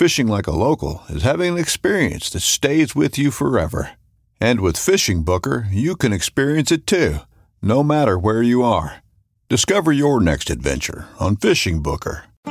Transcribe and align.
Fishing 0.00 0.28
like 0.28 0.46
a 0.46 0.50
local 0.50 1.02
is 1.10 1.24
having 1.24 1.52
an 1.52 1.58
experience 1.58 2.30
that 2.30 2.40
stays 2.40 2.96
with 2.96 3.18
you 3.18 3.30
forever. 3.30 3.90
And 4.40 4.60
with 4.62 4.78
Fishing 4.78 5.24
Booker, 5.24 5.66
you 5.70 5.94
can 5.94 6.10
experience 6.10 6.72
it 6.72 6.86
too, 6.86 7.18
no 7.60 7.82
matter 7.82 8.18
where 8.18 8.42
you 8.42 8.62
are. 8.62 9.02
Discover 9.50 9.92
your 9.92 10.18
next 10.18 10.48
adventure 10.48 11.06
on 11.18 11.36
Fishing 11.36 11.82
Booker. 11.82 12.24
The 12.44 12.50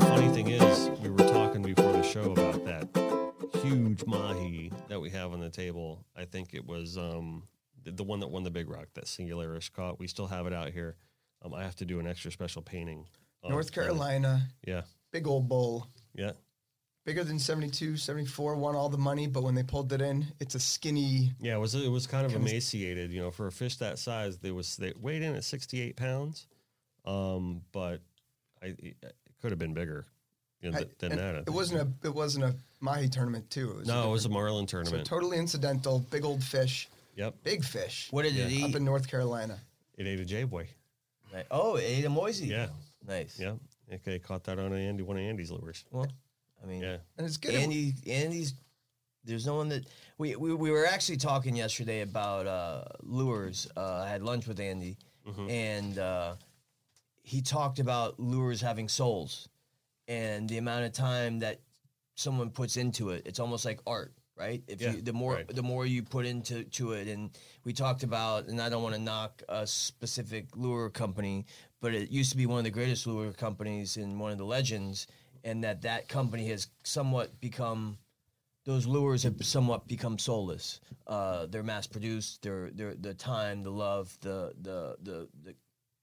funny 0.00 0.28
thing 0.30 0.48
is, 0.48 0.90
we 1.04 1.10
were 1.10 1.18
talking 1.18 1.62
before 1.62 1.92
the 1.92 2.02
show 2.02 2.32
about 2.32 2.64
that 2.64 2.88
huge 3.62 4.04
mahi 4.06 4.72
that 4.88 5.00
we 5.00 5.10
have 5.10 5.32
on 5.32 5.38
the 5.38 5.50
table. 5.50 6.04
I 6.16 6.24
think 6.24 6.52
it 6.52 6.66
was 6.66 6.98
um, 6.98 7.44
the, 7.92 8.04
one 8.04 8.20
that 8.20 8.28
won 8.28 8.44
the 8.44 8.50
big 8.50 8.68
rock 8.68 8.88
that 8.94 9.04
Singularis 9.06 9.72
caught. 9.72 9.98
We 9.98 10.06
still 10.06 10.26
have 10.26 10.46
it 10.46 10.52
out 10.52 10.70
here. 10.70 10.96
Um, 11.44 11.54
I 11.54 11.62
have 11.62 11.76
to 11.76 11.84
do 11.84 12.00
an 12.00 12.06
extra 12.06 12.30
special 12.30 12.62
painting. 12.62 13.06
North. 13.48 13.72
Carolina, 13.72 14.48
Yeah, 14.66 14.82
big 15.12 15.26
old 15.28 15.48
bull, 15.48 15.86
yeah. 16.14 16.32
bigger 17.04 17.22
than 17.22 17.38
72, 17.38 17.96
74, 17.96 18.56
won 18.56 18.74
all 18.74 18.88
the 18.88 18.98
money, 18.98 19.28
but 19.28 19.44
when 19.44 19.54
they 19.54 19.62
pulled 19.62 19.92
it 19.92 20.00
in, 20.00 20.26
it's 20.40 20.56
a 20.56 20.58
skinny. 20.58 21.32
Yeah, 21.40 21.54
it 21.54 21.60
was 21.60 21.74
it 21.76 21.88
was 21.88 22.08
kind 22.08 22.26
of 22.26 22.34
emaciated, 22.34 23.12
you 23.12 23.20
know, 23.20 23.30
for 23.30 23.46
a 23.46 23.52
fish 23.52 23.76
that 23.76 24.00
size. 24.00 24.38
They 24.38 24.50
was 24.50 24.76
they 24.76 24.94
weighed 25.00 25.22
in 25.22 25.36
at 25.36 25.44
sixty 25.44 25.80
eight 25.80 25.96
pounds, 25.96 26.48
um, 27.04 27.62
but 27.70 28.00
I 28.60 28.66
it, 28.66 28.96
it 29.00 29.14
could 29.40 29.52
have 29.52 29.60
been 29.60 29.74
bigger 29.74 30.06
you 30.60 30.70
know, 30.70 30.80
than 30.98 31.12
and 31.12 31.20
that. 31.20 31.34
I 31.36 31.38
It 31.38 31.50
wasn't 31.50 31.82
a 31.82 32.06
it 32.06 32.14
wasn't 32.14 32.44
a 32.46 32.56
mahi 32.80 33.08
tournament 33.08 33.48
too. 33.50 33.70
It 33.70 33.76
was 33.78 33.88
no, 33.88 34.08
it 34.08 34.12
was 34.12 34.24
a 34.24 34.28
marlin 34.28 34.66
so 34.66 34.78
tournament. 34.78 35.06
totally 35.06 35.38
incidental. 35.38 36.00
Big 36.10 36.24
old 36.24 36.42
fish, 36.42 36.88
yep, 37.16 37.34
big 37.42 37.64
fish. 37.64 38.06
What 38.12 38.22
did 38.22 38.36
it 38.36 38.50
eat? 38.52 38.62
up 38.64 38.74
in 38.76 38.84
North 38.84 39.08
Carolina? 39.10 39.58
it 39.98 40.06
ate 40.06 40.20
a 40.20 40.24
J 40.24 40.44
boy. 40.44 40.68
Like, 41.32 41.46
oh, 41.50 41.74
it 41.76 41.82
ate 41.84 42.04
a 42.04 42.08
moisey. 42.10 42.46
Yeah, 42.46 42.68
Nice. 43.06 43.38
yeah. 43.40 43.54
Okay, 43.92 44.18
caught 44.20 44.44
that 44.44 44.58
on 44.58 44.72
Andy, 44.72 45.02
one 45.02 45.16
of 45.16 45.22
Andy's 45.22 45.50
lures. 45.50 45.84
Well, 45.90 46.06
I 46.62 46.66
mean, 46.66 46.82
Yeah, 46.82 46.98
And 47.18 47.26
it's 47.26 47.36
good. 47.36 47.54
Andy, 47.54 47.94
Andy's. 48.06 48.54
There's 49.24 49.44
no 49.46 49.56
one 49.56 49.68
that 49.70 49.86
we, 50.18 50.36
we 50.36 50.54
we 50.54 50.70
were 50.70 50.86
actually 50.86 51.16
talking 51.16 51.56
yesterday 51.56 52.02
about 52.02 52.46
uh, 52.46 52.84
lures. 53.02 53.66
Uh, 53.76 54.02
I 54.04 54.08
had 54.08 54.22
lunch 54.22 54.46
with 54.46 54.60
Andy, 54.60 54.96
Mm-hmm. 55.26 55.50
and 55.50 55.98
uh, 55.98 56.34
he 57.22 57.42
talked 57.42 57.80
about 57.80 58.20
lures 58.20 58.60
having 58.60 58.88
souls, 58.88 59.48
and 60.06 60.48
the 60.48 60.58
amount 60.58 60.84
of 60.84 60.92
time 60.92 61.40
that 61.40 61.58
someone 62.14 62.50
puts 62.50 62.76
into 62.76 63.10
it. 63.10 63.22
It's 63.26 63.40
almost 63.40 63.64
like 63.64 63.80
art, 63.86 64.12
right? 64.36 64.62
If 64.68 64.80
Yeah, 64.80 64.92
you 64.92 65.02
the 65.02 65.12
more 65.12 65.34
right. 65.34 65.48
the 65.48 65.62
more 65.62 65.86
you 65.86 66.02
put 66.02 66.26
into 66.26 66.64
to 66.64 66.92
it, 66.92 67.08
and 67.08 67.30
we 67.64 67.72
talked 67.72 68.02
about, 68.02 68.46
and 68.46 68.60
I 68.60 68.68
don't 68.68 68.82
want 68.82 68.94
to 68.94 69.00
knock 69.00 69.42
a 69.48 69.66
specific 69.66 70.56
lure 70.56 70.90
company, 70.90 71.46
but 71.80 71.94
it 71.94 72.10
used 72.10 72.30
to 72.32 72.36
be 72.36 72.46
one 72.46 72.58
of 72.58 72.64
the 72.64 72.70
greatest 72.70 73.06
lure 73.06 73.32
companies 73.32 73.96
and 73.96 74.20
one 74.20 74.32
of 74.32 74.38
the 74.38 74.44
legends, 74.44 75.06
and 75.44 75.64
that 75.64 75.82
that 75.82 76.08
company 76.08 76.48
has 76.48 76.68
somewhat 76.84 77.40
become 77.40 77.98
those 78.64 78.84
lures 78.86 79.22
have 79.22 79.36
somewhat 79.44 79.86
become 79.86 80.18
soulless. 80.18 80.80
Uh, 81.06 81.46
they're 81.46 81.62
mass 81.62 81.86
produced. 81.86 82.42
They're 82.42 82.70
they're 82.72 82.94
the 82.94 83.14
time, 83.14 83.62
the 83.62 83.70
love, 83.70 84.16
the 84.20 84.52
the 84.60 84.96
the 85.02 85.28
the 85.44 85.54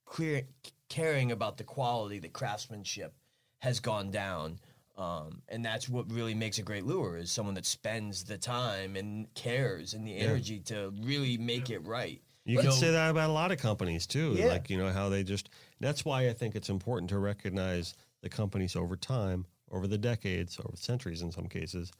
clear 0.05 0.43
caring 0.89 1.31
about 1.31 1.57
the 1.57 1.63
quality, 1.63 2.19
the 2.19 2.29
craftsmanship 2.29 3.13
has 3.59 3.79
gone 3.79 4.11
down. 4.11 4.59
Um, 4.95 5.41
and 5.49 5.65
that's 5.65 5.89
what 5.89 6.11
really 6.11 6.35
makes 6.35 6.59
a 6.59 6.61
great 6.61 6.85
lure 6.85 7.17
is 7.17 7.31
someone 7.31 7.55
that 7.55 7.65
spends 7.65 8.23
the 8.23 8.37
time 8.37 8.95
and 8.95 9.33
cares 9.33 9.93
and 9.93 10.05
the 10.05 10.15
energy 10.15 10.59
to 10.59 10.93
really 11.01 11.37
make 11.37 11.69
it 11.71 11.79
right. 11.79 12.21
you 12.45 12.57
But- 12.57 12.65
can 12.65 12.71
say 12.73 12.91
that 12.91 13.09
about 13.09 13.29
a 13.29 13.33
lot 13.33 13.51
of 13.51 13.57
companies 13.57 14.05
too. 14.05 14.35
Yeah. 14.37 14.47
Like 14.47 14.69
you 14.69 14.77
know 14.77 14.91
how 14.91 15.09
they 15.09 15.23
just. 15.23 15.49
That's 15.79 16.05
why 16.05 16.29
I 16.29 16.33
think 16.33 16.55
it's 16.55 16.69
important 16.69 17.09
to 17.09 17.17
recognize 17.17 17.95
the 18.21 18.29
companies 18.29 18.75
over 18.75 18.95
time, 18.95 19.45
over 19.71 19.87
the 19.87 19.97
decades, 19.97 20.59
over 20.59 20.75
centuries 20.77 21.21
in 21.21 21.31
some 21.31 21.47
cases, 21.47 21.91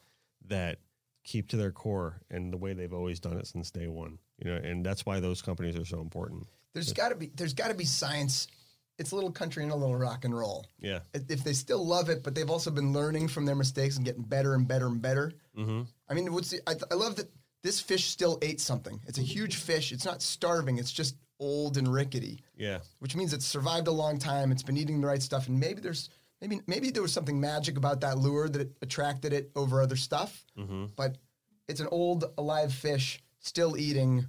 that 0.47 0.77
keep 1.23 1.47
to 1.49 1.57
their 1.57 1.71
core 1.71 2.19
and 2.29 2.51
the 2.53 2.57
way 2.57 2.73
they've 2.73 2.93
always 2.93 3.19
done 3.19 3.37
it 3.37 3.47
since 3.47 3.71
day 3.71 3.87
one. 3.87 4.19
You 4.37 4.51
know, 4.51 4.57
and 4.57 4.85
that's 4.85 5.05
why 5.05 5.19
those 5.19 5.41
companies 5.41 5.75
are 5.77 5.85
so 5.85 5.99
important. 5.99 6.45
There's 6.73 6.93
got 6.93 7.09
to 7.09 7.15
be 7.15 7.31
there's 7.35 7.53
got 7.53 7.69
to 7.69 7.73
be 7.73 7.85
science. 7.85 8.47
It's 8.99 9.11
a 9.11 9.15
little 9.15 9.31
country 9.31 9.63
and 9.63 9.71
a 9.71 9.75
little 9.75 9.95
rock 9.95 10.23
and 10.23 10.37
roll. 10.37 10.65
Yeah. 10.79 10.99
If 11.13 11.43
they 11.43 11.53
still 11.53 11.85
love 11.85 12.09
it, 12.09 12.23
but 12.23 12.35
they've 12.35 12.49
also 12.49 12.69
been 12.69 12.93
learning 12.93 13.27
from 13.27 13.45
their 13.45 13.55
mistakes 13.55 13.95
and 13.97 14.05
getting 14.05 14.23
better 14.23 14.53
and 14.53 14.67
better 14.67 14.85
and 14.87 15.01
better. 15.01 15.31
Mm-hmm. 15.57 15.81
I 16.09 16.13
mean, 16.13 16.31
what's 16.31 16.51
the, 16.51 16.61
I, 16.67 16.75
I 16.91 16.93
love 16.95 17.15
that 17.15 17.29
this 17.63 17.79
fish 17.79 18.05
still 18.05 18.37
ate 18.41 18.61
something. 18.61 18.99
It's 19.07 19.17
a 19.17 19.23
huge 19.23 19.55
fish. 19.55 19.91
It's 19.91 20.05
not 20.05 20.21
starving. 20.21 20.77
It's 20.77 20.91
just 20.91 21.15
old 21.39 21.77
and 21.77 21.91
rickety, 21.91 22.41
Yeah. 22.55 22.79
which 22.99 23.15
means 23.15 23.33
it's 23.33 23.45
survived 23.45 23.87
a 23.87 23.91
long 23.91 24.19
time. 24.19 24.51
It's 24.51 24.63
been 24.63 24.77
eating 24.77 25.01
the 25.01 25.07
right 25.07 25.21
stuff, 25.21 25.47
and 25.47 25.59
maybe 25.59 25.81
there's 25.81 26.09
maybe 26.41 26.61
maybe 26.67 26.91
there 26.91 27.01
was 27.01 27.13
something 27.13 27.39
magic 27.39 27.77
about 27.77 28.01
that 28.01 28.17
lure 28.17 28.47
that 28.49 28.61
it 28.61 28.77
attracted 28.81 29.33
it 29.33 29.49
over 29.55 29.81
other 29.81 29.95
stuff. 29.95 30.45
Mm-hmm. 30.57 30.85
But 30.95 31.17
it's 31.67 31.79
an 31.79 31.87
old 31.89 32.25
alive 32.37 32.71
fish 32.73 33.23
still 33.39 33.75
eating. 33.77 34.27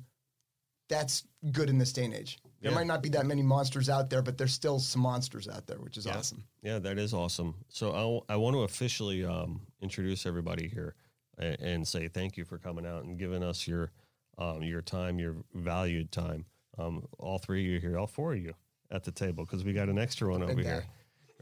That's 0.88 1.25
good 1.50 1.70
in 1.70 1.78
this 1.78 1.92
day 1.92 2.04
and 2.04 2.14
age. 2.14 2.38
There 2.64 2.72
Yeah. 2.72 2.78
might 2.78 2.86
not 2.86 3.02
be 3.02 3.10
that 3.10 3.26
many 3.26 3.42
monsters 3.42 3.91
out 3.91 4.08
there, 4.08 4.22
but 4.22 4.38
there's 4.38 4.54
still 4.54 4.78
some 4.80 5.02
monsters 5.02 5.48
out 5.48 5.66
there, 5.66 5.76
which 5.80 5.98
is 5.98 6.06
Yeah. 6.06 6.16
awesome. 6.16 6.44
Yeah, 6.62 6.78
that 6.78 6.99
is 6.99 7.12
awesome. 7.12 7.55
So 7.69 7.90
I'll, 7.93 8.25
I 8.31 8.37
want 8.37 8.55
to 8.55 8.61
officially 8.62 9.22
um, 9.22 9.61
introduce 9.82 10.25
everybody 10.25 10.66
here 10.69 10.94
and, 11.37 11.61
and 11.61 11.87
say 11.88 12.08
thank 12.08 12.38
you 12.38 12.46
for 12.46 12.56
coming 12.56 12.87
out 12.87 13.05
and 13.05 13.19
giving 13.19 13.43
us 13.44 13.69
your 13.69 13.93
um, 14.38 14.62
your 14.62 14.81
time, 14.82 15.19
your 15.19 15.37
valued 15.52 16.11
time. 16.11 16.46
Um, 16.78 17.06
all 17.19 17.37
three 17.38 17.64
of 17.66 17.70
you 17.70 17.81
here, 17.81 17.99
all 17.99 18.06
four 18.06 18.32
of 18.32 18.40
you 18.43 18.55
at 18.90 19.05
the 19.05 19.12
table 19.12 19.44
because 19.44 19.62
we 19.62 19.75
got 19.75 19.88
an 19.90 19.99
extra 19.99 20.31
one 20.31 20.43
over 20.43 20.60
here, 20.60 20.87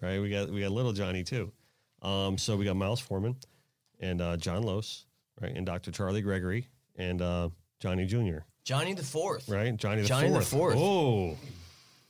right? 0.02 0.20
We 0.20 0.28
got 0.28 0.50
we 0.50 0.60
got 0.60 0.72
little 0.72 0.92
Johnny 0.92 1.22
too. 1.22 1.52
Um, 2.02 2.36
so 2.36 2.56
we 2.56 2.64
got 2.64 2.74
Miles 2.76 3.00
Forman 3.00 3.36
and 4.00 4.20
uh, 4.20 4.36
John 4.36 4.62
Loos, 4.66 5.06
right, 5.40 5.56
and 5.56 5.64
Dr. 5.64 5.92
Charlie 5.92 6.20
Gregory 6.20 6.66
and 6.96 7.22
uh, 7.22 7.48
Johnny 7.78 8.06
Jr. 8.06 8.38
Johnny 8.64 8.94
the 8.94 9.02
Fourth. 9.02 9.48
Right, 9.48 9.76
Johnny 9.76 10.02
the 10.02 10.08
Johnny 10.08 10.28
the 10.28 10.40
Fourth. 10.40 10.74
Fourth. 10.74 10.76
Oh, 10.78 11.36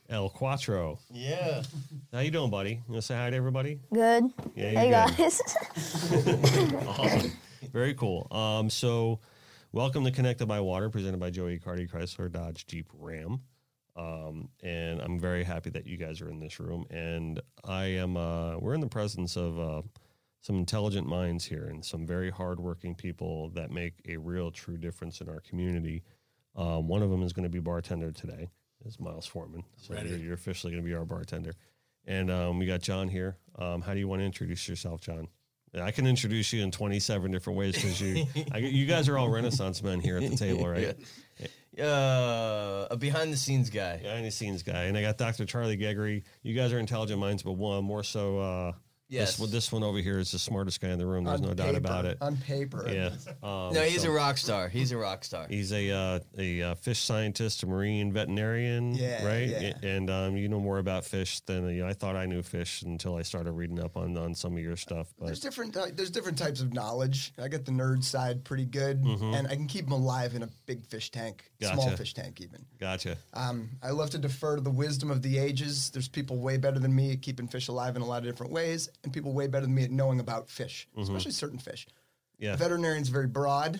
El 0.07 0.29
Cuatro. 0.29 0.99
Yeah. 1.11 1.63
How 2.11 2.19
you 2.19 2.29
doing, 2.29 2.51
buddy? 2.51 2.73
You 2.73 2.81
want 2.89 3.01
to 3.01 3.07
say 3.07 3.15
hi 3.15 3.31
to 3.31 3.35
everybody? 3.35 3.79
Good. 3.91 4.25
Yeah, 4.55 4.69
hey 4.69 4.89
you're 4.89 5.07
good. 5.07 5.17
guys. 5.17 5.41
Awesome. 6.87 7.31
Very 7.71 7.95
cool. 7.95 8.27
Um, 8.29 8.69
so, 8.69 9.19
welcome 9.71 10.03
to 10.03 10.11
Connected 10.11 10.45
by 10.45 10.59
Water, 10.59 10.91
presented 10.91 11.19
by 11.19 11.31
Joey 11.31 11.57
Accardi 11.57 11.89
Chrysler 11.89 12.31
Dodge 12.31 12.67
Jeep 12.67 12.87
Ram. 12.99 13.39
Um, 13.95 14.49
and 14.61 15.01
I'm 15.01 15.19
very 15.19 15.43
happy 15.43 15.71
that 15.71 15.87
you 15.87 15.97
guys 15.97 16.21
are 16.21 16.29
in 16.29 16.39
this 16.39 16.59
room. 16.59 16.85
And 16.91 17.41
I 17.63 17.85
am, 17.85 18.15
uh, 18.15 18.57
we're 18.59 18.75
in 18.75 18.81
the 18.81 18.87
presence 18.87 19.35
of 19.37 19.59
uh, 19.59 19.81
some 20.41 20.57
intelligent 20.57 21.07
minds 21.07 21.45
here 21.45 21.65
and 21.65 21.83
some 21.83 22.05
very 22.05 22.29
hardworking 22.29 22.93
people 22.93 23.49
that 23.55 23.71
make 23.71 23.93
a 24.07 24.17
real, 24.17 24.51
true 24.51 24.77
difference 24.77 25.19
in 25.19 25.29
our 25.29 25.39
community. 25.39 26.03
Um, 26.55 26.87
one 26.87 27.01
of 27.01 27.09
them 27.09 27.23
is 27.23 27.33
going 27.33 27.43
to 27.43 27.49
be 27.49 27.59
bartender 27.59 28.11
today, 28.11 28.49
is 28.85 28.99
Miles 28.99 29.25
Forman. 29.25 29.63
So 29.77 29.93
you're, 29.95 30.17
you're 30.17 30.33
officially 30.33 30.71
going 30.71 30.83
to 30.83 30.87
be 30.87 30.95
our 30.95 31.05
bartender. 31.05 31.53
And 32.05 32.29
um, 32.29 32.59
we 32.59 32.65
got 32.65 32.81
John 32.81 33.07
here. 33.07 33.37
Um, 33.57 33.81
how 33.81 33.93
do 33.93 33.99
you 33.99 34.07
want 34.07 34.21
to 34.21 34.25
introduce 34.25 34.67
yourself, 34.67 35.01
John? 35.01 35.27
I 35.81 35.89
can 35.91 36.05
introduce 36.05 36.53
you 36.53 36.61
in 36.61 36.69
27 36.69 37.31
different 37.31 37.57
ways 37.57 37.75
because 37.75 37.99
you, 37.99 38.27
I, 38.51 38.59
you 38.59 38.85
guys 38.85 39.09
are 39.09 39.17
all 39.17 39.29
Renaissance 39.29 39.81
men 39.81 39.99
here 39.99 40.17
at 40.17 40.29
the 40.29 40.37
table, 40.37 40.67
right? 40.67 40.95
Uh, 41.73 42.85
a 42.91 42.95
behind 42.95 43.33
the 43.33 43.37
scenes 43.37 43.71
guy. 43.71 43.97
behind 43.97 44.23
the 44.23 44.29
scenes 44.29 44.61
guy. 44.61 44.83
And 44.83 44.95
I 44.95 45.01
got 45.01 45.17
Dr. 45.17 45.43
Charlie 45.43 45.75
Gregory. 45.75 46.23
You 46.43 46.53
guys 46.53 46.71
are 46.71 46.77
intelligent 46.77 47.19
minds, 47.19 47.41
but 47.41 47.53
one 47.53 47.83
more 47.83 48.03
so. 48.03 48.37
Uh, 48.37 48.71
Yes. 49.09 49.31
This, 49.31 49.39
one- 49.39 49.51
this 49.51 49.71
one 49.71 49.83
over 49.83 49.99
here 49.99 50.17
is 50.17 50.31
the 50.31 50.39
smartest 50.39 50.81
guy 50.81 50.89
in 50.89 50.97
the 50.97 51.05
room. 51.05 51.25
There's 51.25 51.39
On 51.41 51.47
no 51.47 51.53
doubt 51.53 51.75
about 51.75 52.05
it. 52.05 52.17
On 52.21 52.35
paper. 52.37 52.85
Yeah. 52.89 53.09
Um, 53.43 53.73
No, 53.73 53.81
he's 53.81 54.03
so 54.03 54.09
a 54.09 54.11
rock 54.13 54.37
star. 54.37 54.69
He's 54.69 54.91
a 54.93 54.97
rock 54.97 55.23
star. 55.25 55.45
He's 55.49 55.73
a 55.73 55.91
uh, 55.91 56.19
a 56.37 56.61
uh, 56.61 56.75
fish 56.75 56.99
scientist, 56.99 57.61
a 57.63 57.67
marine 57.67 58.13
veterinarian, 58.13 58.95
Yeah, 58.95 59.25
right? 59.25 59.47
yeah. 59.49 59.73
And 59.83 60.09
um, 60.09 60.37
you 60.37 60.47
know 60.47 60.59
more 60.61 60.77
about 60.79 61.03
fish 61.03 61.41
than 61.41 61.67
you 61.69 61.83
know, 61.83 61.87
I 61.89 61.93
thought 61.93 62.15
I 62.15 62.25
knew 62.25 62.41
fish 62.41 62.81
until 62.83 63.15
I 63.15 63.21
started 63.21 63.51
reading 63.51 63.79
up 63.81 63.97
on, 63.97 64.15
on 64.17 64.33
some 64.33 64.53
of 64.53 64.59
your 64.63 64.77
stuff. 64.77 65.07
There's 65.19 65.41
different 65.41 65.75
uh, 65.75 65.87
there's 65.93 66.09
different 66.09 66.37
types 66.37 66.61
of 66.61 66.73
knowledge. 66.73 67.33
I 67.37 67.49
get 67.49 67.65
the 67.65 67.71
nerd 67.73 68.03
side 68.03 68.43
pretty 68.45 68.65
good, 68.65 69.01
and 69.03 69.45
I 69.47 69.55
can 69.55 69.67
keep 69.67 69.85
them 69.85 69.93
alive 69.93 70.35
in 70.35 70.43
a 70.43 70.49
big 70.65 70.85
fish 70.85 71.11
tank, 71.11 71.51
small 71.61 71.83
Mm-hmm. 71.87 71.95
Fish 71.95 72.13
tank 72.13 72.39
even. 72.41 72.65
gotcha. 72.79 73.17
Um, 73.33 73.69
I 73.83 73.89
love 73.89 74.09
to 74.11 74.17
defer 74.17 74.55
to 74.55 74.61
the 74.61 74.71
wisdom 74.71 75.11
of 75.11 75.21
the 75.21 75.37
ages. 75.37 75.89
There's 75.89 76.07
people 76.07 76.37
way 76.37 76.55
better 76.57 76.79
than 76.79 76.95
me 76.95 77.11
at 77.11 77.21
keeping 77.21 77.47
fish 77.47 77.67
alive 77.67 77.95
in 77.97 78.01
a 78.01 78.05
lot 78.05 78.19
of 78.19 78.23
different 78.23 78.53
ways, 78.53 78.89
and 79.03 79.13
people 79.13 79.33
way 79.33 79.47
better 79.47 79.65
than 79.65 79.75
me 79.75 79.83
at 79.83 79.91
knowing 79.91 80.19
about 80.19 80.49
fish, 80.49 80.87
especially 80.97 81.31
certain 81.31 81.59
fish. 81.59 81.85
Mm-hmm. 81.87 82.45
Yeah. 82.45 82.55
Veterinarian's 82.55 83.09
very 83.09 83.27
broad. 83.27 83.79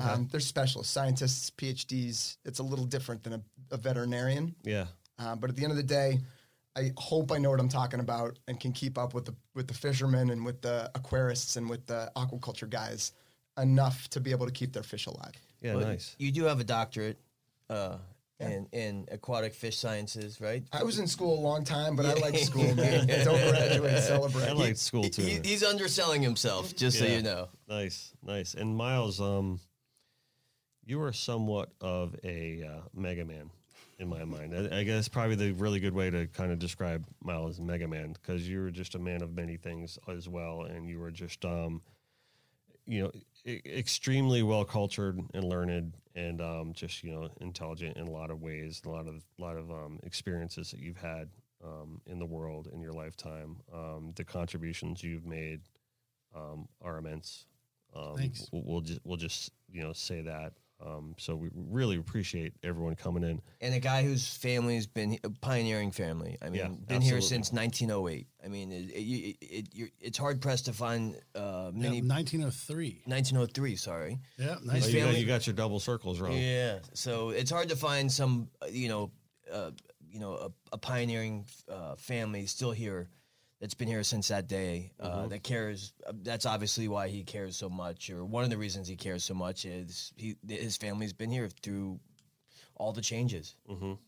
Um, 0.00 0.28
they're 0.30 0.40
specialists, 0.40 0.92
scientists, 0.92 1.50
PhDs. 1.50 2.38
It's 2.44 2.60
a 2.60 2.62
little 2.62 2.86
different 2.86 3.22
than 3.22 3.34
a, 3.34 3.40
a 3.72 3.76
veterinarian. 3.76 4.54
Yeah. 4.62 4.86
Uh, 5.18 5.36
but 5.36 5.50
at 5.50 5.56
the 5.56 5.64
end 5.64 5.70
of 5.70 5.76
the 5.76 5.82
day, 5.82 6.20
I 6.74 6.92
hope 6.96 7.30
I 7.30 7.38
know 7.38 7.50
what 7.50 7.60
I'm 7.60 7.68
talking 7.68 8.00
about 8.00 8.38
and 8.48 8.58
can 8.58 8.72
keep 8.72 8.96
up 8.96 9.12
with 9.12 9.26
the 9.26 9.34
with 9.54 9.68
the 9.68 9.74
fishermen 9.74 10.30
and 10.30 10.44
with 10.44 10.62
the 10.62 10.90
aquarists 10.94 11.58
and 11.58 11.68
with 11.68 11.86
the 11.86 12.10
aquaculture 12.16 12.68
guys 12.68 13.12
enough 13.58 14.08
to 14.08 14.20
be 14.20 14.30
able 14.30 14.46
to 14.46 14.52
keep 14.52 14.72
their 14.72 14.82
fish 14.82 15.06
alive. 15.06 15.34
Yeah. 15.60 15.74
But 15.74 15.88
nice. 15.88 16.16
You 16.18 16.32
do 16.32 16.44
have 16.44 16.60
a 16.60 16.64
doctorate 16.64 17.18
uh, 17.68 17.98
in 18.42 18.66
in 18.72 19.08
aquatic 19.10 19.54
fish 19.54 19.78
sciences, 19.78 20.40
right? 20.40 20.62
I 20.72 20.82
was 20.82 20.98
in 20.98 21.06
school 21.06 21.38
a 21.38 21.42
long 21.42 21.64
time, 21.64 21.96
but 21.96 22.06
I 22.06 22.14
like 22.14 22.36
school, 22.38 22.74
man. 22.74 23.06
Don't 23.24 23.50
graduate, 23.50 24.02
celebrate. 24.02 24.48
I 24.48 24.52
like 24.52 24.76
school 24.76 25.04
too. 25.04 25.22
He, 25.22 25.40
he's 25.44 25.62
underselling 25.62 26.22
himself, 26.22 26.74
just 26.76 26.98
so 26.98 27.04
you 27.04 27.22
know. 27.22 27.48
Nice, 27.68 28.12
nice. 28.22 28.54
And 28.54 28.76
Miles, 28.76 29.20
um, 29.20 29.60
you 30.84 31.00
are 31.02 31.12
somewhat 31.12 31.70
of 31.80 32.16
a 32.24 32.64
uh, 32.64 32.80
Mega 32.94 33.24
Man 33.24 33.50
in 33.98 34.08
my 34.08 34.24
mind. 34.24 34.54
I, 34.54 34.80
I 34.80 34.82
guess 34.84 35.08
probably 35.08 35.36
the 35.36 35.52
really 35.52 35.80
good 35.80 35.94
way 35.94 36.10
to 36.10 36.26
kind 36.26 36.52
of 36.52 36.58
describe 36.58 37.06
Miles 37.22 37.58
as 37.58 37.60
Mega 37.60 37.86
Man 37.88 38.12
because 38.12 38.48
you 38.48 38.60
were 38.60 38.70
just 38.70 38.94
a 38.94 38.98
man 38.98 39.22
of 39.22 39.34
many 39.34 39.56
things 39.56 39.98
as 40.08 40.28
well, 40.28 40.62
and 40.62 40.88
you 40.88 40.98
were 40.98 41.10
just, 41.10 41.44
um, 41.44 41.80
you 42.84 43.04
know, 43.04 43.12
e- 43.46 43.60
extremely 43.64 44.42
well 44.42 44.64
cultured 44.64 45.20
and 45.34 45.44
learned, 45.44 45.94
and 46.14 46.40
um, 46.40 46.72
just 46.72 47.02
you 47.02 47.12
know 47.12 47.28
intelligent 47.40 47.96
in 47.96 48.06
a 48.06 48.10
lot 48.10 48.30
of 48.30 48.40
ways, 48.40 48.82
a 48.84 48.88
lot 48.88 49.06
of 49.06 49.22
lot 49.38 49.56
of 49.56 49.70
um, 49.70 49.98
experiences 50.02 50.70
that 50.70 50.80
you've 50.80 50.96
had 50.96 51.28
um, 51.64 52.00
in 52.06 52.18
the 52.18 52.26
world 52.26 52.68
in 52.72 52.80
your 52.80 52.92
lifetime. 52.92 53.56
Um, 53.72 54.12
the 54.16 54.24
contributions 54.24 55.02
you've 55.02 55.26
made 55.26 55.60
um, 56.34 56.68
are 56.80 56.98
immense. 56.98 57.46
Um, 57.94 58.16
Thanks. 58.16 58.48
We'll, 58.52 58.62
we'll 58.64 58.80
just 58.80 59.00
we'll 59.04 59.16
just 59.16 59.52
you 59.70 59.82
know 59.82 59.92
say 59.92 60.22
that. 60.22 60.52
Um, 60.84 61.14
so 61.18 61.36
we 61.36 61.48
really 61.54 61.96
appreciate 61.96 62.54
everyone 62.64 62.96
coming 62.96 63.22
in. 63.22 63.40
And 63.60 63.74
a 63.74 63.78
guy 63.78 64.02
whose 64.02 64.26
family's 64.26 64.86
been 64.86 65.16
a 65.22 65.30
pioneering 65.30 65.92
family. 65.92 66.38
I 66.42 66.46
mean, 66.50 66.60
Yeah, 66.60 66.68
been 66.88 67.00
here 67.02 67.20
since 67.20 67.52
1908. 67.52 68.26
I 68.44 68.48
mean, 68.48 68.72
it, 68.72 68.90
it, 68.90 69.36
it, 69.40 69.66
you're, 69.72 69.88
it's 70.00 70.18
hard 70.18 70.40
pressed 70.40 70.64
to 70.66 70.72
find 70.72 71.14
uh, 71.36 71.70
Yeah, 71.74 71.90
many. 71.90 72.02
1903. 72.02 73.02
1903, 73.04 73.76
sorry. 73.76 74.18
Yeah, 74.38 74.56
Oh, 74.58 74.64
nice. 74.64 74.88
you, 74.88 74.98
got, 74.98 75.04
family- 75.06 75.20
you 75.20 75.26
got 75.26 75.46
your 75.46 75.54
double 75.54 75.78
circles 75.78 76.18
wrong. 76.20 76.32
Yeah. 76.36 76.78
So 76.94 77.30
it's 77.30 77.50
hard 77.50 77.68
to 77.68 77.76
find 77.76 78.10
some, 78.10 78.48
uh, 78.60 78.66
you 78.70 78.88
know, 78.88 79.10
uh, 79.52 79.70
you 80.10 80.18
know, 80.20 80.32
a, 80.34 80.50
a 80.72 80.78
pioneering 80.78 81.46
uh, 81.70 81.94
family 81.96 82.46
still 82.46 82.72
here 82.72 83.08
that's 83.62 83.74
been 83.74 83.86
here 83.86 84.02
since 84.02 84.26
that 84.28 84.48
day. 84.48 84.90
Uh, 84.98 85.28
That 85.28 85.44
cares. 85.44 85.92
Uh, 86.04 86.12
that's 86.22 86.46
obviously 86.46 86.88
why 86.88 87.06
he 87.08 87.22
cares 87.22 87.56
so 87.56 87.70
much, 87.70 88.10
or 88.10 88.24
one 88.24 88.42
of 88.42 88.50
the 88.50 88.58
reasons 88.58 88.88
he 88.88 88.96
cares 88.96 89.22
so 89.22 89.34
much 89.34 89.64
is 89.64 90.12
he 90.16 90.34
his 90.48 90.76
family's 90.76 91.12
been 91.12 91.30
here 91.30 91.48
through 91.62 92.00
all 92.74 92.92
the 92.92 93.00
changes. 93.00 93.54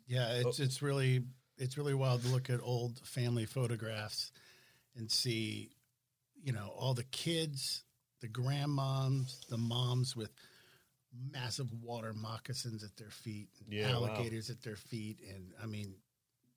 Yeah, 0.09 0.43
Oh. 0.45 0.49
it's 0.49 0.59
it's 0.59 0.83
really 0.83 1.23
it's 1.57 1.79
really 1.79 1.95
wild 1.95 2.23
to 2.23 2.29
look 2.29 2.51
at 2.51 2.61
old 2.61 2.99
family 3.07 3.47
photographs 3.47 4.33
and 4.97 5.09
see, 5.09 5.71
you 6.43 6.53
know, 6.53 6.75
all 6.77 6.93
the 6.95 7.05
kids, 7.05 7.85
the 8.21 8.29
grandmoms, 8.29 9.47
the 9.47 9.57
moms 9.59 10.17
with 10.17 10.33
massive 11.33 11.73
water 11.81 12.13
moccasins 12.13 12.83
at 12.83 12.97
their 12.97 13.11
feet, 13.11 13.51
and 13.61 13.73
Yeah, 13.73 13.87
wow. 13.99 14.09
alligators 14.09 14.51
at 14.51 14.63
their 14.63 14.75
feet, 14.77 15.21
and 15.33 15.53
I 15.63 15.67
mean, 15.67 15.95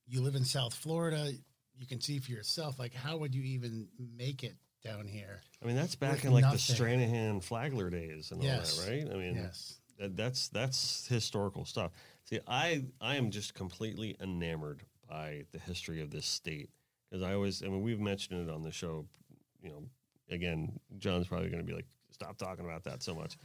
you 0.08 0.22
live 0.22 0.36
in 0.36 0.46
South 0.46 0.74
Florida, 0.74 1.32
you 1.78 1.86
can 1.88 2.02
see 2.02 2.20
for 2.20 2.32
yourself. 2.32 2.80
Like, 2.80 2.94
how 2.94 3.18
would 3.18 3.34
you 3.36 3.44
even 3.44 3.88
make 4.18 4.44
it 4.44 4.56
down 4.84 5.08
here? 5.08 5.42
I 5.62 5.66
mean, 5.66 5.76
that's 5.76 5.96
back 5.96 6.24
in 6.26 6.32
like 6.32 6.44
the. 6.50 6.58
Stranahan 6.58 7.44
Flagler 7.44 7.90
days 7.90 8.32
and 8.32 8.42
Yes. 8.44 8.78
all 8.78 8.86
that, 8.86 8.92
right? 8.92 9.14
I 9.14 9.18
mean, 9.18 9.36
Yes. 9.36 9.80
that, 10.00 10.16
that's 10.16 10.48
that's 10.50 11.08
historical 11.08 11.66
stuff. 11.66 11.92
See, 12.26 12.40
I 12.48 12.86
I 13.02 13.16
am 13.16 13.32
just 13.32 13.54
completely 13.54 14.16
enamored 14.22 14.84
by 15.10 15.46
the 15.52 15.60
history 15.60 16.02
of 16.02 16.12
this 16.12 16.26
state 16.26 16.70
because 17.10 17.24
I 17.24 17.34
always, 17.34 17.64
I 17.64 17.68
mean, 17.68 17.82
we've 17.82 18.00
mentioned 18.00 18.48
it 18.48 18.54
on 18.54 18.62
the 18.62 18.72
show. 18.72 19.06
You 19.62 19.70
know, 19.70 19.84
again, 20.30 20.80
John's 20.98 21.28
probably 21.28 21.50
going 21.50 21.66
to 21.66 21.68
be 21.68 21.74
like, 21.74 21.88
stop 22.12 22.38
talking 22.38 22.66
about 22.66 22.84
that 22.84 23.02
so 23.02 23.16
much, 23.16 23.38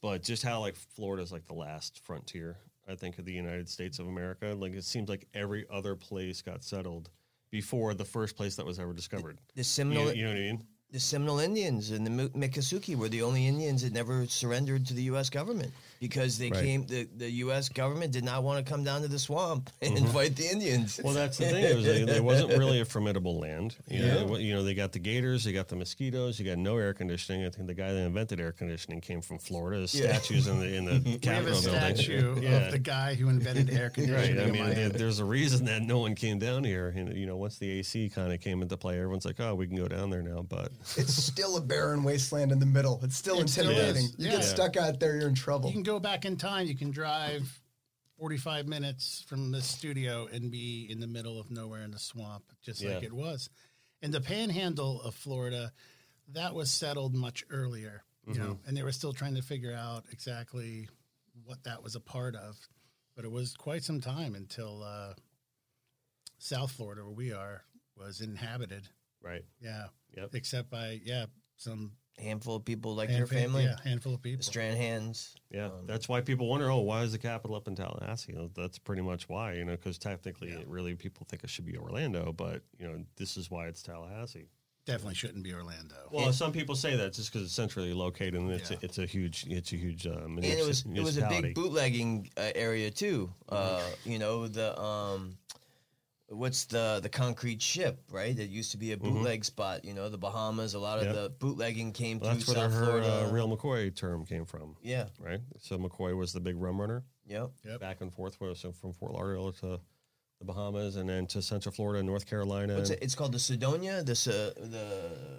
but 0.00 0.22
just 0.22 0.42
how 0.42 0.60
like 0.60 0.76
Florida's 0.76 1.30
like 1.32 1.46
the 1.46 1.54
last 1.54 2.00
frontier, 2.00 2.56
I 2.88 2.94
think, 2.96 3.18
of 3.18 3.24
the 3.24 3.32
United 3.32 3.68
States 3.68 3.98
of 3.98 4.08
America. 4.08 4.54
Like 4.58 4.72
it 4.74 4.84
seems 4.84 5.08
like 5.08 5.26
every 5.34 5.66
other 5.70 5.94
place 5.94 6.42
got 6.42 6.64
settled 6.64 7.10
before 7.52 7.94
the 7.94 8.04
first 8.04 8.34
place 8.34 8.56
that 8.56 8.66
was 8.66 8.80
ever 8.80 8.92
discovered. 8.92 9.38
The 9.54 9.60
You, 9.60 9.64
Seminole, 9.64 10.12
you 10.12 10.24
know 10.24 10.30
what 10.30 10.38
I 10.38 10.40
mean? 10.40 10.66
The 10.92 11.00
Seminole 11.00 11.38
Indians 11.38 11.90
and 11.90 12.06
the 12.06 12.10
Mi- 12.10 12.28
Miccosukee 12.28 12.94
were 12.96 13.08
the 13.08 13.22
only 13.22 13.46
Indians 13.46 13.82
that 13.82 13.94
never 13.94 14.26
surrendered 14.26 14.86
to 14.86 14.94
the 14.94 15.04
U.S. 15.04 15.30
government 15.30 15.72
because 16.00 16.36
they 16.36 16.50
Right. 16.50 16.62
came. 16.62 16.86
The, 16.86 17.08
the 17.16 17.30
U.S. 17.30 17.70
government 17.70 18.12
did 18.12 18.24
not 18.24 18.42
want 18.42 18.64
to 18.64 18.70
come 18.70 18.84
down 18.84 19.00
to 19.00 19.08
the 19.08 19.18
swamp 19.18 19.70
and 19.82 19.96
mm-hmm. 19.96 20.06
fight 20.08 20.36
the 20.36 20.46
Indians. 20.48 21.00
Well, 21.02 21.14
that's 21.14 21.38
the 21.38 21.46
thing. 21.46 21.64
It, 21.64 21.76
was 21.76 21.86
it 21.86 22.22
wasn't 22.22 22.50
really 22.58 22.80
a 22.80 22.84
formidable 22.84 23.38
land. 23.38 23.74
You, 23.88 24.04
know, 24.04 24.36
you 24.36 24.52
know, 24.52 24.62
they 24.62 24.74
got 24.74 24.92
the 24.92 24.98
gators, 24.98 25.44
they 25.44 25.52
got 25.52 25.68
the 25.68 25.76
mosquitoes, 25.76 26.38
you 26.38 26.44
got 26.44 26.58
no 26.58 26.76
air 26.76 26.92
conditioning. 26.92 27.46
I 27.46 27.50
think 27.50 27.68
the 27.68 27.74
guy 27.74 27.92
that 27.92 27.98
invented 28.00 28.38
air 28.38 28.52
conditioning 28.52 29.00
came 29.00 29.22
from 29.22 29.38
Florida. 29.38 29.80
Yeah. 29.92 30.18
statues 30.18 30.46
in 30.46 30.60
the 30.60 30.74
in 30.76 30.84
the 30.84 31.00
We 31.04 31.10
have 31.12 31.20
Capitol 31.22 31.58
a 31.58 31.62
building. 31.62 31.96
statue 31.96 32.40
Yeah. 32.42 32.50
of 32.66 32.72
the 32.72 32.78
guy 32.78 33.14
who 33.14 33.30
invented 33.30 33.70
air 33.70 33.88
conditioning. 33.88 34.02
Right. 34.12 34.38
I 34.38 34.48
in 34.48 34.52
mean, 34.52 34.74
there- 34.74 34.88
there's 34.90 35.20
a 35.20 35.24
reason 35.24 35.64
that 35.66 35.80
no 35.82 36.00
one 36.00 36.14
came 36.14 36.38
down 36.38 36.64
here. 36.64 36.92
And, 36.94 37.16
you 37.16 37.24
know, 37.24 37.36
once 37.36 37.56
the 37.56 37.70
AC 37.78 38.10
kind 38.10 38.30
of 38.32 38.40
came 38.40 38.60
into 38.60 38.76
play, 38.76 38.96
everyone's 38.98 39.24
like, 39.24 39.40
"Oh, 39.40 39.54
we 39.54 39.66
can 39.66 39.76
go 39.76 39.88
down 39.88 40.10
there 40.10 40.20
now." 40.22 40.42
But 40.42 40.70
It's 40.96 41.14
still 41.14 41.56
a 41.56 41.60
barren 41.60 42.02
wasteland 42.04 42.52
in 42.52 42.58
the 42.58 42.66
middle. 42.66 43.00
It's 43.02 43.16
still 43.16 43.40
It 43.40 43.48
still 43.48 43.70
intimidating. 43.70 44.04
is. 44.06 44.14
You 44.18 44.26
Yeah. 44.26 44.32
get 44.36 44.44
stuck 44.44 44.76
out 44.76 45.00
there, 45.00 45.16
you're 45.16 45.28
in 45.28 45.34
trouble. 45.34 45.68
You 45.68 45.74
can 45.74 45.82
go 45.82 45.98
back 46.00 46.24
in 46.24 46.36
time. 46.36 46.66
You 46.66 46.76
can 46.76 46.90
drive 46.90 47.60
45 48.18 48.66
minutes 48.68 49.22
from 49.26 49.50
the 49.50 49.62
studio 49.62 50.26
and 50.26 50.50
be 50.50 50.86
in 50.90 51.00
the 51.00 51.06
middle 51.06 51.40
of 51.40 51.50
nowhere 51.50 51.82
in 51.82 51.90
the 51.90 51.98
swamp, 51.98 52.44
just 52.62 52.82
like 52.82 53.00
Yeah. 53.02 53.06
it 53.06 53.12
was. 53.12 53.48
In 54.00 54.10
the 54.10 54.20
panhandle 54.20 55.00
of 55.02 55.14
Florida, 55.14 55.72
that 56.28 56.54
was 56.54 56.70
settled 56.70 57.14
much 57.14 57.44
earlier, 57.50 58.04
you 58.26 58.34
know, 58.34 58.58
and 58.66 58.76
they 58.76 58.82
were 58.82 58.92
still 58.92 59.12
trying 59.12 59.34
to 59.34 59.42
figure 59.42 59.74
out 59.74 60.04
exactly 60.12 60.88
what 61.44 61.62
that 61.64 61.82
was 61.82 61.94
a 61.96 62.00
part 62.00 62.34
of. 62.36 62.68
But 63.14 63.24
it 63.24 63.30
was 63.30 63.54
quite 63.56 63.82
some 63.84 64.00
time 64.00 64.34
until 64.34 64.82
uh, 64.82 65.14
South 66.38 66.72
Florida, 66.72 67.02
where 67.04 67.12
we 67.14 67.32
are, 67.32 67.64
was 67.96 68.20
inhabited. 68.20 68.88
right, 69.20 69.44
Yeah. 69.60 69.88
Yep. 70.16 70.34
Except 70.34 70.70
by, 70.70 71.00
yeah, 71.04 71.26
some 71.56 71.92
handful 72.18 72.56
of 72.56 72.64
people 72.64 72.94
like 72.94 73.10
your 73.10 73.26
family, 73.26 73.64
Yeah, 73.64 73.76
handful 73.82 74.14
of 74.14 74.22
people. 74.22 74.44
Stranahan's. 74.44 75.34
yeah, 75.50 75.70
that's 75.86 76.08
why 76.08 76.20
people 76.20 76.48
wonder, 76.48 76.70
"Oh, 76.70 76.80
why 76.80 77.02
is 77.02 77.12
the 77.12 77.18
capital 77.18 77.56
up 77.56 77.66
in 77.68 77.74
Tallahassee?" 77.74 78.32
You 78.32 78.38
know, 78.38 78.50
that's 78.54 78.78
pretty 78.78 79.02
much 79.02 79.28
why. 79.28 79.54
You 79.54 79.64
know, 79.64 79.72
because 79.72 79.98
technically, 79.98 80.50
it 80.50 80.66
really 80.68 80.94
people 80.94 81.26
think 81.28 81.42
it 81.44 81.50
should 81.50 81.64
be 81.64 81.76
Orlando, 81.76 82.32
but 82.32 82.62
you 82.78 82.86
know, 82.86 83.04
this 83.16 83.36
is 83.36 83.50
why 83.50 83.66
it's 83.68 83.82
Tallahassee. 83.82 84.48
definitely 84.84 85.14
shouldn't 85.14 85.44
be 85.44 85.54
Orlando. 85.54 85.94
Well, 86.10 86.32
some 86.32 86.50
people 86.52 86.74
say 86.74 86.96
that 86.96 87.12
just 87.12 87.32
because 87.32 87.46
it's 87.46 87.54
centrally 87.54 87.92
located 87.94 88.34
and 88.34 88.50
it's 88.50 88.70
Yeah. 88.70 88.78
a, 88.82 88.84
it's 88.84 88.98
a 88.98 89.06
huge 89.06 89.46
it's 89.48 89.72
a 89.72 89.76
huge 89.76 90.06
uh, 90.08 90.24
and 90.24 90.44
it 90.44 90.66
was 90.66 90.84
it 90.92 91.00
was 91.00 91.16
a 91.18 91.28
big 91.28 91.54
bootlegging 91.54 92.28
uh, 92.36 92.50
area 92.54 92.90
too. 92.90 93.32
Uh, 93.48 93.92
you 94.04 94.18
know 94.18 94.48
the 94.48 94.78
um, 94.80 95.38
what's 96.34 96.64
the 96.64 97.00
the 97.02 97.08
concrete 97.08 97.60
ship 97.62 98.00
right? 98.10 98.36
That 98.36 98.48
used 98.48 98.72
to 98.72 98.76
be 98.78 98.92
a 98.92 98.96
bootleg 98.96 99.44
spot. 99.44 99.84
You 99.84 99.94
know 99.94 100.08
the 100.08 100.18
Bahamas. 100.18 100.74
A 100.74 100.78
lot 100.78 100.98
of 100.98 101.04
Mm-hmm. 101.06 101.14
The 101.14 101.28
bootlegging 101.30 101.92
came 101.92 102.18
Well, 102.18 102.32
that's 102.34 102.44
through 102.44 102.54
where 102.54 102.70
South 102.70 102.78
her 102.86 103.26
uh, 103.26 103.30
real 103.30 103.54
McCoy 103.54 103.94
term 103.94 104.24
came 104.24 104.44
from, 104.46 104.76
yeah. 104.82 105.06
right? 105.18 105.40
So 105.60 105.78
McCoy 105.78 106.16
was 106.16 106.32
the 106.32 106.40
big 106.40 106.56
rum 106.56 106.80
runner 106.80 107.02
Yep. 107.26 107.50
Yep. 107.64 107.80
back 107.80 108.00
and 108.00 108.12
forth, 108.12 108.40
was 108.40 108.58
so 108.60 108.72
from 108.72 108.92
Fort 108.92 109.12
Lauderdale 109.12 109.52
to 109.52 109.80
the 110.38 110.44
Bahamas 110.44 110.96
and 110.96 111.08
then 111.08 111.26
to 111.28 111.40
Central 111.42 111.72
Florida, 111.72 111.98
and 112.00 112.08
North 112.08 112.26
Carolina. 112.26 112.74
What's 112.76 112.90
it? 112.90 112.98
It's 113.02 113.14
called 113.14 113.32
the 113.32 113.38
Sedonia. 113.38 114.04
The 114.04 114.14
Sa- 114.14 114.30
the 114.30 115.38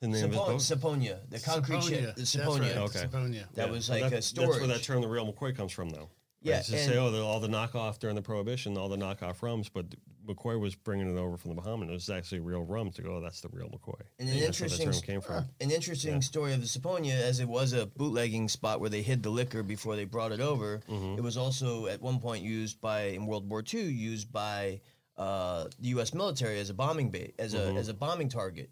the 0.00 0.08
name 0.08 0.24
of 0.24 0.30
his 0.52 0.70
Sapon- 0.70 1.00
boat? 1.00 1.00
Saponia. 1.00 1.30
The 1.30 1.38
concrete 1.40 1.76
Saponia. 1.78 1.88
ship. 1.88 2.14
The 2.16 2.20
That's 2.22 2.36
right, 2.36 2.76
Okay. 2.76 2.98
Saponia. 3.06 3.44
That 3.54 3.66
Yeah. 3.66 3.72
was 3.72 3.88
Well, 3.88 4.00
like 4.00 4.10
that- 4.10 4.18
a 4.18 4.22
storage. 4.22 4.48
That's 4.50 4.58
where 4.60 4.68
that 4.68 4.82
term, 4.82 5.00
the 5.00 5.08
real 5.08 5.32
McCoy, 5.32 5.56
comes 5.56 5.72
from, 5.72 5.88
though. 5.90 6.10
Yeah, 6.42 6.56
Right? 6.56 6.64
To 6.66 6.78
say, 6.78 6.98
oh, 6.98 7.10
the, 7.10 7.22
all 7.22 7.40
the 7.40 7.48
knockoff 7.48 7.98
during 8.00 8.16
the 8.16 8.20
Prohibition, 8.22 8.76
all 8.76 8.90
the 8.90 8.98
knockoff 8.98 9.40
rums, 9.40 9.70
but 9.70 9.86
McCoy 10.26 10.58
was 10.58 10.74
bringing 10.74 11.14
it 11.14 11.18
over 11.18 11.36
from 11.36 11.50
the 11.54 11.60
Bahamas. 11.60 11.88
It 11.88 11.92
was 11.92 12.10
actually 12.10 12.40
real 12.40 12.62
rum 12.62 12.90
to 12.92 13.02
go. 13.02 13.16
Oh, 13.16 13.20
that's 13.20 13.40
the 13.40 13.48
real 13.50 13.68
McCoy. 13.68 14.00
And 14.18 14.28
an 14.28 14.40
that's 14.40 14.60
where 14.60 14.68
the 14.68 14.74
interesting 14.76 15.14
term 15.14 15.14
came 15.14 15.20
from. 15.20 15.44
An 15.60 15.70
interesting 15.70 16.22
story 16.22 16.52
of 16.54 16.60
the 16.60 16.66
Saponia, 16.66 17.12
as 17.20 17.40
it 17.40 17.48
was 17.48 17.72
a 17.72 17.86
bootlegging 17.86 18.48
spot 18.48 18.80
where 18.80 18.90
they 18.90 19.02
hid 19.02 19.22
the 19.22 19.30
liquor 19.30 19.62
before 19.62 19.96
they 19.96 20.04
brought 20.04 20.32
it 20.32 20.40
over. 20.40 20.80
Mm-hmm. 20.90 21.18
It 21.18 21.22
was 21.22 21.36
also 21.36 21.86
at 21.86 22.00
one 22.00 22.18
point 22.20 22.42
used 22.42 22.80
by 22.80 23.02
in 23.06 23.26
World 23.26 23.48
War 23.48 23.62
II, 23.72 23.82
used 23.82 24.32
by 24.32 24.80
uh, 25.16 25.64
the 25.78 25.88
U.S. 25.88 26.12
military 26.14 26.58
as 26.58 26.70
a 26.70 26.74
bombing 26.74 27.10
bait, 27.10 27.34
as 27.38 27.54
a 27.54 27.58
Mm-hmm. 27.58 27.76
as 27.78 27.88
a 27.88 27.94
bombing 27.94 28.28
target. 28.28 28.70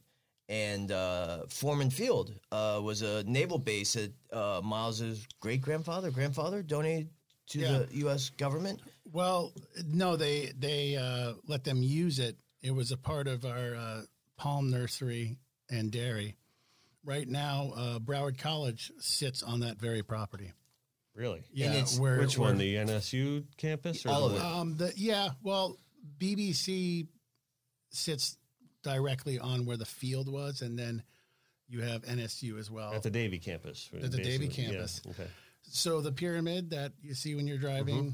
And 0.48 0.90
uh, 0.90 1.44
Forman 1.48 1.88
Field 1.90 2.34
uh, 2.50 2.80
was 2.82 3.00
a 3.02 3.22
naval 3.24 3.58
base 3.58 3.92
that 3.94 4.12
uh, 4.32 4.60
Miles's 4.62 5.26
great 5.40 5.62
grandfather, 5.62 6.10
grandfather 6.10 6.62
donated 6.62 7.08
to 7.50 7.58
Yeah. 7.60 7.78
the 7.78 7.96
U.S. 7.98 8.30
government. 8.30 8.80
Well, 9.04 9.52
no, 9.86 10.16
they 10.16 10.52
they 10.58 10.96
uh, 10.96 11.34
let 11.46 11.64
them 11.64 11.82
use 11.82 12.18
it. 12.18 12.36
It 12.62 12.74
was 12.74 12.92
a 12.92 12.96
part 12.96 13.26
of 13.26 13.44
our 13.44 13.74
uh, 13.74 14.02
palm 14.36 14.70
nursery 14.70 15.38
and 15.70 15.90
dairy. 15.90 16.36
Right 17.04 17.26
now, 17.26 17.72
uh, 17.74 17.98
Broward 17.98 18.38
College 18.38 18.92
sits 19.00 19.42
on 19.42 19.60
that 19.60 19.78
very 19.78 20.02
property. 20.04 20.52
Really? 21.16 21.42
Yeah, 21.52 21.72
it's- 21.72 21.98
where, 21.98 22.18
Which 22.20 22.38
where- 22.38 22.50
one? 22.50 22.58
The 22.58 22.76
NSU 22.76 23.44
campus? 23.56 24.06
Or 24.06 24.10
All 24.10 24.24
of 24.26 24.34
it. 24.36 24.40
Um, 24.40 24.76
the 24.76 24.92
yeah, 24.96 25.30
well, 25.42 25.76
BCC 26.18 27.08
sits 27.90 28.36
directly 28.82 29.38
on 29.38 29.66
where 29.66 29.76
the 29.76 29.84
field 29.84 30.28
was, 30.30 30.62
and 30.62 30.78
then 30.78 31.02
you 31.68 31.80
have 31.82 32.02
NSU 32.02 32.58
as 32.58 32.70
well. 32.70 32.92
At 32.94 33.02
the 33.02 33.10
Davie 33.10 33.38
campus. 33.40 33.90
At 33.94 34.10
the 34.12 34.18
Davie 34.18 34.46
basically. 34.46 34.64
Yeah, 34.64 34.70
campus. 34.70 35.02
Okay. 35.10 35.26
so 35.62 36.00
the 36.00 36.12
pyramid 36.12 36.70
that 36.70 36.92
you 37.02 37.14
see 37.14 37.34
when 37.34 37.46
you're 37.46 37.58
driving 37.58 37.96
Mm-hmm. 37.96 38.08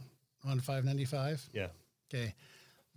On 0.48 0.58
595, 0.60 1.50
Yeah. 1.52 1.68
okay, 2.12 2.34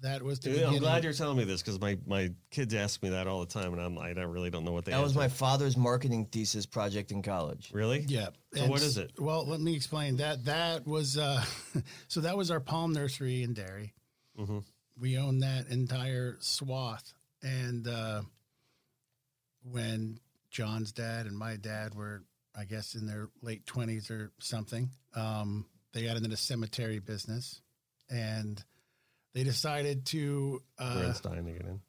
that 0.01 0.23
was 0.23 0.39
the 0.39 0.49
Dude, 0.49 0.57
I'm 0.59 0.59
beginning- 0.69 0.79
glad 0.81 1.03
you're 1.03 1.13
telling 1.13 1.37
me 1.37 1.43
this 1.43 1.61
because 1.61 1.79
my, 1.79 1.97
my 2.07 2.31
kids 2.49 2.73
ask 2.73 3.03
me 3.03 3.09
that 3.09 3.27
all 3.27 3.41
the 3.41 3.45
time, 3.53 3.73
and 3.73 3.81
I'm 3.81 3.97
I 3.99 4.13
don't 4.13 4.31
really 4.31 4.49
don't 4.49 4.63
know 4.63 4.71
what 4.71 4.85
they. 4.85 4.91
That 4.93 5.03
was 5.03 5.13
my 5.13 5.27
father's 5.27 5.75
marketing 5.77 6.25
thesis 6.31 6.65
project 6.65 7.11
in 7.11 7.21
college. 7.21 7.69
really. 7.73 7.99
Yeah. 8.07 8.29
So 8.53 8.61
and 8.61 8.69
what 8.71 8.79
s- 8.79 8.85
is 8.87 8.97
it? 8.97 9.11
Well, 9.19 9.45
let 9.45 9.59
me 9.59 9.75
explain 9.75 10.15
that. 10.17 10.45
That 10.45 10.87
was 10.87 11.17
uh, 11.17 11.43
so 12.07 12.21
that 12.21 12.35
was 12.37 12.49
our 12.51 12.59
palm 12.61 12.93
nursery 12.93 13.43
in 13.43 13.53
dairy. 13.53 13.93
Mm-hmm. 14.39 14.59
We 14.99 15.17
owned 15.17 15.43
that 15.43 15.67
entire 15.67 16.37
swath, 16.39 17.13
and 17.43 17.87
uh, 17.87 18.21
when 19.63 20.19
John's 20.49 20.91
dad 20.91 21.25
and 21.25 21.37
my 21.37 21.55
dad 21.57 21.95
were, 21.95 22.23
I 22.55 22.65
guess, 22.65 22.95
in 22.95 23.05
their 23.07 23.29
late 23.41 23.65
twenties 23.65 24.09
or 24.09 24.31
something, 24.39 24.89
um, 25.15 25.65
they 25.93 26.03
got 26.03 26.17
into 26.17 26.29
the 26.29 26.37
cemetery 26.37 26.99
business, 26.99 27.61
and 28.09 28.63
they 29.33 29.43
decided 29.43 30.05
to, 30.07 30.61
uh, 30.79 30.91
Everyone's 30.95 31.21
dying 31.21 31.45
to 31.45 31.51
get 31.51 31.61
in. 31.61 31.81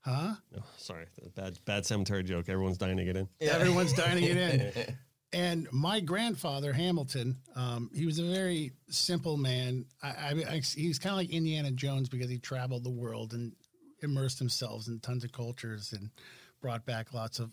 huh? 0.00 0.34
No, 0.54 0.62
sorry, 0.78 1.06
bad 1.34 1.58
bad 1.64 1.86
cemetery 1.86 2.22
joke. 2.22 2.48
Everyone's 2.48 2.78
dying 2.78 2.96
to 2.98 3.04
get 3.04 3.16
in. 3.16 3.28
Everyone's 3.40 3.92
dining 3.92 4.24
it 4.24 4.36
in. 4.36 4.96
And 5.34 5.66
my 5.72 6.00
grandfather 6.00 6.74
Hamilton, 6.74 7.38
um, 7.56 7.88
he 7.94 8.04
was 8.04 8.18
a 8.18 8.22
very 8.22 8.72
simple 8.90 9.38
man. 9.38 9.86
I, 10.02 10.08
I, 10.08 10.30
I 10.56 10.60
he 10.76 10.88
was 10.88 10.98
kind 10.98 11.12
of 11.14 11.16
like 11.16 11.30
Indiana 11.30 11.70
Jones 11.70 12.10
because 12.10 12.28
he 12.28 12.36
traveled 12.36 12.84
the 12.84 12.90
world 12.90 13.32
and 13.32 13.52
immersed 14.02 14.38
himself 14.38 14.88
in 14.88 15.00
tons 15.00 15.24
of 15.24 15.32
cultures 15.32 15.94
and 15.94 16.10
brought 16.60 16.84
back 16.84 17.14
lots 17.14 17.38
of 17.38 17.50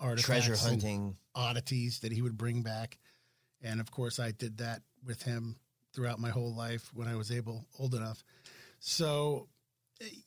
artifacts, 0.00 0.24
Treasure 0.46 0.52
and 0.54 0.60
hunting. 0.82 1.16
oddities 1.34 1.98
that 2.00 2.12
he 2.12 2.22
would 2.22 2.38
bring 2.38 2.62
back. 2.62 2.96
And 3.60 3.78
of 3.78 3.90
course, 3.90 4.18
I 4.18 4.30
did 4.30 4.56
that 4.58 4.80
with 5.04 5.22
him 5.22 5.56
throughout 5.94 6.18
my 6.18 6.30
whole 6.30 6.54
life 6.54 6.90
when 6.94 7.08
I 7.08 7.16
was 7.16 7.32
able, 7.32 7.66
old 7.78 7.94
enough. 7.94 8.22
So, 8.80 9.48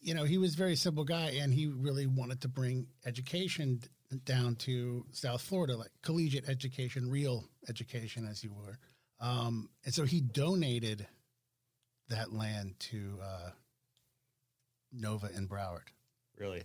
you 0.02 0.14
know, 0.14 0.24
he 0.24 0.38
was 0.38 0.54
a 0.56 0.58
very 0.58 0.76
simple 0.76 1.04
guy, 1.04 1.38
and 1.42 1.54
he 1.54 1.68
really 1.68 2.08
wanted 2.08 2.42
to 2.42 2.48
bring 2.48 2.88
education 3.06 3.82
down 4.26 4.56
to 4.56 5.06
South 5.12 5.42
Florida, 5.42 5.78
like 5.78 5.92
collegiate 6.02 6.50
education, 6.50 7.10
real 7.10 7.46
education, 7.70 8.28
as 8.28 8.44
you 8.44 8.52
were. 8.52 8.78
Um, 9.20 9.70
and 9.86 9.94
so 9.94 10.04
he 10.04 10.20
donated 10.20 11.08
that 12.10 12.34
land 12.34 12.76
to 12.80 13.20
uh, 13.24 13.50
Nova 14.92 15.30
and 15.34 15.48
Broward 15.48 15.88
Really? 16.38 16.64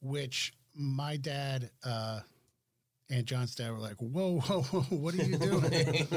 which 0.00 0.52
my 0.74 1.16
dad 1.16 1.70
uh, 1.84 2.20
and 3.10 3.26
John's 3.26 3.54
dad 3.54 3.70
were 3.72 3.78
like, 3.78 3.96
"Whoa, 3.98 4.40
whoa, 4.46 4.62
whoa 4.62 4.96
what 4.96 5.14
are 5.14 5.24
you 5.24 5.36
doing?" 5.38 6.08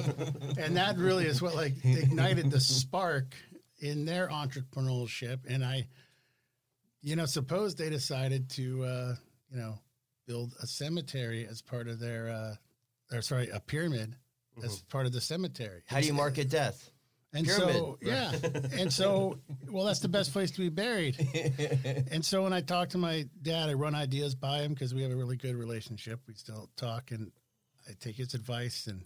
and 0.58 0.78
that 0.78 0.96
really 0.98 1.26
is 1.26 1.42
what 1.42 1.56
like 1.56 1.74
ignited 1.84 2.52
the 2.52 2.60
spark 2.60 3.36
in 3.80 4.06
their 4.06 4.28
entrepreneurship. 4.30 5.40
And 5.48 5.64
I, 5.64 5.88
you 7.02 7.16
know, 7.16 7.26
suppose 7.26 7.76
they 7.76 7.90
decided 7.90 8.50
to, 8.52 8.84
uh, 8.84 9.16
you 9.52 9.58
know, 9.58 9.80
build 10.28 10.54
a 10.62 10.68
cemetery 10.68 11.46
as 11.48 11.62
part 11.62 11.88
of 11.88 12.00
their, 12.00 12.30
uh, 12.30 13.16
or 13.16 13.22
sorry, 13.22 13.50
a 13.50 13.60
pyramid 13.60 14.16
as 14.64 14.82
part 14.84 15.06
of 15.06 15.12
the 15.12 15.22
cemetery. 15.22 15.84
How 15.86 16.00
do 16.00 16.08
you 16.08 16.14
market 16.14 16.50
death? 16.50 16.90
And 17.36 17.46
Pyramid. 17.46 17.76
so, 17.76 17.98
yeah. 18.02 18.32
and 18.80 18.92
so, 18.92 19.38
well, 19.70 19.86
that's 19.86 20.00
the 20.00 20.08
best 20.08 20.32
place 20.32 20.52
to 20.52 20.60
be 20.60 20.70
buried. 20.70 21.18
and 22.12 22.24
so, 22.24 22.44
when 22.44 22.54
I 22.54 22.62
talk 22.62 22.90
to 22.90 22.98
my 22.98 23.28
dad, 23.42 23.70
I 23.70 23.74
run 23.74 23.94
ideas 23.94 24.36
by 24.36 24.60
him 24.60 24.74
because 24.74 24.94
we 24.94 25.02
have 25.04 25.12
a 25.12 25.16
really 25.16 25.36
good 25.36 25.56
relationship. 25.56 26.22
We 26.28 26.34
still 26.36 26.70
talk, 26.78 27.12
and 27.12 27.32
I 27.90 27.92
take 28.00 28.16
his 28.16 28.34
advice. 28.36 28.88
And 28.88 29.04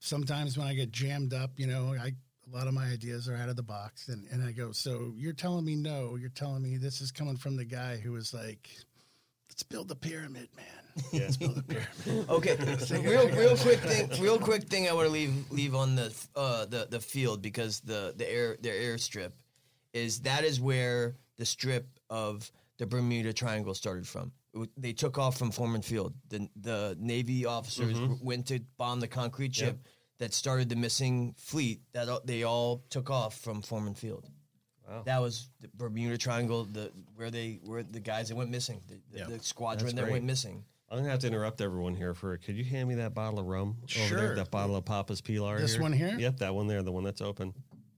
sometimes 0.00 0.58
when 0.58 0.66
I 0.66 0.74
get 0.74 0.90
jammed 0.90 1.32
up, 1.32 1.52
you 1.56 1.68
know, 1.68 1.94
I 1.94 2.14
a 2.52 2.56
lot 2.56 2.66
of 2.66 2.74
my 2.74 2.86
ideas 2.86 3.28
are 3.28 3.36
out 3.36 3.48
of 3.48 3.54
the 3.54 3.62
box, 3.62 4.08
and 4.08 4.26
and 4.32 4.42
I 4.42 4.50
go, 4.50 4.72
so 4.72 5.12
you're 5.16 5.32
telling 5.32 5.64
me 5.64 5.76
no? 5.76 6.16
You're 6.16 6.30
telling 6.30 6.62
me 6.62 6.78
this 6.78 7.00
is 7.00 7.12
coming 7.12 7.36
from 7.36 7.56
the 7.56 7.64
guy 7.64 7.96
who 7.98 8.10
was 8.12 8.34
like, 8.34 8.68
let's 9.48 9.62
build 9.62 9.86
the 9.86 9.94
pyramid, 9.94 10.48
man. 10.56 10.79
Let's 11.12 11.36
build 11.36 11.56
the 11.56 11.62
pyramid. 11.62 12.28
Okay, 12.30 12.56
real 13.08 13.28
real 13.28 13.56
quick 13.66 13.78
thing. 13.80 14.08
Real 14.22 14.38
quick 14.38 14.64
thing. 14.64 14.88
I 14.88 14.92
want 14.92 15.06
to 15.06 15.12
leave 15.12 15.50
leave 15.50 15.74
on 15.74 15.94
the 15.96 16.12
uh, 16.36 16.66
the 16.66 16.86
the 16.90 17.00
field 17.00 17.42
because 17.42 17.80
the 17.80 18.14
the 18.16 18.30
air 18.30 18.56
their 18.60 18.74
airstrip 18.74 19.32
is 19.92 20.20
that 20.20 20.44
is 20.44 20.60
where 20.60 21.16
the 21.36 21.44
strip 21.46 21.86
of 22.08 22.50
the 22.78 22.86
Bermuda 22.86 23.32
Triangle 23.32 23.74
started 23.74 24.06
from. 24.06 24.32
W- 24.54 24.70
They 24.76 24.92
took 24.92 25.18
off 25.18 25.36
from 25.38 25.50
Forman 25.50 25.82
Field. 25.82 26.14
The 26.28 26.48
the 26.56 26.96
Navy 26.98 27.44
officers 27.46 27.94
w- 27.98 28.18
went 28.22 28.46
to 28.48 28.60
bomb 28.78 29.00
the 29.00 29.08
concrete 29.08 29.54
ship 29.54 29.78
that 30.18 30.34
started 30.34 30.68
the 30.68 30.76
missing 30.76 31.34
fleet. 31.38 31.80
That 31.92 32.08
all- 32.08 32.22
they 32.24 32.42
all 32.44 32.82
took 32.90 33.10
off 33.10 33.38
from 33.38 33.62
Forman 33.62 33.94
Field. 33.94 34.28
Wow. 34.88 35.02
That 35.04 35.20
was 35.22 35.50
the 35.60 35.68
Bermuda 35.74 36.18
Triangle, 36.18 36.64
the 36.64 36.90
where 37.14 37.30
they 37.30 37.60
were 37.64 37.82
the 37.84 38.00
guys 38.00 38.28
that 38.28 38.36
went 38.36 38.50
missing, 38.50 38.80
the, 38.88 38.94
the, 39.12 39.18
Yeah. 39.18 39.26
the 39.28 39.38
squadron 39.44 39.86
That's 39.86 39.94
that 39.94 40.02
great. 40.02 40.12
went 40.12 40.24
missing. 40.24 40.64
I'm 40.90 40.98
gonna 40.98 41.10
have 41.10 41.20
to 41.20 41.26
interrupt 41.28 41.60
everyone 41.60 41.94
here 41.94 42.14
for. 42.14 42.34
It. 42.34 42.38
Could 42.42 42.56
you 42.56 42.64
hand 42.64 42.88
me 42.88 42.96
that 42.96 43.14
bottle 43.14 43.38
of 43.38 43.46
rum 43.46 43.76
over 43.82 43.86
Sure. 44.08 44.16
there? 44.18 44.34
That 44.34 44.50
bottle 44.50 44.74
of 44.76 44.84
Papa's 44.84 45.20
Pilar. 45.20 45.60
This 45.60 45.78
one 45.78 45.92
here? 45.92 46.16
Yep, 46.18 46.38
that 46.38 46.54
one 46.54 46.66
there, 46.66 46.82
the 46.82 46.90
one 46.92 47.04
that's 47.04 47.20
open. 47.20 47.54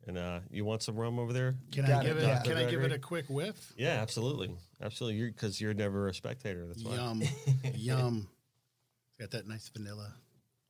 And 0.07 0.19
uh, 0.19 0.41
you 0.51 0.65
want 0.65 0.83
some 0.83 0.97
rum 0.97 1.19
over 1.19 1.33
there? 1.33 1.55
Can 1.71 1.87
Got 1.87 2.01
I 2.01 2.05
give 2.09 2.17
it, 2.19 2.25
it? 2.25 2.27
yeah. 2.27 2.43
Can 2.43 2.57
I 2.59 2.65
give 2.69 2.83
it 2.83 2.93
a 2.93 2.99
quick 2.99 3.25
whiff? 3.29 3.73
Yeah, 3.79 4.01
absolutely, 4.03 4.51
absolutely. 4.83 5.19
You're 5.21 5.31
because 5.31 5.61
you're 5.61 5.75
never 5.75 6.09
a 6.09 6.15
spectator. 6.15 6.67
That's 6.67 6.83
why. 6.85 6.97
Yum, 6.97 7.23
yum. 7.75 8.29
It's 9.09 9.17
got 9.19 9.31
that 9.39 9.49
nice 9.49 9.69
vanilla. 9.69 10.13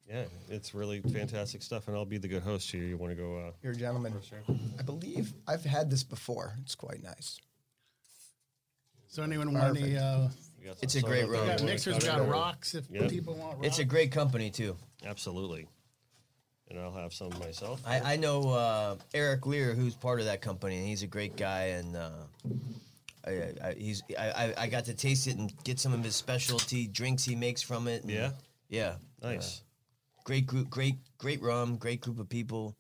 Yeah, 0.09 0.25
it's 0.49 0.75
really 0.75 1.01
fantastic 1.01 1.63
stuff, 1.63 1.89
and 1.89 1.97
I'll 1.97 2.05
be 2.05 2.19
the 2.19 2.29
good 2.29 2.43
host 2.43 2.71
here. 2.71 2.83
You 2.85 2.99
want 2.99 3.13
to 3.13 3.17
go? 3.17 3.39
Uh, 3.39 3.53
Here, 3.63 3.73
gentlemen. 3.73 4.13
I 4.79 4.83
believe 4.83 5.33
I've 5.47 5.65
had 5.65 5.91
this 5.91 6.03
before. 6.03 6.55
It's 6.61 6.75
quite 6.75 7.03
nice. 7.03 7.39
So 9.09 9.23
anyone 9.23 9.53
want 9.55 9.77
any? 9.79 9.97
Uh, 9.97 10.29
we 10.29 10.29
got 10.69 10.77
It's 10.83 10.95
a 10.95 11.01
soda 11.01 11.11
great 11.13 11.23
there. 11.23 11.31
rum. 11.31 11.41
we 11.43 11.47
got 11.49 11.59
You 11.61 11.65
wanna 11.65 11.73
mixers, 11.73 11.95
we 11.97 12.01
got 12.07 12.29
rocks. 12.29 12.75
If 12.75 12.85
Yeah. 12.91 13.09
people 13.09 13.35
want 13.35 13.57
rocks. 13.57 13.67
It's 13.67 13.79
a 13.79 13.85
great 13.85 14.13
company 14.13 14.51
too. 14.51 14.77
Absolutely. 15.05 15.67
And 16.71 16.79
I'll 16.81 16.93
have 16.93 17.13
some 17.13 17.31
myself. 17.39 17.83
I, 17.87 18.15
I 18.15 18.17
know 18.17 18.49
uh, 18.51 18.97
Eric 19.13 19.45
Lear, 19.47 19.75
who's 19.75 19.95
part 19.95 20.21
of 20.21 20.27
that 20.27 20.41
company, 20.41 20.79
and 20.79 20.87
he's 20.87 21.03
a 21.03 21.07
great 21.07 21.37
guy. 21.37 21.65
And 21.67 21.95
uh, 21.97 22.11
I, 23.27 23.31
I, 23.31 23.55
I 23.69 23.75
he's 23.75 24.03
I, 24.19 24.31
I- 24.31 24.55
I 24.63 24.67
got 24.69 24.87
to 24.87 24.95
taste 24.95 25.27
it 25.27 25.37
and 25.37 25.53
get 25.65 25.79
some 25.79 25.93
of 25.93 26.03
his 26.03 26.17
specialty 26.17 26.87
drinks 26.87 27.25
he 27.25 27.35
makes 27.37 27.61
from 27.61 27.89
it. 27.89 28.03
and- 28.03 28.11
Yeah? 28.11 28.31
yeah, 28.71 28.95
Nice. 29.23 29.63
great 30.25 30.47
group, 30.47 30.71
great 30.71 30.97
great 31.19 31.43
rum, 31.43 31.77
great 31.77 32.01
group 32.01 32.19
of 32.19 32.29
people. 32.29 32.75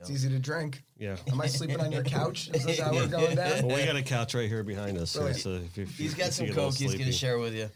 It's 0.00 0.10
easy 0.10 0.28
to 0.28 0.38
drink. 0.38 0.82
Yeah. 0.98 1.16
Am 1.32 1.40
I 1.40 1.46
sleeping 1.46 1.80
on 1.80 1.90
your 1.92 2.02
couch? 2.04 2.50
Is 2.54 2.64
this 2.64 2.78
how 2.80 2.92
we're 2.92 3.06
going 3.18 3.34
down? 3.36 3.66
Well, 3.66 3.76
we 3.76 3.84
got 3.84 3.96
a 3.96 4.02
couch 4.02 4.34
right 4.34 4.48
here 4.48 4.62
behind 4.62 4.96
us. 4.98 5.10
So, 5.10 5.20
Brilliant. 5.20 5.40
so 5.42 5.50
if, 5.50 5.78
if 5.78 5.96
He's 5.98 6.12
you- 6.12 6.18
got 6.18 6.28
if 6.28 6.34
some 6.34 6.46
you 6.46 6.52
get 6.52 6.60
all 6.62 6.70
coke. 6.70 6.78
He's 6.78 6.94
gonna 6.94 7.12
share 7.12 7.38
with 7.38 7.54
you. 7.54 7.68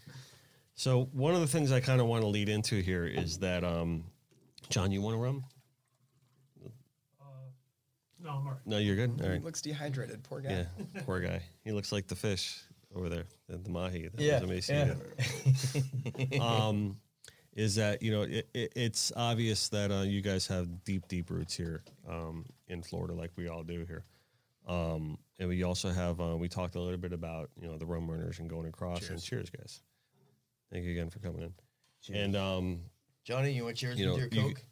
So 0.74 1.08
one 1.12 1.34
of 1.34 1.40
the 1.40 1.46
things 1.46 1.70
I 1.72 1.80
kind 1.80 2.00
of 2.00 2.06
want 2.06 2.22
to 2.22 2.28
lead 2.28 2.48
into 2.48 2.80
here 2.80 3.04
is 3.06 3.38
that, 3.38 3.62
um, 3.64 4.04
John, 4.70 4.90
you 4.90 5.02
want 5.02 5.16
to 5.16 5.20
rum? 5.22 5.44
No, 8.24 8.30
I'm 8.30 8.36
all 8.46 8.52
right. 8.52 8.56
No, 8.66 8.78
you're 8.78 8.94
good. 8.96 9.20
All 9.22 9.30
He 9.32 9.38
looks 9.40 9.60
dehydrated. 9.60 10.22
Poor 10.22 10.40
guy. 10.40 10.50
Yeah, 10.50 11.02
poor 11.04 11.18
guy. 11.20 11.42
He 11.64 11.72
looks 11.72 11.90
like 11.90 12.06
the 12.06 12.14
fish 12.14 12.60
over 12.94 13.08
there, 13.08 13.24
the, 13.48 13.56
the 13.58 13.68
mahi. 13.68 14.08
That 14.14 14.20
Yeah, 14.20 14.34
was 14.40 14.42
emaciated. 14.70 16.40
um, 16.40 16.96
is 17.54 17.74
that 17.76 18.02
you 18.02 18.10
know 18.10 18.22
it, 18.22 18.48
it, 18.54 18.72
it's 18.76 19.12
obvious 19.16 19.68
that 19.70 19.90
uh, 19.90 20.02
you 20.02 20.20
guys 20.22 20.46
have 20.46 20.84
deep, 20.84 21.06
deep 21.08 21.30
roots 21.30 21.54
here 21.54 21.82
um, 22.08 22.46
in 22.68 22.82
Florida, 22.82 23.14
like 23.14 23.30
we 23.36 23.48
all 23.48 23.62
do 23.62 23.84
here. 23.86 24.04
Um, 24.66 25.18
and 25.38 25.48
we 25.48 25.62
also 25.64 25.90
have 25.90 26.20
uh, 26.20 26.36
we 26.36 26.48
talked 26.48 26.76
a 26.76 26.80
little 26.80 26.98
bit 26.98 27.12
about 27.12 27.50
you 27.60 27.66
know 27.68 27.76
the 27.76 27.86
rum 27.86 28.10
runners 28.10 28.38
and 28.38 28.48
going 28.48 28.66
across. 28.68 29.08
And 29.10 29.20
cheers, 29.22 29.50
guys! 29.50 29.80
Thank 30.70 30.84
you 30.84 30.92
again 30.92 31.10
for 31.10 31.18
coming 31.18 31.42
in. 31.42 32.14
And 32.14 32.36
um, 32.36 32.80
Johnny, 33.24 33.52
you 33.52 33.64
want 33.64 33.80
yours 33.82 33.98
You 33.98 34.06
know, 34.06 34.14
with 34.14 34.32
your 34.34 34.44
you- 34.44 34.54
coke? 34.54 34.62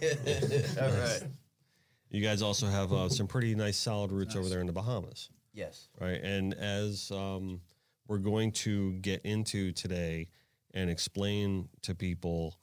All 0.82 0.90
right. 0.90 1.22
you 2.10 2.22
guys 2.22 2.42
also 2.42 2.66
have 2.66 2.92
uh, 2.92 3.08
some 3.08 3.26
pretty 3.26 3.54
nice, 3.54 3.76
solid 3.76 4.12
roots 4.12 4.36
over 4.36 4.48
there 4.48 4.60
in 4.60 4.66
the 4.66 4.72
Bahamas. 4.72 5.30
Yes. 5.54 5.88
right? 5.98 6.20
And 6.22 6.54
as 6.54 7.10
um, 7.10 7.60
we're 8.06 8.18
going 8.18 8.52
to 8.52 8.92
get 9.00 9.22
into 9.24 9.72
today 9.72 10.28
and 10.74 10.90
explain 10.90 11.68
to 11.82 11.94
people 11.94 12.58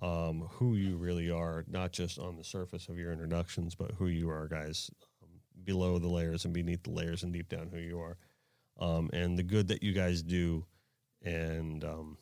um, 0.00 0.48
who 0.52 0.76
you 0.76 0.96
really 0.96 1.30
are, 1.30 1.64
not 1.68 1.92
just 1.92 2.18
on 2.18 2.36
the 2.36 2.44
surface 2.44 2.88
of 2.88 2.98
your 2.98 3.12
introductions, 3.12 3.74
but 3.74 3.92
who 3.92 4.06
you 4.06 4.30
are, 4.30 4.46
guys, 4.46 4.90
um, 5.22 5.30
below 5.64 5.98
the 5.98 6.08
layers 6.08 6.44
and 6.44 6.54
beneath 6.54 6.84
the 6.84 6.90
layers 6.90 7.22
and 7.22 7.32
deep 7.32 7.48
down 7.48 7.68
who 7.72 7.78
you 7.78 7.98
are, 7.98 8.16
um, 8.78 9.10
and 9.12 9.36
the 9.36 9.42
good 9.42 9.68
that 9.68 9.82
you 9.82 9.92
guys 9.92 10.22
do, 10.22 10.64
and 11.22 11.82
um, 11.84 12.16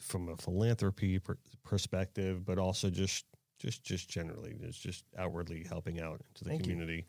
from 0.00 0.28
a 0.28 0.36
philanthropy 0.36 1.18
per- 1.18 1.38
perspective, 1.64 2.44
but 2.44 2.58
also 2.58 2.90
just 2.90 3.24
just 3.58 3.84
just 3.84 4.08
generally, 4.08 4.56
it's 4.62 4.78
just 4.78 5.04
outwardly 5.18 5.64
helping 5.68 6.00
out 6.00 6.20
into 6.28 6.44
the 6.44 6.50
Thank 6.50 6.66
you. 6.66 6.72
community. 6.72 7.06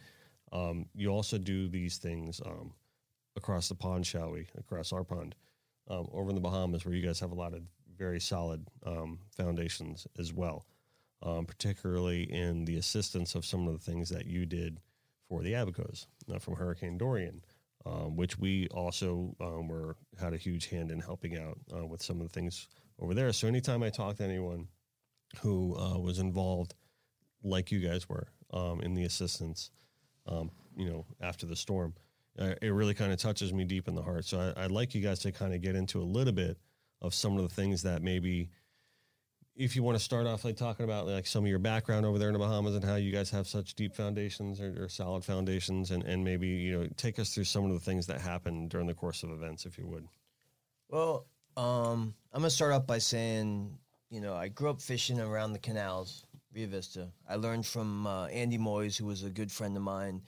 Um, 0.51 0.85
you 0.93 1.09
also 1.09 1.37
do 1.37 1.69
these 1.69 1.97
things 1.97 2.41
um, 2.45 2.73
across 3.37 3.69
the 3.69 3.75
pond, 3.75 4.05
shall 4.05 4.31
we? 4.31 4.47
Across 4.57 4.91
our 4.91 5.03
pond, 5.05 5.35
um, 5.91 6.07
over 6.13 6.29
in 6.29 6.35
the 6.35 6.41
Bahamas, 6.41 6.85
where 6.85 6.95
you 6.95 7.05
guys 7.05 7.19
have 7.19 7.31
a 7.31 7.35
lot 7.35 7.53
of 7.53 7.63
very 7.97 8.19
solid 8.19 8.65
um, 8.85 9.19
foundations 9.35 10.07
as 10.17 10.33
well, 10.33 10.65
um, 11.21 11.45
particularly 11.45 12.23
in 12.23 12.65
the 12.65 12.77
assistance 12.77 13.35
of 13.35 13.45
some 13.45 13.67
of 13.67 13.73
the 13.73 13.91
things 13.91 14.09
that 14.09 14.25
you 14.25 14.45
did 14.45 14.79
for 15.27 15.43
the 15.43 15.53
Abacos 15.53 16.07
uh, 16.33 16.39
from 16.39 16.55
Hurricane 16.55 16.97
Dorian, 16.97 17.43
um, 17.85 18.15
which 18.15 18.39
we 18.39 18.67
also 18.69 19.35
um, 19.41 19.67
were 19.67 19.97
had 20.19 20.33
a 20.33 20.37
huge 20.37 20.69
hand 20.69 20.91
in 20.91 20.99
helping 20.99 21.37
out 21.37 21.57
uh, 21.75 21.85
with 21.85 22.01
some 22.01 22.21
of 22.21 22.27
the 22.27 22.33
things 22.33 22.67
over 22.99 23.13
there. 23.13 23.31
So 23.33 23.47
anytime 23.47 23.83
I 23.83 23.89
talk 23.89 24.17
to 24.17 24.23
anyone 24.23 24.67
who 25.41 25.77
uh, 25.77 25.99
was 25.99 26.19
involved, 26.19 26.73
like 27.43 27.71
you 27.71 27.79
guys 27.79 28.07
were, 28.07 28.27
um, 28.53 28.81
in 28.81 28.93
the 28.93 29.03
assistance, 29.03 29.71
you 30.77 30.89
know, 30.89 31.05
after 31.19 31.45
the 31.45 31.55
storm. 31.55 31.93
Uh, 32.39 32.53
it 32.61 32.69
really 32.69 32.93
kind 32.93 33.11
of 33.11 33.19
touches 33.19 33.53
me 33.53 33.65
deep 33.65 33.87
in 33.87 33.95
the 33.95 34.01
heart. 34.01 34.25
So 34.25 34.53
I, 34.55 34.63
I'd 34.65 34.71
like 34.71 34.95
you 34.95 35.01
guys 35.01 35.19
to 35.19 35.31
kind 35.31 35.53
of 35.53 35.61
get 35.61 35.75
into 35.75 35.99
a 36.01 36.03
little 36.03 36.33
bit 36.33 36.57
of 37.01 37.13
some 37.13 37.35
of 37.37 37.43
the 37.43 37.53
things 37.53 37.83
that 37.83 38.01
maybe, 38.01 38.49
if 39.55 39.75
you 39.75 39.83
want 39.83 39.97
to 39.97 40.03
start 40.03 40.27
off 40.27 40.45
like 40.45 40.55
talking 40.55 40.85
about 40.85 41.07
like 41.07 41.27
some 41.27 41.43
of 41.43 41.49
your 41.49 41.59
background 41.59 42.05
over 42.05 42.17
there 42.17 42.29
in 42.29 42.33
the 42.33 42.39
Bahamas 42.39 42.75
and 42.75 42.83
how 42.83 42.95
you 42.95 43.11
guys 43.11 43.29
have 43.31 43.47
such 43.47 43.73
deep 43.75 43.93
foundations 43.95 44.61
or, 44.61 44.85
or 44.85 44.87
solid 44.87 45.25
foundations, 45.25 45.91
and, 45.91 46.03
and 46.03 46.23
maybe 46.23 46.47
you 46.47 46.79
know 46.79 46.87
take 46.95 47.19
us 47.19 47.33
through 47.33 47.43
some 47.43 47.65
of 47.65 47.73
the 47.73 47.79
things 47.79 48.07
that 48.07 48.21
happened 48.21 48.69
during 48.69 48.87
the 48.87 48.93
course 48.93 49.23
of 49.23 49.31
events, 49.31 49.65
if 49.65 49.77
you 49.77 49.85
would. 49.87 50.07
Well, 50.89 51.25
um, 51.57 52.13
I'm 52.31 52.41
gonna 52.41 52.49
start 52.49 52.71
off 52.71 52.87
by 52.87 52.99
saying, 52.99 53.77
you 54.09 54.21
know, 54.21 54.35
I 54.35 54.47
grew 54.47 54.69
up 54.69 54.81
fishing 54.81 55.19
around 55.19 55.53
the 55.53 55.59
canals, 55.59 56.25
Rio 56.53 56.67
Vista. 56.67 57.09
I 57.29 57.35
learned 57.35 57.65
from 57.65 58.05
uh, 58.05 58.25
Andy 58.27 58.57
Moyes, 58.57 58.97
who 58.97 59.05
was 59.05 59.23
a 59.23 59.29
good 59.29 59.51
friend 59.51 59.75
of 59.77 59.83
mine, 59.83 60.21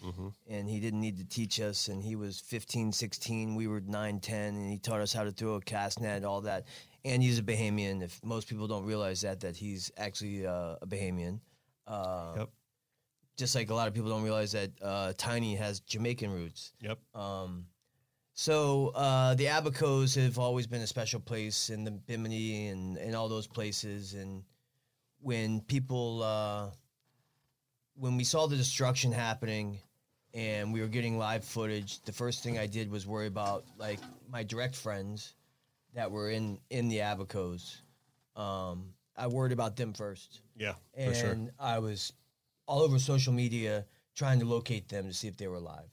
and 0.47 0.69
he 0.69 0.79
didn't 0.79 1.01
need 1.01 1.17
to 1.17 1.25
teach 1.25 1.59
us. 1.59 1.88
And 1.89 2.01
he 2.03 2.15
was 2.15 2.39
15, 2.39 2.91
16, 2.93 3.55
we 3.55 3.67
were 3.67 3.81
9, 3.81 4.19
10, 4.19 4.55
and 4.55 4.69
he 4.71 4.77
taught 4.77 5.01
us 5.01 5.12
how 5.13 5.23
to 5.23 5.31
throw 5.31 5.55
a 5.55 5.62
cast 5.62 5.99
net, 5.99 6.23
all 6.23 6.41
that. 6.41 6.65
And 7.05 7.21
he's 7.21 7.39
a 7.39 7.43
Bahamian. 7.43 8.01
If 8.01 8.23
most 8.23 8.47
people 8.47 8.67
don't 8.67 8.86
realize 8.86 9.21
that, 9.21 9.41
that 9.41 9.57
he's 9.57 9.91
actually 9.97 10.47
uh, 10.47 10.75
a 10.81 10.88
Bahamian. 10.88 11.39
Uh, 11.86 12.33
Yep. 12.38 12.49
Just 13.36 13.55
like 13.55 13.69
a 13.71 13.73
lot 13.73 13.88
of 13.88 13.93
people 13.95 14.09
don't 14.09 14.23
realize 14.23 14.51
that 14.51 14.71
uh, 14.81 15.12
Tiny 15.17 15.55
has 15.55 15.79
Jamaican 15.81 16.31
roots. 16.31 16.71
Yep. 16.81 16.99
Um, 17.15 17.65
so 18.36 18.91
uh, 18.95 19.33
the 19.36 19.45
Abacos 19.45 20.15
have 20.21 20.38
always 20.39 20.67
been 20.67 20.81
a 20.81 20.88
special 20.88 21.19
place 21.19 21.69
in 21.69 21.83
the 21.83 21.91
Bimini 21.91 22.67
and, 22.67 22.97
and 22.97 23.15
all 23.15 23.27
those 23.27 23.47
places. 23.47 24.13
And 24.13 24.43
when 25.23 25.62
people, 25.62 26.21
uh, 26.21 26.69
when 27.95 28.17
we 28.17 28.23
saw 28.23 28.45
the 28.47 28.57
destruction 28.57 29.12
happening 29.12 29.79
and 30.33 30.73
we 30.73 30.81
were 30.81 30.88
getting 30.88 31.17
live 31.17 31.45
footage, 31.45 32.01
the 32.03 32.12
first 32.12 32.43
thing 32.43 32.57
I 32.59 32.67
did 32.67 32.91
was 32.91 33.07
worry 33.07 33.27
about 33.27 33.63
like 33.77 33.99
my 34.29 34.43
direct 34.43 34.75
friends 34.75 35.33
that 35.93 36.12
were 36.12 36.29
in 36.29 36.59
in 36.69 36.89
the 36.89 36.97
Abacos. 36.97 37.77
Um, 38.36 38.93
I 39.15 39.27
worried 39.27 39.51
about 39.51 39.75
them 39.75 39.93
first 39.93 40.41
Yeah, 40.55 40.73
for 40.93 40.99
and 41.01 41.15
sure. 41.15 41.38
I 41.59 41.79
was 41.79 42.13
all 42.65 42.81
over 42.81 42.99
social 42.99 43.31
media 43.31 43.86
trying 44.15 44.39
to 44.39 44.45
locate 44.45 44.89
them 44.89 45.07
to 45.07 45.13
see 45.13 45.27
if 45.27 45.38
they 45.38 45.47
were 45.47 45.55
alive, 45.55 45.89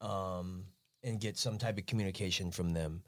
um, 0.00 0.66
and 1.02 1.18
get 1.20 1.38
some 1.38 1.58
type 1.58 1.78
of 1.78 1.86
communication 1.86 2.50
from 2.50 2.72
them. 2.72 3.02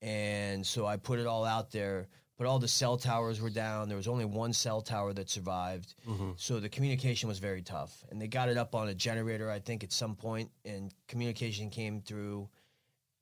And 0.00 0.66
so 0.66 0.86
I 0.86 0.96
put 0.96 1.18
it 1.20 1.26
all 1.26 1.44
out 1.44 1.70
there. 1.70 2.08
But 2.42 2.48
all 2.48 2.58
the 2.58 2.66
cell 2.66 2.96
towers 2.96 3.40
were 3.40 3.50
down. 3.50 3.86
There 3.86 3.96
was 3.96 4.08
only 4.08 4.24
one 4.24 4.52
cell 4.52 4.80
tower 4.80 5.12
that 5.12 5.30
survived. 5.30 5.94
So 6.36 6.58
the 6.58 6.68
communication 6.68 7.28
was 7.28 7.38
very 7.38 7.62
tough. 7.62 8.02
And 8.10 8.20
they 8.20 8.26
got 8.26 8.48
it 8.48 8.56
up 8.56 8.74
on 8.74 8.88
a 8.88 8.94
generator, 8.94 9.48
I 9.48 9.60
think, 9.60 9.84
at 9.84 9.92
some 9.92 10.16
point, 10.16 10.50
and 10.64 10.92
communication 11.06 11.70
came 11.70 12.00
through. 12.00 12.48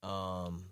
Um, 0.02 0.64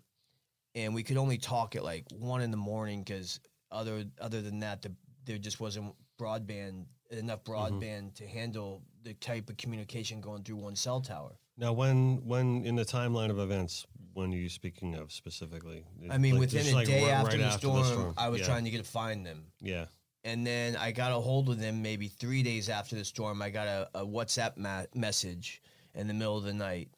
and 0.74 0.94
we 0.94 1.02
could 1.02 1.18
only 1.18 1.36
talk 1.36 1.76
at 1.76 1.84
like 1.84 2.06
one 2.10 2.40
in 2.40 2.50
the 2.50 2.56
morning 2.56 3.02
because 3.02 3.38
other 3.70 4.04
other 4.18 4.40
than 4.40 4.60
that, 4.60 4.80
the, 4.80 4.92
there 5.26 5.36
just 5.36 5.60
wasn't 5.60 5.94
broadband 6.18 6.86
enough 7.10 7.44
broadband 7.44 8.14
to 8.14 8.26
handle 8.26 8.82
the 9.02 9.12
type 9.12 9.50
of 9.50 9.58
communication 9.58 10.22
going 10.22 10.42
through 10.42 10.56
one 10.56 10.74
cell 10.74 11.02
tower. 11.02 11.36
Now, 11.58 11.72
when 11.72 12.24
when 12.24 12.64
in 12.64 12.76
the 12.76 12.84
timeline 12.84 13.30
of 13.30 13.38
events, 13.40 13.84
when 14.14 14.32
are 14.32 14.36
you 14.36 14.48
speaking 14.48 14.94
of 14.94 15.12
specifically? 15.12 15.84
I 16.08 16.16
mean, 16.18 16.34
Like, 16.34 16.40
within 16.40 16.60
just 16.62 16.72
a 16.72 16.76
like 16.76 16.86
day 16.86 17.02
right- 17.02 17.10
after, 17.10 17.36
right 17.36 17.50
the, 17.50 17.58
storm, 17.58 18.14
I 18.16 18.28
was 18.28 18.40
Yeah. 18.40 18.46
trying 18.46 18.64
to 18.64 18.70
get 18.70 18.78
to 18.78 18.90
find 18.90 19.26
them. 19.26 19.52
Yeah. 19.60 19.86
And 20.24 20.46
then 20.46 20.76
I 20.76 20.92
got 20.92 21.12
a 21.12 21.20
hold 21.20 21.48
of 21.48 21.58
them 21.58 21.82
maybe 21.82 22.08
three 22.08 22.42
days 22.42 22.68
after 22.68 22.94
the 22.96 23.04
storm. 23.04 23.42
I 23.42 23.50
got 23.50 23.66
a, 23.66 23.90
a 23.94 24.06
WhatsApp 24.06 24.56
ma- 24.56 24.84
message 24.94 25.60
in 25.94 26.06
the 26.06 26.14
middle 26.14 26.36
of 26.36 26.44
the 26.44 26.52
night 26.52 26.90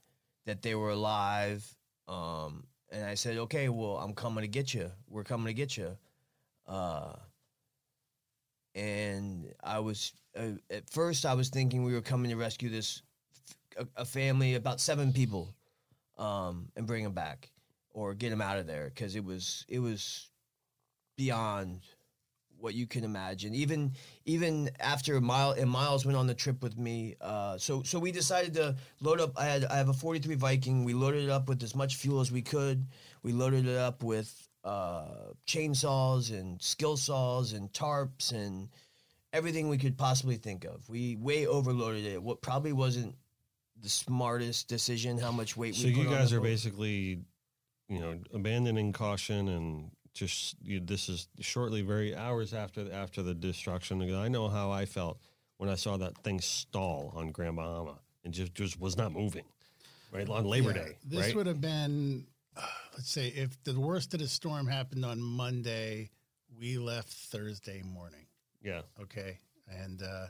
that 0.46 0.62
they 0.62 0.74
were 0.74 0.90
alive. 0.90 1.64
Um, 2.08 2.66
and 2.90 3.04
I 3.04 3.14
said, 3.14 3.36
okay, 3.38 3.68
well, 3.68 3.96
I'm 3.98 4.14
coming 4.14 4.42
to 4.42 4.48
get 4.48 4.74
you. 4.74 4.90
We're 5.08 5.24
coming 5.24 5.46
to 5.46 5.54
get 5.54 5.76
you. 5.76 5.96
Uh, 6.66 7.12
and 8.74 9.52
I 9.62 9.78
was, 9.80 10.12
uh, 10.36 10.52
at 10.70 10.88
first, 10.90 11.24
I 11.26 11.34
was 11.34 11.48
thinking 11.50 11.82
we 11.84 11.92
were 11.92 12.00
coming 12.02 12.30
to 12.30 12.36
rescue 12.36 12.68
this, 12.70 13.02
a, 13.78 13.86
a 13.96 14.04
family, 14.04 14.54
about 14.54 14.80
seven 14.80 15.12
people, 15.12 15.54
um, 16.18 16.68
and 16.76 16.86
bring 16.86 17.04
them 17.04 17.12
back 17.12 17.50
or 17.92 18.14
get 18.14 18.30
them 18.30 18.40
out 18.40 18.58
of 18.58 18.66
there 18.66 18.90
because 18.94 19.16
it 19.16 19.24
was, 19.24 19.64
it 19.68 19.78
was 19.78 20.28
beyond 21.16 21.80
what 22.60 22.74
you 22.74 22.86
can 22.86 23.04
imagine. 23.04 23.54
Even 23.54 23.92
even 24.24 24.70
after 24.78 25.20
Miles 25.20 25.58
and 25.58 25.70
Miles 25.70 26.04
went 26.04 26.16
on 26.16 26.26
the 26.26 26.34
trip 26.34 26.62
with 26.62 26.76
me, 26.78 27.16
uh, 27.20 27.58
so 27.58 27.82
so 27.82 27.98
we 27.98 28.12
decided 28.12 28.54
to 28.54 28.76
load 29.00 29.20
up. 29.20 29.32
I 29.36 29.46
had 29.46 29.64
I 29.64 29.76
have 29.76 29.88
a 29.88 29.94
43 29.94 30.34
Viking. 30.36 30.84
We 30.84 30.94
loaded 30.94 31.24
it 31.24 31.30
up 31.30 31.48
with 31.48 31.62
as 31.62 31.74
much 31.74 31.96
fuel 31.96 32.20
as 32.20 32.30
we 32.30 32.42
could. 32.42 32.86
We 33.22 33.32
loaded 33.32 33.66
it 33.66 33.76
up 33.76 34.02
with 34.02 34.48
uh, 34.64 35.32
chainsaws 35.46 36.30
and 36.30 36.60
skill 36.62 36.96
saws 36.96 37.52
and 37.52 37.72
tarps 37.72 38.32
and 38.32 38.68
everything 39.32 39.68
we 39.68 39.78
could 39.78 39.96
possibly 39.96 40.36
think 40.36 40.64
of. 40.64 40.88
We 40.88 41.16
way 41.16 41.46
overloaded 41.46 42.04
it. 42.04 42.22
What 42.22 42.42
probably 42.42 42.72
wasn't 42.72 43.14
the 43.80 43.88
smartest 43.88 44.68
decision. 44.68 45.18
How 45.18 45.32
much 45.32 45.56
weight 45.56 45.74
So 45.74 45.84
we 45.84 45.90
you 45.90 45.96
put 46.04 46.06
on 46.08 46.12
guys 46.14 46.30
the 46.30 46.36
are 46.36 46.40
boat. 46.40 46.46
basically, 46.46 47.20
you 47.88 47.98
know, 48.00 48.18
abandoning 48.34 48.92
caution 48.92 49.48
and 49.48 49.90
just 50.12 50.56
you, 50.62 50.80
this 50.80 51.08
is 51.08 51.28
shortly, 51.40 51.82
very 51.82 52.14
hours 52.16 52.52
after 52.54 52.92
after 52.92 53.22
the 53.22 53.34
destruction. 53.34 54.02
I 54.14 54.28
know 54.28 54.48
how 54.48 54.70
I 54.70 54.84
felt 54.84 55.18
when 55.58 55.68
I 55.70 55.74
saw 55.76 55.96
that 55.98 56.16
thing 56.18 56.40
stall 56.40 57.12
on 57.14 57.30
Grand 57.32 57.56
Bahama 57.56 57.98
and 58.24 58.34
just 58.34 58.54
just 58.54 58.80
was 58.80 58.96
not 58.96 59.12
moving. 59.12 59.44
right 60.12 60.28
on 60.28 60.44
Labor 60.44 60.68
Yeah, 60.74 60.84
Day. 60.84 60.96
This 61.04 61.26
right? 61.26 61.36
would 61.36 61.46
have 61.46 61.60
been, 61.60 62.26
uh, 62.56 62.62
let's 62.94 63.10
say, 63.10 63.28
if 63.28 63.62
the 63.64 63.78
worst 63.78 64.12
of 64.14 64.20
the 64.20 64.28
storm 64.28 64.66
happened 64.66 65.04
on 65.04 65.20
Monday, 65.22 66.10
we 66.58 66.76
left 66.78 67.08
Thursday 67.08 67.82
morning. 67.82 68.26
yeah. 68.62 68.82
Okay, 69.00 69.38
and 69.68 70.02
uh, 70.02 70.26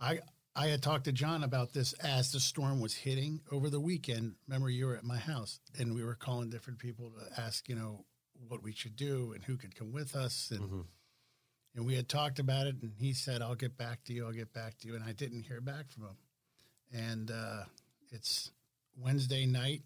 I 0.00 0.20
I 0.58 0.66
had 0.66 0.82
talked 0.82 1.04
to 1.04 1.12
John 1.12 1.44
about 1.44 1.72
this 1.72 1.92
as 1.94 2.32
the 2.32 2.40
storm 2.40 2.80
was 2.80 2.92
hitting 2.92 3.42
over 3.52 3.70
the 3.70 3.78
weekend. 3.78 4.34
Remember, 4.48 4.68
you 4.68 4.86
were 4.86 4.96
at 4.96 5.04
my 5.04 5.16
house, 5.16 5.60
and 5.78 5.94
we 5.94 6.02
were 6.02 6.16
calling 6.16 6.50
different 6.50 6.80
people 6.80 7.12
to 7.12 7.40
ask, 7.40 7.68
you 7.68 7.76
know, 7.76 8.04
what 8.48 8.64
we 8.64 8.72
should 8.72 8.96
do 8.96 9.32
and 9.34 9.44
who 9.44 9.56
could 9.56 9.76
come 9.76 9.92
with 9.92 10.16
us, 10.16 10.50
and 10.50 10.62
and 11.76 11.86
we 11.86 11.94
had 11.94 12.08
talked 12.08 12.40
about 12.40 12.66
it, 12.66 12.74
and 12.82 12.92
he 12.98 13.12
said, 13.12 13.40
"I'll 13.40 13.54
get 13.54 13.76
back 13.76 14.02
to 14.04 14.12
you. 14.12 14.26
I'll 14.26 14.32
get 14.32 14.52
back 14.52 14.78
to 14.78 14.88
you," 14.88 14.96
and 14.96 15.04
I 15.04 15.12
didn't 15.12 15.42
hear 15.42 15.60
back 15.60 15.92
from 15.92 16.04
him, 16.04 16.16
and 16.92 17.30
uh, 17.30 17.64
it's 18.10 18.50
Wednesday 18.96 19.46
night. 19.46 19.82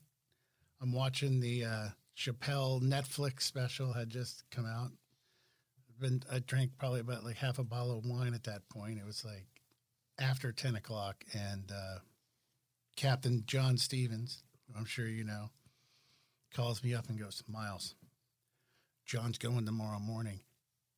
I'm 0.80 0.92
watching 0.92 1.40
the 1.40 1.66
uh, 1.66 1.88
Chappelle 2.16 2.80
Netflix 2.80 3.42
special 3.42 3.92
had 3.92 4.08
just 4.08 4.44
come 4.50 4.64
out. 4.64 4.90
Been 6.00 6.22
I 6.32 6.38
drank 6.38 6.78
probably 6.78 7.00
about 7.00 7.24
like 7.24 7.36
half 7.36 7.58
a 7.58 7.64
bottle 7.64 7.98
of 7.98 8.06
wine 8.06 8.32
at 8.32 8.44
that 8.44 8.66
point. 8.70 8.98
It 8.98 9.04
was 9.04 9.22
like 9.22 9.46
after 10.22 10.52
ten 10.52 10.74
o'clock, 10.76 11.24
and 11.32 11.70
uh, 11.70 11.98
Captain 12.96 13.42
John 13.46 13.76
Stevens, 13.76 14.42
I'm 14.76 14.84
sure 14.84 15.06
you 15.06 15.24
know, 15.24 15.50
calls 16.54 16.82
me 16.84 16.94
up 16.94 17.08
and 17.08 17.18
goes, 17.18 17.42
"Miles, 17.48 17.94
John's 19.06 19.38
going 19.38 19.66
tomorrow 19.66 19.98
morning, 19.98 20.40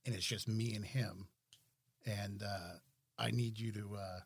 and 0.06 0.14
it's 0.14 0.26
just 0.26 0.48
me 0.48 0.74
and 0.74 0.84
him, 0.84 1.26
and 2.06 2.42
uh, 2.42 2.78
I 3.18 3.30
need 3.30 3.58
you 3.58 3.72
to 3.72 3.96
uh, 3.98 4.20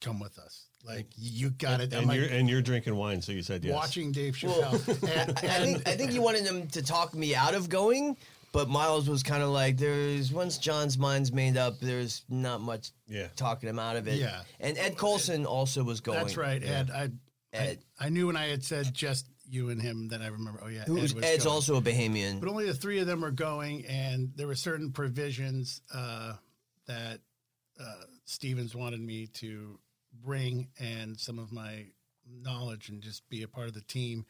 come 0.00 0.20
with 0.20 0.38
us. 0.38 0.66
Like 0.84 1.06
you 1.16 1.50
got 1.50 1.80
it." 1.80 1.92
I'm 1.92 2.00
And 2.00 2.08
like, 2.08 2.18
you're 2.20 2.28
and 2.28 2.48
you're 2.48 2.62
drinking 2.62 2.96
wine, 2.96 3.20
so 3.22 3.32
you 3.32 3.42
said 3.42 3.64
yes. 3.64 3.74
watching 3.74 4.12
Dave 4.12 4.36
Well, 4.42 4.72
Chappelle. 4.72 5.22
and, 5.26 5.38
I 5.50 5.60
think 5.64 5.88
I 5.88 5.96
think 5.96 6.12
you 6.12 6.22
wanted 6.22 6.44
him 6.46 6.66
to 6.68 6.82
talk 6.82 7.14
me 7.14 7.34
out 7.34 7.54
of 7.54 7.68
going, 7.68 8.16
but 8.52 8.68
Miles 8.68 9.08
was 9.08 9.22
kind 9.22 9.42
of 9.42 9.50
like, 9.50 9.76
"There's 9.76 10.32
once 10.32 10.58
John's 10.58 10.96
mind's 10.98 11.32
made 11.32 11.56
up, 11.56 11.78
there's 11.80 12.22
not 12.28 12.60
much 12.60 12.90
Yeah. 13.08 13.28
talking 13.36 13.68
him 13.68 13.78
out 13.78 13.96
of 13.96 14.08
it." 14.08 14.18
Yeah. 14.18 14.42
and 14.60 14.76
Ed 14.78 14.96
Colson 14.96 15.46
also 15.46 15.82
was 15.84 16.00
going. 16.00 16.18
that's 16.18 16.36
right. 16.36 16.62
Ed, 16.62 16.90
I, 16.90 17.02
I, 17.02 17.10
Ed. 17.52 17.78
I 17.98 18.08
knew 18.08 18.26
when 18.26 18.36
I 18.36 18.46
had 18.48 18.64
said 18.64 18.92
just 18.94 19.26
you 19.50 19.70
and 19.70 19.80
him 19.80 20.08
that 20.08 20.20
I 20.20 20.26
remember. 20.26 20.60
Oh 20.62 20.68
yeah, 20.68 20.82
Ed 20.82 20.88
was 20.90 21.14
Ed's 21.16 21.44
going. 21.44 21.54
also 21.54 21.76
a 21.76 21.80
Bahamian. 21.80 22.40
But 22.40 22.48
only 22.50 22.66
the 22.66 22.74
three 22.74 22.98
of 22.98 23.06
them 23.06 23.22
were 23.22 23.30
going, 23.30 23.86
and 23.86 24.32
there 24.36 24.46
were 24.46 24.54
certain 24.54 24.92
provisions 24.92 25.80
uh, 25.94 26.34
that 26.86 27.20
uh, 27.80 27.94
Stevens 28.26 28.74
wanted 28.74 29.00
me 29.00 29.26
to 29.34 29.78
bring, 30.22 30.68
and 30.78 31.18
some 31.18 31.38
of 31.38 31.52
my 31.52 31.86
knowledge, 32.30 32.88
and 32.90 33.02
just 33.02 33.26
be 33.30 33.42
a 33.42 33.48
part 33.48 33.68
of 33.68 33.74
the 33.74 33.80
team. 33.82 34.26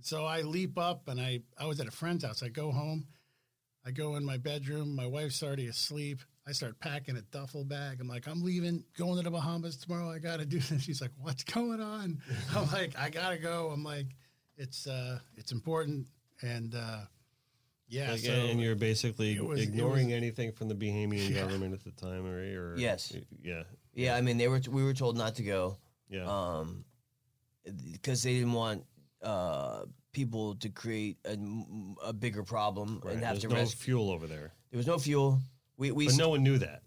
So 0.00 0.24
I 0.24 0.42
leap 0.42 0.78
up, 0.78 1.08
and 1.08 1.20
I 1.20 1.40
I 1.58 1.66
was 1.66 1.80
at 1.80 1.86
a 1.86 1.90
friend's 1.90 2.24
house. 2.24 2.42
I 2.42 2.48
go 2.48 2.70
home, 2.70 3.06
I 3.86 3.90
go 3.92 4.16
in 4.16 4.24
my 4.24 4.36
bedroom. 4.36 4.96
My 4.96 5.06
wife's 5.06 5.42
already 5.42 5.66
asleep. 5.68 6.18
I 6.48 6.52
start 6.52 6.78
packing 6.80 7.16
a 7.16 7.22
duffel 7.22 7.64
bag. 7.64 8.00
I'm 8.00 8.08
like, 8.08 8.26
I'm 8.26 8.42
leaving, 8.42 8.84
going 8.98 9.16
to 9.16 9.22
the 9.22 9.30
Bahamas 9.30 9.76
tomorrow. 9.76 10.10
I 10.10 10.18
got 10.18 10.38
to 10.40 10.44
do 10.46 10.58
this. 10.58 10.82
She's 10.84 11.00
like, 11.00 11.12
What's 11.20 11.44
going 11.44 11.80
on? 11.80 12.18
I'm 12.56 12.70
like, 12.72 12.98
I 12.98 13.10
gotta 13.10 13.38
go. 13.38 13.70
I'm 13.72 13.84
like, 13.84 14.06
it's 14.56 14.86
uh, 14.86 15.18
it's 15.36 15.52
important, 15.52 16.06
and 16.42 16.74
uh, 16.74 17.00
yeah. 17.88 18.10
Like, 18.12 18.20
so 18.20 18.32
and 18.32 18.60
you're 18.60 18.74
basically 18.74 19.38
was- 19.38 19.60
ignoring 19.60 20.06
was- 20.08 20.14
anything 20.16 20.50
from 20.52 20.68
the 20.68 20.74
Bahamian 20.74 21.30
Yeah. 21.34 21.42
government 21.42 21.74
at 21.74 21.84
the 21.84 21.92
time, 21.92 22.24
right? 22.24 22.54
Or 22.56 22.74
Yes. 22.76 23.12
yeah, 23.42 23.62
Yeah, 23.94 24.16
I 24.16 24.20
mean 24.20 24.36
they 24.38 24.48
were 24.48 24.60
we 24.70 24.82
were 24.82 24.94
told 24.94 25.16
not 25.16 25.34
to 25.36 25.42
go 25.42 25.78
yeah. 26.08 26.24
um, 26.26 26.84
because 27.92 28.22
they 28.22 28.34
didn't 28.34 28.52
want 28.52 28.84
uh, 29.22 29.82
people 30.20 30.54
to 30.56 30.68
create 30.70 31.16
a, 31.24 31.36
a 32.10 32.12
bigger 32.12 32.42
problem 32.42 32.88
right. 33.04 33.14
and 33.14 33.22
have 33.24 33.34
There's 33.34 33.42
to 33.42 33.48
no 33.48 33.54
rescue. 33.56 33.84
fuel 33.84 34.10
over 34.10 34.26
there, 34.26 34.48
There 34.70 34.78
was 34.78 34.86
no 34.86 34.98
fuel. 34.98 35.38
We 35.76 35.90
we 35.92 36.06
but 36.06 36.16
no 36.16 36.30
one 36.30 36.42
knew 36.42 36.58
that. 36.58 36.80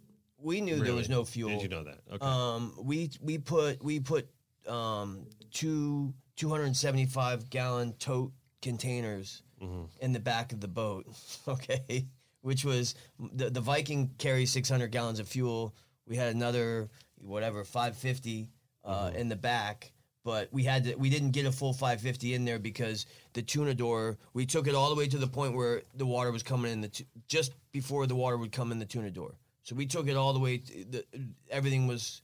we 0.50 0.62
knew 0.62 0.78
there 0.84 0.96
was 1.04 1.10
no 1.10 1.24
fuel. 1.24 1.52
Did 1.52 1.62
you 1.64 1.70
know 1.76 1.84
that? 1.84 2.00
Okay. 2.14 2.26
Um, 2.26 2.74
we 2.90 3.12
we 3.22 3.38
put 3.38 3.84
we 3.84 4.00
put 4.00 4.28
um, 4.68 5.28
two 5.52 6.14
275 6.38 7.50
gallon 7.50 7.94
tote 8.00 8.32
containers 8.62 9.44
Mm-hmm. 9.62 9.84
in 10.06 10.14
the 10.14 10.22
back 10.22 10.54
of 10.54 10.60
the 10.62 10.70
boat. 10.70 11.06
Okay, 11.48 12.06
which 12.42 12.64
was 12.64 12.96
the 13.20 13.50
the 13.50 13.60
Viking 13.62 14.10
carries 14.18 14.52
600 14.52 14.90
gallons 14.92 15.20
of 15.20 15.28
fuel. 15.28 15.74
We 16.08 16.16
had 16.16 16.34
another 16.34 16.90
whatever 17.22 17.64
550 17.66 18.48
uh, 18.86 18.90
Mm-hmm. 18.90 19.16
in 19.18 19.30
the 19.30 19.36
back. 19.36 19.92
But 20.24 20.50
we 20.52 20.64
had 20.64 20.84
to, 20.84 20.96
we 20.96 21.10
didn't 21.10 21.32
get 21.32 21.46
a 21.46 21.52
full 21.52 21.72
550 21.74 22.34
in 22.34 22.44
there 22.46 22.60
because 22.60 23.06
the 23.34 23.42
tuna 23.42 23.74
door 23.74 24.18
we 24.34 24.46
took 24.46 24.68
it 24.68 24.76
all 24.76 24.90
the 24.90 24.96
way 24.96 25.08
to 25.08 25.18
the 25.18 25.28
point 25.28 25.56
where 25.56 25.84
the 25.96 26.06
water 26.06 26.32
was 26.32 26.44
coming 26.44 26.72
in 26.72 26.82
the 26.82 26.90
tu- 26.90 27.06
just 27.28 27.54
before 27.72 28.06
the 28.06 28.16
water 28.16 28.38
would 28.38 28.52
come 28.52 28.72
in 28.72 28.80
the 28.80 28.86
tuna 28.86 29.10
door. 29.12 29.36
So 29.64 29.76
we 29.76 29.86
took 29.86 30.08
it 30.08 30.18
all 30.18 30.34
the 30.34 30.40
way. 30.40 30.58
To 30.58 30.86
the, 30.86 31.06
everything 31.50 31.88
was 31.88 32.22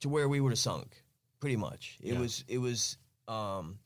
to 0.00 0.08
where 0.08 0.28
we 0.28 0.40
would 0.40 0.50
have 0.52 0.58
sunk, 0.58 1.02
pretty 1.40 1.56
much. 1.56 1.98
It 2.00 2.12
Yeah. 2.12 2.20
was 2.20 2.44
it 2.48 2.58
was, 2.58 2.96
um, 3.26 3.78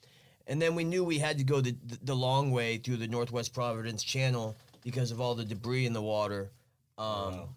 and 0.46 0.60
then 0.60 0.74
we 0.74 0.84
knew 0.84 1.02
we 1.02 1.18
had 1.18 1.38
to 1.38 1.44
go 1.44 1.60
the 1.62 1.74
the 2.02 2.14
long 2.16 2.50
way 2.50 2.76
through 2.78 2.98
the 2.98 3.08
Northwest 3.08 3.54
Providence 3.54 4.02
Channel 4.02 4.54
because 4.82 5.10
of 5.12 5.20
all 5.20 5.34
the 5.34 5.44
debris 5.44 5.86
in 5.86 5.92
the 5.94 6.02
water. 6.02 6.50
Um, 6.98 7.48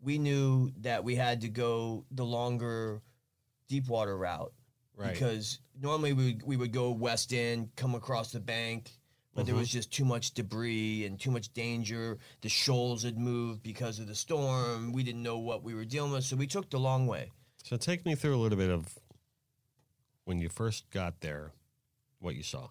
We 0.00 0.18
knew 0.18 0.70
that 0.82 1.02
we 1.02 1.16
had 1.16 1.40
to 1.40 1.48
go 1.48 2.04
the 2.12 2.24
longer, 2.24 3.02
deep 3.68 3.88
water 3.88 4.16
route 4.16 4.52
right. 4.98 5.12
because 5.12 5.60
normally 5.80 6.12
we 6.12 6.24
would, 6.26 6.42
we 6.44 6.56
would 6.56 6.72
go 6.72 6.90
west 6.90 7.32
end, 7.32 7.70
come 7.76 7.94
across 7.94 8.32
the 8.32 8.40
bank, 8.40 8.90
but 9.34 9.46
there 9.46 9.54
mm-hmm. 9.54 9.60
was 9.60 9.68
just 9.70 9.92
too 9.92 10.04
much 10.04 10.32
debris 10.32 11.06
and 11.06 11.18
too 11.20 11.30
much 11.30 11.52
danger. 11.54 12.18
The 12.40 12.48
shoals 12.48 13.04
had 13.04 13.16
moved 13.16 13.62
because 13.62 14.00
of 14.00 14.08
the 14.08 14.14
storm. 14.14 14.92
We 14.92 15.04
didn't 15.04 15.22
know 15.22 15.38
what 15.38 15.62
we 15.62 15.74
were 15.74 15.84
dealing 15.84 16.10
with, 16.10 16.24
so 16.24 16.36
we 16.36 16.46
took 16.46 16.68
the 16.70 16.78
long 16.78 17.06
way. 17.06 17.30
so 17.62 17.76
take 17.76 18.04
me 18.04 18.16
through 18.16 18.36
a 18.36 18.40
little 18.40 18.58
bit 18.58 18.70
of 18.70 18.98
when 20.24 20.40
you 20.40 20.48
first 20.48 20.90
got 20.90 21.20
there, 21.20 21.52
what 22.18 22.34
you 22.34 22.42
saw. 22.42 22.68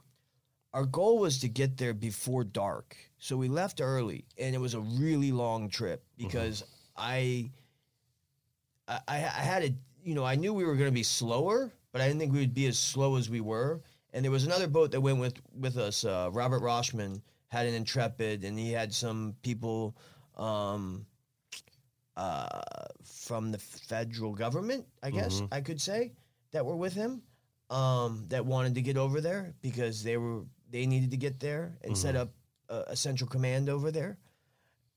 Our 0.74 0.86
goal 0.86 1.20
was 1.20 1.40
to 1.40 1.48
get 1.48 1.78
there 1.78 1.94
before 1.94 2.44
dark, 2.44 2.96
so 3.18 3.38
we 3.38 3.48
left 3.48 3.82
early, 3.82 4.26
and 4.38 4.54
it 4.54 4.60
was 4.60 4.74
a 4.74 4.82
really 4.82 5.32
long 5.32 5.70
trip 5.70 6.04
mm-hmm. 6.04 6.28
because 6.28 6.64
I, 6.96 7.50
I, 8.88 9.00
I 9.08 9.18
had 9.18 9.64
a, 9.64 9.74
you 10.04 10.14
know, 10.14 10.26
I 10.26 10.36
knew 10.36 10.54
we 10.54 10.66
were 10.66 10.76
going 10.76 10.90
to 10.90 10.94
be 10.94 11.04
slower, 11.04 11.72
but 11.98 12.04
I 12.04 12.08
didn't 12.08 12.20
think 12.20 12.34
we 12.34 12.42
would 12.42 12.54
be 12.54 12.68
as 12.68 12.78
slow 12.78 13.16
as 13.16 13.28
we 13.28 13.42
were. 13.42 13.82
And 14.14 14.24
there 14.24 14.32
was 14.32 14.46
another 14.46 14.68
boat 14.68 14.92
that 14.92 15.02
went 15.02 15.18
with 15.20 15.34
with 15.60 15.78
us. 15.78 16.06
Uh, 16.06 16.30
Robert 16.32 16.62
Roshman 16.62 17.22
had 17.48 17.66
an 17.66 17.74
Intrepid, 17.74 18.44
and 18.44 18.58
he 18.58 18.72
had 18.72 18.94
some 18.94 19.36
people 19.42 19.98
um, 20.36 21.08
uh, 22.16 22.60
from 23.04 23.52
the 23.52 23.58
federal 23.58 24.34
government, 24.36 24.86
I 25.02 25.10
guess 25.10 25.42
I 25.52 25.62
could 25.62 25.82
say, 25.82 26.14
that 26.52 26.64
were 26.64 26.76
with 26.76 26.94
him 26.94 27.24
um, 27.72 28.26
that 28.30 28.46
wanted 28.46 28.76
to 28.76 28.82
get 28.82 28.96
over 28.98 29.20
there 29.20 29.56
because 29.64 30.04
they 30.04 30.18
were 30.18 30.42
they 30.70 30.86
needed 30.86 31.10
to 31.12 31.18
get 31.18 31.40
there 31.40 31.78
and 31.84 31.98
set 31.98 32.16
up 32.16 32.30
a, 32.70 32.84
a 32.90 32.96
central 32.96 33.28
command 33.28 33.70
over 33.70 33.90
there, 33.90 34.20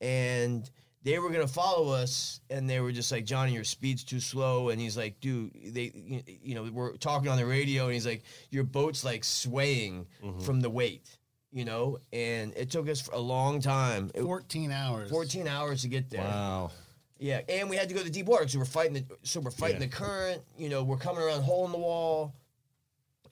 and 0.03 0.69
they 1.03 1.19
were 1.19 1.31
gonna 1.31 1.49
follow 1.49 1.93
us, 1.93 2.41
and 2.51 2.69
they 2.69 2.81
were 2.81 2.93
just 2.93 3.11
like 3.11 3.25
Johnny, 3.25 3.53
your 3.53 3.65
speed's 3.65 4.05
too 4.05 4.21
slow, 4.21 4.69
and 4.69 4.81
he's 4.81 4.97
like, 4.97 5.19
dude, 5.21 5.53
they 5.75 5.93
you- 5.95 6.23
you 6.43 6.55
know 6.55 6.65
we're 6.71 6.97
talking 6.97 7.29
on 7.29 7.39
the 7.39 7.47
radio, 7.47 7.85
and 7.85 7.95
he's 7.95 8.07
like, 8.07 8.23
your 8.51 8.65
boat's 8.65 9.05
like 9.05 9.25
swaying 9.25 10.07
mm-hmm. 10.23 10.41
from 10.41 10.61
the 10.61 10.69
weight, 10.69 11.19
you 11.53 11.65
know, 11.65 11.99
and 12.13 12.53
it 12.55 12.71
took 12.71 12.89
us 12.89 13.09
a 13.13 13.19
long 13.19 13.61
time, 13.61 14.11
fourteen 14.11 14.71
hours. 14.71 15.11
14 15.11 15.49
hours 15.49 15.83
to 15.83 15.89
get 15.89 16.11
there. 16.11 16.23
Wow. 16.23 16.71
Yeah, 17.19 17.43
and 17.51 17.69
we 17.69 17.77
had 17.77 17.89
to 17.91 17.95
go 17.95 18.03
to 18.03 18.09
deep 18.11 18.27
water 18.27 18.45
because 18.45 18.57
we're 18.57 18.65
fighting 18.65 18.95
the 18.95 19.05
so 19.25 19.41
we're 19.41 19.51
fighting 19.51 19.81
Yeah. 19.81 19.87
the 19.89 19.93
current. 19.93 20.43
You 20.57 20.69
know, 20.71 20.83
we're 20.83 20.97
coming 20.97 21.23
around 21.23 21.43
hole 21.43 21.67
in 21.67 21.73
the 21.73 21.79
wall. 21.79 22.35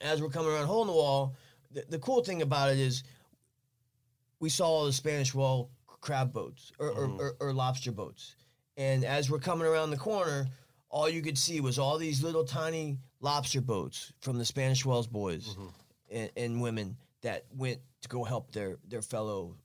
As 0.01 0.21
we're 0.21 0.29
coming 0.29 0.51
around 0.51 0.67
hole 0.67 0.81
in 0.81 0.87
the 0.87 0.93
wall, 0.93 1.35
the, 1.71 1.83
the 1.89 1.99
cool 1.99 2.23
thing 2.23 2.41
about 2.41 2.71
it 2.71 2.79
is 2.79 3.03
we 4.39 4.49
saw 4.49 4.67
all 4.67 4.85
the 4.85 4.93
Spanish 4.93 5.33
Wells 5.33 5.67
crab 6.01 6.31
boats 6.33 6.71
or, 6.79 6.89
or, 6.89 7.05
or, 7.19 7.35
or 7.39 7.53
lobster 7.53 7.91
boats, 7.91 8.35
and 8.77 9.03
as 9.03 9.29
we're 9.29 9.39
coming 9.39 9.67
around 9.67 9.89
the 9.91 9.97
corner, 9.97 10.47
all 10.89 11.09
you 11.09 11.21
could 11.21 11.37
see 11.37 11.59
was 11.61 11.77
all 11.77 11.97
these 11.97 12.23
little 12.23 12.43
tiny 12.43 12.97
lobster 13.21 13.61
boats 13.61 14.11
from 14.21 14.37
the 14.37 14.45
Spanish 14.45 14.85
Wells 14.85 15.07
boys 15.07 15.55
and, 16.09 16.29
and 16.37 16.61
women 16.61 16.95
that 17.21 17.45
went 17.55 17.79
to 18.01 18.09
go 18.09 18.23
help 18.23 18.51
their 18.51 18.77
their 18.87 19.01
fellow. 19.01 19.55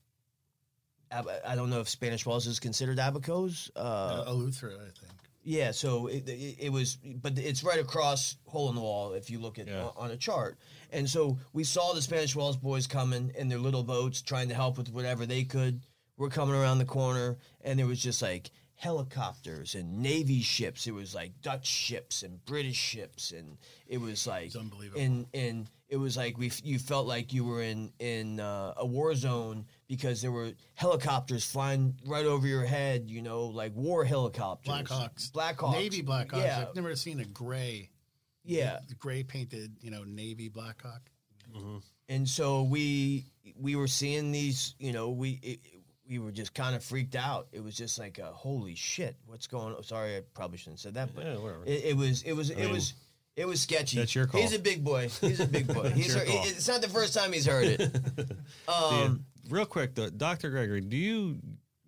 Ab- 1.11 1.29
I 1.47 1.55
don't 1.55 1.71
know 1.71 1.81
if 1.81 1.89
Spanish 1.89 2.27
Wells 2.27 2.47
is 2.47 2.59
considered 2.59 2.99
abacos. 2.99 3.71
Uh, 3.77 3.79
Uh, 4.27 4.31
Eleuthera, 4.33 4.75
I 4.81 4.91
think. 4.91 5.13
yeah, 5.45 5.71
so 5.71 6.09
it, 6.09 6.29
it, 6.29 6.57
it 6.59 6.73
was, 6.73 6.97
but 6.97 7.39
it's 7.39 7.63
right 7.63 7.79
across 7.79 8.37
hole 8.47 8.69
in 8.71 8.75
the 8.75 8.81
wall 8.81 9.13
if 9.13 9.31
you 9.31 9.39
look 9.39 9.59
at 9.59 9.69
Yeah. 9.69 9.91
on 9.97 10.11
a 10.11 10.17
chart. 10.17 10.59
And 10.91 11.09
so 11.09 11.39
we 11.53 11.63
saw 11.65 11.93
the 11.93 12.03
Spanish 12.03 12.35
Wells 12.35 12.57
boys 12.57 12.87
coming 12.87 13.33
in 13.37 13.49
their 13.49 13.59
little 13.59 13.83
boats, 13.85 14.23
trying 14.23 14.49
to 14.49 14.55
help 14.55 14.77
with 14.79 14.91
whatever 14.91 15.27
they 15.27 15.45
could. 15.45 15.81
We're 16.17 16.31
coming 16.31 16.55
around 16.55 16.79
the 16.79 16.85
corner, 16.85 17.39
and 17.63 17.79
there 17.79 17.87
was 17.87 18.01
just 18.01 18.23
like 18.23 18.51
helicopters 18.77 19.75
and 19.75 20.03
Navy 20.03 20.43
ships. 20.43 20.87
It 20.87 20.93
was 20.93 21.15
like 21.15 21.33
Dutch 21.43 21.67
ships 21.67 22.23
and 22.23 22.45
British 22.45 22.77
ships, 22.77 23.33
and 23.33 23.57
it 23.87 24.01
was 24.01 24.27
like 24.27 24.47
It's 24.47 24.57
unbelievable. 24.57 25.01
And 25.01 25.27
and 25.35 25.71
it 25.89 25.97
was 25.97 26.17
like 26.17 26.39
we 26.39 26.51
you 26.63 26.79
felt 26.79 27.07
like 27.07 27.33
you 27.33 27.45
were 27.45 27.63
in 27.63 27.93
in 27.99 28.41
uh, 28.41 28.75
a 28.77 28.87
war 28.87 29.15
zone 29.15 29.67
because 29.89 30.23
there 30.23 30.33
were 30.33 30.53
helicopters 30.75 31.45
flying 31.45 31.95
right 32.07 32.27
over 32.27 32.47
your 32.47 32.65
head. 32.65 33.11
You 33.11 33.23
know, 33.23 33.47
like 33.47 33.75
war 33.75 34.05
helicopters, 34.05 34.73
Blackhawks, 34.73 35.31
Blackhawks, 35.31 35.73
Navy 35.73 36.03
Blackhawks. 36.03 36.43
Yeah, 36.43 36.67
I've 36.69 36.75
never 36.75 36.95
seen 36.97 37.21
a 37.21 37.25
gray, 37.25 37.91
yeah. 38.45 38.81
gray 38.99 39.23
painted, 39.23 39.77
you 39.81 39.91
know, 39.91 40.05
Navy 40.05 40.49
Blackhawk. 40.49 41.03
and 42.09 42.29
so 42.29 42.65
we 42.65 43.25
we 43.59 43.77
were 43.77 43.87
seeing 43.87 44.33
these 44.33 44.75
you 44.79 44.93
know 44.93 45.11
we 45.11 45.39
it, 45.43 45.61
we 46.09 46.19
were 46.19 46.31
just 46.33 46.53
kind 46.55 46.75
of 46.77 46.85
freaked 46.85 47.15
out 47.17 47.47
it 47.53 47.63
was 47.65 47.77
just 47.77 47.99
like 47.99 48.19
a, 48.19 48.27
holy 48.27 48.75
shit 48.75 49.17
what's 49.27 49.47
going 49.47 49.75
on 49.75 49.83
sorry 49.83 50.17
i 50.17 50.23
probably 50.35 50.59
shouldn't 50.59 50.75
have 50.79 50.81
said 50.81 50.95
that 50.95 51.15
but 51.15 51.25
Yeah, 51.25 51.37
whatever. 51.37 51.63
it, 51.67 51.85
it 51.85 51.97
was 51.97 52.23
it 52.23 52.33
was 52.33 52.51
it 52.51 52.59
mean, 52.59 52.71
was 52.73 52.95
it 53.37 53.47
was 53.49 53.61
sketchy 53.61 53.99
that's 53.99 54.15
your 54.15 54.27
call. 54.27 54.41
he's 54.41 54.55
a 54.55 54.59
big 54.59 54.85
boy 54.85 55.09
he's 55.21 55.41
a 55.41 55.47
big 55.47 55.67
boy 55.67 55.91
he's 55.95 56.15
heard, 56.15 56.27
call. 56.27 56.45
it's 56.45 56.69
not 56.69 56.81
the 56.83 56.89
first 56.89 57.15
time 57.15 57.33
he's 57.33 57.47
heard 57.47 57.65
it 57.67 57.81
um 58.69 58.77
Yeah. 58.93 59.11
Real 59.51 59.67
quick, 59.67 59.95
though, 59.95 60.09
Dr. 60.09 60.49
Gregory, 60.49 60.81
do 60.81 60.97
you 60.97 61.39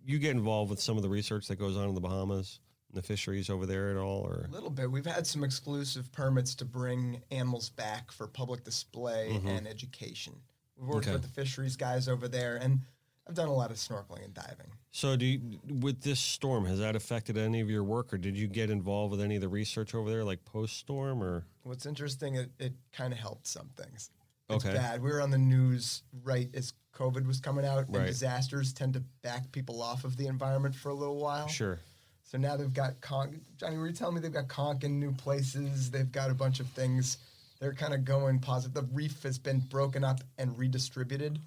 you 0.05 0.19
get 0.19 0.31
involved 0.31 0.69
with 0.69 0.79
some 0.79 0.95
of 0.95 1.01
the 1.01 1.09
research 1.09 1.47
that 1.47 1.57
goes 1.57 1.75
on 1.75 1.89
in 1.89 1.95
the 1.95 1.99
Bahamas, 2.01 2.59
the 2.93 3.01
fisheries 3.01 3.49
over 3.49 3.65
there 3.65 3.89
at 3.89 3.97
all, 3.97 4.21
or 4.21 4.45
A 4.47 4.51
little 4.53 4.69
bit. 4.69 4.91
We've 4.91 5.03
had 5.07 5.25
some 5.25 5.43
exclusive 5.43 6.11
permits 6.11 6.53
to 6.55 6.65
bring 6.65 7.19
animals 7.31 7.69
back 7.69 8.11
for 8.11 8.27
public 8.27 8.63
display 8.63 9.41
and 9.45 9.67
education. 9.67 10.33
We've 10.77 10.87
worked 10.87 11.07
Okay. 11.07 11.13
with 11.13 11.23
the 11.23 11.29
fisheries 11.29 11.75
guys 11.75 12.07
over 12.07 12.27
there, 12.27 12.57
and 12.57 12.81
I've 13.27 13.35
done 13.35 13.47
a 13.49 13.53
lot 13.53 13.71
of 13.71 13.77
snorkeling 13.77 14.23
and 14.23 14.33
diving. 14.33 14.71
so? 14.91 15.15
Do 15.15 15.25
you, 15.25 15.59
with 15.81 16.01
this 16.01 16.19
storm 16.19 16.65
has 16.65 16.79
that 16.79 16.95
affected 16.95 17.37
any 17.37 17.59
of 17.59 17.69
your 17.69 17.83
work, 17.83 18.13
or 18.13 18.17
did 18.17 18.37
you 18.37 18.47
get 18.47 18.69
involved 18.69 19.11
with 19.11 19.21
any 19.21 19.35
of 19.35 19.41
the 19.41 19.49
research 19.49 19.93
over 19.93 20.09
there, 20.09 20.23
like 20.23 20.43
post 20.45 20.77
storm, 20.77 21.21
or 21.21 21.45
What's 21.63 21.85
interesting, 21.85 22.35
it, 22.35 22.49
it 22.59 22.73
kind 22.93 23.11
of 23.11 23.19
helped 23.19 23.45
some 23.47 23.69
things. 23.75 24.09
It's 24.49 24.63
Okay. 24.63 24.73
bad. 24.73 25.01
We 25.01 25.11
were 25.11 25.21
on 25.21 25.31
the 25.31 25.37
news 25.37 26.03
right 26.23 26.49
as 26.53 26.71
COVID 26.93 27.27
was 27.27 27.41
coming 27.41 27.65
out, 27.65 27.87
and 27.87 27.95
Right. 27.97 28.07
disasters 28.07 28.71
tend 28.71 28.93
to 28.93 29.01
back 29.21 29.51
people 29.51 29.81
off 29.81 30.05
of 30.05 30.15
the 30.15 30.27
environment 30.27 30.73
for 30.75 30.89
a 30.89 30.93
little 30.95 31.17
while. 31.17 31.47
sure? 31.49 31.79
So 32.23 32.37
now 32.37 32.55
they've 32.57 32.73
got 32.73 32.99
conch. 33.01 33.35
Johnny, 33.57 33.77
were 33.77 33.87
you 33.87 33.93
telling 33.93 34.15
me 34.15 34.21
they've 34.21 34.31
got 34.33 34.47
conch 34.49 34.83
in 34.83 34.99
new 34.99 35.13
places? 35.13 35.91
They've 35.91 36.11
got 36.11 36.29
a 36.29 36.33
bunch 36.33 36.59
of 36.59 36.67
things. 36.67 37.17
They're 37.59 37.73
kind 37.73 37.93
of 37.93 38.05
going 38.05 38.39
positive. 38.39 38.73
The 38.73 38.93
reef 38.93 39.23
has 39.23 39.39
been 39.39 39.59
broken 39.59 40.03
up 40.03 40.21
and 40.37 40.57
redistributed. 40.57 41.39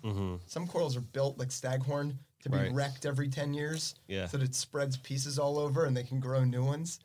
Some 0.46 0.66
corals 0.66 0.96
are 0.96 1.00
built 1.02 1.38
like 1.38 1.52
staghorn 1.52 2.18
to 2.42 2.48
be 2.48 2.56
Mm-hmm. 2.56 2.64
Right. 2.66 2.74
wrecked 2.74 3.06
every 3.06 3.28
10 3.28 3.52
years 3.54 3.94
Yeah. 4.08 4.26
so 4.26 4.38
that 4.38 4.44
it 4.44 4.54
spreads 4.54 4.96
pieces 4.96 5.38
all 5.38 5.58
over 5.58 5.84
and 5.84 5.96
they 5.96 6.02
can 6.04 6.20
grow 6.20 6.42
new 6.44 6.64
ones. 6.64 6.98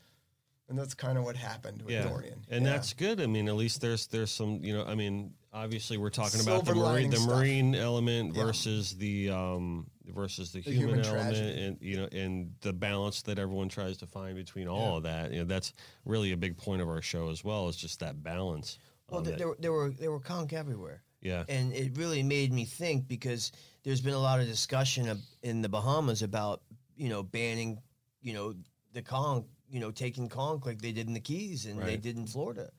And 0.69 0.79
that's 0.79 0.95
kind 0.95 1.17
of 1.17 1.23
what 1.25 1.35
happened 1.35 1.83
with 1.83 1.93
Yeah, 1.93 2.07
Dorian. 2.07 2.41
and 2.49 2.65
Yeah. 2.65 2.71
that's 2.71 2.93
good. 2.93 3.21
I 3.21 3.27
mean, 3.27 3.47
at 3.47 3.55
least 3.55 3.81
there's 3.81 4.07
there's 4.07 4.31
some 4.31 4.63
you 4.63 4.73
know. 4.75 4.83
I 4.83 4.95
mean, 4.95 5.35
obviously 5.53 5.97
we're 5.97 6.09
talking 6.09 6.39
about 6.41 6.65
the 6.65 6.73
marine 6.73 7.11
the 7.11 7.17
stuff. 7.17 7.37
marine 7.37 7.75
element 7.75 8.35
Yeah. 8.35 8.45
versus 8.45 8.95
the 8.97 9.29
um 9.29 9.85
versus 10.07 10.51
the, 10.53 10.61
The 10.61 10.71
human, 10.71 11.03
human 11.03 11.05
element, 11.05 11.59
and 11.59 11.77
you 11.81 11.97
know, 11.97 12.07
and 12.11 12.55
the 12.61 12.73
balance 12.73 13.21
that 13.23 13.37
everyone 13.37 13.69
tries 13.69 13.97
to 13.97 14.07
find 14.07 14.35
between 14.35 14.67
all 14.67 14.97
of 14.97 15.03
that. 15.03 15.31
You 15.31 15.39
know, 15.39 15.45
that's 15.45 15.71
really 16.05 16.31
a 16.31 16.37
big 16.37 16.57
point 16.57 16.81
of 16.81 16.87
our 16.89 17.01
show 17.01 17.29
as 17.29 17.43
well. 17.43 17.67
Is 17.69 17.75
just 17.75 17.99
that 17.99 18.23
balance. 18.23 18.79
Well 19.09 19.21
there, 19.21 19.37
there, 19.37 19.47
were- 19.47 19.57
there 19.59 19.71
were 19.71 19.89
there 19.91 20.11
were 20.11 20.19
conch 20.19 20.53
everywhere. 20.53 21.01
Yeah, 21.21 21.43
and 21.49 21.73
it 21.73 21.97
really 21.97 22.21
made 22.21 22.53
me 22.53 22.65
think 22.65 23.07
because 23.07 23.51
there's 23.83 24.01
been 24.01 24.13
a 24.13 24.19
lot 24.19 24.39
of 24.39 24.45
discussion 24.47 25.09
of, 25.09 25.19
in 25.41 25.61
the 25.63 25.69
Bahamas 25.69 26.21
about 26.21 26.61
you 26.95 27.09
know 27.09 27.23
banning 27.23 27.81
you 28.21 28.33
know 28.33 28.53
the 28.93 29.01
conch 29.01 29.45
you 29.69 29.79
know 29.79 29.89
taking 29.91 30.29
conch 30.29 30.65
like 30.65 30.79
they 30.81 30.91
did 30.91 31.07
in 31.07 31.13
the 31.13 31.19
Keys 31.19 31.65
and 31.65 31.81
they 31.81 31.97
did 31.97 32.15
in 32.17 32.27
Florida, 32.27 32.69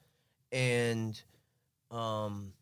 and 0.52 1.20
um, 1.90 2.52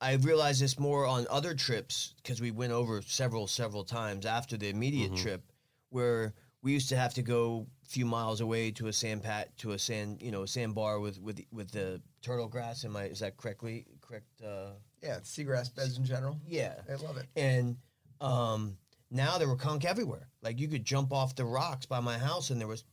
I 0.00 0.14
realized 0.14 0.60
this 0.62 0.78
more 0.78 1.06
on 1.06 1.26
other 1.30 1.54
trips 1.54 2.14
because 2.22 2.40
we 2.40 2.50
went 2.50 2.72
over 2.72 3.02
several 3.02 3.46
several 3.46 3.84
times 3.84 4.24
after 4.26 4.56
the 4.56 4.68
immediate 4.68 5.12
trip 5.16 5.42
where 5.90 6.32
we 6.62 6.72
used 6.72 6.88
to 6.90 6.96
have 6.96 7.12
to 7.14 7.22
go 7.22 7.66
a 7.84 7.88
few 7.88 8.06
miles 8.06 8.40
away 8.40 8.70
to 8.72 8.86
a 8.86 8.92
sand 8.92 9.22
pat 9.22 9.56
to 9.58 9.72
a 9.72 9.78
sand 9.78 10.22
you 10.22 10.30
know 10.30 10.44
sandbar 10.46 11.00
with 11.00 11.20
with 11.20 11.40
with 11.52 11.70
the 11.70 12.00
turtle 12.22 12.48
grass. 12.48 12.84
Am 12.84 12.96
I 12.96 13.04
is 13.04 13.18
that 13.20 13.36
correctly 13.36 13.86
correct? 14.00 14.26
Uh, 14.44 14.70
Yeah, 15.02 15.16
it's 15.16 15.36
seagrass 15.36 15.74
beds 15.74 15.98
in 15.98 16.04
general. 16.04 16.38
yeah. 16.46 16.74
I 16.88 16.94
love 16.94 17.16
it. 17.16 17.26
And 17.36 17.76
um, 18.20 18.76
now 19.10 19.38
there 19.38 19.48
were 19.48 19.56
conch 19.56 19.84
everywhere. 19.84 20.28
Like 20.42 20.60
you 20.60 20.68
could 20.68 20.84
jump 20.84 21.12
off 21.12 21.34
the 21.34 21.44
rocks 21.44 21.86
by 21.86 22.00
my 22.00 22.16
house, 22.18 22.50
and 22.50 22.60
there 22.60 22.68
was 22.68 22.84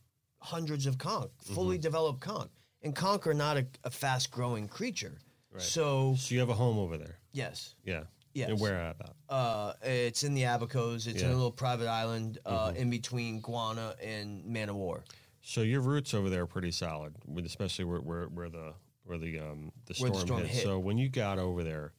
hundreds 0.42 0.86
of 0.86 0.98
conch, 0.98 1.30
fully 1.54 1.78
developed 1.78 2.20
conch. 2.20 2.50
And 2.82 2.96
conch 2.96 3.26
are 3.26 3.34
not 3.34 3.56
a, 3.58 3.66
a 3.84 3.90
fast 3.90 4.30
growing 4.30 4.66
creature. 4.66 5.18
Right. 5.52 5.62
So 5.62 6.14
so 6.18 6.34
you 6.34 6.40
have 6.40 6.48
a 6.50 6.54
home 6.54 6.78
over 6.78 6.96
there. 6.96 7.18
yes, 7.32 7.74
Yeah. 7.84 8.04
Yes. 8.32 8.50
And 8.50 8.60
where 8.60 8.90
about? 8.90 9.16
uh, 9.28 9.72
it's 9.82 10.22
in 10.22 10.34
the 10.34 10.42
Abacos. 10.42 11.06
It's 11.06 11.06
in 11.06 11.14
Yeah. 11.16 11.22
Mm-hmm. 11.24 11.32
a 11.32 11.36
little 11.36 11.50
private 11.52 11.88
island 11.88 12.38
uh, 12.46 12.72
in 12.76 12.88
between 12.90 13.40
Guana 13.40 13.94
and 14.02 14.44
Man 14.44 14.68
of 14.68 14.76
War. 14.76 15.04
So 15.42 15.62
your 15.62 15.80
roots 15.80 16.14
over 16.14 16.30
there 16.30 16.42
are 16.42 16.46
pretty 16.46 16.70
solid, 16.70 17.14
with 17.26 17.44
especially 17.46 17.86
where 17.86 18.00
where, 18.00 18.26
where 18.26 18.48
the 18.48 18.74
where 19.04 19.18
the 19.18 19.38
um 19.40 19.72
the 19.86 19.94
Where 19.98 20.10
storm, 20.10 20.12
the 20.12 20.20
storm 20.20 20.40
hit. 20.42 20.50
hit. 20.50 20.62
So 20.64 20.78
when 20.78 20.96
you 20.98 21.08
got 21.08 21.38
over 21.38 21.64
there, 21.64 21.92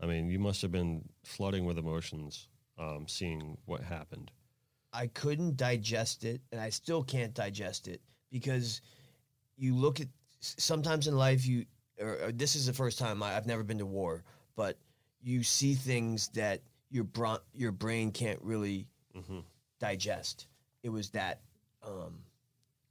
I 0.00 0.06
mean, 0.06 0.28
you 0.28 0.38
must 0.38 0.60
have 0.62 0.72
been 0.72 1.08
flooding 1.24 1.64
with 1.64 1.78
emotions, 1.78 2.48
um, 2.78 3.06
seeing 3.08 3.56
what 3.64 3.82
happened. 3.82 4.30
I 4.92 5.06
couldn't 5.06 5.56
digest 5.56 6.24
it, 6.24 6.42
and 6.50 6.60
I 6.60 6.68
still 6.68 7.02
can't 7.02 7.32
digest 7.32 7.88
it 7.88 8.02
because 8.30 8.82
you 9.56 9.74
look 9.74 10.00
at 10.00 10.08
s- 10.42 10.56
sometimes 10.58 11.06
in 11.06 11.16
life 11.16 11.46
you 11.46 11.64
or, 12.00 12.18
or 12.24 12.32
this 12.32 12.56
is 12.56 12.66
the 12.66 12.72
first 12.74 12.98
time 12.98 13.22
I, 13.22 13.36
I've 13.36 13.46
never 13.46 13.62
been 13.62 13.78
to 13.78 13.86
war, 13.86 14.22
but 14.56 14.76
you 15.22 15.42
see 15.42 15.74
things 15.74 16.28
that 16.34 16.60
your 16.90 17.04
bron- 17.04 17.40
your 17.54 17.72
brain 17.72 18.10
can't 18.12 18.40
really 18.42 18.86
Mm-hmm. 19.16 19.40
digest. 19.78 20.46
It 20.82 20.88
was 20.88 21.10
that 21.10 21.40
um, 21.86 22.18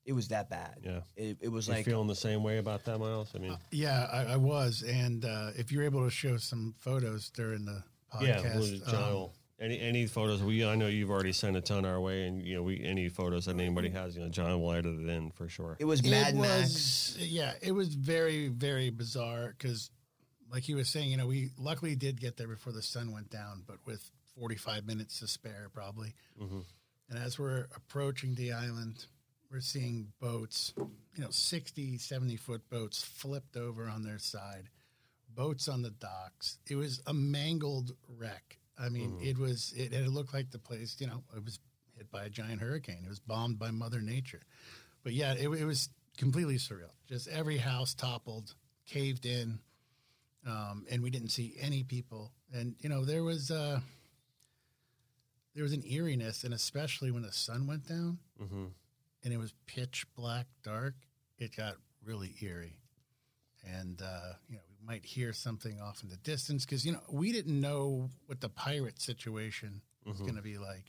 it 0.05 0.13
was 0.13 0.27
that 0.29 0.49
bad. 0.49 0.77
Yeah. 0.83 0.99
it, 1.15 1.37
it 1.41 1.49
was 1.51 1.67
You 1.67 1.73
like 1.75 1.85
feeling 1.85 2.07
the 2.07 2.15
same 2.15 2.43
way 2.43 2.57
about 2.59 2.83
that, 2.85 2.99
Miles? 2.99 3.31
I 3.35 3.39
mean, 3.39 3.57
Yeah, 3.71 4.07
I, 4.11 4.33
I 4.33 4.37
was, 4.37 4.83
and 4.83 5.25
uh, 5.25 5.51
if 5.55 5.71
you're 5.71 5.83
able 5.83 6.03
to 6.03 6.11
show 6.11 6.37
some 6.37 6.75
photos 6.79 7.29
during 7.31 7.65
the 7.65 7.83
yeah. 8.21 8.37
podcast, 8.37 8.55
well, 8.83 8.91
John, 8.91 9.23
um, 9.23 9.29
any 9.59 9.79
any 9.79 10.05
photos 10.07 10.41
we 10.43 10.65
I 10.65 10.75
know 10.75 10.87
you've 10.87 11.09
already 11.11 11.33
sent 11.33 11.55
a 11.55 11.61
ton 11.61 11.85
our 11.85 11.99
way, 12.01 12.27
and 12.27 12.41
you 12.41 12.55
know 12.55 12.63
we 12.63 12.83
any 12.83 13.09
photos 13.09 13.45
that 13.45 13.55
anybody 13.59 13.89
has, 13.89 14.15
you 14.15 14.21
know, 14.23 14.29
John 14.29 14.59
will 14.61 14.73
edit 14.73 14.99
it 14.99 15.07
in 15.09 15.31
for 15.31 15.47
sure. 15.49 15.75
it 15.79 15.85
was 15.85 16.03
Mad 16.03 16.33
it 16.35 16.37
Max. 16.37 17.15
was, 17.17 17.17
Yeah, 17.19 17.53
it 17.61 17.71
was 17.71 17.93
very, 17.95 18.47
very 18.47 18.89
bizarre 18.89 19.55
because, 19.57 19.89
like 20.51 20.63
he 20.63 20.73
was 20.73 20.89
saying, 20.89 21.09
you 21.09 21.17
know, 21.17 21.27
we 21.27 21.51
luckily 21.57 21.95
did 21.95 22.19
get 22.19 22.37
there 22.37 22.47
before 22.47 22.73
the 22.73 22.81
sun 22.81 23.11
went 23.11 23.29
down, 23.29 23.63
but 23.65 23.77
with 23.85 24.11
45 24.37 24.85
minutes 24.85 25.19
to 25.19 25.27
spare, 25.27 25.69
probably. 25.73 26.13
Mm-hmm. 26.41 26.59
And 27.09 27.19
as 27.19 27.39
we're 27.39 27.67
approaching 27.75 28.35
the 28.35 28.53
island, 28.53 29.05
we're 29.51 29.61
seeing 29.61 30.07
boats, 30.19 30.73
you 30.77 31.23
know, 31.23 31.29
60, 31.29 31.97
70 31.97 32.35
foot 32.37 32.69
boats 32.69 33.03
flipped 33.03 33.57
over 33.57 33.87
on 33.89 34.03
their 34.03 34.19
side, 34.19 34.69
boats 35.33 35.67
on 35.67 35.81
the 35.81 35.89
docks. 35.89 36.57
It 36.69 36.75
was 36.75 37.01
a 37.07 37.13
mangled 37.13 37.91
wreck. 38.17 38.57
I 38.79 38.89
mean, 38.89 39.11
mm-hmm. 39.11 39.27
it 39.27 39.37
was, 39.37 39.73
it, 39.75 39.93
it 39.93 40.09
looked 40.09 40.33
like 40.33 40.51
the 40.51 40.59
place, 40.59 40.97
you 40.99 41.07
know, 41.07 41.23
it 41.35 41.43
was 41.43 41.59
hit 41.97 42.11
by 42.11 42.23
a 42.25 42.29
giant 42.29 42.61
hurricane. 42.61 43.03
It 43.05 43.09
was 43.09 43.19
bombed 43.19 43.59
by 43.59 43.71
Mother 43.71 44.01
Nature. 44.01 44.41
But 45.03 45.13
yeah, 45.13 45.33
it, 45.33 45.49
it 45.49 45.65
was 45.65 45.89
completely 46.17 46.55
surreal. 46.55 46.91
Just 47.07 47.27
every 47.27 47.57
house 47.57 47.93
toppled, 47.93 48.53
caved 48.85 49.25
in, 49.25 49.59
um, 50.47 50.86
and 50.89 51.01
we 51.04 51.10
didn't 51.10 51.30
see 51.30 51.56
any 51.60 51.84
people. 51.84 52.32
And 52.54 52.75
you 52.80 52.89
know, 52.89 53.06
there 53.06 53.23
was 53.23 53.51
uh, 53.51 53.80
there 55.56 55.63
was 55.63 55.73
an 55.73 55.84
eeriness, 55.86 56.43
and 56.43 56.54
especially 56.54 57.12
when 57.12 57.23
the 57.23 57.32
sun 57.32 57.67
went 57.67 57.88
down 57.88 58.19
Mm-hmm. 58.41 58.65
and 59.23 59.34
it 59.34 59.38
was 59.38 59.54
pitch 59.67 60.06
black, 60.15 60.47
dark, 60.63 60.95
it 61.38 61.56
got 61.56 61.75
really 62.04 62.34
eerie. 62.41 62.77
And 63.63 64.01
uh, 64.01 64.34
you 64.49 64.56
know, 64.56 64.62
we 64.67 64.88
might 64.88 65.06
hear 65.06 65.32
something 65.34 65.80
off 65.80 66.01
in 66.01 66.10
the 66.10 66.15
distance 66.17 66.65
because 66.65 66.84
you 66.86 66.93
know 66.93 67.01
we 67.12 67.32
didn't 67.32 67.60
know 67.62 68.10
what 68.25 68.41
the 68.41 68.49
pirate 68.49 68.99
situation 68.99 69.82
was 70.06 70.19
going 70.19 70.36
to 70.36 70.41
be 70.41 70.58
like. 70.58 70.86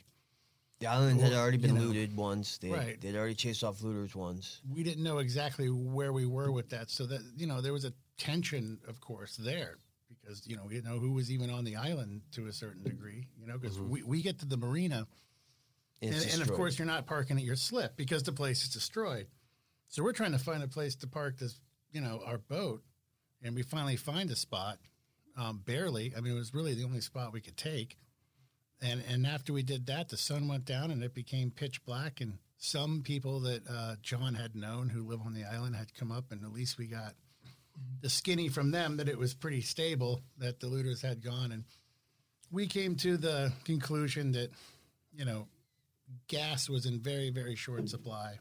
The 0.80 0.86
island 0.88 1.20
had 1.20 1.32
already 1.34 1.58
been 1.58 1.76
you 1.76 1.80
know, 1.80 1.86
looted 1.88 2.16
once. 2.16 2.56
They 2.58 2.70
right. 2.70 3.00
they'd 3.00 3.14
already 3.14 3.34
chased 3.34 3.62
off 3.62 3.82
looters 3.82 4.16
once. 4.16 4.62
we 4.74 4.82
didn't 4.82 5.04
know 5.04 5.18
exactly 5.18 5.68
where 5.68 6.12
we 6.12 6.24
were 6.26 6.50
with 6.50 6.70
that. 6.70 6.90
So 6.90 7.04
that 7.06 7.20
you 7.36 7.46
know, 7.46 7.60
there 7.60 7.74
was 7.74 7.84
a 7.84 7.92
tension, 8.22 8.78
of 8.88 9.00
course, 9.00 9.36
there 9.36 9.78
because 10.20 10.46
you 10.46 10.56
know 10.56 10.62
we 10.66 10.74
didn't 10.74 10.90
know 10.90 10.98
who 10.98 11.12
was 11.12 11.30
even 11.30 11.50
on 11.50 11.64
the 11.64 11.76
island 11.76 12.22
to 12.32 12.46
a 12.46 12.52
certain 12.52 12.82
degree. 12.82 13.26
You 13.40 13.46
know, 13.46 13.58
because 13.58 13.80
we, 13.80 14.02
we 14.02 14.22
get 14.22 14.38
to 14.40 14.46
the 14.46 14.56
marina, 14.56 15.06
And, 16.00 16.14
and, 16.14 16.42
of 16.42 16.52
course 16.52 16.78
you're 16.78 16.86
not 16.86 17.06
parking 17.06 17.36
at 17.36 17.44
your 17.44 17.56
slip 17.56 17.96
because 17.96 18.22
the 18.22 18.32
place 18.32 18.62
is 18.62 18.68
destroyed. 18.70 19.26
So 19.88 20.02
we're 20.02 20.12
trying 20.12 20.32
to 20.32 20.38
find 20.38 20.62
a 20.62 20.68
place 20.68 20.94
to 20.96 21.06
park 21.06 21.38
this, 21.38 21.60
you 21.90 22.00
know, 22.00 22.22
our 22.24 22.38
boat, 22.38 22.82
and 23.42 23.54
we 23.54 23.62
finally 23.62 23.96
find 23.96 24.30
a 24.30 24.36
spot. 24.36 24.78
Um, 25.34 25.62
barely. 25.64 26.12
I 26.14 26.20
mean, 26.20 26.34
it 26.34 26.38
was 26.38 26.52
really 26.52 26.74
the 26.74 26.84
only 26.84 27.00
spot 27.00 27.32
we 27.32 27.40
could 27.40 27.56
take. 27.56 27.96
And 28.82 29.02
and 29.08 29.26
after 29.26 29.52
we 29.52 29.62
did 29.62 29.86
that, 29.86 30.08
the 30.08 30.16
sun 30.16 30.46
went 30.46 30.64
down 30.64 30.90
and 30.90 31.02
it 31.02 31.14
became 31.14 31.50
pitch 31.50 31.84
black 31.84 32.20
and 32.20 32.38
some 32.58 33.02
people 33.02 33.40
that 33.40 33.62
uh, 33.68 33.96
John 34.02 34.34
had 34.34 34.54
known 34.54 34.88
who 34.88 35.02
live 35.02 35.20
on 35.26 35.34
the 35.34 35.44
island 35.44 35.74
had 35.74 35.92
come 35.94 36.12
up, 36.12 36.30
and 36.30 36.44
at 36.44 36.52
least 36.52 36.78
we 36.78 36.86
got 36.86 37.14
the 38.00 38.10
skinny 38.10 38.48
from 38.48 38.70
them 38.70 38.96
that 38.96 39.08
it 39.08 39.18
was 39.18 39.34
pretty 39.34 39.60
stable 39.60 40.20
that 40.38 40.60
the 40.60 40.66
looters 40.66 41.02
had 41.02 41.22
gone, 41.22 41.52
and 41.52 41.64
we 42.50 42.66
came 42.66 42.96
to 42.96 43.16
the 43.16 43.52
conclusion 43.64 44.32
that 44.32 44.50
you 45.14 45.24
know 45.24 45.46
gas 46.28 46.68
was 46.68 46.86
in 46.86 47.00
very 47.00 47.30
very 47.30 47.54
short 47.54 47.88
supply, 47.88 48.38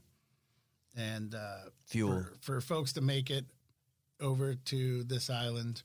and 0.96 1.36
uh, 1.36 1.70
Fuel. 1.88 2.24
for, 2.24 2.38
for 2.41 2.62
folks 2.62 2.94
to 2.94 3.02
make 3.02 3.30
it 3.30 3.46
over 4.20 4.56
to 4.56 5.04
this 5.04 5.30
island 5.30 5.82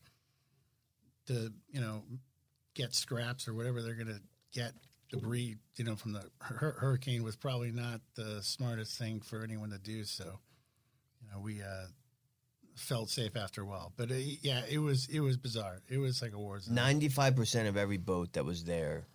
to 1.27 1.53
you 1.71 1.81
know 1.81 2.03
get 2.75 2.95
scraps 2.95 3.49
or 3.49 3.55
whatever 3.55 3.83
they're 3.83 3.95
going 3.95 4.07
to 4.07 4.21
get 4.53 4.73
debris 5.11 5.57
you 5.77 5.85
know 5.85 5.97
from 5.97 6.13
the 6.13 6.23
hur- 6.41 6.77
hurricane 6.79 7.23
was 7.23 7.37
probably 7.37 7.71
not 7.71 8.01
the 8.17 8.43
smartest 8.43 8.99
thing 8.99 9.21
for 9.21 9.43
anyone 9.43 9.71
to 9.71 9.79
do. 9.79 10.05
So 10.05 10.25
you 11.23 11.31
know 11.31 11.41
we 11.41 11.63
uh 11.63 11.87
felt 12.77 13.09
safe 13.11 13.37
after 13.37 13.63
a 13.63 13.65
while 13.65 13.93
but 13.97 14.11
uh, 14.11 14.15
yeah 14.43 14.63
it 14.71 14.79
was 14.79 15.09
it 15.09 15.21
was 15.21 15.37
bizarre 15.37 15.79
it 15.89 15.99
was 15.99 16.21
like 16.23 16.33
a 16.33 16.39
war 16.39 16.61
zone 16.61 16.75
Ninety-five 16.75 17.35
percent 17.35 17.69
of 17.69 17.77
every 17.77 17.97
boat 17.97 18.33
that 18.35 18.45
was 18.45 18.65
there 18.65 19.07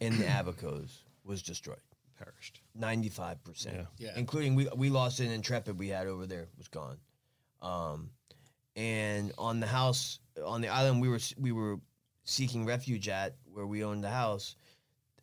in 0.00 0.18
the 0.18 0.24
Abacos 0.24 0.90
was 1.24 1.42
destroyed. 1.42 1.76
Perished. 2.18 2.60
Ninety-five 2.74 3.42
percent, 3.44 3.76
Yeah. 3.76 3.84
Yeah. 4.08 4.12
including 4.18 4.54
we 4.54 4.66
we 4.76 4.90
lost 4.90 5.20
an 5.20 5.30
Intrepid 5.30 5.78
we 5.78 5.88
had 5.88 6.06
over 6.06 6.26
there 6.26 6.48
was 6.58 6.68
gone, 6.68 6.98
um, 7.62 8.10
and 8.76 9.32
on 9.38 9.60
the 9.60 9.66
house 9.66 10.18
on 10.44 10.60
the 10.60 10.68
island 10.68 11.00
we 11.00 11.08
were 11.08 11.20
we 11.38 11.52
were 11.52 11.78
seeking 12.24 12.66
refuge 12.66 13.08
at 13.08 13.36
where 13.52 13.66
we 13.66 13.84
owned 13.84 14.02
the 14.04 14.10
house. 14.10 14.56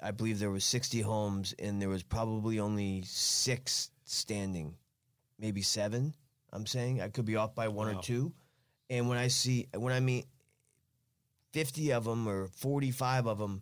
I 0.01 0.11
believe 0.11 0.39
there 0.39 0.51
was 0.51 0.63
sixty 0.63 1.01
homes 1.01 1.53
and 1.59 1.81
there 1.81 1.89
was 1.89 2.03
probably 2.03 2.59
only 2.59 3.03
six 3.05 3.89
standing, 4.05 4.75
maybe 5.39 5.61
seven. 5.61 6.13
I'm 6.51 6.65
saying 6.65 7.01
I 7.01 7.09
could 7.09 7.25
be 7.25 7.35
off 7.35 7.53
by 7.55 7.67
one 7.67 7.87
Wow. 7.91 7.99
or 7.99 8.01
two, 8.01 8.33
and 8.89 9.09
when 9.09 9.17
I 9.17 9.27
see 9.27 9.67
when 9.75 9.93
I 9.93 9.99
mean 9.99 10.23
fifty 11.51 11.91
of 11.93 12.03
them 12.05 12.27
or 12.27 12.47
forty 12.47 12.91
five 12.91 13.25
of 13.27 13.37
them 13.37 13.61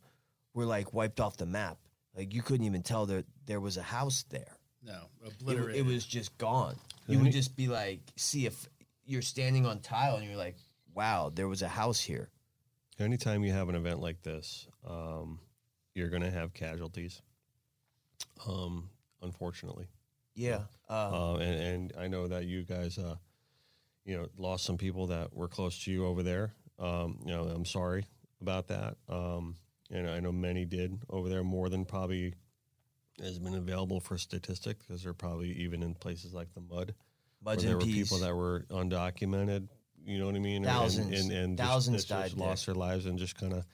were 0.54 0.66
like 0.66 0.94
wiped 0.94 1.20
off 1.20 1.38
the 1.38 1.46
map. 1.46 1.78
Like 2.16 2.34
you 2.34 2.42
couldn't 2.42 2.66
even 2.66 2.84
tell 2.84 3.06
that 3.08 3.26
there 3.46 3.60
was 3.60 3.78
a 3.78 3.84
house 3.84 4.24
there. 4.30 4.58
no 4.84 5.10
It, 5.24 5.34
obliterated 5.42 5.76
it 5.76 5.86
was 5.86 6.06
just 6.06 6.38
gone. 6.38 6.78
You 7.08 7.20
would 7.20 7.32
just 7.34 7.56
be 7.56 7.68
like, 7.68 8.00
see 8.16 8.46
if 8.46 8.68
you're 9.06 9.22
standing 9.22 9.66
on 9.66 9.80
tile 9.80 10.16
and 10.16 10.26
you're 10.26 10.38
like, 10.38 10.56
wow, 10.94 11.30
there 11.34 11.48
was 11.48 11.62
a 11.62 11.68
house 11.68 12.00
here. 12.00 12.30
Anytime 12.98 13.44
you 13.44 13.52
have 13.52 13.68
an 13.70 13.76
event 13.76 14.00
like 14.00 14.24
this, 14.24 14.68
um, 14.88 15.40
you're 15.94 16.10
going 16.10 16.24
to 16.24 16.32
have 16.32 16.54
casualties. 16.54 17.22
Um, 18.48 18.90
unfortunately, 19.22 19.88
Yeah. 20.36 20.62
Uh, 20.90 21.34
uh, 21.34 21.38
and, 21.38 21.60
and 21.62 21.94
I 22.00 22.08
know 22.08 22.28
that 22.28 22.46
you 22.46 22.64
guys, 22.64 22.98
uh, 22.98 23.16
you 24.06 24.18
know, 24.18 24.28
lost 24.38 24.66
some 24.66 24.78
people 24.78 25.08
that 25.08 25.34
were 25.34 25.48
close 25.48 25.84
to 25.86 25.92
you 25.92 26.06
over 26.06 26.22
there. 26.24 26.54
Um, 26.78 27.20
you 27.26 27.34
know, 27.34 27.44
I'm 27.44 27.66
sorry 27.66 28.06
about 28.42 28.68
that. 28.68 28.98
Um, 29.10 29.56
and 29.92 30.10
I 30.10 30.20
know 30.20 30.32
many 30.32 30.66
did 30.66 31.00
over 31.10 31.30
there 31.30 31.44
more 31.44 31.70
than 31.70 31.86
probably 31.86 32.34
has 33.22 33.40
been 33.40 33.56
available 33.56 34.00
for 34.00 34.18
statistic 34.18 34.80
because 34.80 35.04
they're 35.04 35.14
probably 35.14 35.52
even 35.54 35.82
in 35.82 35.96
places 35.96 36.34
like 36.34 36.54
the 36.54 36.62
mud. 36.62 36.94
Buds 37.42 37.64
where 37.64 37.70
there 37.74 37.80
and 37.80 37.88
were 37.88 37.94
peas. 37.94 38.10
people 38.10 38.26
that 38.28 38.36
were 38.36 38.66
undocumented. 38.72 39.70
You 40.06 40.20
know 40.20 40.26
what 40.26 40.36
I 40.36 40.40
mean? 40.40 40.58
And- 40.58 40.66
Thousands. 40.66 41.20
and, 41.22 41.32
and, 41.32 41.58
just- 41.58 41.68
Thousands 41.70 41.96
just 41.98 42.10
died 42.10 42.32
there. 42.38 42.48
lost 42.48 42.66
their 42.66 42.76
lives 42.76 43.06
and 43.06 43.18
just 43.18 43.36
kind 43.40 43.54
of 43.54 43.66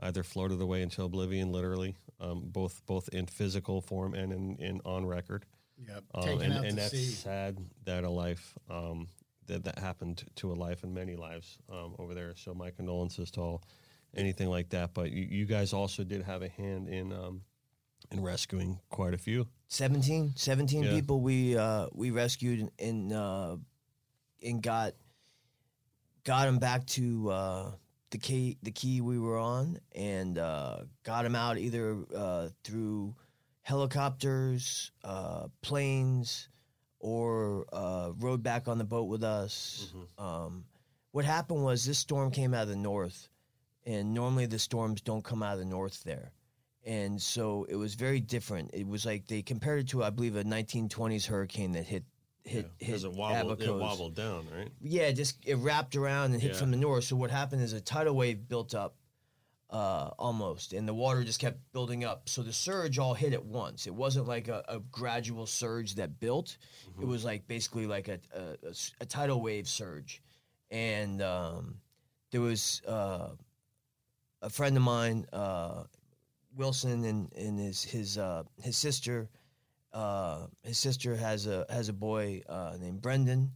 either 0.00 0.22
floated 0.24 0.60
away 0.60 0.82
into 0.82 1.02
oblivion, 1.04 1.52
literally, 1.52 1.94
um, 2.20 2.42
both 2.46 2.82
both 2.86 3.08
in 3.10 3.26
physical 3.26 3.80
form 3.80 4.14
and 4.14 4.32
in, 4.32 4.56
in 4.56 4.80
on 4.84 5.06
record. 5.06 5.46
Yep, 5.88 6.04
Um, 6.14 6.40
and 6.40 6.52
out 6.52 6.64
and 6.64 6.70
to 6.70 6.76
that's 6.76 6.90
sea 6.92 7.10
sad 7.12 7.58
that 7.84 8.04
a 8.04 8.10
life 8.10 8.56
um, 8.70 9.08
that 9.46 9.64
that 9.64 9.78
happened 9.78 10.24
to 10.36 10.52
a 10.52 10.54
life 10.54 10.82
and 10.84 10.94
many 10.94 11.16
lives 11.16 11.58
um, 11.70 11.94
over 11.98 12.14
there. 12.14 12.34
So 12.36 12.54
my 12.54 12.70
condolences 12.70 13.30
to 13.32 13.40
all 13.40 13.62
anything 14.16 14.48
like 14.48 14.68
that. 14.70 14.94
But 14.94 15.10
you, 15.10 15.22
you 15.22 15.44
guys 15.46 15.72
also 15.72 16.04
did 16.04 16.22
have 16.22 16.42
a 16.42 16.48
hand 16.48 16.88
in 16.88 17.12
um, 17.12 17.42
in 18.10 18.22
rescuing 18.22 18.78
quite 18.90 19.14
a 19.14 19.18
few. 19.18 19.46
17, 19.68 20.32
17 20.36 20.84
Yeah. 20.84 20.90
people 20.90 21.20
we 21.20 21.56
uh, 21.56 21.86
we 21.92 22.10
rescued 22.10 22.70
and 22.78 23.12
uh, 23.12 23.56
and 24.42 24.62
got 24.62 24.94
got 26.24 26.44
them 26.44 26.58
back 26.58 26.86
to 26.86 27.30
uh, 27.30 27.70
the 28.10 28.18
key 28.18 28.58
the 28.62 28.70
key 28.70 29.00
we 29.00 29.18
were 29.18 29.38
on 29.38 29.78
and 29.94 30.38
uh, 30.38 30.80
got 31.04 31.22
them 31.22 31.34
out 31.34 31.58
either 31.58 31.96
uh, 32.14 32.48
through 32.64 33.14
helicopters, 33.62 34.92
uh, 35.04 35.48
planes, 35.62 36.48
or 36.98 37.66
uh, 37.72 38.12
rode 38.18 38.42
back 38.42 38.68
on 38.68 38.78
the 38.78 38.84
boat 38.84 39.04
with 39.08 39.24
us. 39.24 39.92
Um, 40.18 40.64
what 41.10 41.24
happened 41.24 41.64
was 41.64 41.84
this 41.84 41.98
storm 41.98 42.30
came 42.30 42.54
out 42.54 42.64
of 42.64 42.68
the 42.68 42.76
north, 42.76 43.28
and 43.86 44.14
normally 44.14 44.46
the 44.46 44.58
storms 44.58 45.00
don't 45.00 45.24
come 45.24 45.42
out 45.42 45.54
of 45.54 45.58
the 45.58 45.64
north 45.64 46.02
there 46.04 46.32
and 46.84 47.20
so 47.20 47.66
it 47.68 47.76
was 47.76 47.94
very 47.94 48.20
different. 48.20 48.70
It 48.72 48.86
was 48.86 49.06
like 49.06 49.26
they 49.26 49.42
compared 49.42 49.80
it 49.80 49.88
to, 49.90 50.02
I 50.02 50.10
believe, 50.10 50.36
a 50.36 50.44
1920s 50.44 51.26
hurricane 51.26 51.72
that 51.72 51.84
hit 51.84 52.04
hit 52.44 52.68
hit 52.78 52.78
Because 52.78 53.04
it 53.04 53.12
wobbled, 53.12 53.62
it 53.62 53.72
wobbled 53.72 54.16
down, 54.16 54.48
right? 54.52 54.68
Yeah, 54.80 55.02
it 55.02 55.12
just 55.12 55.36
it 55.46 55.54
wrapped 55.56 55.94
around 55.94 56.32
and 56.32 56.42
hit 56.42 56.52
Yeah. 56.52 56.58
from 56.58 56.72
the 56.72 56.76
north. 56.76 57.04
So 57.04 57.14
what 57.14 57.30
happened 57.30 57.62
is 57.62 57.72
a 57.72 57.80
tidal 57.80 58.16
wave 58.16 58.48
built 58.48 58.74
up, 58.74 58.96
uh, 59.72 60.10
almost, 60.18 60.74
and 60.74 60.86
the 60.86 60.94
water 60.94 61.24
just 61.24 61.40
kept 61.40 61.58
building 61.72 62.04
up. 62.04 62.28
So 62.28 62.42
the 62.42 62.52
surge 62.52 62.98
all 62.98 63.14
hit 63.14 63.32
at 63.32 63.44
once. 63.44 63.86
It 63.86 63.94
wasn't 63.94 64.28
like 64.28 64.48
a, 64.48 64.62
a 64.68 64.80
gradual 64.90 65.46
surge 65.46 65.94
that 65.94 66.20
built. 66.20 66.58
It 67.00 67.06
was 67.06 67.24
like 67.24 67.48
basically 67.48 67.86
like 67.86 68.08
a 68.08 69.06
tidal 69.06 69.40
wave 69.40 69.66
surge, 69.66 70.22
and 70.70 71.22
um, 71.22 71.76
there 72.30 72.42
was 72.42 72.82
uh, 72.86 73.28
a 74.42 74.50
friend 74.50 74.76
of 74.76 74.82
mine, 74.82 75.26
uh, 75.32 75.84
Wilson, 76.56 77.04
and, 77.04 77.32
and 77.34 77.58
his 77.58 77.82
his 77.82 78.18
uh, 78.18 78.42
his 78.60 78.76
sister. 78.76 79.30
Uh, 79.92 80.46
his 80.62 80.78
sister 80.78 81.16
has 81.16 81.46
a 81.46 81.66
has 81.70 81.88
a 81.88 81.92
boy 81.92 82.42
uh, 82.48 82.76
named 82.78 83.00
Brendan, 83.00 83.52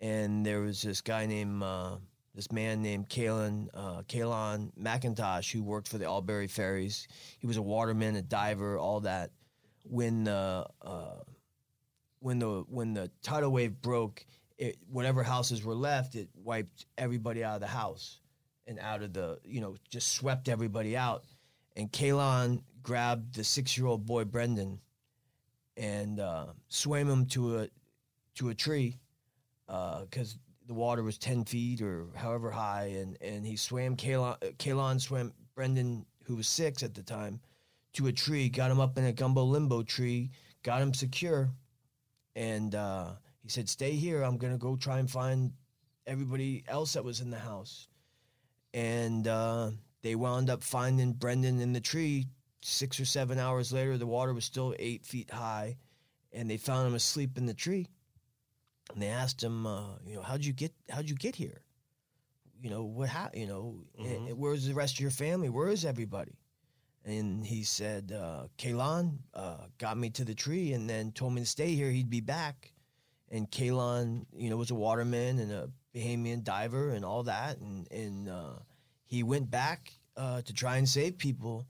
and 0.00 0.44
there 0.44 0.60
was 0.60 0.82
this 0.82 1.00
guy 1.00 1.26
named 1.26 1.62
uh, 1.62 1.96
this 2.38 2.52
man 2.52 2.82
named 2.82 3.08
Kalen 3.08 3.66
uh, 3.74 4.02
Kalon 4.06 4.70
McIntosh 4.80 5.50
who 5.50 5.60
worked 5.60 5.88
for 5.88 5.98
the 5.98 6.04
Albury 6.04 6.46
Ferries. 6.46 7.08
He 7.40 7.48
was 7.48 7.56
a 7.56 7.62
waterman, 7.62 8.14
a 8.14 8.22
diver, 8.22 8.78
all 8.78 9.00
that. 9.00 9.32
When 9.82 10.22
the 10.22 10.64
uh, 10.80 11.16
when 12.20 12.38
the 12.38 12.64
when 12.68 12.94
the 12.94 13.10
tidal 13.22 13.50
wave 13.50 13.82
broke, 13.82 14.24
it, 14.56 14.78
whatever 14.88 15.24
houses 15.24 15.64
were 15.64 15.74
left, 15.74 16.14
it 16.14 16.28
wiped 16.36 16.86
everybody 16.96 17.42
out 17.42 17.56
of 17.56 17.60
the 17.60 17.66
house 17.66 18.20
and 18.68 18.78
out 18.78 19.02
of 19.02 19.12
the 19.12 19.40
you 19.44 19.60
know 19.60 19.74
just 19.90 20.12
swept 20.12 20.48
everybody 20.48 20.96
out. 20.96 21.24
And 21.74 21.90
Kalon 21.90 22.62
grabbed 22.84 23.34
the 23.34 23.42
six 23.42 23.76
year 23.76 23.88
old 23.88 24.06
boy 24.06 24.22
Brendan 24.26 24.78
and 25.76 26.20
uh, 26.20 26.46
swam 26.68 27.10
him 27.10 27.26
to 27.30 27.58
a 27.58 27.68
to 28.36 28.50
a 28.50 28.54
tree 28.54 29.00
because 29.66 30.38
the 30.68 30.74
water 30.74 31.02
was 31.02 31.18
ten 31.18 31.44
feet 31.44 31.80
or 31.80 32.06
however 32.14 32.50
high, 32.50 32.92
and 32.98 33.16
and 33.22 33.44
he 33.44 33.56
swam 33.56 33.96
Kalon, 33.96 35.00
swam 35.00 35.32
Brendan, 35.54 36.04
who 36.24 36.36
was 36.36 36.46
six 36.46 36.82
at 36.82 36.94
the 36.94 37.02
time, 37.02 37.40
to 37.94 38.06
a 38.06 38.12
tree, 38.12 38.50
got 38.50 38.70
him 38.70 38.78
up 38.78 38.96
in 38.98 39.04
a 39.04 39.12
gumbo 39.12 39.42
limbo 39.42 39.82
tree, 39.82 40.30
got 40.62 40.82
him 40.82 40.92
secure, 40.92 41.48
and 42.36 42.74
uh, 42.74 43.12
he 43.42 43.48
said, 43.48 43.68
"Stay 43.68 43.92
here. 43.92 44.22
I'm 44.22 44.36
gonna 44.36 44.58
go 44.58 44.76
try 44.76 44.98
and 44.98 45.10
find 45.10 45.52
everybody 46.06 46.64
else 46.68 46.92
that 46.92 47.04
was 47.04 47.20
in 47.20 47.30
the 47.30 47.38
house." 47.38 47.88
And 48.74 49.26
uh, 49.26 49.70
they 50.02 50.14
wound 50.14 50.50
up 50.50 50.62
finding 50.62 51.14
Brendan 51.14 51.60
in 51.60 51.72
the 51.72 51.80
tree. 51.80 52.26
Six 52.60 53.00
or 53.00 53.06
seven 53.06 53.38
hours 53.38 53.72
later, 53.72 53.96
the 53.96 54.06
water 54.06 54.34
was 54.34 54.44
still 54.44 54.74
eight 54.78 55.06
feet 55.06 55.30
high, 55.30 55.76
and 56.32 56.50
they 56.50 56.58
found 56.58 56.86
him 56.86 56.94
asleep 56.94 57.38
in 57.38 57.46
the 57.46 57.54
tree. 57.54 57.86
And 58.92 59.02
they 59.02 59.08
asked 59.08 59.42
him, 59.42 59.66
uh, 59.66 59.98
you 60.06 60.16
know, 60.16 60.22
how'd 60.22 60.44
you 60.44 60.52
get 60.52 60.72
how'd 60.90 61.08
you 61.08 61.16
get 61.16 61.36
here? 61.36 61.62
You 62.60 62.70
know 62.70 62.84
what? 62.84 63.08
Ha- 63.08 63.30
you 63.34 63.46
know, 63.46 63.84
eh, 63.98 64.32
where's 64.32 64.66
the 64.66 64.74
rest 64.74 64.94
of 64.94 65.00
your 65.00 65.10
family? 65.10 65.48
Where 65.48 65.68
is 65.68 65.84
everybody? 65.84 66.38
And 67.04 67.44
he 67.44 67.62
said, 67.62 68.12
uh, 68.12 68.48
Kalon 68.58 69.20
uh, 69.32 69.66
got 69.78 69.96
me 69.96 70.10
to 70.10 70.24
the 70.24 70.34
tree 70.34 70.72
and 70.72 70.90
then 70.90 71.12
told 71.12 71.32
me 71.32 71.40
to 71.40 71.46
stay 71.46 71.74
here. 71.74 71.90
He'd 71.90 72.10
be 72.10 72.20
back. 72.20 72.72
And 73.30 73.50
Kalon, 73.50 74.26
you 74.36 74.50
know, 74.50 74.56
was 74.56 74.70
a 74.70 74.74
waterman 74.74 75.38
and 75.38 75.52
a 75.52 75.70
Bahamian 75.94 76.42
diver 76.42 76.90
and 76.90 77.04
all 77.04 77.22
that. 77.24 77.58
And, 77.58 77.90
and 77.90 78.28
uh, 78.28 78.54
he 79.06 79.22
went 79.22 79.50
back 79.50 79.92
uh, 80.16 80.42
to 80.42 80.52
try 80.52 80.76
and 80.76 80.88
save 80.88 81.16
people. 81.16 81.66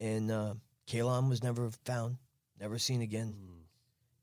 And 0.00 0.30
uh, 0.30 0.54
Kalon 0.86 1.28
was 1.28 1.42
never 1.42 1.70
found, 1.84 2.16
never 2.58 2.78
seen 2.78 3.02
again. 3.02 3.34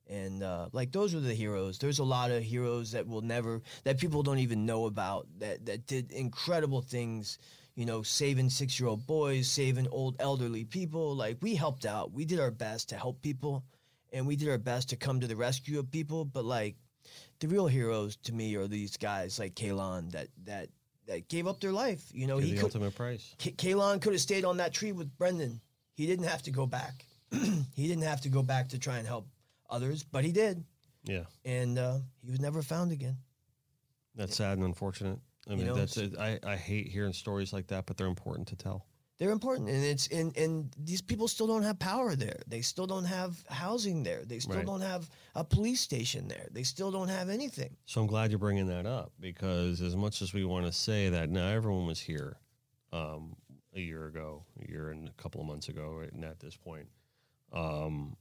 And 0.09 0.41
uh, 0.41 0.69
like 0.73 0.91
those 0.91 1.13
are 1.13 1.19
the 1.19 1.33
heroes. 1.33 1.77
There's 1.77 1.99
a 1.99 2.03
lot 2.03 2.31
of 2.31 2.41
heroes 2.43 2.91
that 2.93 3.07
will 3.07 3.21
never, 3.21 3.61
that 3.83 3.99
people 3.99 4.23
don't 4.23 4.39
even 4.39 4.65
know 4.65 4.87
about, 4.87 5.27
that, 5.37 5.65
that 5.67 5.85
did 5.85 6.11
incredible 6.11 6.81
things 6.81 7.37
you 7.75 7.85
know, 7.85 8.01
saving 8.01 8.49
six 8.49 8.77
year 8.77 8.89
old 8.89 9.07
boys, 9.07 9.47
saving 9.47 9.87
old 9.87 10.17
elderly 10.19 10.65
people. 10.65 11.15
Like 11.15 11.37
we 11.41 11.55
helped 11.55 11.85
out. 11.85 12.11
We 12.11 12.25
did 12.25 12.37
our 12.39 12.51
best 12.51 12.89
to 12.89 12.97
help 12.97 13.21
people. 13.21 13.63
and 14.11 14.27
we 14.27 14.35
did 14.35 14.49
our 14.49 14.57
best 14.57 14.89
to 14.89 14.97
come 14.97 15.21
to 15.21 15.27
the 15.27 15.35
rescue 15.37 15.79
of 15.79 15.89
people. 15.89 16.25
But 16.25 16.43
like 16.43 16.75
the 17.39 17.47
real 17.47 17.67
heroes 17.67 18.17
to 18.23 18.33
me 18.33 18.55
are 18.55 18.67
these 18.67 18.97
guys 18.97 19.39
like 19.39 19.55
Kalon 19.55 20.09
that 20.09 20.27
that 20.43 20.67
that 21.07 21.29
gave 21.29 21.47
up 21.47 21.61
their 21.61 21.71
life. 21.71 22.03
You 22.11 22.27
know, 22.27 22.37
he 22.37 22.51
the 22.51 22.57
could 22.57 22.63
ultimate 22.65 22.95
price. 22.95 23.33
K- 23.37 23.51
Kalon 23.51 24.01
could 24.01 24.11
have 24.11 24.21
stayed 24.21 24.43
on 24.43 24.57
that 24.57 24.73
tree 24.73 24.91
with 24.91 25.17
Brendan. 25.17 25.61
He 25.93 26.05
didn't 26.05 26.25
have 26.25 26.43
to 26.43 26.51
go 26.51 26.65
back. 26.65 27.05
he 27.31 27.87
didn't 27.87 28.03
have 28.03 28.21
to 28.21 28.29
go 28.29 28.43
back 28.43 28.69
to 28.69 28.79
try 28.79 28.97
and 28.97 29.07
help 29.07 29.27
others, 29.69 30.03
but 30.03 30.23
he 30.25 30.31
did, 30.31 30.63
Yeah, 31.03 31.23
and 31.45 31.77
uh, 31.77 31.97
he 32.21 32.29
was 32.31 32.39
never 32.39 32.61
found 32.61 32.91
again. 32.91 33.17
that's 34.15 34.35
sad 34.35 34.57
and 34.57 34.63
unfortunate. 34.65 35.19
I 35.49 35.55
mean, 35.55 35.67
know, 35.67 35.75
that's. 35.75 35.97
I, 35.97 36.39
I 36.45 36.55
hate 36.55 36.87
hearing 36.87 37.13
stories 37.13 37.53
like 37.53 37.67
that, 37.67 37.85
but 37.85 37.97
they're 37.97 38.07
important 38.07 38.47
to 38.49 38.55
tell. 38.55 38.85
They're 39.17 39.31
important, 39.31 39.67
and 39.69 39.83
it's 39.83 40.07
and 40.07 40.35
and 40.37 40.73
these 40.77 41.01
people 41.01 41.27
still 41.27 41.47
don't 41.47 41.63
have 41.63 41.77
power 41.79 42.15
there. 42.15 42.39
They 42.47 42.61
still 42.61 42.87
don't 42.87 43.03
have 43.05 43.43
housing 43.49 44.01
there. 44.03 44.23
They 44.25 44.39
still 44.39 44.55
Right. 44.57 44.65
don't 44.65 44.79
have 44.81 45.09
a 45.35 45.43
police 45.43 45.81
station 45.81 46.27
there. 46.29 46.47
They 46.51 46.63
still 46.63 46.89
don't 46.91 47.09
have 47.09 47.27
anything. 47.29 47.75
So 47.85 47.99
I'm 48.01 48.07
glad 48.07 48.31
you're 48.31 48.39
bringing 48.39 48.67
that 48.67 48.85
up 48.85 49.11
because 49.19 49.81
as 49.81 49.95
much 49.95 50.21
as 50.21 50.33
we 50.33 50.45
want 50.45 50.67
to 50.67 50.71
say 50.71 51.09
that 51.09 51.29
now 51.29 51.47
everyone 51.49 51.85
was 51.85 51.99
here 51.99 52.37
um, 52.93 53.35
a 53.73 53.81
year 53.81 54.05
ago, 54.07 54.45
a 54.65 54.69
year 54.71 54.89
and 54.91 55.09
a 55.09 55.21
couple 55.21 55.41
of 55.41 55.47
months 55.47 55.67
ago, 55.67 55.91
right, 55.99 56.11
and 56.13 56.23
at 56.23 56.39
this 56.39 56.55
point, 56.55 56.87
um, 57.51 58.15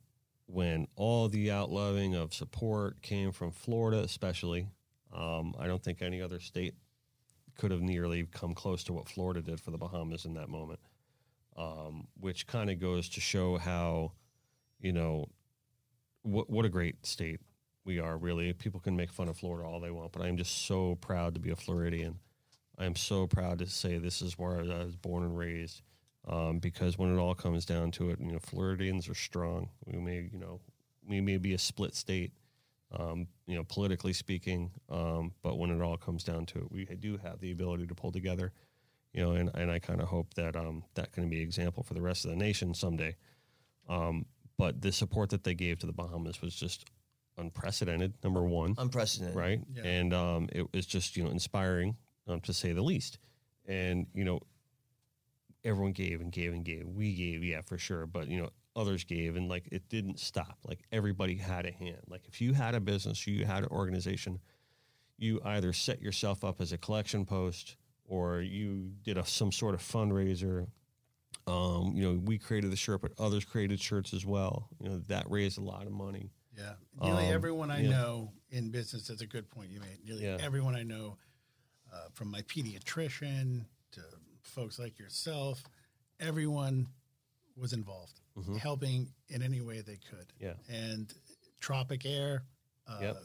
when 0.49 0.89
all 0.97 1.29
the 1.29 1.49
outloving 1.49 2.17
of 2.17 2.33
support 2.33 3.03
came 3.03 3.33
from 3.33 3.51
Florida, 3.51 3.99
especially, 3.99 4.67
um, 5.15 5.55
I 5.59 5.67
don't 5.67 5.83
think 5.83 6.01
any 6.01 6.23
other 6.23 6.41
state 6.41 6.75
could 7.59 7.71
have 7.71 7.83
nearly 7.83 8.25
come 8.25 8.55
close 8.55 8.83
to 8.85 8.95
what 8.95 9.09
Florida 9.09 9.43
did 9.43 9.61
for 9.61 9.71
the 9.71 9.79
Bahamas 9.79 10.25
in 10.25 10.35
that 10.35 10.49
moment, 10.49 10.81
um, 11.57 12.09
which 12.19 12.47
kind 12.47 12.71
of 12.71 12.81
goes 12.81 13.11
to 13.11 13.21
show 13.21 13.59
how, 13.59 14.13
you 14.81 14.93
know, 14.93 15.27
what 16.23 16.49
what 16.49 16.65
a 16.65 16.71
great 16.71 17.05
state 17.05 17.41
we 17.85 17.99
are. 17.99 18.17
Really, 18.17 18.53
people 18.55 18.81
can 18.81 18.97
make 18.97 19.13
fun 19.13 19.29
of 19.29 19.37
Florida 19.37 19.69
all 19.69 19.81
they 19.81 19.91
want, 19.91 20.13
but 20.13 20.23
I 20.23 20.29
am 20.29 20.39
just 20.39 20.67
so 20.67 20.95
proud 20.95 21.35
to 21.35 21.41
be 21.41 21.51
a 21.51 21.57
Floridian. 21.57 22.21
I 22.79 22.87
am 22.87 22.97
so 22.97 23.27
proud 23.27 23.59
to 23.59 23.67
say 23.67 23.99
this 23.99 24.23
is 24.23 24.39
where 24.39 24.61
I 24.61 24.85
was 24.85 24.97
born 24.97 25.25
and 25.25 25.37
raised. 25.37 25.83
Um, 26.29 26.59
because 26.59 26.99
when 26.99 27.14
it 27.14 27.18
all 27.18 27.35
comes 27.35 27.64
down 27.64 27.91
to 27.93 28.11
it, 28.11 28.20
you 28.20 28.33
know, 28.33 28.39
Floridians 28.39 29.09
are 29.09 29.14
strong. 29.14 29.70
We 29.87 29.99
may, 29.99 30.29
you 30.33 30.39
know, 30.39 30.61
we 31.07 31.20
may 31.22 31.39
be 31.39 31.55
a 31.55 31.59
split 31.59 31.95
state, 31.95 32.33
um, 32.93 33.29
you 33.47 33.57
know, 33.57 33.64
politically 33.64 34.12
speaking. 34.12 34.70
Um, 34.91 35.33
but 35.43 35.59
when 35.59 35.70
it 35.70 35.81
all 35.83 35.97
comes 35.97 36.24
down 36.24 36.45
to 36.47 36.59
it, 36.59 36.70
we 36.70 36.85
do 36.85 37.16
have 37.18 37.41
the 37.41 37.51
ability 37.51 37.87
to 37.87 37.95
pull 37.95 38.12
together, 38.12 38.53
you 39.14 39.22
know, 39.22 39.33
and, 39.33 39.51
and 39.55 39.70
I 39.70 39.79
kind 39.79 40.03
of 40.03 40.09
hope 40.09 40.35
that 40.35 40.55
um, 40.55 40.85
that 40.95 41.12
can 41.12 41.31
be 41.31 41.37
an 41.37 41.43
example 41.43 41.83
for 41.83 41.95
the 41.95 42.03
rest 42.03 42.26
of 42.26 42.31
the 42.31 42.37
nation 42.37 42.74
someday. 42.74 43.16
Um, 43.89 44.26
but 44.59 44.83
the 44.83 44.93
support 44.93 45.31
that 45.31 45.45
they 45.45 45.55
gave 45.55 45.79
to 45.79 45.87
the 45.87 45.93
Bahamas 45.95 46.43
was 46.43 46.55
just 46.55 46.85
unprecedented. 47.39 48.12
Number 48.22 48.43
one, 48.43 48.74
Unprecedented. 48.76 49.35
right? 49.37 49.61
Yeah. 49.74 49.83
And 49.85 50.12
um, 50.12 50.49
it 50.53 50.66
was 50.74 50.85
just 50.85 51.16
you 51.16 51.24
know 51.24 51.31
inspiring 51.31 51.97
um, 52.26 52.41
to 52.43 52.53
say 52.53 52.72
the 52.72 52.83
least. 52.83 53.18
And 53.66 54.07
you 54.14 54.24
know, 54.24 54.41
everyone 55.65 55.93
gave 55.93 56.21
and 56.21 56.33
gave 56.33 56.53
and 56.53 56.65
gave. 56.65 56.87
We 56.87 57.15
gave, 57.15 57.43
yeah, 57.45 57.61
for 57.63 57.79
sure. 57.79 58.07
But 58.07 58.29
you 58.29 58.41
know, 58.41 58.51
others 58.77 59.05
gave, 59.05 59.37
and 59.37 59.49
like 59.49 59.69
it 59.73 59.89
didn't 59.89 60.19
stop. 60.21 60.59
Like 60.65 60.81
everybody 60.93 61.37
had 61.37 61.67
a 61.67 61.73
hand. 61.73 62.03
Like 62.09 62.23
if 62.29 62.41
you 62.41 62.53
had 62.55 62.75
a 62.75 62.81
business, 62.81 63.27
you 63.27 63.45
had 63.45 63.65
an 63.65 63.69
organization, 63.71 64.41
you 65.17 65.41
either 65.45 65.73
set 65.73 66.01
yourself 66.01 66.45
up 66.45 66.61
as 66.61 66.73
a 66.73 66.79
collection 66.79 67.25
post 67.25 67.77
or 68.05 68.41
you 68.41 68.91
did 69.03 69.19
a, 69.19 69.25
some 69.27 69.53
sort 69.53 69.75
of 69.75 69.81
fundraiser. 69.83 70.67
Um, 71.47 71.93
you 71.95 72.03
know, 72.05 72.21
we 72.25 72.39
created 72.39 72.71
the 72.71 72.77
shirt, 72.77 73.01
but 73.03 73.13
others 73.19 73.45
created 73.45 73.81
shirts 73.81 74.13
as 74.15 74.25
well. 74.25 74.69
You 74.81 74.89
know, 74.91 74.99
that 75.09 75.31
raised 75.31 75.59
a 75.59 75.63
lot 75.63 75.87
of 75.87 75.93
money. 75.93 76.31
Yeah. 76.57 76.73
Nearly 77.01 77.27
Um, 77.27 77.33
everyone 77.35 77.71
I 77.71 77.83
yeah. 77.83 77.91
know 77.91 78.33
in 78.51 78.71
business, 78.71 79.09
that's 79.09 79.23
a 79.23 79.27
good 79.27 79.49
point 79.51 79.71
you 79.71 79.81
made. 79.81 79.99
Nearly 80.05 80.25
Yeah. 80.25 80.39
everyone 80.41 80.75
I 80.75 80.83
know, 80.83 81.17
uh, 81.93 82.09
from 82.15 82.31
my 82.31 82.43
pediatrician 82.43 83.65
folks 84.49 84.79
like 84.79 84.99
yourself, 84.99 85.63
everyone 86.21 86.87
was 87.57 87.73
involved, 87.73 88.21
helping 88.61 89.09
in 89.29 89.43
any 89.43 89.61
way 89.61 89.81
they 89.81 89.99
could. 90.11 90.33
Mm-hmm. 90.41 90.45
Yeah. 90.45 90.55
And 90.69 91.13
Tropic 91.61 92.05
Air, 92.07 92.45
uh, 92.87 92.99
Yep. 93.01 93.17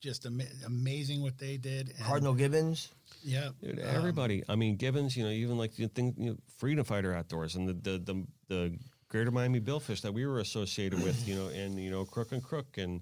just 0.00 0.26
ama- 0.26 0.44
amazing 0.66 1.22
what 1.22 1.38
they 1.38 1.56
did. 1.56 1.90
And, 1.90 1.98
Cardinal 2.00 2.34
Gibbons. 2.34 2.92
Yeah. 3.22 3.50
Dude, 3.62 3.78
um, 3.78 3.84
everybody. 3.86 4.42
I 4.48 4.56
mean, 4.56 4.76
Gibbons. 4.76 5.16
You 5.16 5.24
know, 5.24 5.30
even 5.30 5.56
like 5.56 5.74
the 5.76 5.88
thing, 5.88 6.14
you 6.18 6.30
know, 6.32 6.36
Freedom 6.56 6.84
Fighter 6.84 7.14
Outdoors 7.14 7.54
and 7.54 7.68
the 7.68 7.74
the 7.74 7.98
the, 7.98 8.26
the 8.48 8.78
Greater 9.08 9.30
Miami 9.30 9.60
Billfish 9.60 10.00
that 10.02 10.12
we 10.12 10.26
were 10.26 10.40
associated 10.40 11.02
with. 11.02 11.26
You 11.28 11.36
know, 11.36 11.48
and 11.48 11.78
you 11.80 11.90
know 11.90 12.04
Crook 12.04 12.32
and 12.32 12.42
Crook 12.42 12.76
and 12.78 13.00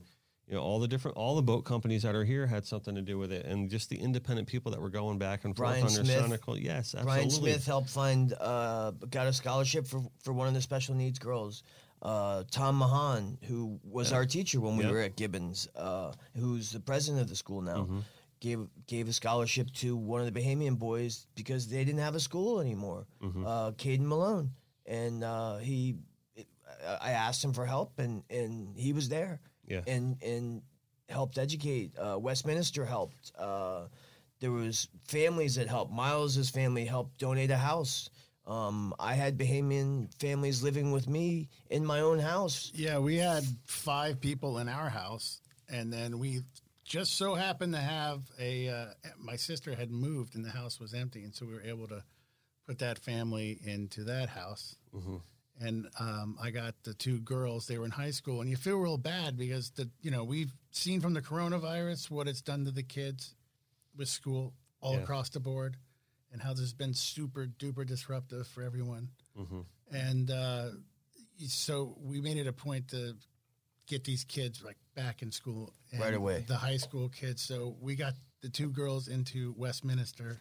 you 0.49 0.55
know 0.55 0.61
all 0.61 0.79
the 0.79 0.89
different 0.89 1.17
all 1.17 1.37
the 1.37 1.43
boat 1.43 1.65
companies 1.65 2.03
that 2.03 2.15
are 2.15 2.25
here 2.25 2.47
had 2.47 2.67
something 2.67 2.95
to 2.95 3.03
do 3.03 3.17
with 3.19 3.33
it, 3.33 3.47
and 3.47 3.71
just 3.71 3.89
the 3.89 3.97
independent 3.97 4.47
people 4.47 4.73
that 4.73 4.81
were 4.81 4.91
going 4.91 5.19
back 5.19 5.45
and 5.45 5.57
forth 5.57 5.71
Brian 5.71 5.87
on 5.87 5.93
their 5.95 6.05
Smith. 6.05 6.41
Sonical. 6.41 6.61
Yes, 6.63 6.95
absolutely. 6.95 7.05
Brian 7.05 7.31
Smith 7.31 7.67
helped 7.67 7.91
find, 7.91 8.35
uh, 8.41 8.91
got 9.11 9.27
a 9.27 9.33
scholarship 9.33 9.87
for, 9.87 10.03
for 10.23 10.33
one 10.33 10.47
of 10.49 10.55
the 10.55 10.61
special 10.61 10.95
needs 10.95 11.19
girls. 11.19 11.63
Uh, 12.03 12.45
Tom 12.51 12.77
Mahan, 12.77 13.39
who 13.45 13.81
was 13.83 14.13
our 14.13 14.27
teacher 14.27 14.61
when 14.61 14.77
we 14.77 14.85
Yeah. 14.85 14.91
were 14.91 15.01
at 15.01 15.17
Gibbons, 15.17 15.67
uh, 15.75 16.13
who's 16.37 16.71
the 16.71 16.81
president 16.81 17.23
of 17.23 17.29
the 17.31 17.37
school 17.37 17.63
now, 17.63 17.85
Mm-hmm. 17.85 17.99
gave 18.41 18.69
gave 18.87 19.09
a 19.09 19.13
scholarship 19.15 19.71
to 19.77 19.97
one 19.97 20.21
of 20.21 20.27
the 20.31 20.39
Bahamian 20.39 20.79
boys 20.79 21.27
because 21.35 21.67
they 21.69 21.83
didn't 21.83 22.01
have 22.01 22.15
a 22.15 22.21
school 22.21 22.61
anymore. 22.61 23.07
Mm-hmm. 23.23 23.47
Uh, 23.47 23.71
Caden 23.73 24.01
Malone, 24.01 24.51
and 24.85 25.25
uh, 25.25 25.57
he, 25.59 25.97
I 27.01 27.13
asked 27.13 27.43
him 27.43 27.55
for 27.55 27.65
help, 27.65 27.99
and 27.99 28.23
and 28.29 28.77
he 28.77 28.93
was 28.93 29.09
there, 29.09 29.41
Yeah. 29.67 29.81
and 29.87 30.23
and 30.23 30.63
helped 31.09 31.39
educate. 31.39 31.93
Uh, 31.99 32.19
Westminster 32.19 32.85
helped. 32.85 33.33
Uh, 33.39 33.87
there 34.41 34.53
was 34.53 34.89
families 35.07 35.55
that 35.55 35.69
helped. 35.69 35.93
Miles's 35.93 36.51
family 36.51 36.85
helped 36.85 37.19
donate 37.19 37.51
a 37.51 37.57
house. 37.57 38.11
Um, 38.47 38.95
I 38.99 39.15
had 39.15 39.39
Bahamian 39.39 40.13
families 40.21 40.63
living 40.63 40.93
with 40.93 41.09
me 41.09 41.49
in 41.71 41.85
my 41.85 42.01
own 42.01 42.19
house. 42.19 42.71
Yeah, 42.75 42.99
we 42.99 43.17
had 43.17 43.45
five 43.67 44.21
people 44.21 44.59
in 44.59 44.69
our 44.69 44.91
house, 44.91 45.41
and 45.69 45.91
then 45.91 46.19
we 46.19 46.43
just 46.85 47.17
so 47.17 47.35
happened 47.35 47.73
to 47.73 47.81
have 47.81 48.21
a. 48.39 48.69
Uh, 48.69 48.87
my 49.19 49.37
sister 49.37 49.75
had 49.75 49.91
moved, 49.91 50.35
and 50.35 50.45
the 50.45 50.51
house 50.51 50.79
was 50.79 50.93
empty, 50.93 51.25
and 51.25 51.35
so 51.35 51.47
we 51.47 51.55
were 51.55 51.63
able 51.63 51.89
to 51.89 52.05
put 52.67 52.79
that 52.81 52.99
family 52.99 53.59
into 53.65 54.05
that 54.05 54.29
house. 54.29 54.77
And 55.61 55.87
um, 56.01 56.37
I 56.43 56.51
got 56.51 56.75
the 56.83 56.95
two 56.95 57.21
girls; 57.21 57.67
they 57.69 57.79
were 57.79 57.85
in 57.85 57.93
high 57.93 58.11
school, 58.11 58.41
and 58.41 58.51
you 58.51 58.57
feel 58.57 58.77
real 58.77 58.99
bad 58.99 59.37
because 59.37 59.71
the 59.71 59.89
you 60.03 60.11
know 60.11 60.25
we've 60.25 60.53
seen 60.73 61.01
from 61.01 61.15
the 61.15 61.23
coronavirus 61.23 62.11
what 62.11 62.27
it's 62.27 62.41
done 62.43 62.65
to 62.65 62.73
the 62.73 62.83
kids 62.83 63.35
with 63.97 64.09
school 64.09 64.53
all 64.81 64.95
Yeah. 64.95 65.01
across 65.03 65.29
the 65.31 65.39
board, 65.41 65.77
and 66.33 66.43
how 66.43 66.51
this 66.51 66.61
has 66.61 66.73
been 66.75 66.93
super 66.93 67.47
duper 67.47 67.87
disruptive 67.87 68.49
for 68.49 68.63
everyone. 68.65 69.11
And 69.93 70.31
uh, 70.31 70.71
so 71.47 71.97
we 72.01 72.21
made 72.21 72.37
it 72.37 72.47
a 72.49 72.53
point 72.53 72.89
to 72.89 73.15
get 73.87 74.03
these 74.05 74.25
kids 74.25 74.63
like 74.63 74.77
back 74.97 75.23
in 75.23 75.31
school 75.31 75.73
and 75.93 76.01
Right 76.01 76.15
away. 76.15 76.45
The 76.49 76.57
high 76.57 76.79
school 76.79 77.09
kids. 77.09 77.43
So 77.43 77.77
we 77.81 77.95
got 77.95 78.15
the 78.41 78.49
two 78.49 78.71
girls 78.71 79.07
into 79.09 79.55
Westminster, 79.57 80.41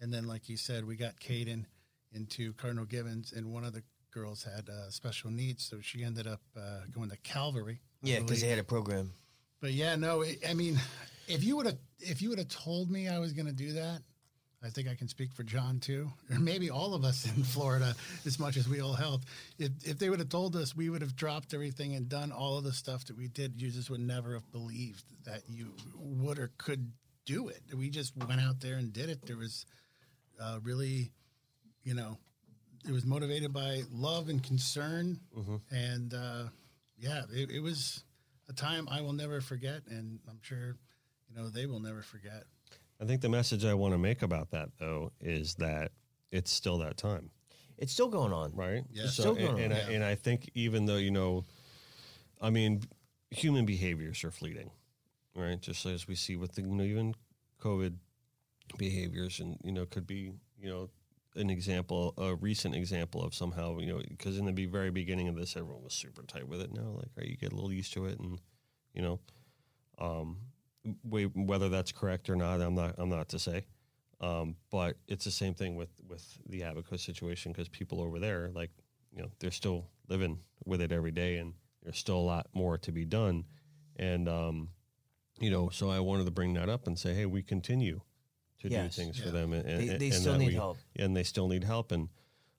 and 0.00 0.12
then 0.12 0.26
like 0.26 0.48
you 0.48 0.56
said, 0.56 0.84
we 0.84 0.96
got 0.96 1.20
Caden 1.20 1.66
into 2.12 2.54
Cardinal 2.54 2.86
Gibbons, 2.86 3.32
and 3.32 3.52
one 3.52 3.64
of 3.64 3.72
the 3.72 3.82
girls 4.10 4.42
had 4.42 4.68
uh, 4.68 4.90
special 4.90 5.30
needs, 5.30 5.64
so 5.64 5.80
she 5.80 6.04
ended 6.04 6.26
up 6.26 6.40
uh, 6.56 6.80
going 6.90 7.10
to 7.10 7.16
Calvary. 7.18 7.80
I 8.04 8.08
Yeah, 8.08 8.20
because 8.20 8.40
they 8.40 8.48
had 8.48 8.58
a 8.58 8.64
program. 8.64 9.12
But 9.60 9.72
yeah, 9.72 9.96
no, 9.96 10.22
it, 10.22 10.38
I 10.48 10.54
mean, 10.54 10.78
if 11.26 11.44
you 11.44 11.56
would 11.56 11.66
have 11.66 11.78
if 12.00 12.22
you 12.22 12.30
would 12.30 12.38
have 12.38 12.48
told 12.48 12.90
me 12.90 13.08
I 13.08 13.18
was 13.18 13.32
going 13.32 13.46
to 13.46 13.52
do 13.52 13.72
that, 13.72 14.02
I 14.62 14.70
think 14.70 14.88
I 14.88 14.94
can 14.94 15.08
speak 15.08 15.32
for 15.32 15.42
John 15.42 15.78
too, 15.78 16.10
or 16.30 16.38
maybe 16.38 16.70
all 16.70 16.94
of 16.94 17.04
us 17.04 17.26
in 17.36 17.42
Florida, 17.42 17.94
as 18.26 18.38
much 18.38 18.56
as 18.56 18.68
we 18.68 18.80
all 18.80 18.94
helped. 18.94 19.28
If 19.58 19.72
if 19.84 19.98
they 19.98 20.10
would 20.10 20.18
have 20.18 20.28
told 20.28 20.56
us, 20.56 20.76
we 20.76 20.90
would 20.90 21.02
have 21.02 21.16
dropped 21.16 21.54
everything 21.54 21.94
and 21.94 22.08
done 22.08 22.32
all 22.32 22.58
of 22.58 22.64
the 22.64 22.72
stuff 22.72 23.04
that 23.06 23.16
we 23.16 23.28
did. 23.28 23.60
You 23.60 23.70
just 23.70 23.90
would 23.90 24.00
never 24.00 24.34
have 24.34 24.50
believed 24.52 25.04
that 25.24 25.42
you 25.48 25.74
would 25.96 26.38
or 26.38 26.50
could 26.58 26.92
do 27.24 27.48
it. 27.48 27.62
We 27.76 27.90
just 27.90 28.16
went 28.16 28.40
out 28.40 28.60
there 28.60 28.76
and 28.76 28.92
did 28.92 29.10
it. 29.10 29.26
There 29.26 29.36
was 29.36 29.66
uh, 30.40 30.58
really, 30.62 31.12
you 31.84 31.94
know, 31.94 32.16
it 32.86 32.92
was 32.92 33.04
motivated 33.04 33.52
by 33.52 33.82
love 33.92 34.28
and 34.28 34.42
concern, 34.42 35.18
and 35.70 36.14
uh, 36.14 36.44
yeah, 36.98 37.22
it, 37.32 37.50
it 37.50 37.60
was 37.60 38.04
a 38.48 38.52
time 38.52 38.88
I 38.90 39.00
will 39.00 39.12
never 39.12 39.40
forget, 39.40 39.82
and 39.88 40.18
I'm 40.28 40.38
sure, 40.42 40.76
you 41.28 41.36
know, 41.36 41.48
they 41.48 41.66
will 41.66 41.80
never 41.80 42.02
forget. 42.02 42.44
I 43.00 43.04
think 43.04 43.20
the 43.20 43.28
message 43.28 43.64
I 43.64 43.74
want 43.74 43.94
to 43.94 43.98
make 43.98 44.22
about 44.22 44.50
that 44.50 44.70
though 44.78 45.12
is 45.20 45.54
that 45.56 45.92
it's 46.32 46.50
still 46.50 46.78
that 46.78 46.96
time. 46.96 47.30
It's 47.78 47.92
still 47.92 48.08
going 48.08 48.32
on. 48.32 48.52
right? 48.56 48.82
Yeah. 48.90 49.04
So, 49.04 49.22
Still 49.22 49.34
going 49.36 49.62
and, 49.62 49.72
on, 49.72 49.78
I, 49.78 49.82
yeah. 49.82 49.94
and 49.96 50.04
I 50.04 50.14
think 50.16 50.50
even 50.54 50.86
though 50.86 50.96
you 50.96 51.12
know, 51.12 51.44
I 52.40 52.50
mean, 52.50 52.82
human 53.30 53.66
behaviors 53.66 54.24
are 54.24 54.32
fleeting, 54.32 54.70
right? 55.36 55.60
Just 55.60 55.86
as 55.86 56.08
we 56.08 56.16
see 56.16 56.36
with 56.36 56.54
the 56.56 56.62
you 56.62 56.74
know 56.74 56.82
even 56.82 57.14
COVID 57.62 57.94
behaviors, 58.76 59.38
and 59.40 59.58
you 59.62 59.72
know 59.72 59.86
could 59.86 60.06
be 60.06 60.32
you 60.60 60.68
know 60.68 60.90
an 61.38 61.50
example, 61.50 62.14
a 62.18 62.34
recent 62.34 62.74
example 62.74 63.22
of 63.22 63.34
somehow, 63.34 63.78
you 63.78 63.86
know, 63.86 64.00
because 64.08 64.38
in 64.38 64.44
the 64.44 64.66
very 64.66 64.90
beginning 64.90 65.28
of 65.28 65.36
this, 65.36 65.56
everyone 65.56 65.82
was 65.82 65.94
super 65.94 66.22
tight 66.22 66.48
with 66.48 66.60
it. 66.60 66.72
Now, 66.72 66.90
like, 66.96 67.08
right, 67.16 67.26
you 67.26 67.36
get 67.36 67.52
a 67.52 67.54
little 67.54 67.72
used 67.72 67.92
to 67.94 68.06
it, 68.06 68.18
and 68.18 68.40
you 68.92 69.02
know, 69.02 69.20
um, 69.98 70.38
wait, 71.04 71.30
whether 71.34 71.68
that's 71.68 71.92
correct 71.92 72.28
or 72.28 72.36
not, 72.36 72.60
I'm 72.60 72.74
not, 72.74 72.96
I'm 72.98 73.08
not 73.08 73.28
to 73.30 73.38
say. 73.38 73.66
Um, 74.20 74.56
but 74.70 74.96
it's 75.06 75.24
the 75.24 75.30
same 75.30 75.54
thing 75.54 75.76
with 75.76 75.90
with 76.08 76.24
the 76.48 76.62
Abaco 76.62 76.96
situation 76.96 77.52
because 77.52 77.68
people 77.68 78.00
over 78.00 78.18
there, 78.18 78.50
like, 78.52 78.70
you 79.12 79.22
know, 79.22 79.28
they're 79.38 79.50
still 79.50 79.86
living 80.08 80.40
with 80.64 80.80
it 80.80 80.92
every 80.92 81.12
day, 81.12 81.36
and 81.36 81.54
there's 81.82 81.98
still 81.98 82.18
a 82.18 82.20
lot 82.20 82.48
more 82.52 82.76
to 82.78 82.92
be 82.92 83.04
done, 83.04 83.44
and 83.96 84.28
um, 84.28 84.70
you 85.40 85.50
know, 85.50 85.68
so 85.68 85.88
I 85.88 86.00
wanted 86.00 86.24
to 86.24 86.32
bring 86.32 86.54
that 86.54 86.68
up 86.68 86.86
and 86.86 86.98
say, 86.98 87.14
hey, 87.14 87.26
we 87.26 87.42
continue 87.42 88.00
to 88.60 88.68
Yes. 88.68 88.96
do 88.96 89.02
things 89.02 89.18
for 89.18 89.30
them, 89.30 89.52
and, 89.52 89.66
and 89.68 89.88
They- 89.88 89.96
they 89.98 90.06
and 90.10 90.14
still 90.14 90.36
need 90.38 90.46
we- 90.48 90.54
help. 90.54 90.78
and 90.96 91.16
they 91.16 91.22
still 91.24 91.48
need 91.48 91.64
help, 91.64 91.92
and 91.92 92.08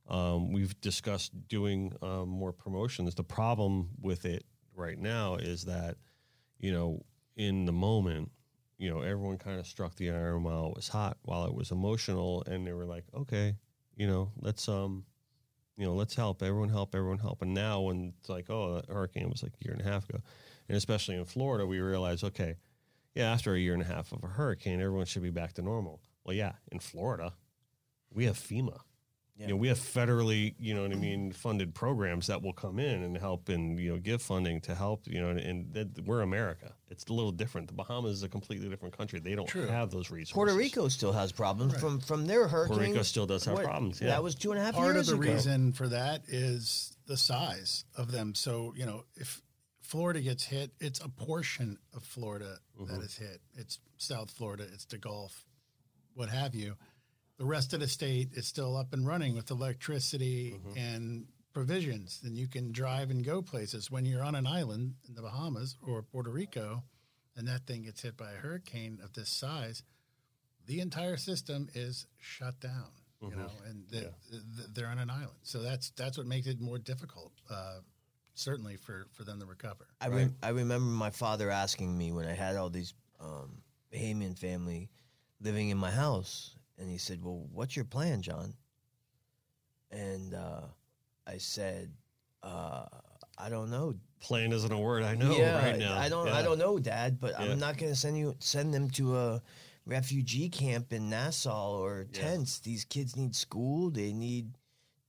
um, 0.08 0.52
we've 0.52 0.80
discussed 0.82 1.32
doing 1.48 1.94
um, 2.02 2.30
more 2.30 2.52
promotions. 2.52 3.14
The 3.16 3.24
problem 3.24 3.90
with 4.02 4.26
it 4.26 4.44
right 4.74 4.98
now 4.98 5.36
is 5.36 5.66
that, 5.66 5.98
you 6.58 6.72
know, 6.72 7.06
in 7.36 7.66
the 7.66 7.72
moment, 7.72 8.32
you 8.80 8.90
know, 8.90 9.02
everyone 9.02 9.38
kind 9.38 9.60
of 9.60 9.68
struck 9.68 9.96
the 9.96 10.10
iron 10.10 10.44
while 10.44 10.68
it 10.68 10.76
was 10.76 10.88
hot, 10.88 11.18
while 11.22 11.46
it 11.46 11.54
was 11.54 11.70
emotional, 11.72 12.44
and 12.48 12.66
they 12.66 12.74
were 12.74 12.86
like, 12.86 13.04
okay, 13.14 13.56
you 13.96 14.08
know, 14.08 14.32
let's 14.40 14.68
um, 14.68 15.06
you 15.78 15.86
know, 15.86 15.94
let's 15.94 16.16
help 16.16 16.42
everyone, 16.42 16.70
help 16.70 16.96
everyone, 16.96 17.20
help. 17.20 17.42
And 17.42 17.54
now 17.54 17.82
when 17.82 18.14
it's 18.20 18.30
like, 18.30 18.50
oh, 18.50 18.76
that 18.76 18.88
hurricane 18.90 19.30
was 19.30 19.44
like 19.44 19.54
a 19.62 19.64
year 19.66 19.74
and 19.74 19.82
a 19.82 19.86
half 19.90 20.10
ago, 20.10 20.20
and 20.68 20.76
especially 20.76 21.16
in 21.18 21.26
Florida, 21.26 21.66
we 21.68 21.80
realize, 21.82 22.24
okay, 22.24 22.56
yeah, 23.20 23.34
after 23.34 23.54
a 23.54 23.60
year 23.60 23.74
and 23.74 23.82
a 23.82 23.86
half 23.86 24.12
of 24.12 24.24
a 24.24 24.28
hurricane, 24.28 24.80
everyone 24.82 25.06
should 25.06 25.24
be 25.24 25.30
back 25.30 25.54
to 25.54 25.62
normal. 25.62 26.00
Well, 26.24 26.36
yeah, 26.36 26.54
in 26.72 26.80
Florida, 26.80 27.34
we 28.14 28.26
have 28.26 28.38
FEMA. 28.38 28.80
Yeah. 29.36 29.46
You 29.46 29.54
know, 29.54 29.58
we 29.58 29.68
have 29.70 29.78
federally, 29.78 30.54
you 30.60 30.74
know 30.74 30.82
what 30.82 30.92
I 30.92 30.96
mean, 30.96 31.32
funded 31.32 31.74
programs 31.74 32.28
that 32.28 32.42
will 32.42 32.52
come 32.52 32.78
in 32.78 33.04
and 33.04 33.18
help 33.18 33.48
and 33.48 33.80
you 33.80 33.92
know 33.92 33.98
give 33.98 34.22
funding 34.22 34.60
to 34.62 34.76
help. 34.76 35.08
You 35.08 35.22
know, 35.22 35.30
and, 35.30 35.40
and 35.40 35.74
that, 35.74 36.06
we're 36.06 36.22
America. 36.22 36.74
It's 36.90 37.06
a 37.06 37.14
little 37.14 37.32
different. 37.32 37.68
The 37.68 37.74
Bahamas 37.74 38.18
is 38.18 38.24
a 38.24 38.30
completely 38.30 38.68
different 38.68 38.98
country. 38.98 39.20
They 39.20 39.36
don't 39.36 39.48
True. 39.48 39.68
have 39.68 39.92
those 39.92 40.12
resources. 40.12 40.34
Puerto 40.34 40.54
Rico 40.54 40.90
still 40.90 41.14
has 41.14 41.32
problems 41.32 41.80
from 41.80 42.02
from 42.02 42.26
their 42.26 42.50
hurricane. 42.50 42.78
Puerto 42.78 42.92
Rico 42.92 43.04
still 43.04 43.26
does 43.26 43.46
have 43.46 43.60
problems, 43.60 44.02
yeah. 44.02 44.08
that 44.08 44.24
was 44.24 44.36
two 44.36 44.52
and 44.52 44.60
a 44.60 44.64
half 44.64 44.76
Part 44.76 44.98
of 44.98 45.06
the 45.06 45.14
ago. 45.14 45.22
reason 45.22 45.72
for 45.72 45.88
that 45.88 46.24
is 46.28 46.96
the 47.06 47.16
size 47.16 47.86
of 47.96 48.12
them. 48.12 48.36
So, 48.36 48.74
you 48.76 48.86
know, 48.86 49.06
if 49.16 49.42
Florida 49.90 50.22
gets 50.22 50.44
hit, 50.46 50.72
it's 50.80 51.00
a 51.00 51.10
portion 51.10 51.78
of 51.96 52.04
Florida 52.04 52.58
Mm-hmm. 52.80 52.96
that 52.96 53.04
is 53.04 53.18
hit. 53.18 53.42
It's 53.56 53.80
South 53.98 54.30
Florida, 54.32 54.66
it's 54.74 54.86
the 54.86 54.98
Gulf, 54.98 55.46
what 56.14 56.30
have 56.30 56.54
you. 56.56 56.76
The 57.38 57.46
rest 57.46 57.74
of 57.74 57.80
the 57.80 57.88
state 57.88 58.30
is 58.34 58.46
still 58.48 58.78
up 58.78 58.94
and 58.94 59.06
running 59.08 59.36
with 59.36 59.50
electricity 59.52 60.54
Mm-hmm. 60.56 60.78
and 60.78 61.26
provisions. 61.54 62.22
And 62.24 62.38
you 62.38 62.48
can 62.48 62.72
drive 62.72 63.10
and 63.10 63.26
go 63.26 63.42
places. 63.42 63.90
When 63.90 64.06
you're 64.06 64.24
on 64.24 64.36
an 64.36 64.46
island 64.46 64.94
in 65.08 65.16
the 65.16 65.22
Bahamas 65.24 65.76
or 65.86 66.04
Puerto 66.04 66.30
Rico 66.30 66.84
and 67.36 67.48
that 67.48 67.66
thing 67.66 67.82
gets 67.84 68.02
hit 68.04 68.16
by 68.16 68.32
a 68.32 68.36
hurricane 68.36 69.00
of 69.04 69.14
this 69.14 69.30
size, 69.30 69.82
the 70.68 70.80
entire 70.80 71.18
system 71.18 71.68
is 71.74 72.06
shut 72.20 72.60
down. 72.60 72.92
You 73.22 73.32
know, 73.32 73.50
and 73.68 73.84
the, 73.90 74.00
th- 74.30 74.70
they're 74.74 74.88
on 74.88 75.00
an 75.00 75.10
island, 75.10 75.40
so 75.44 75.62
that's 75.62 75.90
that's 75.98 76.18
what 76.18 76.26
makes 76.26 76.48
it 76.48 76.62
more 76.62 76.80
difficult, 76.80 77.34
uh, 77.50 77.80
certainly 78.40 78.78
for 78.78 79.08
for 79.12 79.24
them 79.24 79.40
to 79.40 79.46
recover. 79.46 79.88
I, 80.02 80.08
re- 80.08 80.34
I 80.42 80.50
remember 80.50 80.86
my 80.90 81.10
father 81.10 81.50
asking 81.52 81.98
me 81.98 82.12
when 82.12 82.26
I 82.26 82.34
had 82.34 82.56
all 82.56 82.70
these 82.70 82.94
um, 83.20 83.62
Bahamian 83.94 84.38
family 84.38 84.90
living 85.42 85.70
in 85.70 85.78
my 85.78 85.92
house, 85.92 86.56
and 86.78 86.90
he 86.90 86.98
said, 86.98 87.24
"Well, 87.24 87.46
what's 87.52 87.76
your 87.76 87.86
plan, 87.86 88.22
John?" 88.22 88.54
And 89.92 90.34
uh, 90.34 90.62
I 91.28 91.38
said, 91.38 91.92
uh, 92.44 92.86
"I 93.38 93.50
don't 93.50 93.70
know. 93.70 93.96
Plan 94.22 94.52
isn't 94.52 94.72
a 94.72 94.78
word 94.80 95.04
I 95.04 95.16
know 95.16 95.36
yeah, 95.38 95.56
right 95.58 95.78
now. 95.78 95.98
I 95.98 96.10
don't. 96.10 96.28
I 96.30 96.42
don't 96.42 96.60
know, 96.60 96.80
Dad. 96.80 97.20
But 97.20 97.32
Yeah. 97.40 97.52
I'm 97.52 97.60
not 97.60 97.78
going 97.78 97.92
to 97.92 97.98
send 97.98 98.18
you 98.18 98.36
send 98.40 98.74
them 98.74 98.90
to 98.92 99.18
a 99.18 99.42
refugee 99.86 100.50
camp 100.50 100.94
in 100.94 101.10
Nassau 101.10 101.78
or 101.78 102.08
Yeah. 102.12 102.22
tents. 102.22 102.60
These 102.60 102.86
kids 102.86 103.16
need 103.16 103.36
school. 103.36 103.90
They 103.90 104.14
need 104.14 104.58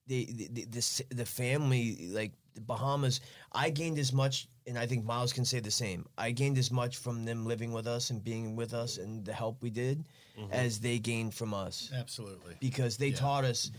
they 0.06 0.24
the 0.24 0.48
the, 0.52 0.64
the, 0.66 1.04
the 1.14 1.26
family 1.26 2.08
like 2.08 2.32
the 2.54 2.60
Bahamas. 2.60 3.20
I 3.52 3.70
gained 3.70 3.98
as 3.98 4.12
much, 4.12 4.48
and 4.66 4.78
I 4.78 4.86
think 4.86 5.04
Miles 5.04 5.32
can 5.32 5.44
say 5.44 5.60
the 5.60 5.70
same. 5.70 6.06
I 6.18 6.30
gained 6.32 6.58
as 6.58 6.70
much 6.70 6.96
from 6.98 7.24
them 7.24 7.46
living 7.46 7.72
with 7.72 7.86
us 7.86 8.10
and 8.10 8.22
being 8.22 8.56
with 8.56 8.74
us 8.74 8.98
and 8.98 9.24
the 9.24 9.32
help 9.32 9.62
we 9.62 9.70
did 9.70 10.04
Mm-hmm. 10.38 10.52
as 10.52 10.78
they 10.80 10.98
gained 10.98 11.34
from 11.34 11.52
us 11.52 11.90
Absolutely, 11.94 12.54
because 12.60 12.96
they 12.96 13.10
taught 13.10 13.44
us 13.44 13.70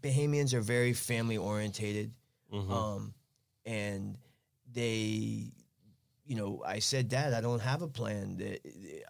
Bahamians 0.00 0.52
are 0.54 0.60
very 0.62 0.92
family 0.92 1.36
orientated, 1.36 2.10
Mm-hmm. 2.52 2.72
um, 2.72 3.14
and 3.66 4.16
they, 4.72 5.50
you 6.26 6.36
know, 6.36 6.62
I 6.66 6.78
said, 6.80 7.08
Dad, 7.08 7.32
I 7.32 7.40
don't 7.40 7.60
have 7.60 7.82
a 7.82 7.88
plan. 7.88 8.40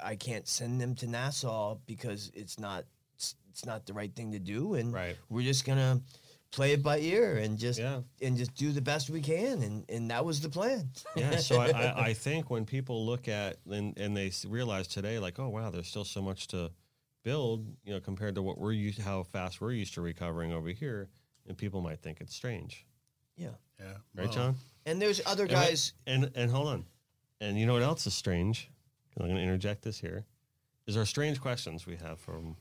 I 0.03 0.17
can't 0.17 0.47
send 0.49 0.81
them 0.81 0.95
to 0.97 1.07
Nassau 1.07 1.77
because 1.87 2.31
it's 2.35 2.59
not 2.59 2.85
it's 3.17 3.65
not 3.65 3.87
the 3.87 3.93
right 3.93 4.13
thing 4.15 4.33
to 4.33 4.39
do, 4.41 4.75
and 4.75 4.93
Right. 4.93 5.17
we're 5.31 5.43
just 5.45 5.65
gonna 5.65 6.01
play 6.55 6.73
it 6.73 6.83
by 6.83 6.99
ear 7.01 7.37
and 7.39 7.59
just 7.59 7.79
Yeah. 7.81 8.01
and 8.23 8.37
just 8.37 8.55
do 8.55 8.71
the 8.73 8.81
best 8.81 9.11
we 9.11 9.21
can, 9.21 9.63
and 9.63 9.85
and 9.91 10.11
that 10.11 10.25
was 10.25 10.41
the 10.41 10.49
plan. 10.49 10.89
yeah, 11.17 11.37
so 11.39 11.61
I, 11.61 11.69
I, 11.71 12.05
I 12.11 12.15
think 12.15 12.49
when 12.51 12.65
people 12.65 13.05
look 13.05 13.27
at 13.29 13.57
and, 13.69 13.99
and 13.99 14.17
they 14.17 14.31
realize 14.47 14.87
today, 14.87 15.19
like, 15.19 15.39
oh 15.39 15.49
wow, 15.49 15.71
there's 15.71 15.89
still 15.89 16.05
so 16.05 16.23
much 16.23 16.47
to 16.49 16.71
build, 17.25 17.67
you 17.85 17.93
know, 17.93 18.01
compared 18.01 18.35
to 18.37 18.43
what 18.43 18.59
we're 18.59 18.73
used, 18.73 19.01
how 19.01 19.23
fast 19.25 19.61
we're 19.61 19.73
used 19.73 19.95
to 19.95 20.01
recovering 20.01 20.53
over 20.53 20.69
here, 20.69 21.09
and 21.49 21.57
people 21.59 21.81
might 21.81 22.01
think 22.01 22.21
it's 22.21 22.35
strange, 22.35 22.87
yeah, 23.37 23.49
yeah, 23.81 23.87
right, 24.15 24.27
Well, 24.27 24.33
John? 24.33 24.55
and 24.87 25.01
there's 25.03 25.21
other 25.27 25.45
And 25.45 25.53
guys. 25.53 25.93
and 26.07 26.31
and 26.37 26.51
hold 26.51 26.69
on, 26.69 26.85
and 27.41 27.59
you 27.59 27.67
know 27.67 27.73
what 27.75 27.83
else 27.83 28.07
is 28.07 28.15
strange? 28.15 28.71
I'm 29.19 29.27
going 29.27 29.37
to 29.37 29.43
interject 29.43 29.83
this 29.83 29.99
here. 29.99 30.25
Is 30.87 30.97
our 30.97 31.07
strange 31.07 31.41
questions 31.41 31.87
we 31.87 31.97
have 31.97 32.19
from 32.21 32.57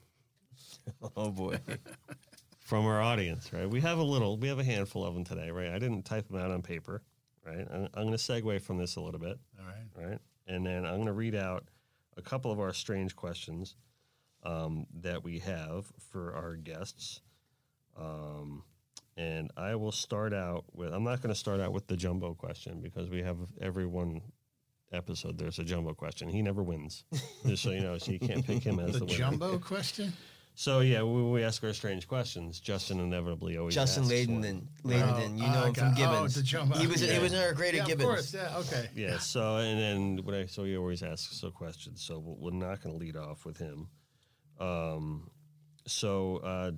Oh 1.17 1.29
boy, 1.29 1.59
from 2.73 2.87
our 2.87 3.03
audience, 3.03 3.53
right? 3.53 3.69
We 3.69 3.81
have 3.81 3.99
a 3.99 4.03
little, 4.03 4.35
we 4.35 4.47
have 4.47 4.57
a 4.57 4.63
handful 4.63 5.05
of 5.05 5.13
them 5.13 5.23
today, 5.23 5.51
right? 5.51 5.69
I 5.69 5.77
didn't 5.77 6.05
type 6.05 6.27
them 6.27 6.39
out 6.39 6.49
on 6.49 6.63
paper, 6.63 7.03
right? 7.45 7.67
I'm, 7.71 7.87
I'm 7.93 8.07
going 8.07 8.17
to 8.17 8.17
segue 8.17 8.63
from 8.63 8.79
this 8.79 8.95
a 8.95 8.99
little 8.99 9.19
bit. 9.19 9.37
All 9.59 9.65
right, 9.67 10.09
right? 10.09 10.19
And 10.47 10.65
then 10.65 10.83
I'm 10.83 10.95
going 10.95 11.05
to 11.05 11.13
read 11.13 11.35
out 11.35 11.65
a 12.17 12.23
couple 12.23 12.51
of 12.51 12.59
our 12.59 12.73
strange 12.73 13.15
questions 13.15 13.75
um, 14.41 14.87
that 15.01 15.23
we 15.23 15.37
have 15.37 15.85
for 16.09 16.33
our 16.33 16.55
guests. 16.55 17.21
Um, 17.95 18.63
and 19.17 19.51
I 19.55 19.75
will 19.75 19.91
start 19.91 20.33
out 20.33 20.65
with, 20.73 20.91
I'm 20.93 21.03
not 21.03 21.21
going 21.21 21.31
to 21.31 21.39
start 21.39 21.59
out 21.59 21.73
with 21.73 21.85
the 21.85 21.95
jumbo 21.95 22.33
question 22.33 22.81
because 22.81 23.07
we 23.07 23.21
have 23.21 23.37
every 23.61 23.85
one 23.85 24.19
episode, 24.91 25.37
there's 25.37 25.59
a 25.59 25.63
jumbo 25.63 25.93
question. 25.93 26.27
He 26.27 26.41
never 26.41 26.63
wins, 26.63 27.03
just 27.45 27.61
so 27.61 27.69
you 27.69 27.81
know, 27.81 27.99
so 27.99 28.11
you 28.11 28.19
can't 28.19 28.43
pick 28.43 28.63
him 28.63 28.79
as 28.79 28.93
the, 28.93 28.99
the 28.99 29.05
winner. 29.05 29.17
jumbo 29.17 29.59
question. 29.59 30.11
So, 30.55 30.81
yeah, 30.81 31.01
when 31.01 31.31
we 31.31 31.43
ask 31.43 31.63
our 31.63 31.73
strange 31.73 32.07
questions, 32.07 32.59
Justin 32.59 32.99
inevitably 32.99 33.57
always 33.57 33.73
Justin 33.73 34.03
asks 34.03 34.13
Layden 34.13 34.35
one. 34.35 34.43
and 34.45 34.67
Layden, 34.83 35.37
you 35.39 35.45
Oh, 35.45 35.51
know 35.51 35.61
him 35.63 35.69
okay. 35.71 35.79
from 35.81 35.91
Oh, 35.93 35.95
Gibbons. 35.95 36.35
the 36.35 36.43
jumbo. 36.43 36.77
He 36.77 36.85
was 36.85 37.01
he 37.01 37.17
was 37.19 37.33
in 37.33 37.39
our 37.39 37.53
grade 37.53 37.73
Yeah, 37.73 37.79
at 37.81 37.83
of 37.85 37.89
Gibbons. 37.89 38.07
course. 38.07 38.33
Yeah. 38.35 38.57
Okay. 38.59 38.89
Yeah. 38.95 39.17
So 39.17 39.55
and 39.57 39.79
then 39.79 40.25
what 40.25 40.35
I 40.35 40.45
so 40.45 40.63
he 40.63 40.77
always 40.77 41.01
asks 41.01 41.37
so 41.39 41.49
questions. 41.49 42.03
So 42.03 42.19
we're- 42.19 42.37
we're 42.39 42.51
not 42.67 42.81
going 42.81 42.93
to 42.93 42.99
lead 42.99 43.15
off 43.17 43.45
with 43.45 43.57
him. 43.57 43.87
Um, 44.59 45.31
so 45.87 46.37
uh, 46.37 46.71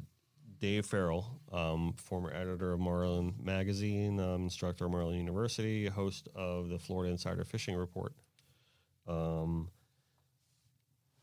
Dave 0.60 0.86
Farrell, 0.86 1.42
um, 1.52 1.94
former 1.98 2.32
editor 2.34 2.72
of 2.72 2.80
Marlin 2.80 3.36
Magazine, 3.44 4.22
um, 4.22 4.44
instructor 4.44 4.86
at 4.86 4.92
Marlin 4.92 5.18
University, 5.18 5.88
host 5.88 6.30
of 6.34 6.70
the 6.70 6.80
Florida 6.80 7.12
Insider 7.12 7.44
Fishing 7.44 7.76
Report, 7.76 8.14
um, 9.06 9.70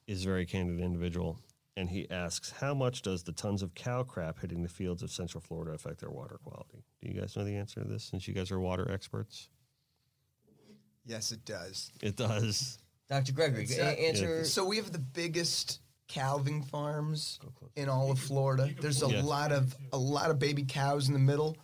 is 0.06 0.24
a 0.26 0.28
very 0.28 0.44
candid 0.44 0.84
individual. 0.84 1.40
And 1.76 1.88
he 1.88 2.10
asks, 2.10 2.50
how 2.50 2.74
much 2.74 3.00
does 3.02 3.22
the 3.22 3.32
tons 3.32 3.62
of 3.62 3.74
cow 3.74 4.02
crap 4.02 4.38
hitting 4.40 4.62
the 4.62 4.68
fields 4.68 5.02
of 5.02 5.10
Central 5.10 5.40
Florida 5.40 5.72
affect 5.72 6.00
their 6.00 6.10
water 6.10 6.38
quality? 6.44 6.84
Do 7.00 7.08
you 7.10 7.18
guys 7.18 7.34
know 7.36 7.44
the 7.44 7.56
answer 7.56 7.80
to 7.82 7.88
this? 7.88 8.04
Since 8.04 8.28
you 8.28 8.34
guys 8.34 8.50
are 8.50 8.60
water 8.60 8.90
experts, 8.90 9.48
Yes, 11.04 11.32
it 11.32 11.44
does. 11.44 11.90
it 12.00 12.16
does. 12.16 12.78
Dr. 13.08 13.32
Gregory, 13.32 13.66
a- 13.78 13.82
uh, 13.82 13.90
answer. 13.90 14.44
So 14.44 14.64
we 14.64 14.76
have 14.76 14.92
the 14.92 14.98
biggest 14.98 15.80
calving 16.08 16.62
farms 16.62 17.40
in 17.74 17.88
all 17.88 18.10
of 18.10 18.18
Florida. 18.18 18.70
There's 18.80 19.02
a 19.02 19.08
Yeah. 19.08 19.22
lot 19.22 19.50
of 19.50 19.74
a 19.92 19.98
lot 19.98 20.30
of 20.30 20.38
baby 20.38 20.64
cows 20.64 21.08
in 21.08 21.12
the 21.14 21.18
middle, 21.18 21.56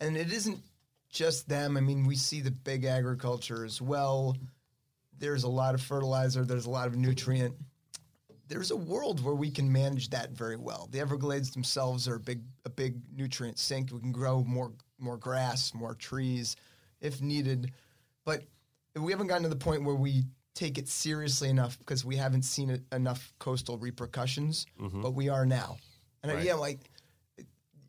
and 0.00 0.16
it 0.16 0.32
isn't 0.32 0.62
just 1.08 1.48
them. 1.48 1.76
I 1.76 1.80
mean, 1.80 2.06
we 2.06 2.16
see 2.16 2.40
the 2.40 2.50
big 2.50 2.84
agriculture 2.84 3.64
as 3.64 3.80
well. 3.82 4.36
There's 5.18 5.42
a 5.44 5.48
lot 5.48 5.74
of 5.74 5.82
fertilizer. 5.82 6.44
There's 6.44 6.66
a 6.66 6.70
lot 6.70 6.86
of 6.86 6.96
nutrient. 6.96 7.56
There's 8.52 8.70
a 8.70 8.76
world 8.76 9.24
where 9.24 9.34
we 9.34 9.50
can 9.50 9.70
manage 9.72 10.10
that 10.10 10.30
very 10.32 10.56
well. 10.56 10.88
The 10.90 11.00
Everglades 11.00 11.50
themselves 11.50 12.06
are 12.06 12.16
a 12.16 12.20
big 12.20 12.42
a 12.64 12.70
big 12.70 13.00
nutrient 13.16 13.58
sink. 13.58 13.90
We 13.92 14.00
can 14.00 14.12
grow 14.12 14.44
more 14.44 14.72
more 14.98 15.16
grass, 15.16 15.72
more 15.74 15.94
trees, 15.94 16.56
if 17.00 17.20
needed. 17.22 17.72
But 18.24 18.44
we 18.94 19.10
haven't 19.10 19.28
gotten 19.28 19.42
to 19.44 19.48
the 19.48 19.56
point 19.56 19.84
where 19.84 19.94
we 19.94 20.24
take 20.54 20.76
it 20.76 20.86
seriously 20.88 21.48
enough 21.48 21.78
because 21.78 22.04
we 22.04 22.16
haven't 22.16 22.42
seen 22.42 22.68
it, 22.68 22.82
enough 22.92 23.32
coastal 23.38 23.78
repercussions. 23.78 24.66
Mm-hmm. 24.80 25.00
But 25.00 25.14
we 25.14 25.28
are 25.30 25.46
now, 25.46 25.78
and 26.22 26.30
uh, 26.30 26.36
I- 26.36 26.42
yeah, 26.42 26.54
like 26.54 26.90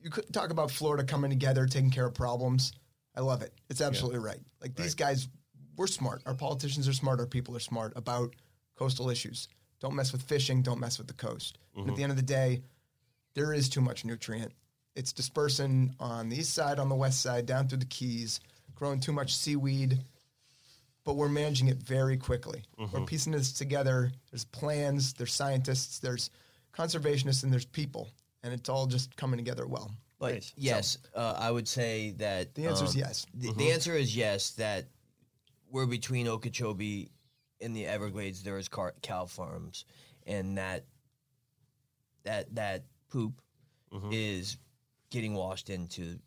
you 0.01 0.09
could 0.09 0.31
talk 0.33 0.49
about 0.49 0.71
Florida 0.71 1.03
coming 1.03 1.29
together, 1.29 1.65
taking 1.65 1.91
care 1.91 2.05
of 2.05 2.13
problems. 2.13 2.71
I 3.15 3.21
love 3.21 3.41
it. 3.41 3.53
It's 3.69 3.81
absolutely 3.81 4.19
right. 4.19 4.39
Like 4.61 4.75
these 4.75 4.95
guys, 4.95 5.27
we're 5.77 5.87
smart. 5.87 6.21
Our 6.25 6.33
politicians 6.33 6.87
are 6.87 6.93
smart. 6.93 7.19
Our 7.19 7.25
people 7.27 7.55
are 7.55 7.59
smart 7.59 7.93
about 7.95 8.33
coastal 8.75 9.09
issues. 9.09 9.47
Don't 9.83 9.95
mess 9.95 10.13
with 10.13 10.21
fishing. 10.23 10.61
Don't 10.61 10.79
mess 10.79 10.97
with 10.97 11.07
the 11.07 11.13
coast. 11.13 11.57
And 11.75 11.89
at 11.89 11.97
the 11.97 12.03
end 12.03 12.11
of 12.11 12.15
the 12.15 12.23
day, 12.23 12.61
there 13.33 13.53
is 13.53 13.67
too 13.67 13.81
much 13.81 14.05
nutrient. 14.05 14.53
It's 14.95 15.11
dispersing 15.11 15.93
on 15.99 16.29
the 16.29 16.37
east 16.37 16.53
side, 16.53 16.79
on 16.79 16.87
the 16.87 16.95
west 16.95 17.21
side, 17.21 17.45
down 17.45 17.67
through 17.67 17.79
the 17.79 17.85
Keys, 17.85 18.39
growing 18.75 19.01
too 19.01 19.11
much 19.11 19.35
seaweed. 19.35 19.99
But 21.03 21.15
we're 21.15 21.27
managing 21.27 21.67
it 21.67 21.79
very 21.79 22.15
quickly. 22.15 22.63
We're 22.93 23.01
piecing 23.05 23.33
this 23.33 23.51
together. 23.51 24.13
There's 24.31 24.45
plans, 24.45 25.11
there's 25.15 25.33
scientists, 25.33 25.99
there's 25.99 26.29
conservationists, 26.73 27.43
and 27.43 27.51
there's 27.51 27.65
people. 27.65 28.09
And 28.41 28.53
it's 28.53 28.69
all 28.69 28.87
just 28.87 29.13
coming 29.17 29.37
together 29.37 29.67
well. 29.67 29.91
But 30.17 30.35
Nice. 30.35 30.53
yes, 30.55 30.97
uh, 31.13 31.35
I 31.37 31.51
would 31.51 31.67
say 31.67 32.11
that 32.19 32.55
The 32.55 32.67
answer 32.67 32.85
is 32.85 32.95
um, 32.95 32.99
yes. 33.01 33.25
The, 33.33 33.51
the 33.51 33.71
answer 33.71 33.93
is 33.97 34.15
yes. 34.15 34.51
That 34.51 34.85
we're 35.69 35.87
between 35.87 36.29
Okeechobee 36.29 37.09
and 37.63 37.75
the 37.75 37.85
Everglades. 37.85 38.43
There 38.43 38.57
is 38.57 38.67
car- 38.67 38.95
cow 39.01 39.25
farms, 39.25 39.85
and 40.25 40.57
that 40.57 40.85
that 42.23 42.53
that 42.55 42.83
poop 43.09 43.41
mm-hmm. 43.91 44.09
is 44.11 44.57
getting 45.09 45.33
washed 45.33 45.69
into 45.69 46.19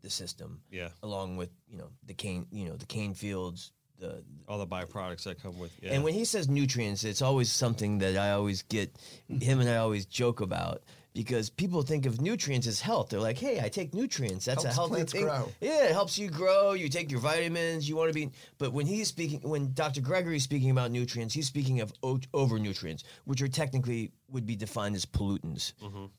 the 0.00 0.10
system. 0.10 0.60
Yeah. 0.70 0.88
along 1.02 1.36
with 1.36 1.50
you 1.68 1.78
know 1.78 1.88
the 2.06 2.14
cane, 2.14 2.46
you 2.50 2.66
know 2.66 2.76
the 2.76 2.86
cane 2.86 3.14
fields, 3.14 3.72
the 3.98 4.24
All 4.48 4.58
the 4.58 4.66
byproducts 4.66 5.24
that 5.24 5.42
come 5.42 5.58
with. 5.58 5.72
Yeah. 5.82 5.92
and 5.92 6.04
when 6.04 6.14
he 6.14 6.24
says 6.24 6.48
nutrients, 6.48 7.04
it's 7.04 7.22
always 7.22 7.50
something 7.50 7.98
that 7.98 8.16
I 8.16 8.32
always 8.32 8.62
get 8.62 8.96
him 9.28 9.60
and 9.60 9.68
I 9.68 9.76
always 9.76 10.06
joke 10.06 10.40
about 10.40 10.82
because 11.14 11.50
people 11.50 11.82
think 11.82 12.06
of 12.06 12.20
nutrients 12.20 12.66
as 12.66 12.80
health. 12.80 13.10
They're 13.10 13.20
like, 13.20 13.38
"Hey, 13.38 13.60
I 13.60 13.68
take 13.68 13.92
nutrients. 13.94 14.44
That's 14.46 14.62
Helps 14.62 14.76
a 14.76 14.80
healthy 14.80 14.94
plants 14.94 15.12
thing." 15.12 15.24
grow. 15.24 15.48
Yeah, 15.60 15.84
it 15.84 15.92
helps 15.92 16.16
you 16.18 16.28
grow. 16.30 16.72
You 16.72 16.88
take 16.88 17.10
your 17.10 17.20
vitamins. 17.20 17.88
You 17.88 17.96
want 17.96 18.08
to 18.08 18.14
be. 18.14 18.30
But 18.58 18.72
when 18.72 18.86
he's 18.86 19.08
speaking, 19.08 19.40
when 19.42 19.72
Dr. 19.74 20.00
Gregory 20.00 20.36
is 20.36 20.42
speaking 20.42 20.70
about 20.70 20.90
nutrients, 20.90 21.34
he's 21.34 21.46
speaking 21.46 21.80
of 21.80 21.92
o- 22.02 22.20
over 22.32 22.58
nutrients, 22.58 23.04
which 23.24 23.42
are 23.42 23.48
technically 23.48 24.12
would 24.30 24.46
be 24.46 24.56
defined 24.56 24.96
as 24.96 25.04
pollutants. 25.04 25.72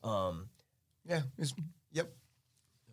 Um, 0.04 0.48
Yeah. 1.08 1.22
it's- 1.38 1.54
yep. 1.92 2.14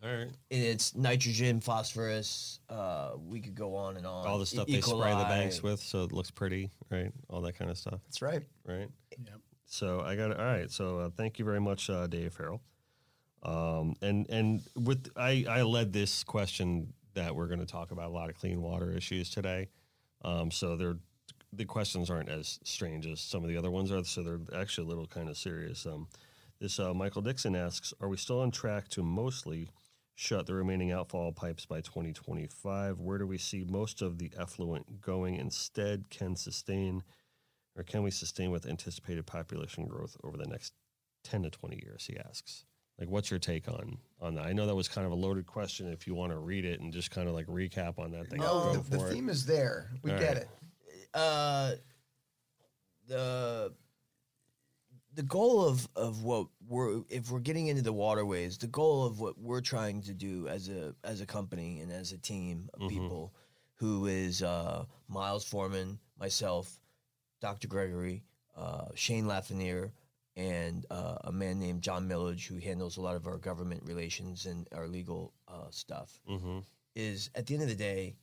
All 0.04 0.08
right. 0.10 0.22
and 0.26 0.34
it's 0.50 0.96
nitrogen, 0.96 1.60
phosphorus. 1.60 2.58
Uh, 2.68 3.12
we 3.24 3.40
could 3.40 3.54
go 3.54 3.76
on 3.76 3.96
and 3.96 4.04
on. 4.04 4.26
All 4.26 4.40
the 4.40 4.46
stuff 4.46 4.68
E- 4.68 4.72
they 4.74 4.80
spray 4.80 5.10
the 5.16 5.24
banks 5.24 5.62
with, 5.62 5.80
so 5.80 6.02
it 6.02 6.10
looks 6.10 6.32
pretty, 6.32 6.72
right? 6.90 7.12
All 7.30 7.40
that 7.42 7.52
kind 7.52 7.70
of 7.70 7.78
stuff, 7.78 8.00
That's 8.06 8.20
right. 8.20 8.42
right? 8.64 8.88
Yep. 9.16 9.40
So 9.72 10.02
I 10.02 10.16
got 10.16 10.30
it. 10.32 10.38
All 10.38 10.44
right. 10.44 10.70
So 10.70 10.98
uh, 10.98 11.10
thank 11.16 11.38
you 11.38 11.46
very 11.46 11.60
much, 11.60 11.88
uh, 11.88 12.06
Dave 12.06 12.34
Farrell. 12.34 12.60
Um, 13.42 13.94
and 14.02 14.28
and 14.28 14.60
with 14.76 15.08
I 15.16 15.46
I 15.48 15.62
led 15.62 15.94
this 15.94 16.24
question 16.24 16.92
that 17.14 17.34
we're 17.34 17.46
going 17.46 17.58
to 17.58 17.66
talk 17.66 17.90
about 17.90 18.10
a 18.10 18.12
lot 18.12 18.28
of 18.28 18.36
clean 18.36 18.60
water 18.60 18.92
issues 18.92 19.30
today. 19.30 19.70
Um, 20.26 20.50
so 20.50 20.76
they're 20.76 20.98
the 21.54 21.64
questions 21.64 22.10
aren't 22.10 22.28
as 22.28 22.60
strange 22.64 23.06
as 23.06 23.18
some 23.22 23.42
of 23.44 23.48
the 23.48 23.56
other 23.56 23.70
ones 23.70 23.90
are. 23.90 24.04
So 24.04 24.22
they're 24.22 24.60
actually 24.60 24.84
a 24.84 24.88
little 24.88 25.06
kind 25.06 25.30
of 25.30 25.38
serious. 25.38 25.86
Um, 25.86 26.06
this 26.60 26.78
uh, 26.78 26.92
Michael 26.92 27.22
Dixon 27.22 27.56
asks: 27.56 27.94
Are 27.98 28.08
we 28.08 28.18
still 28.18 28.42
on 28.42 28.50
track 28.50 28.88
to 28.90 29.02
mostly 29.02 29.70
shut 30.14 30.44
the 30.44 30.52
remaining 30.52 30.92
outfall 30.92 31.32
pipes 31.32 31.64
by 31.64 31.80
2025? 31.80 33.00
Where 33.00 33.16
do 33.16 33.26
we 33.26 33.38
see 33.38 33.64
most 33.66 34.02
of 34.02 34.18
the 34.18 34.30
effluent 34.38 35.00
going 35.00 35.36
instead? 35.36 36.10
Can 36.10 36.36
sustain 36.36 37.04
or 37.76 37.82
can 37.82 38.02
we 38.02 38.10
sustain 38.10 38.50
with 38.50 38.66
anticipated 38.66 39.26
population 39.26 39.86
growth 39.86 40.16
over 40.24 40.36
the 40.36 40.46
next 40.46 40.72
10 41.24 41.44
to 41.44 41.50
20 41.50 41.80
years 41.82 42.04
he 42.06 42.16
asks 42.18 42.64
like 42.98 43.08
what's 43.08 43.30
your 43.30 43.38
take 43.38 43.68
on 43.68 43.96
on 44.20 44.34
that 44.34 44.44
i 44.44 44.52
know 44.52 44.66
that 44.66 44.74
was 44.74 44.88
kind 44.88 45.06
of 45.06 45.12
a 45.12 45.16
loaded 45.16 45.46
question 45.46 45.90
if 45.92 46.06
you 46.06 46.14
want 46.14 46.32
to 46.32 46.38
read 46.38 46.64
it 46.64 46.80
and 46.80 46.92
just 46.92 47.10
kind 47.10 47.28
of 47.28 47.34
like 47.34 47.46
recap 47.46 47.98
on 47.98 48.10
that 48.12 48.28
thing 48.28 48.40
No, 48.40 48.72
the, 48.74 48.96
the 48.98 49.04
theme 49.04 49.28
is 49.28 49.46
there. 49.46 49.90
We 50.02 50.12
All 50.12 50.18
get 50.18 50.36
right. 50.36 50.36
it. 50.42 50.48
uh, 51.14 51.72
the 53.08 53.72
the 55.14 55.22
goal 55.22 55.64
of 55.66 55.88
of 55.94 56.22
what 56.22 56.46
we're 56.66 57.02
if 57.08 57.30
we're 57.30 57.40
getting 57.40 57.66
into 57.66 57.82
the 57.82 57.92
waterways, 57.92 58.56
the 58.58 58.66
goal 58.66 59.04
of 59.04 59.20
what 59.20 59.38
we're 59.38 59.60
trying 59.60 60.02
to 60.02 60.14
do 60.14 60.48
as 60.48 60.68
a 60.68 60.94
as 61.04 61.20
a 61.20 61.26
company 61.26 61.80
and 61.80 61.92
as 61.92 62.12
a 62.12 62.18
team 62.18 62.68
of 62.74 62.88
people, 62.88 63.34
who 63.76 64.06
is 64.06 64.42
uh, 64.42 64.84
Miles 65.08 65.44
Forman, 65.44 65.98
myself, 66.18 66.80
Dr. 67.42 67.68
Gregory, 67.68 68.22
uh, 68.56 68.86
Shane 68.94 69.24
Lafreniere, 69.24 69.90
and 70.36 70.86
uh, 70.90 71.16
a 71.24 71.32
man 71.32 71.58
named 71.58 71.82
John 71.82 72.08
Millage, 72.08 72.46
who 72.46 72.56
handles 72.58 72.96
a 72.96 73.02
lot 73.02 73.16
of 73.16 73.26
our 73.26 73.36
government 73.36 73.82
relations 73.84 74.46
and 74.46 74.66
our 74.74 74.88
legal 74.88 75.34
uh, 75.48 75.68
stuff, 75.70 76.22
mm-hmm. 76.30 76.60
is 76.94 77.28
at 77.34 77.46
the 77.46 77.54
end 77.54 77.64
of 77.64 77.68
the 77.68 77.74
day, 77.74 78.16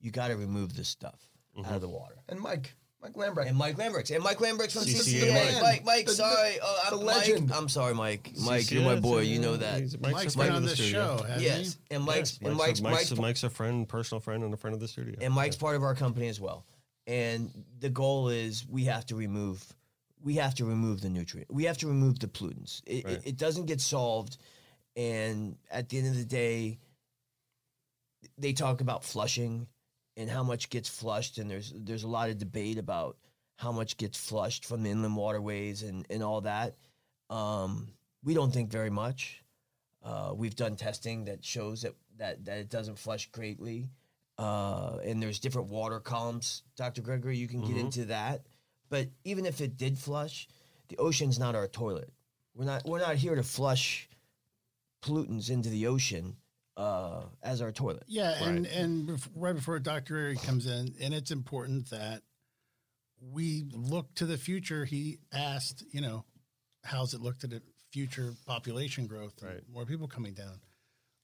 you 0.00 0.12
got 0.12 0.28
to 0.28 0.36
remove 0.36 0.76
this 0.76 0.88
stuff 0.88 1.18
out 1.64 1.72
of 1.74 1.80
the 1.80 1.88
water. 1.88 2.16
And 2.28 2.38
Mike, 2.38 2.74
Mike 3.02 3.14
Lambrecht. 3.14 3.48
And 3.48 3.56
Mike 3.56 3.76
Lambrecht. 3.76 4.14
And 4.14 4.22
Mike 4.22 4.40
Lamberts 4.40 4.74
from 4.74 4.82
CCA 4.82 5.22
CCA. 5.22 5.32
Mike. 5.32 5.62
Mike, 5.62 5.84
Mike, 5.84 6.06
The- 6.06 6.12
sorry. 6.12 6.58
Oh, 6.62 6.82
I'm 6.84 6.98
the 6.98 7.04
Mike. 7.04 7.16
legend. 7.16 7.52
I'm 7.52 7.68
sorry, 7.68 7.94
Mike. 7.94 8.32
Mike, 8.44 8.70
you're 8.70 8.84
my 8.84 9.00
boy. 9.00 9.20
You 9.20 9.40
know 9.40 9.56
that. 9.56 9.80
He's- 9.80 9.96
Mike's 9.98 10.34
a 10.34 10.38
been 10.38 10.46
friend 10.46 10.54
on 10.56 10.62
the 10.62 10.68
this 10.68 10.78
studio. 10.78 11.16
show, 11.16 11.22
hasn't 11.24 11.42
Yes. 11.42 11.78
And 11.90 12.04
Mike's 12.04 12.38
Yes, 12.40 12.48
and 12.48 12.56
Mike's, 12.56 12.80
Mike's 12.80 12.80
Mike's, 12.82 13.10
Mike's, 13.10 13.20
Mike's 13.20 13.42
a 13.44 13.50
friend, 13.50 13.88
personal 13.88 14.20
friend, 14.20 14.44
and 14.44 14.52
a 14.52 14.56
friend 14.56 14.74
of 14.74 14.80
the 14.80 14.88
studio. 14.88 15.16
and 15.20 15.32
Mike's 15.32 15.56
part 15.56 15.76
of 15.76 15.82
our 15.82 15.94
company 15.94 16.28
as 16.28 16.40
well. 16.40 16.64
And 17.06 17.64
the 17.78 17.90
goal 17.90 18.28
is 18.28 18.66
we 18.68 18.84
have 18.84 19.06
to 19.06 19.16
remove 19.16 19.64
we 20.22 20.34
have 20.34 20.54
to 20.56 20.64
remove 20.64 21.02
the 21.02 21.08
nutrient. 21.08 21.52
We 21.52 21.64
have 21.64 21.78
to 21.78 21.86
remove 21.86 22.18
the 22.18 22.26
pollutants. 22.26 22.82
It, 22.86 23.04
Right. 23.04 23.14
it, 23.14 23.26
it 23.26 23.36
doesn't 23.36 23.66
get 23.66 23.80
solved. 23.80 24.38
And 24.96 25.56
at 25.70 25.88
the 25.88 25.98
end 25.98 26.08
of 26.08 26.16
the 26.16 26.24
day, 26.24 26.78
they 28.38 28.52
talk 28.52 28.80
about 28.80 29.04
flushing 29.04 29.68
and 30.16 30.28
how 30.30 30.42
much 30.42 30.70
gets 30.70 30.88
flushed, 30.88 31.38
and 31.38 31.50
there's 31.50 31.72
there's 31.76 32.02
a 32.04 32.08
lot 32.08 32.30
of 32.30 32.38
debate 32.38 32.78
about 32.78 33.18
how 33.56 33.70
much 33.72 33.96
gets 33.98 34.18
flushed 34.18 34.64
from 34.64 34.82
the 34.82 34.90
inland 34.90 35.16
waterways 35.16 35.82
and, 35.82 36.06
and 36.10 36.22
all 36.22 36.40
that. 36.42 36.74
Um, 37.30 37.88
we 38.24 38.34
don't 38.34 38.52
think 38.52 38.70
very 38.70 38.90
much. 38.90 39.42
Uh, 40.02 40.32
we've 40.34 40.56
done 40.56 40.76
testing 40.76 41.24
that 41.24 41.44
shows 41.44 41.82
that, 41.82 41.94
that, 42.18 42.44
that 42.44 42.58
it 42.58 42.68
doesn't 42.70 42.98
flush 42.98 43.30
greatly. 43.30 43.88
Uh, 44.38 44.98
and 45.04 45.22
there's 45.22 45.38
different 45.38 45.68
water 45.68 45.98
columns, 46.00 46.62
Dr. 46.76 47.00
Gregory, 47.02 47.36
you 47.38 47.48
can 47.48 47.62
get 47.62 47.76
into 47.76 48.04
that. 48.06 48.42
But 48.90 49.08
even 49.24 49.46
if 49.46 49.60
it 49.60 49.76
did 49.76 49.98
flush, 49.98 50.46
the 50.88 50.96
ocean's 50.98 51.38
not 51.38 51.54
our 51.54 51.66
toilet. 51.68 52.12
We're 52.54 52.64
not 52.66 52.84
we're 52.86 53.00
not 53.00 53.16
here 53.16 53.34
to 53.34 53.42
flush 53.42 54.08
pollutants 55.02 55.50
into 55.50 55.68
the 55.68 55.86
ocean 55.86 56.36
uh, 56.76 57.22
as 57.42 57.60
our 57.62 57.72
toilet. 57.72 58.04
Yeah, 58.06 58.42
and 58.44 58.66
and 58.66 59.08
bef- 59.08 59.28
right 59.34 59.54
before 59.54 59.78
Dr. 59.78 60.16
Airy 60.16 60.36
comes 60.36 60.66
in, 60.66 60.94
and 61.00 61.12
it's 61.14 61.30
important 61.30 61.90
that 61.90 62.22
we 63.20 63.64
look 63.72 64.14
to 64.16 64.26
the 64.26 64.36
future. 64.38 64.84
He 64.84 65.18
asked, 65.32 65.82
you 65.92 66.00
know, 66.00 66.24
how's 66.84 67.14
it 67.14 67.20
looked 67.20 67.44
at 67.44 67.50
the 67.50 67.62
future 67.90 68.34
population 68.46 69.06
growth, 69.06 69.42
Right. 69.42 69.62
more 69.72 69.86
people 69.86 70.06
coming 70.08 70.34
down. 70.34 70.60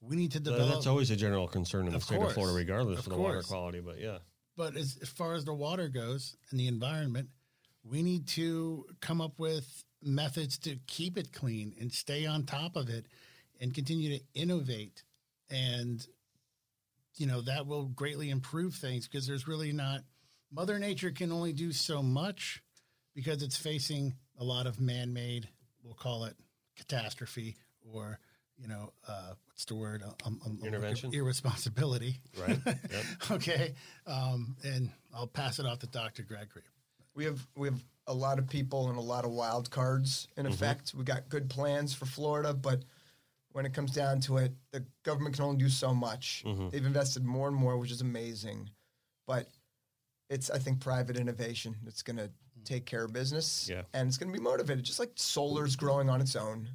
We 0.05 0.15
need 0.17 0.33
to 0.33 0.39
develop. 0.39 0.73
that's 0.73 0.87
always 0.87 1.11
a 1.11 1.15
general 1.15 1.47
concern 1.47 1.85
in 1.85 1.91
the 1.91 1.97
Of 1.97 2.03
state 2.03 2.17
course. 2.17 2.29
of 2.31 2.33
Florida, 2.35 2.55
regardless 2.57 2.99
Of 2.99 3.07
of, 3.07 3.13
the 3.13 3.19
water 3.19 3.41
quality. 3.41 3.79
But 3.79 3.99
yeah, 3.99 4.17
But 4.57 4.75
as, 4.75 4.97
as 5.01 5.09
far 5.09 5.33
as 5.33 5.45
the 5.45 5.53
water 5.53 5.87
goes 5.87 6.35
and 6.51 6.59
the 6.59 6.67
environment, 6.67 7.29
we 7.83 8.03
need 8.03 8.27
to 8.29 8.85
come 8.99 9.21
up 9.21 9.39
with 9.39 9.83
methods 10.01 10.57
to 10.59 10.77
keep 10.87 11.17
it 11.17 11.31
clean 11.31 11.73
and 11.79 11.91
stay 11.91 12.25
on 12.25 12.43
top 12.43 12.75
of 12.75 12.89
it 12.89 13.05
and 13.61 13.73
continue 13.73 14.17
to 14.17 14.23
innovate. 14.33 15.03
And, 15.49 16.05
you 17.15 17.25
know, 17.25 17.41
that 17.41 17.65
will 17.67 17.85
greatly 17.85 18.29
improve 18.29 18.75
things 18.75 19.07
because 19.07 19.25
there's 19.25 19.47
really 19.47 19.71
not, 19.71 20.01
Mother 20.51 20.79
Nature 20.79 21.11
can 21.11 21.31
only 21.31 21.53
do 21.53 21.71
so 21.71 22.03
much 22.03 22.61
because 23.15 23.41
it's 23.41 23.57
facing 23.57 24.15
a 24.37 24.43
lot 24.43 24.67
of 24.67 24.81
man 24.81 25.13
made, 25.13 25.47
we'll 25.81 25.93
call 25.93 26.25
it 26.25 26.35
catastrophe 26.75 27.55
or, 27.89 28.19
you 28.57 28.67
know, 28.67 28.93
uh, 29.07 29.33
what's 29.47 29.65
the 29.65 29.75
word? 29.75 30.03
Um, 30.03 30.13
um, 30.25 30.39
um, 30.45 30.59
Intervention? 30.65 31.13
Irresponsibility. 31.13 32.19
right. 32.39 32.59
yep. 32.65 32.77
okay. 33.31 33.73
Um, 34.07 34.55
and 34.63 34.89
I'll 35.15 35.27
pass 35.27 35.59
it 35.59 35.65
off 35.65 35.79
to 35.79 35.87
Dr. 35.87 36.23
Gregory. 36.23 36.63
We 37.15 37.25
have 37.25 37.45
we 37.55 37.67
have 37.67 37.83
a 38.07 38.13
lot 38.13 38.39
of 38.39 38.47
people 38.49 38.89
and 38.89 38.97
a 38.97 39.01
lot 39.01 39.23
of 39.25 39.31
wild 39.31 39.69
cards 39.69 40.27
in 40.37 40.45
effect. 40.45 40.93
We 40.95 41.03
got 41.03 41.29
good 41.29 41.49
plans 41.49 41.93
for 41.93 42.05
Florida, 42.05 42.53
but 42.53 42.83
when 43.51 43.65
it 43.65 43.73
comes 43.73 43.91
down 43.91 44.19
to 44.21 44.37
it, 44.37 44.51
the 44.71 44.83
government 45.03 45.35
can 45.35 45.45
only 45.45 45.57
do 45.57 45.69
so 45.69 45.93
much. 45.93 46.43
They've 46.71 46.85
invested 46.85 47.23
more 47.23 47.47
and 47.47 47.55
more, 47.55 47.77
which 47.77 47.91
is 47.91 48.01
amazing, 48.01 48.69
but 49.27 49.47
it's 50.29 50.49
I 50.49 50.57
think 50.57 50.79
private 50.79 51.17
innovation 51.17 51.75
that's 51.83 52.01
going 52.01 52.17
to 52.17 52.31
take 52.65 52.85
care 52.85 53.03
of 53.03 53.13
business, 53.13 53.67
Yeah. 53.69 53.83
and 53.93 54.07
it's 54.07 54.17
going 54.17 54.31
to 54.33 54.37
be 54.37 54.43
motivated, 54.43 54.83
just 54.85 54.99
like 54.99 55.11
solar's 55.15 55.75
growing 55.75 56.09
on 56.09 56.19
its 56.21 56.35
own, 56.35 56.67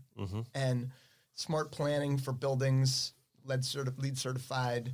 and 0.54 0.90
smart 1.38 1.70
planning 1.70 2.18
for 2.18 2.32
buildings, 2.32 3.12
LEED 3.44 3.60
certi- 3.60 4.02
LEED 4.02 4.18
certified, 4.18 4.92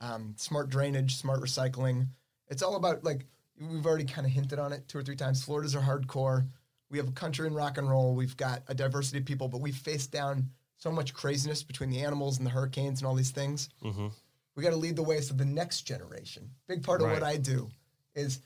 um, 0.00 0.34
smart 0.36 0.68
drainage, 0.68 1.14
smart 1.14 1.40
recycling. 1.40 2.08
It's 2.48 2.62
all 2.62 2.74
about 2.74 3.04
like 3.04 3.24
we've 3.58 3.86
already 3.86 4.04
kind 4.04 4.26
of 4.26 4.32
hinted 4.32 4.58
on 4.58 4.72
it 4.72 4.88
two 4.88 4.98
or 4.98 5.02
three 5.02 5.14
times. 5.14 5.44
Florida's 5.44 5.76
are 5.76 5.80
hardcore. 5.80 6.46
We 6.90 6.98
have 6.98 7.08
a 7.08 7.12
country 7.12 7.46
in 7.46 7.54
rock 7.54 7.78
and 7.78 7.88
roll. 7.88 8.14
We've 8.14 8.36
got 8.36 8.62
a 8.66 8.74
diversity 8.74 9.18
of 9.18 9.24
people, 9.24 9.48
but 9.48 9.60
we 9.60 9.70
face 9.70 10.08
down 10.08 10.50
so 10.76 10.90
much 10.90 11.14
craziness 11.14 11.62
between 11.62 11.90
the 11.90 12.02
animals 12.02 12.38
and 12.38 12.46
the 12.46 12.50
hurricanes 12.50 13.00
and 13.00 13.06
all 13.06 13.14
these 13.14 13.30
things. 13.30 13.68
Mm-hmm. 13.82 14.08
We 14.56 14.62
got 14.62 14.70
to 14.70 14.76
lead 14.76 14.96
the 14.96 15.02
way 15.02 15.20
so 15.20 15.34
the 15.34 15.44
next 15.44 15.82
generation. 15.82 16.50
Big 16.66 16.82
part 16.82 17.00
of 17.00 17.10
what 17.10 17.22
I 17.22 17.36
do 17.36 17.70
is 18.14 18.40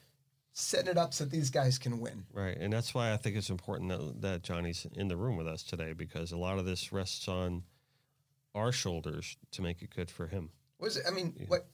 setting 0.52 0.90
it 0.90 0.98
up 0.98 1.14
so 1.14 1.24
these 1.24 1.50
guys 1.50 1.78
can 1.78 2.00
win. 2.00 2.24
Right, 2.32 2.56
and 2.56 2.72
that's 2.72 2.94
why 2.94 3.12
I 3.12 3.16
think 3.16 3.36
it's 3.36 3.50
important 3.50 3.90
that, 3.90 4.20
that 4.22 4.42
Johnny's 4.42 4.86
in 4.94 5.08
the 5.08 5.16
room 5.16 5.36
with 5.36 5.46
us 5.46 5.62
today 5.62 5.92
because 5.92 6.32
a 6.32 6.36
lot 6.36 6.58
of 6.58 6.66
this 6.66 6.92
rests 6.92 7.28
on 7.28 7.62
our 8.54 8.72
shoulders 8.72 9.36
to 9.52 9.62
make 9.62 9.82
it 9.82 9.90
good 9.94 10.10
for 10.10 10.26
him. 10.26 10.50
What 10.78 10.88
is 10.88 10.96
it? 10.96 11.04
I 11.06 11.10
mean, 11.10 11.34
what, 11.48 11.66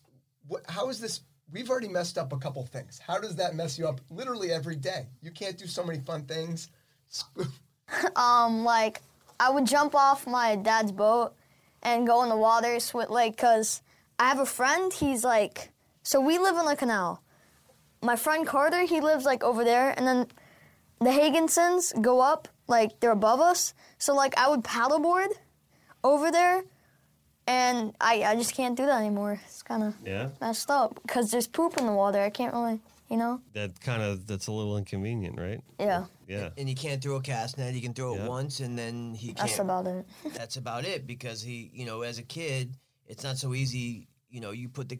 what? 0.46 0.62
How 0.68 0.88
is 0.88 1.00
this? 1.00 1.20
We've 1.52 1.70
already 1.70 1.88
messed 1.88 2.18
up 2.18 2.32
a 2.32 2.38
couple 2.38 2.64
things. 2.66 2.98
How 2.98 3.20
does 3.20 3.36
that 3.36 3.54
mess 3.54 3.78
you 3.78 3.86
up 3.86 4.00
literally 4.10 4.50
every 4.52 4.74
day? 4.76 5.06
You 5.22 5.30
can't 5.30 5.56
do 5.56 5.66
so 5.66 5.84
many 5.84 6.00
fun 6.00 6.24
things. 6.24 6.68
Um, 8.16 8.64
like 8.64 9.00
I 9.38 9.50
would 9.50 9.64
jump 9.64 9.94
off 9.94 10.26
my 10.26 10.56
dad's 10.56 10.90
boat 10.90 11.34
and 11.82 12.06
go 12.06 12.22
in 12.24 12.28
the 12.28 12.36
water, 12.36 12.80
swim 12.80 13.06
like, 13.10 13.36
cause 13.36 13.80
I 14.18 14.28
have 14.28 14.40
a 14.40 14.46
friend. 14.46 14.92
He's 14.92 15.22
like, 15.22 15.70
so 16.02 16.20
we 16.20 16.38
live 16.38 16.56
in 16.56 16.64
the 16.64 16.74
canal. 16.74 17.22
My 18.07 18.16
friend 18.16 18.46
Carter, 18.46 18.82
he 18.82 19.00
lives 19.00 19.24
like 19.24 19.42
over 19.42 19.64
there, 19.64 19.88
and 19.96 20.07
then 20.07 20.26
the 21.00 21.11
Higginsons 21.11 21.84
go 22.00 22.20
up, 22.20 22.48
like 22.68 23.00
they're 23.00 23.11
above 23.22 23.40
us. 23.40 23.74
So 23.98 24.14
like 24.14 24.34
I 24.38 24.48
would 24.48 24.62
paddleboard 24.62 25.28
over 26.04 26.30
there, 26.30 26.62
and 27.46 27.94
I 28.00 28.22
I 28.22 28.34
just 28.36 28.54
can't 28.54 28.76
do 28.76 28.86
that 28.86 28.98
anymore. 29.00 29.40
It's 29.46 29.62
kind 29.62 29.82
of 29.82 29.94
Yeah, 30.04 30.28
messed 30.40 30.70
up 30.70 31.00
because 31.02 31.30
there's 31.30 31.46
poop 31.46 31.76
in 31.78 31.86
the 31.86 31.92
water. 31.92 32.20
I 32.20 32.30
can't 32.30 32.54
really, 32.54 32.80
you 33.11 33.16
know. 33.16 33.40
that 33.54 33.80
kind 33.80 34.02
of 34.02 34.26
that's 34.26 34.46
a 34.46 34.52
little 34.52 34.76
inconvenient, 34.78 35.38
right? 35.38 35.61
Yeah, 35.80 36.04
Yeah, 36.28 36.50
And 36.59 36.68
you 36.68 36.74
can't 36.74 37.02
throw 37.02 37.16
a 37.16 37.20
cast 37.22 37.59
net. 37.59 37.74
You 37.74 37.82
can 37.82 37.94
throw 37.94 38.14
it 38.14 38.22
once, 38.28 38.61
and 38.61 38.78
then 38.78 39.14
he 39.14 39.28
can't. 39.34 39.38
that's 39.48 39.59
about 39.59 39.86
it. 39.86 40.07
that's 40.34 40.57
about 40.57 40.84
it 40.84 41.07
because 41.07 41.42
he, 41.42 41.70
you 41.72 41.86
know, 41.86 42.02
as 42.02 42.18
a 42.18 42.22
kid, 42.38 42.76
it's 43.07 43.24
not 43.24 43.36
so 43.38 43.52
easy. 43.54 44.09
You 44.30 44.40
know, 44.40 44.50
you 44.52 44.68
put 44.68 44.88
the, 44.88 44.98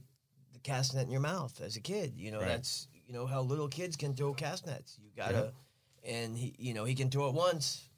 the 0.53 0.61
cast 0.61 0.95
net 0.95 1.05
in 1.07 1.11
your 1.11 1.21
mouth 1.21 1.61
as 1.61 1.77
a 1.77 1.81
kid. 1.81 2.15
You 2.17 2.31
know, 2.33 2.41
Right. 2.41 2.49
that's 2.49 2.89
you 3.07 3.13
know 3.15 3.27
how 3.27 3.41
little 3.43 3.69
kids 3.69 3.97
can 3.97 4.15
throw 4.15 4.33
cast 4.35 4.67
nets. 4.67 4.99
You 5.03 5.11
gotta, 5.17 5.53
and 6.05 6.37
he, 6.37 6.55
you 6.59 6.75
know, 6.75 6.85
he 6.85 6.95
can 6.95 7.11
throw 7.11 7.29
it 7.29 7.35
once, 7.35 7.89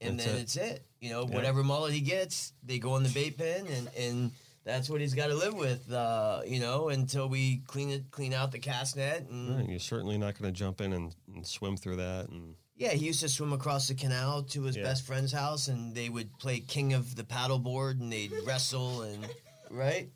and 0.00 0.18
That's 0.18 0.28
then 0.28 0.38
it. 0.38 0.42
it's 0.42 0.56
it. 0.56 0.86
You 1.00 1.10
know, 1.10 1.26
Yeah. 1.26 1.34
whatever 1.34 1.62
mullet 1.64 1.92
he 1.92 2.00
gets, 2.00 2.52
they 2.62 2.78
go 2.78 2.96
in 2.96 3.02
the 3.02 3.08
bait 3.10 3.36
pen, 3.38 3.66
and 3.66 3.88
and 3.96 4.30
that's 4.64 4.88
what 4.88 5.00
he's 5.00 5.14
got 5.14 5.26
to 5.26 5.34
live 5.34 5.54
with. 5.54 5.92
Uh, 5.92 6.40
you 6.46 6.58
know, 6.60 6.88
until 6.88 7.28
we 7.28 7.58
clean 7.66 7.90
it, 7.90 8.10
clean 8.10 8.32
out 8.32 8.50
the 8.52 8.58
cast 8.58 8.96
net, 8.96 9.26
and 9.30 9.56
Right, 9.56 9.68
You're 9.68 9.78
certainly 9.78 10.16
not 10.18 10.38
going 10.38 10.52
to 10.52 10.58
jump 10.58 10.80
in 10.80 10.92
and, 10.92 11.14
and 11.34 11.46
swim 11.46 11.76
through 11.76 11.96
that. 11.96 12.28
And 12.30 12.54
yeah, 12.76 12.90
he 12.92 13.06
used 13.06 13.20
to 13.20 13.28
swim 13.28 13.52
across 13.52 13.88
the 13.88 13.94
canal 13.94 14.42
to 14.44 14.62
his 14.62 14.76
Yeah. 14.76 14.84
best 14.84 15.04
friend's 15.06 15.32
house, 15.32 15.68
and 15.68 15.94
they 15.94 16.08
would 16.08 16.36
play 16.38 16.60
king 16.60 16.92
of 16.94 17.14
the 17.14 17.24
paddleboard, 17.24 18.00
and 18.00 18.10
they'd 18.12 18.32
wrestle, 18.46 19.02
and 19.02 19.28
right, 19.70 20.08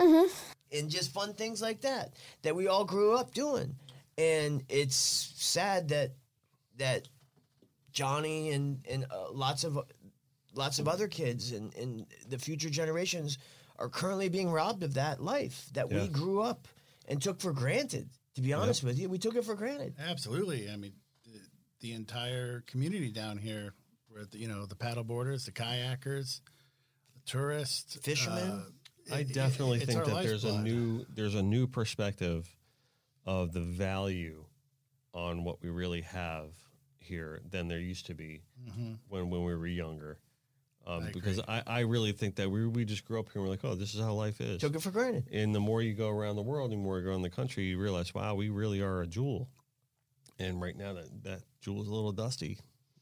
mm-hmm. 0.00 0.32
And 0.72 0.90
just 0.90 1.12
fun 1.12 1.34
things 1.34 1.60
like 1.62 1.80
that 1.82 2.14
that 2.42 2.54
we 2.56 2.66
all 2.68 2.84
grew 2.84 3.14
up 3.16 3.32
doing. 3.34 3.74
And 4.18 4.62
it's 4.68 4.96
sad 4.96 5.88
that 5.90 6.12
that 6.78 7.08
Johnny 7.92 8.50
and 8.50 8.84
and 8.90 9.04
uh, 9.10 9.30
lots 9.32 9.64
of 9.64 9.78
lots 10.54 10.78
of 10.78 10.88
other 10.88 11.08
kids 11.08 11.52
and 11.52 11.74
and 11.74 12.06
the 12.28 12.38
future 12.38 12.70
generations 12.70 13.38
are 13.78 13.88
currently 13.88 14.28
being 14.28 14.50
robbed 14.50 14.82
of 14.82 14.94
that 14.94 15.22
life 15.22 15.66
that 15.74 15.90
Yeah. 15.90 16.02
we 16.02 16.08
grew 16.08 16.40
up 16.40 16.66
and 17.08 17.20
took 17.20 17.40
for 17.40 17.52
granted. 17.52 18.08
To 18.36 18.42
be 18.42 18.52
honest 18.52 18.82
with 18.84 18.98
you, 18.98 19.08
we 19.08 19.18
took 19.18 19.34
it 19.34 19.44
for 19.44 19.54
granted. 19.54 19.94
Absolutely. 19.98 20.70
I 20.70 20.76
mean, 20.76 20.92
the, 21.24 21.40
the 21.80 21.92
entire 21.94 22.60
community 22.66 23.10
down 23.10 23.38
here, 23.38 23.72
where 24.10 24.24
the, 24.26 24.36
you 24.38 24.46
know 24.48 24.66
the 24.66 24.74
paddleboarders, 24.74 25.44
the 25.46 25.52
kayakers, 25.52 26.40
the 27.14 27.20
tourists, 27.24 27.96
Fishermen. 28.02 28.50
uh, 28.50 28.62
I 29.12 29.22
definitely 29.22 29.78
it's 29.78 29.86
think 29.86 30.04
that 30.04 30.22
there's 30.22 30.44
a 30.44 30.58
new 30.60 31.04
there's 31.14 31.34
a 31.34 31.42
new 31.42 31.66
perspective 31.66 32.48
of 33.24 33.52
the 33.52 33.60
value 33.60 34.44
on 35.12 35.44
what 35.44 35.62
we 35.62 35.70
really 35.70 36.02
have 36.02 36.50
here 36.98 37.40
than 37.48 37.68
there 37.68 37.78
used 37.78 38.06
to 38.06 38.14
be 38.14 38.42
when 39.08 39.30
when 39.30 39.44
we 39.44 39.54
were 39.54 39.66
younger. 39.66 40.18
Um, 40.86 41.04
I 41.04 41.10
because. 41.10 41.40
I, 41.48 41.62
I 41.66 41.80
really 41.80 42.12
think 42.12 42.36
that 42.36 42.48
we 42.50 42.66
we 42.66 42.84
just 42.84 43.04
grew 43.04 43.18
up 43.18 43.26
here 43.32 43.40
and 43.40 43.44
we're 43.44 43.50
like, 43.50 43.64
oh, 43.64 43.74
this 43.74 43.94
is 43.94 44.00
how 44.00 44.12
life 44.12 44.40
is. 44.40 44.60
Took 44.60 44.76
it 44.76 44.82
for 44.82 44.90
granted. 44.92 45.28
And 45.32 45.54
the 45.54 45.60
more 45.60 45.82
you 45.82 45.94
go 45.94 46.08
around 46.08 46.36
the 46.36 46.42
world, 46.42 46.70
and 46.70 46.80
the 46.80 46.84
more 46.84 46.98
you 46.98 47.04
go 47.04 47.10
around 47.10 47.22
the 47.22 47.30
country, 47.30 47.64
you 47.64 47.78
realize, 47.78 48.14
wow, 48.14 48.34
we 48.36 48.50
really 48.50 48.80
are 48.80 49.02
a 49.02 49.06
jewel. 49.06 49.48
And 50.38 50.60
right 50.60 50.76
now, 50.76 50.92
that 50.92 51.24
that 51.24 51.40
jewel 51.60 51.82
is 51.82 51.88
a 51.88 51.94
little 51.94 52.12
dusty. 52.12 52.58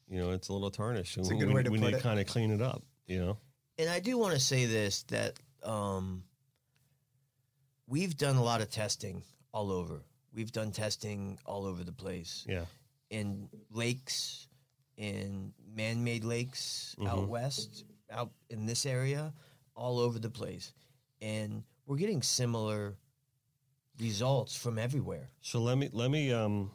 You 0.07 0.19
know, 0.19 0.31
it's 0.31 0.49
a 0.49 0.53
little 0.53 0.71
tarnished. 0.71 1.17
It's 1.17 1.29
a 1.29 1.31
and 1.31 1.39
good 1.39 1.49
we, 1.49 1.55
way 1.55 1.63
to 1.63 1.69
we 1.69 1.79
put 1.79 1.85
need 1.85 1.93
it. 1.95 1.97
to 1.97 2.03
kind 2.03 2.19
of 2.19 2.25
clean 2.25 2.51
it 2.51 2.61
up. 2.61 2.81
You 3.05 3.19
know, 3.19 3.37
And 3.77 3.87
I 3.87 3.99
do 3.99 4.17
want 4.17 4.33
to 4.33 4.39
say 4.39 4.65
this 4.65 5.03
that 5.03 5.33
um, 5.65 6.23
we've 7.87 8.17
done 8.17 8.35
a 8.35 8.43
lot 8.43 8.61
of 8.61 8.69
testing 8.69 9.23
all 9.51 9.71
over. 9.71 10.01
We've 10.33 10.51
done 10.51 10.71
testing 10.71 11.39
all 11.45 11.65
over 11.65 11.83
the 11.83 11.93
place 11.93 12.45
yeah, 12.47 12.65
in 13.09 13.47
lakes, 13.71 14.47
in 14.97 15.53
man-made 15.73 16.23
lakes 16.25 16.95
out 17.05 17.27
west, 17.27 17.85
out 18.11 18.31
in 18.49 18.65
this 18.65 18.85
area, 18.85 19.33
all 19.75 19.99
over 19.99 20.19
the 20.19 20.29
place, 20.29 20.73
and 21.21 21.63
we're 21.85 21.97
getting 21.97 22.21
similar 22.21 22.97
results 23.99 24.55
from 24.55 24.77
everywhere. 24.77 25.29
So 25.41 25.59
let 25.59 25.77
me 25.77 25.89
let 25.93 26.11
me 26.11 26.33
um 26.33 26.71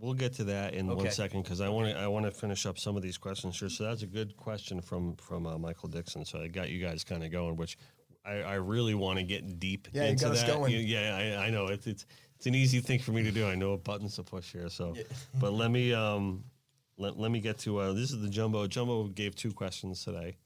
we'll 0.00 0.14
get 0.14 0.32
to 0.34 0.44
that 0.44 0.74
in 0.74 0.86
one 0.86 0.98
Okay. 0.98 1.10
second 1.10 1.42
because 1.42 1.60
I 1.60 1.68
want 1.68 1.88
to 1.92 1.98
I 1.98 2.06
want 2.06 2.24
to 2.26 2.30
finish 2.32 2.66
up 2.66 2.78
some 2.78 2.96
of 2.96 3.02
these 3.02 3.18
questions 3.18 3.58
here. 3.58 3.68
So 3.68 3.84
that's 3.84 4.02
a 4.02 4.06
good 4.06 4.36
question 4.36 4.80
from 4.80 5.16
from 5.16 5.46
uh, 5.46 5.58
Michael 5.58 5.88
Dixon. 5.88 6.24
So 6.24 6.40
I 6.40 6.48
got 6.48 6.70
you 6.70 6.80
guys 6.84 7.04
kind 7.04 7.22
of 7.24 7.30
going, 7.30 7.56
which 7.56 7.76
I, 8.24 8.40
I 8.42 8.54
really 8.54 8.94
want 8.94 9.18
to 9.18 9.24
get 9.24 9.58
deep 9.58 9.88
Yeah, 9.92 10.04
you 10.04 10.08
into 10.10 10.28
that. 10.30 10.46
going. 10.46 10.72
You- 10.72 10.78
Yeah, 10.80 11.36
I, 11.40 11.46
I 11.46 11.50
know 11.50 11.66
it's 11.66 11.86
it's 11.86 12.06
it's 12.36 12.46
an 12.46 12.54
easy 12.54 12.80
thing 12.80 12.98
for 13.00 13.12
me 13.12 13.22
to 13.22 13.30
do. 13.30 13.46
I 13.46 13.54
know 13.54 13.72
what 13.72 13.84
buttons 13.84 14.16
to 14.16 14.22
push 14.22 14.50
here. 14.52 14.68
So, 14.70 14.96
but 15.40 15.52
let 15.52 15.70
me 15.70 15.92
um 15.92 16.44
let, 16.96 17.18
let 17.18 17.30
me 17.30 17.40
get 17.40 17.58
to 17.60 17.78
uh, 17.78 17.92
this 17.92 18.10
is 18.12 18.20
the 18.20 18.28
jumbo. 18.28 18.66
Jumbo 18.66 19.04
gave 19.08 19.34
two 19.34 19.52
questions 19.52 20.04
today. 20.04 20.36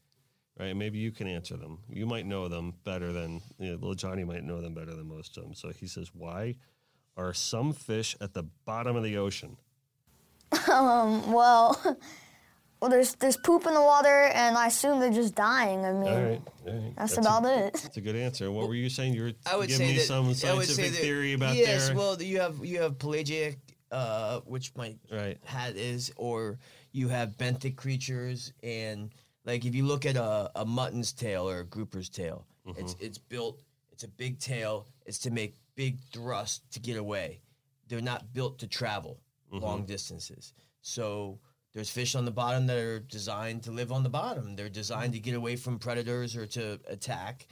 Right, 0.56 0.76
maybe 0.76 0.98
you 1.00 1.10
can 1.10 1.26
answer 1.26 1.56
them. 1.56 1.80
You 1.88 2.06
might 2.06 2.26
know 2.26 2.46
them 2.46 2.74
better 2.84 3.12
than 3.12 3.40
you 3.58 3.70
know, 3.70 3.72
little 3.74 3.94
Johnny 3.94 4.22
might 4.22 4.44
know 4.44 4.60
them 4.60 4.72
better 4.72 4.94
than 4.94 5.08
most 5.08 5.36
of 5.36 5.42
them. 5.42 5.52
So 5.54 5.70
he 5.70 5.88
says, 5.88 6.10
"Why 6.14 6.54
are 7.16 7.32
some 7.34 7.72
fish 7.72 8.16
at 8.20 8.34
the 8.34 8.44
bottom 8.64 8.96
of 8.96 9.02
the 9.04 9.16
ocean?" 9.16 9.56
Um, 10.70 11.32
well, 11.32 11.80
well, 12.80 12.90
there's 12.90 13.14
there's 13.16 13.36
poop 13.36 13.66
in 13.66 13.74
the 13.74 13.82
water, 13.82 14.30
and 14.34 14.56
I 14.56 14.68
assume 14.68 15.00
they're 15.00 15.10
just 15.12 15.34
dying. 15.34 15.84
I 15.84 15.92
mean, 15.92 16.02
All 16.12 16.22
right, 16.22 16.42
all 16.66 16.72
right. 16.74 16.96
that's, 16.96 17.16
a- 17.16 17.20
about 17.20 17.44
it. 17.44 17.72
That's 17.82 17.96
a 17.96 18.00
good 18.00 18.16
answer. 18.16 18.50
What 18.50 18.68
were 18.68 18.74
you 18.74 18.88
saying? 18.88 19.14
You 19.14 19.22
were 19.24 19.32
I 19.46 19.56
would 19.56 19.68
giving 19.68 19.86
say 19.86 19.92
me 19.92 19.98
that 19.98 20.04
some 20.04 20.24
I 20.24 20.28
would 20.28 20.36
say 20.36 20.48
scientific 20.48 20.92
that- 20.92 21.00
theory 21.00 21.32
about 21.32 21.56
yes. 21.56 21.88
their 21.88 21.96
well, 21.96 22.20
you 22.22 22.40
have 22.40 22.64
you 22.64 22.80
have 22.82 22.98
pelagic, 22.98 23.58
uh, 23.90 24.40
which 24.40 24.72
my 24.76 24.94
Right. 25.10 25.38
hat 25.44 25.76
is, 25.76 26.12
or 26.16 26.58
you 26.92 27.08
have 27.08 27.36
benthic 27.36 27.76
creatures, 27.76 28.52
and 28.62 29.10
like 29.44 29.64
if 29.64 29.74
you 29.74 29.84
look 29.84 30.06
at 30.06 30.16
a, 30.16 30.50
a 30.54 30.64
mutton's 30.64 31.12
tail 31.12 31.48
or 31.48 31.60
a 31.60 31.64
grouper's 31.64 32.08
tail, 32.08 32.46
Mm-hmm. 32.66 32.80
it's 32.80 32.96
it's 33.00 33.18
built. 33.18 33.60
It's 33.92 34.04
a 34.04 34.08
big 34.08 34.38
tail. 34.38 34.86
It's 35.06 35.18
to 35.20 35.30
make 35.30 35.54
big 35.74 35.98
thrust 36.12 36.62
to 36.72 36.80
get 36.80 36.96
away. 36.96 37.40
They're 37.88 38.00
not 38.00 38.32
built 38.32 38.58
to 38.60 38.66
travel 38.66 39.20
Mm-hmm. 39.52 39.64
long 39.64 39.84
distances. 39.84 40.52
So 40.80 41.38
there's 41.74 41.88
fish 41.90 42.16
on 42.16 42.24
the 42.24 42.32
bottom 42.32 42.66
that 42.66 42.76
are 42.76 42.98
designed 42.98 43.62
to 43.64 43.70
live 43.70 43.92
on 43.92 44.02
the 44.02 44.08
bottom. 44.08 44.56
They're 44.56 44.68
designed 44.68 45.12
to 45.12 45.20
get 45.20 45.34
away 45.34 45.54
from 45.54 45.78
predators 45.78 46.34
or 46.34 46.44
to 46.46 46.80
attack 46.88 47.46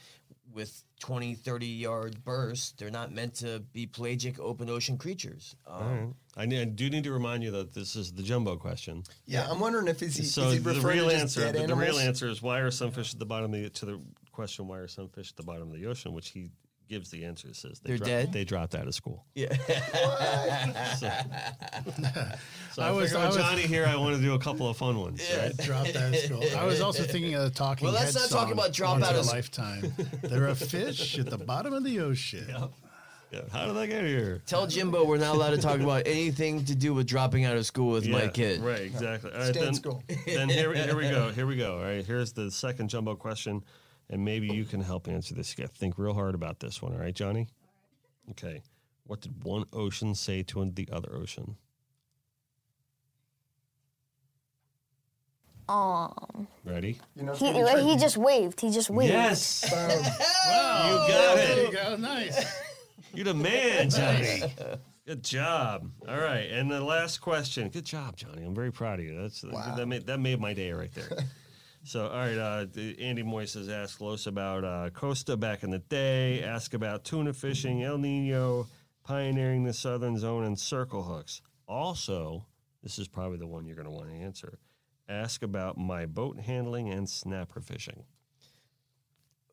with 0.53 0.83
20, 1.01 1.35
30 1.35 1.66
yard 1.66 2.25
bursts. 2.25 2.73
They're 2.73 2.91
not 2.91 3.12
meant 3.12 3.35
to 3.37 3.61
be 3.73 3.87
pelagic 3.87 4.41
open 4.41 4.68
ocean 4.68 4.99
creatures. 4.99 5.55
Um, 5.66 5.75
All 5.77 5.83
right. 5.91 6.09
I, 6.37 6.47
need, 6.47 6.61
I 6.61 6.64
do 6.64 6.91
need 6.91 7.05
to 7.05 7.12
remind 7.12 7.45
you 7.45 7.53
that 7.53 7.73
this 7.73 7.95
is 7.95 8.12
the 8.12 8.23
jumbo 8.23 8.57
question. 8.57 9.05
Yeah, 9.27 9.47
I'm 9.49 9.61
wondering 9.61 9.87
if 9.87 10.03
is 10.03 10.16
he, 10.16 10.25
so 10.25 10.49
is 10.49 10.55
he 10.55 10.59
the 10.59 10.81
real 10.81 11.09
to 11.09 11.14
answer, 11.14 11.41
dead 11.53 11.55
the, 11.55 11.66
the 11.68 11.77
real 11.77 11.99
answer 11.99 12.27
is 12.29 12.43
why 12.43 12.59
are 12.61 12.70
some 12.73 12.91
fish 12.91 13.12
at 13.12 13.20
the 13.20 13.27
bottom 13.27 13.55
of 13.55 13.62
the 13.62 13.70
to 13.70 13.87
the 13.87 14.01
question 14.33 14.66
why 14.66 14.79
are 14.79 14.89
some 14.89 15.09
fish 15.09 15.31
at 15.31 15.37
the 15.37 15.43
bottom 15.45 15.70
of 15.70 15.79
the 15.79 15.87
ocean, 15.87 16.12
which 16.14 16.31
he 16.31 16.51
gives 16.89 17.11
the 17.11 17.24
answer. 17.24 17.53
Says 17.55 17.80
they 17.80 17.89
They're 17.91 17.97
dropped, 17.99 18.09
dead? 18.09 18.33
They 18.33 18.45
dropped 18.45 18.74
out 18.74 18.87
of 18.87 18.95
school. 18.95 19.24
Yeah. 19.35 19.57
So, 20.99 21.09
so 22.72 22.83
I, 22.83 22.89
I 22.89 22.91
was- 22.91 23.11
figured 23.11 23.22
I 23.22 23.26
with 23.28 23.37
was- 23.37 23.37
Johnny 23.37 23.62
here, 23.62 23.85
I 23.87 23.97
want 23.97 24.16
to 24.16 24.22
do 24.22 24.35
a 24.35 24.39
couple 24.39 24.68
of 24.68 24.76
fun 24.76 24.99
ones. 24.99 25.26
Yeah. 25.28 25.43
Right? 25.47 25.57
Drop 25.59 25.87
of 25.89 26.16
school. 26.16 26.43
I 26.57 26.64
was 26.64 26.80
also 26.80 27.03
thinking 27.05 27.35
of 27.35 27.43
the 27.43 27.51
talking. 27.51 27.87
Well, 27.87 27.95
let's 27.95 28.14
Heads 28.14 28.30
not 28.33 28.39
talk 28.45 28.53
about 28.53 28.72
drop 28.72 29.03
out 29.03 29.11
in 29.11 29.16
a 29.16 29.20
of 29.20 29.26
s- 29.26 29.33
lifetime. 29.33 29.93
There 30.22 30.49
are 30.49 30.55
fish 30.55 31.18
at 31.18 31.26
the 31.30 31.39
bottom 31.39 31.72
of 31.72 31.85
the 31.85 32.01
ocean. 32.01 32.47
Yeah. 32.49 33.41
How 33.51 33.66
did 33.66 33.76
I 33.78 33.87
get 33.87 34.05
here? 34.05 34.43
Tell 34.47 34.66
Jimbo 34.66 35.07
we're 35.07 35.16
not 35.16 35.35
allowed 35.35 35.51
to 35.53 35.59
talk 35.59 35.80
about 35.80 36.03
anything 36.07 36.64
to 36.66 36.74
do 36.74 36.93
with 36.93 37.07
dropping 37.07 37.47
out 37.47 37.57
of 37.57 37.64
school 37.64 37.91
with 37.93 38.07
my 38.07 38.28
kid. 38.28 38.61
Right, 38.61 38.83
exactly. 38.83 39.33
All 39.33 39.39
right, 39.39 39.49
Stay 39.49 39.61
in 39.61 39.64
then, 39.66 39.74
school. 39.74 40.03
then 40.26 40.49
here, 40.51 40.74
here 40.74 40.95
we 40.97 41.09
go. 41.09 41.30
Here 41.35 41.47
we 41.47 41.57
go. 41.57 41.78
All 41.78 41.83
right, 41.85 42.05
here's 42.05 42.33
the 42.33 42.51
second 42.51 42.89
jumbo 42.91 43.14
question, 43.14 43.62
and 44.13 44.25
maybe 44.25 44.47
you 44.49 44.65
can 44.67 44.83
help 44.83 45.09
answer 45.09 45.35
this. 45.35 45.57
You 45.57 45.65
got 45.65 45.73
to 45.73 45.79
think 45.79 45.95
real 45.97 46.13
hard 46.15 46.35
about 46.35 46.61
this 46.61 46.83
one. 46.83 46.93
All 46.93 46.99
right, 46.99 47.15
Johnny. 47.15 47.49
Okay. 48.31 48.63
What 49.05 49.23
did 49.23 49.43
one 49.43 49.65
ocean 49.73 50.15
say 50.15 50.43
to 50.45 50.71
the 50.71 50.89
other 50.93 51.17
ocean? 51.17 51.57
Um, 55.69 56.47
Ready? 56.65 57.01
You 57.17 57.23
know, 57.23 57.33
it's 57.33 57.41
he 57.41 57.53
gonna 57.53 57.77
be 57.77 57.83
he 57.85 57.97
just 57.97 58.17
waved. 58.19 58.61
He 58.61 58.71
just 58.71 58.91
waved. 58.91 59.13
Yes. 59.13 59.63
Boom. 59.71 59.81
You 59.91 60.05
got 61.09 61.37
There 61.37 61.63
you 61.63 61.69
it. 61.69 61.73
go. 61.73 61.97
Nice. 61.97 62.63
You're 63.15 63.25
the 63.25 63.35
man, 63.35 63.89
Johnny. 63.89 64.43
Good 65.07 65.25
job. 65.25 65.91
All 66.07 66.19
right, 66.19 66.51
and 66.51 66.71
the 66.71 66.81
last 66.81 67.21
question. 67.21 67.69
Good 67.71 67.87
job, 67.87 68.17
Johnny. 68.17 68.43
I'm 68.43 68.55
very 68.55 68.73
proud 68.73 68.99
of 68.99 69.07
you. 69.07 69.21
That's 69.21 69.41
that 69.41 69.87
made 69.87 70.07
that 70.07 70.21
made 70.21 70.39
my 70.41 70.53
day 70.53 70.73
right 70.73 70.93
there. 70.93 71.09
So, 71.85 72.07
all 72.07 72.16
right, 72.16 72.39
uh, 72.39 72.66
Andy 73.01 73.22
has 73.22 73.68
asked 73.68 74.01
Loos 74.01 74.28
about 74.28 74.64
uh, 74.64 74.91
Costa 74.91 75.37
back 75.37 75.64
in 75.64 75.70
the 75.70 75.80
day. 75.80 76.43
Ask 76.43 76.74
about 76.74 77.05
tuna 77.05 77.33
fishing, 77.33 77.83
El 77.83 77.99
Nino, 77.99 78.68
pioneering 79.03 79.64
the 79.64 79.72
southern 79.72 80.16
zone, 80.16 80.45
and 80.45 80.59
circle 80.59 81.03
hooks. 81.03 81.43
Also, 81.66 82.47
this 82.85 83.01
is 83.01 83.09
probably 83.09 83.39
the 83.39 83.49
one 83.49 83.66
you're 83.66 83.74
going 83.74 83.87
to 83.87 83.91
want 83.91 84.11
to 84.11 84.14
answer. 84.14 84.59
Ask 85.09 85.43
about 85.43 85.76
my 85.76 86.07
boat 86.07 86.39
handling 86.39 86.89
and 86.89 87.09
snapper 87.09 87.61
fishing. 87.61 88.05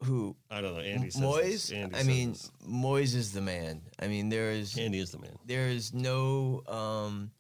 Who? 0.04 0.36
I 0.52 0.62
don't 0.62 0.76
know. 0.76 0.82
Andy 0.82 1.10
says 1.10 1.22
Moyes? 1.22 1.76
Andy 1.76 1.96
I 1.96 1.98
says 2.00 2.08
mean, 2.08 2.30
this. 2.30 2.52
Moyes 2.66 3.16
is 3.16 3.34
the 3.34 3.42
man. 3.42 3.82
I 4.00 4.08
mean, 4.08 4.30
there 4.30 4.52
is 4.52 4.78
Andy 4.78 5.00
is 5.00 5.12
the 5.12 5.20
man. 5.20 5.38
there 5.46 5.68
is 5.68 5.94
no. 5.94 6.62
Um, 6.68 7.32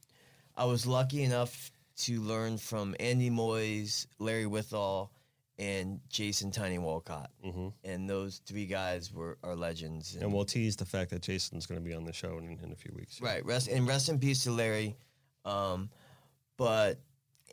I 0.57 0.65
was 0.65 0.85
lucky 0.85 1.23
enough 1.23 1.71
to 1.99 2.21
learn 2.21 2.57
from 2.57 2.95
Andy 2.99 3.29
Moyes, 3.29 4.07
Larry 4.19 4.45
Withall, 4.45 5.09
and 5.57 5.99
Jason 6.09 6.51
Tiny 6.51 6.77
Walcott, 6.77 7.29
Mhm. 7.45 7.73
and 7.83 8.09
those 8.09 8.37
three 8.45 8.65
guys 8.65 9.11
were 9.13 9.37
are 9.43 9.55
legends. 9.55 10.15
And 10.15 10.33
we'll 10.33 10.45
tease 10.45 10.77
the 10.77 10.85
fact 10.85 11.11
that 11.11 11.21
Jason's 11.21 11.65
going 11.65 11.81
to 11.81 11.85
be 11.85 11.93
on 11.93 12.05
the 12.05 12.13
show 12.13 12.37
in, 12.37 12.57
in 12.63 12.71
a 12.71 12.75
few 12.75 12.93
weeks. 12.95 13.19
Right. 13.19 13.43
Rest 13.45 13.67
and 13.67 13.85
rest 13.85 14.07
in 14.07 14.19
peace 14.19 14.43
to 14.45 14.51
Larry. 14.51 14.95
Um, 15.43 15.89
but 16.55 16.99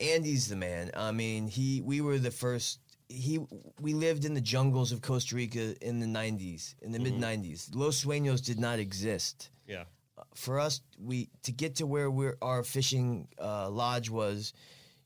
Andy's 0.01 0.47
the 0.49 0.57
man. 0.57 0.91
I 0.95 1.11
mean, 1.11 1.49
he 1.49 1.81
we 1.81 2.01
were 2.01 2.19
the 2.19 2.31
first. 2.31 2.79
He 3.09 3.39
we 3.81 3.95
lived 3.95 4.25
in 4.25 4.35
the 4.35 4.41
jungles 4.41 4.93
of 4.93 5.01
Costa 5.01 5.35
Rica 5.35 5.75
in 5.85 5.99
the 6.01 6.07
'90s, 6.07 6.75
in 6.83 6.93
the 6.93 6.99
mid 7.01 7.15
'90s. 7.15 7.75
Los 7.75 8.05
Sueños 8.05 8.45
did 8.45 8.59
not 8.61 8.79
exist. 8.79 9.51
Yeah. 9.67 9.85
For 10.37 10.61
us, 10.61 10.81
we 10.99 11.29
to 11.45 11.53
get 11.53 11.77
to 11.77 11.87
where 11.87 12.11
we're, 12.11 12.37
our 12.43 12.63
fishing 12.63 13.29
uh, 13.41 13.71
lodge 13.71 14.11
was, 14.11 14.53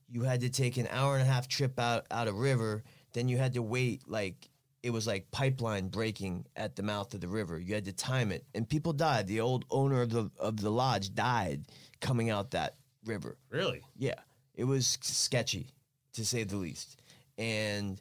you 0.09 0.23
had 0.23 0.41
to 0.41 0.51
take 0.51 0.77
an 0.77 0.89
hour 0.91 1.15
and 1.15 1.23
a 1.23 1.31
half 1.31 1.49
trip 1.49 1.79
out 1.79 2.07
out 2.11 2.29
a 2.29 2.33
river. 2.33 2.83
Then 3.13 3.29
you 3.29 3.39
had 3.39 3.55
to 3.55 3.63
wait 3.63 4.03
like 4.09 4.49
it 4.83 4.91
was 4.91 5.07
like 5.07 5.31
pipeline 5.31 5.89
breaking 5.89 6.47
at 6.57 6.75
the 6.75 6.83
mouth 6.83 7.13
of 7.15 7.21
the 7.21 7.29
river. 7.29 7.59
You 7.59 7.75
had 7.75 7.85
to 7.85 7.93
time 7.93 8.33
it, 8.33 8.45
and 8.55 8.69
people 8.69 8.93
died. 8.93 9.27
The 9.27 9.41
old 9.41 9.65
owner 9.71 10.03
of 10.03 10.11
the 10.11 10.31
of 10.39 10.61
the 10.61 10.71
lodge 10.71 11.15
died 11.15 11.65
coming 12.01 12.31
out 12.31 12.51
that 12.53 12.77
river. 13.05 13.37
Really? 13.51 13.83
Yeah, 13.97 14.21
it 14.55 14.65
was 14.65 14.99
sketchy 15.03 15.69
to 16.15 16.25
say 16.25 16.45
the 16.45 16.57
least. 16.57 16.97
And 17.39 18.01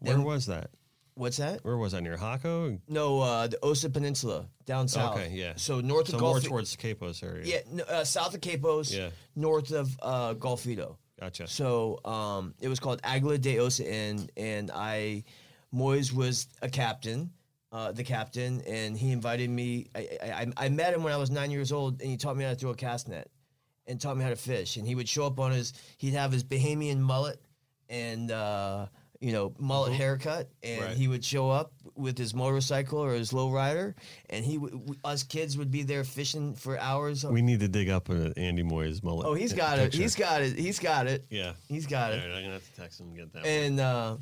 Where 0.00 0.14
then- 0.16 0.24
was 0.24 0.46
that? 0.46 0.70
What's 1.18 1.36
that? 1.38 1.64
Where 1.64 1.76
was 1.76 1.92
that? 1.92 2.02
Near 2.02 2.16
Jaco? 2.16 2.78
No, 2.88 3.20
uh, 3.20 3.46
the 3.48 3.58
Osa 3.64 3.90
Peninsula 3.90 4.46
down 4.66 4.86
south. 4.86 5.16
Okay, 5.16 5.30
yeah. 5.34 5.54
So 5.56 5.80
north 5.80 6.08
So 6.08 6.14
of 6.16 6.20
more 6.22 6.32
Gulf. 6.34 6.44
towards 6.44 6.76
Quepos 6.76 7.22
area. 7.22 7.44
yeah, 7.74 7.82
uh, 7.82 8.04
south 8.04 8.34
of 8.34 8.40
Quepos. 8.40 8.96
Yeah. 8.96 9.10
North 9.34 9.72
of 9.72 9.98
uh, 10.00 10.34
Golfito. 10.34 10.96
Gotcha. 11.20 11.48
So 11.48 11.98
um, 12.04 12.54
it 12.60 12.68
was 12.68 12.78
called 12.78 13.00
Aguila 13.02 13.38
de 13.38 13.58
Osa 13.58 13.84
Inn, 13.92 14.30
and 14.36 14.70
I, 14.72 15.24
Moyes 15.74 16.12
was 16.12 16.46
a 16.62 16.68
captain, 16.68 17.30
uh, 17.72 17.90
the 17.90 18.04
captain, 18.04 18.62
and 18.68 18.96
he 18.96 19.10
invited 19.10 19.50
me. 19.50 19.88
I, 19.96 20.08
I, 20.22 20.26
I- 20.56 20.66
I 20.66 20.68
met 20.68 20.94
him 20.94 21.02
when 21.02 21.12
I 21.12 21.16
was 21.16 21.30
nine 21.32 21.50
years 21.50 21.72
old, 21.72 22.00
and 22.00 22.08
he 22.08 22.16
taught 22.16 22.36
me 22.36 22.44
how 22.44 22.50
to 22.50 22.56
throw 22.56 22.70
a 22.70 22.74
cast 22.76 23.08
net, 23.08 23.28
and 23.88 24.00
taught 24.00 24.16
me 24.16 24.22
how 24.22 24.30
to 24.30 24.36
fish. 24.36 24.76
And 24.76 24.86
he 24.86 24.94
would 24.94 25.08
show 25.08 25.26
up 25.26 25.40
on 25.40 25.50
his, 25.50 25.72
he'd 25.98 26.14
have 26.14 26.30
his 26.30 26.44
Bahamian 26.44 26.98
mullet, 27.00 27.40
and 27.90 28.30
uh, 28.30 28.86
you 29.20 29.32
know 29.32 29.52
mullet 29.58 29.92
haircut, 29.92 30.48
and 30.62 30.80
Right. 30.84 30.96
he 30.96 31.08
would 31.08 31.24
show 31.24 31.50
up 31.50 31.72
with 31.96 32.16
his 32.16 32.34
motorcycle 32.34 33.00
or 33.02 33.14
his 33.14 33.32
lowrider, 33.32 33.94
and 34.30 34.44
he, 34.44 34.58
would- 34.58 34.70
w- 34.72 34.94
us 35.04 35.24
kids 35.24 35.58
would 35.58 35.70
be 35.72 35.82
there 35.82 36.04
fishing 36.04 36.54
for 36.54 36.78
hours. 36.78 37.24
we 37.24 37.42
need 37.42 37.58
to 37.60 37.68
dig 37.68 37.88
up 37.88 38.08
uh, 38.10 38.30
Andy 38.36 38.62
Moyes 38.62 39.02
mullet. 39.02 39.26
oh, 39.26 39.34
he's 39.34 39.52
got 39.52 39.78
it. 39.80 39.92
He's 39.92 40.14
got 40.14 40.42
it. 40.42 40.56
He's 40.58 40.78
got 40.78 41.06
it. 41.08 41.24
yeah. 41.30 41.54
He's 41.68 41.86
got 41.86 42.12
All 42.12 42.18
it. 42.18 42.22
right, 42.22 42.36
I'm 42.36 42.42
gonna 42.42 42.52
have 42.54 42.74
to 42.74 42.80
text 42.80 43.00
him 43.00 43.08
and 43.08 43.16
get 43.16 43.32
that. 43.32 43.42
one. 43.42 43.48
and 43.50 43.80
uh, 43.80 44.16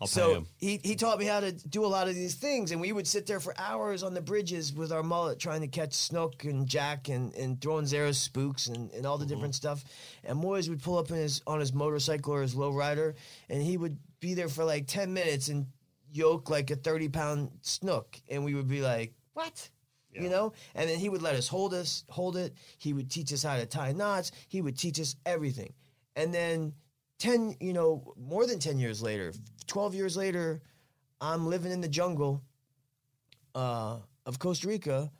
I'll 0.00 0.06
pay 0.06 0.12
so 0.12 0.34
him. 0.36 0.46
he 0.56 0.80
he 0.82 0.94
taught 0.96 1.18
me 1.18 1.26
how 1.26 1.40
to 1.40 1.52
do 1.52 1.84
a 1.84 1.88
lot 1.88 2.08
of 2.08 2.14
these 2.14 2.34
things, 2.34 2.72
and 2.72 2.80
we 2.80 2.90
would 2.92 3.06
sit 3.06 3.26
there 3.26 3.38
for 3.40 3.54
hours 3.58 4.02
on 4.02 4.14
the 4.14 4.20
bridges 4.22 4.72
with 4.72 4.92
our 4.92 5.02
mullet 5.02 5.38
trying 5.38 5.60
to 5.60 5.66
catch 5.68 5.92
snook 5.92 6.44
and 6.44 6.66
jack 6.66 7.08
and, 7.08 7.34
and 7.34 7.60
throwing 7.60 7.84
Zara 7.86 8.14
spooks 8.14 8.66
and, 8.68 8.90
and 8.92 9.04
all 9.06 9.18
the 9.18 9.24
Mm-hmm. 9.24 9.34
different 9.34 9.54
stuff. 9.54 9.84
And 10.24 10.38
Moyes 10.42 10.68
would 10.70 10.82
pull 10.82 10.96
up 10.96 11.10
in 11.10 11.16
his 11.16 11.42
on 11.46 11.60
his 11.60 11.72
motorcycle 11.74 12.32
or 12.32 12.42
his 12.42 12.54
lowrider, 12.54 13.14
and 13.50 13.62
he 13.62 13.76
would 13.76 13.98
be 14.20 14.32
there 14.34 14.48
for 14.48 14.64
like 14.64 14.86
ten 14.86 15.12
minutes 15.12 15.48
and 15.48 15.66
yoke 16.12 16.48
like 16.48 16.70
a 16.70 16.76
thirty 16.76 17.08
pound 17.10 17.50
snook, 17.60 18.18
and 18.28 18.42
we 18.44 18.54
would 18.54 18.68
be 18.68 18.80
like, 18.80 19.12
"What?" 19.34 19.68
Yeah. 20.12 20.22
You 20.22 20.30
know, 20.30 20.52
and 20.74 20.88
then 20.90 20.98
he 20.98 21.08
would 21.08 21.22
let 21.22 21.36
us 21.36 21.46
hold 21.46 21.72
us, 21.72 22.04
hold 22.08 22.36
it. 22.36 22.54
He 22.78 22.92
would 22.92 23.10
teach 23.10 23.32
us 23.32 23.42
how 23.44 23.56
to 23.56 23.64
tie 23.66 23.92
knots. 23.92 24.32
He 24.48 24.60
would 24.60 24.76
teach 24.76 24.98
us 24.98 25.14
everything, 25.24 25.72
and 26.16 26.32
then 26.34 26.72
10 27.20 27.56
you 27.60 27.74
know 27.74 28.14
more 28.16 28.46
than 28.46 28.58
10 28.58 28.78
years 28.78 29.02
later 29.02 29.32
12 29.70 29.94
years 29.94 30.16
later 30.16 30.60
i'm 31.20 31.46
living 31.46 31.70
in 31.70 31.80
the 31.80 31.88
jungle 31.88 32.42
uh, 33.54 33.96
of 34.26 34.38
costa 34.38 34.66
rica 34.66 35.10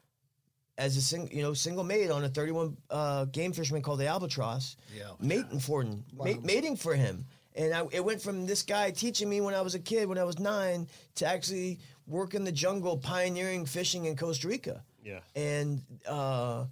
as 0.77 0.97
a 0.97 1.01
sing, 1.01 1.29
you 1.31 1.43
know 1.43 1.55
single 1.55 1.85
mate 1.85 2.11
on 2.11 2.25
a 2.25 2.29
31 2.29 2.77
uh, 2.91 3.27
game 3.27 3.53
fisherman 3.53 3.83
called 3.83 4.01
the 4.01 4.07
albatross. 4.07 4.77
Yeah. 4.97 5.11
mating 5.21 5.61
for 5.61 5.83
him. 5.83 6.05
Ma- 6.17 6.41
mating 6.43 6.77
for 6.77 6.95
him. 6.95 7.27
And 7.55 7.75
I, 7.75 7.85
it 7.93 8.03
went 8.05 8.23
from 8.23 8.47
this 8.47 8.63
guy 8.63 8.91
teaching 8.91 9.29
me 9.29 9.41
when 9.41 9.55
i 9.55 9.61
was 9.61 9.75
a 9.75 9.79
kid 9.79 10.09
when 10.09 10.19
i 10.19 10.25
was 10.25 10.39
nine 10.39 10.89
to 11.17 11.27
actually 11.27 11.79
work 12.07 12.35
in 12.35 12.45
the 12.45 12.53
jungle 12.53 12.97
pioneering 12.97 13.67
fishing 13.67 14.07
in 14.07 14.17
costa 14.17 14.49
rica. 14.49 14.83
Yeah. 15.05 15.21
and 15.37 15.83
uh, 16.09 16.65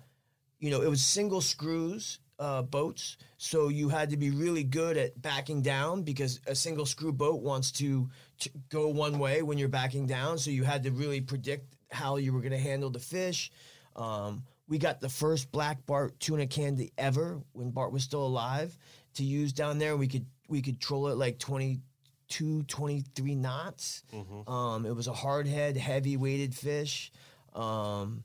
you 0.58 0.70
know 0.70 0.80
it 0.82 0.88
was 0.88 1.02
single 1.02 1.40
screws 1.40 2.18
uh, 2.38 2.62
boats. 2.62 3.16
So 3.36 3.68
you 3.68 3.88
had 3.88 4.10
to 4.10 4.16
be 4.16 4.30
really 4.30 4.64
good 4.64 4.96
at 4.96 5.20
backing 5.20 5.62
down 5.62 6.02
because 6.02 6.40
a 6.46 6.54
single 6.54 6.86
screw 6.86 7.12
boat 7.12 7.40
wants 7.42 7.72
to, 7.72 8.08
to 8.40 8.50
go 8.68 8.88
one 8.88 9.18
way 9.18 9.42
when 9.42 9.58
you're 9.58 9.68
backing 9.68 10.06
down. 10.06 10.38
So 10.38 10.50
you 10.50 10.64
had 10.64 10.84
to 10.84 10.90
really 10.90 11.20
predict 11.20 11.74
how 11.90 12.16
you 12.16 12.32
were 12.32 12.40
going 12.40 12.52
to 12.52 12.58
handle 12.58 12.90
the 12.90 12.98
fish. 12.98 13.50
Um, 13.96 14.44
we 14.68 14.78
got 14.78 15.00
the 15.00 15.08
first 15.08 15.50
black 15.50 15.84
bart 15.86 16.20
tuna 16.20 16.46
candy 16.46 16.92
ever 16.98 17.40
when 17.52 17.70
bart 17.70 17.92
was 17.92 18.02
still 18.04 18.24
alive 18.24 18.76
to 19.14 19.24
use 19.24 19.52
down 19.52 19.78
there. 19.78 19.96
We 19.96 20.06
could 20.06 20.26
we 20.48 20.62
could 20.62 20.80
troll 20.80 21.08
it 21.08 21.16
like 21.16 21.38
22 21.38 22.62
23 22.64 23.34
knots. 23.34 24.02
Um, 24.46 24.86
it 24.86 24.94
was 24.94 25.06
a 25.08 25.12
hard 25.12 25.46
head 25.46 25.76
heavy 25.76 26.16
weighted 26.16 26.54
fish. 26.54 27.10
Um, 27.54 28.24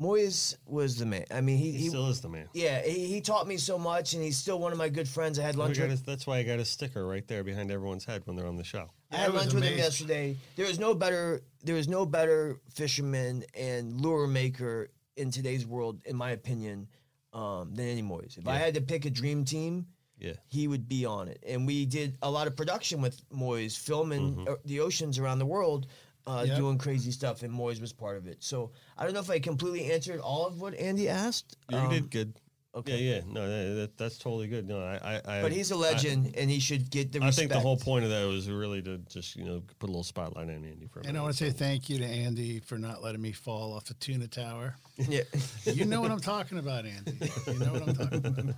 Moyes 0.00 0.56
was 0.66 0.96
the 0.96 1.06
man. 1.06 1.24
I 1.30 1.40
mean, 1.40 1.56
he, 1.56 1.70
He, 1.72 1.78
he 1.78 1.88
still 1.88 2.08
is 2.08 2.20
the 2.20 2.28
man. 2.28 2.48
yeah, 2.52 2.82
he, 2.82 3.06
he 3.06 3.20
taught 3.20 3.46
me 3.46 3.56
so 3.56 3.78
much, 3.78 4.14
and 4.14 4.22
he's 4.22 4.36
still 4.36 4.58
one 4.58 4.72
of 4.72 4.78
my 4.78 4.88
good 4.88 5.08
friends. 5.08 5.38
I 5.38 5.42
had 5.42 5.54
lunch. 5.56 5.78
with, 5.78 5.90
his- 5.90 6.02
that's 6.02 6.26
why 6.26 6.38
I 6.38 6.42
got 6.42 6.58
a 6.58 6.64
sticker 6.64 7.06
right 7.06 7.26
there 7.28 7.44
behind 7.44 7.70
everyone's 7.70 8.04
head 8.04 8.22
when 8.24 8.36
they're 8.36 8.46
on 8.48 8.56
the 8.56 8.64
show. 8.64 8.90
I 9.12 9.16
Yeah, 9.16 9.18
had 9.20 9.28
I 9.30 9.32
was 9.32 9.42
lunch 9.42 9.54
with 9.54 9.64
him 9.64 9.78
yesterday. 9.78 10.36
There 10.56 10.66
is 10.66 10.78
no 10.80 10.94
better. 10.94 11.42
There 11.62 11.76
is 11.76 11.86
no 11.88 12.04
better 12.06 12.60
fisherman 12.74 13.44
and 13.54 14.00
lure 14.00 14.26
maker 14.26 14.88
in 15.16 15.30
today's 15.30 15.64
world, 15.64 16.00
in 16.06 16.16
my 16.16 16.32
opinion, 16.32 16.88
um, 17.32 17.72
than 17.74 17.86
Andy 17.86 18.02
Moyes. 18.02 18.36
If 18.36 18.48
I 18.48 18.56
had 18.56 18.74
to 18.74 18.80
pick 18.80 19.04
a 19.04 19.10
dream 19.10 19.44
team, 19.44 19.86
Yeah. 20.18 20.32
he 20.48 20.66
would 20.66 20.88
be 20.88 21.04
on 21.06 21.28
it. 21.28 21.42
And 21.46 21.66
we 21.68 21.86
did 21.86 22.18
a 22.20 22.28
lot 22.30 22.48
of 22.48 22.56
production 22.56 23.00
with 23.00 23.22
Moyes, 23.30 23.78
filming 23.78 24.34
Mm-hmm. 24.34 24.52
uh, 24.52 24.56
the 24.64 24.80
oceans 24.80 25.18
around 25.20 25.38
the 25.38 25.46
world, 25.46 25.86
uh, 26.26 26.44
Yep. 26.46 26.56
doing 26.56 26.78
crazy 26.78 27.10
stuff, 27.10 27.42
and 27.42 27.52
Moyes 27.52 27.80
was 27.80 27.92
part 27.92 28.16
of 28.16 28.26
it. 28.26 28.42
So 28.42 28.70
I 28.96 29.04
don't 29.04 29.12
know 29.12 29.20
if 29.20 29.30
I 29.30 29.38
completely 29.38 29.92
answered 29.92 30.20
all 30.20 30.46
of 30.46 30.60
what 30.60 30.74
Andy 30.74 31.08
asked. 31.08 31.56
You 31.70 31.78
um, 31.78 31.90
did 31.90 32.10
good. 32.10 32.34
okay. 32.74 32.96
Yeah, 32.98 33.16
yeah. 33.16 33.20
No, 33.30 33.46
that, 33.46 33.74
that, 33.74 33.98
that's 33.98 34.18
totally 34.18 34.48
good. 34.48 34.66
No, 34.66 34.80
I, 34.80 35.20
I, 35.26 35.38
I 35.38 35.42
But 35.42 35.52
he's 35.52 35.70
a 35.70 35.76
legend, 35.76 36.34
and 36.36 36.50
he 36.50 36.60
should 36.60 36.90
get 36.90 37.12
the 37.12 37.20
I, 37.20 37.24
I 37.24 37.26
respect. 37.26 37.50
think 37.50 37.52
the 37.52 37.60
whole 37.60 37.76
point 37.76 38.04
of 38.04 38.10
that 38.10 38.26
was 38.26 38.50
really 38.50 38.80
to 38.82 38.98
just 39.08 39.36
you 39.36 39.44
know 39.44 39.62
put 39.78 39.86
a 39.86 39.92
little 39.92 40.02
spotlight 40.02 40.48
on 40.48 40.64
Andy 40.64 40.86
for 40.86 41.00
a 41.00 41.06
And 41.06 41.16
I 41.18 41.20
want 41.20 41.36
to 41.36 41.44
say 41.44 41.50
thank 41.50 41.88
you 41.90 41.98
to 41.98 42.06
Andy 42.06 42.58
for 42.60 42.78
not 42.78 43.02
letting 43.02 43.20
me 43.22 43.32
fall 43.32 43.74
off 43.74 43.84
the 43.84 43.94
tuna 43.94 44.26
tower. 44.28 44.76
Yeah. 44.96 45.22
You 45.64 45.84
know 45.84 46.00
what 46.00 46.10
I'm 46.10 46.20
talking 46.20 46.58
about, 46.58 46.86
Andy. 46.86 47.12
You 47.48 47.58
know 47.58 47.72
what 47.72 47.88
I'm 47.88 47.94
talking 47.94 48.26
about. 48.26 48.54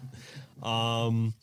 Um, 0.63 1.35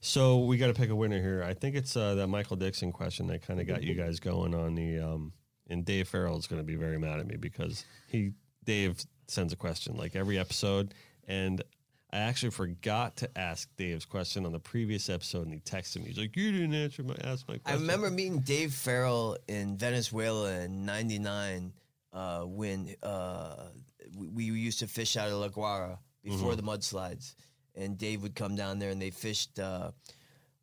so 0.00 0.38
we 0.44 0.56
got 0.56 0.68
to 0.68 0.74
pick 0.74 0.90
a 0.90 0.94
winner 0.94 1.20
here. 1.20 1.42
I 1.42 1.54
think 1.54 1.74
it's 1.76 1.96
uh, 1.96 2.14
that 2.16 2.26
Michael 2.28 2.56
Dixon 2.56 2.92
question 2.92 3.26
that 3.28 3.42
kind 3.46 3.60
of 3.60 3.66
got 3.66 3.82
you 3.82 3.94
guys 3.94 4.20
going 4.20 4.54
on 4.54 4.74
the. 4.74 5.00
Um, 5.00 5.32
and 5.68 5.84
Dave 5.84 6.08
Farrell 6.08 6.38
is 6.38 6.46
going 6.46 6.60
to 6.60 6.66
be 6.66 6.76
very 6.76 6.98
mad 6.98 7.18
at 7.20 7.26
me 7.26 7.36
because 7.36 7.84
he 8.08 8.32
Dave 8.64 9.04
sends 9.28 9.52
a 9.52 9.56
question 9.56 9.96
like 9.96 10.14
every 10.16 10.38
episode, 10.38 10.94
and 11.26 11.62
I 12.12 12.18
actually 12.18 12.50
forgot 12.50 13.16
to 13.18 13.38
ask 13.38 13.68
Dave's 13.76 14.04
question 14.04 14.46
on 14.46 14.52
the 14.52 14.60
previous 14.60 15.08
episode, 15.10 15.42
and 15.46 15.52
he 15.52 15.60
texted 15.60 15.98
me. 15.98 16.08
He's 16.08 16.18
like, 16.18 16.36
"You 16.36 16.52
didn't 16.52 16.74
answer 16.74 17.02
my 17.02 17.16
ask 17.24 17.46
my 17.48 17.58
question." 17.58 17.78
I 17.78 17.80
remember 17.80 18.10
meeting 18.10 18.40
Dave 18.40 18.72
Farrell 18.72 19.36
in 19.48 19.76
Venezuela 19.76 20.60
in 20.60 20.84
'99 20.86 21.72
uh, 22.12 22.42
when 22.42 22.94
uh, 23.02 23.66
we, 24.16 24.50
we 24.50 24.58
used 24.58 24.78
to 24.78 24.86
fish 24.86 25.16
out 25.16 25.28
of 25.28 25.34
La 25.34 25.48
Guaira 25.48 25.98
before 26.22 26.52
Mm-hmm. 26.52 26.64
the 26.66 26.72
mudslides, 26.72 27.34
and 27.74 27.98
Dave 27.98 28.22
would 28.22 28.34
come 28.34 28.54
down 28.56 28.78
there 28.78 28.90
and 28.90 29.02
they 29.02 29.10
fished. 29.10 29.58
Uh, 29.58 29.90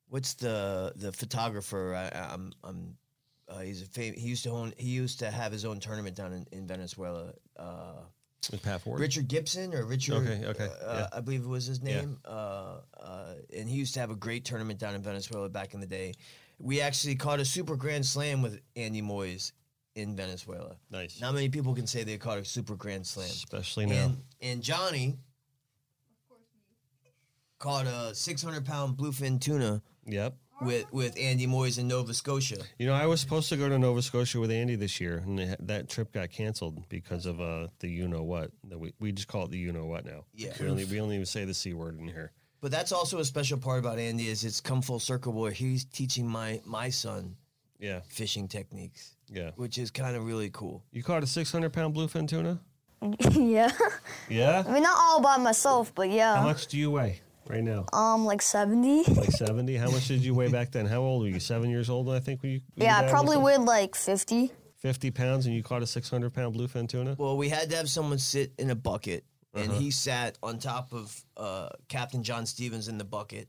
what's 0.08 0.34
the 0.36 0.94
the 0.96 1.12
photographer? 1.12 1.94
I, 1.96 2.34
I'm 2.34 2.54
I'm 2.64 2.96
uh, 3.54 3.60
he's 3.60 3.82
a 3.82 3.86
fam- 3.86 4.14
he 4.16 4.28
used 4.28 4.44
to 4.44 4.50
own 4.50 4.74
he 4.78 4.90
used 4.90 5.20
to 5.20 5.30
have 5.32 5.52
his 5.52 5.66
own 5.66 5.80
tournament 5.80 6.16
down 6.16 6.34
in, 6.34 6.48
in 6.52 6.66
Venezuela. 6.68 7.34
Uh, 7.58 8.02
With 8.52 8.64
Pat 8.64 8.82
Ford. 8.82 9.00
Richard 9.00 9.28
Gibson 9.28 9.74
or 9.74 9.86
Richard, 9.86 10.16
Okay, 10.28 10.46
okay, 10.46 10.70
uh, 10.86 10.98
yeah. 11.12 11.18
I 11.18 11.22
believe 11.22 11.42
it 11.44 11.48
was 11.48 11.66
his 11.66 11.80
Yeah. 11.84 12.02
name. 12.02 12.18
Uh, 12.26 12.78
uh, 13.00 13.34
and 13.56 13.70
he 13.70 13.76
used 13.76 13.94
to 13.94 14.00
have 14.00 14.10
a 14.12 14.16
great 14.16 14.44
tournament 14.46 14.80
down 14.80 14.96
in 14.96 15.02
Venezuela 15.02 15.48
back 15.50 15.74
in 15.74 15.80
the 15.80 15.88
day. 15.88 16.14
We 16.60 16.82
actually 16.82 17.16
caught 17.16 17.40
a 17.40 17.46
super 17.46 17.76
grand 17.76 18.06
slam 18.06 18.42
with 18.42 18.60
Andy 18.76 19.02
Moyes 19.02 19.52
in 19.96 20.16
Venezuela. 20.16 20.76
Nice. 20.92 21.22
Not 21.22 21.34
many 21.34 21.50
people 21.50 21.74
can 21.76 21.86
say 21.88 22.04
they 22.04 22.18
caught 22.18 22.38
a 22.40 22.46
super 22.46 22.76
grand 22.76 23.06
slam. 23.06 23.28
Especially 23.28 23.86
now. 23.86 24.06
And, 24.06 24.18
and 24.42 24.62
Johnny 24.62 25.18
caught 27.60 27.86
a 27.88 28.14
600 28.14 28.66
pound 28.66 28.98
bluefin 28.98 29.40
tuna 29.40 29.82
Yep. 30.06 30.36
With, 30.66 30.92
with 30.92 31.18
Andy 31.20 31.48
Moyes 31.48 31.80
in 31.80 31.88
Nova 31.88 32.14
Scotia. 32.14 32.58
You 32.78 32.88
know, 32.88 32.94
I 32.94 33.06
was 33.06 33.22
supposed 33.22 33.50
to 33.50 33.58
go 33.58 33.70
to 33.70 33.78
Nova 33.78 34.02
Scotia 34.02 34.40
with 34.40 34.52
Andy 34.52 34.76
this 34.76 35.00
year, 35.00 35.24
and 35.26 35.58
that 35.60 35.90
trip 35.90 36.12
got 36.12 36.32
canceled 36.32 36.88
because 36.90 37.26
of 37.26 37.40
uh, 37.42 37.68
the 37.80 37.90
you 37.90 38.08
know 38.08 38.24
what. 38.24 38.52
That 38.70 38.80
we 38.80 38.94
we 39.00 39.12
just 39.12 39.28
call 39.28 39.46
it 39.46 39.52
the 39.52 39.58
you 39.58 39.72
know 39.72 39.86
what 39.86 40.06
now. 40.06 40.26
Yeah. 40.36 40.54
we 40.60 40.68
only 40.70 40.86
we 40.86 41.00
only 41.00 41.16
even 41.16 41.26
say 41.26 41.46
the 41.46 41.54
c 41.54 41.74
word 41.74 42.00
in 42.00 42.08
here. 42.08 42.32
But 42.62 42.72
that's 42.72 42.94
also 42.94 43.20
a 43.20 43.26
special 43.26 43.58
part 43.58 43.80
about 43.80 44.00
Andy 44.00 44.30
is 44.30 44.46
it's 44.46 44.62
come 44.62 44.82
full 44.82 45.00
circle 45.00 45.34
where 45.34 45.52
he's 45.52 45.84
teaching 45.84 46.26
my, 46.26 46.62
my 46.64 46.90
son 46.90 47.36
Yeah, 47.78 48.00
fishing 48.08 48.48
techniques, 48.48 49.18
yeah. 49.28 49.52
which 49.58 49.78
is 49.78 49.92
kind 49.92 50.16
of 50.16 50.26
really 50.26 50.50
cool. 50.50 50.82
You 50.94 51.04
caught 51.04 51.24
a 51.24 51.28
six 51.28 51.52
hundred 51.52 51.74
pound 51.74 51.94
bluefin 51.94 52.26
tuna. 52.26 52.62
yeah. 53.32 53.70
Yeah. 54.30 54.64
I 54.66 54.72
mean, 54.72 54.84
not 54.84 54.98
all 54.98 55.20
by 55.20 55.36
myself, 55.36 55.94
but 55.94 56.10
yeah. 56.10 56.38
How 56.38 56.44
much 56.44 56.68
do 56.68 56.78
you 56.78 56.90
weigh 56.92 57.20
right 57.48 57.64
now? 57.64 57.86
Um, 57.94 58.26
like 58.26 58.42
70. 58.42 59.04
Like 59.14 59.32
seventy. 59.32 59.76
How 59.76 59.90
much 59.92 60.08
did 60.08 60.24
you 60.24 60.34
weigh 60.34 60.50
back 60.50 60.72
then? 60.72 60.86
How 60.86 61.02
old 61.02 61.24
were 61.24 61.30
you? 61.30 61.40
Seven 61.40 61.70
years 61.70 61.90
old, 61.90 62.10
I 62.10 62.20
think. 62.20 62.42
Were 62.44 62.50
you? 62.50 62.62
were 62.78 62.84
Yeah, 62.86 63.02
you 63.02 63.08
I 63.08 63.10
probably 63.10 63.38
weighed 63.38 63.60
like 63.62 63.96
50. 63.96 64.52
fifty 64.78 65.12
pounds, 65.12 65.46
and 65.46 65.56
you 65.56 65.64
caught 65.64 65.82
a 65.84 65.88
six 65.88 66.10
hundred 66.10 66.34
pound 66.34 66.56
bluefin 66.56 66.88
tuna. 66.90 67.16
Well, 67.18 67.38
we 67.38 67.50
had 67.50 67.70
to 67.70 67.76
have 67.76 67.90
someone 67.90 68.20
sit 68.20 68.54
in 68.58 68.70
a 68.70 68.76
bucket, 68.76 69.24
and 69.54 69.72
Uh-huh. 69.72 69.80
he 69.80 69.92
sat 69.92 70.38
on 70.44 70.60
top 70.60 70.94
of 70.94 71.24
uh, 71.38 71.70
Captain 71.88 72.24
John 72.24 72.46
Stevens 72.46 72.88
in 72.88 72.98
the 72.98 73.04
bucket 73.06 73.48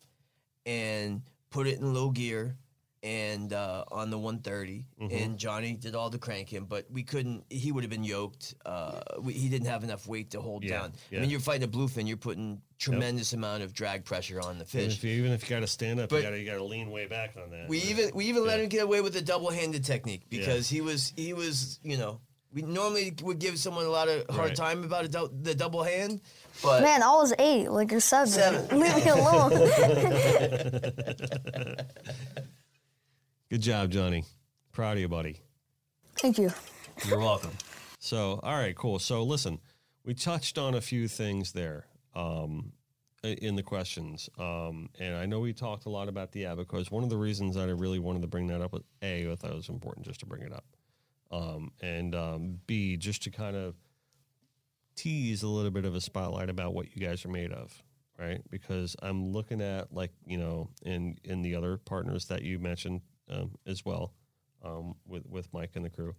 and 0.67 1.23
put 1.51 1.67
it 1.67 1.79
in 1.79 1.93
low 1.95 2.11
gear 2.11 2.57
and 3.05 3.53
uh, 3.53 3.85
on 3.93 4.09
the 4.11 4.19
130. 4.19 4.87
Mm-hmm. 5.01 5.15
And 5.15 5.39
Johnny 5.39 5.75
did 5.75 5.95
all 5.95 6.09
the 6.11 6.19
cranking, 6.19 6.65
but 6.65 6.87
we 6.91 7.03
couldn't. 7.05 7.45
He 7.51 7.71
would 7.71 7.85
have 7.85 7.91
been 7.91 8.03
yoked. 8.03 8.55
Uh, 8.65 9.01
we, 9.21 9.35
he 9.35 9.49
didn't 9.49 9.69
have 9.69 9.85
enough 9.85 10.07
weight 10.09 10.31
to 10.31 10.41
hold 10.41 10.65
Yeah, 10.65 10.71
down. 10.81 10.93
yeah. 11.11 11.19
I 11.19 11.21
mean, 11.21 11.31
you're 11.31 11.39
fighting 11.41 11.63
a 11.65 11.69
bluefin. 11.69 12.09
You're 12.09 12.17
putting 12.17 12.63
tremendous 12.79 13.33
amount 13.35 13.63
of 13.63 13.75
drag 13.75 14.05
pressure 14.05 14.41
on 14.41 14.55
the 14.57 14.63
And 14.63 14.69
fish. 14.69 14.95
if 14.97 15.05
you, 15.05 15.11
even 15.19 15.33
if 15.33 15.43
you 15.49 15.55
got 15.55 15.61
to 15.61 15.67
stand 15.67 16.01
up, 16.01 16.09
But- 16.09 16.17
you 16.17 16.23
got 16.23 16.31
to 16.31 16.41
you 16.41 16.51
to 16.53 16.65
lean 16.65 16.91
way 16.91 17.07
back 17.07 17.37
on 17.41 17.51
that. 17.51 17.69
We 17.69 17.79
even 17.83 18.11
we 18.15 18.25
even 18.27 18.45
let 18.47 18.59
him 18.59 18.69
get 18.69 18.83
away 18.83 19.03
with 19.03 19.15
a 19.17 19.23
double 19.23 19.51
handed 19.51 19.85
technique 19.85 20.23
because 20.31 20.69
he 20.69 20.81
was 20.81 21.13
he 21.17 21.35
was 21.35 21.79
you 21.83 21.97
know 21.99 22.21
we 22.53 22.63
normally 22.63 23.13
would 23.23 23.39
give 23.41 23.59
someone 23.59 23.85
a 23.85 23.89
lot 23.91 24.09
of 24.09 24.25
hard 24.31 24.51
Right. 24.51 24.57
time 24.57 24.85
about 24.85 25.05
a 25.05 25.09
dou- 25.09 25.31
the 25.43 25.55
double 25.57 25.83
hand, 25.83 26.21
but 26.63 26.83
Man, 26.83 27.03
I 27.03 27.09
was 27.17 27.35
eight, 27.41 27.69
like 27.69 27.91
you're 27.91 27.99
seven. 28.01 28.29
Seven. 28.33 28.79
Leave 28.81 28.95
me 28.97 29.09
alone. 29.11 29.51
Good 33.51 33.61
job, 33.61 33.91
Johnny. 33.91 34.25
Proud 34.73 34.97
of 34.97 35.01
you, 35.01 35.09
buddy. 35.09 35.41
Thank 36.17 36.39
you. 36.39 36.51
You're 37.07 37.19
welcome. 37.19 37.51
So, 37.99 38.41
all 38.43 38.55
right, 38.55 38.75
cool. 38.75 38.99
So, 38.99 39.23
listen, 39.23 39.61
we 40.05 40.15
touched 40.15 40.59
on 40.59 40.75
a 40.75 40.81
few 40.81 41.09
things 41.09 41.53
there 41.53 41.87
um, 42.15 42.73
in 43.23 43.55
the 43.57 43.63
questions, 43.63 44.31
um, 44.39 44.89
and 44.99 45.15
I 45.15 45.27
know 45.27 45.41
we 45.41 45.53
talked 45.53 45.87
a 45.87 45.91
lot 45.91 46.09
about 46.09 46.33
the 46.33 46.45
abacos. 46.45 46.91
One 46.91 47.05
of 47.05 47.11
the 47.11 47.17
reasons 47.17 47.55
that 47.57 47.69
I 47.69 47.73
really 47.73 47.99
wanted 47.99 48.23
to 48.23 48.29
bring 48.29 48.47
that 48.49 48.61
up 48.61 48.73
was 48.73 48.83
a, 49.03 49.31
I 49.31 49.35
thought 49.37 49.51
it 49.51 49.57
was 49.57 49.69
important 49.69 50.07
just 50.07 50.21
to 50.21 50.27
bring 50.27 50.43
it 50.43 50.53
up, 50.53 50.65
um, 51.31 51.71
and 51.81 52.15
um, 52.15 52.61
b, 52.67 52.97
just 52.97 53.23
to 53.25 53.31
kind 53.31 53.57
of 53.57 53.75
tease 54.97 55.43
a 55.43 55.49
little 55.49 55.71
bit 55.71 55.85
of 55.85 55.95
a 55.95 56.01
spotlight 56.01 56.49
about 56.49 56.75
what 56.75 56.95
you 56.95 57.07
guys 57.07 57.25
are 57.25 57.31
made 57.31 57.53
of, 57.53 57.83
right? 58.19 58.41
Because 58.51 58.97
I'm 59.03 59.33
looking 59.33 59.61
at 59.61 59.93
like 59.93 60.13
you 60.27 60.39
know, 60.39 60.71
in 60.83 61.19
in 61.25 61.43
the 61.43 61.55
other 61.55 61.77
partners 61.77 62.27
that 62.27 62.43
you 62.43 62.59
mentioned 62.59 63.03
um, 63.29 63.53
as 63.67 63.85
well, 63.85 64.13
um, 64.65 64.95
with 65.07 65.27
with 65.27 65.53
Mike 65.53 65.73
and 65.75 65.85
the 65.85 65.91
crew 65.91 66.15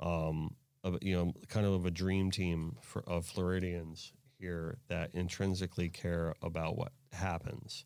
um, 0.00 0.54
of, 0.84 0.98
you 1.00 1.14
know, 1.14 1.32
kind 1.48 1.66
of 1.66 1.86
a 1.86 1.90
dream 1.90 2.30
team 2.30 2.76
for, 2.80 3.02
of 3.06 3.24
Floridians 3.24 4.12
here 4.38 4.78
that 4.88 5.14
intrinsically 5.14 5.88
care 5.88 6.34
about 6.42 6.76
what 6.76 6.92
happens. 7.12 7.84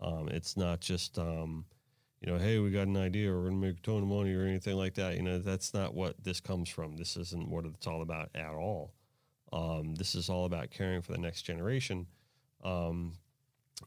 Um, 0.00 0.28
it's 0.28 0.56
not 0.56 0.80
just, 0.80 1.18
um, 1.18 1.66
you 2.22 2.32
know, 2.32 2.38
hey, 2.38 2.58
we 2.58 2.70
got 2.70 2.86
an 2.86 2.96
idea, 2.96 3.30
we're 3.30 3.48
going 3.48 3.60
to 3.60 3.66
make 3.66 3.78
a 3.78 3.80
ton 3.82 3.96
of 3.98 4.04
money 4.04 4.34
or 4.34 4.46
anything 4.46 4.76
like 4.76 4.94
that. 4.94 5.16
You 5.16 5.22
know, 5.22 5.38
that's 5.38 5.74
not 5.74 5.94
what 5.94 6.22
this 6.24 6.40
comes 6.40 6.70
from. 6.70 6.96
This 6.96 7.16
isn't 7.16 7.50
what 7.50 7.66
it's 7.66 7.86
all 7.86 8.02
about 8.02 8.30
at 8.34 8.54
all. 8.54 8.94
Um, 9.52 9.94
this 9.94 10.14
is 10.14 10.30
all 10.30 10.46
about 10.46 10.70
caring 10.70 11.02
for 11.02 11.12
the 11.12 11.18
next 11.18 11.42
generation 11.42 12.06
um, 12.64 13.14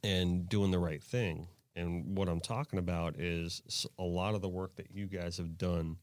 and 0.03 0.47
doing 0.47 0.71
the 0.71 0.79
right 0.79 1.01
thing. 1.01 1.47
And 1.75 2.15
what 2.17 2.29
I'm 2.29 2.39
talking 2.39 2.79
about 2.79 3.19
is 3.19 3.87
a 3.97 4.03
lot 4.03 4.35
of 4.35 4.41
the 4.41 4.49
work 4.49 4.75
that 4.75 4.91
you 4.91 5.07
guys 5.07 5.37
have 5.37 5.57
done 5.57 5.97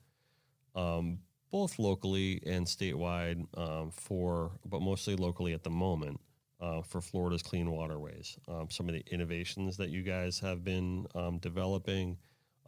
um, 0.74 1.18
both 1.50 1.78
locally 1.78 2.40
and 2.46 2.66
statewide 2.66 3.46
um, 3.56 3.90
for, 3.90 4.52
but 4.64 4.82
mostly 4.82 5.16
locally 5.16 5.52
at 5.52 5.62
the 5.62 5.70
moment 5.70 6.20
uh, 6.60 6.82
for 6.82 7.00
Florida's 7.00 7.42
clean 7.42 7.70
waterways. 7.70 8.36
Um, 8.48 8.68
some 8.70 8.88
of 8.88 8.94
the 8.94 9.04
innovations 9.10 9.76
that 9.76 9.90
you 9.90 10.02
guys 10.02 10.38
have 10.40 10.62
been 10.62 11.06
um, 11.14 11.38
developing, 11.38 12.18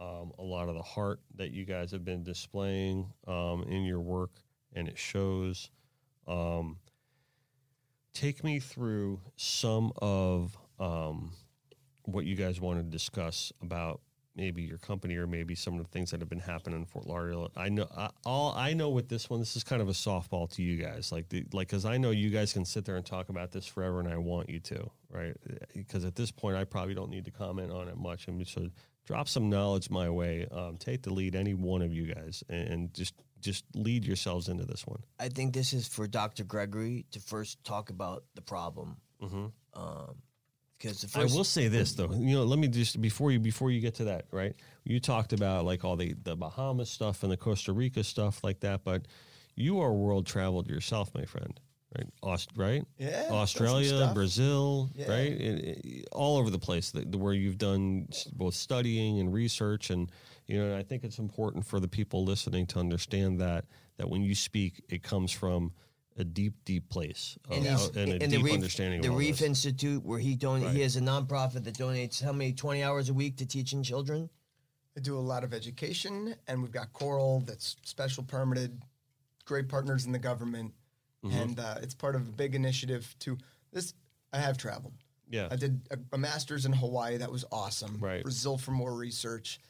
um, 0.00 0.32
a 0.38 0.42
lot 0.42 0.68
of 0.68 0.74
the 0.74 0.82
heart 0.82 1.20
that 1.36 1.52
you 1.52 1.64
guys 1.64 1.90
have 1.92 2.04
been 2.04 2.22
displaying 2.22 3.12
um, 3.26 3.64
in 3.68 3.84
your 3.84 4.00
work, 4.00 4.30
and 4.74 4.88
it 4.88 4.98
shows. 4.98 5.70
Um, 6.26 6.78
take 8.12 8.42
me 8.44 8.58
through 8.58 9.20
some 9.36 9.92
of 10.00 10.56
um, 10.78 11.32
what 12.04 12.24
you 12.24 12.34
guys 12.34 12.60
want 12.60 12.78
to 12.78 12.84
discuss 12.84 13.52
about 13.62 14.00
maybe 14.34 14.62
your 14.62 14.78
company 14.78 15.16
or 15.16 15.26
maybe 15.26 15.54
some 15.54 15.74
of 15.74 15.82
the 15.82 15.88
things 15.90 16.10
that 16.10 16.20
have 16.20 16.28
been 16.28 16.38
happening 16.38 16.78
in 16.78 16.86
Fort 16.86 17.06
Lauderdale. 17.06 17.50
I 17.56 17.68
know 17.68 17.86
I, 17.96 18.10
all 18.24 18.54
I 18.56 18.72
know 18.72 18.90
with 18.90 19.08
this 19.08 19.28
one. 19.28 19.40
This 19.40 19.56
is 19.56 19.64
kind 19.64 19.82
of 19.82 19.88
a 19.88 19.92
softball 19.92 20.50
to 20.54 20.62
you 20.62 20.82
guys, 20.82 21.12
like 21.12 21.28
the, 21.28 21.44
like 21.52 21.68
because 21.68 21.84
I 21.84 21.98
know 21.98 22.10
you 22.10 22.30
guys 22.30 22.52
can 22.52 22.64
sit 22.64 22.84
there 22.84 22.96
and 22.96 23.04
talk 23.04 23.28
about 23.28 23.52
this 23.52 23.66
forever, 23.66 24.00
and 24.00 24.08
I 24.08 24.16
want 24.16 24.48
you 24.48 24.60
to, 24.60 24.90
right? 25.10 25.36
Because 25.74 26.04
at 26.04 26.14
this 26.14 26.30
point, 26.30 26.56
I 26.56 26.64
probably 26.64 26.94
don't 26.94 27.10
need 27.10 27.24
to 27.26 27.30
comment 27.30 27.70
on 27.70 27.88
it 27.88 27.96
much, 27.96 28.28
and 28.28 28.46
so 28.46 28.68
drop 29.04 29.28
some 29.28 29.50
knowledge 29.50 29.90
my 29.90 30.08
way. 30.08 30.46
Um, 30.50 30.76
take 30.78 31.02
the 31.02 31.12
lead, 31.12 31.34
any 31.34 31.54
one 31.54 31.82
of 31.82 31.92
you 31.92 32.12
guys, 32.14 32.42
and, 32.48 32.68
and 32.68 32.94
just 32.94 33.14
just 33.40 33.64
lead 33.74 34.04
yourselves 34.04 34.48
into 34.48 34.64
this 34.64 34.86
one. 34.86 35.02
I 35.18 35.28
think 35.28 35.52
this 35.52 35.72
is 35.72 35.88
for 35.88 36.06
Dr. 36.06 36.44
Gregory 36.44 37.06
to 37.10 37.18
first 37.18 37.62
talk 37.64 37.90
about 37.90 38.24
the 38.36 38.40
problem. 38.40 38.96
Um, 39.74 40.14
because 40.82 41.14
I 41.16 41.24
will 41.24 41.44
say 41.44 41.68
this 41.68 41.92
though, 41.94 42.10
you 42.12 42.34
know, 42.36 42.44
let 42.44 42.58
me 42.58 42.68
just 42.68 43.00
before 43.00 43.30
you 43.30 43.38
before 43.38 43.70
you 43.70 43.80
get 43.80 43.94
to 43.96 44.04
that, 44.04 44.26
right? 44.32 44.54
You 44.84 44.98
talked 45.00 45.32
about 45.32 45.64
like 45.64 45.84
all 45.84 45.96
the 45.96 46.14
the 46.22 46.36
Bahamas 46.36 46.90
stuff 46.90 47.22
and 47.22 47.30
the 47.30 47.36
Costa 47.36 47.72
Rica 47.72 48.02
stuff 48.04 48.42
like 48.42 48.60
that, 48.60 48.84
but 48.84 49.06
you 49.54 49.80
are 49.80 49.92
world 49.92 50.26
traveled 50.26 50.66
yourself, 50.68 51.14
my 51.14 51.24
friend, 51.24 51.60
right? 51.96 52.08
Aust- 52.22 52.50
right? 52.56 52.84
Yeah, 52.98 53.28
Australia. 53.30 54.10
Brazil, 54.14 54.90
Yeah. 54.94 55.08
right? 55.10 55.32
It- 55.32 55.84
it- 55.86 56.08
all 56.12 56.38
over 56.38 56.50
the 56.50 56.58
place, 56.58 56.90
the, 56.90 57.04
the- 57.04 57.18
where 57.18 57.34
you've 57.34 57.58
done 57.58 58.08
both 58.34 58.54
studying 58.54 59.20
and 59.20 59.32
research, 59.32 59.90
and 59.90 60.10
you 60.48 60.58
know, 60.58 60.66
and 60.66 60.74
I 60.74 60.82
think 60.82 61.04
it's 61.04 61.18
important 61.18 61.64
for 61.66 61.78
the 61.80 61.88
people 61.88 62.24
listening 62.24 62.66
to 62.68 62.78
understand 62.80 63.40
that 63.40 63.64
that 63.98 64.08
when 64.08 64.22
you 64.22 64.34
speak, 64.34 64.82
it 64.88 65.02
comes 65.02 65.30
from 65.30 65.72
a 66.18 66.24
deep, 66.24 66.54
deep 66.64 66.88
place 66.88 67.38
of, 67.48 67.56
and, 67.56 67.66
he's, 67.66 67.86
and 67.88 67.96
a 67.96 68.00
and 68.12 68.20
deep 68.20 68.30
the 68.30 68.38
Reef, 68.42 68.54
understanding 68.54 69.00
the 69.00 69.08
of 69.10 69.16
Reef 69.16 69.38
this. 69.38 69.46
Institute, 69.46 70.04
where 70.04 70.18
he 70.18 70.34
don- 70.36 70.62
Right. 70.62 70.74
he 70.74 70.80
has 70.82 70.96
a 70.96 71.00
nonprofit 71.00 71.64
that 71.64 71.74
donates 71.74 72.22
how 72.22 72.32
many 72.32 72.52
twenty 72.52 72.82
hours 72.82 73.08
a 73.08 73.14
week 73.14 73.36
to 73.38 73.46
teaching 73.46 73.82
children. 73.82 74.28
They 74.94 75.00
do 75.00 75.16
a 75.16 75.20
lot 75.20 75.42
of 75.42 75.54
education, 75.54 76.34
and 76.46 76.62
we've 76.62 76.70
got 76.72 76.92
Coral 76.92 77.40
that's 77.40 77.76
special 77.82 78.22
permitted, 78.24 78.82
great 79.46 79.68
partners 79.68 80.04
in 80.06 80.12
the 80.12 80.18
government, 80.18 80.74
Mm-hmm. 81.24 81.38
and 81.38 81.60
uh, 81.60 81.76
it's 81.80 81.94
part 81.94 82.16
of 82.16 82.22
a 82.28 82.32
big 82.32 82.56
initiative 82.56 83.14
to 83.20 83.38
this. 83.72 83.94
I 84.32 84.38
have 84.38 84.58
traveled. 84.58 84.94
Yeah. 85.30 85.46
I 85.52 85.54
did 85.56 85.80
a, 85.92 85.96
a 86.14 86.18
master's 86.18 86.66
in 86.66 86.72
Hawaii. 86.72 87.16
That 87.18 87.30
was 87.30 87.44
awesome. 87.52 87.96
Right. 88.00 88.24
Brazil 88.24 88.58
for 88.58 88.72
more 88.72 88.92
research. 88.94 89.60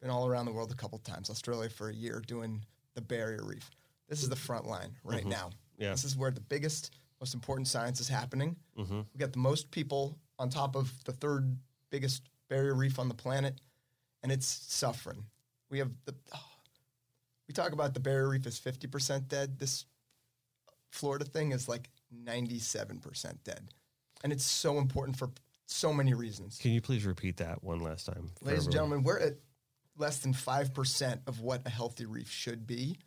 Been 0.00 0.08
all 0.08 0.26
around 0.26 0.46
the 0.46 0.52
world 0.52 0.72
a 0.72 0.74
couple 0.74 0.98
times. 1.00 1.28
Australia 1.28 1.68
for 1.68 1.90
a 1.90 1.94
year 1.94 2.22
doing 2.26 2.64
the 2.94 3.02
barrier 3.02 3.44
reef. 3.44 3.70
This 4.08 4.22
is 4.22 4.30
the 4.30 4.36
front 4.36 4.66
line 4.66 4.96
right 5.04 5.26
now. 5.26 5.50
Yeah. 5.78 5.90
This 5.90 6.04
is 6.04 6.16
where 6.16 6.30
the 6.30 6.40
biggest, 6.40 6.92
most 7.20 7.34
important 7.34 7.68
science 7.68 8.00
is 8.00 8.08
happening. 8.08 8.56
Mm-hmm. 8.78 9.00
We 9.12 9.18
got 9.18 9.32
the 9.32 9.38
most 9.38 9.70
people 9.70 10.18
on 10.38 10.50
top 10.50 10.76
of 10.76 10.92
the 11.04 11.12
third 11.12 11.56
biggest 11.90 12.22
barrier 12.48 12.74
reef 12.74 12.98
on 12.98 13.08
the 13.08 13.14
planet, 13.14 13.60
and 14.22 14.30
it's 14.30 14.46
suffering. 14.46 15.24
We 15.70 15.78
have 15.78 15.90
the. 16.04 16.14
oh, 16.34 16.38
we 17.48 17.54
talk 17.54 17.72
about 17.72 17.94
the 17.94 18.00
barrier 18.00 18.28
reef 18.28 18.46
is 18.46 18.58
fifty 18.58 18.86
percent 18.86 19.28
dead. 19.28 19.58
This 19.58 19.86
Florida 20.90 21.24
thing 21.24 21.52
is 21.52 21.68
like 21.68 21.90
ninety-seven 22.10 22.98
percent 22.98 23.42
dead, 23.44 23.68
and 24.22 24.32
it's 24.32 24.44
so 24.44 24.78
important 24.78 25.16
for 25.16 25.30
so 25.66 25.92
many 25.92 26.14
reasons. 26.14 26.58
Can 26.58 26.72
you 26.72 26.80
please 26.80 27.04
repeat 27.04 27.38
that 27.38 27.62
one 27.62 27.80
last 27.80 28.06
time? 28.06 28.30
Ladies 28.42 28.64
and 28.64 28.72
gentlemen, 28.72 29.02
we're 29.02 29.18
at 29.18 29.34
less 29.96 30.18
than 30.18 30.32
5% 30.32 31.20
of 31.26 31.40
what 31.40 31.62
a 31.66 31.70
healthy 31.70 32.06
reef 32.06 32.30
should 32.30 32.66
be. 32.66 32.98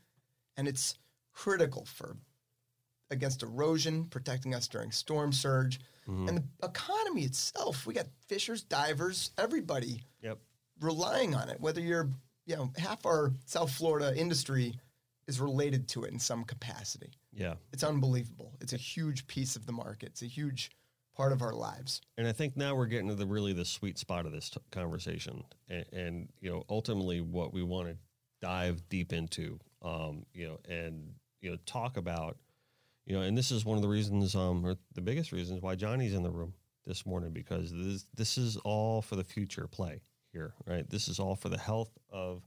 And 0.58 0.68
it's 0.68 0.96
critical 1.34 1.86
for 1.86 2.18
against 3.12 3.44
erosion, 3.44 4.06
protecting 4.06 4.54
us 4.56 4.68
during 4.68 4.92
storm 4.92 5.32
surge, 5.32 5.80
Mm-hmm. 6.08 6.28
and 6.28 6.38
the 6.38 6.68
economy 6.68 7.24
itself. 7.24 7.88
We 7.88 7.96
got 7.96 8.06
fishers, 8.28 8.62
divers, 8.62 9.32
everybody 9.40 10.04
Yep. 10.22 10.38
relying 10.80 11.34
on 11.34 11.50
it. 11.50 11.60
Whether 11.60 11.82
you're, 11.82 12.12
you 12.46 12.56
know, 12.56 12.72
half 12.78 13.08
our 13.08 13.32
South 13.48 13.72
Florida 13.72 14.16
industry 14.16 14.76
is 15.28 15.42
related 15.42 15.88
to 15.88 16.04
it 16.04 16.12
in 16.12 16.20
some 16.20 16.44
capacity. 16.44 17.10
Yeah. 17.34 17.56
It's 17.74 17.84
unbelievable. 17.84 18.54
It's 18.62 18.74
a 18.74 18.78
huge 18.78 19.26
piece 19.26 19.56
of 19.56 19.66
the 19.66 19.72
market. 19.72 20.10
It's 20.10 20.22
a 20.22 20.28
huge 20.28 20.70
part 21.18 21.32
of 21.32 21.42
our 21.42 21.54
lives. 21.56 22.02
And 22.20 22.28
I 22.28 22.34
think 22.34 22.56
now 22.56 22.76
we're 22.76 22.86
getting 22.86 23.08
to 23.08 23.16
the 23.16 23.26
really 23.26 23.54
the 23.54 23.66
sweet 23.66 23.98
spot 23.98 24.28
of 24.28 24.32
this 24.32 24.52
t- 24.52 24.60
conversation, 24.72 25.44
and, 25.68 25.86
and 25.92 26.30
you 26.40 26.52
know, 26.52 26.66
ultimately, 26.70 27.20
what 27.20 27.52
we 27.52 27.64
want 27.64 27.88
to 27.88 27.98
dive 28.42 28.88
deep 28.90 29.12
into, 29.12 29.60
um, 29.82 30.28
you 30.36 30.46
know, 30.48 30.60
and 30.70 31.16
you 31.42 31.50
know, 31.50 31.58
talk 31.66 31.98
about, 31.98 32.38
you 33.06 33.16
know, 33.16 33.22
and 33.22 33.38
this 33.38 33.52
is 33.52 33.66
one 33.66 33.78
of 33.78 33.82
the 33.82 33.88
reasons, 33.88 34.36
um, 34.36 34.66
or 34.66 34.76
the 34.94 35.02
biggest 35.02 35.32
reasons 35.32 35.62
why 35.62 35.76
Johnny's 35.76 36.14
in 36.14 36.24
the 36.24 36.32
room 36.32 36.54
this 36.86 37.06
morning 37.06 37.32
because 37.32 37.72
this 37.72 38.06
this 38.16 38.38
is 38.38 38.58
all 38.58 39.02
for 39.02 39.16
the 39.16 39.24
future 39.24 39.68
play 39.68 40.02
here, 40.32 40.54
right? 40.66 40.90
This 40.90 41.08
is 41.08 41.20
all 41.20 41.36
for 41.36 41.50
the 41.50 41.58
health 41.58 41.98
of 42.12 42.44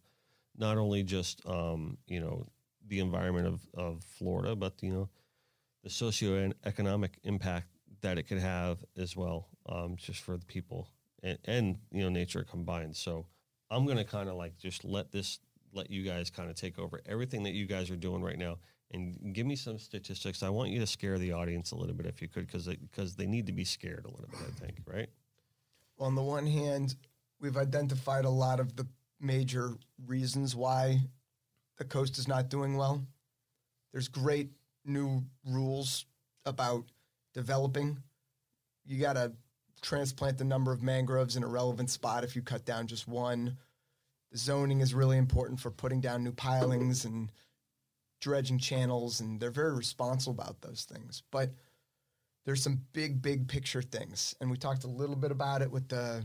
not 0.56 0.76
only 0.76 1.02
just 1.02 1.44
um, 1.46 1.98
you 2.06 2.20
know 2.20 2.46
the 2.86 3.00
environment 3.00 3.46
of 3.46 3.60
of 3.74 4.04
Florida, 4.04 4.56
but 4.56 4.74
you 4.80 4.92
know 4.92 5.08
the 5.84 5.90
socioeconomic 5.90 7.10
impact 7.24 7.68
that 8.00 8.18
it 8.18 8.24
could 8.24 8.38
have 8.38 8.84
as 8.96 9.16
well, 9.16 9.48
um, 9.68 9.96
just 9.96 10.20
for 10.20 10.36
the 10.36 10.44
people 10.46 10.88
and, 11.22 11.38
and 11.44 11.78
you 11.92 12.02
know 12.02 12.08
nature 12.08 12.44
combined. 12.44 12.96
So 12.96 13.26
I'm 13.70 13.86
gonna 13.86 14.04
kind 14.04 14.28
of 14.28 14.34
like 14.34 14.58
just 14.58 14.84
let 14.84 15.12
this 15.12 15.38
let 15.72 15.90
you 15.90 16.02
guys 16.02 16.30
kind 16.30 16.50
of 16.50 16.56
take 16.56 16.78
over 16.78 17.00
everything 17.06 17.44
that 17.44 17.52
you 17.52 17.66
guys 17.66 17.90
are 17.90 17.96
doing 17.96 18.22
right 18.22 18.38
now 18.38 18.58
and 18.92 19.34
give 19.34 19.46
me 19.46 19.56
some 19.56 19.78
statistics. 19.78 20.42
I 20.42 20.48
want 20.48 20.70
you 20.70 20.80
to 20.80 20.86
scare 20.86 21.18
the 21.18 21.32
audience 21.32 21.72
a 21.72 21.76
little 21.76 21.94
bit 21.94 22.06
if 22.06 22.22
you 22.22 22.28
could, 22.28 22.46
because 22.46 22.66
because 22.66 23.16
they 23.16 23.26
need 23.26 23.46
to 23.46 23.52
be 23.52 23.64
scared 23.64 24.04
a 24.04 24.10
little 24.10 24.28
bit. 24.30 24.40
I 24.40 24.66
think, 24.66 24.78
right? 24.86 25.08
on 26.00 26.14
the 26.14 26.22
one 26.22 26.46
hand, 26.46 26.94
we've 27.40 27.56
identified 27.56 28.24
a 28.24 28.30
lot 28.30 28.60
of 28.60 28.76
the 28.76 28.86
major 29.20 29.72
reasons 30.06 30.54
why 30.54 31.00
the 31.76 31.84
coast 31.84 32.18
is 32.18 32.28
not 32.28 32.48
doing 32.48 32.76
well. 32.76 33.04
There's 33.92 34.08
great 34.08 34.50
new 34.84 35.24
rules 35.44 36.06
about 36.46 36.84
developing. 37.34 37.98
You 38.84 39.00
got 39.00 39.14
to 39.14 39.32
transplant 39.82 40.38
the 40.38 40.44
number 40.44 40.72
of 40.72 40.82
mangroves 40.82 41.36
in 41.36 41.42
a 41.42 41.48
relevant 41.48 41.90
spot 41.90 42.24
if 42.24 42.34
you 42.36 42.42
cut 42.42 42.64
down 42.64 42.86
just 42.86 43.06
one. 43.08 43.56
The 44.32 44.38
zoning 44.38 44.80
is 44.80 44.94
really 44.94 45.16
important 45.16 45.58
for 45.60 45.70
putting 45.70 46.00
down 46.00 46.22
new 46.22 46.32
pilings 46.32 47.04
and 47.04 47.30
dredging 48.20 48.58
channels, 48.58 49.20
and 49.20 49.38
they're 49.40 49.50
very 49.50 49.74
responsible 49.74 50.32
about 50.40 50.60
those 50.60 50.84
things. 50.84 51.22
But 51.30 51.50
there's 52.44 52.62
some 52.62 52.80
big, 52.92 53.20
big 53.22 53.46
picture 53.48 53.82
things, 53.82 54.34
and 54.40 54.50
we 54.50 54.56
talked 54.56 54.84
a 54.84 54.88
little 54.88 55.16
bit 55.16 55.30
about 55.30 55.62
it 55.62 55.70
with 55.70 55.88
the 55.88 56.24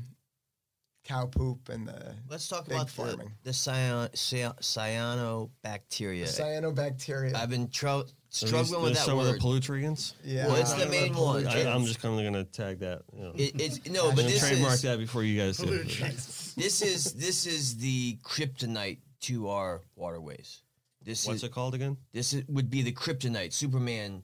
cow 1.06 1.26
poop 1.26 1.68
and 1.68 1.86
the 1.86 2.16
Let's 2.30 2.48
talk 2.48 2.66
about 2.68 2.88
the, 2.88 2.94
farming. 2.94 3.32
the 3.44 3.52
cyan, 3.52 4.08
cyan, 4.14 4.54
cyanobacteria. 4.62 6.24
cyanobacteria. 6.24 7.36
I've 7.36 7.50
been 7.50 7.68
tro- 7.70 8.06
So 8.30 8.48
struggling 8.48 8.82
these- 8.82 8.90
with 8.92 8.94
that 9.00 9.06
some 9.06 9.18
word. 9.18 9.28
of 9.28 9.34
the 9.34 9.40
pollutrients. 9.40 10.14
yeah, 10.24 10.48
Well, 10.48 10.56
it's 10.56 10.74
the 10.74 10.86
main 10.88 11.14
one. 11.14 11.46
I, 11.46 11.70
I'm 11.70 11.84
just 11.86 12.00
kind 12.02 12.16
of 12.16 12.22
going 12.34 12.46
to 12.46 12.50
tag 12.50 12.80
that. 12.80 13.02
You 13.16 13.24
know. 13.24 13.32
It, 13.36 13.60
it's 13.62 13.90
no, 13.90 14.04
I'm 14.10 14.16
but 14.16 14.22
gonna 14.22 14.30
this 14.30 14.40
trademark 14.48 14.74
is 14.76 14.82
that 14.84 14.98
before 14.98 15.24
you 15.24 15.40
guys 15.40 15.58
do. 15.58 15.84
this 15.84 16.82
is 16.82 17.14
this 17.14 17.46
is 17.46 17.76
the 17.78 18.18
kryptonite 18.24 19.00
to 19.22 19.50
our 19.50 19.82
waterways. 19.96 20.62
This 21.04 21.26
What's 21.28 21.38
is 21.38 21.44
it 21.44 21.52
called 21.52 21.76
again? 21.76 21.98
this 22.14 22.34
is, 22.34 22.44
would 22.48 22.70
be 22.70 22.82
the 22.82 22.92
kryptonite. 22.92 23.54
Superman. 23.54 24.24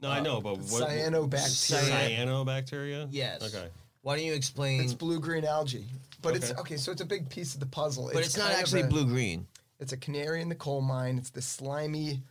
No, 0.00 0.10
I 0.10 0.20
know, 0.20 0.40
but 0.40 0.58
what? 0.58 0.88
cyanobacteria. 0.88 2.16
Cyanobacteria. 2.16 3.08
Yes. 3.10 3.42
Okay. 3.42 3.68
Why 4.02 4.16
don't 4.16 4.24
you 4.24 4.34
explain? 4.34 4.80
It's 4.82 4.94
blue 4.94 5.18
green 5.20 5.44
algae, 5.44 5.86
but 6.22 6.36
it's 6.36 6.50
Okay. 6.52 6.60
okay. 6.60 6.76
So 6.76 6.92
it's 6.92 7.00
a 7.00 7.06
big 7.06 7.28
piece 7.28 7.54
of 7.54 7.60
the 7.60 7.66
puzzle. 7.66 8.10
but 8.12 8.24
it's, 8.24 8.36
not 8.36 8.44
kind 8.44 8.54
of 8.54 8.60
actually 8.60 8.82
a- 8.82 8.86
blue 8.86 9.06
green. 9.06 9.46
It's 9.80 9.92
a 9.92 9.96
canary 9.96 10.40
in 10.42 10.48
the 10.48 10.54
coal 10.54 10.80
mine. 10.80 11.18
It's 11.18 11.30
the 11.30 11.42
slimy, 11.42 12.22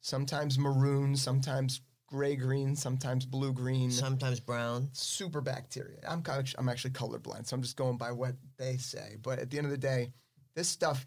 sometimes 0.00 0.58
maroon, 0.58 1.16
sometimes 1.16 1.80
gray 2.06 2.36
green, 2.36 2.76
sometimes 2.76 3.26
blue 3.26 3.52
green. 3.52 3.90
Sometimes 3.90 4.40
brown. 4.40 4.88
super 4.92 5.40
bacteria. 5.40 5.98
I'm 6.08 6.22
kind 6.22 6.40
of, 6.46 6.54
I'm 6.58 6.68
actually 6.68 6.92
colorblind, 6.92 7.46
so 7.46 7.56
I'm 7.56 7.62
just 7.62 7.76
going 7.76 7.96
by 7.96 8.12
what 8.12 8.34
they 8.56 8.76
say. 8.76 9.16
But 9.22 9.38
at 9.38 9.50
the 9.50 9.58
end 9.58 9.66
of 9.66 9.70
the 9.72 9.78
day, 9.78 10.12
this 10.54 10.68
stuff 10.68 11.04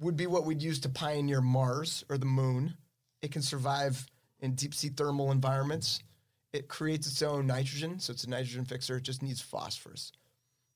would 0.00 0.16
be 0.16 0.26
what 0.26 0.44
we'd 0.44 0.62
use 0.62 0.80
to 0.80 0.88
pioneer 0.88 1.40
Mars 1.40 2.04
or 2.08 2.18
the 2.18 2.26
moon. 2.26 2.76
It 3.20 3.32
can 3.32 3.42
survive 3.42 4.06
in 4.40 4.54
deep 4.54 4.74
sea 4.74 4.88
thermal 4.88 5.30
environments. 5.30 6.02
It 6.52 6.68
creates 6.68 7.06
its 7.06 7.22
own 7.22 7.46
nitrogen, 7.46 7.98
so 7.98 8.12
it's 8.12 8.24
a 8.24 8.30
nitrogen 8.30 8.64
fixer. 8.64 8.96
It 8.96 9.04
just 9.04 9.22
needs 9.22 9.40
phosphorus. 9.40 10.12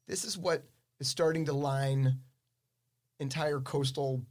This 0.06 0.24
is 0.24 0.38
what 0.38 0.62
is 1.00 1.08
starting 1.08 1.46
to 1.46 1.52
line 1.52 2.18
entire 3.18 3.60
coastal 3.60 4.22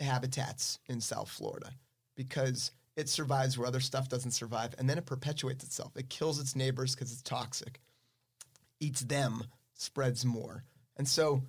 habitats 0.00 0.78
in 0.88 1.00
South 1.00 1.30
Florida 1.30 1.70
because 2.16 2.72
it 2.96 3.08
survives 3.08 3.56
where 3.56 3.66
other 3.68 3.80
stuff 3.80 4.08
doesn't 4.08 4.32
survive, 4.32 4.74
and 4.78 4.90
then 4.90 4.98
it 4.98 5.06
perpetuates 5.06 5.64
itself. 5.64 5.96
It 5.96 6.10
kills 6.10 6.38
its 6.40 6.56
neighbors 6.56 6.94
because 6.94 7.12
it's 7.12 7.22
toxic, 7.22 7.80
eats 8.78 9.00
them, 9.00 9.44
spreads 9.74 10.24
more. 10.24 10.64
And 10.96 11.08
so 11.08 11.42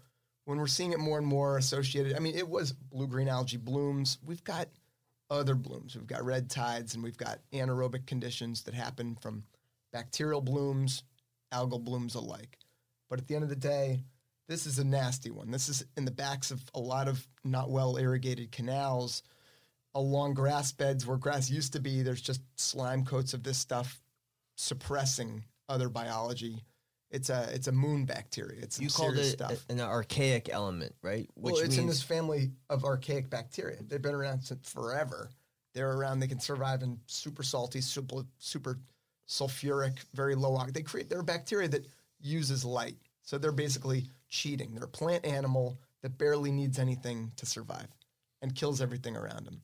when 0.46 0.58
we're 0.58 0.68
seeing 0.68 0.92
it 0.92 1.00
more 1.00 1.18
and 1.18 1.28
more 1.28 1.58
associated, 1.58 2.16
I 2.16 2.20
mean, 2.20 2.36
it 2.36 2.48
was 2.48 2.72
blue 2.72 3.08
green 3.08 3.28
algae 3.28 3.58
blooms. 3.58 4.18
We've 4.26 4.44
got 4.44 4.68
other 5.30 5.56
blooms. 5.56 5.96
We've 5.96 6.08
got 6.08 6.26
red 6.26 6.50
tides, 6.50 6.94
and 6.94 7.04
we've 7.04 7.18
got 7.18 7.40
anaerobic 7.54 8.06
conditions 8.06 8.64
that 8.64 8.74
happen 8.74 9.16
from 9.22 9.44
bacterial 9.94 10.42
blooms, 10.42 11.04
algal 11.54 11.84
blooms 11.84 12.16
alike. 12.16 12.58
But 13.10 13.20
at 13.20 13.28
the 13.28 13.36
end 13.36 13.44
of 13.44 13.50
the 13.50 13.56
day, 13.56 14.04
this 14.48 14.66
is 14.66 14.80
a 14.80 14.84
nasty 14.84 15.32
one. 15.32 15.52
This 15.52 15.70
is 15.70 15.86
in 15.96 16.06
the 16.06 16.12
backs 16.12 16.52
of 16.52 16.62
a 16.74 16.80
lot 16.80 17.08
of 17.08 17.26
not 17.44 17.70
well 17.70 17.98
irrigated 17.98 18.52
canals 18.52 19.24
along 19.94 20.34
grass 20.34 20.72
beds 20.72 21.06
where 21.06 21.18
grass 21.18 21.50
used 21.50 21.74
to 21.74 21.80
be. 21.80 22.02
There's 22.02 22.22
just 22.22 22.42
slime 22.56 23.06
coats 23.06 23.34
of 23.34 23.44
this 23.44 23.58
stuff 23.58 24.02
suppressing 24.56 25.44
other 25.70 25.90
biology. 25.90 26.64
It's 27.12 27.30
a 27.30 27.50
it's 27.54 27.68
a 27.68 27.72
moon 27.72 28.06
bacteria. 28.06 28.62
It's 28.62 28.78
some 28.78 28.84
You 28.86 28.90
called 28.90 29.18
it 29.18 29.32
stuff. 29.32 29.66
an 29.70 29.82
archaic 29.82 30.50
element, 30.50 30.96
right? 31.02 31.30
well, 31.36 31.58
it's 31.58 31.78
in 31.78 31.86
this 31.88 32.02
family 32.02 32.52
of 32.70 32.86
archaic 32.86 33.30
bacteria. 33.30 33.78
They've 33.86 34.02
been 34.02 34.16
around 34.16 34.42
since 34.42 34.72
forever. 34.72 35.30
They're 35.74 35.92
around. 35.92 36.20
They 36.20 36.28
can 36.28 36.40
survive 36.40 36.84
in 36.84 37.00
super 37.08 37.44
salty, 37.44 37.82
super 37.82 38.24
super 38.40 38.80
sulfuric, 39.28 40.00
very 40.14 40.36
low. 40.36 40.58
They 40.74 40.82
create. 40.82 41.10
They're 41.10 41.20
a 41.20 41.24
bacteria 41.24 41.68
that 41.70 41.86
uses 42.22 42.64
light. 42.64 42.98
So 43.24 43.38
they're 43.38 43.52
basically 43.52 44.08
cheating. 44.30 44.74
They're 44.74 44.86
a 44.86 44.88
plant 44.88 45.26
animal 45.26 45.80
that 46.02 46.18
barely 46.18 46.52
needs 46.52 46.80
anything 46.80 47.32
to 47.36 47.46
survive 47.46 47.88
and 48.42 48.56
kills 48.56 48.82
everything 48.82 49.16
around 49.16 49.46
them. 49.46 49.62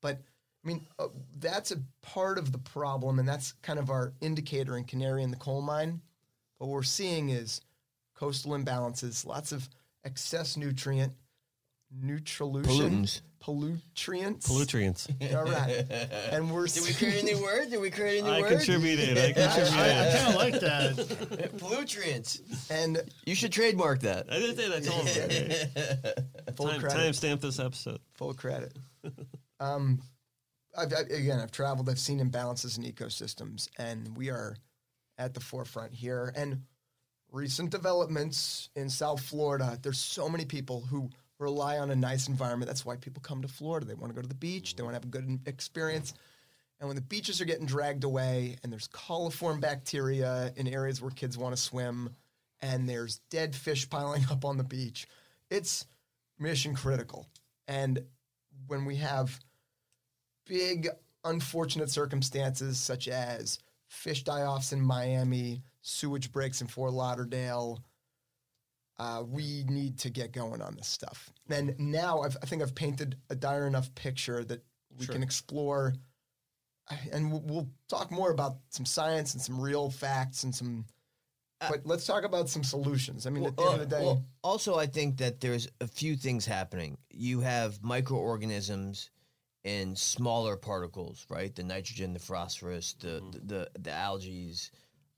But 0.00 0.20
I 0.64 0.68
mean, 0.68 0.86
uh, 0.98 1.08
that's 1.38 1.70
a 1.70 1.78
part 2.02 2.38
of 2.38 2.52
the 2.52 2.58
problem, 2.58 3.18
and 3.18 3.26
that's 3.28 3.52
kind 3.62 3.78
of 3.78 3.90
our 3.90 4.12
indicator 4.20 4.76
in 4.76 4.84
canary 4.84 5.22
in 5.22 5.30
the 5.30 5.36
coal 5.36 5.62
mine. 5.62 6.02
What 6.60 6.68
we're 6.68 6.82
seeing 6.82 7.30
is 7.30 7.60
coastal 8.14 8.52
imbalances, 8.52 9.24
lots 9.26 9.50
of 9.50 9.66
excess 10.04 10.56
nutrient, 10.58 11.14
neutrolution, 11.90 13.04
Pollutants. 13.04 13.20
pollutrients. 13.42 14.46
Pollutrients. 14.46 15.34
All 15.34 15.44
right, 15.50 15.86
and 16.32 16.50
we're 16.52 16.66
Did 16.66 16.84
we 16.84 16.92
create 16.92 17.22
a 17.22 17.24
new 17.24 17.42
word? 17.42 17.70
Did 17.70 17.80
we 17.80 17.90
create 17.90 18.20
a 18.20 18.24
new 18.24 18.30
I 18.30 18.40
word? 18.42 18.50
contributed. 18.58 19.16
I 19.16 19.20
I, 19.20 19.24
I 19.28 19.32
contributed. 19.32 20.14
kind 20.14 20.28
of 20.28 20.34
like 20.34 20.60
that. 20.60 21.52
Pollutrients. 21.56 22.70
and 22.70 23.02
You 23.24 23.34
should 23.34 23.52
trademark 23.52 24.00
that. 24.00 24.26
I 24.30 24.38
didn't 24.38 24.56
say 24.56 24.68
that. 24.68 24.76
I 24.76 24.80
told 24.86 26.14
him. 26.46 26.54
full 26.56 26.68
Time, 26.68 26.80
credit. 26.80 26.98
timestamp 26.98 27.40
this 27.40 27.58
episode. 27.58 28.00
full 28.12 28.34
credit. 28.34 28.76
um, 29.60 30.00
I've, 30.76 30.92
I, 30.92 31.00
again, 31.12 31.40
I've 31.40 31.50
traveled. 31.52 31.88
I've 31.88 31.98
seen 31.98 32.20
imbalances 32.20 32.76
in 32.78 32.84
ecosystems, 32.84 33.68
and 33.78 34.14
we 34.16 34.28
are 34.30 34.56
at 35.20 35.34
the 35.34 35.40
forefront 35.40 35.92
here. 35.92 36.32
And 36.34 36.62
recent 37.30 37.70
developments 37.70 38.70
in 38.74 38.90
South 38.90 39.20
Florida. 39.20 39.78
There's 39.80 39.98
so 39.98 40.28
many 40.28 40.44
people 40.44 40.80
who 40.80 41.10
rely 41.38 41.78
on 41.78 41.90
a 41.90 41.96
nice 41.96 42.26
environment. 42.26 42.68
That's 42.68 42.84
why 42.84 42.96
people 42.96 43.22
come 43.22 43.42
to 43.42 43.48
Florida. 43.48 43.86
They 43.86 43.94
want 43.94 44.10
to 44.10 44.16
go 44.16 44.22
to 44.22 44.28
the 44.28 44.34
beach. 44.34 44.74
They 44.74 44.82
want 44.82 44.94
to 44.94 44.96
have 44.96 45.04
a 45.04 45.08
good 45.08 45.40
experience. 45.46 46.12
And 46.80 46.88
when 46.88 46.96
the 46.96 47.02
beaches 47.02 47.40
are 47.40 47.44
getting 47.44 47.66
dragged 47.66 48.04
away, 48.04 48.56
and 48.62 48.72
there's 48.72 48.88
coliform 48.88 49.60
bacteria 49.60 50.52
in 50.56 50.66
areas 50.66 51.00
where 51.00 51.10
kids 51.10 51.36
want 51.36 51.54
to 51.54 51.60
swim, 51.60 52.16
and 52.60 52.88
there's 52.88 53.20
dead 53.30 53.54
fish 53.54 53.88
piling 53.88 54.24
up 54.30 54.44
on 54.44 54.56
the 54.56 54.64
beach, 54.64 55.06
it's 55.50 55.86
mission 56.38 56.74
critical. 56.74 57.28
And 57.68 58.02
when 58.66 58.86
we 58.86 58.96
have 58.96 59.38
big 60.46 60.88
unfortunate 61.24 61.90
circumstances 61.90 62.78
such 62.78 63.08
as 63.08 63.58
fish 63.90 64.22
die 64.24 64.42
offs 64.42 64.72
in 64.72 64.80
Miami, 64.80 65.62
sewage 65.82 66.32
breaks 66.32 66.60
in 66.60 66.68
Fort 66.68 66.92
Lauderdale. 66.92 67.84
Uh, 68.98 69.24
we 69.26 69.64
need 69.68 69.98
to 69.98 70.10
get 70.10 70.32
going 70.32 70.62
on 70.62 70.76
this 70.76 70.86
stuff. 70.86 71.30
And 71.48 71.74
now 71.78 72.20
I've, 72.20 72.36
I 72.42 72.46
think 72.46 72.62
I've 72.62 72.74
painted 72.74 73.16
a 73.30 73.34
dire 73.34 73.66
enough 73.66 73.94
picture 73.94 74.44
that 74.44 74.62
we 74.98 75.06
can 75.06 75.22
explore. 75.22 75.94
And 77.12 77.30
we'll, 77.30 77.40
we'll 77.42 77.68
talk 77.88 78.10
more 78.10 78.30
about 78.30 78.58
some 78.70 78.84
science 78.84 79.34
and 79.34 79.42
some 79.42 79.60
real 79.60 79.90
facts 79.90 80.44
and 80.44 80.54
some. 80.54 80.84
But 81.60 81.82
let's 81.84 82.06
talk 82.06 82.24
about 82.24 82.48
some 82.48 82.64
solutions. 82.64 83.26
I 83.26 83.30
mean, 83.30 83.44
at 83.44 83.56
the 83.56 83.62
end 83.62 83.74
of 83.74 83.80
the 83.80 83.96
day, 83.96 84.02
Uh, 84.02 84.06
well, 84.06 84.24
also, 84.42 84.78
I 84.78 84.86
think 84.86 85.18
that 85.18 85.40
there's 85.40 85.68
a 85.80 85.86
few 85.86 86.16
things 86.16 86.46
happening. 86.46 86.96
You 87.10 87.40
have 87.40 87.82
microorganisms 87.82 89.10
and 89.64 89.96
smaller 89.98 90.56
particles, 90.56 91.26
right? 91.28 91.54
The 91.54 91.62
nitrogen, 91.62 92.12
the 92.14 92.18
phosphorus, 92.18 92.94
the 93.00 93.08
Mm-hmm. 93.20 93.30
the, 93.32 93.54
the, 93.74 93.80
the 93.80 93.90
algae. 93.92 94.54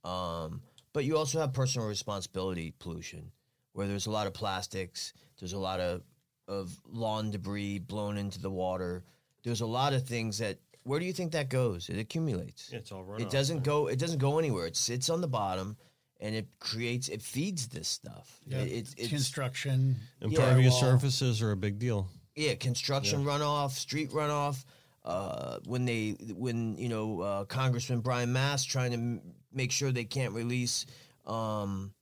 Um, 0.05 0.62
but 0.93 1.05
you 1.05 1.16
also 1.16 1.40
have 1.40 1.52
personal 1.52 1.89
responsibility 1.89 2.74
pollution, 2.78 3.31
where 3.73 3.86
there's 3.86 4.06
a 4.06 4.10
lot 4.10 4.27
of 4.27 4.35
plastics. 4.35 5.12
There's 5.39 5.52
a 5.52 5.59
lot 5.59 5.81
of 5.81 6.02
of 6.48 6.77
lawn 6.90 7.31
debris 7.31 7.78
blown 7.78 8.16
into 8.19 8.40
the 8.40 8.51
water. 8.51 9.05
There's 9.44 9.60
a 9.60 9.66
lot 9.66 9.93
of 9.93 10.06
things 10.06 10.39
that. 10.39 10.59
Where 10.85 10.98
do 10.98 11.06
you 11.06 11.12
think 11.12 11.32
that 11.32 11.48
goes? 11.48 11.89
It 11.89 11.98
accumulates. 11.98 12.70
Yeah, 12.73 12.78
it's 12.81 12.90
all 12.90 13.05
runoff, 13.05 13.20
It 13.20 13.31
doesn't 13.31 13.62
go. 13.62 13.86
It 13.86 14.01
doesn't 14.01 14.19
go 14.19 14.39
anywhere. 14.40 14.66
It 14.66 14.77
sits 14.77 15.09
on 15.09 15.20
the 15.20 15.28
bottom, 15.28 15.77
and 16.20 16.35
it 16.35 16.48
creates. 16.59 17.09
It 17.09 17.23
feeds 17.23 17.69
this 17.69 17.86
stuff. 17.86 18.40
Yeah, 18.48 18.59
It, 18.59 18.73
it's 18.73 18.94
it's 18.98 19.09
construction. 19.09 19.97
Impervious 20.20 20.74
drywall. 20.74 20.81
surfaces 20.81 21.40
are 21.40 21.52
a 21.52 21.56
big 21.56 21.78
deal. 21.78 22.09
Yeah, 22.34 22.54
construction 22.54 23.24
runoff, 23.24 23.72
street 23.72 24.10
runoff. 24.10 24.64
Uh, 25.04 25.59
when 25.66 25.84
they 25.84 26.10
when 26.34 26.76
you 26.76 26.88
know 26.88 27.20
uh, 27.20 27.44
Congressman 27.44 28.00
Brian 28.00 28.32
Mast 28.32 28.70
trying 28.70 28.92
to 28.92 28.96
m- 28.96 29.20
make 29.52 29.72
sure 29.72 29.90
they 29.90 30.04
can't 30.04 30.32
release 30.32 30.86
um, 31.26 31.92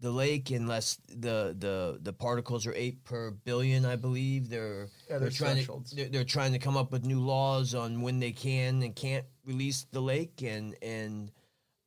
the 0.00 0.10
lake 0.10 0.50
unless 0.50 0.98
the 1.08 1.54
the 1.58 1.98
the 2.02 2.12
particles 2.12 2.66
are 2.66 2.74
eight 2.74 3.04
per 3.04 3.30
billion, 3.30 3.84
I 3.84 3.96
believe. 3.96 4.48
They're 4.48 4.88
Yeah, 5.10 5.18
they're 5.18 5.30
trying 5.30 5.64
to 5.64 5.82
they're, 5.94 6.08
they're 6.08 6.24
trying 6.24 6.52
to 6.52 6.58
come 6.58 6.76
up 6.76 6.90
with 6.90 7.04
new 7.04 7.20
laws 7.20 7.74
on 7.74 8.00
when 8.00 8.18
they 8.18 8.32
can 8.32 8.82
and 8.82 8.96
can't 8.96 9.26
release 9.44 9.86
the 9.92 10.00
lake 10.00 10.42
and 10.42 10.74
and 10.82 11.30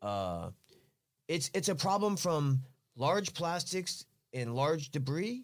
uh, 0.02 0.52
it's 1.28 1.50
it's 1.54 1.70
a 1.70 1.76
problem 1.76 2.16
from 2.18 2.62
large 2.96 3.34
plastics 3.34 4.06
and 4.32 4.56
large 4.56 4.92
debris, 4.92 5.44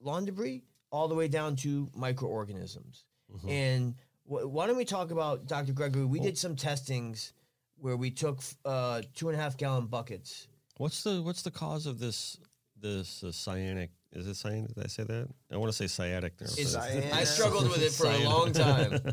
lawn 0.00 0.26
debris, 0.26 0.62
all 0.90 1.08
the 1.08 1.14
way 1.14 1.28
down 1.28 1.56
to 1.56 1.88
microorganisms. 1.94 3.04
And 3.48 3.94
wh- 4.24 4.46
why 4.52 4.66
don't 4.66 4.76
we 4.76 4.84
talk 4.84 5.10
about 5.10 5.46
Dr. 5.46 5.72
Gregory? 5.72 6.04
We 6.04 6.20
did 6.20 6.38
some 6.38 6.56
testings 6.56 7.32
where 7.78 7.96
we 7.96 8.10
took 8.10 8.40
uh, 8.64 9.02
two 9.14 9.28
and 9.28 9.38
a 9.38 9.40
half 9.40 9.56
gallon 9.56 9.86
buckets. 9.86 10.46
What's 10.78 11.02
the 11.02 11.22
what's 11.22 11.42
the 11.42 11.50
cause 11.50 11.86
of 11.86 11.98
this 11.98 12.38
this 12.80 13.22
uh, 13.24 13.28
cyanic? 13.28 13.88
Is 14.12 14.26
it 14.28 14.32
cyanic? 14.32 14.74
Did 14.74 14.84
I 14.84 14.86
say 14.88 15.02
that? 15.04 15.28
I 15.52 15.56
want 15.56 15.70
to 15.72 15.76
say 15.76 15.86
sciatic. 15.86 16.38
There. 16.38 16.48
It's- 16.48 16.74
I 16.74 17.24
struggled 17.24 17.68
with 17.68 17.82
it 17.82 17.92
for 17.92 18.06
a 18.06 18.18
long 18.24 18.52
time. 18.52 19.00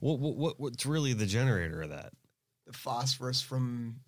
What, 0.00 0.18
what 0.18 0.34
what 0.36 0.58
what's 0.60 0.84
really 0.84 1.12
the 1.12 1.26
generator 1.26 1.82
of 1.82 1.90
that? 1.90 2.12
the 2.66 2.72
phosphorus 2.72 3.40
from 3.40 4.00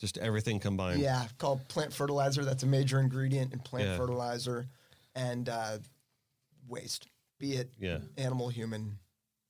Just 0.00 0.18
everything 0.18 0.58
combined. 0.58 1.00
Yeah, 1.00 1.26
called 1.38 1.66
plant 1.68 1.92
fertilizer. 1.92 2.44
That's 2.44 2.64
a 2.64 2.66
major 2.66 2.98
ingredient 2.98 3.52
in 3.52 3.60
plant 3.60 3.86
Yeah. 3.86 3.96
fertilizer, 3.96 4.66
and 5.14 5.48
uh, 5.48 5.78
waste, 6.68 7.08
be 7.38 7.54
it 7.54 7.72
Yeah. 7.78 7.98
animal, 8.16 8.48
human, 8.48 8.98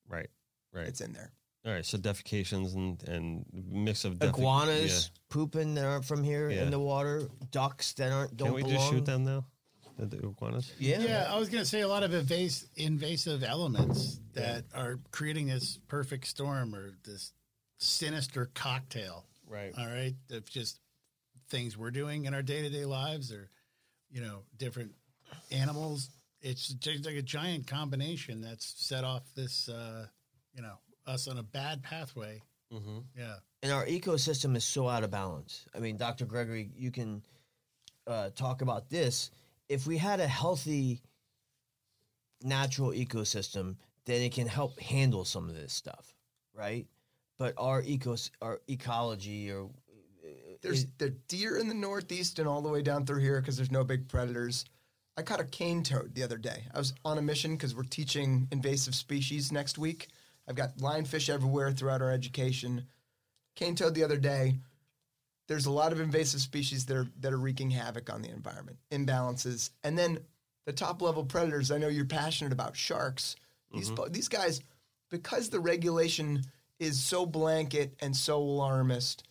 Right. 0.09 0.31
Right. 0.73 0.86
it's 0.89 1.01
in 1.01 1.12
there. 1.12 1.32
All 1.66 1.73
right. 1.73 1.85
So 1.85 1.99
defecations 1.99 2.74
and 2.74 3.03
and 3.09 3.45
mix 3.53 4.05
of 4.05 4.15
defec- 4.15 4.28
Iguanas 4.31 5.11
pooping 5.28 5.74
that 5.74 5.85
aren't 5.85 6.05
from 6.05 6.23
here 6.23 6.51
Yeah. 6.51 6.62
in 6.65 6.70
the 6.70 6.78
water, 6.78 7.28
ducks 7.51 7.93
that 7.95 8.11
aren't 8.12 8.36
don't 8.36 8.49
Can 8.49 8.55
we 8.55 8.62
belong. 8.62 8.77
just 8.77 8.90
shoot 8.90 9.05
them 9.05 9.24
now? 9.24 9.47
The, 9.99 10.07
the 10.07 10.19
iguanas. 10.19 10.73
Yeah. 10.78 11.01
Yeah, 11.01 11.32
I 11.32 11.36
was 11.39 11.49
going 11.49 11.62
to 11.62 11.69
say 11.69 11.81
a 11.81 11.89
lot 11.89 12.05
of 12.05 12.12
invas- 12.12 12.69
invasive 12.77 13.43
elements 13.43 14.20
that 14.35 14.65
are 14.73 15.01
creating 15.11 15.49
this 15.49 15.78
perfect 15.89 16.28
storm 16.28 16.73
or 16.74 16.93
this 17.03 17.32
sinister 17.78 18.47
cocktail. 18.55 19.27
Right. 19.47 19.74
All 19.77 19.86
right, 19.86 20.15
of 20.31 20.49
just 20.49 20.78
things 21.49 21.77
we're 21.77 21.90
doing 21.90 22.27
in 22.27 22.35
our 22.35 22.43
day 22.43 22.62
to 22.62 22.70
day 22.70 22.85
lives, 22.85 23.32
or 23.32 23.51
you 24.11 24.20
know, 24.20 24.45
different 24.57 24.95
animals. 25.51 26.11
It's 26.40 26.69
just 26.69 27.05
like 27.05 27.16
a 27.16 27.23
giant 27.23 27.66
combination 27.66 28.40
that's 28.40 28.74
set 28.77 29.05
off 29.05 29.23
this, 29.35 29.69
uh, 29.69 30.06
you 30.55 30.62
know, 30.62 30.74
us 31.06 31.27
on 31.28 31.39
a 31.39 31.43
bad 31.43 31.82
pathway. 31.82 32.43
Mm-hmm. 32.73 32.98
Yeah. 33.19 33.36
and 33.62 33.73
our 33.73 33.86
ecosystem 33.86 34.55
is 34.55 34.62
so 34.62 34.89
out 34.89 35.02
of 35.02 35.10
balance. 35.10 35.65
I 35.74 35.78
mean, 35.78 35.97
Dr. 35.97 36.27
Gregory, 36.27 36.70
you 36.77 36.90
can 36.90 37.23
uh, 38.06 38.28
talk 38.36 38.60
about 38.60 38.90
this. 38.90 39.31
If 39.70 39.86
we 39.86 39.97
had 39.97 40.20
a 40.20 40.27
healthy 40.28 41.01
natural 42.43 42.90
ecosystem, 42.90 43.77
then 44.05 44.20
it 44.23 44.32
can 44.32 44.47
help 44.47 44.78
handle 44.81 45.24
some 45.24 45.48
of 45.48 45.55
this 45.55 45.73
stuff, 45.73 46.15
right? 46.55 46.86
But 47.39 47.55
our 47.56 47.82
ecos, 47.82 48.31
our 48.43 48.60
ecology, 48.69 49.51
or 49.51 49.70
There's 50.60 50.86
the 50.98 51.10
deer 51.28 51.56
in 51.56 51.69
the 51.69 51.74
northeast 51.74 52.39
and 52.39 52.48
all 52.48 52.60
the 52.62 52.69
way 52.69 52.82
down 52.82 53.06
through 53.06 53.20
here 53.20 53.40
because 53.40 53.56
there's 53.56 53.70
no 53.70 53.85
big 53.85 54.09
predators. 54.09 54.65
I 55.19 55.23
caught 55.23 55.40
a 55.40 55.45
cane 55.45 55.82
toad 55.82 56.15
the 56.15 56.23
other 56.23 56.39
day. 56.39 56.62
I 56.73 56.78
was 56.78 56.95
on 57.05 57.19
a 57.19 57.23
mission 57.23 57.57
because 57.57 57.74
we're 57.74 57.82
teaching 57.82 58.47
invasive 58.53 58.95
species 58.95 59.51
next 59.51 59.77
week. 59.77 60.07
I've 60.47 60.55
got 60.55 60.78
lionfish 60.78 61.28
everywhere 61.28 61.73
throughout 61.73 62.01
our 62.01 62.12
education. 62.12 62.86
Cane 63.57 63.74
toad 63.74 63.97
the 63.97 64.05
other 64.05 64.16
day. 64.16 64.55
There's 65.49 65.66
a 65.66 65.73
lot 65.73 65.90
of 65.90 66.01
invasive 66.01 66.40
species 66.40 66.86
that 66.86 66.97
are 66.97 67.09
that 67.19 67.32
are 67.32 67.39
wreaking 67.39 67.73
havoc 67.73 68.12
on 68.12 68.23
the 68.23 68.31
environment, 68.31 68.78
imbalances, 68.93 69.70
and 69.82 69.99
then 69.99 70.20
the 70.66 70.73
top 70.73 71.03
level 71.03 71.24
predators. 71.24 71.73
I 71.73 71.78
know 71.78 71.89
you're 71.89 72.05
passionate 72.05 72.53
about 72.53 72.77
sharks. 72.77 73.35
These 73.73 73.86
mm-hmm. 73.86 73.95
bo- 73.97 74.09
these 74.09 74.28
guys, 74.28 74.61
because 75.11 75.49
the 75.49 75.59
regulation 75.59 76.45
is 76.78 77.03
so 77.03 77.27
blanket 77.27 77.97
and 78.01 78.15
so 78.15 78.39
alarmist, 78.39 79.24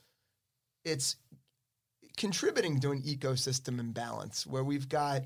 it's 0.84 1.16
contributing 2.18 2.82
to 2.82 2.92
an 2.92 3.04
ecosystem 3.04 3.80
imbalance 3.80 4.46
where 4.46 4.66
we've 4.66 4.90
got 4.90 5.24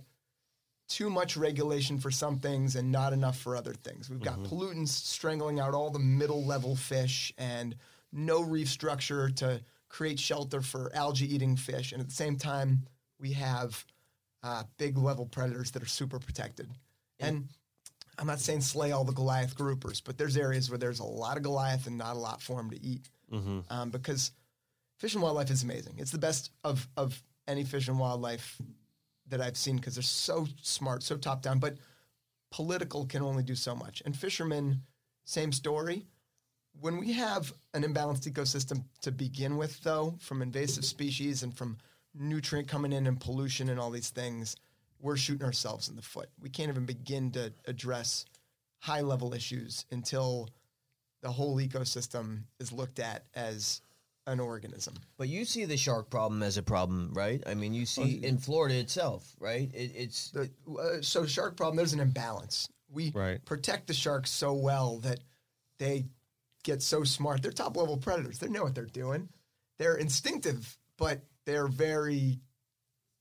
too 0.92 1.10
much 1.10 1.38
regulation 1.38 1.98
for 1.98 2.12
some 2.12 2.38
things 2.38 2.76
and 2.76 2.92
not 2.92 3.14
enough 3.14 3.38
for 3.38 3.56
other 3.56 3.74
things. 3.74 4.10
We've 4.10 4.20
got 4.20 4.40
pollutants 4.44 4.90
strangling 4.90 5.60
out 5.60 5.74
all 5.74 5.90
the 5.90 6.00
middle 6.00 6.44
level 6.44 6.76
fish 6.76 7.32
and 7.38 7.76
no 8.12 8.42
reef 8.42 8.68
structure 8.68 9.30
to 9.30 9.62
create 9.88 10.20
shelter 10.20 10.62
for 10.62 10.92
algae 10.94 11.34
eating 11.34 11.56
fish. 11.56 11.94
And 11.94 12.02
at 12.02 12.10
the 12.10 12.14
same 12.14 12.36
time, 12.36 12.84
we 13.20 13.32
have 13.34 13.86
uh, 14.44 14.64
big 14.78 14.98
level 14.98 15.26
predators 15.26 15.72
that 15.72 15.82
are 15.82 15.88
super 15.88 16.20
protected. 16.20 16.70
And 17.20 17.48
I'm 18.20 18.28
not 18.28 18.42
saying 18.42 18.62
slay 18.62 18.92
all 18.92 19.06
the 19.06 19.14
Goliath 19.14 19.56
groupers, 19.56 20.02
but 20.04 20.18
there's 20.18 20.36
areas 20.36 20.70
where 20.70 20.78
there's 20.78 21.00
a 21.00 21.06
lot 21.06 21.38
of 21.38 21.44
Goliath 21.44 21.88
and 21.88 21.98
not 21.98 22.16
a 22.18 22.20
lot 22.20 22.42
for 22.42 22.58
them 22.58 22.70
to 22.70 22.84
eat. 22.84 23.10
Um, 23.70 23.92
because 23.92 24.32
fish 24.98 25.14
and 25.14 25.24
wildlife 25.24 25.50
is 25.52 25.64
amazing. 25.64 25.96
It's 26.00 26.12
the 26.12 26.18
best 26.18 26.52
of, 26.66 26.86
of 26.98 27.22
any 27.48 27.64
fish 27.64 27.88
and 27.88 27.98
wildlife 27.98 28.58
that 29.32 29.42
I've 29.42 29.58
seen 29.58 29.78
because 29.78 29.96
they're 29.96 30.04
so 30.04 30.48
smart, 30.62 31.02
so 31.02 31.18
top 31.18 31.42
down. 31.42 31.60
But 31.60 31.78
political 32.52 33.06
can 33.06 33.24
only 33.24 33.44
do 33.44 33.56
so 33.56 33.76
much. 33.76 34.04
And 34.06 34.16
fishermen, 34.16 34.82
same 35.26 35.52
story. 35.52 36.06
When 36.80 36.98
we 36.98 37.12
have 37.14 37.52
an 37.74 37.84
imbalanced 37.84 38.32
ecosystem 38.32 38.84
to 39.02 39.12
begin 39.12 39.58
with, 39.58 39.82
though, 39.82 40.16
from 40.20 40.42
invasive 40.42 40.86
species 40.86 41.44
and 41.44 41.56
from 41.56 41.78
nutrient 42.14 42.68
coming 42.68 42.94
in 42.94 43.08
and 43.08 43.20
pollution 43.20 43.70
and 43.70 43.80
all 43.80 43.90
these 43.90 44.10
things, 44.10 44.56
we're 45.00 45.18
shooting 45.18 45.46
ourselves 45.46 45.90
in 45.90 45.96
the 45.96 46.02
foot. 46.02 46.30
We 46.40 46.50
can't 46.50 46.70
even 46.70 46.86
begin 46.86 47.32
to 47.32 47.52
address 47.66 48.26
high 48.80 49.02
level 49.02 49.34
issues 49.34 49.86
until 49.92 50.50
the 51.22 51.32
whole 51.32 51.58
ecosystem 51.58 52.44
is 52.60 52.72
looked 52.72 53.00
at 53.00 53.26
as 53.34 53.82
an 54.28 54.40
organism. 54.40 54.94
But 55.18 55.28
you 55.30 55.46
see 55.46 55.66
the 55.66 55.78
shark 55.78 56.10
problem 56.10 56.44
as 56.44 56.58
a 56.58 56.64
problem, 56.64 57.12
right? 57.14 57.42
I 57.48 57.54
mean, 57.54 57.74
you 57.74 57.86
see 57.86 58.24
in 58.24 58.38
Florida 58.38 58.76
itself, 58.76 59.36
right? 59.40 59.70
It, 59.74 59.92
it's 59.96 60.32
The, 60.32 60.50
uh, 60.80 61.02
so 61.02 61.26
shark 61.26 61.58
problem, 61.58 61.76
there's 61.76 61.94
an 61.94 62.00
imbalance. 62.00 62.70
We 62.90 63.12
Right. 63.12 63.44
protect 63.46 63.88
the 63.88 63.94
sharks 63.94 64.30
so 64.30 64.54
well 64.54 65.00
that 65.00 65.20
they 65.80 66.06
get 66.64 66.82
so 66.82 67.04
smart. 67.04 67.42
They're 67.42 67.52
top 67.52 67.76
level 67.76 67.98
predators. 67.98 68.38
They 68.38 68.50
know 68.50 68.64
what 68.64 68.76
they're 68.76 68.86
doing. 68.86 69.30
They're 69.78 69.96
instinctive, 69.96 70.78
but 70.98 71.22
they're 71.46 71.68
very 71.68 72.40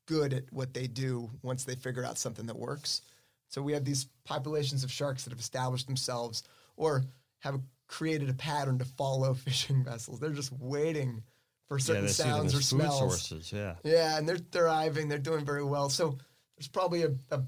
good 0.06 0.34
at 0.34 0.52
what 0.52 0.74
they 0.74 0.86
do 0.86 1.30
once 1.42 1.64
they 1.64 1.76
figure 1.76 2.04
out 2.04 2.18
something 2.18 2.46
that 2.46 2.58
works. 2.58 3.00
So 3.48 3.62
we 3.62 3.72
have 3.72 3.84
these 3.84 4.06
populations 4.24 4.84
of 4.84 4.90
sharks 4.92 5.24
that 5.24 5.30
have 5.30 5.40
established 5.40 5.86
themselves 5.86 6.42
or 6.76 7.04
have 7.38 7.60
created 7.90 8.30
a 8.30 8.34
pattern 8.34 8.78
to 8.78 8.84
follow 8.84 9.34
fishing 9.46 9.84
vessels. 9.84 10.20
They're 10.20 10.30
just 10.30 10.52
waiting 10.52 11.22
for 11.66 11.78
certain 11.78 12.04
them 12.04 12.12
sounds 12.12 12.54
or 12.54 12.62
smells. 12.62 12.98
sources. 12.98 13.52
Yeah. 13.52 13.74
Yeah, 13.84 14.16
and 14.16 14.28
they're 14.28 14.38
thriving. 14.38 15.08
They're 15.08 15.18
doing 15.18 15.44
very 15.44 15.64
well. 15.64 15.90
So 15.90 16.16
there's 16.56 16.68
probably 16.68 17.02
a, 17.02 17.10
a 17.30 17.42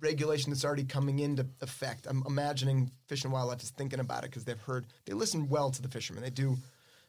regulation 0.00 0.50
that's 0.52 0.64
already 0.64 0.84
coming 0.84 1.18
into 1.18 1.46
effect. 1.62 2.06
I'm 2.06 2.22
imagining 2.26 2.90
Fish 3.08 3.24
and 3.24 3.32
Wildlife 3.32 3.62
is 3.62 3.70
thinking 3.70 3.98
about 3.98 4.24
it 4.24 4.30
because 4.30 4.44
they've 4.44 4.60
heard 4.60 4.86
they 5.06 5.14
listen 5.14 5.48
well 5.48 5.70
to 5.70 5.82
the 5.82 5.88
fishermen. 5.88 6.22
They 6.22 6.30
do 6.30 6.56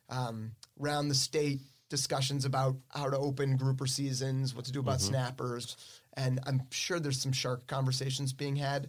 um, 0.10 0.52
round 0.78 1.12
the 1.12 1.16
state 1.16 1.60
discussions 1.90 2.46
about 2.46 2.76
how 2.90 3.10
to 3.10 3.18
open 3.18 3.58
grouper 3.58 3.88
seasons, 3.88 4.56
what 4.56 4.66
to 4.66 4.72
do 4.72 4.80
about 4.80 5.00
snappers, 5.00 5.78
and 6.16 6.40
I'm 6.46 6.62
sure 6.70 7.00
there's 7.00 7.22
some 7.22 7.32
shark 7.32 7.68
conversations 7.68 8.34
being 8.34 8.56
had. 8.56 8.88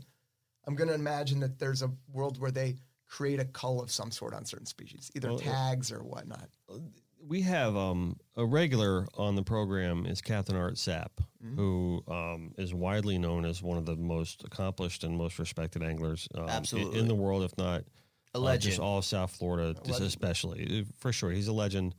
I'm 0.66 0.74
going 0.74 0.89
to 0.89 0.94
imagine 0.94 1.40
that 1.40 1.59
there's 1.59 1.82
a 1.82 1.90
world 2.12 2.40
where 2.40 2.51
they 2.51 2.76
create 3.09 3.40
a 3.40 3.44
cull 3.44 3.80
of 3.80 3.90
some 3.90 4.10
sort 4.10 4.35
on 4.35 4.44
certain 4.44 4.66
species, 4.66 5.10
either 5.16 5.28
Well, 5.28 5.39
tags 5.39 5.90
or 5.90 6.01
whatnot. 6.05 6.48
we 7.26 7.40
have 7.43 7.74
um, 7.76 8.16
a 8.36 8.44
regular 8.47 9.06
on 9.16 9.35
the 9.35 9.43
program 9.43 10.06
is 10.06 10.20
Captain 10.20 10.55
Art 10.56 10.74
Sapp, 10.74 11.10
who 11.56 12.02
um, 12.09 12.52
is 12.59 12.74
widely 12.74 13.18
known 13.18 13.44
as 13.44 13.62
one 13.62 13.78
of 13.78 13.86
the 13.86 13.97
most 13.97 14.44
accomplished 14.44 15.05
and 15.05 15.16
most 15.16 15.39
respected 15.39 15.82
anglers 15.82 16.28
um, 16.36 16.48
Absolutely. 16.48 16.98
in 17.01 17.09
the 17.09 17.14
world, 17.14 17.43
if 17.43 17.56
not 17.59 17.82
A 18.35 18.39
uh, 18.39 18.40
legend. 18.40 18.62
just 18.62 18.78
all 18.80 18.98
of 18.98 19.05
South 19.05 19.30
Florida, 19.30 19.74
especially 19.89 20.80
Uh, 20.80 20.85
for 20.98 21.12
sure. 21.12 21.30
He's 21.30 21.48
a 21.48 21.52
legend 21.52 21.94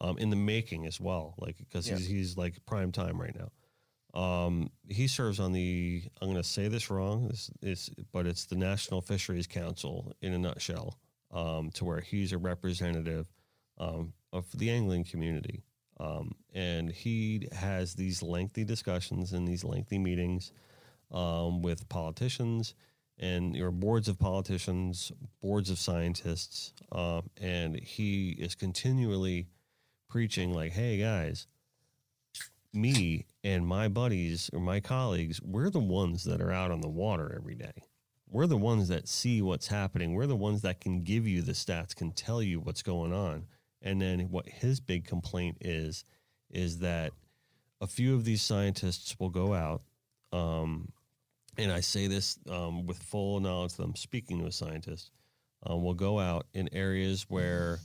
um, 0.00 0.18
in 0.18 0.30
the 0.30 0.36
making 0.36 0.86
as 0.86 1.00
well, 1.00 1.34
like 1.38 1.56
because 1.58 1.86
he's 1.86 2.06
he's 2.06 2.36
like 2.36 2.54
prime 2.66 2.92
time 2.92 3.20
right 3.20 3.34
now. 3.36 3.48
Um, 4.18 4.70
he 4.88 5.06
serves 5.06 5.38
on 5.38 5.52
the 5.52 6.02
I'm 6.20 6.28
going 6.28 6.42
to 6.42 6.48
say 6.48 6.66
this 6.66 6.90
wrong, 6.90 7.28
this 7.28 7.50
is 7.62 7.90
but 8.12 8.26
it's 8.26 8.46
the 8.46 8.56
National 8.56 9.00
Fisheries 9.00 9.46
Council 9.46 10.12
in 10.20 10.32
a 10.32 10.38
nutshell, 10.38 10.98
um, 11.30 11.70
to 11.74 11.84
where 11.84 12.00
he's 12.00 12.32
a 12.32 12.38
representative 12.38 13.30
um, 13.78 14.12
of 14.32 14.46
the 14.58 14.70
angling 14.70 15.04
community. 15.04 15.62
Um, 16.00 16.32
and 16.52 16.90
he 16.90 17.46
has 17.52 17.94
these 17.94 18.20
lengthy 18.20 18.64
discussions 18.64 19.32
and 19.32 19.46
these 19.46 19.62
lengthy 19.62 19.98
meetings 19.98 20.50
um, 21.12 21.62
with 21.62 21.88
politicians 21.88 22.74
and 23.20 23.54
your 23.54 23.70
boards 23.70 24.08
of 24.08 24.18
politicians, 24.18 25.12
boards 25.40 25.70
of 25.70 25.78
scientists, 25.78 26.72
um, 26.90 27.30
and 27.40 27.78
he 27.78 28.30
is 28.30 28.56
continually 28.56 29.46
preaching 30.08 30.52
like, 30.52 30.72
"Hey 30.72 30.98
guys, 30.98 31.46
me 32.72 33.26
and 33.42 33.66
my 33.66 33.88
buddies 33.88 34.50
or 34.52 34.60
my 34.60 34.80
colleagues, 34.80 35.40
we're 35.42 35.70
the 35.70 35.78
ones 35.78 36.24
that 36.24 36.40
are 36.40 36.52
out 36.52 36.70
on 36.70 36.80
the 36.80 36.88
water 36.88 37.34
every 37.36 37.54
day. 37.54 37.82
We're 38.30 38.46
the 38.46 38.56
ones 38.58 38.88
that 38.88 39.08
see 39.08 39.40
what's 39.40 39.68
happening. 39.68 40.14
We're 40.14 40.26
the 40.26 40.36
ones 40.36 40.62
that 40.62 40.80
can 40.80 41.02
give 41.02 41.26
you 41.26 41.40
the 41.40 41.52
stats, 41.52 41.96
can 41.96 42.12
tell 42.12 42.42
you 42.42 42.60
what's 42.60 42.82
going 42.82 43.12
on. 43.12 43.46
And 43.80 44.00
then 44.00 44.20
what 44.30 44.48
his 44.48 44.80
big 44.80 45.06
complaint 45.06 45.58
is, 45.60 46.04
is 46.50 46.80
that 46.80 47.12
a 47.80 47.86
few 47.86 48.14
of 48.14 48.24
these 48.24 48.42
scientists 48.42 49.16
will 49.18 49.30
go 49.30 49.54
out, 49.54 49.82
um, 50.32 50.92
and 51.56 51.72
I 51.72 51.80
say 51.80 52.06
this 52.06 52.38
um, 52.50 52.86
with 52.86 52.98
full 52.98 53.40
knowledge 53.40 53.74
that 53.74 53.84
I'm 53.84 53.96
speaking 53.96 54.40
to 54.40 54.46
a 54.46 54.52
scientist, 54.52 55.10
um, 55.64 55.82
will 55.82 55.94
go 55.94 56.18
out 56.18 56.46
in 56.54 56.68
areas 56.72 57.26
where 57.28 57.78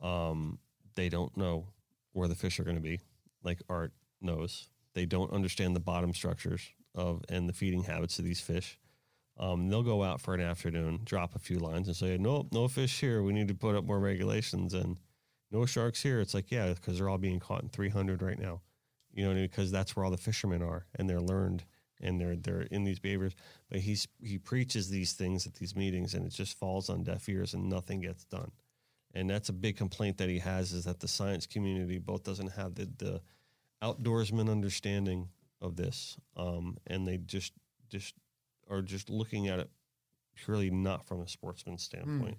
um, 0.00 0.58
they 0.94 1.08
don't 1.08 1.36
know 1.36 1.66
where 2.12 2.28
the 2.28 2.34
fish 2.34 2.58
are 2.60 2.64
going 2.64 2.76
to 2.76 2.82
be, 2.82 3.00
like 3.42 3.60
Art 3.68 3.92
knows. 4.24 4.68
They 4.94 5.06
don't 5.06 5.32
understand 5.32 5.76
the 5.76 5.80
bottom 5.80 6.12
structures 6.12 6.62
of 6.94 7.22
and 7.28 7.48
the 7.48 7.52
feeding 7.52 7.84
habits 7.84 8.18
of 8.18 8.24
these 8.24 8.40
fish. 8.40 8.78
Um, 9.36 9.68
they'll 9.68 9.82
go 9.82 10.04
out 10.04 10.20
for 10.20 10.34
an 10.34 10.40
afternoon, 10.40 11.00
drop 11.04 11.34
a 11.34 11.40
few 11.40 11.58
lines, 11.58 11.88
and 11.88 11.96
say, 11.96 12.16
"Nope, 12.18 12.48
no 12.52 12.68
fish 12.68 13.00
here. 13.00 13.22
We 13.22 13.32
need 13.32 13.48
to 13.48 13.54
put 13.54 13.74
up 13.74 13.84
more 13.84 13.98
regulations." 13.98 14.74
And 14.74 14.96
no 15.54 15.64
sharks 15.64 16.02
here. 16.02 16.20
It's 16.20 16.34
like, 16.34 16.50
yeah, 16.50 16.72
because 16.72 16.98
they're 16.98 17.08
all 17.08 17.16
being 17.16 17.38
caught 17.38 17.62
in 17.62 17.68
300 17.68 18.20
right 18.22 18.38
now. 18.38 18.60
You 19.12 19.32
know, 19.32 19.40
because 19.40 19.70
that's 19.70 19.94
where 19.94 20.04
all 20.04 20.10
the 20.10 20.16
fishermen 20.16 20.60
are, 20.60 20.86
and 20.96 21.08
they're 21.08 21.20
learned, 21.20 21.62
and 22.00 22.20
they're 22.20 22.34
they're 22.34 22.62
in 22.62 22.82
these 22.82 22.98
behaviors. 22.98 23.36
But 23.70 23.78
he's 23.78 24.08
he 24.20 24.38
preaches 24.38 24.90
these 24.90 25.12
things 25.12 25.46
at 25.46 25.54
these 25.54 25.76
meetings, 25.76 26.14
and 26.14 26.26
it 26.26 26.32
just 26.32 26.58
falls 26.58 26.90
on 26.90 27.04
deaf 27.04 27.28
ears, 27.28 27.54
and 27.54 27.68
nothing 27.68 28.00
gets 28.00 28.24
done. 28.24 28.50
And 29.14 29.30
that's 29.30 29.50
a 29.50 29.52
big 29.52 29.76
complaint 29.76 30.18
that 30.18 30.28
he 30.28 30.40
has 30.40 30.72
is 30.72 30.84
that 30.86 30.98
the 30.98 31.06
science 31.06 31.46
community 31.46 31.98
both 31.98 32.24
doesn't 32.24 32.50
have 32.54 32.74
the 32.74 32.90
the 32.98 33.20
outdoorsman 33.82 34.50
understanding 34.50 35.28
of 35.60 35.76
this, 35.76 36.16
um, 36.36 36.76
and 36.86 37.06
they 37.06 37.18
just 37.18 37.52
just 37.88 38.14
are 38.70 38.82
just 38.82 39.10
looking 39.10 39.48
at 39.48 39.58
it 39.58 39.70
purely 40.34 40.70
not 40.70 41.06
from 41.06 41.20
a 41.20 41.28
sportsman 41.28 41.78
standpoint. 41.78 42.38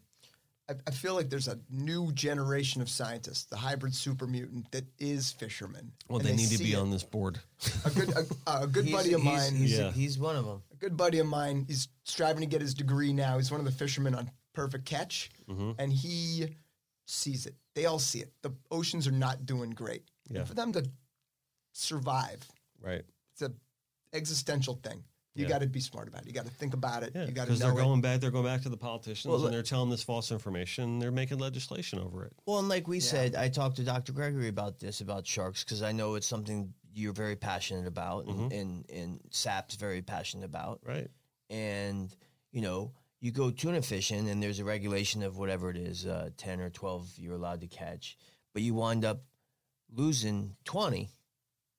I, 0.67 0.73
I 0.87 0.91
feel 0.91 1.13
like 1.13 1.29
there's 1.29 1.47
a 1.47 1.59
new 1.69 2.11
generation 2.11 2.81
of 2.81 2.89
scientists, 2.89 3.45
the 3.45 3.55
hybrid 3.55 3.93
super 3.93 4.25
mutant 4.25 4.71
that 4.71 4.85
is 4.99 5.31
fishermen. 5.31 5.91
Well, 6.09 6.19
and 6.19 6.27
they, 6.27 6.35
need 6.35 6.49
to 6.49 6.57
be 6.57 6.73
it. 6.73 6.77
on 6.77 6.89
this 6.89 7.03
board. 7.03 7.39
A 7.85 7.91
good, 7.91 8.09
a, 8.47 8.63
a 8.63 8.67
good 8.67 8.91
buddy 8.91 9.13
of 9.13 9.21
he's- 9.21 9.51
mine. 9.51 9.55
He's, 9.61 9.77
Yeah. 9.77 9.91
he's 9.91 10.17
one 10.17 10.35
of 10.35 10.45
them. 10.45 10.63
a 10.73 10.75
good 10.77 10.97
buddy 10.97 11.19
of 11.19 11.27
mine. 11.27 11.65
He's 11.67 11.87
striving 12.03 12.41
to 12.41 12.47
get 12.47 12.61
his 12.61 12.73
degree 12.73 13.13
now. 13.13 13.37
He's 13.37 13.51
one 13.51 13.59
of 13.59 13.65
the 13.65 13.71
fishermen 13.71 14.15
on 14.15 14.31
Perfect 14.53 14.85
Catch, 14.85 15.29
Mm-hmm. 15.47 15.71
and 15.77 15.93
he 15.93 16.47
sees 17.05 17.45
it. 17.45 17.53
They 17.75 17.85
all 17.85 17.99
see 17.99 18.19
it. 18.19 18.31
The 18.41 18.51
oceans 18.71 19.07
are 19.07 19.11
not 19.11 19.45
doing 19.45 19.69
great. 19.69 20.03
Yeah. 20.29 20.45
For 20.45 20.55
them 20.55 20.71
to 20.73 20.83
survive, 21.75 22.47
Right. 22.81 23.03
it's 23.33 23.41
a 23.41 23.51
existential 24.13 24.75
thing. 24.75 25.03
You 25.33 25.43
Yeah. 25.43 25.49
got 25.49 25.59
to 25.59 25.67
be 25.67 25.81
smart 25.81 26.07
about 26.07 26.21
it. 26.21 26.27
You 26.27 26.33
got 26.33 26.45
to 26.45 26.51
think 26.51 26.73
about 26.73 27.03
it. 27.03 27.11
Yeah, 27.13 27.25
you 27.25 27.31
got 27.33 27.43
to 27.43 27.47
because 27.47 27.59
they're 27.59 27.71
it. 27.73 27.75
going 27.75 27.99
back. 27.99 28.21
They're 28.21 28.31
going 28.31 28.45
back 28.45 28.61
to 28.61 28.69
the 28.69 28.77
politicians, 28.77 29.29
Well, 29.29 29.45
and 29.45 29.53
they're 29.53 29.63
telling 29.63 29.89
this 29.89 30.01
false 30.03 30.31
information. 30.31 30.99
They're 30.99 31.11
making 31.11 31.39
legislation 31.39 31.99
over 31.99 32.23
it. 32.23 32.31
Well, 32.45 32.59
and 32.59 32.69
like 32.69 32.87
we 32.87 33.01
said, 33.01 33.35
I 33.35 33.49
talked 33.49 33.75
to 33.77 33.83
Dr. 33.83 34.13
Gregory 34.13 34.47
about 34.47 34.79
this 34.79 35.01
about 35.01 35.27
sharks 35.27 35.63
because 35.65 35.81
I 35.81 35.91
know 35.91 36.15
it's 36.15 36.27
something 36.27 36.73
you're 36.93 37.11
very 37.11 37.35
passionate 37.35 37.85
about, 37.87 38.27
and, 38.27 38.51
and 38.53 38.89
and 38.89 39.19
Sapp's 39.29 39.75
very 39.75 40.01
passionate 40.01 40.45
about. 40.45 40.79
Right. 40.85 41.09
And 41.49 42.15
you 42.53 42.61
know, 42.61 42.93
you 43.19 43.31
go 43.31 43.51
tuna 43.51 43.81
fishing, 43.81 44.29
and 44.29 44.41
there's 44.41 44.59
a 44.59 44.63
regulation 44.63 45.21
of 45.21 45.37
whatever 45.37 45.69
it 45.69 45.75
is, 45.75 46.05
uh, 46.05 46.29
ten 46.37 46.61
or 46.61 46.69
twelve 46.69 47.11
you're 47.17 47.33
allowed 47.35 47.59
to 47.59 47.67
catch, 47.67 48.17
but 48.53 48.61
you 48.61 48.73
wind 48.73 49.03
up 49.03 49.25
losing 49.93 50.55
twenty 50.63 51.09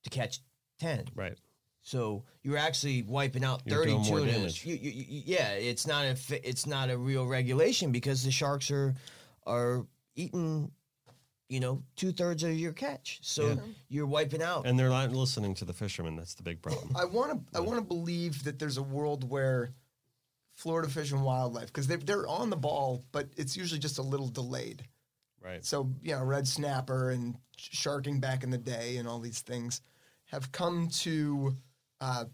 to 0.07 0.11
catch 0.11 0.41
ten. 0.81 1.05
Right. 1.15 1.37
So 1.83 2.25
you're 2.43 2.57
actually 2.57 3.03
wiping 3.03 3.45
out 3.45 3.63
You're 3.65 3.79
30 3.85 3.91
doing 3.93 4.05
tunas. 4.05 4.35
damage. 4.35 4.65
You, 4.67 4.75
you, 4.75 4.91
you, 4.91 5.23
yeah, 5.25 5.51
it's 5.51 5.87
not 5.87 6.05
a 6.07 6.17
fi- 6.17 6.41
it's 6.43 6.67
not 6.67 6.91
a 6.91 6.99
real 6.99 7.27
regulation 7.27 7.93
because 7.93 8.25
the 8.25 8.31
sharks 8.33 8.71
are 8.73 8.95
are 9.47 9.87
eating, 10.17 10.73
you 11.49 11.61
know, 11.61 11.83
two 11.95 12.11
thirds 12.11 12.43
of 12.43 12.59
your 12.59 12.73
catch. 12.73 13.21
So 13.23 13.49
Yeah. 13.51 13.55
you're 13.89 14.07
wiping 14.07 14.43
out. 14.43 14.67
And 14.67 14.77
they're 14.79 14.89
not 14.89 15.13
listening 15.13 15.55
to 15.57 15.65
the 15.65 15.73
fishermen. 15.73 16.17
That's 16.17 16.35
the 16.35 16.43
big 16.43 16.61
problem. 16.61 16.91
I 16.97 17.05
want 17.05 17.33
to. 17.53 17.57
I 17.59 17.61
want 17.61 17.79
to 17.79 17.85
believe 17.85 18.43
that 18.45 18.59
there's 18.59 18.79
a 18.79 18.83
world 18.83 19.29
where 19.31 19.71
Florida 20.55 20.89
Fish 20.89 21.13
and 21.13 21.23
Wildlife, 21.23 21.67
because 21.69 21.87
they're 21.87 21.99
they're 21.99 22.27
on 22.27 22.51
the 22.51 22.57
ball, 22.57 23.05
but 23.13 23.29
it's 23.37 23.57
usually 23.57 23.79
just 23.79 23.99
a 23.99 24.03
little 24.03 24.29
delayed. 24.29 24.83
right. 25.41 25.65
So 25.65 25.93
you 26.03 26.13
know, 26.17 26.25
red 26.25 26.49
snapper 26.49 27.11
and 27.11 27.37
sharking 27.57 28.19
back 28.19 28.43
in 28.43 28.51
the 28.51 28.59
day, 28.59 28.97
and 28.97 29.07
all 29.07 29.21
these 29.21 29.41
things 29.43 29.83
have 30.27 30.53
come 30.53 30.89
to 30.89 31.55
uh, 32.01 32.25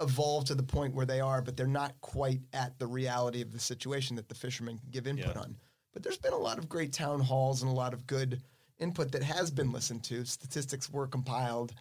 evolve 0.00 0.44
to 0.46 0.54
the 0.54 0.62
point 0.62 0.94
where 0.94 1.06
they 1.06 1.20
are, 1.20 1.42
but 1.42 1.56
they're 1.56 1.66
not 1.66 2.00
quite 2.00 2.40
at 2.52 2.78
the 2.78 2.86
reality 2.86 3.40
of 3.42 3.52
the 3.52 3.58
situation 3.60 4.16
that 4.16 4.28
the 4.28 4.34
fishermen 4.34 4.78
can 4.78 4.90
give 4.90 5.06
input 5.06 5.34
Yeah. 5.36 5.42
on. 5.42 5.56
But 5.92 6.02
there's 6.02 6.18
been 6.18 6.32
a 6.32 6.38
lot 6.38 6.58
of 6.58 6.68
great 6.68 6.92
town 6.92 7.20
halls 7.20 7.62
and 7.62 7.70
a 7.70 7.74
lot 7.74 7.92
of 7.94 8.06
good 8.06 8.42
input 8.78 9.10
that 9.12 9.22
has 9.22 9.50
been 9.50 9.72
listened 9.72 10.04
to. 10.04 10.24
Statistics 10.24 10.88
were 10.88 11.06
compiled. 11.06 11.72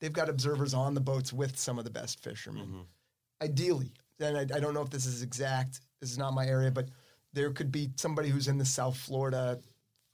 They've 0.00 0.12
got 0.12 0.28
observers 0.28 0.72
on 0.72 0.94
the 0.94 1.00
boats 1.00 1.32
with 1.32 1.58
some 1.58 1.78
of 1.78 1.84
the 1.84 1.90
best 1.90 2.20
fishermen. 2.22 2.86
Ideally, 3.42 3.92
and 4.20 4.36
I, 4.38 4.42
I 4.42 4.60
don't 4.60 4.72
know 4.72 4.82
if 4.82 4.90
this 4.90 5.04
is 5.04 5.22
exact. 5.22 5.80
This 6.00 6.10
is 6.10 6.18
not 6.18 6.32
my 6.32 6.46
area, 6.46 6.70
but 6.70 6.88
there 7.32 7.50
could 7.50 7.70
be 7.72 7.90
somebody 7.96 8.28
who's 8.30 8.48
in 8.48 8.56
the 8.56 8.64
South 8.64 8.96
Florida 8.96 9.58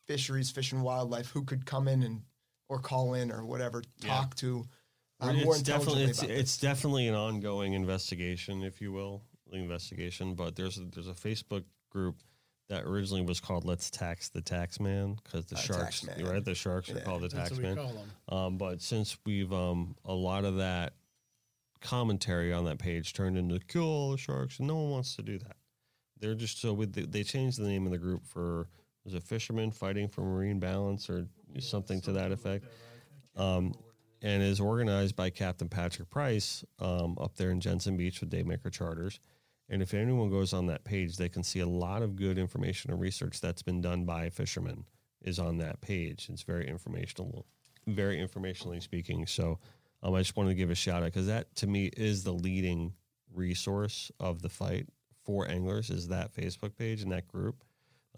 fisheries, 0.07 0.51
fish 0.51 0.73
and 0.73 0.83
wildlife 0.83 1.29
who 1.31 1.45
could 1.45 1.65
come 1.67 1.87
in 1.87 2.03
and 2.03 2.23
or 2.69 2.79
call 2.81 3.15
in 3.15 3.31
or 3.31 3.45
whatever, 3.45 3.83
talk 4.01 4.35
to 4.37 4.67
uh, 5.23 5.27
Well, 5.27 5.45
more 5.45 5.55
it's 5.55 5.63
definitely 5.63 6.05
it's, 6.05 6.19
about 6.23 6.31
it's 6.31 6.57
definitely 6.59 7.09
an 7.09 7.15
ongoing 7.15 7.73
investigation, 7.75 8.63
if 8.63 8.81
you 8.81 8.93
will, 8.93 9.23
The 9.51 9.59
investigation. 9.59 10.35
But 10.35 10.57
there's 10.57 10.79
a, 10.79 10.85
there's 10.85 11.09
a 11.09 11.13
Facebook 11.13 11.65
group 11.91 12.17
that 12.69 12.85
originally 12.85 13.23
was 13.23 13.41
called 13.41 13.65
"Let's 13.65 13.91
Tax 13.91 14.29
the 14.31 14.41
Tax 14.41 14.81
Man" 14.81 15.17
because 15.23 15.47
the 15.47 15.57
Uh, 15.57 15.61
sharks, 15.61 16.07
right? 16.21 16.45
The 16.45 16.55
sharks 16.55 16.91
are 16.91 17.01
called 17.01 17.23
the 17.23 17.29
tax 17.29 17.59
man. 17.59 17.79
Um, 18.29 18.57
but 18.57 18.81
since 18.81 19.17
we've 19.27 19.53
um, 19.53 19.97
a 20.05 20.15
lot 20.15 20.45
of 20.45 20.57
that 20.57 20.95
commentary 21.81 22.53
on 22.53 22.65
that 22.65 22.79
page 22.79 23.13
turned 23.13 23.37
into 23.37 23.59
kill 23.59 23.83
all 23.83 24.11
the 24.13 24.19
sharks, 24.19 24.59
and 24.59 24.69
no 24.69 24.77
one 24.77 24.91
wants 24.91 25.17
to 25.17 25.23
do 25.23 25.39
that. 25.39 25.57
They're 26.21 26.35
just 26.37 26.61
so 26.61 26.73
with 26.73 26.93
the, 26.93 27.05
they 27.05 27.25
changed 27.25 27.59
the 27.59 27.67
name 27.67 27.85
of 27.85 27.91
the 27.93 27.99
group 27.99 28.25
for 28.25 28.69
was 29.05 29.15
it 29.15 29.23
fishermen 29.25 29.73
fighting 29.73 30.07
for 30.09 30.21
marine 30.21 30.61
balance 30.61 31.11
or 31.11 31.27
something 31.59 32.01
to 32.03 32.13
that 32.13 32.31
effect, 32.31 32.65
um, 33.37 33.75
and 34.23 34.43
is 34.43 34.61
organized 34.61 35.17
by 35.17 35.31
Captain 35.31 35.69
Patrick 35.69 36.09
Price 36.09 36.65
um, 36.79 37.19
up 37.21 37.37
there 37.37 37.51
in 37.51 37.61
Jensen 37.61 37.97
Beach 37.97 38.21
with 38.21 38.31
Daymaker 38.31 38.71
Charters. 38.71 39.19
And 39.69 39.83
if 39.83 39.95
anyone 39.95 40.31
goes 40.31 40.53
on 40.53 40.67
that 40.67 40.85
page, 40.85 41.17
they 41.17 41.29
can 41.29 41.43
see 41.43 41.61
a 41.61 41.67
lot 41.67 42.03
of 42.03 42.15
good 42.15 42.39
information 42.39 42.91
and 42.91 43.01
research 43.01 43.41
that's 43.41 43.63
been 43.63 43.81
done 43.81 44.05
by 44.05 44.31
fishermen 44.31 44.85
is 45.23 45.39
on 45.39 45.59
that 45.59 45.81
page. 45.81 46.29
It's 46.31 46.43
very 46.43 46.69
informational, 46.69 47.47
very 47.87 48.19
informationally 48.19 48.83
speaking. 48.83 49.27
So 49.27 49.59
um, 50.03 50.15
I 50.15 50.21
just 50.21 50.37
wanted 50.37 50.51
to 50.51 50.57
give 50.57 50.71
a 50.71 50.75
shout 50.75 51.03
out 51.03 51.07
because 51.07 51.27
that 51.27 51.55
to 51.57 51.67
me 51.67 51.87
is 51.97 52.23
the 52.23 52.33
leading 52.33 52.93
resource 53.35 54.11
of 54.21 54.43
the 54.43 54.49
fight 54.49 54.89
for 55.25 55.49
anglers 55.49 55.91
is 55.91 56.09
that 56.09 56.35
Facebook 56.35 56.77
page 56.77 57.03
and 57.03 57.13
that 57.13 57.29
group, 57.29 57.65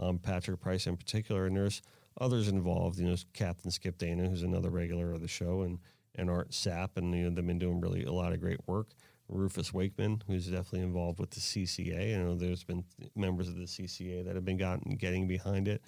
um, 0.01 0.19
Patrick 0.19 0.61
Price 0.61 0.87
in 0.87 0.97
particular. 0.97 1.47
And 1.47 1.57
there's 1.57 1.83
others 2.21 2.49
involved. 2.49 2.99
You 2.99 3.07
know, 3.07 3.17
Captain 3.33 3.71
Skip 3.71 3.99
Dana, 3.99 4.29
who's 4.29 4.43
another 4.43 4.71
regular 4.71 5.13
of 5.13 5.21
the 5.21 5.29
show, 5.29 5.63
and 5.63 5.79
and 6.17 6.31
Art 6.31 6.51
Sapp, 6.51 6.91
and 6.97 7.13
you 7.15 7.25
know 7.25 7.31
they've 7.35 7.47
been 7.47 7.59
doing 7.59 7.81
really 7.81 8.05
a 8.05 8.13
lot 8.13 8.33
of 8.33 8.41
great 8.41 8.61
work. 8.67 8.89
Rufus 9.29 9.73
Wakeman, 9.73 10.23
who's 10.27 10.47
definitely 10.47 10.83
involved 10.83 11.19
with 11.19 11.31
the 11.31 11.41
CCA. 11.41 12.11
You 12.11 12.19
know, 12.19 12.35
there's 12.35 12.63
been 12.63 12.85
members 13.17 13.49
of 13.49 13.57
the 13.57 13.65
CCA 13.65 14.25
that 14.27 14.35
have 14.35 14.45
been 14.45 14.59
gotten 14.59 14.97
getting 14.97 15.27
behind 15.27 15.67
it. 15.67 15.83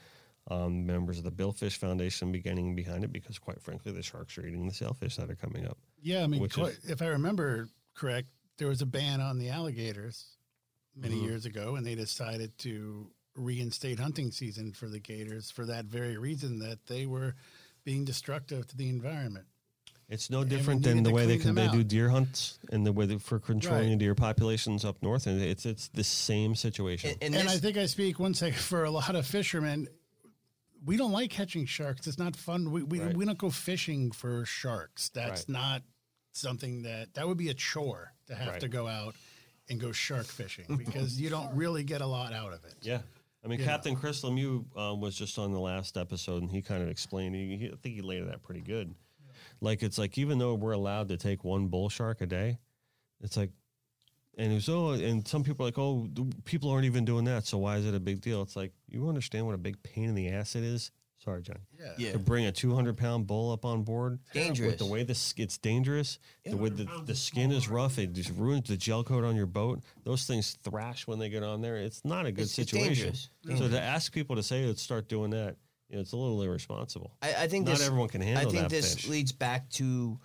Um, 0.50 0.86
members 0.86 1.18
of 1.18 1.24
the 1.24 1.30
Billfish 1.32 1.76
Foundation 1.76 2.30
beginning 2.32 2.74
behind 2.76 3.02
it 3.04 3.12
because, 3.12 3.36
quite 3.38 3.60
frankly, 3.60 3.90
the 3.92 4.02
sharks 4.02 4.38
are 4.38 4.46
eating 4.46 4.64
the 4.66 4.72
sailfish 4.72 5.16
that 5.16 5.28
are 5.28 5.34
coming 5.34 5.66
up. 5.66 5.76
Yeah, 6.00 6.22
I 6.22 6.28
mean, 6.28 6.48
quite, 6.48 6.72
is- 6.84 6.88
if 6.90 7.02
I 7.02 7.08
remember 7.08 7.68
correct, 7.94 8.28
there 8.56 8.68
was 8.68 8.80
a 8.80 8.86
ban 8.86 9.20
on 9.20 9.38
the 9.38 9.48
alligators 9.50 10.36
many 10.94 11.16
Mm-hmm. 11.16 11.24
years 11.24 11.46
ago, 11.46 11.74
and 11.76 11.84
they 11.86 11.94
decided 11.96 12.56
to 12.58 13.10
reinstate 13.36 13.98
hunting 13.98 14.30
season 14.30 14.72
for 14.72 14.88
the 14.88 14.98
gators 14.98 15.50
for 15.50 15.64
that 15.66 15.84
very 15.84 16.16
reason 16.16 16.58
that 16.60 16.86
they 16.86 17.06
were 17.06 17.34
being 17.84 18.04
destructive 18.04 18.66
to 18.68 18.76
the 18.76 18.88
environment. 18.88 19.46
It's 20.08 20.30
no 20.30 20.44
different 20.44 20.84
than 20.84 21.02
the 21.02 21.10
way 21.10 21.26
they 21.26 21.36
can 21.36 21.54
they 21.56 21.66
do 21.68 21.82
deer 21.82 22.08
hunts 22.10 22.58
and 22.70 22.86
the 22.86 22.92
way 22.92 23.06
they, 23.06 23.18
for 23.18 23.40
controlling 23.40 23.90
Right. 23.90 23.98
deer 23.98 24.14
populations 24.14 24.84
up 24.84 25.02
north, 25.02 25.26
and 25.26 25.42
it's 25.42 25.66
it's 25.66 25.88
the 25.88 26.04
same 26.04 26.54
situation. 26.54 27.10
And, 27.20 27.22
and 27.22 27.34
And, 27.34 27.48
I 27.48 27.58
think 27.58 27.76
I 27.76 27.86
speak 27.86 28.18
one 28.20 28.32
second 28.32 28.58
for 28.60 28.84
a 28.84 28.90
lot 28.90 29.16
of 29.16 29.26
fishermen. 29.26 29.88
We 30.84 30.96
don't 30.96 31.10
like 31.10 31.30
catching 31.32 31.66
sharks. 31.66 32.06
It's 32.06 32.18
not 32.18 32.36
fun. 32.36 32.70
We 32.70 32.84
we, 32.84 33.00
Right. 33.00 33.16
we 33.16 33.24
don't 33.24 33.36
go 33.38 33.50
fishing 33.50 34.12
for 34.12 34.44
sharks. 34.44 35.08
That's 35.08 35.40
Right. 35.40 35.48
not 35.48 35.82
something 36.32 36.82
that 36.82 37.14
that 37.14 37.26
would 37.26 37.38
be 37.38 37.48
a 37.48 37.54
chore 37.54 38.12
to 38.26 38.36
have 38.36 38.48
Right. 38.52 38.60
to 38.60 38.68
go 38.68 38.86
out 38.86 39.16
and 39.68 39.80
go 39.80 39.90
shark 39.90 40.26
fishing 40.26 40.66
because 40.86 41.20
you 41.20 41.30
don't 41.30 41.52
really 41.56 41.82
get 41.82 42.00
a 42.00 42.06
lot 42.06 42.32
out 42.32 42.52
of 42.52 42.64
it. 42.64 42.74
Yeah. 42.82 43.00
I 43.46 43.48
mean, 43.48 43.60
Yeah. 43.60 43.66
Captain 43.66 43.94
Chris 43.94 44.22
Lemieux 44.22 44.64
um, 44.76 45.00
was 45.00 45.14
just 45.14 45.38
on 45.38 45.52
the 45.52 45.60
last 45.60 45.96
episode, 45.96 46.42
and 46.42 46.50
he 46.50 46.60
kind 46.60 46.82
of 46.82 46.88
explained. 46.88 47.36
He, 47.36 47.56
he- 47.56 47.66
I 47.68 47.76
think 47.80 47.94
he 47.94 48.00
laid 48.02 48.24
it 48.24 48.28
out 48.28 48.42
pretty 48.42 48.60
good. 48.60 48.92
Like 49.60 49.82
it's 49.84 49.98
like 49.98 50.18
even 50.18 50.38
though 50.38 50.54
we're 50.54 50.72
allowed 50.72 51.08
to 51.08 51.16
take 51.16 51.44
one 51.44 51.68
bull 51.68 51.88
shark 51.88 52.20
a 52.22 52.26
day, 52.26 52.58
it's 53.22 53.36
like, 53.36 53.50
and 54.36 54.50
it 54.50 54.54
was 54.56 54.68
oh, 54.68 54.90
and 54.90 55.26
some 55.26 55.44
people 55.44 55.64
are 55.64 55.68
like, 55.68 55.78
oh, 55.78 56.08
people 56.44 56.70
aren't 56.70 56.86
even 56.86 57.04
doing 57.04 57.24
that, 57.26 57.46
so 57.46 57.58
why 57.58 57.76
is 57.76 57.86
it 57.86 57.94
a 57.94 58.00
big 58.00 58.20
deal? 58.20 58.42
It's 58.42 58.56
like 58.56 58.72
you 58.88 59.08
understand 59.08 59.46
what 59.46 59.54
a 59.54 59.58
big 59.58 59.80
pain 59.82 60.08
in 60.08 60.14
the 60.16 60.28
ass 60.28 60.56
it 60.56 60.64
is. 60.64 60.90
Sorry, 61.26 61.42
John. 61.42 61.58
Yeah. 61.76 61.92
Yeah. 61.98 62.12
To 62.12 62.20
bring 62.20 62.46
a 62.46 62.52
200 62.52 62.96
pound 62.96 63.26
bull 63.26 63.50
up 63.50 63.64
on 63.64 63.82
board, 63.82 64.20
Dangerous. 64.32 64.70
With 64.70 64.78
the 64.78 64.86
way 64.86 65.02
this 65.02 65.34
it's 65.36 65.58
dangerous, 65.58 66.20
the 66.44 66.56
way 66.56 66.68
the, 66.68 66.88
the 67.04 67.16
skin 67.16 67.50
is 67.50 67.68
rough, 67.68 67.98
it 67.98 68.12
just 68.12 68.30
ruins 68.30 68.68
the 68.68 68.76
gel 68.76 69.02
coat 69.02 69.24
on 69.24 69.34
your 69.34 69.46
boat. 69.46 69.82
Those 70.04 70.24
things 70.24 70.56
thrash 70.62 71.08
when 71.08 71.18
they 71.18 71.28
get 71.28 71.42
on 71.42 71.62
there. 71.62 71.78
It's 71.78 72.04
not 72.04 72.26
a 72.26 72.30
good 72.30 72.42
It's- 72.42 72.56
it's 72.60 72.70
situation. 72.70 73.12
dangerous. 73.44 73.58
So 73.58 73.68
to 73.68 73.80
ask 73.82 74.12
people 74.12 74.36
to 74.36 74.42
say 74.44 74.64
let's 74.66 74.80
start 74.80 75.08
doing 75.08 75.30
that, 75.30 75.56
you 75.88 75.96
know, 75.96 76.02
it's 76.02 76.12
a 76.12 76.16
little 76.16 76.40
irresponsible. 76.42 77.16
I, 77.20 77.34
I 77.34 77.48
think 77.48 77.66
Not 77.66 77.78
this, 77.78 77.86
everyone 77.86 78.08
can 78.08 78.20
handle 78.20 78.46
I 78.46 78.48
think 78.48 78.62
that 78.62 78.70
this 78.70 78.94
fish. 78.94 79.08
leads 79.08 79.32
back 79.32 79.68
to 79.70 80.20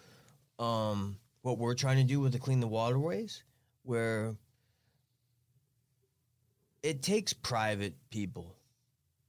um, 0.60 1.18
what 1.42 1.58
we're 1.58 1.74
trying 1.74 1.98
to 1.98 2.04
do 2.04 2.20
with 2.20 2.32
the 2.34 2.40
clean 2.40 2.60
the 2.60 2.68
waterways, 2.68 3.44
where 3.82 4.36
it 6.84 7.02
takes 7.02 7.34
private 7.34 7.96
people. 8.12 8.56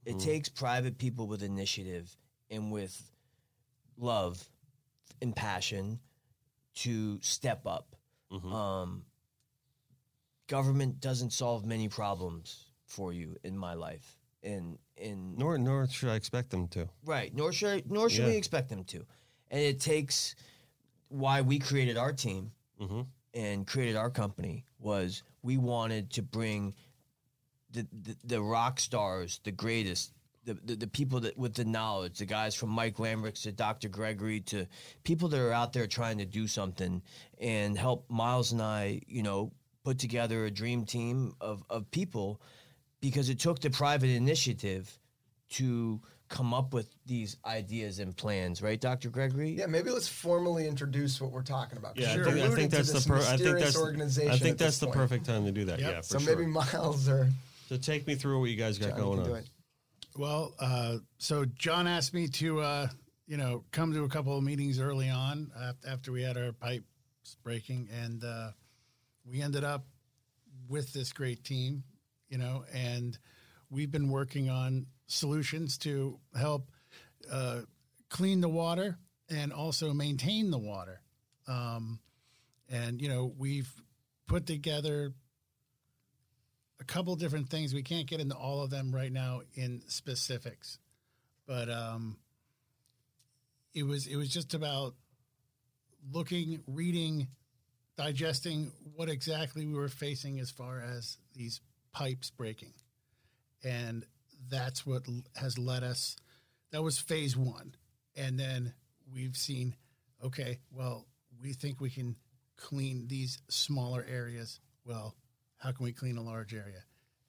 It 0.05 0.11
Mm-hmm. 0.17 0.19
takes 0.19 0.49
private 0.49 0.97
people 0.97 1.27
with 1.27 1.43
initiative 1.43 2.15
and 2.49 2.71
with 2.71 3.01
love 3.97 4.43
and 5.21 5.35
passion 5.35 5.99
to 6.75 7.19
step 7.21 7.65
up. 7.65 7.95
Mm-hmm. 8.31 8.51
Um, 8.53 9.05
government 10.47 10.99
doesn't 10.99 11.31
solve 11.31 11.65
many 11.65 11.87
problems 11.87 12.65
for 12.85 13.13
you 13.13 13.37
in 13.43 13.57
my 13.57 13.73
life. 13.73 14.17
And 14.43 14.77
in 14.97 15.35
Nor 15.37 15.57
nor 15.57 15.87
should 15.87 16.09
I 16.09 16.15
expect 16.15 16.49
them 16.49 16.67
to. 16.69 16.89
Right. 17.05 17.33
Nor 17.33 17.53
should 17.53 17.69
I, 17.69 17.83
nor 17.87 18.09
should 18.09 18.25
we 18.25 18.35
expect 18.35 18.69
them 18.69 18.83
to. 18.85 19.05
And 19.51 19.61
it 19.61 19.79
takes 19.79 20.35
why 21.07 21.41
we 21.41 21.59
created 21.59 21.97
our 21.97 22.11
team 22.11 22.51
Mhm. 22.81 23.07
and 23.33 23.65
created 23.65 23.95
our 23.95 24.09
company 24.09 24.65
was 24.79 25.23
we 25.43 25.57
wanted 25.57 26.09
to 26.11 26.21
bring 26.21 26.73
the 27.73 27.87
the, 27.91 28.15
the 28.23 28.41
rock 28.41 28.79
stars, 28.79 29.39
the 29.43 29.51
greatest, 29.51 30.13
the, 30.45 30.53
the 30.63 30.75
the 30.75 30.87
people 30.87 31.19
that 31.21 31.37
with 31.37 31.53
the 31.55 31.65
knowledge, 31.65 32.19
the 32.19 32.25
guys 32.25 32.55
from 32.55 32.69
Mike 32.69 32.95
Lambricks 32.97 33.43
to 33.43 33.51
Dr. 33.51 33.89
Gregory 33.89 34.39
to 34.41 34.67
people 35.03 35.27
that 35.29 35.39
are 35.39 35.51
out 35.51 35.73
there 35.73 35.87
trying 35.87 36.19
to 36.19 36.25
do 36.25 36.47
something 36.47 37.01
and 37.39 37.77
help 37.77 38.09
Miles 38.09 38.51
and 38.51 38.61
I, 38.61 39.01
you 39.07 39.23
know, 39.23 39.51
put 39.83 39.99
together 39.99 40.45
a 40.45 40.51
dream 40.51 40.85
team 40.85 41.35
of 41.41 41.63
of 41.69 41.89
people 41.91 42.39
because 43.01 43.29
it 43.29 43.39
took 43.39 43.59
the 43.59 43.69
private 43.69 44.09
initiative 44.09 44.97
to 45.51 45.99
come 46.29 46.53
up 46.53 46.73
with 46.73 46.89
these 47.05 47.37
ideas 47.45 47.99
and 47.99 48.15
plans, 48.17 48.59
right, 48.59 48.81
Dr. 48.81 49.09
Gregory? 49.11 49.51
Yeah, 49.51 49.67
maybe 49.67 49.91
let's 49.91 50.07
formally 50.07 50.67
introduce 50.67 51.21
what 51.21 51.31
we're 51.31 51.43
talking 51.43 51.77
about. 51.77 51.95
Yeah, 51.95 52.13
I 52.13 52.23
think, 52.23 52.27
I 52.39 52.49
think 52.49 52.71
that's 52.71 52.91
the 52.91 53.07
per- 53.07 53.17
I 53.17 53.19
think 53.19 53.29
mysterious 53.41 53.63
that's 53.65 53.77
organization. 53.77 54.31
I 54.31 54.37
think 54.37 54.57
that's 54.57 54.79
the 54.79 54.87
point. 54.87 54.95
perfect 54.97 55.25
time 55.27 55.45
to 55.45 55.51
do 55.51 55.65
that. 55.65 55.79
Yep. 55.79 55.91
Yeah, 55.91 55.97
for 55.97 56.03
So 56.03 56.19
sure. 56.19 56.35
maybe 56.35 56.47
Miles 56.49 57.07
or 57.07 57.29
so 57.67 57.77
take 57.77 58.07
me 58.07 58.15
through 58.15 58.39
what 58.39 58.49
you 58.49 58.55
guys 58.55 58.77
got 58.77 58.91
Johnny 58.91 59.01
going 59.01 59.19
on. 59.19 59.43
Well, 60.15 60.53
uh, 60.59 60.97
so 61.17 61.45
John 61.45 61.87
asked 61.87 62.13
me 62.13 62.27
to, 62.27 62.59
uh, 62.59 62.87
you 63.25 63.37
know, 63.37 63.63
come 63.71 63.93
to 63.93 64.03
a 64.03 64.09
couple 64.09 64.37
of 64.37 64.43
meetings 64.43 64.79
early 64.79 65.09
on 65.09 65.51
after 65.87 66.11
we 66.11 66.21
had 66.21 66.37
our 66.37 66.51
pipes 66.51 66.85
breaking, 67.43 67.89
and 68.03 68.23
uh, 68.23 68.51
we 69.25 69.41
ended 69.41 69.63
up 69.63 69.85
with 70.69 70.93
this 70.93 71.13
great 71.13 71.43
team, 71.43 71.83
you 72.29 72.37
know, 72.37 72.63
and 72.73 73.17
we've 73.69 73.91
been 73.91 74.09
working 74.09 74.49
on 74.49 74.85
solutions 75.07 75.77
to 75.79 76.19
help 76.37 76.69
uh, 77.31 77.61
clean 78.09 78.41
the 78.41 78.49
water 78.49 78.97
and 79.29 79.51
also 79.51 79.93
maintain 79.93 80.51
the 80.51 80.57
water. 80.57 81.01
Um, 81.47 81.99
and 82.69 83.01
you 83.01 83.09
know, 83.09 83.33
we've 83.37 83.71
put 84.27 84.45
together 84.45 85.13
a 86.83 86.85
couple 86.85 87.15
different 87.15 87.49
things. 87.49 87.73
We 87.73 87.81
can't 87.81 88.07
get 88.07 88.19
into 88.19 88.35
all 88.35 88.61
of 88.61 88.69
them 88.69 88.93
right 88.93 89.11
now 89.11 89.41
in 89.53 89.81
specifics, 89.87 90.79
but 91.47 91.69
um, 91.69 92.17
it 93.73 93.83
was 93.83 94.05
it 94.05 94.17
was 94.17 94.29
just 94.29 94.53
about 94.53 94.95
looking, 96.11 96.61
reading, 96.67 97.29
digesting 97.95 98.73
what 98.95 99.07
exactly 99.07 99.65
we 99.65 99.73
were 99.73 99.87
facing 99.87 100.41
as 100.41 100.51
far 100.51 100.81
as 100.81 101.17
these 101.33 101.61
pipes 101.93 102.29
breaking, 102.31 102.73
and 103.63 104.05
that's 104.49 104.85
what 104.85 105.03
has 105.37 105.57
led 105.57 105.83
us. 105.83 106.17
That 106.71 106.83
was 106.83 106.99
phase 106.99 107.37
one, 107.37 107.75
and 108.17 108.37
then 108.37 108.73
we've 109.13 109.37
seen, 109.37 109.75
okay, 110.21 110.59
well, 110.69 111.07
we 111.41 111.53
think 111.53 111.79
we 111.79 111.89
can 111.89 112.17
clean 112.57 113.07
these 113.07 113.37
smaller 113.49 114.05
areas. 114.09 114.59
Well, 114.85 115.15
how 115.63 115.71
can 115.71 115.85
we 115.85 115.93
clean 115.93 116.17
a 116.17 116.21
large 116.21 116.53
area? 116.53 116.83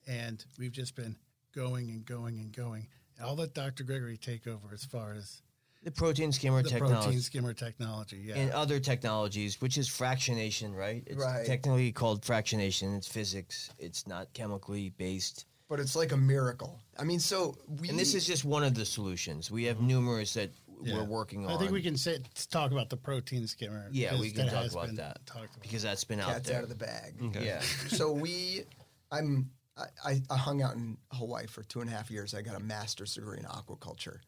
And 0.06 0.44
we've 0.59 0.73
just 0.73 0.97
been 0.97 1.16
going 1.55 1.89
and 1.90 2.05
going 2.05 2.39
and 2.39 2.52
going. 2.52 2.89
I'll 3.23 3.36
let 3.36 3.55
Dr. 3.55 3.85
Gregory 3.85 4.16
take 4.16 4.47
over 4.48 4.69
as 4.74 4.85
far 4.85 5.15
as 5.15 5.40
The 5.85 5.93
protein 5.93 6.32
skimmer 6.32 6.62
the 6.62 6.69
technology. 6.70 7.02
protein 7.05 7.20
skimmer 7.20 7.55
technology. 7.55 8.16
Yeah. 8.27 8.35
and 8.36 8.51
other 8.51 8.81
technologies, 8.81 9.61
which 9.61 9.78
is 9.78 9.89
fractionation, 9.89 10.74
right? 10.74 11.05
It's 11.06 11.16
Right. 11.16 11.47
technically 11.47 11.93
called 11.93 12.23
fractionation. 12.23 12.97
It's 12.97 13.06
physics. 13.06 13.70
It's 13.78 14.06
not 14.06 14.32
chemically 14.35 14.90
based. 14.90 15.47
but 15.66 15.81
it's 15.81 15.97
like 15.97 16.12
a 16.12 16.16
miracle. 16.16 16.78
I 16.98 17.05
mean, 17.05 17.19
so 17.19 17.56
we 17.81 17.89
And 17.89 17.98
this 17.98 18.15
is 18.15 18.27
just 18.27 18.44
one 18.44 18.62
of 18.62 18.74
the 18.74 18.85
solutions. 18.85 19.51
We 19.51 19.65
have 19.65 19.81
numerous 19.81 20.35
that 20.35 20.51
Yeah. 20.86 20.97
we're 20.98 21.05
working 21.05 21.47
on. 21.47 21.52
I 21.52 21.59
think 21.59 21.70
we 21.73 21.82
can 21.82 21.97
say, 21.97 22.19
talk 22.51 22.73
about 22.73 22.90
the 22.90 22.97
protein 22.97 23.47
skimmer. 23.47 23.89
Yeah, 23.90 24.19
we 24.20 24.31
can 24.31 24.47
talk 24.48 24.70
about 24.70 24.94
that 24.97 25.24
talked 25.27 25.55
about. 25.56 25.62
because 25.62 25.82
that's 25.82 26.05
been 26.05 26.20
out 26.20 26.28
cats 26.28 26.48
there. 26.48 26.59
out 26.59 26.62
of 26.65 26.69
the 26.69 26.74
bag. 26.74 27.15
Okay. 27.23 27.44
Yeah. 27.47 27.61
so 27.89 28.12
we, 28.12 28.65
I'm, 29.11 29.51
I- 29.77 29.85
I, 30.05 30.23
I 30.31 30.36
hung 30.36 30.62
out 30.62 30.74
in 30.77 30.97
Hawaii 31.11 31.47
for 31.47 31.62
two 31.65 31.81
and 31.81 31.90
a 31.90 31.93
half 31.93 32.11
years. 32.11 32.32
I 32.35 32.43
got 32.43 32.55
a 32.55 32.61
master's 32.62 33.15
degree 33.15 33.39
in 33.39 33.44
aquaculture, 33.44 34.19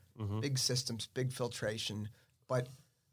big 0.41 0.59
systems, 0.59 1.09
big 1.15 1.31
filtration, 1.33 2.09
but 2.49 2.69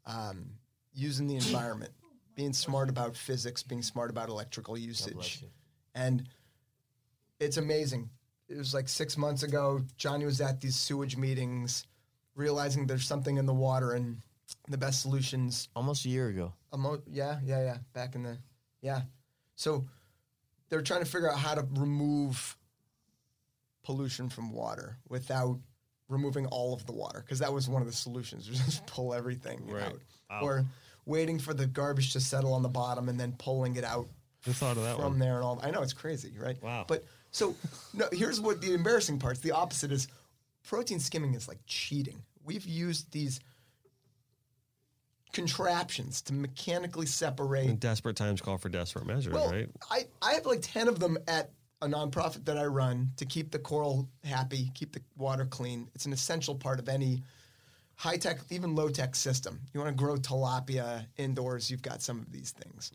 um, 0.06 0.46
using 0.92 1.26
the 1.28 1.36
environment, 1.36 1.92
being 2.34 2.52
smart 2.52 2.88
about 2.88 3.16
physics, 3.16 3.62
being 3.62 3.82
smart 3.82 4.10
about 4.10 4.28
electrical 4.28 4.76
usage, 4.76 5.44
and 5.94 6.26
it's 7.38 7.56
amazing. 7.56 8.10
It 8.48 8.56
was 8.58 8.74
like 8.74 8.88
six 8.88 9.16
months 9.16 9.42
ago. 9.42 9.82
Johnny 9.96 10.24
was 10.24 10.40
at 10.40 10.60
these 10.60 10.76
sewage 10.76 11.16
meetings, 11.16 11.86
realizing 12.34 12.86
there's 12.86 13.06
something 13.06 13.36
in 13.36 13.46
the 13.46 13.54
water, 13.54 13.92
and 13.92 14.20
the 14.68 14.78
best 14.78 15.02
solutions 15.02 15.68
Almost 15.76 16.04
a 16.04 16.08
year 16.08 16.28
ago. 16.28 16.52
Emo- 16.72 17.02
yeah, 17.10 17.38
yeah, 17.44 17.62
yeah. 17.62 17.76
Back 17.92 18.14
in 18.14 18.22
the 18.22 18.38
yeah. 18.82 19.02
So 19.56 19.84
they're 20.68 20.82
trying 20.82 21.00
to 21.04 21.06
figure 21.10 21.30
out 21.30 21.38
how 21.38 21.54
to 21.54 21.66
remove 21.72 22.56
pollution 23.84 24.28
from 24.28 24.50
water 24.52 24.96
without 25.08 25.58
removing 26.08 26.46
all 26.46 26.72
of 26.74 26.84
the 26.86 26.92
water 26.92 27.20
because 27.20 27.38
that 27.38 27.52
was 27.52 27.68
one 27.68 27.82
of 27.82 27.88
the 27.88 27.94
solutions. 27.94 28.46
Just 28.66 28.86
pull 28.86 29.14
everything 29.14 29.66
Right. 29.66 29.84
out, 29.84 30.00
Wow. 30.30 30.40
or 30.42 30.64
waiting 31.06 31.38
for 31.38 31.52
the 31.54 31.66
garbage 31.66 32.12
to 32.14 32.20
settle 32.20 32.52
on 32.54 32.62
the 32.62 32.68
bottom 32.68 33.08
and 33.08 33.18
then 33.20 33.32
pulling 33.38 33.76
it 33.76 33.84
out 33.84 34.08
Who 34.44 34.52
thought 34.52 34.76
of 34.76 34.82
that 34.84 34.96
from 34.96 35.04
one? 35.12 35.18
there 35.18 35.36
and 35.36 35.44
all. 35.44 35.60
I 35.62 35.70
know 35.70 35.82
it's 35.82 35.92
crazy, 35.92 36.34
right? 36.38 36.60
Wow. 36.62 36.84
But 36.88 37.04
so 37.30 37.54
no, 37.92 38.06
here's 38.12 38.40
what 38.40 38.60
the 38.60 38.72
embarrassing 38.74 39.18
parts. 39.18 39.40
The 39.40 39.52
opposite 39.52 39.92
is 39.92 40.08
protein 40.64 40.98
skimming 41.00 41.34
is 41.34 41.48
like 41.48 41.58
cheating. 41.66 42.22
We've 42.44 42.66
used 42.66 43.10
these 43.12 43.40
contraptions 45.32 46.22
to 46.22 46.32
mechanically 46.32 47.06
separate 47.06 47.68
And 47.68 47.80
desperate 47.80 48.16
times 48.16 48.40
call 48.40 48.58
for 48.58 48.68
desperate 48.68 49.06
measures, 49.06 49.34
well, 49.34 49.50
right? 49.50 49.68
I, 49.90 50.06
I 50.22 50.34
have 50.34 50.46
like 50.46 50.60
10 50.62 50.88
of 50.88 51.00
them 51.00 51.18
at 51.26 51.50
a 51.82 51.86
nonprofit 51.86 52.44
that 52.46 52.56
I 52.56 52.64
run 52.66 53.10
to 53.16 53.26
keep 53.26 53.50
the 53.50 53.58
coral 53.58 54.08
happy, 54.22 54.70
keep 54.74 54.92
the 54.92 55.00
water 55.16 55.44
clean. 55.44 55.88
It's 55.94 56.06
an 56.06 56.12
essential 56.12 56.54
part 56.54 56.78
of 56.78 56.88
any 56.88 57.22
high 57.96 58.16
tech, 58.16 58.38
even 58.50 58.74
low 58.74 58.88
tech 58.88 59.14
system. 59.14 59.60
You 59.72 59.80
want 59.80 59.96
to 59.96 60.02
grow 60.02 60.16
tilapia 60.16 61.06
indoors, 61.16 61.70
you've 61.70 61.82
got 61.82 62.00
some 62.00 62.20
of 62.20 62.30
these 62.32 62.52
things. 62.52 62.90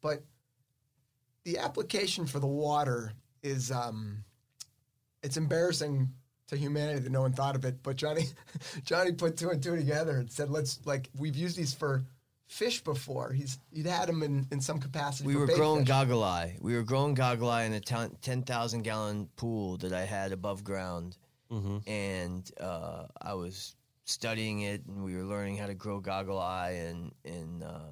But 0.00 0.22
the 1.44 1.58
application 1.58 2.26
for 2.26 2.38
the 2.38 2.46
water 2.46 3.12
is 3.42 3.70
um, 3.70 4.24
it's 5.22 5.36
embarrassing 5.36 6.08
to 6.50 6.56
humanity 6.56 6.98
that 6.98 7.10
no 7.10 7.22
one 7.22 7.32
thought 7.32 7.56
of 7.56 7.64
it. 7.64 7.82
But 7.82 7.96
Johnny 7.96 8.26
Johnny 8.84 9.12
put 9.12 9.36
two 9.36 9.50
and 9.50 9.62
two 9.62 9.76
together 9.76 10.16
and 10.18 10.30
said, 10.30 10.50
let's 10.50 10.80
like 10.84 11.08
we've 11.18 11.36
used 11.36 11.56
these 11.56 11.72
for 11.72 12.04
fish 12.46 12.82
before. 12.82 13.32
He's 13.32 13.58
he'd 13.72 13.86
had 13.86 14.08
them 14.08 14.22
in, 14.22 14.46
in 14.50 14.60
some 14.60 14.78
capacity. 14.80 15.28
We 15.28 15.34
for 15.34 15.40
were 15.40 15.46
bait 15.46 15.56
growing 15.56 15.80
fish. 15.80 15.88
goggle 15.88 16.22
eye. 16.24 16.56
We 16.60 16.74
were 16.74 16.82
growing 16.82 17.14
goggle 17.14 17.48
eye 17.48 17.62
in 17.62 17.72
a 17.72 17.80
ton- 17.80 18.16
10,000 18.22 18.82
gallon 18.82 19.28
pool 19.36 19.76
that 19.78 19.92
I 19.92 20.04
had 20.04 20.32
above 20.32 20.62
ground. 20.64 21.16
And 21.86 22.48
uh, 22.60 23.06
I 23.20 23.34
was 23.34 23.74
studying 24.04 24.60
it 24.60 24.86
and 24.86 25.02
we 25.02 25.16
were 25.16 25.24
learning 25.24 25.56
how 25.56 25.66
to 25.66 25.74
grow 25.74 25.98
goggle 25.98 26.38
eye 26.38 26.80
and, 26.86 27.12
and 27.24 27.64
uh, 27.64 27.90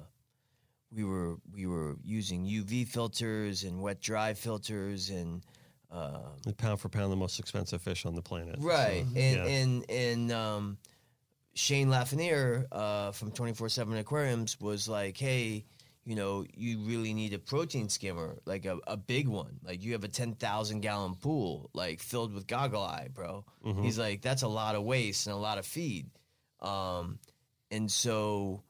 we 0.95 1.03
were 1.03 1.35
we 1.53 1.65
were 1.65 1.97
using 2.03 2.45
UV 2.45 2.87
filters 2.87 3.63
and 3.63 3.81
wet 3.81 3.99
dry 3.99 4.33
filters 4.33 5.09
and 5.09 5.43
uh, 5.91 6.19
The 6.45 6.53
pound 6.53 6.79
for 6.79 6.89
pound, 6.89 7.11
the 7.11 7.15
most 7.17 7.39
expensive 7.39 7.81
fish 7.81 8.05
on 8.05 8.15
the 8.15 8.21
planet. 8.21 8.55
Right, 8.59 9.05
So, 9.13 9.19
and 9.19 9.35
yeah. 9.37 9.45
and 9.45 9.89
and 9.89 10.31
um, 10.31 10.77
Shane 11.55 11.89
Lafreniere 11.89 12.65
uh, 12.71 13.11
from 13.11 13.31
Twenty 13.31 13.53
Four 13.53 13.69
Seven 13.69 13.97
Aquariums 13.97 14.59
was 14.59 14.87
like, 14.87 15.17
"Hey, 15.17 15.65
you 16.05 16.15
know, 16.15 16.45
you 16.55 16.79
really 16.79 17.13
need 17.13 17.33
a 17.33 17.39
protein 17.39 17.89
skimmer, 17.89 18.39
like 18.45 18.65
a, 18.65 18.77
a 18.87 18.97
big 18.97 19.27
one. 19.27 19.59
Like 19.63 19.83
you 19.83 19.93
have 19.93 20.03
a 20.03 20.07
ten 20.07 20.33
thousand 20.35 20.81
gallon 20.81 21.15
pool, 21.15 21.69
like 21.73 21.99
filled 22.01 22.33
with 22.33 22.47
goggle 22.47 22.81
eye, 22.83 23.09
bro." 23.13 23.45
He's 23.81 23.97
like, 23.99 24.21
"That's 24.21 24.43
a 24.43 24.47
lot 24.47 24.75
of 24.75 24.83
waste 24.83 25.27
and 25.27 25.35
a 25.35 25.39
lot 25.39 25.57
of 25.57 25.65
feed," 25.65 26.09
um, 26.61 27.19
and 27.71 27.89
so. 27.91 28.63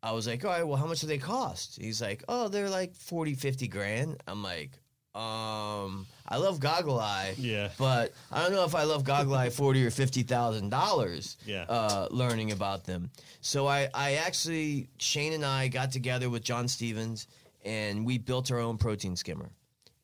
I 0.00 0.12
was 0.12 0.28
like, 0.28 0.44
all 0.44 0.52
right, 0.52 0.62
well, 0.64 0.76
how 0.76 0.86
much 0.86 1.00
do 1.00 1.08
they 1.08 1.18
cost? 1.18 1.76
He's 1.80 2.00
like, 2.00 2.22
oh, 2.28 2.46
they're 2.46 2.70
like 2.70 2.94
40, 2.94 3.34
50 3.34 3.66
grand. 3.66 4.22
I'm 4.28 4.44
like, 4.44 4.78
um, 5.14 6.06
I 6.28 6.36
love 6.36 6.60
Goggle 6.60 6.98
Eye, 7.00 7.34
Yeah. 7.38 7.70
but 7.78 8.12
I 8.30 8.42
don't 8.42 8.52
know 8.52 8.64
if 8.64 8.74
I 8.74 8.84
love 8.84 9.04
Goggle 9.04 9.34
Eye 9.34 9.50
forty 9.50 9.84
or 9.84 9.90
fifty 9.90 10.22
thousand 10.22 10.68
dollars. 10.70 11.36
Yeah. 11.46 11.64
uh, 11.68 12.08
learning 12.10 12.52
about 12.52 12.84
them. 12.84 13.10
So 13.40 13.66
I, 13.66 13.88
I 13.94 14.14
actually 14.14 14.88
Shane 14.98 15.32
and 15.32 15.44
I 15.44 15.68
got 15.68 15.90
together 15.92 16.28
with 16.30 16.42
John 16.44 16.68
Stevens 16.68 17.26
and 17.64 18.04
we 18.06 18.18
built 18.18 18.50
our 18.52 18.58
own 18.60 18.76
protein 18.78 19.16
skimmer, 19.16 19.50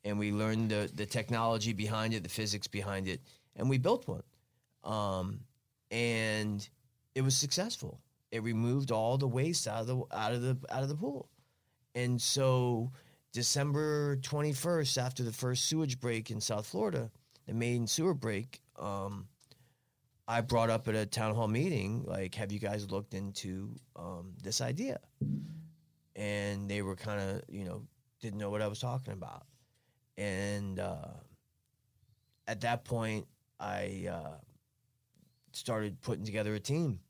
and 0.04 0.18
we 0.18 0.32
learned 0.32 0.70
the 0.70 0.90
the 0.94 1.06
technology 1.06 1.72
behind 1.72 2.14
it, 2.14 2.22
the 2.22 2.28
physics 2.28 2.66
behind 2.66 3.06
it, 3.06 3.20
and 3.56 3.68
we 3.70 3.78
built 3.78 4.08
one, 4.08 4.22
um, 4.82 5.40
and 5.90 6.68
it 7.14 7.22
was 7.22 7.36
successful. 7.36 8.00
It 8.32 8.42
removed 8.42 8.90
all 8.90 9.16
the 9.18 9.28
waste 9.28 9.68
out 9.68 9.82
of 9.82 9.86
the 9.86 10.02
out 10.12 10.32
of 10.32 10.42
the 10.42 10.56
out 10.70 10.82
of 10.82 10.88
the 10.88 10.96
pool, 10.96 11.28
and 11.94 12.20
so 12.20 12.90
December 13.34 14.16
21st, 14.18 14.96
after 14.96 15.24
the 15.24 15.32
first 15.32 15.66
sewage 15.66 15.98
break 15.98 16.30
in 16.30 16.40
South 16.40 16.66
Florida, 16.66 17.10
the 17.48 17.52
main 17.52 17.88
sewer 17.88 18.14
break, 18.14 18.62
um, 18.78 19.26
I 20.28 20.40
brought 20.40 20.70
up 20.70 20.86
at 20.86 20.94
a 20.94 21.04
town 21.04 21.34
hall 21.34 21.48
meeting, 21.48 22.04
like, 22.06 22.36
have 22.36 22.52
you 22.52 22.60
guys 22.60 22.88
looked 22.92 23.12
into 23.12 23.74
um, 23.96 24.34
this 24.40 24.60
idea? 24.60 25.00
And 26.14 26.70
they 26.70 26.80
were 26.80 26.94
kind 26.94 27.20
of, 27.20 27.42
you 27.48 27.64
know, 27.64 27.82
didn't 28.20 28.38
know 28.38 28.50
what 28.50 28.62
I 28.62 28.68
was 28.68 28.78
talking 28.78 29.12
about. 29.12 29.44
And 30.16 30.78
uh, 30.78 31.08
at 32.46 32.60
that 32.60 32.84
point, 32.84 33.26
I 33.58 34.06
uh, 34.12 34.36
started 35.52 36.00
putting 36.02 36.24
together 36.24 36.54
a 36.54 36.60
team 36.60 37.00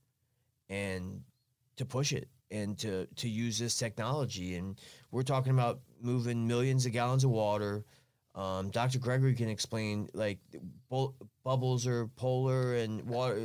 and 0.70 1.20
to 1.76 1.84
push 1.84 2.14
it 2.14 2.28
and 2.51 2.78
to 2.78 3.06
to 3.16 3.28
use 3.28 3.59
this 3.59 3.76
technology 3.76 4.55
and 4.55 4.78
we're 5.10 5.22
talking 5.22 5.52
about 5.52 5.80
moving 6.05 6.47
millions 6.47 6.86
of 6.86 6.93
gallons 6.93 7.24
of 7.24 7.31
water 7.31 7.85
um, 8.35 8.70
dr 8.70 8.98
gregory 8.98 9.35
can 9.35 9.48
explain 9.48 10.09
like 10.12 10.39
bu- 10.90 11.12
bubbles 11.43 11.86
are 11.86 12.06
polar 12.16 12.74
and 12.74 13.02
water 13.06 13.39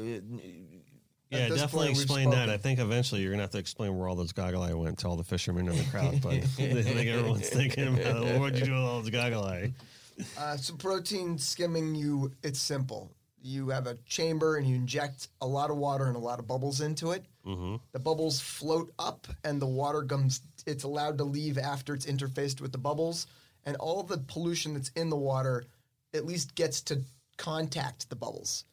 Yeah, 1.32 1.50
definitely 1.50 1.88
point, 1.90 1.90
explain 1.92 2.30
that. 2.32 2.50
I 2.50 2.58
think 2.58 2.80
eventually 2.80 3.22
you're 3.22 3.30
gonna 3.32 3.44
have 3.44 3.52
to 3.52 3.60
explain 3.60 3.96
where 3.96 4.08
all 4.08 4.16
those 4.16 4.32
goggle 4.32 4.64
eye 4.64 4.74
went 4.74 4.98
to 5.00 5.08
all 5.08 5.16
the 5.16 5.24
fishermen 5.24 5.68
in 5.68 5.78
the 5.78 5.84
crowd. 5.92 6.20
But 6.22 6.34
I 6.34 6.40
think 6.40 7.08
everyone's 7.08 7.50
thinking 7.50 7.88
about 7.88 8.24
well, 8.24 8.40
what'd 8.40 8.58
you 8.58 8.66
do 8.66 8.72
with 8.72 8.82
all 8.82 9.02
those 9.02 9.12
goggle 9.12 9.44
eye? 9.44 9.72
Uh, 10.38 10.58
so 10.58 10.74
protein 10.76 11.38
skimming, 11.38 11.94
you 11.94 12.32
it's 12.42 12.60
simple. 12.60 13.12
You 13.42 13.70
have 13.70 13.86
a 13.86 13.96
chamber 14.08 14.58
and 14.58 14.68
you 14.68 14.76
inject 14.76 15.28
a 15.40 15.48
lot 15.48 15.70
of 15.70 15.78
water 15.78 16.08
and 16.08 16.16
a 16.16 16.20
lot 16.20 16.40
of 16.40 16.48
bubbles 16.48 16.82
into 16.82 17.12
it. 17.12 17.24
Mm-hmm. 17.50 17.76
The 17.92 18.00
bubbles 18.00 18.40
float 18.40 18.94
up, 19.00 19.28
and 19.44 19.62
the 19.62 19.66
water 19.66 20.04
comes. 20.04 20.42
It's 20.68 20.84
allowed 20.84 21.18
to 21.18 21.24
leave 21.24 21.58
after 21.58 21.94
it's 21.94 22.06
interfaced 22.06 22.62
with 22.62 22.72
the 22.72 22.78
bubbles, 22.78 23.28
and 23.66 23.76
all 23.78 24.04
the 24.04 24.20
pollution 24.20 24.76
that's 24.76 24.90
in 24.90 25.10
the 25.10 25.18
water 25.18 25.66
at 26.14 26.26
least 26.26 26.56
gets 26.56 26.82
to 26.82 27.02
contact 27.38 28.10
the 28.10 28.16
bubbles. 28.16 28.66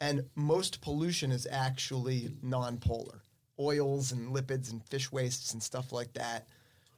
And 0.00 0.24
most 0.34 0.80
pollution 0.80 1.30
is 1.30 1.46
actually 1.50 2.30
non-polar, 2.42 3.20
oils 3.60 4.12
and 4.12 4.34
lipids 4.34 4.72
and 4.72 4.82
fish 4.86 5.12
wastes 5.12 5.52
and 5.52 5.62
stuff 5.62 5.92
like 5.92 6.12
that. 6.14 6.48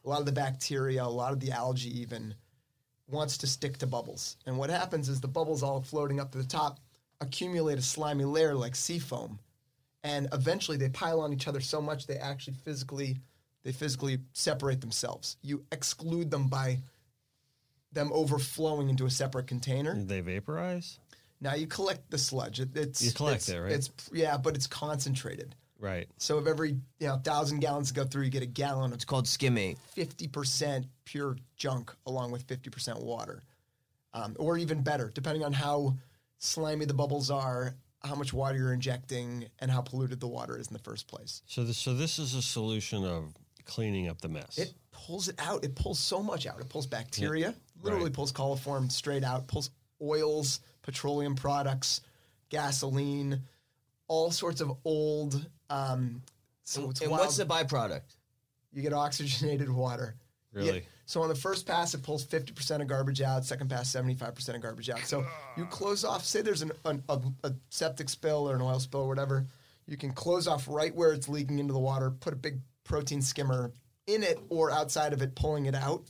A 0.05 0.09
lot 0.09 0.21
of 0.21 0.27
the 0.27 0.33
bacteria, 0.33 1.05
a 1.05 1.07
lot 1.07 1.33
of 1.33 1.41
the 1.41 1.51
algae, 1.51 2.01
even 2.01 2.35
wants 3.09 3.37
to 3.39 3.47
stick 3.47 3.79
to 3.79 3.87
bubbles. 3.87 4.37
And 4.47 4.57
what 4.57 4.71
happens 4.71 5.09
is 5.09 5.21
the 5.21 5.29
bubbles 5.29 5.63
all 5.63 5.83
floating 5.83 6.21
up 6.21 6.33
to 6.33 6.39
the 6.39 6.45
top 6.45 6.79
accumulate 7.21 7.79
a 7.79 7.83
slimy 7.83 8.25
layer 8.25 8.55
like 8.55 8.75
sea 8.77 8.99
foam. 8.99 9.39
And 10.05 10.29
eventually 10.33 10.77
they 10.77 10.91
pile 10.91 11.21
on 11.21 11.33
each 11.33 11.49
other 11.49 11.61
so 11.61 11.81
much 11.81 12.07
they 12.07 12.17
actually 12.17 12.55
physically 12.65 13.17
they 13.65 13.73
physically 13.73 14.19
separate 14.35 14.83
themselves. 14.83 15.39
You 15.43 15.65
exclude 15.73 16.31
them 16.31 16.49
by 16.49 16.81
them 17.93 18.11
overflowing 18.13 18.91
into 18.91 19.07
a 19.07 19.11
separate 19.11 19.47
container. 19.47 19.95
Did 19.95 20.09
they 20.09 20.21
vaporize? 20.21 20.99
Now 21.41 21.55
you 21.55 21.67
collect 21.67 22.11
the 22.11 22.19
sludge. 22.19 22.61
It, 22.61 22.77
it's 22.77 23.03
You 23.03 23.13
collect 23.13 23.37
it's, 23.37 23.49
it, 23.49 23.59
right? 23.59 23.73
It's 23.73 23.91
yeah, 24.13 24.37
but 24.37 24.55
it's 24.55 24.67
concentrated. 24.67 25.55
Right. 25.81 26.07
So 26.19 26.39
if 26.39 26.47
every 26.47 26.71
you 27.01 27.07
know 27.07 27.17
thousand 27.17 27.61
gallons 27.61 27.91
go 27.91 28.05
through, 28.05 28.25
you 28.25 28.31
get 28.31 28.43
a 28.43 28.47
gallon 28.47 28.91
of 28.91 28.95
it's 28.95 29.05
called 29.05 29.27
skimmate 29.27 29.79
50% 29.97 30.87
pure 31.05 31.37
junk 31.57 31.93
along 32.07 32.31
with 32.31 32.47
50% 32.47 33.03
water. 33.03 33.43
Um, 34.13 34.37
or 34.39 34.57
even 34.59 34.83
better, 34.83 35.11
depending 35.13 35.45
on 35.45 35.53
how 35.53 35.97
slimy 36.39 36.85
the 36.85 36.95
bubbles 36.95 37.31
are, 37.31 37.75
how 38.05 38.15
much 38.15 38.33
water 38.33 38.57
you're 38.59 38.73
injecting, 38.73 39.47
and 39.61 39.71
how 39.71 39.81
polluted 39.81 40.21
the 40.21 40.27
water 40.29 40.59
is 40.59 40.69
in 40.69 40.73
the 40.73 40.79
first 40.79 41.07
place. 41.09 41.43
So 41.47 41.65
this 41.65 41.79
so 41.79 41.95
this 41.95 42.19
is 42.19 42.35
a 42.35 42.43
solution 42.43 43.05
of 43.05 43.35
cleaning 43.65 44.09
up 44.09 44.21
the 44.21 44.29
mess. 44.29 44.59
It 44.59 44.75
pulls 44.93 45.29
it 45.29 45.37
out. 45.39 45.65
It 45.65 45.75
pulls 45.75 45.99
so 45.99 46.23
much 46.23 46.47
out. 46.47 46.61
It 46.61 46.69
pulls 46.69 46.87
bacteria, 46.87 47.55
literally 47.83 48.05
Right. 48.07 48.13
pulls 48.13 48.33
coliform 48.33 48.93
straight 48.93 49.25
out, 49.25 49.47
pulls 49.49 49.71
oils, 50.03 50.61
petroleum 50.83 51.35
products, 51.35 52.03
gasoline, 52.51 53.43
all 54.07 54.31
sorts 54.31 54.61
of 54.61 54.73
old. 54.85 55.45
Um, 55.71 56.23
so 56.65 56.91
it's 56.91 57.01
and 57.01 57.11
wild. 57.11 57.23
what's 57.23 57.37
the 57.37 57.47
byproduct 57.47 58.03
you 58.73 58.83
get 58.83 58.93
oxygenated 58.93 59.71
water. 59.71 60.17
Really? 60.53 60.85
So 61.07 61.23
on 61.23 61.29
the 61.29 61.35
first 61.35 61.67
pass, 61.67 61.95
it 61.95 62.03
pulls 62.03 62.25
50% 62.25 62.81
of 62.81 62.87
garbage 62.87 63.21
out. 63.21 63.45
Second 63.45 63.69
pass, 63.69 63.93
75% 63.93 64.55
of 64.55 64.63
garbage 64.63 64.89
out. 64.89 65.01
So 65.01 65.25
you 65.57 65.67
close 65.67 66.05
off, 66.05 66.25
say 66.25 66.41
there's 66.41 66.63
an, 66.63 66.73
an, 66.85 67.03
a, 67.09 67.21
a 67.45 67.53
septic 67.69 68.09
spill 68.09 68.49
or 68.49 68.57
an 68.57 68.63
oil 68.63 68.81
spill 68.81 69.03
or 69.03 69.09
whatever, 69.09 69.47
you 69.87 69.97
can 69.97 70.13
close 70.13 70.49
off 70.49 70.67
right 70.67 70.95
where 70.95 71.13
it's 71.13 71.29
leaking 71.29 71.59
into 71.59 71.73
the 71.73 71.79
water, 71.79 72.11
put 72.11 72.33
a 72.33 72.37
big 72.37 72.61
protein 72.85 73.21
skimmer 73.21 73.73
in 74.07 74.23
it 74.23 74.39
or 74.49 74.71
outside 74.71 75.13
of 75.13 75.21
it, 75.21 75.35
pulling 75.35 75.67
it 75.67 75.75
out, 75.75 76.05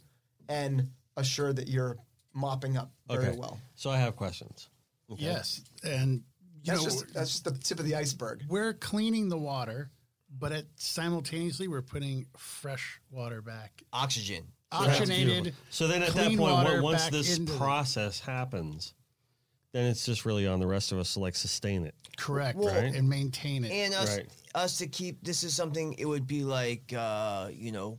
and 0.48 0.90
assure 1.16 1.52
that 1.52 1.68
you're 1.68 1.96
mopping 2.32 2.76
up 2.76 2.92
very 3.08 3.28
okay. 3.28 3.36
well. 3.36 3.58
So 3.74 3.90
I 3.90 3.98
have 3.98 4.16
questions. 4.16 4.68
Yes, 5.08 5.62
and 5.84 6.22
you 6.62 6.72
That's 6.72 6.78
know 6.78 6.84
just, 6.84 7.14
that's 7.14 7.30
just 7.30 7.44
the 7.44 7.52
tip 7.52 7.78
of 7.78 7.84
the 7.84 7.94
iceberg. 7.94 8.42
we're 8.48 8.72
cleaning 8.72 9.28
the 9.28 9.36
water, 9.36 9.90
but 10.36 10.50
it, 10.50 10.66
simultaneously 10.76 11.68
we're 11.68 11.82
putting 11.82 12.26
fresh 12.36 13.00
water 13.10 13.42
back, 13.42 13.82
oxygen 13.92 14.44
oxygenated. 14.74 15.54
So 15.70 15.86
then 15.88 16.02
at 16.02 16.12
that 16.14 16.26
point, 16.28 16.40
water 16.40 16.82
once 16.82 17.08
this 17.08 17.38
into 17.38 17.52
the- 17.52 17.58
process 17.58 18.20
happens, 18.20 18.94
then 19.72 19.86
it's 19.86 20.04
just 20.06 20.24
really 20.24 20.46
on 20.46 20.60
the 20.60 20.66
rest 20.66 20.92
of 20.92 20.98
us 20.98 21.14
to 21.14 21.20
like 21.20 21.34
sustain 21.36 21.84
it. 21.84 21.94
correct, 22.16 22.58
Well- 22.58 22.68
and 22.74 23.08
maintain 23.08 23.64
it. 23.64 23.72
and 23.72 23.92
us 23.94 24.16
Right. 24.16 24.28
us 24.54 24.78
to 24.78 24.86
keep 24.86 25.22
this 25.24 25.42
is 25.42 25.52
something 25.54 25.94
it 25.98 26.04
would 26.04 26.26
be 26.28 26.44
like 26.44 26.92
uh, 26.96 27.50
you 27.52 27.72
know 27.72 27.98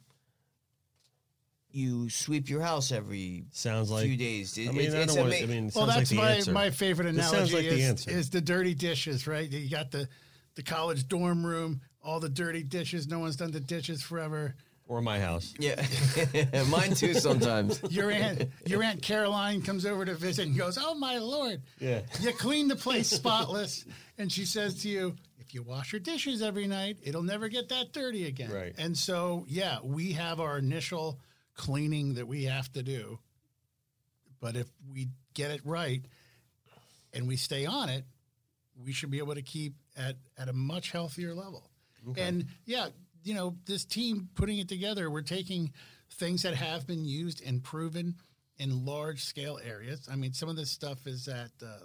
you 1.72 2.10
sweep 2.10 2.50
your 2.50 2.62
house 2.62 2.92
every 2.94 3.44
Sounds 3.52 3.92
like 3.92 4.06
few 4.06 4.16
days. 4.16 4.58
It- 4.58 4.70
I 4.70 4.72
mean, 4.72 4.82
it's- 4.88 4.94
I 4.94 5.06
don't 5.06 5.18
want. 5.18 5.34
ama- 5.34 5.44
I 5.44 5.46
mean, 5.48 5.68
it 5.68 5.76
Well, 5.76 5.86
sounds 5.88 5.98
that's 5.98 5.98
like 5.98 6.08
the 6.10 6.16
my, 6.16 6.32
answer. 6.32 6.52
my 6.54 6.70
favorite 6.72 7.06
This 7.14 7.16
analogy 7.28 7.38
sounds 7.38 7.54
like 7.54 7.66
is, 7.66 7.74
the 7.76 7.84
answer. 7.84 8.12
is 8.12 8.30
the 8.30 8.40
dirty 8.42 8.74
dishes, 8.74 9.28
right? 9.28 9.50
You 9.52 9.70
got 9.70 9.92
the 9.92 10.08
the 10.56 10.64
college 10.64 11.10
dorm 11.10 11.46
room, 11.46 11.82
all 12.02 12.22
the 12.22 12.30
dirty 12.30 12.64
dishes. 12.64 13.08
No 13.08 13.20
one's 13.20 13.36
done 13.36 13.52
the 13.52 13.60
dishes 13.60 14.02
forever. 14.02 14.56
Or 14.88 15.02
my 15.02 15.20
house. 15.20 15.54
Yeah, 15.60 15.84
mine 16.70 16.94
too. 16.94 17.14
Sometimes. 17.16 17.82
Your 17.90 18.12
aunt, 18.12 18.50
your 18.66 18.84
aunt 18.84 19.02
Caroline 19.02 19.62
comes 19.62 19.86
over 19.86 20.06
to 20.06 20.14
visit 20.16 20.48
and 20.48 20.58
goes, 20.58 20.78
"Oh 20.80 20.94
my 20.96 21.18
lord, 21.18 21.62
Yeah. 21.80 22.02
you 22.22 22.32
clean 22.34 22.68
the 22.68 22.76
place 22.76 23.08
spotless." 23.10 23.86
and 24.18 24.32
she 24.32 24.46
says 24.46 24.82
to 24.84 24.90
you, 24.90 25.16
"If 25.40 25.54
you 25.54 25.64
wash 25.64 25.92
your 25.92 26.00
dishes 26.00 26.42
every 26.42 26.68
night, 26.68 26.98
it'll 27.04 27.24
never 27.24 27.48
get 27.50 27.70
that 27.70 27.94
dirty 27.94 28.26
again." 28.28 28.52
Right. 28.52 28.74
And 28.78 28.98
so, 28.98 29.46
yeah, 29.48 29.80
we 29.84 30.14
have 30.14 30.40
our 30.40 30.58
initial 30.58 31.20
cleaning 31.56 32.14
that 32.16 32.28
we 32.28 32.44
have 32.46 32.72
to 32.74 32.84
do, 32.84 33.20
but 34.40 34.56
if 34.56 34.68
we 34.92 35.10
get 35.34 35.52
it 35.52 35.62
right 35.66 36.04
and 37.14 37.28
we 37.28 37.38
stay 37.38 37.66
on 37.66 37.90
it, 37.90 38.04
we 38.84 38.92
should 38.92 39.10
be 39.10 39.18
able 39.20 39.36
to 39.36 39.42
keep 39.42 39.74
at 39.98 40.16
at 40.38 40.48
a 40.50 40.54
much 40.54 40.92
healthier 40.92 41.34
level. 41.34 41.70
And 42.18 42.46
yeah, 42.66 42.90
you 43.26 43.34
know, 43.34 43.56
this 43.66 43.84
team 43.84 44.30
putting 44.36 44.60
it 44.60 44.70
together, 44.70 45.10
we're 45.10 45.22
taking 45.22 45.74
things 46.14 46.44
that 46.44 46.54
have 46.54 46.88
been 46.88 47.04
used 47.04 47.44
and 47.46 47.64
proven 47.64 48.16
in 48.58 48.86
large 48.86 49.24
scale 49.24 49.60
areas. 49.66 50.08
I 50.10 50.16
mean, 50.16 50.32
some 50.32 50.48
of 50.48 50.56
this 50.56 50.70
stuff 50.70 51.08
is 51.08 51.28
at 51.28 51.50
uh, 51.62 51.80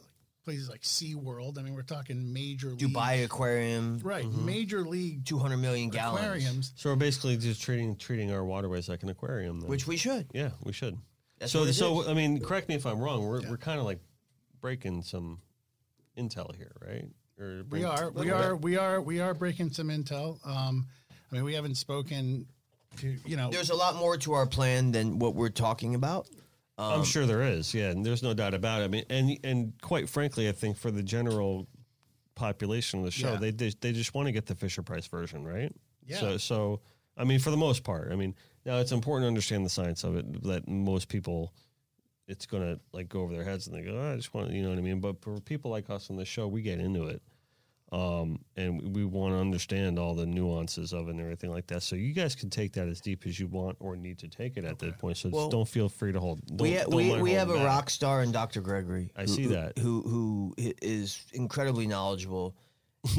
places 0.44 0.68
like 0.68 0.82
SeaWorld. 0.82 1.58
I 1.58 1.62
mean, 1.62 1.74
we're 1.74 1.82
talking 1.82 2.32
major 2.32 2.68
Dubai 2.72 3.16
league, 3.16 3.24
Aquarium, 3.24 4.00
right? 4.04 4.30
Major 4.30 4.82
league 4.82 5.24
two 5.24 5.38
hundred 5.38 5.56
million 5.56 5.88
gallons, 5.88 6.20
aquariums. 6.20 6.72
So 6.76 6.90
we're 6.90 6.96
basically 6.96 7.38
just 7.38 7.62
treating 7.62 7.96
treating 7.96 8.30
our 8.30 8.44
waterways 8.44 8.88
like 8.88 9.02
an 9.02 9.08
aquarium. 9.08 9.60
Then. 9.60 9.70
which 9.70 9.86
we 9.86 9.96
should. 9.96 10.26
yeah, 10.32 10.50
we 10.62 10.72
should. 10.72 10.98
That's 11.38 11.52
so 11.52 11.60
what 11.60 11.74
so 11.74 12.02
is. 12.02 12.08
I 12.08 12.14
mean, 12.14 12.40
correct 12.40 12.68
me 12.68 12.74
if 12.74 12.84
I'm 12.84 13.00
wrong. 13.00 13.26
We're 13.26 13.48
we're 13.48 13.56
kind 13.56 13.80
of 13.80 13.86
like 13.86 14.00
breaking 14.60 15.02
some 15.02 15.40
intel 16.18 16.54
here, 16.54 16.72
right? 16.86 17.08
Or 17.40 17.64
We 17.70 17.84
are, 17.84 18.10
we 18.10 18.30
are, 18.30 18.54
we 18.54 18.76
are, 18.76 19.00
we 19.00 19.20
are 19.20 19.32
breaking 19.32 19.70
some 19.70 19.88
intel. 19.88 20.46
Um, 20.46 20.86
I 21.30 21.34
mean, 21.34 21.44
we 21.44 21.54
haven't 21.54 21.76
spoken 21.76 22.46
to 22.98 23.16
you 23.24 23.36
know. 23.36 23.50
There's 23.50 23.70
a 23.70 23.74
lot 23.74 23.96
more 23.96 24.16
to 24.18 24.32
our 24.32 24.46
plan 24.46 24.92
than 24.92 25.18
what 25.18 25.34
we're 25.34 25.48
talking 25.48 25.94
about. 25.94 26.28
I'm 26.78 27.00
um, 27.00 27.04
sure 27.04 27.26
there 27.26 27.42
is, 27.42 27.74
yeah, 27.74 27.90
and 27.90 28.04
there's 28.04 28.22
no 28.22 28.32
doubt 28.32 28.54
about 28.54 28.80
it. 28.80 28.84
I 28.84 28.88
mean, 28.88 29.04
and 29.10 29.38
and 29.44 29.72
quite 29.82 30.08
frankly, 30.08 30.48
I 30.48 30.52
think 30.52 30.76
for 30.76 30.90
the 30.90 31.02
general 31.02 31.68
population 32.34 33.00
of 33.00 33.04
the 33.04 33.10
show, 33.10 33.32
Yeah. 33.32 33.38
they 33.38 33.50
they 33.50 33.72
they 33.80 33.92
just 33.92 34.14
want 34.14 34.26
to 34.26 34.32
get 34.32 34.46
the 34.46 34.54
Fisher 34.54 34.82
Price 34.82 35.06
version, 35.06 35.46
right? 35.46 35.74
Yeah. 36.06 36.18
So 36.18 36.36
so 36.38 36.80
I 37.16 37.24
mean, 37.24 37.38
for 37.38 37.50
the 37.50 37.56
most 37.56 37.84
part, 37.84 38.10
I 38.10 38.16
mean, 38.16 38.34
now 38.64 38.78
it's 38.78 38.92
important 38.92 39.24
to 39.24 39.28
understand 39.28 39.64
the 39.66 39.70
science 39.70 40.04
of 40.04 40.16
it. 40.16 40.42
That 40.44 40.66
most 40.66 41.08
people, 41.08 41.52
it's 42.26 42.46
gonna 42.46 42.80
like 42.92 43.10
go 43.10 43.20
over 43.20 43.34
their 43.34 43.44
heads 43.44 43.66
and 43.66 43.76
they 43.76 43.82
go, 43.82 43.98
oh, 43.98 44.12
I 44.14 44.16
just 44.16 44.32
want, 44.32 44.50
you 44.50 44.62
know 44.62 44.70
what 44.70 44.78
I 44.78 44.82
mean. 44.82 45.00
But 45.00 45.20
for 45.20 45.38
people 45.40 45.70
like 45.70 45.90
us 45.90 46.08
on 46.08 46.16
the 46.16 46.24
show, 46.24 46.48
we 46.48 46.62
get 46.62 46.80
into 46.80 47.04
it. 47.04 47.20
Um, 47.92 48.38
and 48.56 48.80
we, 48.80 48.88
we 48.88 49.04
want 49.04 49.34
to 49.34 49.38
understand 49.38 49.98
all 49.98 50.14
the 50.14 50.24
nuances 50.26 50.92
of 50.92 51.08
it 51.08 51.12
and 51.12 51.20
everything 51.20 51.50
like 51.50 51.66
that. 51.68 51.82
So 51.82 51.96
you 51.96 52.12
guys 52.12 52.36
can 52.36 52.48
take 52.48 52.72
that 52.74 52.86
as 52.86 53.00
deep 53.00 53.26
as 53.26 53.40
you 53.40 53.48
want 53.48 53.76
or 53.80 53.96
need 53.96 54.18
to 54.20 54.28
take 54.28 54.56
it 54.56 54.64
at 54.64 54.78
that 54.78 54.98
point. 54.98 55.16
So 55.16 55.28
Well, 55.28 55.42
just 55.46 55.50
don't 55.50 55.68
feel 55.68 55.88
free 55.88 56.12
to 56.12 56.20
hold. 56.20 56.40
Don't, 56.46 56.60
we 56.60 56.74
ha- 56.76 56.84
don't 56.84 56.94
we, 56.94 57.20
we 57.20 57.32
have 57.32 57.50
a 57.50 57.54
back. 57.54 57.64
rock 57.66 57.90
star 57.90 58.22
in 58.22 58.30
Dr. 58.30 58.60
Gregory. 58.60 59.10
I 59.16 59.22
who- 59.22 59.26
see 59.26 59.46
that. 59.46 59.76
Who 59.78 60.02
who 60.02 60.54
i- 60.58 60.74
is 60.80 61.20
incredibly 61.32 61.88
knowledgeable, 61.88 62.54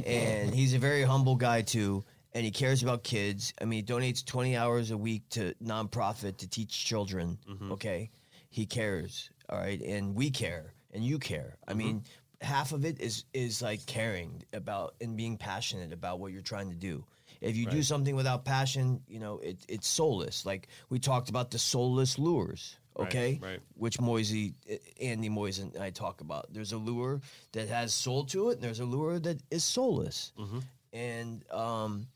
and 0.06 0.54
he's 0.56 0.74
a 0.74 0.80
very 0.80 1.04
humble 1.04 1.36
guy 1.36 1.62
too. 1.64 2.06
And 2.34 2.46
he 2.46 2.52
cares 2.52 2.82
about 2.82 3.04
kids. 3.04 3.54
I 3.62 3.66
mean, 3.66 3.86
he 3.86 3.94
donates 3.94 4.24
twenty 4.26 4.56
hours 4.56 4.92
a 4.92 4.98
week 4.98 5.28
to 5.32 5.54
nonprofit 5.62 6.38
to 6.38 6.48
teach 6.50 6.86
children. 6.86 7.38
Mm-hmm. 7.50 7.74
Okay, 7.74 8.10
he 8.50 8.66
cares. 8.66 9.30
All 9.50 9.58
right, 9.60 9.82
and 9.82 10.16
we 10.16 10.30
care, 10.32 10.74
and 10.94 11.04
you 11.04 11.20
care. 11.20 11.58
I 11.68 11.72
Mm-hmm. 11.72 11.78
mean, 11.78 12.04
half 12.42 12.72
of 12.72 12.86
it 12.86 13.00
is 13.00 13.24
is 13.34 13.62
like 13.62 13.86
caring 13.86 14.44
about 14.54 14.96
and 15.00 15.16
being 15.16 15.38
passionate 15.38 15.94
about 15.94 16.20
what 16.20 16.32
you're 16.32 16.42
trying 16.42 16.70
to 16.70 16.76
do. 16.76 17.06
If 17.40 17.56
you 17.56 17.66
do 17.66 17.82
something 17.82 18.16
without 18.16 18.46
passion, 18.46 19.02
you 19.08 19.20
know 19.20 19.40
it, 19.40 19.58
it's 19.68 19.88
soulless. 19.88 20.46
Like 20.46 20.68
we 20.90 21.00
talked 21.00 21.30
about 21.30 21.52
the 21.52 21.60
soulless 21.60 22.20
lures. 22.20 22.78
Right, 22.96 23.08
Okay, 23.08 23.40
right. 23.42 23.60
which 23.76 23.98
Moyes, 24.00 24.54
Andy 25.02 25.30
Moyes 25.30 25.62
and 25.62 25.82
I 25.82 25.92
talk 25.92 26.20
about. 26.20 26.54
There's 26.54 26.74
a 26.74 26.78
lure 26.78 27.22
that 27.54 27.70
has 27.70 27.94
soul 27.94 28.26
to 28.26 28.50
it, 28.50 28.56
and 28.56 28.62
there's 28.62 28.82
a 28.82 28.86
lure 28.86 29.18
that 29.18 29.42
is 29.50 29.64
soulless. 29.64 30.34
Mm-hmm. 30.38 30.60
And 30.92 31.52
um, 31.52 32.08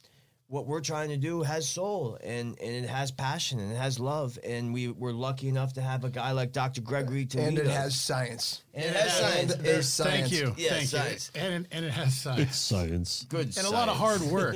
what 0.56 0.68
we're 0.68 0.80
trying 0.80 1.10
to 1.10 1.18
do 1.18 1.44
has 1.44 1.68
soul, 1.68 2.18
and, 2.23 2.57
and 2.61 2.86
it 2.86 2.88
has 2.90 3.11
passion, 3.11 3.60
and 3.60 3.73
it 3.73 3.76
has 3.76 3.99
love. 3.99 4.40
And 4.41 4.73
we 4.73 4.88
we're 4.88 5.11
lucky 5.11 5.49
enough 5.49 5.73
to 5.73 5.82
have 5.82 6.06
a 6.06 6.10
guy 6.10 6.32
like 6.32 6.53
Dr. 6.53 6.80
Gregory 6.80 7.26
to 7.26 7.41
and 7.41 7.57
lead 7.57 7.65
it 7.65 7.68
us. 7.68 7.76
has 7.76 7.95
science. 7.98 8.64
and 8.73 8.86
it 8.86 8.95
has 8.95 9.14
science. 9.18 9.52
And 9.53 9.65
there's 9.65 9.90
science. 9.90 10.30
Thank 10.30 10.32
you, 10.32 10.56
Yeah, 10.57 10.69
thank 10.69 10.88
science. 10.88 11.32
you, 11.36 11.41
and 11.41 11.68
and 11.72 11.84
it 11.84 11.91
has 11.91 12.15
science 12.15 12.41
It's 12.49 12.57
Science. 12.57 13.26
good 13.27 13.57
and 13.57 13.68
a 13.68 13.69
lot 13.69 13.90
of 13.90 13.98
hard 13.98 14.22
work. 14.22 14.56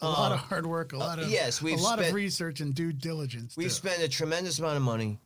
A 0.00 0.08
lot 0.08 0.30
of 0.32 0.38
hard 0.38 0.64
work, 0.66 0.92
a 0.92 0.96
lot 0.96 1.18
of 1.18 1.26
Uh, 1.26 1.28
yes, 1.30 1.60
a 1.60 1.64
we've 1.64 1.80
lot 1.80 1.98
of 2.00 2.12
research 2.14 2.60
and 2.60 2.72
due 2.74 2.92
diligence. 2.92 3.56
We've 3.56 3.66
too. 3.68 3.74
spent 3.74 4.00
a 4.02 4.08
tremendous 4.08 4.58
amount 4.60 4.76
of 4.76 4.82
money 4.82 5.18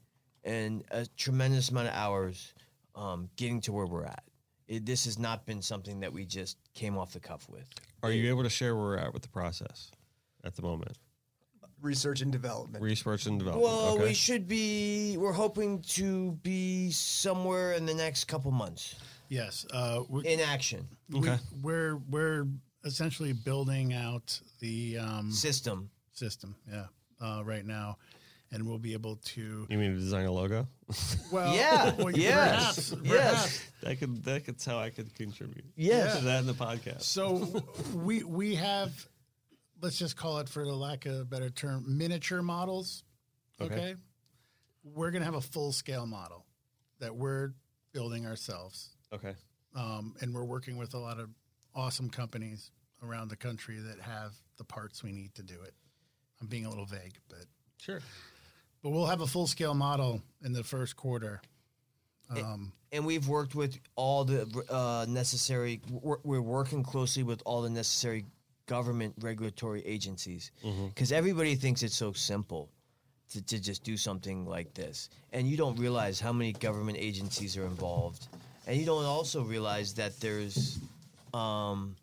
and 0.45 0.83
a 0.91 1.05
tremendous 1.17 1.69
amount 1.71 1.89
of 1.89 1.95
hours 1.95 2.55
um, 2.95 3.29
getting 3.37 3.61
to 3.63 3.73
where 3.73 3.87
we're 3.87 4.05
at. 4.05 4.23
It, 4.69 4.85
this 4.87 5.05
has 5.05 5.19
not 5.19 5.45
been 5.47 5.61
something 5.63 6.01
that 6.01 6.13
we 6.13 6.25
just 6.25 6.57
came 6.75 6.97
off 6.99 7.13
the 7.13 7.21
cuff 7.21 7.49
with. 7.49 7.67
Are 8.03 8.11
you 8.13 8.29
able 8.29 8.43
to 8.43 8.51
share 8.51 8.75
where 8.77 8.85
we're 8.85 8.99
at 8.99 9.13
with 9.15 9.23
the 9.23 9.29
process 9.29 9.91
at 10.47 10.55
the 10.57 10.63
moment? 10.63 10.97
Research 11.83 12.23
and 12.23 12.33
development. 12.33 12.83
Research 12.83 13.27
and 13.27 13.39
development. 13.39 13.69
Well, 13.71 13.95
okay. 13.95 14.05
we 14.05 14.15
should 14.15 14.49
be. 14.49 15.17
We're 15.19 15.33
hoping 15.33 15.83
to 15.83 16.33
be 16.43 16.91
somewhere 16.91 17.73
in 17.73 17.85
the 17.85 17.95
next 17.95 18.25
couple 18.25 18.51
months 18.51 18.97
yes, 19.29 19.67
uh, 19.73 20.03
we, 20.09 20.27
in 20.27 20.41
action 20.41 20.87
Okay. 21.15 21.37
we, 21.53 21.61
we're 21.63 21.97
we're 22.09 22.47
essentially 22.85 23.33
building 23.33 23.95
out 23.95 24.39
the 24.61 24.99
um, 24.99 25.31
system. 25.33 25.91
system. 26.13 26.55
Yeah, 26.71 26.87
uh, 27.21 27.43
right 27.45 27.65
now, 27.65 27.99
and 28.53 28.67
we'll 28.67 28.79
be 28.79 28.93
able 28.93 29.17
to. 29.17 29.67
You 29.69 29.79
mean 29.79 29.95
to 29.95 29.99
design 29.99 30.27
a 30.27 30.33
logo? 30.33 30.67
Well, 31.33 31.55
Yeah, 31.55 31.93
well, 31.97 32.11
yes, 32.11 32.91
perhaps, 32.91 32.95
yes. 33.03 33.11
perhaps. 33.13 33.61
that 33.83 33.99
could 33.99 34.25
that 34.25 34.45
could 34.45 34.57
how 34.65 34.79
I 34.79 34.91
could 34.91 35.15
contribute. 35.15 35.65
Yes. 35.77 36.19
To 36.19 36.25
that 36.25 36.41
in 36.41 36.47
the 36.47 36.55
podcast. 36.55 37.03
So 37.03 37.63
we 37.95 38.23
we 38.23 38.55
have, 38.55 38.93
let's 39.81 39.99
just 39.99 40.17
call 40.17 40.39
it 40.39 40.49
for 40.49 40.65
the 40.65 40.75
lack 40.75 41.07
of 41.07 41.21
a 41.21 41.25
better 41.25 41.51
term, 41.51 41.85
miniature 41.99 42.43
models. 42.43 43.05
Okay. 43.61 43.75
Okay, 43.75 43.95
we're 44.85 45.11
gonna 45.11 45.25
have 45.25 45.35
a 45.35 45.41
full 45.41 45.73
scale 45.73 46.07
model 46.07 46.45
that 46.99 47.15
we're 47.15 47.53
building 47.93 48.27
ourselves, 48.27 48.91
Okay. 49.13 49.35
um, 49.75 50.15
and 50.21 50.35
we're 50.35 50.45
working 50.45 50.77
with 50.77 50.95
a 50.95 50.99
lot 50.99 51.19
of 51.19 51.31
awesome 51.75 52.11
companies 52.11 52.71
around 53.03 53.29
the 53.29 53.37
country 53.37 53.79
that 53.79 54.01
have 54.01 54.33
the 54.59 54.65
parts 54.65 55.03
we 55.03 55.13
need 55.13 55.35
to 55.35 55.43
do 55.43 55.61
it. 55.63 55.75
I'm 56.41 56.47
being 56.47 56.67
a 56.67 56.69
little 56.69 56.85
vague, 56.87 57.19
but 57.29 57.45
Sure. 57.79 58.01
but 58.83 58.91
we'll 58.91 59.07
have 59.07 59.21
a 59.23 59.27
full 59.27 59.47
scale 59.47 59.75
model 59.75 60.23
in 60.43 60.53
the 60.53 60.65
first 60.65 60.97
quarter. 60.97 61.41
Um, 62.29 62.73
and 62.93 63.07
we've 63.07 63.29
worked 63.29 63.55
with 63.55 63.79
all 63.95 64.25
the 64.25 64.43
uh, 64.69 65.07
necessary. 65.09 65.81
We're, 65.89 66.17
we're 66.25 66.43
working 66.43 66.83
closely 66.83 67.23
with 67.23 67.41
all 67.47 67.63
the 67.63 67.71
necessary 67.71 68.25
government 68.67 69.15
regulatory 69.21 69.85
agencies 69.87 70.51
because 70.89 71.13
everybody 71.13 71.55
thinks 71.55 71.83
it's 71.83 71.97
so 71.97 72.13
simple 72.13 72.69
to, 73.33 73.43
to 73.43 73.61
just 73.61 73.83
do 73.83 73.97
something 73.97 74.45
like 74.47 74.73
this, 74.75 75.09
and 75.33 75.49
you 75.49 75.57
don't 75.57 75.77
realize 75.79 76.21
how 76.21 76.33
many 76.33 76.53
government 76.53 76.99
agencies 77.01 77.57
are 77.57 77.65
involved, 77.67 78.29
and 78.67 78.77
you 78.79 78.87
don't 78.87 79.05
also 79.05 79.43
realize 79.43 79.95
that 79.95 80.19
there's 80.21 80.79
um, 81.35 81.97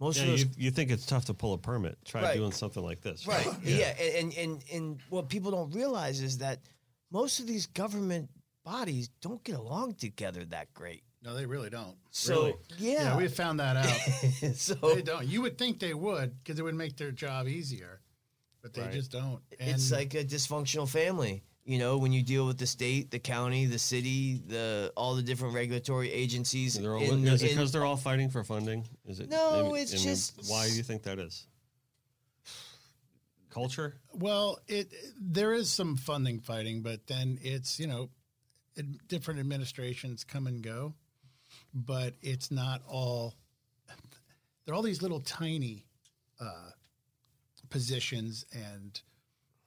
most 0.00 0.16
Yeah, 0.16 0.22
of 0.24 0.28
those 0.30 0.40
you, 0.40 0.48
you 0.56 0.70
think 0.70 0.90
it's 0.90 1.06
tough 1.06 1.26
to 1.26 1.34
pull 1.34 1.52
a 1.52 1.58
permit. 1.58 1.98
Try 2.04 2.22
Right. 2.22 2.36
doing 2.36 2.52
something 2.52 2.82
like 2.82 3.00
this. 3.02 3.26
Right. 3.26 3.46
Yeah. 3.62 3.94
And, 4.00 4.14
and 4.16 4.34
and 4.38 4.64
and 4.72 4.98
what 5.10 5.28
people 5.28 5.50
don't 5.50 5.70
realize 5.74 6.20
is 6.20 6.38
that 6.38 6.60
most 7.10 7.40
of 7.40 7.46
these 7.46 7.66
government 7.66 8.30
bodies 8.64 9.10
don't 9.20 9.42
get 9.44 9.56
along 9.56 9.94
together 9.94 10.44
that 10.46 10.72
great. 10.74 11.02
No, 11.24 11.34
they 11.34 11.46
really 11.46 11.70
don't. 11.70 11.96
So 12.10 12.34
Really? 12.42 12.54
Yeah, 12.78 12.92
yeah, 13.02 13.16
we 13.16 13.28
found 13.28 13.58
that 13.60 13.76
out. 13.76 14.54
so 14.56 14.74
they 14.94 15.02
don't. 15.02 15.26
You 15.26 15.42
would 15.42 15.56
think 15.58 15.78
they 15.80 15.94
would 15.94 16.34
because 16.42 16.58
it 16.58 16.62
would 16.62 16.74
make 16.74 16.96
their 16.96 17.10
job 17.12 17.48
easier, 17.48 18.00
but 18.62 18.74
they 18.74 18.82
Right. 18.82 18.92
just 18.92 19.10
don't. 19.10 19.40
it's 19.52 19.90
like 19.90 20.14
a 20.14 20.24
dysfunctional 20.24 20.88
family. 20.88 21.42
You 21.66 21.78
know, 21.78 21.96
when 21.96 22.12
you 22.12 22.22
deal 22.22 22.46
with 22.46 22.58
the 22.58 22.66
state, 22.66 23.10
the 23.10 23.18
county, 23.18 23.64
the 23.64 23.78
city, 23.78 24.42
the 24.46 24.92
all 24.98 25.14
the 25.14 25.22
different 25.22 25.54
regulatory 25.54 26.12
agencies. 26.12 26.74
They're 26.74 26.94
all, 26.94 27.02
in- 27.02 27.26
is 27.26 27.42
it 27.42 27.48
because 27.50 27.72
they're 27.72 27.86
all 27.86 27.96
fighting 27.96 28.28
for 28.28 28.44
funding? 28.44 28.84
Is 29.06 29.18
it? 29.18 29.30
No, 29.30 29.74
it's 29.74 30.02
just- 30.02 30.42
Why 30.46 30.68
do 30.68 30.74
you 30.74 30.82
think 30.82 31.04
that 31.04 31.18
is? 31.18 31.46
Culture. 33.50 33.94
well, 34.12 34.58
it 34.66 34.92
there 35.18 35.52
is 35.52 35.70
some 35.70 35.96
funding 35.96 36.40
fighting, 36.40 36.82
but 36.82 37.06
then 37.06 37.38
it's 37.40 37.78
you 37.78 37.86
know, 37.86 38.10
ad- 38.76 38.98
different 39.06 39.38
administrations 39.38 40.24
come 40.24 40.48
and 40.48 40.60
go, 40.60 40.94
but 41.74 42.14
it's 42.22 42.50
not 42.50 42.82
all. 42.88 43.34
There 44.64 44.72
are 44.72 44.76
all 44.76 44.82
these 44.82 45.02
little 45.02 45.20
tiny 45.20 45.84
uh, 46.40 46.70
positions 47.68 48.46
and 48.52 48.98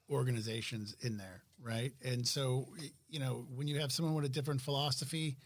organizations 0.10 0.96
in 1.02 1.18
there, 1.18 1.44
right? 1.62 1.92
And 2.04 2.28
so, 2.28 2.68
you 3.10 3.20
know, 3.20 3.46
when 3.54 3.68
you 3.68 3.80
have 3.80 3.92
someone 3.92 4.16
with 4.16 4.26
a 4.26 4.30
different 4.30 4.62
philosophy, 4.62 5.38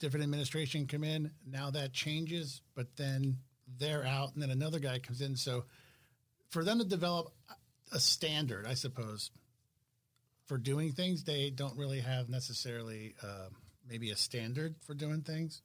different 0.00 0.24
administration 0.24 0.86
come 0.86 1.04
in, 1.04 1.30
now 1.46 1.70
that 1.70 1.92
changes, 1.92 2.60
but 2.74 2.96
then 2.96 3.38
they're 3.78 4.04
out, 4.04 4.34
and 4.34 4.42
then 4.42 4.50
another 4.50 4.78
guy 4.78 4.98
comes 4.98 5.20
in. 5.20 5.36
So, 5.36 5.64
for 6.50 6.64
them 6.64 6.80
to 6.80 6.84
develop 6.84 7.32
a 7.92 8.00
standard, 8.00 8.66
I 8.66 8.74
suppose, 8.74 9.30
for 10.46 10.58
doing 10.58 10.90
things, 10.90 11.22
they 11.22 11.50
don't 11.50 11.76
really 11.78 12.00
have 12.00 12.28
necessarily 12.28 13.14
uh, 13.22 13.50
maybe 13.90 14.10
a 14.10 14.16
standard 14.16 14.76
for 14.86 14.94
doing 14.94 15.20
things. 15.22 15.62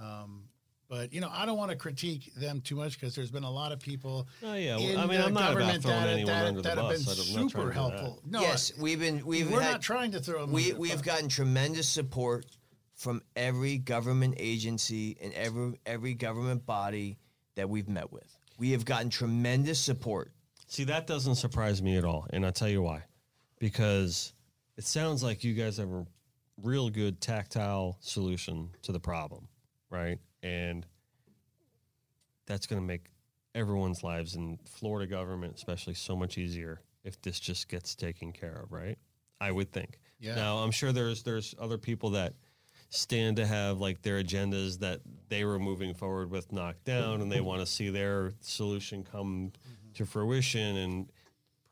Um, 0.00 0.48
but 0.88 1.12
you 1.12 1.20
know, 1.20 1.30
I 1.32 1.46
don't 1.46 1.56
want 1.56 1.70
to 1.70 1.76
critique 1.76 2.32
them 2.36 2.60
too 2.60 2.76
much 2.76 2.98
because 2.98 3.14
there's 3.14 3.30
been 3.30 3.44
a 3.44 3.50
lot 3.50 3.72
of 3.72 3.80
people. 3.80 4.28
Oh, 4.42 4.54
yeah. 4.54 4.76
Well, 4.76 4.88
in 4.88 4.96
I 4.98 5.06
mean, 5.06 5.20
the 5.20 5.26
I'm 5.26 5.34
not 5.34 5.52
about 5.52 5.82
throwing 5.82 6.00
that, 6.00 6.08
anyone 6.08 6.26
that, 6.26 6.46
under 6.46 6.62
the 6.62 6.68
that 6.68 6.78
have 6.78 6.88
bus. 6.88 7.04
been 7.04 7.12
I'm 7.12 7.42
not 7.42 7.50
trying 7.50 7.50
super 7.50 7.72
helpful. 7.72 8.22
No, 8.26 8.40
yes, 8.40 8.72
we've 8.78 9.00
been 9.00 9.24
we've 9.24 9.50
we're 9.50 9.60
had, 9.60 9.72
not 9.72 9.82
trying 9.82 10.12
to 10.12 10.20
throw. 10.20 10.40
Them 10.40 10.52
we 10.52 10.70
under 10.70 10.80
we've 10.80 10.92
bus. 10.92 11.02
gotten 11.02 11.28
tremendous 11.28 11.88
support 11.88 12.46
from 12.94 13.22
every 13.34 13.78
government 13.78 14.34
agency 14.38 15.16
and 15.20 15.32
every 15.34 15.74
every 15.86 16.14
government 16.14 16.64
body 16.66 17.18
that 17.54 17.68
we've 17.68 17.88
met 17.88 18.12
with. 18.12 18.36
We 18.58 18.70
have 18.72 18.84
gotten 18.84 19.10
tremendous 19.10 19.80
support. 19.80 20.32
See, 20.66 20.84
that 20.84 21.06
doesn't 21.06 21.36
surprise 21.36 21.82
me 21.82 21.96
at 21.96 22.04
all. 22.04 22.26
And 22.30 22.44
I'll 22.44 22.52
tell 22.52 22.68
you 22.68 22.82
why. 22.82 23.04
Because 23.58 24.32
it 24.76 24.84
sounds 24.84 25.22
like 25.22 25.44
you 25.44 25.54
guys 25.54 25.78
have 25.78 25.90
a 25.90 26.06
real 26.62 26.90
good 26.90 27.20
tactile 27.20 27.98
solution 28.00 28.70
to 28.82 28.92
the 28.92 29.00
problem, 29.00 29.48
right? 29.90 30.18
And 30.42 30.86
that's 32.46 32.66
going 32.66 32.80
to 32.80 32.86
make 32.86 33.06
everyone's 33.54 34.02
lives 34.02 34.34
in 34.34 34.58
Florida 34.64 35.06
government, 35.10 35.54
especially, 35.56 35.94
so 35.94 36.16
much 36.16 36.38
easier 36.38 36.80
if 37.04 37.20
this 37.22 37.40
just 37.40 37.68
gets 37.68 37.94
taken 37.94 38.32
care 38.32 38.60
of, 38.62 38.72
right? 38.72 38.98
I 39.40 39.50
would 39.50 39.72
think. 39.72 39.98
Yeah. 40.20 40.34
Now, 40.36 40.58
I'm 40.58 40.70
sure 40.70 40.92
there's 40.92 41.22
there's 41.22 41.54
other 41.58 41.78
people 41.78 42.10
that 42.10 42.34
stand 42.90 43.36
to 43.36 43.46
have 43.46 43.80
like 43.80 44.02
their 44.02 44.22
agendas 44.22 44.78
that 44.78 45.00
they 45.28 45.44
were 45.44 45.58
moving 45.58 45.94
forward 45.94 46.30
with 46.30 46.52
knocked 46.52 46.84
down 46.84 47.20
and 47.20 47.30
they 47.30 47.40
want 47.42 47.60
to 47.60 47.66
see 47.66 47.90
their 47.90 48.32
solution 48.40 49.02
come 49.02 49.50
mm-hmm. 49.50 49.92
to 49.94 50.06
fruition 50.06 50.76
and 50.76 51.12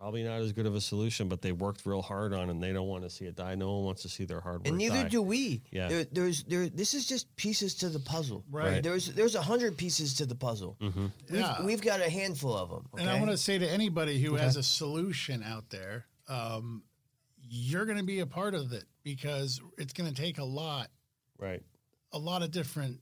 probably 0.03 0.25
not 0.25 0.41
as 0.41 0.53
good 0.53 0.67
of 0.67 0.75
a 0.75 0.81
solution 0.81 1.29
but 1.29 1.41
they 1.43 1.53
worked 1.53 1.87
real 1.87 2.03
hard 2.03 2.35
on 2.35 2.51
and 2.51 2.61
they 2.61 2.73
don't 2.73 2.89
want 2.89 3.05
to 3.05 3.11
see 3.11 3.25
it 3.25 3.37
die 3.37 3.55
no 3.55 3.73
one 3.73 3.85
wants 3.85 4.03
to 4.03 4.09
see 4.09 4.25
their 4.25 4.41
hard 4.41 4.59
work 4.59 4.67
and 4.67 4.77
neither 4.77 5.05
die. 5.05 5.09
do 5.09 5.23
we. 5.23 5.63
Yeah. 5.71 5.87
There, 5.89 6.05
there's 6.11 6.43
there. 6.43 6.69
This 6.69 6.93
is 6.93 7.07
just 7.07 7.35
pieces 7.37 7.77
to 7.77 7.89
the 7.89 8.01
puzzle. 8.01 8.45
Right. 8.51 8.83
There's 8.83 9.07
there's 9.15 9.37
a 9.37 9.43
hundred 9.43 9.79
pieces 9.79 10.15
to 10.15 10.27
the 10.27 10.35
puzzle. 10.35 10.77
Mm-hmm. 10.81 11.07
We've, 11.31 11.41
Yeah. 11.41 11.63
we've 11.65 11.81
got 11.81 12.01
a 12.01 12.11
handful 12.11 12.57
of 12.57 12.69
them. 12.71 12.89
And 12.99 13.09
I 13.09 13.19
want 13.21 13.31
to 13.31 13.37
say 13.37 13.59
to 13.59 13.71
anybody 13.71 14.21
who 14.21 14.35
has 14.35 14.57
a 14.57 14.63
solution 14.63 15.45
out 15.45 15.71
there, 15.71 16.07
um, 16.29 16.83
you're 17.41 17.85
going 17.85 17.99
to 17.99 18.05
be 18.05 18.19
a 18.21 18.27
part 18.27 18.55
of 18.55 18.73
it 18.73 18.85
because 19.05 19.61
it's 19.79 19.93
going 19.93 20.13
to 20.13 20.21
take 20.21 20.39
a 20.39 20.45
lot, 20.45 20.89
right 21.39 21.63
a 22.13 22.19
lot 22.19 22.43
of 22.43 22.51
different 22.51 22.99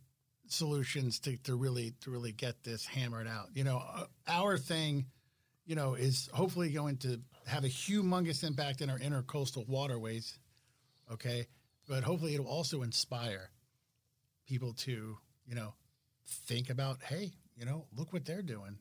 solutions 0.48 1.18
to, 1.20 1.36
to 1.38 1.54
really 1.54 1.94
to 2.02 2.10
really 2.10 2.32
get 2.32 2.62
this 2.62 2.84
hammered 2.84 3.26
out. 3.26 3.48
You 3.54 3.64
know, 3.64 3.78
uh, 3.78 4.04
our 4.28 4.58
thing, 4.58 5.06
you 5.66 5.74
know, 5.74 5.94
is 5.94 6.28
hopefully 6.32 6.70
going 6.70 6.96
to 6.98 7.20
have 7.46 7.64
a 7.64 7.68
humongous 7.68 8.44
impact 8.44 8.80
in 8.80 8.90
our 8.90 8.98
intercoastal 8.98 9.66
waterways. 9.68 10.38
Okay, 11.12 11.46
but 11.88 12.02
hopefully 12.04 12.34
it'll 12.34 12.46
also 12.46 12.82
inspire 12.82 13.50
people 14.46 14.72
to, 14.74 15.16
you 15.46 15.54
know, 15.54 15.74
think 16.26 16.70
about, 16.70 17.02
hey, 17.02 17.32
you 17.56 17.64
know, 17.64 17.86
look 17.96 18.12
what 18.12 18.24
they're 18.24 18.42
doing. 18.42 18.78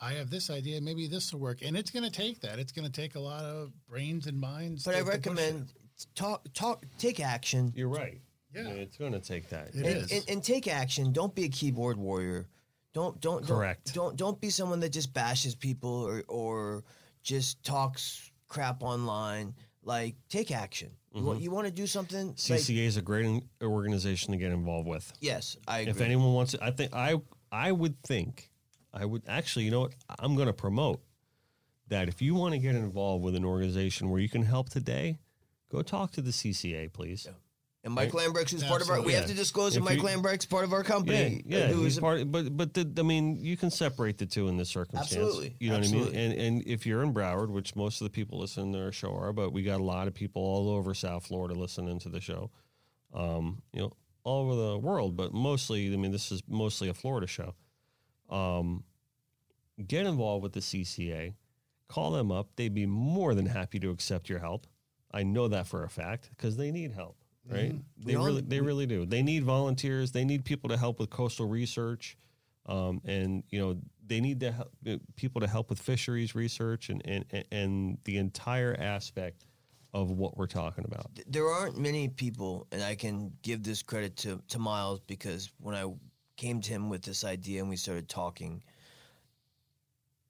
I 0.00 0.14
have 0.14 0.30
this 0.30 0.50
idea, 0.50 0.80
maybe 0.80 1.06
this 1.06 1.32
will 1.32 1.38
work, 1.40 1.62
and 1.62 1.76
it's 1.76 1.90
going 1.92 2.02
to 2.04 2.10
take 2.10 2.40
that. 2.40 2.58
It's 2.58 2.72
going 2.72 2.86
to 2.86 2.92
take 2.92 3.14
a 3.14 3.20
lot 3.20 3.44
of 3.44 3.70
brains 3.88 4.26
and 4.26 4.40
minds. 4.40 4.82
But 4.84 4.92
to- 4.92 4.98
I 4.98 5.00
recommend 5.02 5.68
it. 5.96 6.06
talk 6.16 6.44
talk 6.54 6.84
take 6.98 7.20
action. 7.20 7.72
you're 7.76 7.88
right 7.88 8.20
Yeah. 8.52 8.66
it's 8.68 8.96
going 8.96 9.12
to 9.12 9.20
take 9.20 9.48
that 9.50 9.68
It 9.68 9.76
and, 9.76 9.86
is. 9.86 10.10
and, 10.12 10.24
and 10.28 10.44
take 10.44 10.66
action. 10.66 11.12
Don't 11.12 11.34
be 11.36 11.44
a 11.44 11.48
keyboard 11.48 11.98
warrior. 11.98 12.48
Don't 12.92 13.20
don't 13.20 13.46
Correct. 13.46 13.94
Don't, 13.94 14.08
don't 14.08 14.16
don't 14.16 14.40
be 14.40 14.50
someone 14.50 14.80
that 14.80 14.90
just 14.90 15.12
bashes 15.14 15.54
people 15.54 15.90
or 15.90 16.24
or 16.28 16.84
just 17.22 17.62
talks 17.64 18.30
crap 18.48 18.82
online. 18.82 19.54
Like 19.84 20.14
take 20.28 20.50
action. 20.50 20.90
You, 21.14 21.22
want, 21.22 21.36
mm-hmm. 21.36 21.44
you 21.44 21.50
want 21.50 21.66
to 21.66 21.72
do 21.72 21.86
something? 21.86 22.28
Like, 22.28 22.36
CCA 22.36 22.86
is 22.86 22.96
a 22.96 23.02
great 23.02 23.42
organization 23.62 24.32
to 24.32 24.38
get 24.38 24.50
involved 24.50 24.88
with 24.88 25.12
yes, 25.20 25.56
I 25.68 25.80
agree. 25.80 25.90
if 25.90 26.00
anyone 26.00 26.32
wants 26.32 26.54
it, 26.54 26.60
I 26.62 26.70
think 26.70 26.94
I 26.94 27.20
I 27.50 27.72
would 27.72 28.02
think 28.02 28.50
I 28.94 29.04
would 29.04 29.22
actually, 29.26 29.64
you 29.64 29.70
know 29.70 29.80
what? 29.80 29.94
I'm 30.18 30.34
going 30.36 30.48
to 30.48 30.52
promote 30.52 31.00
that 31.88 32.08
if 32.08 32.20
you 32.20 32.34
want 32.34 32.52
to 32.52 32.58
get 32.58 32.74
involved 32.74 33.24
with 33.24 33.34
an 33.34 33.44
organization 33.44 34.10
where 34.10 34.20
you 34.20 34.28
can 34.28 34.42
help 34.42 34.68
today, 34.68 35.18
go 35.70 35.82
talk 35.82 36.12
to 36.12 36.22
the 36.22 36.30
CCA, 36.30 36.92
please. 36.92 37.28
And 37.84 37.92
Mike 37.94 38.12
Lambrecht, 38.12 38.50
who's 38.50 38.62
part 38.62 38.80
of 38.80 38.88
our, 38.90 38.96
we 38.96 39.00
Absolutely. 39.00 39.14
have 39.14 39.26
to 39.26 39.34
disclose 39.34 39.74
that 39.74 39.82
Mike 39.82 39.98
you- 39.98 40.04
Lambrecht's 40.04 40.46
part 40.46 40.64
of 40.64 40.72
our 40.72 40.84
company. 40.84 41.42
yeah, 41.46 41.66
who 41.68 41.82
he's 41.82 41.94
is 41.94 42.00
part. 42.00 42.30
But 42.30 42.56
but 42.56 42.74
the, 42.74 42.92
I 42.98 43.02
mean, 43.02 43.36
you 43.44 43.56
can 43.56 43.70
separate 43.70 44.18
the 44.18 44.26
two 44.26 44.48
in 44.48 44.56
this 44.56 44.68
circumstance. 44.68 45.12
Absolutely, 45.12 45.56
you 45.58 45.70
know 45.70 45.78
what 45.78 45.88
I 45.88 45.90
mean. 45.90 46.14
And 46.14 46.32
and 46.34 46.62
if 46.66 46.86
you're 46.86 47.02
in 47.02 47.12
Broward, 47.12 47.48
which 47.50 47.74
most 47.74 48.00
of 48.00 48.04
the 48.04 48.10
people 48.10 48.38
listening 48.38 48.72
to 48.74 48.84
our 48.84 48.92
show 48.92 49.14
are, 49.16 49.32
but 49.32 49.52
we 49.52 49.62
got 49.62 49.80
a 49.80 49.84
lot 49.84 50.06
of 50.06 50.14
people 50.14 50.42
all 50.42 50.68
over 50.70 50.94
South 50.94 51.26
Florida 51.26 51.54
listening 51.54 51.98
to 52.00 52.08
the 52.08 52.20
show. 52.20 52.50
Um, 53.12 53.62
you 53.72 53.80
know, 53.82 53.92
all 54.24 54.44
over 54.50 54.54
the 54.54 54.78
world, 54.78 55.16
but 55.16 55.34
mostly, 55.34 55.92
I 55.92 55.96
mean, 55.96 56.12
this 56.12 56.30
is 56.30 56.42
mostly 56.48 56.88
a 56.88 56.94
Florida 56.94 57.26
show. 57.26 57.54
Um, 58.30 58.84
get 59.86 60.06
involved 60.06 60.42
with 60.44 60.52
the 60.52 60.60
CCA. 60.60 61.34
Call 61.88 62.12
them 62.12 62.32
up. 62.32 62.48
They'd 62.56 62.72
be 62.72 62.86
more 62.86 63.34
than 63.34 63.46
happy 63.46 63.78
to 63.80 63.90
accept 63.90 64.28
your 64.30 64.38
help. 64.38 64.66
I 65.12 65.24
know 65.24 65.48
that 65.48 65.66
for 65.66 65.84
a 65.84 65.90
fact 65.90 66.30
because 66.30 66.56
they 66.56 66.70
need 66.70 66.92
help, 66.92 67.18
right? 67.48 67.74
They 67.98 68.12
We 68.12 68.14
all- 68.16 68.26
really, 68.26 68.42
they 68.42 68.60
really 68.60 68.86
do. 68.86 69.04
They 69.06 69.22
need 69.22 69.44
volunteers. 69.44 70.12
They 70.12 70.24
need 70.24 70.44
people 70.44 70.68
to 70.70 70.76
help 70.76 70.98
with 70.98 71.10
coastal 71.10 71.46
research, 71.46 72.16
um, 72.66 73.00
and 73.04 73.42
you 73.50 73.58
know 73.58 73.78
they 74.06 74.20
need 74.20 74.40
to 74.40 74.52
help, 74.52 74.72
people 75.16 75.40
to 75.40 75.46
help 75.46 75.70
with 75.70 75.80
fisheries 75.80 76.34
research 76.34 76.88
and 76.88 77.02
and 77.06 77.44
and 77.50 77.98
the 78.04 78.18
entire 78.18 78.76
aspect 78.78 79.46
of 79.94 80.10
what 80.10 80.36
we're 80.38 80.46
talking 80.46 80.84
about. 80.86 81.10
there 81.26 81.46
aren't 81.46 81.76
many 81.78 82.08
people, 82.08 82.66
and 82.72 82.82
I 82.82 82.94
can 82.94 83.30
give 83.42 83.62
this 83.62 83.82
credit 83.82 84.16
to, 84.18 84.40
to 84.48 84.58
Miles 84.58 85.00
because 85.00 85.50
when 85.58 85.74
I 85.74 85.84
came 86.36 86.62
to 86.62 86.70
him 86.70 86.88
with 86.88 87.02
this 87.02 87.24
idea 87.24 87.60
and 87.60 87.68
we 87.68 87.76
started 87.76 88.08
talking, 88.08 88.62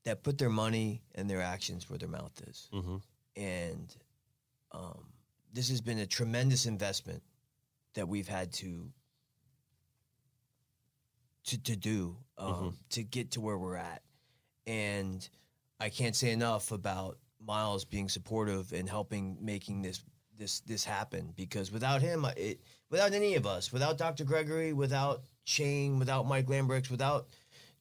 that 0.05 0.25
put 0.25 0.37
their 0.37 0.51
money 0.51 1.03
and 1.15 1.31
their 1.31 1.41
actions 1.41 1.89
where 1.89 1.97
their 1.97 2.09
mouth 2.09 2.33
is. 2.49 2.69
Mm-hmm. 2.75 2.97
And 3.37 3.97
um, 4.73 5.05
this 5.53 5.69
has 5.69 5.81
been 5.81 5.99
a 5.99 6.07
tremendous 6.07 6.67
investment 6.67 7.23
that 7.95 8.09
we've 8.09 8.29
had 8.29 8.53
to 8.53 8.91
to, 11.45 11.63
to 11.63 11.77
do 11.77 12.17
um, 12.39 12.77
to 12.91 13.03
get 13.03 13.33
to 13.33 13.41
where 13.41 13.59
we're 13.59 13.77
at. 13.77 14.03
And 14.67 15.29
I 15.81 15.89
can't 15.89 16.15
say 16.15 16.31
enough 16.31 16.71
about 16.73 17.19
Miles 17.45 17.85
being 17.85 18.09
supportive 18.09 18.73
and 18.73 18.89
helping 18.89 19.37
making 19.41 19.83
this 19.83 20.03
this 20.39 20.61
this 20.61 20.85
happen 20.85 21.33
because 21.37 21.71
without 21.71 22.01
him, 22.01 22.27
it, 22.37 22.61
without 22.91 23.13
any 23.13 23.35
of 23.35 23.47
us, 23.47 23.73
without 23.73 23.99
Dr. 23.99 24.25
Gregory, 24.25 24.73
without 24.73 25.23
Shane, 25.45 25.99
without 25.99 26.27
Mike 26.27 26.47
Lambrecht, 26.47 26.91
without 26.91 27.27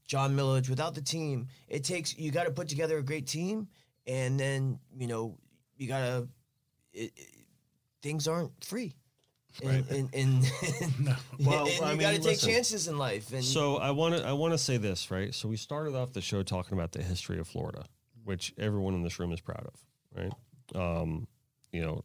John 0.08 0.36
Millage, 0.36 0.70
without 0.70 0.94
the 0.96 1.02
team, 1.02 1.48
it 1.68 1.84
takes 1.84 2.18
you 2.18 2.32
got 2.32 2.46
to 2.46 2.52
put 2.52 2.68
together 2.68 2.98
a 2.98 3.04
great 3.04 3.28
team, 3.28 3.68
and 4.08 4.40
then 4.40 4.80
you 4.98 5.08
know 5.08 5.38
you 5.78 5.88
got 5.88 6.00
to. 6.00 7.10
Things 8.02 8.28
aren't 8.28 8.64
free, 8.64 8.96
and 9.64 9.86
and, 9.90 10.10
and, 10.14 10.44
Well, 11.40 11.68
and 11.68 11.86
I 11.86 11.92
you 11.92 11.98
mean, 11.98 12.00
got 12.00 12.14
to 12.14 12.20
take 12.22 12.40
chances 12.40 12.88
in 12.88 12.98
life. 12.98 13.32
And 13.34 13.44
So 13.44 13.78
I 13.78 13.92
want 13.92 14.18
to 14.18 14.26
I 14.26 14.34
want 14.34 14.54
to 14.54 14.58
say 14.58 14.78
this 14.78 15.12
right. 15.12 15.34
So 15.34 15.48
we 15.48 15.58
started 15.58 15.96
off 15.96 16.14
the 16.14 16.22
show 16.22 16.44
talking 16.44 16.78
about 16.78 16.92
the 16.92 17.04
history 17.04 17.40
of 17.40 17.48
Florida, 17.48 17.86
which 18.24 18.54
everyone 18.58 18.94
in 18.96 19.04
this 19.04 19.20
room 19.20 19.32
is 19.32 19.42
proud 19.42 19.66
of, 19.68 19.86
right? 20.16 20.34
Um, 20.74 21.28
you 21.72 21.82
know, 21.82 22.04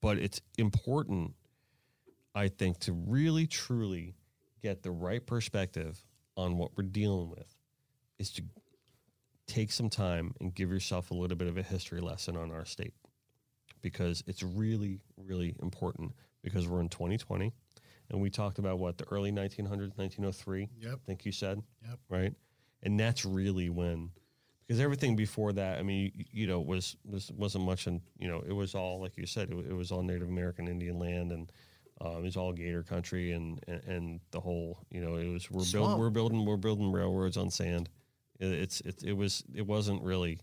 but 0.00 0.18
it's 0.18 0.40
important, 0.56 1.34
I 2.34 2.48
think, 2.48 2.78
to 2.80 2.92
really 2.92 3.46
truly 3.46 4.14
get 4.62 4.82
the 4.82 4.90
right 4.90 5.24
perspective 5.24 6.02
on 6.36 6.56
what 6.56 6.72
we're 6.76 6.84
dealing 6.84 7.30
with, 7.30 7.56
is 8.18 8.30
to 8.32 8.42
take 9.46 9.72
some 9.72 9.88
time 9.88 10.34
and 10.40 10.54
give 10.54 10.70
yourself 10.70 11.10
a 11.10 11.14
little 11.14 11.36
bit 11.36 11.48
of 11.48 11.56
a 11.56 11.62
history 11.62 12.00
lesson 12.00 12.36
on 12.36 12.52
our 12.52 12.64
state, 12.64 12.92
because 13.82 14.22
it's 14.26 14.42
really 14.42 15.00
really 15.16 15.54
important 15.62 16.12
because 16.42 16.66
we're 16.68 16.80
in 16.80 16.88
2020 16.88 17.52
and 18.10 18.20
we 18.20 18.30
talked 18.30 18.58
about 18.58 18.78
what 18.78 18.96
the 18.98 19.04
early 19.10 19.30
1900s 19.32 19.96
1903 19.96 20.68
Yep. 20.80 20.92
i 20.92 20.96
think 21.06 21.24
you 21.26 21.32
said? 21.32 21.62
Yep. 21.86 21.98
right? 22.08 22.34
And 22.82 22.98
that's 22.98 23.24
really 23.24 23.68
when 23.70 24.10
because 24.66 24.80
everything 24.80 25.16
before 25.16 25.52
that 25.52 25.78
i 25.78 25.82
mean 25.82 26.12
you, 26.14 26.24
you 26.30 26.46
know 26.46 26.60
was 26.60 26.96
was 27.04 27.32
wasn't 27.32 27.64
much 27.64 27.86
and 27.86 28.00
you 28.18 28.28
know 28.28 28.42
it 28.46 28.52
was 28.52 28.74
all 28.74 29.00
like 29.00 29.16
you 29.16 29.26
said 29.26 29.50
it, 29.50 29.56
it 29.70 29.72
was 29.74 29.90
all 29.90 30.02
native 30.02 30.28
american 30.28 30.68
indian 30.68 30.98
land 30.98 31.32
and 31.32 31.50
um, 32.00 32.18
it 32.18 32.22
was 32.22 32.36
all 32.36 32.52
gator 32.52 32.84
country 32.84 33.32
and, 33.32 33.60
and 33.66 33.82
and 33.84 34.20
the 34.30 34.38
whole 34.40 34.78
you 34.90 35.00
know 35.00 35.16
it 35.16 35.26
was 35.26 35.50
we're 35.50 35.64
building 35.72 35.98
we're 35.98 36.10
building 36.10 36.44
we're 36.44 36.56
building 36.56 36.92
railroads 36.92 37.36
on 37.36 37.50
sand. 37.50 37.88
It, 38.38 38.52
it's 38.52 38.80
it, 38.82 39.02
it 39.02 39.12
was 39.14 39.42
it 39.52 39.66
wasn't 39.66 40.02
really 40.04 40.38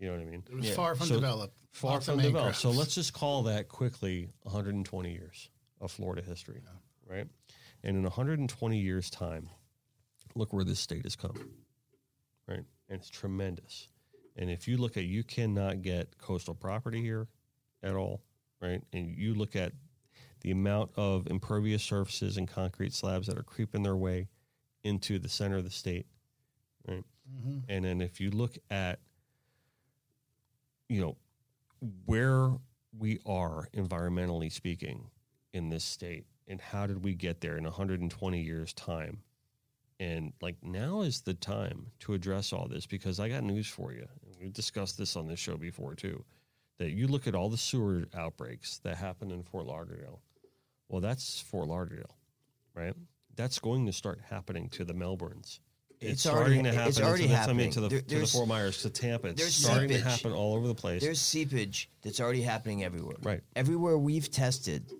You 0.00 0.06
know 0.06 0.12
what 0.14 0.22
I 0.22 0.24
mean? 0.24 0.42
It 0.48 0.54
was 0.54 0.66
Yeah. 0.66 0.74
far 0.74 0.94
from 0.94 1.08
So, 1.08 1.14
developed. 1.16 1.54
Far 1.72 1.92
Lots 1.92 2.06
from 2.06 2.18
developed. 2.18 2.56
So 2.56 2.70
let's 2.70 2.94
just 2.94 3.12
call 3.12 3.42
that 3.44 3.68
quickly 3.68 4.32
120 4.42 5.12
years 5.12 5.50
of 5.78 5.92
Florida 5.92 6.22
history, 6.22 6.62
right? 7.06 7.28
And 7.82 7.96
in 7.96 8.04
120 8.04 8.80
years' 8.80 9.10
time, 9.10 9.50
look 10.34 10.52
where 10.54 10.64
this 10.64 10.80
state 10.80 11.04
has 11.04 11.16
come, 11.16 11.36
right? 12.48 12.64
And 12.88 12.98
it's 12.98 13.10
tremendous. 13.10 13.88
And 14.36 14.50
if 14.50 14.66
you 14.66 14.78
look 14.78 14.96
at, 14.96 15.04
you 15.04 15.22
cannot 15.22 15.82
get 15.82 16.16
coastal 16.18 16.54
property 16.54 17.02
here 17.02 17.28
at 17.82 17.94
all, 17.94 18.22
right? 18.60 18.82
And 18.92 19.06
you 19.06 19.34
look 19.34 19.54
at 19.54 19.72
the 20.40 20.50
amount 20.50 20.92
of 20.96 21.26
impervious 21.26 21.82
surfaces 21.82 22.38
and 22.38 22.48
concrete 22.48 22.94
slabs 22.94 23.26
that 23.26 23.36
are 23.38 23.42
creeping 23.42 23.82
their 23.82 23.96
way 23.96 24.28
into 24.82 25.18
the 25.18 25.28
center 25.28 25.58
of 25.58 25.64
the 25.64 25.70
state, 25.70 26.06
right? 26.88 27.04
Mm-hmm. 27.30 27.58
And 27.68 27.84
then 27.84 28.00
if 28.00 28.18
you 28.18 28.30
look 28.30 28.56
at, 28.70 29.00
you 30.90 31.00
know, 31.00 31.16
where 32.04 32.50
we 32.98 33.20
are 33.24 33.68
environmentally 33.74 34.52
speaking 34.52 35.10
in 35.54 35.70
this 35.70 35.84
state 35.84 36.26
and 36.48 36.60
how 36.60 36.86
did 36.86 37.04
we 37.04 37.14
get 37.14 37.40
there 37.40 37.56
in 37.56 37.64
120 37.64 38.40
years 38.40 38.72
time? 38.74 39.22
And 40.00 40.32
like 40.42 40.56
now 40.62 41.02
is 41.02 41.22
the 41.22 41.34
time 41.34 41.86
to 42.00 42.14
address 42.14 42.52
all 42.52 42.66
this 42.66 42.86
because 42.86 43.20
i 43.20 43.28
got 43.28 43.44
news 43.44 43.68
for 43.68 43.92
you. 43.92 44.06
We've 44.40 44.52
discussed 44.52 44.98
this 44.98 45.16
on 45.16 45.26
this 45.26 45.38
show 45.38 45.56
before 45.56 45.94
too 45.94 46.24
that 46.78 46.90
you 46.90 47.06
look 47.06 47.26
at 47.26 47.34
all 47.34 47.50
the 47.50 47.58
sewer 47.58 48.04
outbreaks 48.16 48.78
that 48.78 48.96
happened 48.96 49.32
in 49.32 49.42
fort 49.42 49.66
lauderdale. 49.66 50.22
Well 50.88 51.00
that's 51.00 51.40
fort 51.40 51.68
lauderdale 51.68 52.16
right? 52.74 52.94
That's 53.36 53.58
going 53.58 53.86
to 53.86 53.92
start 53.92 54.20
happening 54.28 54.68
to 54.70 54.84
the 54.84 54.94
melbournes 54.94 55.60
it's, 56.00 56.12
It's 56.12 56.22
starting 56.22 56.58
already- 56.60 56.62
to 56.62 56.72
happen 56.74 56.88
it's 56.88 56.96
to 56.98 57.04
already 57.04 57.26
the, 57.26 57.34
I 57.34 57.46
mean, 57.52 57.70
happening. 57.70 57.70
to 57.72 57.80
the, 57.80 57.88
There- 57.88 58.00
to 58.00 58.18
the 58.20 58.26
Fort 58.26 58.48
Myers 58.48 58.82
to 58.82 58.90
Tampa. 58.90 59.28
It's 59.28 59.54
starting 59.54 59.90
to 59.90 60.00
happen 60.00 60.32
all 60.32 60.54
over 60.54 60.66
the 60.66 60.74
place. 60.74 61.02
There's 61.02 61.20
seepage 61.20 61.90
that's 62.02 62.20
already 62.20 62.42
happening 62.42 62.82
everywhere. 62.84 63.16
Right. 63.22 63.42
Everywhere 63.54 63.98
we've 63.98 64.30
tested, 64.30 64.90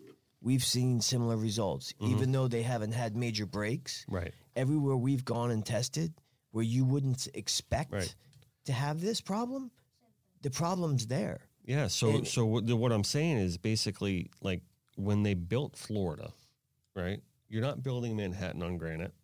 we've 0.42 0.64
seen 0.64 1.00
similar 1.00 1.36
results, 1.36 1.94
mm-hmm. 2.00 2.12
even 2.14 2.32
though 2.32 2.48
they 2.48 2.62
haven't 2.62 2.92
had 2.92 3.16
major 3.16 3.46
breaks. 3.46 4.04
right. 4.08 4.32
Everywhere 4.56 4.96
we've 4.96 5.24
gone 5.24 5.50
and 5.52 5.64
tested, 5.64 6.12
where 6.50 6.64
you 6.64 6.84
wouldn't 6.84 7.28
expect 7.34 7.92
Right. 7.92 8.14
to 8.66 8.72
have 8.72 9.00
this 9.00 9.20
problem, 9.20 9.70
the 10.42 10.50
problem's 10.50 11.06
there. 11.06 11.40
Yeah. 11.64 11.86
So 11.86 12.10
And- 12.10 12.28
so 12.28 12.44
what, 12.44 12.66
the- 12.66 12.76
what 12.76 12.92
I'm 12.92 13.04
saying 13.04 13.38
is 13.38 13.56
basically 13.56 14.28
like 14.42 14.62
when 14.96 15.22
they 15.22 15.32
built 15.34 15.76
Florida, 15.76 16.32
right? 16.94 17.22
You're 17.48 17.62
not 17.62 17.82
building 17.82 18.16
Manhattan 18.16 18.62
on 18.62 18.76
granite, 18.76 19.14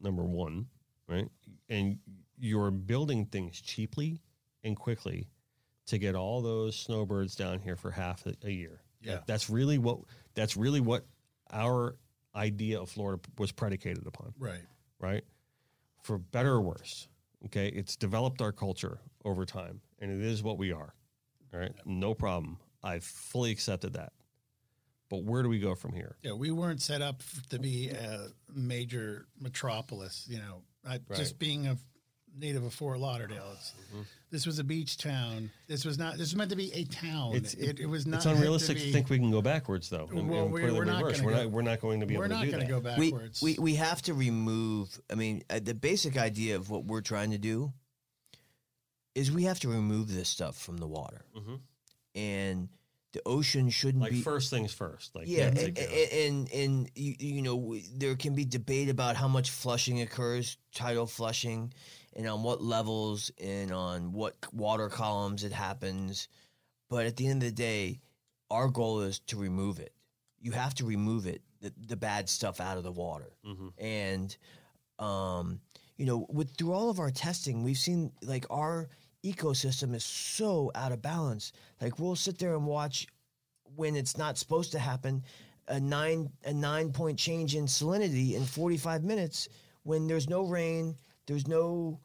number 0.00 0.22
one, 0.22 0.66
right? 1.08 1.28
And 1.68 1.98
you're 2.38 2.70
building 2.70 3.26
things 3.26 3.60
cheaply 3.60 4.20
and 4.62 4.76
quickly 4.76 5.28
to 5.86 5.98
get 5.98 6.14
all 6.14 6.42
those 6.42 6.76
snowbirds 6.76 7.34
down 7.34 7.58
here 7.58 7.76
for 7.76 7.90
half 7.90 8.26
a, 8.26 8.34
a 8.44 8.50
year. 8.50 8.80
Yeah. 9.02 9.18
That's 9.26 9.50
really 9.50 9.78
what 9.78 9.98
that's 10.34 10.56
really 10.56 10.80
what 10.80 11.04
our 11.52 11.96
idea 12.34 12.80
of 12.80 12.88
Florida 12.88 13.22
was 13.38 13.52
predicated 13.52 14.06
upon 14.06 14.32
right. 14.38 14.62
right? 14.98 15.24
For 16.02 16.18
better 16.18 16.54
or 16.54 16.62
worse. 16.62 17.08
Okay. 17.46 17.68
It's 17.68 17.96
developed 17.96 18.40
our 18.40 18.52
culture 18.52 18.98
over 19.24 19.44
time, 19.44 19.80
and 20.00 20.10
it 20.10 20.26
is 20.26 20.42
what 20.42 20.58
we 20.58 20.72
are. 20.72 20.94
All 21.52 21.60
right. 21.60 21.72
No 21.84 22.14
problem. 22.14 22.58
I 22.82 22.98
fully 22.98 23.50
accepted 23.50 23.94
that. 23.94 24.12
But 25.10 25.24
where 25.24 25.42
do 25.42 25.48
we 25.48 25.58
go 25.58 25.74
from 25.74 25.92
here? 25.92 26.16
Yeah, 26.22 26.32
we 26.32 26.50
weren't 26.50 26.80
set 26.80 27.02
up 27.02 27.22
to 27.50 27.58
be 27.58 27.90
a 27.90 28.28
major 28.52 29.26
metropolis. 29.38 30.26
You 30.28 30.38
know, 30.38 30.62
I, 30.86 30.92
Right. 30.92 31.02
just 31.14 31.38
being 31.38 31.66
a 31.66 31.76
native 32.36 32.64
of 32.64 32.74
Fort 32.74 32.98
Lauderdale. 32.98 33.50
It's, 33.54 33.72
Mm-hmm. 33.92 34.02
This 34.30 34.46
was 34.46 34.58
a 34.58 34.64
beach 34.64 34.98
town. 34.98 35.50
This 35.68 35.84
was 35.84 35.96
not. 35.96 36.14
This 36.14 36.22
was 36.32 36.34
meant 36.36 36.50
to 36.50 36.56
be 36.56 36.72
a 36.72 36.82
town. 36.86 37.36
It's 37.36 37.54
it, 37.54 37.78
it 37.78 37.86
was 37.86 38.04
not. 38.04 38.16
It's 38.16 38.26
unrealistic 38.26 38.76
to, 38.78 38.84
to, 38.84 38.92
think 38.92 39.08
we 39.08 39.18
can 39.18 39.30
go 39.30 39.40
backwards, 39.40 39.88
though. 39.88 40.08
And, 40.10 40.28
Well, 40.28 40.42
and 40.46 40.52
we- 40.52 40.62
put 40.62 40.70
it 40.70 40.74
we're 40.74 40.84
not 40.84 41.02
gonna 41.04 41.22
We're 41.24 41.30
go- 41.30 41.42
not. 41.44 41.50
We're 41.52 41.62
not 41.62 41.80
going 41.80 42.00
to 42.00 42.06
be 42.06 42.16
We're 42.16 42.24
able 42.24 42.34
not 42.34 42.40
to 42.40 42.46
do 42.46 42.50
going 42.52 42.66
to 42.66 42.72
that. 42.82 42.96
go 42.96 43.00
We, 43.00 43.10
backwards. 43.12 43.40
we 43.42 43.56
we 43.60 43.74
have 43.76 44.02
to 44.02 44.14
remove. 44.14 45.00
I 45.08 45.14
mean, 45.14 45.44
uh, 45.48 45.60
the 45.62 45.74
basic 45.74 46.16
idea 46.18 46.56
of 46.56 46.68
what 46.68 46.84
we're 46.84 47.00
trying 47.02 47.30
to 47.30 47.38
do 47.38 47.72
is 49.14 49.30
we 49.30 49.44
have 49.44 49.60
to 49.60 49.68
remove 49.68 50.12
this 50.12 50.28
stuff 50.28 50.58
from 50.58 50.78
the 50.78 50.88
water, 50.88 51.24
Mhm. 51.36 51.60
and 52.16 52.68
the 53.14 53.22
ocean 53.24 53.70
shouldn't 53.70 54.02
be 54.02 54.10
Like 54.10 54.12
be. 54.12 54.20
first 54.20 54.50
things 54.50 54.74
first. 54.74 55.14
Like 55.14 55.26
yeah, 55.28 55.46
and, 55.46 55.78
and 55.78 56.52
and 56.52 56.90
you, 56.94 57.14
you 57.18 57.42
know 57.42 57.56
w- 57.58 57.82
there 57.96 58.14
can 58.16 58.34
be 58.34 58.44
debate 58.44 58.90
about 58.90 59.16
how 59.16 59.28
much 59.28 59.50
flushing 59.50 60.02
occurs, 60.02 60.58
tidal 60.74 61.06
flushing, 61.06 61.72
and 62.14 62.26
on 62.28 62.42
what 62.42 62.60
levels 62.62 63.30
and 63.42 63.72
on 63.72 64.12
what 64.12 64.34
water 64.52 64.88
columns 64.90 65.44
it 65.44 65.52
happens. 65.52 66.28
But 66.90 67.06
at 67.06 67.16
the 67.16 67.26
end 67.26 67.42
of 67.42 67.48
the 67.48 67.54
day, 67.54 68.00
our 68.50 68.68
goal 68.68 69.00
is 69.00 69.20
to 69.28 69.36
remove 69.38 69.78
it. 69.78 69.92
You 70.40 70.52
have 70.52 70.74
to 70.74 70.84
remove 70.84 71.26
it, 71.26 71.40
the, 71.62 71.72
the 71.86 71.96
bad 71.96 72.28
stuff 72.28 72.60
out 72.60 72.76
of 72.76 72.82
the 72.84 72.92
water, 72.92 73.32
Mhm. 73.46 73.72
and 73.78 74.36
um, 74.98 75.60
you 75.96 76.06
know, 76.06 76.26
with 76.28 76.56
through 76.56 76.72
all 76.72 76.90
of 76.90 76.98
our 76.98 77.10
testing, 77.10 77.62
we've 77.62 77.78
seen 77.78 78.10
like 78.22 78.44
our 78.50 78.88
ecosystem 79.24 79.94
is 79.94 80.04
so 80.04 80.70
out 80.74 80.92
of 80.92 81.00
balance. 81.02 81.52
Like 81.80 81.98
we'll 81.98 82.16
sit 82.16 82.38
there 82.38 82.54
and 82.54 82.66
watch 82.66 83.06
when 83.76 83.96
it's 83.96 84.16
not 84.18 84.38
supposed 84.38 84.72
to 84.72 84.78
happen, 84.78 85.22
a 85.68 85.80
nine 85.80 86.30
a 86.44 86.52
nine 86.52 86.92
point 86.92 87.18
change 87.18 87.54
in 87.56 87.64
salinity 87.66 88.34
in 88.34 88.44
forty 88.44 88.76
five 88.76 89.02
minutes 89.02 89.48
when 89.82 90.06
there's 90.06 90.28
no 90.28 90.42
rain, 90.42 90.94
there's 91.26 91.48
no 91.48 91.98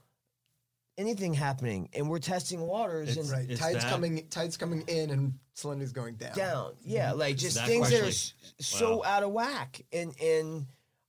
anything 0.98 1.34
happening, 1.34 1.90
and 1.94 2.10
we're 2.10 2.20
testing 2.20 2.60
waters 2.62 3.10
It's- 3.10 3.30
and 3.30 3.48
Right. 3.50 3.58
Tides 3.58 3.84
that- 3.84 3.90
coming 3.90 4.28
tides 4.30 4.58
coming 4.58 4.82
in 4.88 5.10
and 5.12 5.40
salinity's 5.54 5.94
going 5.94 6.16
down. 6.16 6.36
down. 6.36 6.76
Yeah, 6.84 7.10
mm-hmm. 7.12 7.20
like 7.20 7.38
just 7.38 7.56
that 7.56 7.68
things 7.68 7.90
that 7.90 8.00
are 8.00 8.04
question. 8.04 8.36
s- 8.60 8.68
so 8.68 8.98
Wow. 8.98 9.04
out 9.06 9.24
of 9.24 9.32
whack, 9.32 9.82
and 9.94 10.14
and 10.22 10.66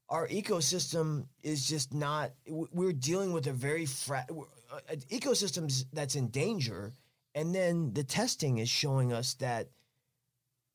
our 0.09 0.27
ecosystem 0.29 1.27
is 1.43 1.67
just 1.67 1.95
not. 1.95 2.33
We're 2.49 2.93
dealing 2.93 3.33
with 3.33 3.47
a 3.47 3.53
very 3.53 3.87
fra- 3.87 4.27
uh, 4.73 4.95
ecosystems 5.11 5.85
that's 5.93 6.15
in 6.17 6.29
danger, 6.29 6.95
and 7.35 7.55
then 7.55 7.93
the 7.93 8.05
testing 8.05 8.59
is 8.59 8.69
showing 8.69 9.13
us 9.13 9.35
that 9.35 9.69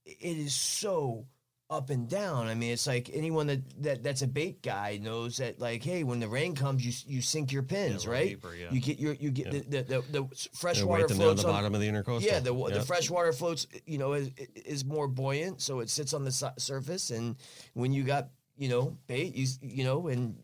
it 0.06 0.38
is 0.38 0.54
so 0.54 1.26
up 1.70 1.90
and 1.90 2.08
down. 2.08 2.46
I 2.48 2.54
mean, 2.54 2.72
it's 2.74 2.86
like 2.86 3.10
anyone 3.12 3.48
that, 3.48 3.84
that 3.84 4.04
that's 4.04 4.22
a 4.22 4.28
bait 4.28 4.62
guy 4.62 5.00
knows 5.02 5.38
that 5.38 5.60
like, 5.60 5.84
hey, 5.84 6.04
when 6.04 6.20
the 6.20 6.28
rain 6.28 6.54
comes, 6.56 6.86
you 6.86 7.16
you 7.16 7.22
sink 7.22 7.52
your 7.52 7.64
pins, 7.64 8.06
we're 8.06 8.14
right? 8.14 8.30
deeper, 8.30 8.54
yeah. 8.56 8.68
You 8.72 8.80
get 8.80 9.00
your 9.00 9.14
you 9.16 9.32
get 9.32 9.48
Yeah. 9.48 9.52
the, 9.52 9.82
the, 9.82 9.84
the 9.84 10.20
the 10.22 10.48
fresh 10.54 10.78
Yeah, 10.78 10.84
water 10.84 11.02
weight 11.02 11.08
them 11.08 11.18
down 11.18 11.28
floats 11.28 11.42
the 11.42 11.48
bottom 11.48 11.74
of 11.74 11.82
the 11.82 11.88
intercoastal. 11.88 12.22
yeah, 12.22 12.40
the 12.40 12.54
wa- 12.54 12.70
the 12.70 12.76
Yep. 12.76 12.86
fresh 12.86 13.10
water 13.10 13.34
floats, 13.34 13.66
you 13.88 13.98
know, 13.98 14.14
is 14.14 14.30
is 14.56 14.86
more 14.86 15.08
buoyant, 15.08 15.62
so 15.62 15.80
it 15.80 15.90
sits 15.90 16.14
on 16.14 16.24
the 16.24 16.32
su- 16.32 16.48
surface, 16.58 17.10
and 17.10 17.36
when 17.74 17.92
you 17.92 18.04
got 18.04 18.30
you 18.58 18.70
know 18.70 18.96
bait, 19.08 19.34
you 19.36 19.48
you 19.62 19.84
know, 19.84 20.08
and 20.08 20.38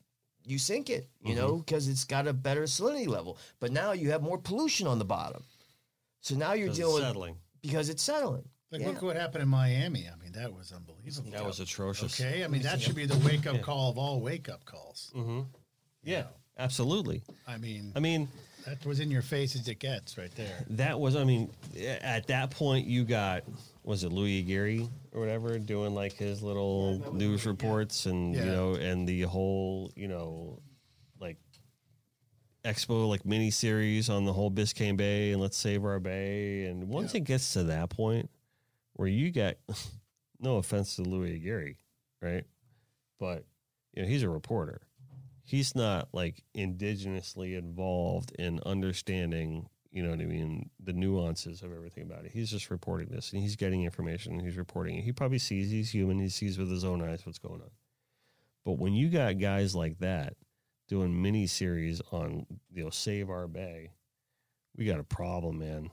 you 0.45 0.57
sink 0.57 0.89
it, 0.89 1.07
you 1.23 1.35
know, 1.35 1.49
Mm-hmm. 1.49 1.57
because 1.59 1.87
it's 1.87 2.03
got 2.03 2.27
a 2.27 2.33
better 2.33 2.63
salinity 2.63 3.07
level. 3.07 3.37
But 3.59 3.71
now 3.71 3.91
you 3.91 4.11
have 4.11 4.21
more 4.21 4.37
pollution 4.37 4.87
on 4.87 4.99
the 4.99 5.05
bottom, 5.05 5.43
so 6.21 6.35
now 6.35 6.53
you're 6.53 6.69
dealing 6.73 6.95
with 6.95 7.03
settling. 7.03 7.35
because 7.61 7.89
it's 7.89 8.03
settling. 8.03 8.47
like 8.71 8.81
yeah. 8.81 8.87
look 8.87 9.01
what 9.01 9.15
happened 9.15 9.43
in 9.43 9.49
Miami. 9.49 10.07
I 10.11 10.15
mean, 10.21 10.31
that 10.33 10.53
was 10.53 10.71
unbelievable. 10.71 11.31
That 11.31 11.45
was 11.45 11.59
atrocious. 11.59 12.19
okay. 12.19 12.43
I 12.43 12.47
mean, 12.47 12.61
that 12.63 12.81
should 12.81 12.95
be 12.95 13.05
the 13.05 13.17
wake 13.25 13.45
up 13.47 13.61
call 13.61 13.89
of 13.91 13.97
all 13.97 14.19
wake 14.21 14.49
up 14.49 14.65
calls. 14.65 15.11
Mm-hmm. 15.15 15.41
Yeah, 16.03 16.23
absolutely. 16.57 17.21
I 17.47 17.57
mean, 17.57 17.91
I 17.95 17.99
mean, 17.99 18.27
that 18.65 18.83
was 18.85 18.99
in 18.99 19.11
your 19.11 19.21
face 19.23 19.55
as 19.55 19.67
it 19.67 19.79
gets 19.79 20.17
right 20.17 20.33
there. 20.35 20.63
that 20.71 20.99
was 20.99 21.15
i 21.15 21.23
mean 21.23 21.49
at 22.03 22.27
that 22.27 22.51
point 22.51 22.85
you 22.85 23.03
got 23.03 23.43
was 23.83 24.03
it 24.03 24.11
louis 24.11 24.39
Aguirre 24.39 24.87
or 25.11 25.19
whatever 25.19 25.57
doing 25.57 25.93
like 25.95 26.13
his 26.13 26.43
little 26.43 27.13
news 27.13 27.45
reports 27.45 28.05
and 28.05 28.35
you 28.35 28.45
know 28.45 28.75
and 28.75 29.07
the 29.07 29.21
whole 29.21 29.91
you 29.95 30.07
know 30.07 30.59
like 31.19 31.37
expo 32.63 33.09
like 33.09 33.25
mini 33.25 33.49
series 33.51 34.09
on 34.09 34.25
the 34.25 34.33
whole 34.33 34.51
biscayne 34.51 34.97
bay 34.97 35.31
and 35.31 35.41
let's 35.41 35.57
save 35.57 35.83
our 35.83 35.99
bay. 35.99 36.65
And 36.65 36.87
once 36.87 37.13
it 37.15 37.21
gets 37.21 37.53
to 37.53 37.63
that 37.63 37.89
point 37.89 38.29
where 38.93 39.07
you 39.07 39.31
get 39.31 39.59
no 40.39 40.57
offense 40.57 40.95
to 40.95 41.03
louis 41.03 41.35
Aguirre, 41.35 41.77
right? 42.21 42.45
But 43.19 43.45
you 43.93 44.03
know 44.03 44.07
he's 44.07 44.23
a 44.23 44.29
reporter. 44.29 44.81
He's 45.43 45.75
not 45.75 46.09
like 46.13 46.43
indigenously 46.55 47.57
involved 47.57 48.31
in 48.37 48.61
understanding 48.65 49.67
you 49.91 50.01
know 50.01 50.09
what 50.09 50.21
i 50.21 50.25
mean 50.25 50.69
the 50.83 50.93
nuances 50.93 51.61
of 51.61 51.73
everything 51.73 52.03
about 52.03 52.25
it. 52.25 52.31
He's 52.31 52.49
just 52.49 52.71
reporting 52.71 53.09
this 53.09 53.33
and 53.33 53.41
he's 53.41 53.55
getting 53.55 53.83
information 53.83 54.33
and 54.33 54.41
he's 54.41 54.57
reporting 54.57 54.97
it. 54.97 55.03
He 55.03 55.11
probably 55.11 55.39
sees 55.39 55.69
he's 55.69 55.91
human 55.91 56.19
he 56.19 56.29
sees 56.29 56.57
with 56.57 56.69
his 56.69 56.83
own 56.83 57.01
eyes 57.01 57.25
what's 57.25 57.39
going 57.39 57.61
on. 57.61 57.71
But 58.65 58.79
when 58.79 58.93
you 58.93 59.09
got 59.09 59.39
guys 59.39 59.75
like 59.75 59.99
that 59.99 60.35
doing 60.87 61.21
mini 61.21 61.47
series 61.47 62.01
on 62.11 62.45
you 62.73 62.83
know 62.83 62.89
save 62.89 63.29
our 63.29 63.47
bay 63.47 63.91
we 64.77 64.85
got 64.85 64.99
a 64.99 65.03
problem 65.03 65.59
man. 65.59 65.91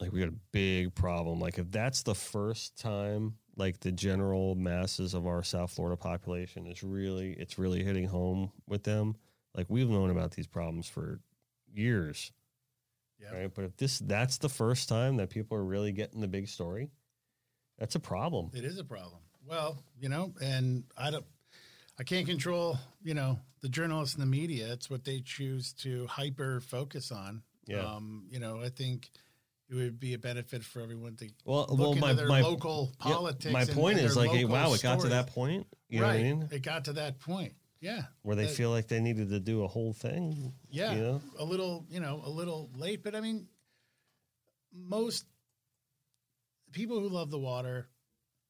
Like 0.00 0.12
we 0.12 0.20
got 0.20 0.28
a 0.28 0.38
big 0.52 0.94
problem. 0.94 1.40
Like 1.40 1.58
if 1.58 1.70
that's 1.70 2.02
the 2.02 2.14
first 2.14 2.78
time 2.78 3.34
like 3.58 3.80
the 3.80 3.92
general 3.92 4.54
masses 4.54 5.14
of 5.14 5.26
our 5.26 5.42
south 5.42 5.72
florida 5.72 5.96
population 5.96 6.66
is 6.66 6.82
really 6.82 7.32
it's 7.32 7.58
really 7.58 7.82
hitting 7.82 8.06
home 8.06 8.52
with 8.68 8.84
them 8.84 9.16
like 9.54 9.66
we've 9.68 9.90
known 9.90 10.10
about 10.10 10.30
these 10.30 10.46
problems 10.46 10.88
for 10.88 11.20
years 11.74 12.32
Yeah. 13.20 13.36
Right. 13.36 13.54
But 13.54 13.64
if 13.64 13.76
this 13.76 13.98
that's 13.98 14.38
the 14.38 14.48
first 14.48 14.88
time 14.88 15.16
that 15.16 15.30
people 15.30 15.56
are 15.56 15.64
really 15.64 15.92
getting 15.92 16.20
the 16.20 16.28
big 16.28 16.48
story, 16.48 16.90
that's 17.78 17.94
a 17.94 18.00
problem. 18.00 18.50
It 18.54 18.64
is 18.64 18.78
a 18.78 18.84
problem. 18.84 19.20
Well, 19.46 19.78
you 19.98 20.08
know, 20.08 20.34
and 20.42 20.84
I 20.96 21.10
don't, 21.10 21.24
I 21.98 22.04
can't 22.04 22.26
control, 22.26 22.78
you 23.02 23.14
know, 23.14 23.38
the 23.60 23.68
journalists 23.68 24.14
and 24.14 24.22
the 24.22 24.26
media. 24.26 24.72
It's 24.72 24.90
what 24.90 25.04
they 25.04 25.20
choose 25.20 25.72
to 25.74 26.06
hyper 26.06 26.60
focus 26.60 27.10
on. 27.10 27.42
Yeah. 27.66 27.80
Um, 27.80 28.26
you 28.30 28.40
know, 28.40 28.60
I 28.62 28.68
think 28.68 29.10
it 29.68 29.74
would 29.74 30.00
be 30.00 30.14
a 30.14 30.18
benefit 30.18 30.64
for 30.64 30.80
everyone 30.80 31.16
to 31.16 31.28
Well, 31.44 31.66
look 31.68 31.78
well, 31.78 31.88
into 31.90 32.00
my 32.00 32.12
their 32.12 32.28
my 32.28 32.40
local 32.40 32.92
yeah, 33.00 33.12
politics. 33.12 33.52
my 33.52 33.64
point 33.64 33.98
and 33.98 34.06
is 34.06 34.16
like, 34.16 34.30
hey, 34.30 34.44
wow, 34.44 34.72
it 34.72 34.82
got 34.82 35.00
to 35.00 35.08
that 35.08 35.28
point. 35.28 35.66
You 35.88 36.02
right. 36.02 36.06
know 36.06 36.14
what 36.14 36.20
I 36.20 36.22
mean? 36.22 36.48
It 36.52 36.62
got 36.62 36.84
to 36.86 36.92
that 36.94 37.18
point. 37.20 37.54
Yeah. 37.80 38.06
Where 38.22 38.34
they 38.36 38.46
That- 38.46 38.54
feel 38.56 38.70
like 38.70 38.88
they 38.88 39.00
needed 39.00 39.28
to 39.30 39.40
do 39.40 39.62
a 39.62 39.68
whole 39.68 39.92
thing. 39.92 40.54
Yeah, 40.68 40.94
You 40.94 41.00
know? 41.00 41.22
a 41.38 41.44
little, 41.44 41.86
you 41.88 42.00
know, 42.00 42.20
a 42.24 42.30
little 42.30 42.70
late, 42.74 43.02
but 43.04 43.14
I 43.14 43.20
mean, 43.20 43.48
most 44.72 45.26
people 46.72 47.00
who 47.00 47.08
love 47.08 47.30
the 47.30 47.38
water, 47.38 47.88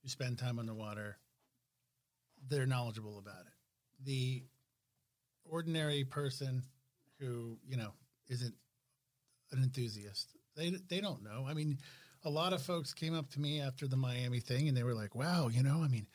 who 0.02 0.08
spend 0.08 0.38
time 0.38 0.58
on 0.58 0.66
the 0.66 0.74
water, 0.74 1.18
they're 2.48 2.66
knowledgeable 2.66 3.18
about 3.18 3.46
it. 3.46 3.52
The 4.04 4.44
ordinary 5.44 6.04
person 6.04 6.62
who, 7.18 7.58
you 7.66 7.76
know, 7.76 7.92
isn't 8.28 8.54
an 9.52 9.62
enthusiast, 9.62 10.34
they 10.56 10.70
they 10.70 11.00
don't 11.00 11.22
know. 11.22 11.46
I 11.46 11.54
mean, 11.54 11.78
a 12.24 12.30
lot 12.30 12.52
of 12.52 12.62
folks 12.62 12.92
came 12.92 13.14
up 13.14 13.30
to 13.30 13.40
me 13.40 13.60
after 13.60 13.86
the 13.86 13.96
Miami 13.96 14.40
thing 14.40 14.68
and 14.68 14.76
they 14.76 14.82
were 14.82 14.94
like, 14.94 15.14
"Wow, 15.14 15.48
you 15.48 15.62
know, 15.62 15.82
I 15.82 15.88
mean, 15.88 16.06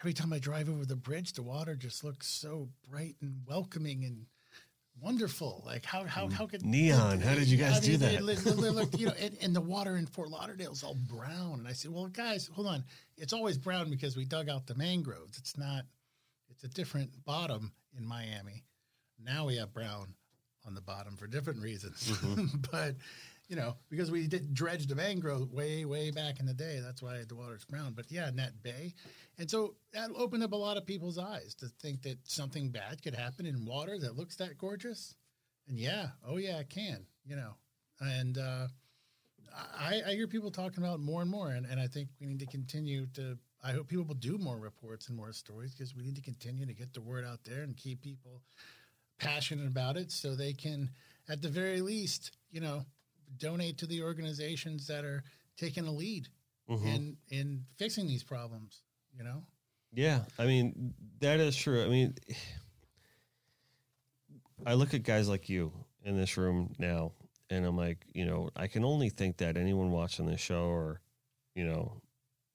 every 0.00 0.12
time 0.12 0.32
I 0.32 0.38
drive 0.38 0.68
over 0.68 0.84
the 0.86 0.96
bridge, 0.96 1.32
the 1.34 1.42
water 1.42 1.74
just 1.76 2.02
looks 2.04 2.26
so 2.26 2.68
bright 2.90 3.16
and 3.20 3.42
welcoming 3.46 4.04
and 4.04 4.26
wonderful. 5.00 5.62
Like 5.66 5.84
how 5.84 6.04
how 6.04 6.28
how 6.28 6.46
could 6.46 6.64
Neon. 6.64 7.20
How 7.20 7.34
did 7.34 7.48
you 7.48 7.56
guys 7.58 7.80
do 7.80 7.96
that? 7.98 8.24
they- 8.26 8.34
they- 8.34 8.50
they 8.50 8.70
look, 8.70 8.98
you 8.98 9.06
know, 9.06 9.14
and, 9.20 9.36
and 9.42 9.54
the 9.54 9.60
water 9.60 9.96
in 9.96 10.06
Fort 10.06 10.30
Lauderdale 10.30 10.72
is 10.72 10.82
all 10.82 10.94
brown. 11.08 11.60
And 11.60 11.68
I 11.68 11.72
said, 11.72 11.90
well, 11.92 12.06
guys, 12.06 12.48
hold 12.52 12.66
on. 12.66 12.84
It's 13.16 13.32
always 13.32 13.58
brown 13.58 13.90
because 13.90 14.16
we 14.16 14.24
dug 14.24 14.48
out 14.48 14.66
the 14.66 14.74
mangroves. 14.74 15.38
It's 15.38 15.56
not. 15.56 15.84
It's 16.50 16.64
a 16.64 16.68
different 16.68 17.10
bottom 17.24 17.72
in 17.96 18.04
Miami. 18.06 18.64
Now 19.22 19.46
we 19.46 19.56
have 19.56 19.72
brown 19.72 20.14
on 20.66 20.74
the 20.74 20.80
bottom 20.80 21.16
for 21.16 21.26
different 21.26 21.62
reasons, 21.62 22.10
Mm-hmm. 22.10 22.58
but 22.72 22.96
you 23.50 23.56
know, 23.56 23.74
because 23.90 24.12
we 24.12 24.28
did 24.28 24.54
dredge 24.54 24.86
the 24.86 24.94
mangrove 24.94 25.52
way, 25.52 25.84
way 25.84 26.12
back 26.12 26.38
in 26.38 26.46
the 26.46 26.54
day. 26.54 26.80
That's 26.80 27.02
why 27.02 27.24
the 27.26 27.34
water's 27.34 27.64
brown. 27.64 27.94
But 27.94 28.06
yeah, 28.08 28.28
in 28.28 28.36
that 28.36 28.62
bay. 28.62 28.94
And 29.38 29.50
so 29.50 29.74
that 29.92 30.10
opened 30.14 30.44
up 30.44 30.52
a 30.52 30.56
lot 30.56 30.76
of 30.76 30.86
people's 30.86 31.18
eyes 31.18 31.56
to 31.56 31.66
think 31.82 32.02
that 32.02 32.18
something 32.22 32.70
bad 32.70 33.02
could 33.02 33.14
happen 33.14 33.46
in 33.46 33.66
water 33.66 33.98
that 33.98 34.16
looks 34.16 34.36
that 34.36 34.56
gorgeous. 34.56 35.16
And 35.68 35.80
yeah, 35.80 36.10
oh 36.24 36.36
yeah, 36.36 36.60
it 36.60 36.70
can, 36.70 37.04
you 37.24 37.34
know. 37.34 37.56
And 38.00 38.38
uh, 38.38 38.68
I, 39.76 40.00
I 40.06 40.10
hear 40.12 40.28
people 40.28 40.52
talking 40.52 40.84
about 40.84 41.00
more 41.00 41.20
and 41.20 41.30
more. 41.30 41.50
And, 41.50 41.66
and 41.66 41.80
I 41.80 41.88
think 41.88 42.08
we 42.20 42.28
need 42.28 42.38
to 42.38 42.46
continue 42.46 43.06
to, 43.14 43.36
I 43.64 43.72
hope 43.72 43.88
people 43.88 44.04
will 44.04 44.14
do 44.14 44.38
more 44.38 44.58
reports 44.58 45.08
and 45.08 45.16
more 45.16 45.32
stories 45.32 45.74
because 45.74 45.92
we 45.96 46.04
need 46.04 46.14
to 46.14 46.22
continue 46.22 46.66
to 46.66 46.72
get 46.72 46.94
the 46.94 47.00
word 47.00 47.24
out 47.24 47.40
there 47.44 47.62
and 47.62 47.76
keep 47.76 48.00
people 48.00 48.42
passionate 49.18 49.66
about 49.66 49.96
it 49.96 50.12
so 50.12 50.36
they 50.36 50.52
can, 50.52 50.88
at 51.28 51.42
the 51.42 51.48
very 51.48 51.80
least, 51.80 52.30
you 52.52 52.60
know, 52.60 52.84
donate 53.38 53.78
to 53.78 53.86
the 53.86 54.02
organizations 54.02 54.86
that 54.86 55.04
are 55.04 55.22
taking 55.56 55.86
a 55.86 55.92
lead 55.92 56.28
mm-hmm. 56.68 56.86
in 56.86 57.16
in 57.28 57.64
fixing 57.76 58.06
these 58.06 58.22
problems. 58.22 58.82
You 59.16 59.24
know, 59.24 59.42
Yeah, 59.92 60.20
I 60.38 60.46
mean 60.46 60.94
that 61.20 61.40
is 61.40 61.56
true. 61.56 61.84
I 61.84 61.88
mean, 61.88 62.14
I 64.66 64.74
look 64.74 64.94
at 64.94 65.02
guys 65.02 65.28
like 65.28 65.48
you 65.48 65.72
in 66.04 66.16
this 66.16 66.36
room 66.36 66.74
now, 66.78 67.12
and 67.50 67.64
I'm 67.64 67.76
like, 67.76 68.06
you 68.14 68.24
know, 68.24 68.50
I 68.56 68.66
can 68.66 68.84
only 68.84 69.10
think 69.10 69.38
that 69.38 69.56
anyone 69.56 69.90
watching 69.90 70.26
this 70.26 70.40
show 70.40 70.64
or, 70.64 71.00
you 71.54 71.64
know, 71.66 72.00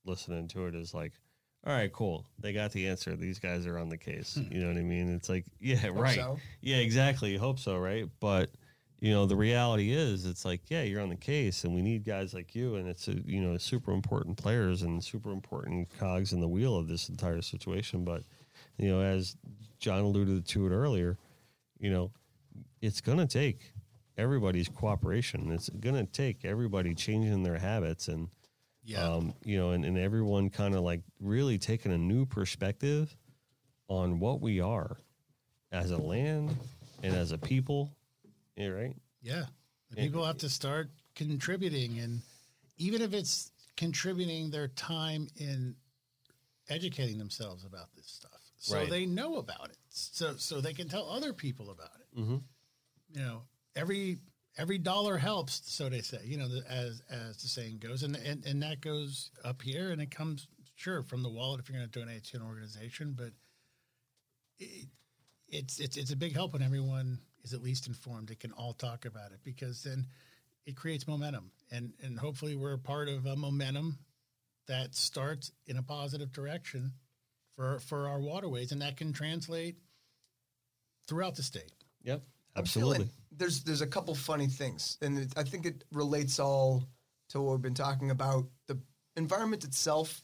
listening 0.06 0.48
to 0.50 0.68
it 0.68 0.76
is 0.76 0.94
like, 0.94 1.14
all 1.66 1.74
right, 1.74 1.92
cool, 1.92 2.26
they 2.40 2.54
got 2.54 2.72
the 2.72 2.88
answer. 2.88 3.16
These 3.16 3.40
guys 3.40 3.66
are 3.66 3.78
on 3.78 3.90
the 3.90 3.98
case. 3.98 4.36
Hmm. 4.36 4.54
You 4.54 4.62
know 4.62 4.68
what 4.68 4.78
I 4.78 4.84
mean? 4.84 5.14
It's 5.14 5.30
like, 5.30 5.46
yeah, 5.60 5.88
right, 5.94 6.16
so. 6.16 6.40
yeah, 6.62 6.78
exactly. 6.78 7.36
Hope 7.38 7.60
so, 7.60 7.78
right? 7.78 8.08
But 8.20 8.52
you 9.00 9.12
know, 9.12 9.26
the 9.26 9.36
reality 9.36 9.92
is, 9.92 10.26
it's 10.26 10.46
like, 10.46 10.62
yeah, 10.70 10.82
you're 10.84 11.02
on 11.02 11.10
the 11.10 11.16
case, 11.16 11.64
and 11.64 11.76
we 11.76 11.82
need 11.82 12.06
guys 12.06 12.34
like 12.34 12.56
you, 12.56 12.76
and 12.76 12.88
it's 12.88 13.08
a, 13.08 13.14
you 13.26 13.42
know 13.42 13.58
super 13.58 13.92
important 13.92 14.38
players 14.38 14.82
and 14.84 15.04
super 15.04 15.32
important 15.32 15.88
cogs 16.00 16.34
in 16.34 16.40
the 16.40 16.48
wheel 16.48 16.76
of 16.76 16.88
this 16.88 17.10
entire 17.10 17.42
situation. 17.42 18.04
But 18.06 18.24
you 18.78 18.90
know, 18.90 19.02
as 19.02 19.36
John 19.80 20.00
alluded 20.00 20.46
to 20.48 20.66
it 20.68 20.72
earlier, 20.72 21.18
you 21.80 21.90
know, 21.92 22.12
it's 22.82 23.02
going 23.02 23.18
to 23.18 23.28
take 23.28 23.74
everybody's 24.18 24.70
cooperation. 24.70 25.52
It's 25.52 25.70
going 25.70 25.96
to 25.96 26.06
take 26.10 26.46
everybody 26.46 26.96
changing 26.96 27.44
their 27.44 27.58
habits 27.60 28.08
and, 28.08 28.30
Yeah. 28.84 29.04
um, 29.04 29.34
you 29.44 29.58
know, 29.58 29.72
and, 29.72 29.84
and 29.84 29.98
everyone 29.98 30.50
kind 30.50 30.74
of 30.74 30.82
like 30.82 31.02
really 31.20 31.58
taking 31.58 31.92
a 31.92 31.98
new 31.98 32.26
perspective 32.26 33.14
on 33.90 34.20
what 34.20 34.40
we 34.42 34.62
are 34.62 34.98
as 35.74 35.92
a 35.92 35.98
land 35.98 36.56
and 37.04 37.14
as 37.14 37.34
a 37.34 37.38
people. 37.38 37.92
Yeah, 38.56 38.68
right. 38.68 38.96
Yeah. 39.22 39.46
The 39.90 39.98
people 39.98 40.26
have 40.26 40.38
to 40.40 40.50
start 40.50 40.90
contributing. 41.16 42.00
And 42.00 42.22
even 42.78 43.02
if 43.02 43.14
it's 43.14 43.52
contributing 43.78 44.50
their 44.50 44.68
time 44.70 45.28
in 45.38 45.76
educating 46.70 47.18
themselves 47.18 47.66
about 47.66 47.94
this 47.96 48.08
stuff. 48.08 48.32
So 48.58 48.76
Right. 48.76 48.90
they 48.90 49.06
know 49.06 49.36
about 49.38 49.70
it. 49.70 49.78
So 49.90 50.36
so 50.38 50.60
they 50.62 50.74
can 50.74 50.90
tell 50.90 51.08
other 51.10 51.34
people 51.34 51.70
about 51.70 51.92
it. 52.00 52.20
Mm-hmm. 52.20 52.38
You 53.12 53.22
know, 53.22 53.42
every 53.76 54.18
every 54.58 54.78
dollar 54.78 55.18
helps, 55.18 55.62
so 55.66 55.90
they 55.90 56.02
say, 56.02 56.20
you 56.24 56.38
know, 56.38 56.48
the, 56.48 56.64
as 56.70 57.02
as 57.10 57.38
the 57.38 57.48
saying 57.48 57.78
goes. 57.80 58.04
And, 58.04 58.16
and 58.16 58.44
and 58.46 58.64
that 58.64 58.82
goes 58.82 59.30
up 59.44 59.62
here 59.62 59.92
and 59.92 60.02
it 60.02 60.10
comes 60.10 60.48
sure 60.76 61.04
from 61.04 61.22
the 61.24 61.30
wallet 61.30 61.60
if 61.60 61.70
you're 61.70 61.78
going 61.78 61.90
to 61.90 62.00
donate 62.00 62.24
to 62.26 62.38
an 62.38 62.44
organization, 62.44 63.14
but 63.16 63.32
it, 64.60 64.88
it's 65.48 65.80
it's 65.80 65.98
it's 65.98 66.12
a 66.12 66.16
big 66.16 66.34
help 66.34 66.54
when 66.54 66.62
everyone 66.62 67.20
is 67.46 67.54
at 67.54 67.64
least 67.64 67.88
informed. 67.88 68.28
They 68.28 68.36
can 68.36 68.52
all 68.52 68.74
talk 68.74 69.06
about 69.06 69.32
it 69.32 69.40
because 69.44 69.84
then 69.84 70.08
it 70.66 70.76
creates 70.76 71.08
momentum, 71.08 71.52
and 71.72 71.94
and 72.04 72.20
hopefully 72.20 72.56
we're 72.56 72.74
a 72.74 72.78
part 72.80 73.08
of 73.08 73.26
a 73.26 73.36
momentum 73.38 74.00
that 74.68 74.96
starts 74.96 75.52
in 75.68 75.78
a 75.78 75.84
positive 75.84 76.32
direction 76.34 76.92
for 77.56 77.80
for 77.80 78.08
our 78.10 78.20
waterways, 78.20 78.72
and 78.72 78.82
that 78.82 78.98
can 78.98 79.14
translate 79.14 79.78
throughout 81.08 81.36
the 81.36 81.44
state. 81.44 81.72
Yep. 82.04 82.22
Absolutely. 82.58 83.10
There's 83.32 83.64
there's 83.64 83.82
a 83.82 83.88
couple 83.88 84.16
funny 84.16 84.48
things, 84.48 84.98
and 85.02 85.20
it, 85.20 85.34
I 85.38 85.44
think 85.44 85.66
it 85.66 85.84
relates 85.92 86.40
all 86.40 86.84
to 87.30 87.42
what 87.42 87.52
we've 87.54 87.62
been 87.62 87.74
talking 87.74 88.12
about. 88.12 88.46
The 88.68 88.80
environment 89.18 89.64
itself, 89.66 90.22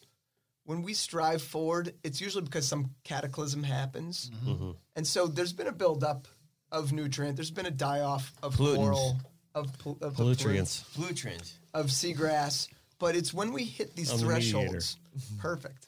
when 0.63 0.81
we 0.81 0.93
strive 0.93 1.41
forward, 1.41 1.93
it's 2.03 2.21
usually 2.21 2.43
because 2.45 2.67
some 2.67 2.91
cataclysm 3.03 3.63
happens, 3.63 4.31
Mm-hmm. 4.45 4.71
and 4.95 5.05
so 5.05 5.27
there's 5.27 5.53
been 5.53 5.67
a 5.67 5.71
buildup 5.73 6.27
of 6.71 6.91
nutrient. 6.93 7.35
There's 7.35 7.51
been 7.51 7.65
a 7.65 7.71
die 7.71 7.99
off 8.01 8.31
of 8.43 8.55
Pollutants. 8.55 8.75
coral, 8.75 9.19
of, 9.55 9.77
pol- 9.79 9.97
of 10.01 10.15
the 10.15 10.23
Pollutrients. 10.23 10.83
Bluetrend. 10.95 11.51
of 11.73 11.87
seagrass, 11.87 12.67
but 12.99 13.15
it's 13.15 13.33
when 13.33 13.51
we 13.53 13.63
hit 13.63 13.95
these 13.95 14.11
Of 14.11 14.19
the 14.21 14.25
thresholds. 14.25 14.97
Perfect. 15.39 15.85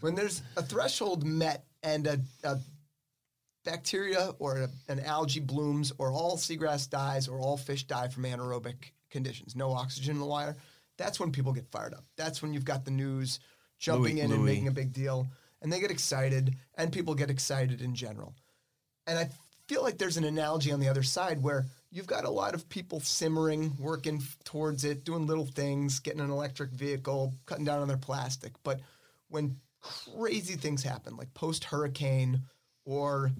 when 0.00 0.14
there's 0.14 0.42
a 0.56 0.62
threshold 0.62 1.24
met 1.24 1.64
and 1.82 2.06
a, 2.06 2.20
a 2.44 2.58
bacteria 3.64 4.34
or 4.38 4.58
a, 4.62 4.68
an 4.88 5.00
algae 5.00 5.40
blooms, 5.40 5.92
or 5.98 6.10
all 6.10 6.36
seagrass 6.36 6.88
dies, 6.88 7.28
or 7.28 7.38
all 7.38 7.56
fish 7.56 7.84
die 7.84 8.08
from 8.08 8.24
anaerobic 8.24 8.92
conditions, 9.10 9.54
no 9.54 9.72
oxygen 9.72 10.14
in 10.14 10.20
the 10.20 10.26
water, 10.26 10.56
that's 10.96 11.20
when 11.20 11.32
people 11.32 11.52
get 11.52 11.66
fired 11.70 11.94
up. 11.94 12.04
That's 12.16 12.42
when 12.42 12.52
you've 12.54 12.64
got 12.64 12.84
the 12.84 12.90
news 12.90 13.40
jumping 13.78 14.16
Louis- 14.16 14.20
in 14.20 14.30
and 14.32 14.40
Louis. 14.42 14.52
making 14.52 14.68
a 14.68 14.72
big 14.72 14.92
deal, 14.92 15.26
and 15.60 15.72
they 15.72 15.80
get 15.80 15.90
excited, 15.90 16.56
and 16.76 16.92
people 16.92 17.14
get 17.14 17.30
excited 17.30 17.80
in 17.82 17.94
general. 17.94 18.34
And 19.06 19.18
I 19.18 19.28
feel 19.72 19.82
like 19.82 19.96
there's 19.96 20.18
an 20.18 20.24
analogy 20.24 20.70
on 20.70 20.80
the 20.80 20.88
other 20.90 21.02
side 21.02 21.42
where 21.42 21.64
you've 21.90 22.06
got 22.06 22.26
a 22.26 22.30
lot 22.30 22.52
of 22.52 22.68
people 22.68 23.00
simmering, 23.00 23.74
working 23.80 24.22
towards 24.44 24.84
it, 24.84 25.02
doing 25.02 25.26
little 25.26 25.46
things, 25.46 25.98
getting 25.98 26.20
an 26.20 26.28
electric 26.28 26.68
vehicle, 26.72 27.32
cutting 27.46 27.64
down 27.64 27.80
on 27.80 27.88
their 27.88 27.96
plastic. 27.96 28.52
But 28.64 28.80
when 29.30 29.56
crazy 29.80 30.56
things 30.56 30.82
happen, 30.82 31.16
like 31.16 31.32
post 31.32 31.64
hurricane, 31.64 32.42
or 32.84 33.30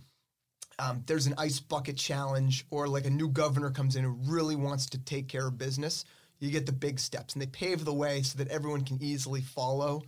um, 0.78 1.02
there's 1.04 1.26
an 1.26 1.34
ice 1.36 1.60
bucket 1.60 1.98
challenge, 1.98 2.64
or 2.70 2.88
like 2.88 3.04
a 3.04 3.10
new 3.10 3.28
governor 3.28 3.70
comes 3.70 3.94
in 3.94 4.04
who 4.04 4.16
really 4.24 4.56
wants 4.56 4.86
to 4.86 4.98
take 4.98 5.28
care 5.28 5.48
of 5.48 5.58
business, 5.58 6.06
you 6.38 6.50
get 6.50 6.64
the 6.64 6.72
big 6.72 6.98
steps 6.98 7.34
and 7.34 7.42
they 7.42 7.46
pave 7.46 7.84
the 7.84 7.92
way 7.92 8.22
so 8.22 8.38
that 8.38 8.48
everyone 8.48 8.86
can 8.86 8.96
easily 9.02 9.42
follow. 9.42 10.00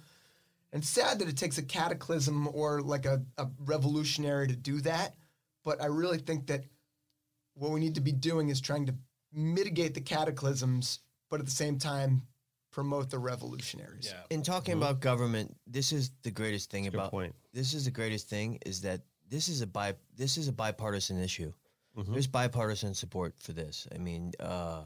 And 0.73 0.83
sad 0.83 1.19
that 1.19 1.29
it 1.29 1.37
takes 1.37 1.59
a 1.59 1.63
cataclysm 1.63 2.49
or 2.55 2.81
like 2.81 3.05
a, 3.05 3.21
a 3.37 3.47
revolutionary 3.67 4.49
to 4.49 4.57
do 4.57 4.81
that. 4.81 5.17
But 5.65 5.81
I 5.83 5.87
really 5.87 6.19
think 6.19 6.47
that 6.49 6.65
what 7.55 7.71
we 7.71 7.81
need 7.81 7.95
to 7.95 8.01
be 8.01 8.13
doing 8.13 8.49
is 8.51 8.61
trying 8.61 8.87
to 8.87 8.95
mitigate 9.33 9.95
the 9.95 10.01
cataclysms, 10.01 11.01
but 11.31 11.41
at 11.41 11.47
the 11.47 11.53
same 11.53 11.79
time 11.79 12.23
promote 12.71 13.09
the 13.11 13.19
revolutionaries. 13.19 14.13
Yeah. 14.13 14.21
In 14.37 14.43
talking 14.43 14.75
about 14.75 15.01
government, 15.01 15.57
this 15.67 15.93
is 15.93 16.11
the 16.23 16.31
greatest 16.31 16.71
thing 16.71 16.85
good 16.85 16.95
about 16.95 17.11
point. 17.13 17.35
this 17.53 17.73
is 17.73 17.85
the 17.85 17.91
greatest 17.93 18.29
thing 18.29 18.59
is 18.67 18.81
that 18.83 19.03
this 19.29 19.49
is 19.49 19.61
a 19.63 19.67
bi 19.67 19.95
this 20.17 20.37
is 20.37 20.49
a 20.49 20.53
bipartisan 20.53 21.19
issue. 21.23 21.53
There's 21.97 22.27
bipartisan 22.27 22.93
support 22.95 23.35
for 23.39 23.53
this. 23.53 23.87
I 23.95 23.99
mean, 23.99 24.33
uh, 24.41 24.83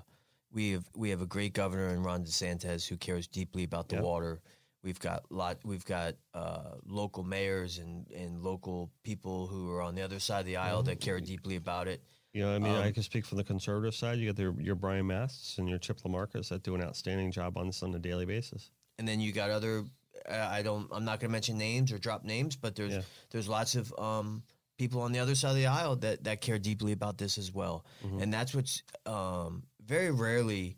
We 0.52 0.72
have 0.72 0.88
we 0.94 1.10
have 1.10 1.22
a 1.22 1.26
great 1.26 1.52
governor 1.54 1.88
in 1.94 2.02
Ron 2.02 2.24
DeSantis 2.24 2.86
who 2.86 2.96
cares 2.98 3.26
deeply 3.26 3.64
about 3.64 3.88
the 3.88 3.96
Yep. 3.96 4.04
water. 4.04 4.40
We've 4.82 4.98
got 5.00 5.30
lot. 5.30 5.58
We've 5.64 5.84
got 5.84 6.14
uh, 6.34 6.74
local 6.86 7.24
mayors 7.24 7.78
and, 7.78 8.06
and 8.12 8.42
local 8.42 8.90
people 9.02 9.46
who 9.48 9.70
are 9.72 9.82
on 9.82 9.94
the 9.94 10.02
other 10.02 10.20
side 10.20 10.40
of 10.40 10.46
the 10.46 10.56
aisle 10.56 10.82
that 10.84 11.00
care 11.00 11.20
deeply 11.20 11.56
about 11.56 11.88
it. 11.88 12.02
You 12.32 12.42
know, 12.42 12.54
I 12.54 12.58
mean, 12.58 12.72
I 12.74 12.86
Um, 12.88 12.92
can 12.92 13.02
speak 13.02 13.24
from 13.26 13.38
the 13.38 13.44
conservative 13.44 13.94
side. 13.94 14.18
You 14.18 14.32
got 14.32 14.40
your, 14.40 14.54
your 14.60 14.74
Brian 14.76 15.06
Masts 15.06 15.58
and 15.58 15.68
your 15.68 15.78
Chip 15.78 15.98
LaMarcas 16.02 16.48
that 16.50 16.62
do 16.62 16.74
an 16.74 16.82
outstanding 16.82 17.32
job 17.32 17.56
on 17.58 17.66
this 17.66 17.82
on 17.82 17.94
a 17.94 17.98
daily 17.98 18.26
basis. 18.26 18.70
and 18.98 19.06
then 19.08 19.20
you 19.20 19.32
got 19.32 19.50
other 19.50 19.84
uh, 20.28 20.48
i 20.50 20.62
don't 20.62 20.88
i'm 20.92 21.04
not 21.04 21.20
going 21.20 21.28
to 21.30 21.32
mention 21.32 21.56
names 21.56 21.92
or 21.92 21.98
drop 21.98 22.24
names 22.24 22.56
but 22.56 22.74
there's 22.74 22.92
Yeah. 22.94 23.02
there's 23.30 23.48
lots 23.48 23.76
of 23.76 23.92
um, 23.98 24.42
people 24.76 25.00
on 25.02 25.12
the 25.12 25.20
other 25.20 25.34
side 25.36 25.50
of 25.50 25.56
the 25.56 25.66
aisle 25.66 25.94
that 25.96 26.24
that 26.24 26.40
care 26.40 26.58
deeply 26.58 26.90
about 26.92 27.16
this 27.18 27.38
as 27.38 27.52
well 27.54 27.84
Mm-hmm. 28.04 28.20
and 28.22 28.32
that's 28.34 28.52
what's 28.54 28.82
um, 29.06 29.62
very 29.86 30.10
rarely 30.10 30.76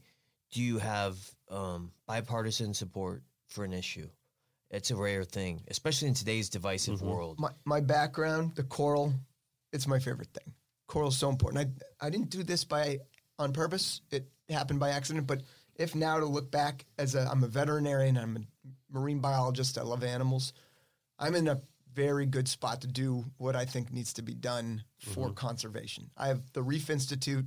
do 0.53 0.61
you 0.63 0.79
have 0.79 1.17
um, 1.51 1.93
bipartisan 2.07 2.75
support 2.75 3.23
for 3.51 3.65
an 3.65 3.73
issue 3.73 4.09
it's 4.71 4.91
a 4.91 4.97
rare 4.97 5.25
thing 5.25 5.63
especially 5.69 6.09
in 6.09 6.15
today's 6.15 6.49
divisive 6.49 6.97
Mm-hmm. 6.97 7.09
world 7.11 7.39
My, 7.39 7.51
my 7.65 7.81
background, 7.81 8.55
the 8.55 8.63
coral, 8.63 9.13
it's 9.73 9.87
my 9.87 9.99
favorite 9.99 10.29
thing. 10.33 10.55
Coral's 10.89 11.17
so 11.17 11.29
important. 11.29 11.69
I, 12.01 12.07
I 12.07 12.11
didn't 12.11 12.31
do 12.31 12.43
this 12.43 12.65
by 12.65 12.99
on 13.39 13.53
purpose. 13.53 14.01
It 14.11 14.29
happened 14.49 14.81
by 14.81 14.91
accident. 14.91 15.27
But 15.27 15.43
if 15.77 15.95
now 15.95 16.19
to 16.19 16.27
look 16.27 16.51
back 16.51 16.85
as 16.99 17.15
a, 17.15 17.29
I'm 17.31 17.45
a 17.45 17.49
veterinarian, 17.49 18.19
I'm 18.19 18.37
a 18.37 18.69
marine 18.93 19.21
biologist. 19.21 19.79
I 19.79 19.83
love 19.83 20.03
animals. 20.03 20.53
I'm 21.19 21.35
in 21.37 21.47
a 21.49 21.61
very 21.95 22.27
good 22.27 22.49
spot 22.49 22.81
to 22.81 22.87
do 22.87 23.25
what 23.39 23.55
I 23.57 23.65
think 23.65 23.93
needs 23.93 24.13
to 24.15 24.23
be 24.23 24.35
done 24.35 24.85
for 24.99 25.31
conservation. 25.31 26.11
I 26.17 26.29
have 26.29 26.43
the 26.53 26.63
Reef 26.63 26.91
Institute, 26.91 27.47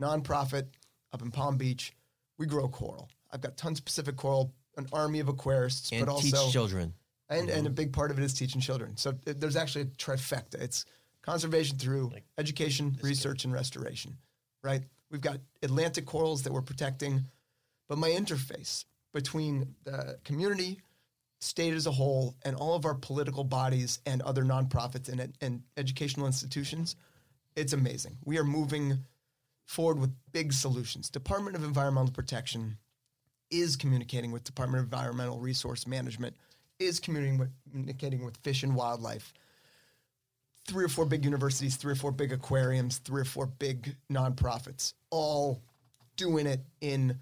nonprofit 0.00 0.66
up 1.12 1.22
in 1.22 1.30
Palm 1.30 1.56
Beach. 1.56 1.94
We 2.38 2.46
grow 2.46 2.68
coral. 2.68 3.08
I've 3.32 3.40
got 3.40 3.56
tons 3.56 3.78
of 3.78 3.84
Pacific 3.84 4.16
coral, 4.16 4.52
an 4.76 4.86
army 4.92 5.20
of 5.20 5.26
aquarists, 5.26 5.92
and 5.92 6.06
but 6.06 6.18
teach 6.18 6.34
also 6.34 6.50
children 6.50 6.94
and 7.32 7.48
and 7.48 7.66
a 7.66 7.70
mm-hmm. 7.70 7.74
big 7.74 7.92
part 7.92 8.10
of 8.10 8.18
it 8.18 8.24
is 8.24 8.34
teaching 8.34 8.60
children. 8.60 8.96
So 8.96 9.12
th- 9.12 9.38
there's 9.38 9.56
actually 9.56 9.82
a 9.82 9.86
trifecta. 9.86 10.60
It's 10.60 10.84
conservation 11.22 11.78
through 11.78 12.12
education, 12.38 12.96
research, 13.02 13.44
and 13.44 13.52
restoration. 13.52 14.16
Right? 14.62 14.82
We've 15.10 15.20
got 15.20 15.38
Atlantic 15.62 16.06
corals 16.06 16.42
that 16.42 16.52
we're 16.52 16.62
protecting, 16.62 17.24
but 17.88 17.98
my 17.98 18.10
interface 18.10 18.84
between 19.12 19.74
the 19.84 20.18
community, 20.24 20.80
state 21.40 21.74
as 21.74 21.86
a 21.86 21.90
whole, 21.90 22.34
and 22.44 22.56
all 22.56 22.74
of 22.74 22.86
our 22.86 22.94
political 22.94 23.44
bodies 23.44 23.98
and 24.06 24.22
other 24.22 24.42
nonprofits 24.42 25.08
and, 25.08 25.34
and 25.40 25.62
educational 25.76 26.26
institutions, 26.26 26.96
it's 27.56 27.72
amazing. 27.72 28.16
We 28.24 28.38
are 28.38 28.44
moving 28.44 28.98
forward 29.66 29.98
with 29.98 30.14
big 30.32 30.52
solutions. 30.52 31.10
Department 31.10 31.56
of 31.56 31.64
Environmental 31.64 32.12
Protection 32.12 32.78
is 33.52 33.76
communicating 33.76 34.32
with 34.32 34.42
Department 34.42 34.80
of 34.80 34.86
Environmental 34.86 35.38
Resource 35.38 35.86
Management, 35.86 36.34
is 36.80 36.98
communicating 36.98 37.38
with, 37.38 37.50
communicating 37.70 38.24
with 38.24 38.36
Fish 38.38 38.64
and 38.64 38.74
Wildlife. 38.74 39.32
Three 40.66 40.84
or 40.84 40.88
four 40.88 41.04
big 41.04 41.24
universities, 41.24 41.76
three 41.76 41.92
or 41.92 41.96
four 41.96 42.12
big 42.12 42.32
aquariums, 42.32 42.98
three 42.98 43.20
or 43.20 43.24
four 43.24 43.46
big 43.46 43.94
nonprofits, 44.10 44.94
all 45.10 45.60
doing 46.16 46.46
it 46.46 46.60
in 46.80 47.18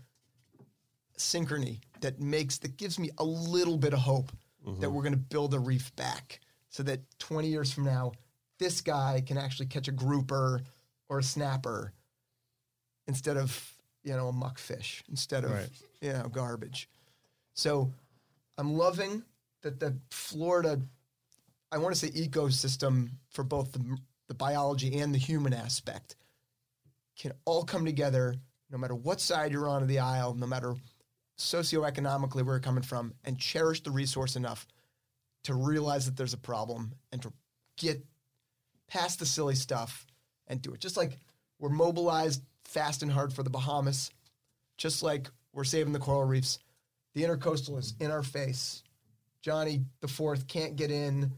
synchrony 1.19 1.81
that 2.01 2.21
makes 2.21 2.59
that 2.59 2.77
gives 2.77 2.99
me 2.99 3.11
a 3.19 3.25
little 3.25 3.77
bit 3.77 3.93
of 3.93 3.99
hope 3.99 4.33
that 4.65 4.71
mm-hmm. 4.71 4.95
we're 4.95 5.03
going 5.03 5.13
to 5.13 5.19
build 5.19 5.55
a 5.55 5.59
reef 5.59 5.95
back 5.97 6.41
so 6.69 6.83
that 6.83 7.01
20 7.19 7.49
years 7.49 7.73
from 7.73 7.85
now 7.85 8.13
this 8.59 8.81
guy 8.81 9.23
can 9.27 9.37
actually 9.37 9.67
catch 9.67 9.89
a 9.89 9.93
grouper 9.93 10.63
or 11.09 11.19
a 11.19 11.23
snapper 11.23 11.93
instead 13.07 13.37
of 13.37 13.75
you 14.03 14.15
know 14.15 14.29
a 14.29 14.33
muckfish 14.33 15.03
instead 15.09 15.45
of 15.45 15.53
Right. 15.53 15.69
You 16.01 16.13
know 16.13 16.29
garbage 16.29 16.89
so 17.55 17.93
i'm 18.59 18.75
loving 18.75 19.23
that 19.63 19.81
the 19.81 19.95
florida 20.11 20.81
i 21.73 21.79
want 21.79 21.95
to 21.95 21.99
say 21.99 22.11
ecosystem 22.13 23.11
for 23.31 23.43
both 23.43 23.73
the, 23.73 23.99
the 24.29 24.35
biology 24.35 24.99
and 24.99 25.15
the 25.15 25.19
human 25.19 25.53
aspect 25.53 26.17
can 27.19 27.33
all 27.45 27.65
come 27.65 27.85
together 27.85 28.35
no 28.71 28.79
matter 28.79 28.95
what 28.95 29.21
side 29.21 29.53
you're 29.53 29.69
on 29.69 29.83
of 29.83 29.89
the 29.89 29.99
aisle 29.99 30.35
no 30.35 30.47
matter 30.47 30.75
socioeconomically 31.41 32.45
where 32.45 32.57
you're 32.57 32.61
coming 32.61 32.83
from 32.83 33.15
and 33.25 33.39
cherish 33.39 33.83
the 33.83 33.91
resource 33.91 34.37
enough 34.37 34.67
to 35.45 35.55
realize 35.55 36.05
that 36.05 36.17
there's 36.17 36.35
a 36.35 36.39
problem 36.39 36.93
and 37.13 37.23
to 37.23 37.33
get 37.79 38.05
past 38.89 39.19
the 39.19 39.27
silly 39.27 39.55
stuff 39.55 40.07
and 40.47 40.61
do 40.61 40.75
it. 40.75 40.81
Just 40.81 40.97
like 40.97 41.17
we're 41.59 41.71
mobilized 41.71 42.43
fast 42.65 43.03
and 43.03 43.11
hard 43.11 43.33
for 43.33 43.43
the 43.43 43.51
Bahamas, 43.51 44.11
just 44.77 45.03
like 45.03 45.31
we're 45.53 45.65
saving 45.65 45.93
the 45.93 45.99
coral 45.99 46.25
reefs. 46.25 46.59
The 47.15 47.23
intercoastal 47.23 47.79
is 47.79 47.95
in 48.01 48.11
our 48.11 48.23
face. 48.23 48.83
Johnny 49.43 49.81
the 50.01 50.09
fourth 50.09 50.47
can't 50.47 50.77
get 50.77 50.91
in 50.91 51.33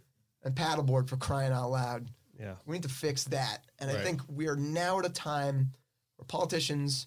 and 0.44 0.54
paddleboard 0.54 1.08
for 1.08 1.16
crying 1.16 1.52
out 1.52 1.70
loud. 1.70 2.08
Yeah. 2.38 2.54
We 2.66 2.74
need 2.74 2.82
to 2.82 2.88
fix 2.88 3.24
that. 3.24 3.60
And 3.78 3.90
I 3.90 3.94
think 3.94 4.20
we 4.28 4.48
are 4.48 4.56
now 4.56 4.98
at 4.98 5.06
a 5.06 5.10
time 5.10 5.72
where 6.16 6.26
politicians, 6.26 7.06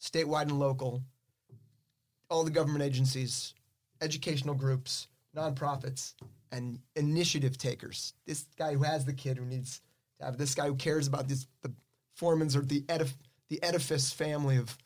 statewide 0.00 0.42
and 0.42 0.58
local, 0.58 1.02
all 2.28 2.44
the 2.44 2.50
government 2.50 2.84
agencies, 2.84 3.54
educational 4.00 4.54
groups, 4.54 5.08
nonprofits, 5.34 6.14
and 6.52 6.78
initiative 6.94 7.56
takers. 7.56 8.12
This 8.26 8.46
guy 8.58 8.74
who 8.74 8.82
has 8.82 9.04
the 9.04 9.12
kid 9.12 9.38
who 9.38 9.46
needs 9.46 9.80
to 10.18 10.26
have 10.26 10.36
this 10.36 10.54
guy 10.54 10.66
who 10.66 10.74
cares 10.74 11.06
about 11.06 11.28
this 11.28 11.46
the 11.62 11.72
Formans 12.14 12.56
or 12.56 12.62
the 12.62 12.80
edif- 12.82 13.16
the 13.48 13.62
edifice 13.62 14.12
family 14.12 14.56
of 14.56 14.76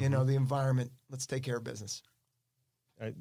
you 0.00 0.08
know 0.08 0.24
the 0.24 0.34
environment. 0.36 0.90
Let's 1.10 1.26
take 1.26 1.42
care 1.42 1.56
of 1.56 1.64
business. 1.64 2.02
I, 3.00 3.12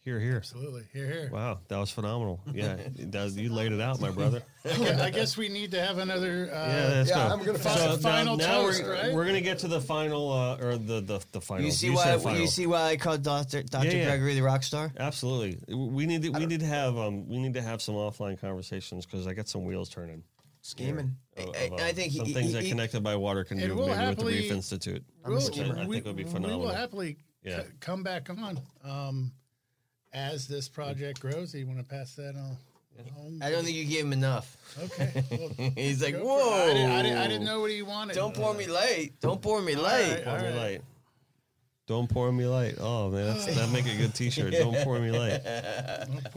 here, 0.00 0.20
here. 0.20 0.36
Absolutely. 0.36 0.84
Here, 0.94 1.06
here. 1.06 1.30
Wow, 1.30 1.58
that 1.68 1.76
was 1.76 1.90
phenomenal. 1.90 2.40
Yeah, 2.54 2.76
that 2.98 3.24
was, 3.24 3.36
you 3.36 3.52
laid 3.52 3.72
it 3.72 3.80
out, 3.80 4.00
my 4.00 4.10
brother. 4.10 4.42
I 4.64 5.10
guess 5.10 5.36
we 5.36 5.48
need 5.50 5.72
to 5.72 5.84
have 5.84 5.98
another. 5.98 6.48
Uh, 6.50 6.56
Yeah, 6.56 6.88
let's 6.94 7.10
yeah. 7.10 7.32
I'm 7.32 7.42
gonna 7.44 7.58
fi- 7.58 7.76
So 7.76 7.86
now- 7.90 7.96
final 7.96 8.36
now, 8.36 8.62
toast, 8.62 8.82
we're, 8.82 8.92
right? 8.94 9.12
we're 9.12 9.26
gonna 9.26 9.40
get 9.42 9.58
to 9.60 9.68
the 9.68 9.80
final, 9.80 10.32
uh, 10.32 10.56
or 10.64 10.78
the 10.78 11.00
the, 11.00 11.20
the 11.32 11.40
final. 11.42 11.66
you 11.66 11.72
see 11.72 11.88
said 11.94 12.16
why 12.16 12.22
final. 12.22 12.40
you 12.40 12.46
see 12.46 12.66
why 12.66 12.84
i 12.84 12.96
called 12.96 13.22
dr 13.22 13.64
dr 13.64 13.84
Yeah, 13.86 13.92
yeah. 13.92 14.04
gregory 14.06 14.34
the 14.36 14.40
rock 14.42 14.62
star 14.62 14.92
Absolutely, 14.98 15.58
we 15.74 16.06
need 16.06 16.22
to 16.22 16.30
we 16.30 16.46
need 16.46 16.60
to 16.60 16.66
have 16.66 16.96
um 16.96 17.28
we 17.28 17.38
need 17.38 17.54
to 17.54 17.62
have 17.62 17.82
some 17.82 17.96
offline 17.96 18.40
conversations 18.40 19.04
because 19.04 19.26
I 19.26 19.34
got 19.34 19.48
some 19.48 19.64
wheels 19.64 19.88
turning. 19.90 20.22
Scheming. 20.68 21.16
Of, 21.38 21.48
I- 21.56 21.64
of, 21.66 21.72
I 21.80 21.92
think 21.92 22.12
some 22.12 22.26
he- 22.26 22.34
things 22.34 22.48
he- 22.48 22.52
that 22.52 22.62
he- 22.64 22.68
connected 22.68 23.02
by 23.02 23.16
water 23.16 23.42
can 23.42 23.58
do 23.58 23.74
we'll 23.74 23.86
maybe 23.88 24.06
with 24.08 24.18
the 24.18 24.24
Reef 24.26 24.50
Institute. 24.52 25.02
We'll- 25.24 25.36
which 25.36 25.58
I, 25.58 25.62
I 25.82 25.86
think 25.86 26.04
would 26.04 26.14
be 26.16 26.24
phenomenal. 26.24 26.24
We 26.24 26.24
phenomenal. 26.24 26.60
will 26.60 26.74
happily 26.74 27.16
Yeah. 27.42 27.62
c- 27.62 27.68
come 27.80 28.02
back 28.02 28.28
on 28.28 28.60
um, 28.84 29.32
as 30.12 30.46
this 30.46 30.68
project 30.68 31.20
grows. 31.20 31.52
Do 31.52 31.58
you 31.58 31.66
want 31.66 31.78
to 31.78 31.84
pass 31.86 32.14
that 32.16 32.34
on? 32.36 32.56
on? 33.16 33.38
i 33.40 33.48
don't 33.48 33.62
think 33.64 33.76
you 33.76 33.84
gave 33.84 34.04
him 34.04 34.12
enough 34.12 34.56
Okay. 34.82 35.22
Well, 35.30 35.70
he's 35.76 36.02
like 36.02 36.14
go 36.14 36.18
for 36.18 36.24
it. 36.24 36.26
whoa 36.26 36.64
I 36.64 36.72
didn't, 36.74 36.90
I, 36.90 37.02
didn't, 37.02 37.18
I 37.18 37.26
didn't 37.28 37.44
know 37.44 37.60
what 37.60 37.70
he 37.70 37.80
wanted. 37.80 38.14
Don't 38.16 38.34
pour 38.34 38.52
me 38.52 38.66
light. 38.66 39.12
Don't 39.20 39.40
pour 39.40 39.62
me 39.62 39.74
light. 39.76 40.10
right. 40.16 40.24
pour 40.24 40.38
me 40.38 40.44
right. 40.46 40.54
light. 40.56 40.80
Don't 41.88 42.06
pour 42.06 42.30
me 42.30 42.44
light. 42.44 42.74
Oh 42.78 43.08
man, 43.08 43.26
that's, 43.28 43.46
that 43.46 43.70
make 43.70 43.86
a 43.86 43.96
good 43.96 44.14
T-shirt. 44.14 44.52
Don't 44.52 44.76
pour 44.84 44.98
me 45.00 45.10
light. 45.10 45.40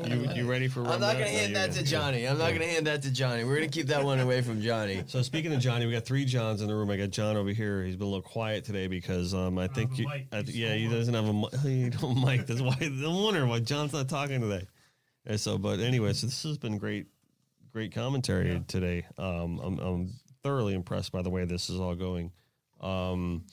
You 0.08 0.28
you 0.34 0.50
ready 0.50 0.68
for? 0.68 0.80
I'm 0.82 1.00
not 1.00 1.14
gonna 1.14 1.20
No, 1.20 1.26
hand 1.26 1.52
you're 1.52 1.60
that 1.60 1.74
to 1.74 1.80
good. 1.80 1.88
Johnny. 1.88 2.26
I'm 2.26 2.38
not 2.38 2.54
gonna 2.54 2.66
hand 2.66 2.88
that 2.88 3.02
to 3.04 3.12
Johnny. 3.12 3.44
We're 3.44 3.56
gonna 3.56 3.68
keep 3.68 3.88
that 3.88 4.04
one 4.04 4.20
away 4.20 4.42
from 4.42 4.62
Johnny. 4.62 5.04
So 5.08 5.22
speaking 5.22 5.54
of 5.54 5.60
Johnny, 5.60 5.86
we 5.86 5.92
got 5.92 6.06
three 6.06 6.26
Johns 6.26 6.62
in 6.62 6.68
the 6.68 6.74
room. 6.74 6.90
I 6.90 6.98
got 6.98 7.10
John 7.12 7.36
over 7.36 7.50
here. 7.50 7.84
He's 7.84 7.96
been 7.98 8.08
a 8.08 8.10
little 8.10 8.22
quiet 8.22 8.64
today 8.64 8.88
because 8.88 9.34
um, 9.34 9.58
I 9.60 9.68
think 9.68 9.98
you. 10.00 10.08
I, 10.08 10.26
yeah, 10.46 10.74
he 10.74 10.88
doesn't 10.88 11.14
have 11.14 11.28
a 11.28 11.34
mi- 11.34 11.50
he 11.64 11.90
don't 11.90 12.24
mic. 12.24 12.48
That's 12.48 12.62
why 12.62 12.76
I'm 12.82 13.24
wondering 13.24 13.50
why 13.50 13.60
John's 13.60 13.94
not 13.94 14.08
talking 14.10 14.40
today. 14.42 14.66
And 15.26 15.40
so, 15.40 15.58
but 15.58 15.80
anyway, 15.80 16.14
so 16.14 16.28
this 16.28 16.42
has 16.44 16.58
been 16.58 16.78
great, 16.78 17.08
great 17.74 17.94
commentary 17.94 18.64
today. 18.68 19.06
Um, 19.18 19.60
I'm, 19.64 19.80
I'm 19.80 20.14
thoroughly 20.44 20.74
impressed 20.74 21.12
by 21.12 21.22
the 21.22 21.30
way 21.30 21.46
this 21.46 21.70
is 21.70 21.80
all 21.80 21.96
going. 21.96 22.32
Um, 22.80 23.44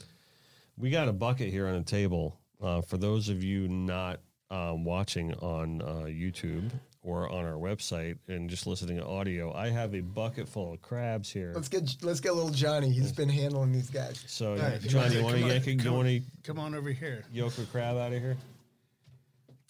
we 0.79 0.91
got 0.91 1.09
a 1.09 1.13
bucket 1.13 1.51
here 1.51 1.67
on 1.67 1.75
the 1.79 1.85
table. 1.85 2.39
Uh, 2.63 2.81
for 2.83 2.97
those 2.99 3.29
of 3.29 3.43
you 3.45 3.69
not 3.69 4.21
um, 4.51 4.85
watching 4.85 5.33
on 5.35 5.81
uh, 5.83 5.87
YouTube 6.07 6.71
or 7.03 7.31
on 7.31 7.45
our 7.45 7.53
website 7.55 8.17
and 8.29 8.51
just 8.51 8.67
listening 8.67 8.97
to 8.99 9.07
audio, 9.07 9.55
I 9.55 9.71
have 9.71 9.95
a 9.95 10.01
bucket 10.01 10.49
full 10.49 10.73
of 10.73 10.83
crabs 10.83 11.31
here. 11.31 11.53
Let's 11.55 11.69
get 11.69 11.97
let's 12.03 12.21
get 12.21 12.35
little 12.35 12.51
Johnny. 12.51 12.91
He's 12.91 13.13
been 13.13 13.29
handling 13.29 13.73
these 13.73 13.91
guys. 13.91 14.23
So, 14.27 14.57
right, 14.57 14.73
if 14.75 14.91
you 14.93 14.99
want 14.99 15.13
to- 15.13 15.23
want 15.23 15.35
come 15.37 15.45
on, 15.45 15.51
yank? 15.51 15.67
a- 15.67 15.73
You 15.73 15.79
come 15.79 15.95
want 15.95 16.09
to 16.09 16.21
Come 16.45 16.59
on 16.59 16.75
over 16.75 16.91
here. 16.91 17.25
yoke 17.33 17.57
a 17.59 17.65
crab 17.67 17.97
out 17.97 18.13
of 18.13 18.21
here? 18.21 18.37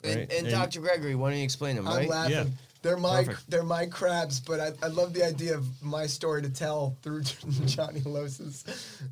And, 0.05 0.17
Right. 0.17 0.33
and 0.33 0.47
And- 0.47 0.51
Dr. 0.51 0.81
Gregory, 0.81 1.15
why 1.15 1.31
don't 1.31 1.39
you 1.39 1.45
explain 1.45 1.77
them, 1.77 1.87
I'm 1.89 1.97
right? 1.97 2.09
laughing. 2.09 2.33
Yeah. 2.37 2.45
They're 2.81 2.97
my 2.97 3.25
Perfect. 3.25 3.51
they're 3.51 3.63
my 3.65 3.87
crabs, 3.87 4.39
but 4.39 4.61
I, 4.61 4.71
I 4.85 4.87
love 4.87 5.13
the 5.13 5.25
idea 5.27 5.57
of 5.57 5.67
my 5.83 6.07
story 6.07 6.43
to 6.43 6.49
tell 6.51 6.97
through 7.03 7.23
Johnny 7.67 8.01
Loos's 8.01 8.65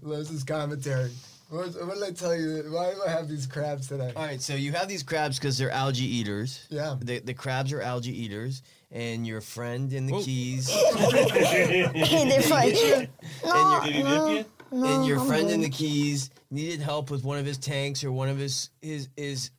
Loos's 0.02 0.44
commentary. 0.44 1.10
What, 1.48 1.68
what 1.86 1.94
did 1.94 2.02
I 2.02 2.10
tell 2.10 2.35
you? 2.35 2.64
Why 2.70 2.93
do 2.93 3.02
I 3.06 3.10
have 3.10 3.28
these 3.28 3.47
crabs 3.47 3.86
today? 3.86 4.12
All 4.16 4.24
right, 4.24 4.40
so 4.43 4.55
you 4.55 4.73
have 4.73 4.89
these 4.89 5.05
crabs 5.05 5.39
because 5.39 5.56
they're 5.56 5.70
algae 5.70 6.05
eaters. 6.05 6.66
Yeah. 6.70 6.97
The, 7.01 7.20
the 7.20 7.35
crabs 7.35 7.73
are 7.73 7.81
algae 7.81 8.10
eaters, 8.20 8.62
and 8.90 9.24
your 9.24 9.40
friend 9.40 9.93
in 9.93 10.06
the 10.06 10.14
Whoa. 10.14 10.23
Keys, 10.23 10.66
They're 10.98 12.43
like, 12.51 12.74
and 12.74 13.09
your, 13.44 13.81
Did 13.81 13.93
he 13.94 14.02
dip 14.02 14.47
you? 14.73 14.85
and 14.85 15.06
your 15.06 15.20
friend 15.20 15.48
in 15.51 15.60
the 15.60 15.70
Keys 15.70 16.31
needed 16.51 16.81
help 16.81 17.10
with 17.10 17.23
one 17.24 17.39
of 17.39 17.47
his 17.47 17.59
tanks 17.59 18.02
or 18.02 18.10
one 18.10 18.28
of 18.28 18.39
his 18.39 18.70
his 18.82 19.09
his 19.16 19.51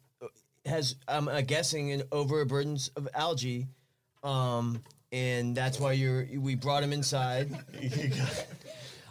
has 0.66 0.96
I'm 1.08 1.30
uh, 1.30 1.40
guessing 1.42 1.94
an 1.94 2.04
overabundance 2.12 2.90
of 2.98 3.08
algae, 3.14 3.68
um, 4.24 4.84
and 5.14 5.56
that's 5.56 5.80
why 5.80 5.94
you're 5.94 6.28
we 6.38 6.56
brought 6.56 6.84
him 6.84 6.92
inside. 6.92 7.50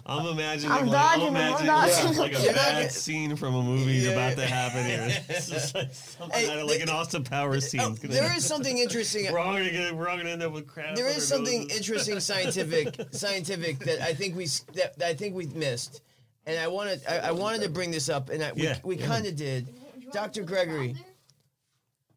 I'm 0.08 0.26
imagining 0.26 0.70
I'm 0.70 0.86
like, 0.86 0.96
I'm 0.96 1.18
dodging 1.18 1.22
I'm 1.26 1.36
imagining 1.36 1.66
dodging 1.66 2.06
like, 2.16 2.32
like 2.32 2.34
a 2.34 2.38
him. 2.48 2.54
bad 2.54 2.92
scene 2.92 3.34
from 3.36 3.54
a 3.56 3.62
movie 3.62 3.94
Yeah. 3.94 4.10
about 4.10 4.36
to 4.36 4.46
happen 4.46 4.84
here. 4.84 5.08
It's 5.28 5.48
just 5.48 5.74
like 5.74 5.92
something 5.92 6.38
Hey, 6.38 6.48
out 6.50 6.58
of 6.60 6.66
like 6.68 6.76
the- 6.78 6.82
an 6.84 6.88
Austin 6.90 7.24
Powers 7.24 7.68
scene. 7.68 7.80
Oh, 7.82 7.90
there 8.02 8.36
is 8.36 8.44
something 8.46 8.78
interesting. 8.78 9.26
we're 9.32 9.38
all 9.40 9.52
gonna 9.52 9.70
get, 9.70 9.94
we're 9.94 10.08
all 10.08 10.16
gonna 10.16 10.30
end 10.30 10.42
up 10.44 10.52
with 10.52 10.66
crap. 10.68 10.94
there 10.94 11.06
on 11.06 11.10
is 11.10 11.16
our 11.32 11.36
something 11.38 11.62
noses. 11.62 11.76
interesting 11.76 12.20
scientific 12.32 12.94
scientific 13.10 13.78
that 13.80 14.00
I 14.00 14.14
think 14.14 14.36
we 14.36 14.44
s- 14.44 14.64
that, 14.74 14.96
that 14.98 15.08
I 15.08 15.14
think 15.14 15.34
we 15.34 15.46
missed, 15.46 16.02
and 16.46 16.58
I 16.58 16.68
wanted 16.68 17.00
I, 17.08 17.18
I 17.18 17.30
wanted 17.32 17.62
to 17.62 17.68
bring 17.68 17.90
this 17.90 18.08
up, 18.08 18.28
and 18.30 18.42
I, 18.44 18.52
we, 18.52 18.62
Yeah, 18.62 18.78
we 18.84 18.96
kind 18.96 19.26
of 19.26 19.34
did. 19.34 19.66
Dr. 20.12 20.44
Gregory, 20.44 20.94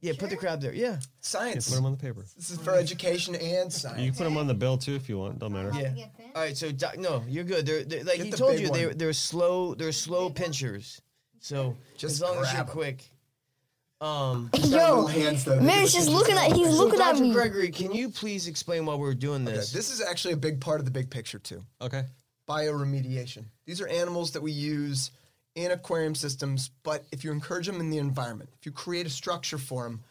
yeah, 0.02 0.14
put 0.18 0.30
the 0.30 0.38
crab 0.38 0.62
there. 0.62 0.74
Yeah, 0.74 0.98
Science. 1.22 1.70
Put 1.70 1.76
them 1.76 1.86
on 1.86 1.92
the 1.94 1.98
paper. 1.98 2.22
This 2.36 2.50
is 2.52 2.58
for 2.60 2.76
education 2.76 3.36
and 3.36 3.72
science. 3.72 4.00
You 4.00 4.12
can 4.12 4.18
put 4.18 4.24
them 4.26 4.38
on 4.38 4.48
the 4.48 4.54
bill 4.54 4.78
too 4.78 4.96
if 4.96 5.10
you 5.10 5.18
want. 5.18 5.40
Don't 5.40 5.52
matter. 5.54 5.72
yeah. 5.76 6.06
All 6.36 6.42
right, 6.44 6.56
so 6.56 6.72
doc, 6.72 6.98
no, 6.98 7.24
you're 7.28 7.44
good. 7.44 7.66
They're, 7.66 7.84
they're 7.84 8.04
like 8.04 8.18
Get 8.18 8.26
he 8.26 8.32
the 8.32 8.38
told 8.38 8.52
big 8.54 8.62
you, 8.62 8.72
they're 8.72 8.88
one. 8.90 8.98
they're 8.98 9.14
slow 9.14 9.74
they're 9.76 9.92
slow 9.92 10.30
pinchers. 10.30 11.02
So 11.40 11.76
Just 11.98 12.16
as 12.16 12.22
long 12.22 12.38
as 12.38 12.52
you're 12.54 12.64
grab 12.64 12.68
'em. 12.68 12.74
quick. 12.74 13.10
Um, 14.02 14.50
Yo, 14.64 15.08
hands, 15.08 15.44
though. 15.44 15.58
They 15.60 15.66
Mary's 15.66 15.92
just 15.92 16.08
looking 16.10 16.38
at. 16.38 16.50
them. 16.50 16.58
He's 16.58 16.68
so 16.70 16.74
looking 16.86 17.02
at 17.02 17.12
Dr. 17.14 17.22
me. 17.22 17.34
Gregory, 17.34 17.70
can 17.70 17.92
you 17.92 18.10
please 18.10 18.48
explain 18.48 18.86
why 18.86 18.96
we're 18.96 19.14
doing 19.14 19.46
Okay, 19.46 19.58
this? 19.58 19.74
this 19.74 19.92
is 19.92 20.00
actually 20.02 20.36
a 20.36 20.38
big 20.38 20.62
part 20.62 20.80
of 20.80 20.86
the 20.86 20.92
big 20.92 21.10
picture 21.10 21.38
too. 21.40 21.64
Okay. 21.82 22.04
bioremediation. 22.48 23.46
These 23.66 23.82
are 23.82 23.88
animals 23.88 24.32
that 24.32 24.42
we 24.42 24.52
use 24.52 25.12
in 25.56 25.72
aquarium 25.72 26.16
systems, 26.16 26.72
but 26.84 27.04
if 27.12 27.24
you 27.24 27.32
encourage 27.32 27.66
them 27.66 27.80
in 27.80 27.90
the 27.90 27.98
environment, 27.98 28.50
if 28.60 28.66
you 28.66 28.72
create 28.72 29.06
a 29.06 29.10
structure 29.10 29.58
for 29.58 29.84
them, 29.84 30.02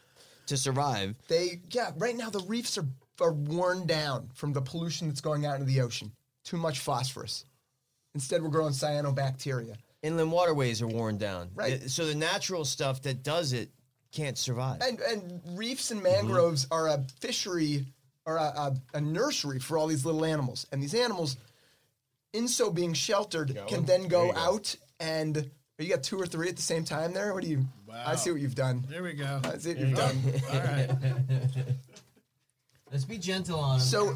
to 0.47 0.56
survive. 0.56 1.15
they 1.28 1.60
yeah, 1.70 1.90
right 1.98 2.16
now 2.16 2.31
the 2.31 2.40
reefs 2.40 2.78
are 2.78 2.86
are 3.20 3.32
worn 3.32 3.86
down 3.86 4.31
from 4.35 4.52
the 4.52 4.62
pollution 4.62 5.09
that's 5.09 5.20
going 5.20 5.44
out 5.44 5.55
into 5.55 5.66
the 5.66 5.81
ocean. 5.81 6.12
Too 6.44 6.56
much 6.56 6.78
phosphorus. 6.78 7.44
Instead, 8.15 8.43
we're 8.43 8.48
growing 8.48 8.73
cyanobacteria. 8.73 9.77
Inland 10.02 10.32
waterways 10.32 10.81
are 10.81 10.86
worn 10.86 11.19
down. 11.19 11.51
Right. 11.55 11.82
Uh, 11.82 11.89
So 11.89 12.06
the 12.06 12.15
natural 12.15 12.65
stuff 12.65 13.02
that 13.02 13.23
does 13.23 13.52
it 13.52 13.70
can't 14.12 14.39
survive. 14.39 14.81
And 14.81 15.01
and 15.01 15.40
reefs 15.59 15.90
and 15.90 16.02
mangroves 16.02 16.66
are 16.70 16.89
a 16.89 17.05
fishery 17.20 17.85
or 18.24 18.36
a, 18.36 18.43
a, 18.43 18.77
a 18.94 19.01
nursery 19.01 19.59
for 19.59 19.77
all 19.78 19.86
these 19.86 20.05
little 20.05 20.24
animals. 20.24 20.66
And 20.73 20.82
these 20.82 20.94
animals, 20.94 21.36
in 22.32 22.47
so 22.47 22.70
being 22.70 22.93
sheltered, 22.93 23.59
can 23.69 23.85
then 23.85 24.06
go, 24.09 24.32
out 24.35 24.77
and 25.01 25.51
you 25.79 25.89
got 25.89 26.03
two 26.03 26.19
or 26.19 26.27
three 26.27 26.49
at 26.49 26.57
the 26.57 26.62
same 26.62 26.85
time 26.85 27.12
there. 27.12 27.33
What 27.35 27.45
do 27.45 27.51
you? 27.51 27.65
Wow. 27.87 28.03
I 28.07 28.16
see 28.16 28.31
what 28.31 28.41
you've 28.41 28.55
done. 28.55 28.85
There 28.89 29.03
we 29.03 29.12
go. 29.12 29.41
I 29.45 29.59
see 29.59 29.70
what 29.70 29.79
you've 29.79 29.97
done. 29.97 30.16
All 30.53 30.59
right. 30.61 30.91
Let's 32.91 33.05
be 33.05 33.19
gentle 33.19 33.61
on 33.61 33.77
him. 33.77 33.81
So, 33.81 34.15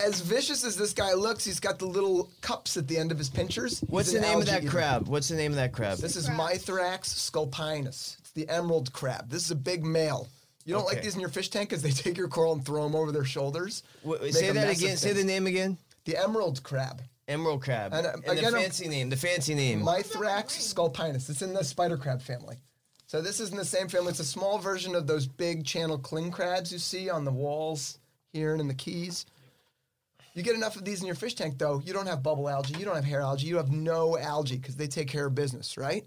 as 0.00 0.20
vicious 0.20 0.64
as 0.64 0.76
this 0.76 0.92
guy 0.92 1.12
looks, 1.12 1.44
he's 1.44 1.60
got 1.60 1.78
the 1.78 1.86
little 1.86 2.28
cups 2.40 2.76
at 2.76 2.88
the 2.88 2.98
end 2.98 3.12
of 3.12 3.18
his 3.18 3.30
pinchers. 3.30 3.80
What's 3.86 4.12
the 4.12 4.20
name 4.20 4.38
of 4.38 4.46
that 4.46 4.62
eater. 4.62 4.70
crab? 4.70 5.06
What's 5.06 5.28
the 5.28 5.36
name 5.36 5.52
of 5.52 5.56
that 5.56 5.72
crab? 5.72 5.98
This 5.98 6.16
is 6.16 6.28
Mithrax 6.28 7.06
sculptus. 7.06 8.16
It's 8.18 8.30
the 8.32 8.48
emerald 8.48 8.92
crab. 8.92 9.30
This 9.30 9.44
is 9.44 9.52
a 9.52 9.56
big 9.56 9.84
male. 9.84 10.28
You 10.64 10.74
don't 10.74 10.86
like 10.86 11.02
these 11.02 11.14
in 11.14 11.20
your 11.20 11.28
fish 11.28 11.50
tank 11.50 11.68
because 11.68 11.82
they 11.82 11.90
take 11.90 12.16
your 12.16 12.28
coral 12.28 12.54
and 12.54 12.64
throw 12.64 12.82
them 12.82 12.96
over 12.96 13.12
their 13.12 13.24
shoulders. 13.24 13.84
Wait, 14.02 14.22
Make 14.22 14.32
say 14.32 14.46
that 14.48 14.54
mess 14.54 14.78
of 14.78 14.82
again. 14.82 14.96
Say 14.96 15.12
the 15.12 15.22
name 15.22 15.46
again. 15.46 15.78
The 16.04 16.16
emerald 16.16 16.62
crab. 16.62 17.02
Emerald 17.26 17.62
crab. 17.62 17.92
And, 17.92 18.06
And, 18.06 18.28
uh, 18.28 18.32
again, 18.32 18.52
the 18.52 18.60
fancy 18.60 18.88
name. 18.88 19.10
The 19.10 19.16
fancy 19.16 19.54
name. 19.54 19.82
Mithrax 19.82 20.50
sculptus. 20.50 21.30
It's 21.30 21.42
in 21.42 21.54
the 21.54 21.64
spider 21.64 21.96
crab 21.96 22.20
family. 22.20 22.56
So 23.06 23.22
this 23.22 23.40
is 23.40 23.50
in 23.50 23.56
the 23.56 23.64
same 23.64 23.88
family. 23.88 24.10
It's 24.10 24.20
a 24.20 24.24
small 24.24 24.58
version 24.58 24.94
of 24.94 25.06
those 25.06 25.26
big 25.26 25.64
channel 25.64 25.98
cling 25.98 26.30
crabs 26.30 26.72
you 26.72 26.78
see 26.78 27.08
on 27.08 27.24
the 27.24 27.32
walls 27.32 27.98
here 28.32 28.52
and 28.52 28.60
in 28.60 28.68
the 28.68 28.74
keys. 28.74 29.26
You 30.34 30.42
get 30.42 30.56
enough 30.56 30.74
of 30.74 30.84
these 30.84 31.00
in 31.00 31.06
your 31.06 31.14
fish 31.14 31.34
tank, 31.34 31.58
though, 31.58 31.80
you 31.84 31.92
don't 31.92 32.08
have 32.08 32.22
bubble 32.22 32.48
algae, 32.48 32.74
you 32.76 32.84
don't 32.84 32.96
have 32.96 33.04
hair 33.04 33.20
algae, 33.20 33.46
you 33.46 33.56
have 33.58 33.70
no 33.70 34.18
algae 34.18 34.56
because 34.56 34.74
they 34.74 34.88
take 34.88 35.06
care 35.06 35.26
of 35.26 35.34
business, 35.34 35.78
right? 35.78 36.04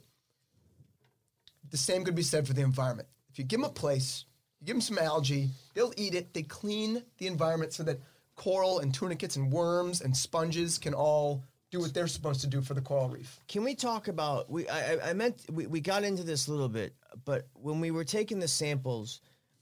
The 1.72 1.78
same 1.78 2.04
could 2.04 2.16
be 2.16 2.24
said 2.24 2.46
for 2.46 2.54
the 2.54 2.62
environment. 2.62 3.08
If 3.32 3.40
you 3.40 3.46
give 3.46 3.62
them 3.62 3.70
a 3.70 3.74
place, 3.74 4.26
you 4.60 4.68
give 4.68 4.76
them 4.76 4.82
some 4.82 4.98
algae, 4.98 5.50
they'll 5.74 5.94
eat 5.96 6.14
it. 6.14 6.34
They 6.34 6.44
clean 6.44 7.04
the 7.20 7.28
environment 7.28 7.72
so 7.72 7.84
that 7.84 8.02
coral 8.42 8.80
and 8.80 8.94
tunicates 8.94 9.36
and 9.36 9.52
worms 9.52 10.00
and 10.02 10.16
sponges 10.16 10.78
can 10.78 10.94
all 10.94 11.44
do 11.72 11.82
what 11.82 11.94
they're 11.94 12.08
supposed 12.08 12.40
to 12.42 12.48
do 12.48 12.62
for 12.62 12.74
the 12.74 12.80
coral 12.82 13.10
reef. 13.10 13.42
Can 13.50 13.64
we 13.66 13.76
talk 13.76 14.08
about? 14.08 14.50
We 14.50 14.70
I, 14.70 14.94
I- 14.94 15.10
I 15.10 15.14
meant 15.14 15.42
we, 15.52 15.68
we 15.68 15.82
got 15.82 16.06
into 16.06 16.24
this 16.24 16.48
a 16.48 16.52
little 16.52 16.70
bit, 16.70 16.94
but 17.26 17.48
when 17.56 17.82
we 17.82 17.92
were 17.92 18.06
taking 18.06 18.40
the 18.40 18.48
samples 18.48 19.20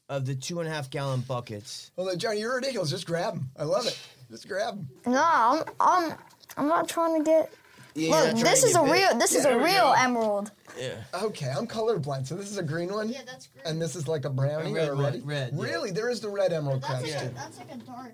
of 0.07 0.25
the 0.27 0.35
two 0.35 0.59
and 0.59 0.69
a 0.69 0.71
half 0.71 0.91
gallon 0.91 1.21
buckets, 1.21 1.89
Well, 1.95 2.15
Johnny, 2.15 2.41
you're 2.41 2.53
ridiculous. 2.55 2.91
Just 2.91 3.07
grab 3.07 3.33
them. 3.33 3.49
I 3.57 3.63
love 3.63 3.87
it. 3.87 3.97
Just 4.29 4.47
grab 4.47 4.75
them. 4.75 4.89
No, 5.07 5.19
I'm, 5.23 5.63
I'm, 5.79 6.13
I'm 6.57 6.67
not 6.67 6.87
trying 6.87 7.23
to 7.23 7.27
get. 7.27 7.51
Yeah, 7.97 8.11
Look, 8.33 8.37
this 8.39 8.63
is 8.65 8.75
a 8.75 8.83
bit. 8.83 8.91
real. 8.91 9.17
This 9.17 9.33
is 9.33 9.45
a 9.45 9.57
real 9.57 9.95
emerald. 9.97 10.51
Yeah. 10.77 10.95
Okay, 11.23 11.49
I'm 11.49 11.65
colorblind. 11.65 12.27
So 12.27 12.35
this 12.35 12.51
is 12.51 12.57
a 12.57 12.63
green 12.63 12.91
one? 12.91 13.07
Yeah, 13.07 13.21
that's 13.25 13.47
green. 13.47 13.63
And 13.65 13.81
this 13.81 13.95
is 13.95 14.05
like 14.07 14.25
a 14.25 14.29
brownie 14.29 14.71
A 14.71 14.73
red 14.73 14.89
or 14.89 14.93
a 14.93 14.95
one, 14.95 15.03
red? 15.05 15.25
red, 15.25 15.51
yeah. 15.55 15.63
Really? 15.63 15.91
There 15.91 16.09
is 16.09 16.19
the 16.19 16.27
red 16.29 16.51
emerald 16.51 16.81
That's 16.81 16.93
crabs 17.03 17.11
like, 17.13 17.21
too. 17.23 17.27
a, 17.27 17.29
that's 17.33 17.57
like 17.57 17.71
a 17.71 17.77
dark. 17.77 18.13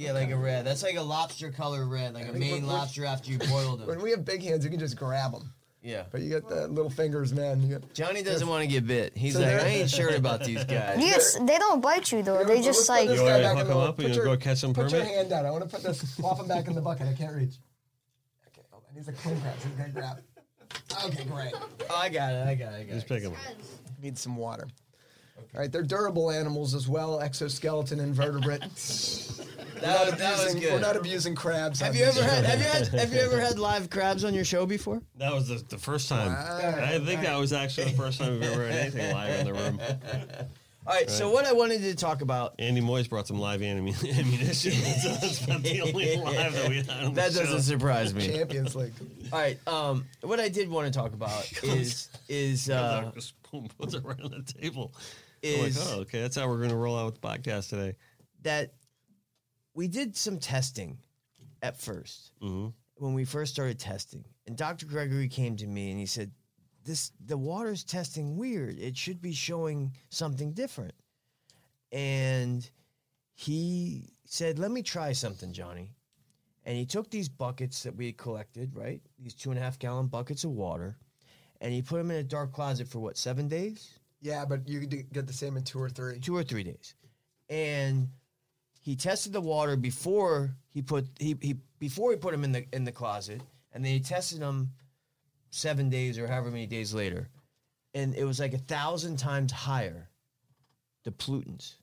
Yeah, 0.00 0.12
like 0.12 0.30
a 0.30 0.36
red. 0.36 0.64
That's 0.64 0.82
like 0.82 0.96
a 0.96 1.02
lobster 1.02 1.50
color 1.50 1.86
red, 1.86 2.14
like 2.14 2.24
a 2.24 2.28
think 2.28 2.38
Maine 2.38 2.52
we're- 2.62 2.66
lobster 2.74 3.04
after 3.04 3.30
you 3.30 3.38
boiled 3.38 3.80
them. 3.80 3.86
When 3.88 4.00
we 4.00 4.10
have 4.12 4.24
big 4.24 4.42
hands, 4.42 4.64
you 4.64 4.70
can 4.70 4.80
just 4.80 4.96
grab 4.96 5.32
them. 5.32 5.52
Yeah. 5.82 6.04
But 6.10 6.22
you 6.22 6.30
got 6.40 6.48
the 6.48 6.68
little 6.68 6.90
fingers, 6.90 7.32
man. 7.34 7.60
You 7.62 7.78
got, 7.78 7.92
Johnny 7.94 8.22
doesn't 8.22 8.48
want 8.48 8.62
to 8.62 8.66
get 8.66 8.86
bit. 8.86 9.16
He's 9.16 9.34
So 9.34 9.40
like, 9.40 9.48
there- 9.48 9.60
I 9.60 9.68
ain't 9.68 9.90
sure 9.90 10.14
about 10.14 10.42
these 10.44 10.64
guys. 10.76 10.98
Yes, 11.00 11.34
they 11.40 11.58
don't 11.58 11.80
bite 11.82 12.10
you 12.12 12.22
though. 12.22 12.44
They 12.44 12.62
just 12.62 12.86
put 12.86 12.92
like. 12.94 13.08
You 13.10 13.16
guy 13.16 13.22
want 13.22 13.34
me 13.34 13.42
to 13.42 13.42
back 13.42 13.56
hook 13.56 13.60
in 13.60 13.66
the 13.66 13.72
him 13.72 13.78
hole. 13.78 13.82
up 13.82 13.98
and 13.98 14.06
Put 14.08 14.08
you 14.08 14.14
your- 14.16 14.24
go 14.24 14.36
catch 14.38 14.58
some 14.58 14.72
Put 14.74 14.90
your 14.90 15.00
permit? 15.02 15.14
hand 15.16 15.32
out. 15.32 15.44
I 15.46 15.50
want 15.50 15.64
to 15.64 15.70
put 15.70 15.82
this 15.82 16.20
off 16.22 16.40
him 16.40 16.48
back 16.48 16.66
in 16.68 16.74
the 16.74 16.80
bucket. 16.80 17.06
I 17.06 17.12
can't 17.14 17.34
reach. 17.36 17.54
Okay, 18.48 18.62
hold 18.70 18.84
on. 18.88 18.94
He's 18.96 19.08
a 19.08 19.12
clean 19.12 19.38
crab. 19.40 19.54
So 19.60 19.68
he's 19.68 19.76
gonna 19.78 19.90
grab. 19.92 20.22
Okay, 21.06 21.24
great. 21.24 21.52
Oh, 21.90 21.96
I 21.96 22.08
got 22.08 22.32
it. 22.32 22.46
I 22.46 22.54
got 22.54 22.72
it. 22.72 22.76
I 22.76 22.82
got 22.84 22.92
Just 22.94 23.06
it. 23.06 23.08
pick 23.08 23.22
them. 23.22 23.32
Up. 23.32 23.38
Need 24.02 24.16
some 24.16 24.36
water. 24.36 24.66
All 25.54 25.60
right, 25.60 25.70
they're 25.72 25.82
durable 25.82 26.30
animals 26.30 26.74
as 26.74 26.88
well, 26.88 27.20
exoskeleton 27.20 28.00
invertebrate. 28.00 28.62
That, 29.80 30.10
was- 30.10 30.18
that 30.18 30.44
was 30.44 30.54
good. 30.56 30.74
We're 30.74 30.78
not 30.80 30.96
abusing 30.98 31.34
crabs. 31.34 31.80
have 31.80 31.96
you 31.96 32.04
ever 32.04 32.22
had? 32.22 32.44
Have 32.44 32.58
you 32.58 32.66
had? 32.66 32.86
Have 32.88 33.14
you 33.14 33.20
ever 33.20 33.40
had 33.40 33.58
live 33.58 33.88
crabs 33.88 34.24
on 34.26 34.34
your 34.34 34.44
show 34.44 34.66
before? 34.66 35.00
That 35.16 35.32
was 35.32 35.48
the, 35.48 35.54
the 35.70 35.78
first 35.78 36.06
time. 36.10 36.32
I 36.36 36.98
think 36.98 37.22
that 37.22 37.38
was 37.38 37.54
actually 37.54 37.92
the 37.92 37.96
first 37.96 38.18
time 38.18 38.34
we've 38.34 38.42
ever 38.42 38.66
had 38.66 38.74
anything 38.74 39.10
live 39.14 39.40
in 39.40 39.46
the 39.46 39.54
room. 39.54 39.80
All 40.86 40.92
right. 40.94 41.08
So 41.08 41.30
what 41.30 41.46
I 41.46 41.52
wanted 41.54 41.80
to 41.80 41.94
talk 41.94 42.20
about 42.20 42.56
Andy 42.58 42.82
Moyes 42.82 43.08
brought 43.08 43.26
some 43.26 43.38
live 43.38 43.62
ammunition. 43.62 44.72
so 44.72 45.08
that's 45.14 45.44
about 45.44 45.62
the 45.62 45.80
only 45.80 46.14
live 46.16 46.52
that 46.52 46.68
we 46.68 46.76
had 46.82 46.90
on 46.90 47.14
that 47.14 47.32
the 47.32 47.38
doesn't 47.40 47.46
show. 47.46 47.58
surprise 47.60 48.12
me. 48.12 48.26
Champions 48.28 48.76
League. 48.76 48.92
All 49.32 49.38
right. 49.38 49.58
Um, 49.66 50.04
what 50.20 50.40
I 50.40 50.50
did 50.50 50.68
want 50.68 50.92
to 50.92 50.98
talk 50.98 51.14
about 51.14 51.50
is 51.62 52.10
is 52.28 52.68
uh, 52.68 53.10
Just 53.14 53.32
boom, 53.50 53.66
puts 53.78 53.94
it 53.94 54.04
right 54.04 54.20
on 54.20 54.30
the 54.30 54.52
table. 54.60 54.92
Is 55.42 55.78
like, 55.78 55.88
oh, 55.88 56.00
okay, 56.00 56.20
that's 56.20 56.36
how 56.36 56.48
we're 56.48 56.58
going 56.58 56.70
to 56.70 56.76
roll 56.76 56.98
out 56.98 57.06
with 57.06 57.20
the 57.20 57.26
podcast 57.26 57.70
today. 57.70 57.96
that 58.42 58.74
we 59.74 59.88
did 59.88 60.16
some 60.16 60.38
testing 60.38 60.98
at 61.62 61.78
1st 61.78 62.30
mm-hmm. 62.42 62.68
when 62.96 63.14
we 63.14 63.24
first 63.24 63.52
started 63.52 63.78
testing, 63.78 64.24
and 64.46 64.56
Dr. 64.56 64.86
Gregory 64.86 65.28
came 65.28 65.56
to 65.56 65.66
me 65.66 65.90
and 65.90 65.98
he 65.98 66.06
said, 66.06 66.30
"This 66.84 67.12
the 67.24 67.38
water's 67.38 67.84
testing 67.84 68.36
weird. 68.36 68.78
It 68.78 68.96
should 68.96 69.20
be 69.22 69.32
showing 69.32 69.92
something 70.10 70.52
different." 70.52 70.94
And 71.92 72.68
he 73.34 74.12
said, 74.26 74.58
"Let 74.58 74.70
me 74.70 74.82
try 74.82 75.12
something, 75.12 75.52
Johnny." 75.52 75.90
And 76.64 76.76
he 76.76 76.84
took 76.84 77.10
these 77.10 77.28
buckets 77.28 77.82
that 77.84 77.96
we 77.96 78.06
had 78.06 78.18
collected, 78.18 78.76
right? 78.76 79.00
These 79.18 79.34
two 79.34 79.50
and 79.50 79.58
a 79.58 79.62
half 79.62 79.78
gallon 79.78 80.08
buckets 80.08 80.44
of 80.44 80.50
water, 80.50 80.98
and 81.60 81.72
he 81.72 81.80
put 81.80 81.98
them 81.98 82.10
in 82.10 82.18
a 82.18 82.22
dark 82.22 82.52
closet 82.52 82.88
for 82.88 82.98
what 82.98 83.16
seven 83.16 83.48
days? 83.48 83.99
Yeah, 84.20 84.44
but 84.44 84.68
you 84.68 84.80
get 84.80 85.26
the 85.26 85.32
same 85.32 85.56
in 85.56 85.64
two 85.64 85.80
or 85.80 85.88
three. 85.88 86.18
two 86.18 86.36
or 86.36 86.42
three 86.42 86.62
days, 86.62 86.94
and 87.48 88.08
he 88.80 88.96
tested 88.96 89.32
the 89.32 89.40
water 89.40 89.76
before 89.76 90.54
he 90.72 90.82
put 90.82 91.06
he, 91.18 91.36
he 91.40 91.56
before 91.78 92.10
he 92.10 92.16
put 92.16 92.32
them 92.32 92.44
in 92.44 92.52
the 92.52 92.66
in 92.72 92.84
the 92.84 92.92
closet, 92.92 93.40
and 93.72 93.84
then 93.84 93.92
he 93.92 94.00
tested 94.00 94.40
them 94.40 94.70
seven 95.50 95.88
days 95.88 96.18
or 96.18 96.26
however 96.26 96.50
many 96.50 96.66
days 96.66 96.92
later, 96.92 97.28
and 97.94 98.14
it 98.14 98.24
was 98.24 98.40
like 98.40 98.52
a 98.52 98.58
thousand 98.58 99.16
times 99.16 99.52
higher, 99.52 100.10
the 101.04 101.10
pollutants, 101.10 101.76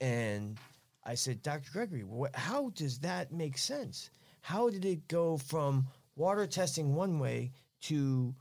and 0.00 0.58
I 1.04 1.14
said, 1.14 1.42
Dr. 1.42 1.70
Gregory, 1.72 2.04
what, 2.04 2.34
how 2.36 2.70
does 2.70 2.98
that 3.00 3.32
make 3.32 3.58
sense? 3.58 4.10
How 4.42 4.70
did 4.70 4.84
it 4.84 5.08
go 5.08 5.36
from 5.36 5.86
water 6.16 6.46
testing 6.46 6.94
one 6.94 7.18
way 7.18 7.52
to 7.82 8.34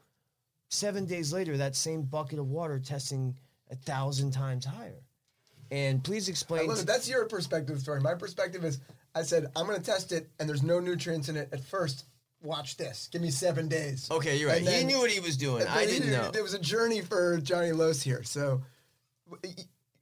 seven 0.70 1.06
days 1.06 1.34
later, 1.34 1.58
that 1.58 1.76
same 1.76 2.04
bucket 2.04 2.40
of 2.40 2.48
water 2.50 2.80
testing 2.80 3.36
a 3.70 3.76
thousand 3.76 4.32
times 4.32 4.66
higher. 4.66 5.04
And 5.72 6.04
please 6.04 6.28
I 6.28 6.32
explain. 6.32 6.68
love 6.68 6.80
it. 6.80 6.88
That's 6.88 7.08
your 7.10 7.26
perspective 7.26 7.80
story. 7.80 8.00
My 8.02 8.16
perspective 8.16 8.64
is 8.66 8.80
I 9.14 9.22
said, 9.24 9.48
I'm 9.56 9.66
going 9.68 9.78
to 9.80 9.86
test 9.86 10.12
it, 10.12 10.30
and 10.40 10.48
there's 10.50 10.64
no 10.64 10.80
nutrients 10.80 11.30
in 11.30 11.36
it 11.38 11.50
at 11.52 11.64
first. 11.64 12.06
watch 12.42 12.78
this. 12.78 13.10
Give 13.12 13.22
me 13.22 13.30
seven 13.32 13.68
days. 13.68 14.08
Okay, 14.10 14.38
you're 14.38 14.50
right. 14.50 14.60
And 14.60 14.68
he 14.68 14.74
then- 14.78 14.88
knew 14.88 14.98
what 15.00 15.12
he 15.12 15.20
was 15.20 15.36
doing. 15.38 15.68
I 15.68 15.86
didn't 15.86 16.12
know. 16.12 16.32
There 16.32 16.42
was 16.44 16.54
a 16.54 16.60
journey 16.60 17.02
for 17.02 17.38
Johnny 17.42 17.72
Loos 17.74 18.02
here. 18.02 18.24
So 18.24 18.62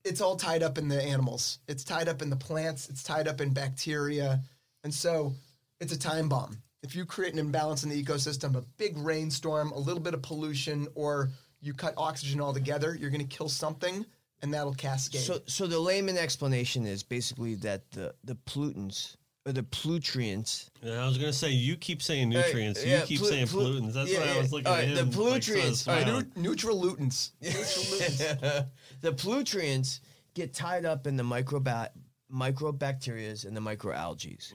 it's 0.03 0.21
all 0.21 0.35
tied 0.35 0.63
up 0.63 0.77
in 0.77 0.87
the 0.87 1.01
animals. 1.01 1.59
It's 1.67 1.83
tied 1.83 2.07
up 2.07 2.21
in 2.21 2.29
the 2.29 2.35
plants. 2.35 2.89
It's 2.89 3.03
tied 3.03 3.27
up 3.27 3.41
in 3.41 3.51
bacteria. 3.53 4.41
And 4.83 4.93
so 4.93 5.33
it's 5.79 5.91
a 5.93 5.99
time 5.99 6.29
bomb. 6.29 6.57
If 6.87 6.95
you 6.95 7.05
create 7.05 7.33
an 7.33 7.39
imbalance 7.39 7.83
in 7.83 7.89
the 7.89 8.01
ecosystem, 8.01 8.55
a 8.55 8.61
big 8.77 8.97
rainstorm, 8.97 9.71
a 9.73 9.77
little 9.77 9.99
bit 9.99 10.13
of 10.13 10.21
pollution, 10.21 10.87
or 10.95 11.29
you 11.59 11.73
cut 11.73 11.93
oxygen 11.97 12.39
altogether, 12.39 12.95
you're 12.95 13.09
going 13.09 13.27
to 13.27 13.35
kill 13.37 13.49
something 13.49 14.05
and 14.41 14.53
that'll 14.53 14.73
cascade. 14.73 15.19
So, 15.19 15.39
so 15.47 15.67
the 15.67 15.77
layman 15.77 16.17
explanation 16.17 16.85
is 16.85 17.03
basically 17.03 17.55
that 17.55 17.91
the 17.91 18.13
the 18.23 18.35
pollutants 18.45 19.17
or 19.45 19.51
the 19.51 19.63
plutrients. 19.63 20.69
Yeah, 20.81 21.03
I 21.03 21.07
was 21.07 21.17
gonna 21.17 21.33
say 21.33 21.49
you 21.49 21.75
keep 21.75 22.01
saying 22.01 22.33
Uh, 22.33 22.41
nutrients. 22.41 22.85
yeah, 22.85 23.01
you 23.01 23.05
keep 23.07 23.19
plu- 23.19 23.29
saying 23.29 23.47
plu- 23.47 23.81
pollutants. 23.81 23.93
That's 23.93 24.09
yeah, 24.11 24.19
why 24.19 24.35
I 24.37 24.41
was 24.41 24.51
looking 24.53 24.67
All 24.67 24.73
at 24.75 24.85
right, 24.85 24.95
the 24.95 25.01
him. 25.01 25.11
like, 25.11 25.43
sort 25.43 25.57
of 25.59 25.63
pollutants- 25.65 25.87
all 25.87 26.13
right. 26.13 26.35
Nu- 26.37 26.49
Neutralutants. 26.53 27.31
Neutralutants. 27.41 28.65
the 29.01 29.11
plutrients 29.13 29.99
get 30.35 30.53
tied 30.53 30.85
up 30.85 31.05
in 31.07 31.17
the 31.17 31.23
microba- 31.23 31.89
microbacterias 32.31 33.45
and 33.45 33.57
the 33.57 33.61
microalgae. 33.61 34.53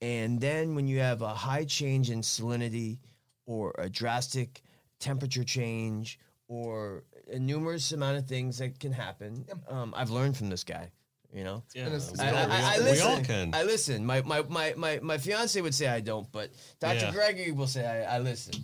And 0.00 0.40
then 0.40 0.74
when 0.74 0.86
you 0.86 1.00
have 1.00 1.22
a 1.22 1.28
high 1.34 1.64
change 1.64 2.10
in 2.10 2.20
salinity 2.20 2.98
or 3.46 3.74
a 3.78 3.88
drastic 3.88 4.62
temperature 5.00 5.44
change 5.44 6.18
or 6.48 7.04
a 7.32 7.38
numerous 7.38 7.92
amount 7.92 8.16
of 8.18 8.26
things 8.26 8.58
that 8.58 8.78
can 8.78 8.92
happen, 8.92 9.44
um, 9.68 9.92
I've 9.96 10.10
learned 10.10 10.36
from 10.36 10.50
this 10.50 10.62
guy, 10.64 10.90
you 11.32 11.42
know? 11.44 11.62
Yeah, 11.74 11.86
And 11.86 11.94
it's- 11.94 12.12
we, 12.12 12.20
I, 12.20 12.28
I, 12.30 12.44
I, 12.44 12.74
I 12.74 12.78
we 12.78 12.84
listen. 12.84 13.06
all 13.08 13.20
can. 13.22 13.54
I 13.54 13.62
listen. 13.64 14.06
My, 14.06 14.22
my, 14.22 14.42
my, 14.48 14.74
my, 14.76 15.00
my 15.02 15.18
fiance 15.18 15.60
would 15.60 15.74
say 15.74 15.88
I 15.88 16.00
don't, 16.00 16.30
but 16.32 16.50
Dr. 16.80 16.94
Yeah. 17.06 17.10
Gregory 17.12 17.50
will 17.52 17.66
say 17.66 17.84
I, 17.86 18.16
I 18.16 18.18
listen. 18.20 18.54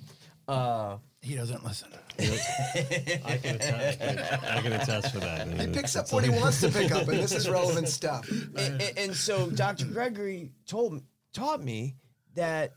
Uh, 0.47 0.99
He 1.21 1.35
doesn't 1.35 1.65
listen. 1.65 1.89
I 2.19 3.39
can 3.43 3.57
attest. 3.57 4.01
I 4.03 4.61
can 4.63 4.73
attest 4.73 5.13
for 5.15 5.21
that. 5.21 5.49
he 5.49 5.67
picks 5.69 5.97
up 5.97 6.13
what 6.13 6.23
he 6.23 6.31
wants 6.31 6.61
to 6.61 6.69
pick 6.69 6.93
up, 6.93 7.09
and 7.09 7.19
this 7.19 7.33
is 7.33 7.49
relevant 7.49 7.89
stuff. 7.89 8.29
and, 8.31 8.81
and, 8.81 8.99
and 8.99 9.15
so 9.17 9.51
Dr. 9.51 9.87
Gregory 9.87 10.51
told 10.67 11.03
taught 11.35 11.63
me 11.63 11.97
that 12.35 12.73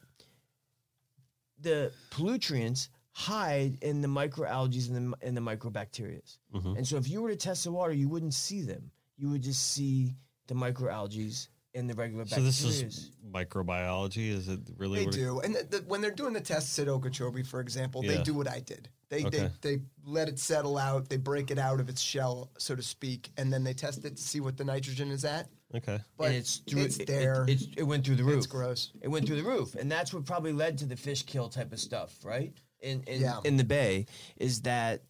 the 1.62 1.92
pollutrients 2.12 2.90
hide 3.12 3.78
in 3.82 4.02
the 4.02 4.08
microalgae 4.08 4.88
and 4.90 5.14
the, 5.14 5.26
and 5.26 5.36
the 5.36 5.42
microbacteria. 5.42 6.22
Mm-hmm. 6.54 6.76
And 6.78 6.88
so 6.88 6.98
if 6.98 7.10
you 7.10 7.22
were 7.22 7.30
to 7.30 7.36
test 7.36 7.64
the 7.64 7.72
water, 7.72 7.94
you 7.94 8.10
wouldn't 8.10 8.34
see 8.34 8.62
them. 8.62 8.92
You 9.18 9.30
would 9.30 9.42
just 9.42 9.72
see 9.72 10.16
the 10.48 10.54
microalgae 10.54 11.48
and 11.74 11.90
the 11.90 11.96
regular 11.96 12.26
bacteria. 12.26 12.52
So 12.52 12.68
this 12.68 12.82
is 12.84 13.12
microbiology. 13.32 14.30
Is 14.30 14.48
it 14.48 14.60
really? 14.78 15.00
They 15.00 15.06
what 15.06 15.16
it- 15.16 15.18
do, 15.18 15.40
and 15.42 15.56
the, 15.56 15.64
the, 15.64 15.78
when 15.88 16.02
they're 16.02 16.12
doing 16.12 16.34
the 16.34 16.42
tests 16.42 16.78
at 16.80 16.88
Okeechobee, 16.88 17.44
for 17.44 17.60
example, 17.60 18.02
they 18.02 18.22
do 18.24 18.34
what 18.34 18.48
I 18.48 18.60
did. 18.60 18.90
They, 19.10 19.24
Okay. 19.26 19.50
they 19.62 19.78
they 19.78 19.82
let 20.06 20.28
it 20.28 20.38
settle 20.38 20.78
out, 20.78 21.08
they 21.10 21.18
break 21.18 21.50
it 21.50 21.58
out 21.58 21.80
of 21.80 21.88
its 21.90 22.02
shell, 22.02 22.52
so 22.58 22.76
to 22.76 22.84
speak, 22.84 23.30
and 23.38 23.52
then 23.52 23.64
they 23.64 23.74
test 23.74 24.06
it 24.06 24.18
to 24.18 24.22
see 24.22 24.40
what 24.42 24.58
the 24.58 24.64
nitrogen 24.66 25.12
is 25.12 25.24
at. 25.26 25.50
Okay. 25.76 25.99
But 26.18 26.27
and 26.27 26.35
it's 26.35 26.57
through, 26.57 26.84
it's 26.84 26.98
it- 26.98 27.07
there. 27.07 27.44
It, 27.44 27.49
it's- 27.49 27.68
it 27.77 27.84
went 27.84 28.06
through 28.06 28.15
the 28.15 28.23
roof. 28.23 28.38
It's 28.38 28.48
gross. 28.48 28.91
It 29.02 29.10
went 29.10 29.26
through 29.27 29.35
the 29.41 29.48
roof, 29.49 29.76
and 29.76 29.91
that's 29.91 30.14
what 30.14 30.26
probably 30.26 30.53
led 30.53 30.77
to 30.80 30.85
the 30.85 30.95
fish 30.95 31.23
kill 31.23 31.49
type 31.49 31.73
of 31.73 31.80
stuff, 31.80 32.15
right? 32.23 32.53
In 32.81 33.03
in, 33.03 33.22
Yeah. 33.22 33.39
in 33.44 33.57
the 33.57 33.64
bay, 33.64 34.06
is 34.38 34.61
that 34.61 35.03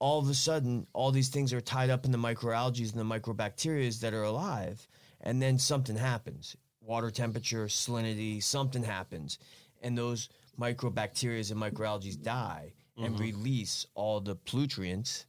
all 0.00 0.18
of 0.20 0.28
a 0.28 0.34
sudden 0.34 0.86
all 0.92 1.10
these 1.10 1.28
things 1.30 1.52
are 1.54 1.60
tied 1.60 1.88
up 1.88 2.04
in 2.04 2.10
the 2.10 2.18
microalgae 2.18 2.90
and 2.92 3.00
the 3.00 3.18
microbacteria 3.18 3.98
that 4.00 4.12
are 4.12 4.24
alive, 4.24 4.86
and 5.20 5.40
then 5.40 5.58
something 5.58 5.96
happens. 5.96 6.54
Water 6.82 7.10
temperature, 7.10 7.64
salinity, 7.66 8.42
something 8.42 8.82
happens, 8.82 9.38
and 9.80 9.96
those 9.96 10.28
microbacteria 10.60 11.50
and 11.50 11.60
microalgae 11.60 12.20
die 12.22 12.74
and 12.96 13.18
release 13.18 13.86
all 13.94 14.20
the 14.20 14.36
plutrients, 14.36 15.24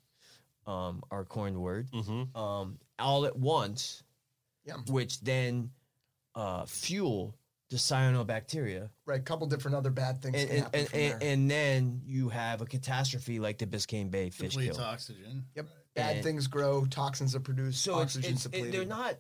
um, 0.68 1.02
our 1.12 1.24
coined 1.24 1.58
word, 1.58 1.88
um, 2.36 2.78
all 3.00 3.26
at 3.26 3.38
once 3.38 4.04
Yeah, 4.66 4.76
which 4.88 5.20
then 5.22 5.70
uh, 6.34 6.66
fuel 6.66 7.36
the 7.70 7.78
cyanobacteria. 7.78 8.90
right. 9.06 9.20
A 9.20 9.24
couple 9.24 9.48
different 9.48 9.76
other 9.76 9.90
bad 9.90 10.22
things 10.22 10.36
And, 10.36 10.48
can 10.50 10.56
and, 10.58 10.64
happen 10.66 10.80
and, 10.80 10.90
from 10.90 11.00
and, 11.00 11.22
there. 11.22 11.30
and 11.34 11.52
then 11.52 12.02
you 12.06 12.30
have 12.30 12.62
a 12.62 12.66
catastrophe 12.66 13.40
like 13.40 13.58
the 13.58 13.66
Biscayne 13.66 14.12
Bay 14.12 14.30
fish 14.30 14.52
Depletes 14.54 14.78
kill. 14.78 14.86
oxygen. 14.86 15.46
yep, 15.56 15.68
bad 15.96 16.16
and- 16.18 16.24
things 16.24 16.48
grow, 16.48 16.86
toxins 16.86 17.36
are 17.36 17.40
produced, 17.40 17.82
So 17.84 17.94
it's, 18.00 18.16
oxygen's 18.16 18.38
it's, 18.38 18.46
it, 18.48 18.52
depleted. 18.52 18.74
they're 18.82 18.86
not. 18.88 19.16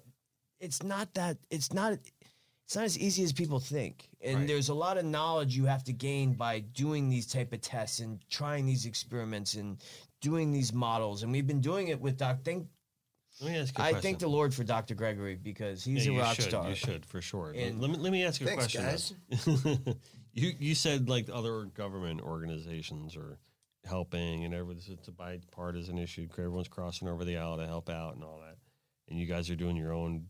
It's 0.60 0.84
not 0.84 1.14
that. 1.16 1.38
It's 1.50 1.74
not. 1.74 1.94
It's 2.64 2.76
not 2.76 2.86
as 2.86 2.98
easy 2.98 3.24
as 3.24 3.32
people 3.34 3.60
think. 3.60 4.10
And 4.22 4.40
Right. 4.40 4.48
there's 4.48 4.70
a 4.70 4.74
lot 4.74 4.98
of 4.98 5.06
knowledge 5.06 5.56
you 5.56 5.66
have 5.66 5.84
to 5.84 5.94
gain 5.94 6.34
by 6.34 6.60
doing 6.60 7.10
these 7.10 7.28
type 7.28 7.54
of 7.54 7.62
tests 7.62 8.00
and 8.00 8.20
trying 8.30 8.66
these 8.66 8.86
experiments 8.88 9.54
and 9.54 9.78
doing 10.22 10.52
these 10.52 10.74
models. 10.74 11.22
And 11.22 11.32
we've 11.32 11.46
been 11.46 11.62
doing 11.62 11.90
it 11.90 12.02
with 12.02 12.18
Doc. 12.18 12.40
Thank 12.44 12.68
Let 13.42 13.52
me 13.52 13.58
ask 13.58 13.78
you 13.78 13.84
a 13.84 13.88
I 13.88 13.90
question. 13.92 14.02
thank 14.02 14.20
the 14.20 14.28
Lord 14.28 14.54
for 14.54 14.64
Dr. 14.64 14.96
Gregory 14.96 15.36
because 15.36 15.84
he's 15.84 16.08
Yeah, 16.08 16.14
a 16.14 16.20
rock 16.20 16.36
should, 16.36 16.46
star. 16.46 16.70
You 16.70 16.76
should 16.76 17.06
for 17.06 17.22
sure. 17.22 17.54
And- 17.56 17.82
let 17.82 17.90
me 17.92 17.98
let 17.98 18.12
me 18.12 18.24
ask 18.24 18.40
you 18.40 18.48
a 18.48 18.54
question. 18.54 18.84
though. 19.30 19.96
you 20.34 20.54
you 20.58 20.76
said 20.76 21.10
like 21.10 21.28
other 21.32 21.66
government 21.66 22.22
organizations 22.22 23.16
are 23.18 23.38
helping 23.84 24.46
and 24.46 24.54
everything. 24.54 24.94
It's 24.98 25.08
a 25.10 25.12
bipartisan 25.12 25.98
issue. 25.98 26.28
Everyone's 26.32 26.70
crossing 26.70 27.08
over 27.08 27.26
the 27.26 27.38
aisle 27.38 27.58
to 27.58 27.68
help 27.68 27.90
out 27.90 28.16
and 28.16 28.24
all 28.24 28.40
that. 28.40 28.56
And 29.10 29.20
you 29.20 29.26
guys 29.26 29.50
are 29.50 29.56
doing 29.56 29.76
your 29.76 29.94
own 29.94 30.28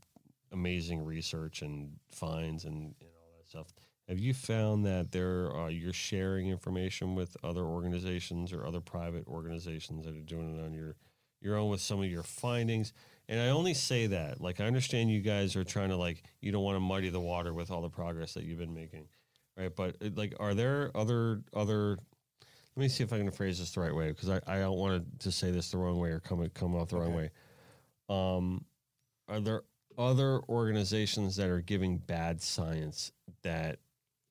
amazing 0.52 1.04
research 1.04 1.62
and 1.62 1.92
finds 2.12 2.66
and, 2.66 2.76
and 2.76 3.10
all 3.22 3.32
that 3.38 3.48
stuff. 3.48 3.68
Have 4.10 4.20
you 4.20 4.34
found 4.34 4.86
that 4.86 5.12
there 5.12 5.52
are 5.52 5.70
you're 5.70 5.94
sharing 5.94 6.50
information 6.50 7.14
with 7.16 7.38
other 7.44 7.64
organizations 7.64 8.52
or 8.52 8.66
other 8.66 8.82
private 8.82 9.28
organizations 9.28 10.06
that 10.06 10.16
are 10.16 10.22
doing 10.22 10.58
it 10.58 10.64
on 10.64 10.74
your 10.74 10.96
your 11.46 11.56
own 11.58 11.70
with 11.70 11.80
some 11.80 12.00
of 12.00 12.08
your 12.08 12.24
findings? 12.24 12.92
And 13.30 13.40
I 13.40 13.50
only 13.50 13.74
say 13.74 14.08
that, 14.08 14.42
like, 14.42 14.60
I 14.60 14.66
understand 14.66 15.10
you 15.10 15.22
guys 15.22 15.56
are 15.56 15.64
trying 15.64 15.90
to, 15.90 15.96
like, 15.96 16.24
you 16.42 16.52
don't 16.52 16.64
want 16.64 16.76
to 16.76 16.80
muddy 16.80 17.10
the 17.10 17.20
water 17.20 17.54
with 17.54 17.72
all 17.72 17.82
the 17.82 17.90
progress 17.90 18.34
that 18.34 18.44
you've 18.44 18.60
been 18.60 18.74
making, 18.74 19.08
right? 19.58 19.76
But, 19.76 19.96
uh, 20.04 20.10
like, 20.16 20.36
are 20.40 20.54
there 20.54 20.92
other, 20.94 21.42
other, 21.56 21.98
let 22.76 22.82
me 22.82 22.88
see 22.88 23.04
if 23.04 23.12
I 23.14 23.18
can 23.18 23.32
phrase 23.32 23.58
this 23.58 23.72
the 23.72 23.82
right 23.82 23.96
way, 23.96 24.10
because 24.10 24.30
I, 24.30 24.42
I 24.46 24.60
don't 24.60 24.78
want 24.78 25.20
to 25.22 25.32
say 25.32 25.50
this 25.50 25.72
the 25.72 25.78
wrong 25.78 25.98
way 25.98 26.10
or 26.10 26.20
come, 26.20 26.48
come 26.54 26.76
off 26.76 26.90
the 26.90 26.98
wrong 26.98 27.16
way. 27.16 27.32
Um, 28.10 28.66
are 29.28 29.40
there 29.40 29.64
other 29.98 30.42
organizations 30.50 31.36
that 31.38 31.50
are 31.50 31.62
giving 31.62 31.98
bad 31.98 32.42
science 32.42 33.12
that, 33.42 33.80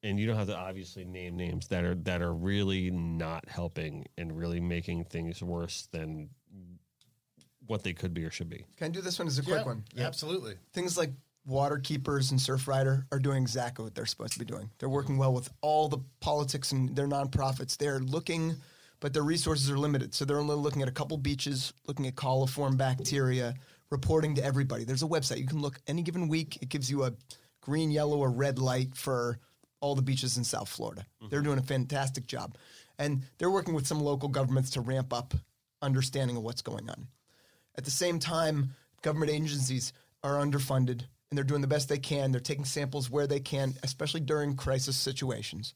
and 0.04 0.20
you 0.20 0.26
don't 0.28 0.36
have 0.36 0.46
to 0.46 0.56
obviously 0.56 1.04
name 1.04 1.36
names 1.36 1.66
that 1.66 1.82
are, 1.82 1.96
that 1.96 2.22
are 2.22 2.34
really 2.34 2.92
not 2.92 3.48
helping 3.48 4.04
and 4.16 4.38
really 4.38 4.60
making 4.60 5.04
things 5.06 5.42
worse 5.42 5.88
than 5.90 6.28
what 7.66 7.82
they 7.82 7.92
could 7.92 8.14
be 8.14 8.24
or 8.24 8.30
should 8.30 8.48
be? 8.48 8.64
Can 8.76 8.86
I 8.86 8.88
do 8.90 9.00
this 9.00 9.18
one 9.18 9.28
as 9.28 9.38
a 9.38 9.42
quick 9.42 9.58
Yep, 9.58 9.66
one? 9.66 9.84
Absolutely. 9.98 10.54
things 10.72 10.96
like 10.96 11.10
water 11.46 11.78
keepers 11.78 12.30
and 12.30 12.40
surf 12.40 12.66
rider 12.66 13.06
are 13.12 13.18
doing 13.18 13.42
exactly 13.42 13.84
what 13.84 13.94
they're 13.94 14.06
supposed 14.06 14.32
to 14.32 14.38
be 14.38 14.44
doing. 14.44 14.70
They're 14.78 14.88
working 14.88 15.18
well 15.18 15.32
with 15.34 15.50
all 15.60 15.88
the 15.88 15.98
politics 16.20 16.72
and 16.72 16.96
their 16.96 17.06
nonprofits. 17.06 17.76
They're 17.76 18.00
looking 18.00 18.56
but 19.04 19.12
their 19.12 19.22
resources 19.22 19.70
are 19.70 19.76
limited. 19.76 20.14
So 20.14 20.24
they're 20.24 20.38
only 20.38 20.54
looking 20.54 20.80
at 20.80 20.88
a 20.88 20.92
couple 20.92 21.18
beaches 21.18 21.74
looking 21.86 22.06
at 22.06 22.14
coliform 22.14 22.78
bacteria 22.78 23.52
reporting 23.90 24.34
to 24.36 24.42
everybody. 24.42 24.84
There's 24.84 25.02
a 25.02 25.06
website. 25.06 25.36
You 25.36 25.46
can 25.46 25.60
look 25.60 25.78
any 25.86 26.00
given 26.00 26.26
week. 26.26 26.56
It 26.62 26.70
gives 26.70 26.90
you 26.90 27.04
a 27.04 27.12
green 27.60 27.90
yellow 27.90 28.18
or 28.18 28.30
red 28.30 28.58
light 28.58 28.94
for 28.96 29.38
all 29.80 29.94
the 29.94 30.00
beaches 30.00 30.38
in 30.38 30.44
south 30.44 30.70
florida. 30.70 31.02
Mm-hmm. 31.02 31.28
They're 31.28 31.42
doing 31.42 31.58
a 31.58 31.62
fantastic 31.62 32.26
job. 32.26 32.56
And 32.98 33.24
they're 33.36 33.50
working 33.50 33.74
with 33.74 33.86
some 33.86 34.00
local 34.00 34.30
governments 34.30 34.70
to 34.70 34.80
ramp 34.80 35.12
up 35.12 35.34
understanding 35.82 36.38
of 36.38 36.42
what's 36.42 36.62
going 36.62 36.88
on 36.88 37.06
at 37.76 37.84
the 37.84 37.90
same 37.90 38.18
time, 38.18 38.74
government 39.02 39.30
agencies 39.30 39.92
are 40.22 40.36
underfunded 40.36 41.04
and 41.30 41.38
they're 41.38 41.44
doing 41.44 41.60
the 41.60 41.66
best 41.66 41.88
they 41.88 41.98
can. 41.98 42.32
They're 42.32 42.40
taking 42.40 42.64
samples 42.64 43.10
where 43.10 43.26
they 43.26 43.40
can, 43.40 43.74
especially 43.82 44.20
during 44.20 44.56
crisis 44.56 44.96
situations. 44.96 45.74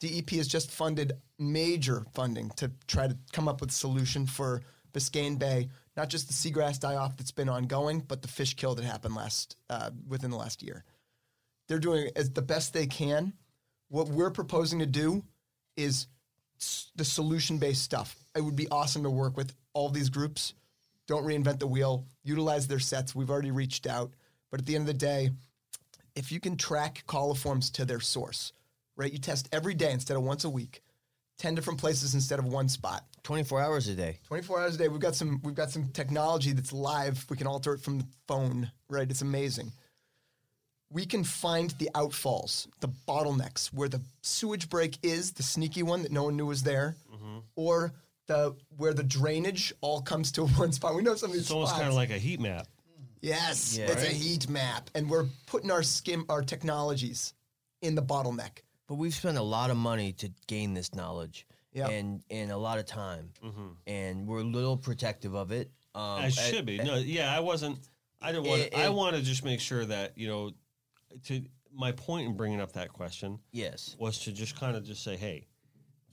DEP 0.00 0.30
has 0.30 0.48
just 0.48 0.70
funded 0.70 1.12
major 1.38 2.04
funding 2.14 2.50
to 2.56 2.70
try 2.86 3.08
to 3.08 3.16
come 3.32 3.48
up 3.48 3.60
with 3.60 3.70
a 3.70 3.74
solution 3.74 4.26
for 4.26 4.62
Biscayne 4.92 5.38
Bay, 5.38 5.68
not 5.96 6.08
just 6.08 6.28
the 6.28 6.34
seagrass 6.34 6.78
die 6.78 6.94
off 6.94 7.16
that's 7.16 7.32
been 7.32 7.48
ongoing, 7.48 8.00
but 8.00 8.22
the 8.22 8.28
fish 8.28 8.54
kill 8.54 8.74
that 8.74 8.84
happened 8.84 9.14
last 9.14 9.56
uh, 9.70 9.90
within 10.06 10.30
the 10.30 10.36
last 10.36 10.62
year. 10.62 10.84
They're 11.68 11.78
doing 11.78 12.10
as 12.16 12.30
the 12.30 12.42
best 12.42 12.72
they 12.72 12.86
can. 12.86 13.32
What 13.88 14.08
we're 14.08 14.30
proposing 14.30 14.78
to 14.80 14.86
do 14.86 15.24
is 15.76 16.06
the 16.94 17.04
solution 17.04 17.58
based 17.58 17.82
stuff. 17.82 18.16
It 18.36 18.42
would 18.42 18.56
be 18.56 18.68
awesome 18.68 19.02
to 19.02 19.10
work 19.10 19.36
with 19.36 19.54
all 19.72 19.88
these 19.88 20.08
groups. 20.08 20.54
Don't 21.06 21.24
reinvent 21.24 21.58
the 21.58 21.66
wheel. 21.66 22.06
Utilize 22.22 22.66
their 22.66 22.78
sets. 22.78 23.14
We've 23.14 23.30
already 23.30 23.50
reached 23.50 23.86
out. 23.86 24.12
But 24.50 24.60
at 24.60 24.66
the 24.66 24.74
end 24.74 24.82
of 24.82 24.86
the 24.86 24.94
day, 24.94 25.30
if 26.14 26.30
you 26.32 26.40
can 26.40 26.56
track 26.56 27.04
coliforms 27.06 27.70
to 27.72 27.84
their 27.84 28.00
source, 28.00 28.52
right? 28.96 29.12
You 29.12 29.18
test 29.18 29.48
every 29.52 29.74
day 29.74 29.90
instead 29.92 30.16
of 30.16 30.22
once 30.22 30.44
a 30.44 30.50
week, 30.50 30.82
10 31.38 31.54
different 31.56 31.80
places 31.80 32.14
instead 32.14 32.38
of 32.38 32.44
one 32.44 32.68
spot. 32.68 33.04
24 33.24 33.60
hours 33.60 33.88
a 33.88 33.94
day. 33.94 34.18
24 34.28 34.60
hours 34.60 34.74
a 34.76 34.78
day. 34.78 34.88
We've 34.88 35.00
got 35.00 35.14
some 35.16 35.40
we've 35.42 35.54
got 35.54 35.70
some 35.70 35.88
technology 35.88 36.52
that's 36.52 36.72
live. 36.72 37.24
We 37.28 37.36
can 37.36 37.46
alter 37.46 37.74
it 37.74 37.80
from 37.80 37.98
the 37.98 38.06
phone, 38.28 38.70
right? 38.88 39.10
It's 39.10 39.22
amazing. 39.22 39.72
we 40.90 41.04
can 41.06 41.24
find 41.24 41.70
the 41.78 41.90
outfalls, 41.94 42.68
the 42.80 42.88
bottlenecks, 43.08 43.68
where 43.72 43.88
the 43.88 44.00
sewage 44.22 44.68
break 44.68 44.96
is, 45.02 45.32
the 45.32 45.42
sneaky 45.42 45.82
one 45.82 46.02
that 46.02 46.12
no 46.12 46.24
one 46.24 46.36
knew 46.36 46.46
was 46.46 46.62
there, 46.62 46.94
Mm-hmm. 47.12 47.38
or 47.56 47.92
the 48.26 48.56
where 48.76 48.94
the 48.94 49.02
drainage 49.02 49.72
all 49.80 50.00
comes 50.02 50.32
to 50.32 50.46
one 50.58 50.72
spot. 50.72 50.94
We 50.94 51.02
know 51.02 51.14
some 51.14 51.30
of 51.30 51.34
these 51.34 51.42
It's 51.42 51.50
almost 51.50 51.70
spots. 51.70 51.80
kind 51.82 51.88
of 51.90 51.94
like 51.96 52.10
a 52.10 52.18
heat 52.18 52.40
map. 52.40 52.66
yes, 53.20 53.76
Yeah. 53.76 53.86
it's 53.90 54.02
a 54.02 54.06
heat 54.08 54.48
map, 54.48 54.90
and 54.94 55.08
we're 55.10 55.26
putting 55.46 55.70
our 55.70 55.82
skim 55.82 56.24
our 56.28 56.42
technologies 56.42 57.34
in 57.82 57.94
the 57.94 58.02
bottleneck. 58.02 58.58
But 58.86 58.96
we've 58.96 59.14
spent 59.14 59.38
a 59.38 59.42
lot 59.42 59.70
of 59.70 59.76
money 59.76 60.12
to 60.14 60.30
gain 60.46 60.74
this 60.74 60.94
knowledge, 60.94 61.46
Yeah. 61.72 61.88
and 61.88 62.22
and 62.30 62.50
a 62.50 62.56
lot 62.58 62.78
of 62.78 62.86
time, 62.86 63.30
and 63.86 64.26
we're 64.26 64.40
a 64.40 64.44
little 64.44 64.76
protective 64.76 65.34
of 65.34 65.52
it. 65.52 65.70
Um, 65.94 66.02
I 66.24 66.28
should 66.30 66.66
be. 66.66 66.78
No, 66.78 66.96
yeah, 66.96 67.34
I 67.34 67.40
wasn't. 67.40 67.78
I 68.20 68.32
didn't 68.32 68.46
want. 68.46 68.74
I 68.74 68.88
want 68.88 69.16
to 69.16 69.22
just 69.22 69.44
make 69.44 69.60
sure 69.60 69.84
that 69.84 70.16
you 70.18 70.28
know. 70.28 70.50
To 71.26 71.44
my 71.72 71.92
point 71.92 72.26
in 72.26 72.36
bringing 72.36 72.60
up 72.60 72.72
that 72.72 72.92
question 72.92 73.38
Yes. 73.52 73.94
was 74.00 74.18
to 74.20 74.32
just 74.32 74.56
kind 74.58 74.76
of 74.76 74.84
just 74.84 75.02
say, 75.04 75.16
hey, 75.16 75.46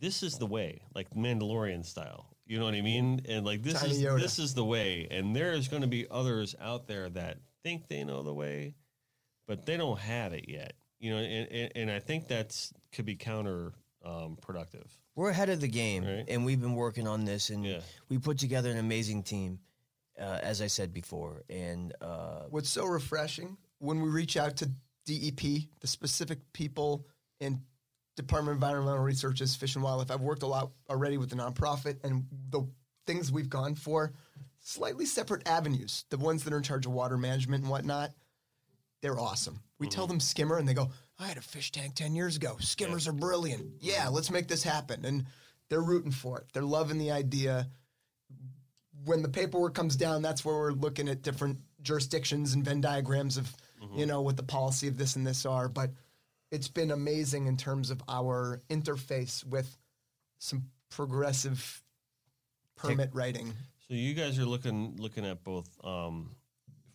this 0.02 0.24
is 0.24 0.38
the 0.38 0.46
way, 0.48 0.82
like 0.94 1.10
Mandalorian 1.12 1.86
style. 1.86 2.28
You 2.46 2.60
know 2.60 2.66
what 2.66 2.74
I 2.74 2.82
mean? 2.82 3.22
And 3.30 3.46
like 3.46 3.64
this 3.64 3.80
Tiny 3.80 3.94
is 3.94 4.02
Yoda. 4.02 4.20
this 4.20 4.38
is 4.40 4.54
the 4.54 4.66
way. 4.66 5.08
And 5.10 5.34
there's 5.34 5.70
going 5.70 5.84
to 5.84 5.88
be 5.88 6.06
others 6.12 6.54
out 6.60 6.88
there 6.88 7.08
that 7.12 7.38
think 7.64 7.88
they 7.88 8.04
know 8.04 8.24
the 8.24 8.34
way, 8.34 8.76
but 9.48 9.66
they 9.66 9.78
don't 9.78 10.00
have 10.00 10.34
it 10.34 10.50
yet. 10.50 10.74
You 11.00 11.12
know, 11.12 11.18
and 11.18 11.48
and, 11.52 11.72
and 11.76 11.92
I 11.92 12.00
think 12.00 12.28
that's 12.28 12.74
could 12.92 13.06
be 13.06 13.16
counter 13.16 13.72
um, 14.04 14.38
productive. 14.42 14.86
We're 15.16 15.30
ahead 15.30 15.50
of 15.50 15.62
the 15.62 15.68
game, 15.68 16.04
Right. 16.04 16.26
and 16.28 16.44
we've 16.46 16.60
been 16.60 16.76
working 16.76 17.08
on 17.08 17.24
this, 17.26 17.50
and 17.52 17.64
Yeah. 17.66 17.82
we 18.10 18.18
put 18.18 18.38
together 18.40 18.72
an 18.72 18.78
amazing 18.80 19.24
team, 19.24 19.60
uh, 20.20 20.40
as 20.42 20.62
I 20.62 20.68
said 20.68 20.94
before. 20.94 21.44
And 21.50 21.94
uh, 22.02 22.46
What's 22.50 22.70
so 22.70 22.86
refreshing 22.86 23.58
when 23.80 24.02
we 24.02 24.10
reach 24.10 24.36
out 24.38 24.58
to 24.58 24.72
DEP, 25.06 25.42
the 25.80 25.88
specific 25.88 26.40
people 26.54 27.06
in 27.40 27.62
Department 28.16 28.58
of 28.58 28.64
Environmental 28.64 29.00
Research's 29.00 29.56
Fish 29.56 29.76
and 29.76 29.84
Wildlife. 29.84 30.12
I've 30.12 30.22
worked 30.22 30.44
a 30.44 30.48
lot 30.48 30.72
already 30.90 31.18
with 31.18 31.30
the 31.30 31.36
nonprofit, 31.36 32.04
and 32.04 32.26
the 32.50 32.68
things 33.08 33.32
we've 33.32 33.50
gone 33.50 33.76
for, 33.76 34.14
slightly 34.60 35.06
separate 35.06 35.48
avenues. 35.48 36.06
The 36.10 36.18
ones 36.18 36.44
that 36.44 36.54
are 36.54 36.58
in 36.58 36.64
charge 36.64 36.86
of 36.86 36.92
water 36.92 37.18
management 37.18 37.64
and 37.64 37.72
whatnot, 37.72 38.12
they're 39.02 39.20
awesome. 39.20 39.62
We 39.80 39.88
tell 39.88 40.06
mm-hmm. 40.06 40.14
them 40.14 40.20
skimmer, 40.20 40.58
and 40.58 40.68
they 40.68 40.74
go, 40.74 40.92
"I 41.18 41.28
had 41.28 41.38
a 41.38 41.42
fish 41.42 41.72
tank 41.72 41.96
ten 41.96 42.16
years 42.16 42.36
ago. 42.36 42.58
Skimmers 42.60 43.08
are 43.08 43.14
brilliant. 43.14 43.68
Yeah, 43.80 44.10
let's 44.10 44.30
make 44.30 44.48
this 44.48 44.64
happen." 44.64 45.06
And 45.06 45.26
they're 45.70 45.82
rooting 45.82 46.12
for 46.12 46.40
it. 46.40 46.48
They're 46.54 46.64
loving 46.64 46.98
the 46.98 47.12
idea 47.12 47.68
when 49.06 49.22
the 49.22 49.30
paperwork 49.30 49.74
comes 49.74 49.96
down, 49.96 50.22
that's 50.22 50.46
where 50.46 50.56
we're 50.56 50.72
looking 50.72 51.10
at 51.10 51.22
different 51.22 51.60
jurisdictions 51.82 52.54
and 52.54 52.64
Venn 52.64 52.82
diagrams 52.82 53.38
of, 53.38 53.52
you 53.82 53.88
mm-hmm. 53.88 54.08
know, 54.08 54.22
what 54.22 54.38
the 54.38 54.44
policy 54.44 54.88
of 54.88 54.98
this 54.98 55.16
and 55.16 55.26
this 55.26 55.46
are. 55.46 55.68
But 55.68 55.92
it's 56.52 56.68
been 56.68 56.92
amazing 56.92 57.48
in 57.48 57.58
terms 57.58 57.90
of 57.90 58.02
our 58.08 58.62
interface 58.70 59.44
with 59.46 59.78
some 60.38 60.66
progressive 60.90 61.82
permit 62.76 63.10
writing. 63.14 63.54
So 63.88 63.96
you 63.96 64.14
guys 64.14 64.38
are 64.38 64.46
looking 64.46 64.96
looking 64.98 65.26
at 65.26 65.44
both 65.44 65.70
um, 65.84 66.36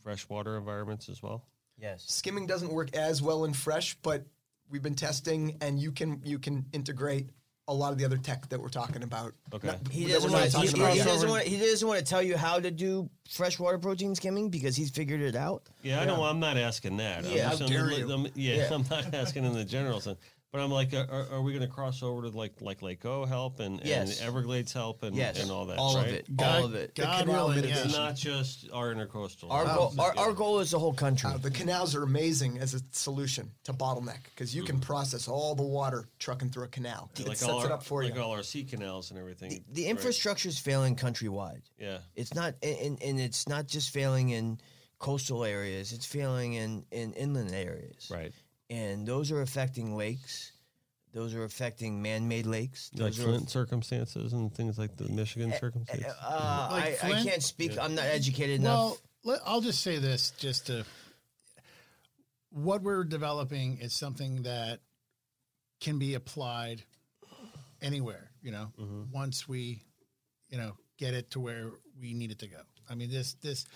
freshwater 0.02 0.56
environments 0.56 1.08
as 1.08 1.22
well. 1.22 1.44
yes, 1.78 2.04
Skimming 2.06 2.46
doesn't 2.46 2.72
work 2.72 2.94
as 2.94 3.22
well 3.22 3.44
in 3.44 3.52
fresh, 3.52 3.96
but 4.02 4.24
we've 4.70 4.82
been 4.82 4.94
testing, 4.94 5.56
and 5.60 5.80
you 5.80 5.92
can 5.92 6.20
you 6.24 6.38
can 6.38 6.66
integrate 6.72 7.30
a 7.68 7.74
lot 7.74 7.92
of 7.92 7.98
the 7.98 8.04
other 8.04 8.16
tech 8.16 8.48
that 8.48 8.60
we're 8.60 8.68
talking 8.68 9.02
about. 9.02 9.32
Okay. 9.52 9.68
Not- 9.68 9.88
he 9.90 10.06
doesn't 10.06 10.30
want. 10.30 10.52
He, 10.52 10.60
he, 10.60 10.66
he 10.68 10.98
doesn't 11.02 11.28
want. 11.28 11.44
He 11.44 11.56
doesn't 11.58 11.86
want 11.86 11.98
to 11.98 12.04
tell 12.06 12.22
you 12.22 12.36
how 12.36 12.60
to 12.60 12.70
do 12.70 13.10
freshwater 13.28 13.78
protein 13.78 14.14
skimming 14.14 14.50
because 14.50 14.76
he's 14.76 14.90
figured 14.90 15.20
it 15.20 15.34
out. 15.34 15.64
Yeah, 15.82 16.00
I 16.00 16.04
know. 16.04 16.22
I'm 16.22 16.38
not 16.38 16.56
asking 16.56 16.96
that. 16.98 17.24
I'm 17.24 17.30
Yeah, 17.32 17.48
just- 17.50 17.58
how 17.60 17.64
I'm- 17.66 17.72
dare 17.72 17.84
I'm- 17.90 17.98
you. 17.98 18.10
I'm- 18.10 18.26
yeah, 18.34 18.54
Yeah. 18.56 18.68
I'm 18.74 18.84
not 18.88 19.12
asking 19.14 19.44
in 19.44 19.52
the 19.52 19.64
general 19.64 20.00
sense. 20.00 20.18
But 20.52 20.62
I'm 20.62 20.70
like, 20.70 20.94
are, 20.94 21.26
are 21.32 21.42
we 21.42 21.52
going 21.52 21.66
to 21.66 21.72
cross 21.72 22.02
over 22.02 22.22
to 22.22 22.28
like 22.28 22.62
like 22.62 22.80
Lake 22.80 23.04
O 23.04 23.26
help 23.26 23.60
and, 23.60 23.80
Yes. 23.84 24.20
and 24.20 24.28
Everglades 24.28 24.72
help 24.72 25.02
and, 25.02 25.14
Yes, 25.14 25.42
and 25.42 25.50
all 25.50 25.66
that? 25.66 25.76
all 25.78 25.96
right? 25.96 26.06
of 26.08 26.14
it, 26.14 26.36
God- 26.36 26.60
all 26.60 26.64
of 26.64 26.74
it. 26.74 26.94
God 26.94 27.26
canal 27.26 27.48
willing, 27.48 27.56
mitigation. 27.56 27.84
It's 27.88 27.94
yeah. 27.96 28.02
not 28.04 28.16
just 28.16 28.66
our 28.72 28.94
intercoastal. 28.94 29.50
Our 29.50 29.64
goal, 29.66 29.92
our, 29.98 30.16
our 30.16 30.32
goal 30.32 30.60
is 30.60 30.70
the 30.70 30.78
whole 30.78 30.94
country. 30.94 31.28
Uh, 31.30 31.36
the 31.36 31.50
canals 31.50 31.94
are 31.94 32.04
amazing 32.04 32.58
as 32.58 32.72
a 32.74 32.80
solution 32.92 33.50
to 33.64 33.72
bottleneck 33.74 34.24
because 34.24 34.54
you 34.54 34.62
Mm. 34.62 34.66
can 34.66 34.80
process 34.80 35.28
all 35.28 35.54
the 35.54 35.62
water 35.62 36.08
trucking 36.18 36.48
through 36.50 36.64
a 36.64 36.68
canal. 36.68 37.10
it 37.18 37.28
like 37.28 37.36
sets 37.36 37.50
all 37.50 37.60
it 37.62 37.66
our, 37.66 37.72
up 37.72 37.82
for 37.82 38.02
like 38.04 38.14
you. 38.14 38.22
all 38.22 38.30
our 38.30 38.42
sea 38.44 38.64
canals 38.64 39.10
and 39.10 39.18
everything. 39.18 39.50
the, 39.50 39.62
the 39.72 39.82
right? 39.82 39.90
infrastructure 39.90 40.48
is 40.48 40.58
failing 40.58 40.96
countrywide. 40.96 41.62
Yeah. 41.78 41.98
It's 42.14 42.32
not, 42.34 42.54
and, 42.62 43.02
and 43.02 43.20
it's 43.20 43.46
not 43.48 43.66
just 43.66 43.90
failing 43.90 44.30
in 44.30 44.58
coastal 44.98 45.44
areas. 45.44 45.92
It's 45.92 46.06
failing 46.06 46.54
in, 46.54 46.84
in 46.90 47.12
inland 47.12 47.52
areas. 47.54 48.08
Right. 48.10 48.32
And 48.68 49.06
those 49.06 49.30
are 49.30 49.42
affecting 49.42 49.96
lakes. 49.96 50.52
Those 51.12 51.34
are 51.34 51.44
affecting 51.44 52.02
man-made 52.02 52.46
lakes. 52.46 52.90
Like 52.92 53.12
Those 53.12 53.20
are, 53.20 53.22
Flint 53.22 53.50
circumstances 53.50 54.32
and 54.32 54.54
things 54.54 54.78
like 54.78 54.96
the 54.96 55.08
Michigan 55.08 55.50
eh, 55.50 55.54
eh, 55.54 55.58
circumstances. 55.58 56.12
uh, 56.22 56.68
Like 56.70 57.02
I, 57.02 57.12
I 57.12 57.22
can't 57.22 57.42
speak. 57.42 57.78
I'm 57.78 57.94
not 57.94 58.04
educated 58.04 58.60
enough. 58.60 58.74
Well, 58.74 58.98
let, 59.24 59.40
I'll 59.46 59.62
just 59.62 59.82
say 59.82 59.98
this: 59.98 60.32
just 60.32 60.66
to 60.66 60.84
what 62.50 62.82
we're 62.82 63.04
developing 63.04 63.78
is 63.78 63.94
something 63.94 64.42
that 64.42 64.80
can 65.80 65.98
be 65.98 66.14
applied 66.14 66.82
anywhere. 67.80 68.30
You 68.42 68.52
know, 68.52 68.72
mm-hmm. 68.78 69.04
once 69.12 69.48
we, 69.48 69.82
you 70.50 70.58
know, 70.58 70.72
get 70.98 71.14
it 71.14 71.30
to 71.30 71.40
where 71.40 71.70
we 72.00 72.14
need 72.14 72.30
it 72.30 72.40
to 72.40 72.46
go. 72.46 72.60
I 72.90 72.94
mean, 72.94 73.10
this 73.10 73.34
this 73.42 73.66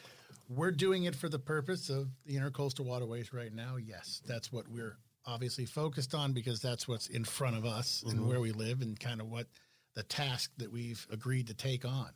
we're 0.50 0.72
doing 0.72 1.04
it 1.04 1.14
for 1.14 1.28
the 1.28 1.38
purpose 1.38 1.88
of 1.88 2.08
the 2.26 2.34
intercoastal 2.34 2.84
waterways 2.84 3.32
right 3.32 3.54
now. 3.54 3.76
Yes, 3.76 4.20
that's 4.26 4.52
what 4.52 4.68
we're 4.68 4.96
obviously 5.24 5.64
focused 5.64 6.14
on 6.14 6.32
because 6.32 6.60
that's 6.60 6.88
what's 6.88 7.06
in 7.06 7.24
front 7.24 7.56
of 7.56 7.64
us 7.64 8.02
and 8.04 8.18
mm-hmm. 8.18 8.28
where 8.28 8.40
we 8.40 8.50
live 8.50 8.80
and 8.80 8.98
kind 8.98 9.20
of 9.20 9.28
what 9.28 9.46
the 9.94 10.02
task 10.02 10.50
that 10.58 10.72
we've 10.72 11.06
agreed 11.10 11.46
to 11.46 11.54
take 11.54 11.84
on. 11.84 12.10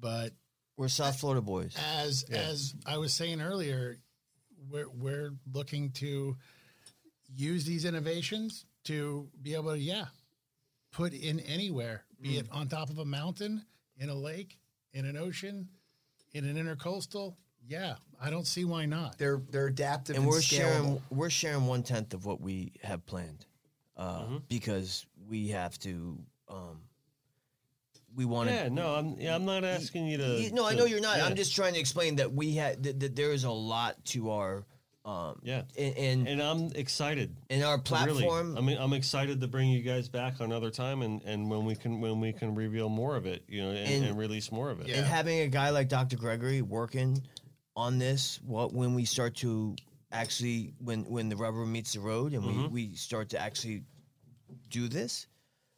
But 0.00 0.32
We're 0.76 0.88
South 0.88 1.20
Florida 1.20 1.42
boys. 1.42 1.76
as 1.96 2.24
as 2.24 2.74
I 2.86 2.98
was 2.98 3.14
saying 3.14 3.40
earlier, 3.40 3.98
we're 4.68 4.88
we're 4.88 5.30
looking 5.52 5.92
to 5.92 6.36
use 7.32 7.64
these 7.64 7.84
innovations 7.84 8.66
to 8.84 9.28
be 9.40 9.54
able 9.54 9.72
to 9.72 9.78
yeah 9.78 10.06
put 10.92 11.12
in 11.12 11.38
anywhere, 11.40 12.04
be 12.20 12.30
mm. 12.30 12.40
it 12.40 12.46
on 12.50 12.66
top 12.66 12.90
of 12.90 12.98
a 12.98 13.04
mountain, 13.04 13.64
in 13.98 14.08
a 14.08 14.14
lake, 14.14 14.58
in 14.92 15.04
an 15.04 15.16
ocean, 15.16 15.68
in 16.32 16.44
an 16.44 16.56
intercoastal. 16.56 17.34
Yeah, 17.66 17.94
I 18.20 18.30
don't 18.30 18.46
see 18.46 18.64
why 18.64 18.86
not. 18.86 19.18
They're 19.18 19.40
they're 19.50 19.66
adaptive 19.68 20.16
and 20.16 20.24
and, 20.24 20.30
we're 20.32 20.38
scalable. 20.40 20.56
sharing 20.56 21.02
we're 21.10 21.30
sharing 21.30 21.66
one 21.66 21.82
tenth 21.82 22.14
of 22.14 22.26
what 22.26 22.40
we 22.40 22.72
have 22.82 23.04
planned 23.06 23.46
uh, 23.96 24.20
Mm-hmm. 24.20 24.36
because 24.48 25.06
we 25.28 25.48
have 25.48 25.78
to. 25.80 26.18
Um, 26.48 26.80
we 28.16 28.24
want 28.26 28.48
to. 28.48 28.54
Yeah, 28.54 28.68
no, 28.68 28.94
I'm 28.94 29.16
yeah, 29.18 29.34
I'm 29.34 29.44
not 29.44 29.64
asking 29.64 30.06
you 30.06 30.18
to. 30.18 30.26
You- 30.40 30.52
no, 30.52 30.66
I 30.66 30.74
know 30.74 30.84
you're 30.84 31.00
not. 31.00 31.16
yeah. 31.16 31.26
I'm 31.26 31.34
just 31.34 31.54
trying 31.56 31.74
to 31.74 31.80
explain 31.80 32.16
that 32.16 32.32
we 32.32 32.54
had 32.54 32.82
that, 32.84 33.00
that 33.00 33.16
there 33.16 33.32
is 33.32 33.44
a 33.44 33.50
lot 33.50 34.04
to 34.06 34.30
our 34.30 34.64
um 35.06 35.38
Yeah. 35.42 35.62
and 35.76 35.96
and, 35.96 36.28
and 36.28 36.42
I'm 36.42 36.70
excited. 36.76 37.34
and 37.50 37.62
our 37.64 37.76
Really, 37.76 38.22
platform. 38.22 38.56
I 38.56 38.60
mean, 38.60 38.78
I'm 38.78 38.92
excited 38.92 39.40
to 39.40 39.48
bring 39.48 39.68
you 39.68 39.82
guys 39.82 40.08
back 40.08 40.40
another 40.40 40.70
time, 40.70 41.02
and, 41.02 41.22
and 41.24 41.50
when 41.50 41.64
we 41.64 41.74
can 41.74 42.00
when 42.00 42.20
we 42.20 42.32
can 42.32 42.54
reveal 42.54 42.88
more 42.88 43.16
of 43.16 43.26
it, 43.26 43.42
you 43.48 43.62
know, 43.62 43.70
and, 43.70 43.78
And- 43.78 44.04
and, 44.06 44.18
release 44.18 44.52
more 44.52 44.70
of 44.70 44.80
it. 44.80 44.88
Yeah. 44.88 44.98
and 44.98 45.06
having 45.06 45.40
a 45.40 45.48
guy 45.48 45.70
like 45.70 45.88
Dr. 45.88 46.16
Gregory 46.16 46.62
working 46.62 47.20
on 47.76 47.98
this, 47.98 48.40
what 48.46 48.72
when 48.72 48.94
we 48.94 49.04
start 49.04 49.36
to 49.36 49.76
actually 50.12 50.72
when 50.78 51.04
when 51.04 51.28
the 51.28 51.36
rubber 51.36 51.64
meets 51.66 51.94
the 51.94 52.00
road 52.00 52.32
and 52.32 52.42
Mm-hmm. 52.42 52.62
we, 52.74 52.88
we 52.88 52.94
start 52.94 53.30
to 53.30 53.40
actually 53.40 53.82
do 54.68 54.88
this, 54.88 55.26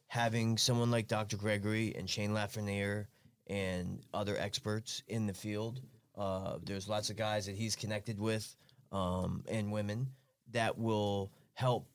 having 0.07 0.57
someone 0.57 0.91
like 0.91 1.07
Dr. 1.07 1.37
Gregory 1.37 1.95
and 1.95 2.09
Shane 2.09 2.31
Lafreniere 2.31 3.07
and 3.47 4.03
other 4.13 4.37
experts 4.37 5.01
in 5.07 5.25
the 5.27 5.33
field, 5.33 5.81
uh, 6.17 6.57
there's 6.63 6.87
lots 6.89 7.09
of 7.09 7.15
guys 7.15 7.45
that 7.45 7.55
he's 7.55 7.75
connected 7.75 8.19
with 8.19 8.55
um, 8.91 9.43
and 9.49 9.71
women 9.71 10.07
that 10.51 10.77
will 10.77 11.31
help 11.53 11.87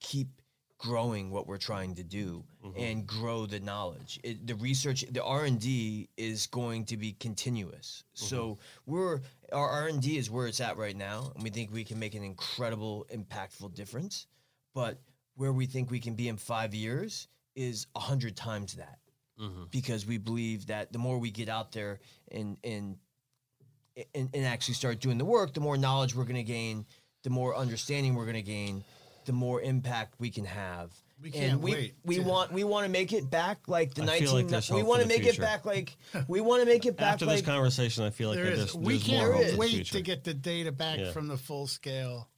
keep 0.00 0.41
growing 0.82 1.30
what 1.30 1.46
we're 1.46 1.58
trying 1.58 1.94
to 1.94 2.02
do 2.02 2.42
mm-hmm. 2.64 2.76
and 2.76 3.06
grow 3.06 3.46
the 3.46 3.60
knowledge. 3.60 4.18
It, 4.24 4.44
the 4.48 4.56
research 4.56 5.04
the 5.10 5.22
r&d 5.22 6.08
is 6.16 6.46
going 6.48 6.84
to 6.86 6.96
be 6.96 7.12
continuous. 7.12 8.02
Mm-hmm. 8.16 8.26
So 8.26 8.58
we're 8.86 9.20
our 9.52 9.68
r&d 9.68 10.18
is 10.18 10.28
where 10.28 10.48
it's 10.48 10.60
at 10.60 10.76
right 10.76 10.96
now 10.96 11.30
and 11.34 11.44
we 11.44 11.50
think 11.50 11.72
we 11.72 11.84
can 11.84 12.00
make 12.00 12.16
an 12.16 12.24
incredible 12.24 13.06
impactful 13.14 13.74
difference. 13.74 14.26
But 14.74 14.98
where 15.36 15.52
we 15.52 15.66
think 15.66 15.90
we 15.90 16.00
can 16.00 16.14
be 16.14 16.28
in 16.28 16.36
five 16.36 16.74
years 16.74 17.28
is 17.54 17.86
a 17.94 18.00
hundred 18.00 18.36
times 18.36 18.74
that. 18.74 18.98
Mm-hmm. 19.40 19.64
Because 19.70 20.04
we 20.04 20.18
believe 20.18 20.66
that 20.66 20.92
the 20.92 20.98
more 20.98 21.18
we 21.18 21.30
get 21.30 21.48
out 21.48 21.70
there 21.70 22.00
and 22.32 22.56
and 22.64 22.96
and, 24.14 24.30
and 24.34 24.44
actually 24.44 24.74
start 24.74 24.98
doing 24.98 25.18
the 25.18 25.24
work, 25.24 25.54
the 25.54 25.60
more 25.60 25.76
knowledge 25.76 26.14
we're 26.14 26.24
going 26.24 26.34
to 26.34 26.42
gain, 26.42 26.86
the 27.22 27.30
more 27.30 27.54
understanding 27.54 28.14
we're 28.14 28.24
going 28.24 28.34
to 28.34 28.42
gain, 28.42 28.82
the 29.24 29.32
more 29.32 29.60
impact 29.60 30.14
we 30.18 30.30
can 30.30 30.44
have. 30.44 30.92
We 31.22 31.30
can't 31.30 31.60
we, 31.60 31.72
wait 31.72 31.94
We 32.04 32.16
to- 32.16 32.22
want 32.22 32.52
we 32.52 32.64
want 32.64 32.84
to 32.84 32.90
make 32.90 33.12
it 33.12 33.30
back 33.30 33.68
like 33.68 33.94
the 33.94 34.02
I 34.02 34.06
feel 34.06 34.12
nineteen. 34.32 34.34
like 34.34 34.48
there's 34.48 34.70
we 34.70 34.80
hope 34.80 34.88
want 34.88 35.02
for 35.02 35.08
to 35.08 35.08
the 35.08 35.14
make 35.20 35.26
it 35.26 35.30
future. 35.34 35.42
back 35.42 35.64
like 35.64 35.96
we 36.28 36.40
want 36.40 36.62
to 36.62 36.66
make 36.66 36.84
it 36.84 36.96
back 36.96 37.12
After 37.14 37.26
like 37.26 37.36
this 37.36 37.46
conversation, 37.46 38.02
I 38.04 38.10
feel 38.10 38.30
like 38.30 38.38
There 38.38 38.46
that 38.46 38.52
is. 38.54 38.58
there's, 38.58 38.74
We 38.74 38.94
there's 38.98 39.08
more 39.08 39.18
can't 39.20 39.34
hope 39.34 39.50
the 39.52 39.56
wait 39.56 39.70
future. 39.70 39.92
to 39.94 40.02
get 40.02 40.24
the 40.24 40.34
data 40.34 40.72
back 40.72 40.98
Yeah. 40.98 41.12
from 41.12 41.28
the 41.28 41.36
full 41.36 41.66
scale 41.68 42.28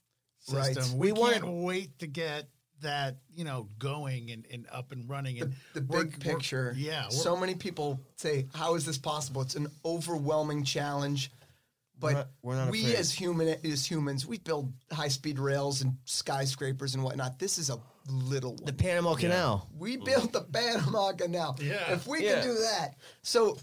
Right. 0.52 0.74
system. 0.74 0.98
We 0.98 1.12
We, 1.12 1.18
want- 1.20 1.32
can't 1.34 1.46
wait 1.48 1.98
to 2.00 2.06
get 2.06 2.48
that 2.82 3.16
you 3.34 3.44
know 3.44 3.70
going 3.78 4.30
and, 4.30 4.46
and 4.52 4.66
up 4.70 4.92
and 4.92 5.08
running. 5.08 5.36
the, 5.36 5.42
And 5.44 5.54
the 5.72 5.80
we're- 5.80 6.04
big 6.04 6.22
we're- 6.22 6.34
picture. 6.34 6.74
yeah. 6.76 7.04
we're- 7.08 7.12
So 7.16 7.34
many 7.38 7.54
people 7.54 7.98
say, 8.16 8.48
"How 8.52 8.74
is 8.74 8.84
this 8.84 8.98
possible?" 8.98 9.40
It's 9.40 9.54
an 9.54 9.68
overwhelming 9.86 10.62
challenge. 10.64 11.30
But 11.98 12.12
not- 12.12 12.28
we're 12.42 12.56
not 12.56 12.70
we 12.70 12.96
as 12.96 13.12
human 13.12 13.48
as 13.64 13.88
humans, 13.88 14.26
we 14.26 14.38
build 14.38 14.72
high 14.92 15.08
speed 15.08 15.38
rails 15.38 15.80
and 15.82 15.96
skyscrapers 16.04 16.94
and 16.94 17.04
whatnot. 17.04 17.38
This 17.38 17.56
is 17.58 17.70
a 17.70 17.78
little 18.08 18.54
one. 18.56 18.64
The 18.64 18.72
Panama 18.72 19.14
Canal. 19.14 19.68
We 19.78 19.96
built 19.96 20.32
the 20.32 20.42
Panama 20.42 21.12
Canal. 21.12 21.56
Yeah. 21.62 21.92
If 21.92 22.06
we 22.06 22.24
Yeah. 22.24 22.40
can 22.40 22.48
do 22.48 22.54
that. 22.54 22.96
So 23.22 23.58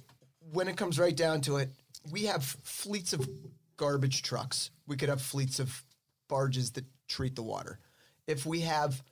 when 0.52 0.68
it 0.68 0.78
comes 0.78 0.98
right 0.98 1.16
down 1.16 1.42
to 1.42 1.58
it, 1.58 1.72
we 2.10 2.26
have 2.26 2.44
fleets 2.64 3.14
of 3.14 3.30
garbage 3.78 4.24
trucks. 4.24 4.72
We 4.88 4.96
could 4.96 5.10
have 5.10 5.22
fleets 5.22 5.60
of 5.60 5.84
barges 6.28 6.72
that 6.72 6.86
treat 7.08 7.36
the 7.36 7.44
water. 7.44 7.80
If 8.28 8.46
we 8.46 8.62
have 8.62 9.04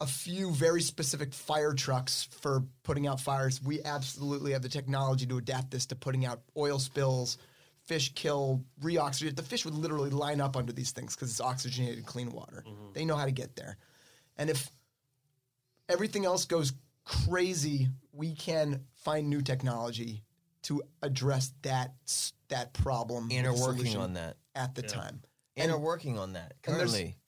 a 0.00 0.06
few 0.06 0.52
very 0.52 0.82
specific 0.82 1.32
fire 1.32 1.72
trucks 1.72 2.24
for 2.24 2.64
putting 2.82 3.06
out 3.06 3.20
fires, 3.20 3.62
we 3.62 3.82
absolutely 3.82 4.52
have 4.52 4.62
the 4.62 4.68
technology 4.68 5.24
to 5.26 5.38
adapt 5.38 5.70
this 5.70 5.86
to 5.86 5.96
putting 5.96 6.26
out 6.26 6.42
oil 6.56 6.78
spills, 6.78 7.38
fish 7.86 8.12
kill, 8.14 8.62
reoxygenate. 8.82 9.36
The 9.36 9.42
fish 9.42 9.64
would 9.64 9.74
literally 9.74 10.10
line 10.10 10.40
up 10.40 10.56
under 10.56 10.72
these 10.72 10.90
things 10.90 11.14
because 11.14 11.30
it's 11.30 11.40
oxygenated 11.40 12.06
clean 12.06 12.30
water. 12.30 12.64
Mm-hmm. 12.66 12.92
They 12.92 13.04
know 13.04 13.16
how 13.16 13.26
to 13.26 13.32
get 13.32 13.56
there. 13.56 13.76
And 14.36 14.50
if 14.50 14.70
everything 15.88 16.24
else 16.24 16.44
goes 16.44 16.72
crazy, 17.04 17.88
we 18.12 18.34
can 18.34 18.84
find 18.94 19.28
new 19.28 19.42
technology 19.42 20.22
to 20.62 20.82
address 21.02 21.52
that 21.62 21.92
that 22.48 22.72
problem 22.72 23.28
And 23.30 23.46
are 23.46 23.54
working 23.54 23.96
on 23.96 24.14
that. 24.14 24.36
at 24.54 24.74
the 24.74 24.82
time. 24.82 25.20
And 25.56 25.70
are 25.70 25.78
working 25.78 26.18
on 26.18 26.32
that 26.32 26.54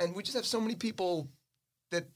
And, 0.00 0.08
and 0.08 0.16
we 0.16 0.22
just 0.22 0.36
have 0.36 0.46
so 0.46 0.60
many 0.60 0.74
people 0.74 1.28
that 1.90 2.08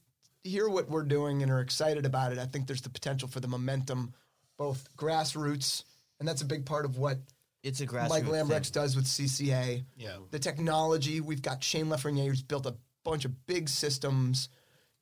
hear 0.43 0.67
what 0.67 0.89
we're 0.89 1.03
doing 1.03 1.41
and 1.41 1.51
are 1.51 1.61
excited 1.61 2.05
about 2.05 2.31
it. 2.31 2.37
I 2.37 2.45
think 2.45 2.67
there's 2.67 2.81
the 2.81 2.89
potential 2.89 3.27
for 3.29 3.39
the 3.39 3.47
momentum, 3.47 4.13
both 4.57 4.89
grassroots, 4.97 5.83
and 6.19 6.27
that's 6.27 6.41
a 6.41 6.45
big 6.45 6.65
part 6.65 6.85
of 6.85 6.97
what 6.97 7.19
It's 7.63 7.79
a 7.81 7.87
grassroots 7.87 8.09
Mike 8.09 8.23
thing. 8.23 8.33
Lambrex 8.33 8.71
does 8.71 8.95
with 8.95 9.05
CCA. 9.05 9.83
Yeah. 9.95 10.17
The 10.31 10.39
technology, 10.39 11.21
we've 11.21 11.41
got 11.41 11.63
Shane 11.63 11.85
Lafreniere 11.87 12.27
who's 12.27 12.41
built 12.41 12.65
a 12.65 12.75
bunch 13.03 13.25
of 13.25 13.45
big 13.45 13.69
systems. 13.69 14.49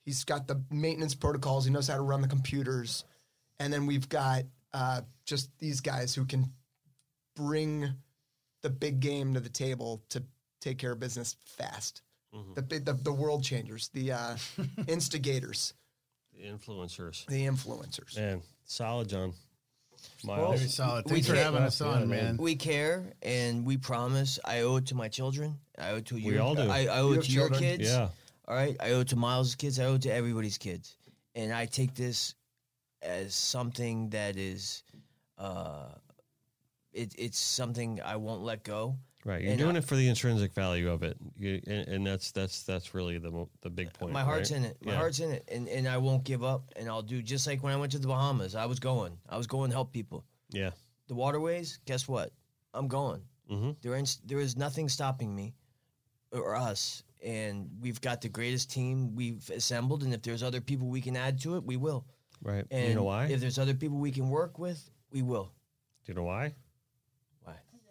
He's 0.03 0.23
got 0.25 0.47
the 0.47 0.61
maintenance 0.69 1.15
protocols. 1.15 1.65
He 1.65 1.71
knows 1.71 1.87
how 1.87 1.95
to 1.95 2.01
run 2.01 2.21
the 2.21 2.27
computers. 2.27 3.05
And 3.59 3.71
then 3.71 3.85
we've 3.85 4.09
got 4.09 4.43
uh, 4.73 5.01
just 5.25 5.49
these 5.59 5.81
guys 5.81 6.13
who 6.15 6.25
can 6.25 6.51
bring 7.35 7.89
the 8.61 8.69
big 8.69 8.99
game 8.99 9.33
to 9.35 9.39
the 9.39 9.49
table 9.49 10.03
to 10.09 10.23
take 10.59 10.77
care 10.77 10.91
of 10.91 10.99
business 10.99 11.35
fast. 11.45 12.01
The, 12.55 12.61
big, 12.61 12.85
the 12.85 12.93
the 12.93 13.11
world 13.11 13.43
changers, 13.43 13.89
the 13.93 14.11
uh, 14.11 14.37
instigators, 14.87 15.73
The 16.37 16.45
influencers. 16.45 17.25
the 17.25 17.47
influencers. 17.47 18.15
Man, 18.17 18.41
solid, 18.65 19.09
John. 19.09 19.33
Well, 20.25 20.37
Miles. 20.37 20.59
Very 20.59 20.69
solid. 20.69 21.05
We 21.09 21.21
for 21.21 21.33
can't- 21.33 21.45
having 21.45 21.61
us 21.61 21.79
on, 21.81 22.09
man. 22.09 22.25
man. 22.25 22.37
We 22.37 22.55
care 22.55 23.13
and 23.21 23.65
we 23.65 23.77
promise. 23.77 24.37
I 24.43 24.61
owe 24.61 24.75
it 24.77 24.87
to 24.87 24.95
my 24.95 25.07
children. 25.07 25.57
I 25.77 25.91
owe 25.91 25.97
it 25.97 26.05
to 26.07 26.17
you. 26.17 26.31
We 26.33 26.37
all 26.39 26.55
do. 26.55 26.63
I, 26.63 26.85
I 26.85 26.99
owe 26.99 27.07
You 27.07 27.13
it 27.13 27.15
have 27.17 27.25
to 27.25 27.31
your 27.31 27.49
kids. 27.49 27.89
Yeah. 27.89 28.09
All 28.47 28.55
right. 28.55 28.75
I 28.79 28.91
owe 28.91 29.01
it 29.01 29.07
to 29.09 29.15
Miles' 29.15 29.55
kids. 29.55 29.79
I 29.79 29.85
owe 29.85 29.95
it 29.95 30.01
to 30.03 30.13
everybody's 30.13 30.57
kids. 30.57 30.95
And 31.35 31.53
I 31.53 31.65
take 31.67 31.93
this 31.95 32.35
as 33.01 33.33
something 33.33 34.09
that 34.09 34.35
is, 34.35 34.83
uh, 35.37 35.85
it, 36.91 37.13
it's 37.17 37.37
something 37.39 38.01
I 38.03 38.17
won't 38.17 38.41
let 38.41 38.63
go. 38.63 38.95
Right, 39.29 39.41
you're 39.43 39.51
And 39.51 39.59
doing 39.59 39.75
I- 39.75 39.79
it 39.79 39.85
for 39.85 39.95
the 39.95 40.07
intrinsic 40.09 40.53
value 40.53 40.89
of 40.89 41.03
it, 41.03 41.15
you, 41.37 41.61
and, 41.67 41.87
and 41.87 42.07
that's 42.07 42.31
that's 42.31 42.63
that's 42.63 42.95
really 42.95 43.19
the 43.19 43.45
the 43.61 43.69
big 43.69 43.93
point. 43.93 44.11
My 44.11 44.23
heart's 44.23 44.49
right? 44.51 44.57
in 44.57 44.65
it. 44.65 44.77
My 44.83 44.93
Yeah. 44.93 44.97
heart's 44.97 45.19
in 45.19 45.29
it, 45.31 45.43
and 45.51 45.67
and 45.69 45.87
I 45.87 45.97
won't 45.99 46.23
give 46.23 46.43
up. 46.43 46.63
And 46.75 46.87
I'll 46.89 47.03
do 47.03 47.21
just 47.21 47.45
like 47.45 47.61
when 47.61 47.71
I 47.71 47.75
went 47.77 47.91
to 47.91 47.99
the 47.99 48.07
Bahamas. 48.07 48.55
I 48.55 48.65
was 48.65 48.79
going. 48.79 49.15
I 49.29 49.37
was 49.37 49.45
going 49.45 49.69
to 49.69 49.75
help 49.75 49.91
people. 49.93 50.25
Yeah, 50.49 50.71
The 51.09 51.13
waterways. 51.13 51.79
Guess 51.85 52.07
what? 52.07 52.33
I'm 52.73 52.87
going. 52.87 53.21
Mhm. 53.51 53.75
There 53.81 53.95
is 53.95 54.17
there 54.25 54.39
is 54.39 54.57
nothing 54.57 54.89
stopping 54.89 55.35
me 55.35 55.53
or 56.31 56.55
us. 56.55 57.03
And 57.23 57.69
we've 57.81 57.99
got 58.01 58.21
the 58.21 58.29
greatest 58.29 58.71
team 58.71 59.13
we've 59.13 59.47
assembled. 59.51 60.03
And 60.03 60.13
if 60.13 60.21
there's 60.23 60.41
other 60.41 60.61
people 60.61 60.87
we 60.87 61.01
can 61.01 61.15
add 61.15 61.39
to 61.41 61.55
it, 61.57 61.63
we 61.65 61.77
will. 61.77 62.05
right. 62.41 62.65
And 62.71 62.87
you 62.89 62.95
know 62.95 63.03
why? 63.03 63.25
If 63.25 63.41
there's 63.41 63.59
other 63.59 63.73
people 63.75 63.97
we 63.99 64.11
can 64.11 64.29
work 64.29 64.57
with, 64.57 64.89
we 65.11 65.21
will. 65.21 65.51
Do 66.05 66.13
you 66.13 66.15
know 66.15 66.23
why? 66.23 66.55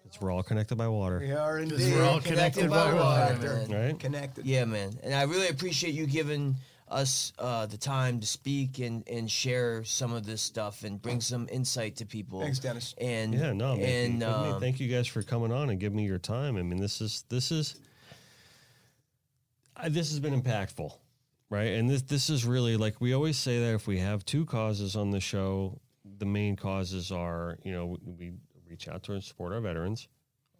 Why? 0.08 0.14
It's 0.14 0.20
we're 0.20 0.30
all 0.30 0.42
connected 0.42 0.76
by 0.76 0.88
water. 0.88 1.18
We 1.18 1.32
are 1.32 1.58
indeed 1.58 1.92
we're 1.92 2.04
all 2.04 2.20
connected 2.20 2.70
by 2.70 2.92
water, 2.94 3.34
Factor. 3.34 3.66
man. 3.68 3.86
Right. 3.86 3.98
Connected. 3.98 4.46
Yeah, 4.46 4.64
man. 4.64 4.98
And 5.02 5.14
I 5.14 5.22
really 5.24 5.48
appreciate 5.48 5.94
you 5.94 6.06
giving 6.06 6.56
us 6.90 7.32
uh, 7.38 7.66
the 7.66 7.76
time 7.76 8.20
to 8.20 8.26
speak 8.26 8.78
and, 8.78 9.06
and 9.06 9.30
share 9.30 9.84
some 9.84 10.12
of 10.12 10.24
this 10.24 10.40
stuff 10.40 10.84
and 10.84 11.00
bring 11.02 11.20
some 11.20 11.46
insight 11.52 11.96
to 11.96 12.06
people. 12.06 12.40
Thanks, 12.40 12.58
Dennis. 12.58 12.94
And 12.98 13.34
Yeah, 13.34 13.52
no, 13.52 13.76
man, 13.76 13.84
and 13.84 14.22
thank, 14.22 14.34
um, 14.34 14.60
thank 14.60 14.80
you 14.80 14.88
guys 14.88 15.06
for 15.06 15.22
coming 15.22 15.52
on 15.52 15.68
and 15.68 15.78
giving 15.78 15.98
me 15.98 16.06
your 16.06 16.18
time. 16.18 16.56
I 16.56 16.62
mean, 16.62 16.80
this 16.80 17.00
is 17.02 17.24
this 17.28 17.52
is 17.52 17.78
I, 19.76 19.90
this 19.90 20.10
has 20.10 20.20
been 20.20 20.40
impactful, 20.40 20.92
right? 21.50 21.74
And 21.74 21.90
this 21.90 22.02
this 22.02 22.30
is 22.30 22.46
really 22.46 22.78
like 22.78 23.00
we 23.00 23.12
always 23.12 23.36
say 23.36 23.60
that 23.60 23.74
if 23.74 23.86
we 23.86 23.98
have 23.98 24.24
two 24.24 24.46
causes 24.46 24.96
on 24.96 25.10
the 25.10 25.20
show, 25.20 25.80
the 26.18 26.26
main 26.26 26.56
causes 26.56 27.12
are 27.12 27.58
you 27.62 27.72
know 27.72 27.98
we, 28.02 28.30
we 28.30 28.32
reach 28.68 28.88
out 28.88 29.02
to 29.04 29.12
and 29.12 29.22
support 29.22 29.52
our 29.52 29.60
veterans, 29.60 30.08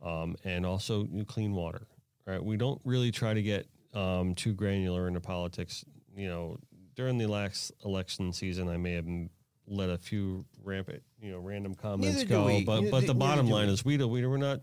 um, 0.02 0.36
and 0.44 0.64
also 0.64 1.04
you 1.04 1.18
know, 1.18 1.24
clean 1.24 1.52
water, 1.54 1.86
right? 2.26 2.42
We 2.42 2.56
don't 2.56 2.80
really 2.84 3.10
try 3.10 3.34
to 3.34 3.42
get 3.42 3.66
um, 3.94 4.34
too 4.34 4.52
granular 4.54 5.08
into 5.08 5.20
politics. 5.20 5.84
You 6.16 6.28
know, 6.28 6.58
during 6.94 7.18
the 7.18 7.26
last 7.26 7.72
election 7.84 8.32
season, 8.32 8.68
I 8.68 8.76
may 8.76 8.94
have 8.94 9.06
let 9.66 9.90
a 9.90 9.98
few 9.98 10.44
rampant, 10.64 11.02
you 11.20 11.30
know, 11.32 11.38
random 11.38 11.74
comments 11.74 12.18
Neither 12.18 12.28
go, 12.28 12.46
we. 12.46 12.64
but 12.64 12.80
Neither- 12.80 12.90
but 12.90 13.06
the 13.06 13.14
bottom 13.14 13.48
line 13.48 13.66
we. 13.68 13.72
is 13.74 13.84
we 13.84 13.96
do 13.96 14.08
we 14.08 14.26
we're 14.26 14.36
not 14.38 14.60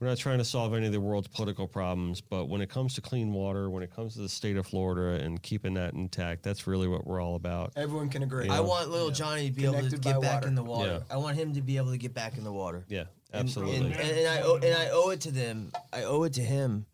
we're 0.00 0.08
not 0.08 0.18
trying 0.18 0.38
to 0.38 0.44
solve 0.44 0.74
any 0.74 0.86
of 0.86 0.92
the 0.92 1.00
world's 1.00 1.28
political 1.28 1.66
problems, 1.68 2.20
but 2.20 2.46
when 2.46 2.60
it 2.60 2.68
comes 2.68 2.94
to 2.94 3.00
clean 3.00 3.32
water, 3.32 3.70
when 3.70 3.82
it 3.82 3.94
comes 3.94 4.14
to 4.14 4.20
the 4.20 4.28
state 4.28 4.56
of 4.56 4.66
Florida 4.66 5.22
and 5.24 5.42
keeping 5.42 5.74
that 5.74 5.94
intact, 5.94 6.42
that's 6.42 6.66
really 6.66 6.88
what 6.88 7.06
we're 7.06 7.20
all 7.22 7.36
about. 7.36 7.72
Everyone 7.76 8.08
can 8.08 8.22
agree. 8.22 8.48
I 8.48 8.60
want 8.60 8.90
little 8.90 9.10
Johnny 9.10 9.48
to 9.48 9.52
be 9.54 9.64
able 9.64 9.88
to 9.88 9.96
get 9.98 10.20
back 10.20 10.34
water. 10.42 10.48
in 10.48 10.54
the 10.54 10.62
water. 10.64 11.02
Yeah. 11.08 11.14
I 11.14 11.18
want 11.18 11.36
him 11.36 11.54
to 11.54 11.62
be 11.62 11.76
able 11.76 11.90
to 11.92 11.98
get 11.98 12.12
back 12.14 12.36
in 12.36 12.44
the 12.44 12.52
water. 12.52 12.84
Yeah, 12.88 13.04
And- 13.32 13.40
absolutely. 13.42 13.76
And, 13.92 13.94
and, 13.94 14.18
and 14.18 14.28
I 14.28 14.40
owe, 14.42 14.56
and 14.56 14.74
I 14.76 14.88
owe 14.92 15.10
it 15.10 15.20
to 15.22 15.30
them. 15.30 15.72
I 15.92 16.02
owe 16.02 16.22
it 16.24 16.34
to 16.34 16.42
him 16.42 16.86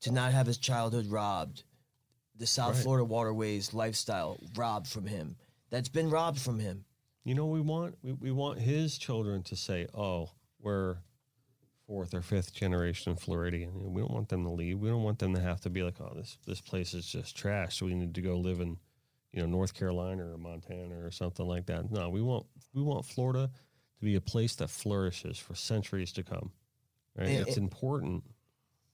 to 0.00 0.10
not 0.12 0.32
have 0.32 0.46
his 0.46 0.58
childhood 0.58 1.06
robbed, 1.06 1.62
the 2.36 2.46
South 2.46 2.74
Right. 2.74 2.82
Florida 2.82 3.04
waterways 3.04 3.72
lifestyle 3.72 4.38
robbed 4.56 4.86
from 4.88 5.06
him. 5.06 5.36
That's 5.70 5.88
been 5.88 6.10
robbed 6.10 6.40
from 6.40 6.58
him. 6.58 6.84
you 7.24 7.34
know, 7.34 7.46
we 7.46 7.60
want 7.60 7.96
we, 8.02 8.12
we 8.12 8.30
want 8.32 8.58
his 8.58 8.98
children 8.98 9.42
to 9.44 9.56
say, 9.56 9.86
"Oh, 9.94 10.30
we're 10.60 10.96
fourth 11.86 12.14
or 12.14 12.22
fifth 12.22 12.54
generation 12.54 13.16
Floridian." 13.16 13.92
We 13.92 14.00
don't 14.02 14.12
want 14.12 14.28
them 14.28 14.44
to 14.44 14.50
leave. 14.50 14.78
We 14.80 14.88
don't 14.88 15.02
want 15.02 15.18
them 15.18 15.34
to 15.34 15.40
have 15.40 15.60
to 15.62 15.70
be 15.70 15.82
like, 15.82 16.00
"Oh, 16.00 16.12
this 16.14 16.38
this 16.46 16.60
place 16.60 16.94
is 16.94 17.06
just 17.06 17.36
trash. 17.36 17.78
So 17.78 17.86
we 17.86 17.94
need 17.94 18.14
to 18.14 18.20
go 18.22 18.36
live 18.36 18.60
in, 18.60 18.78
you 19.32 19.40
know, 19.40 19.46
North 19.46 19.74
Carolina 19.74 20.26
or 20.32 20.38
Montana 20.38 20.98
or 20.98 21.10
something 21.10 21.46
like 21.46 21.66
that." 21.66 21.90
No, 21.90 22.08
we 22.10 22.22
want 22.22 22.46
we 22.72 22.82
want 22.82 23.04
Florida 23.04 23.50
to 23.98 24.04
be 24.04 24.14
a 24.16 24.20
place 24.20 24.54
that 24.56 24.70
flourishes 24.70 25.38
for 25.38 25.54
centuries 25.54 26.12
to 26.12 26.22
come. 26.22 26.52
Right? 27.16 27.28
And- 27.28 27.46
it's 27.46 27.56
important. 27.56 28.24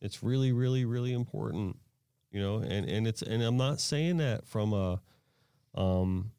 It's 0.00 0.22
really, 0.22 0.52
really, 0.52 0.84
really 0.84 1.12
important. 1.12 1.76
You 2.30 2.40
know, 2.40 2.56
and 2.58 2.88
and 2.88 3.06
it's 3.06 3.22
and 3.22 3.42
I'm 3.42 3.56
not 3.56 3.80
saying 3.80 4.18
that 4.18 4.46
from 4.46 4.72
a, 4.72 5.00
um, 5.74 6.30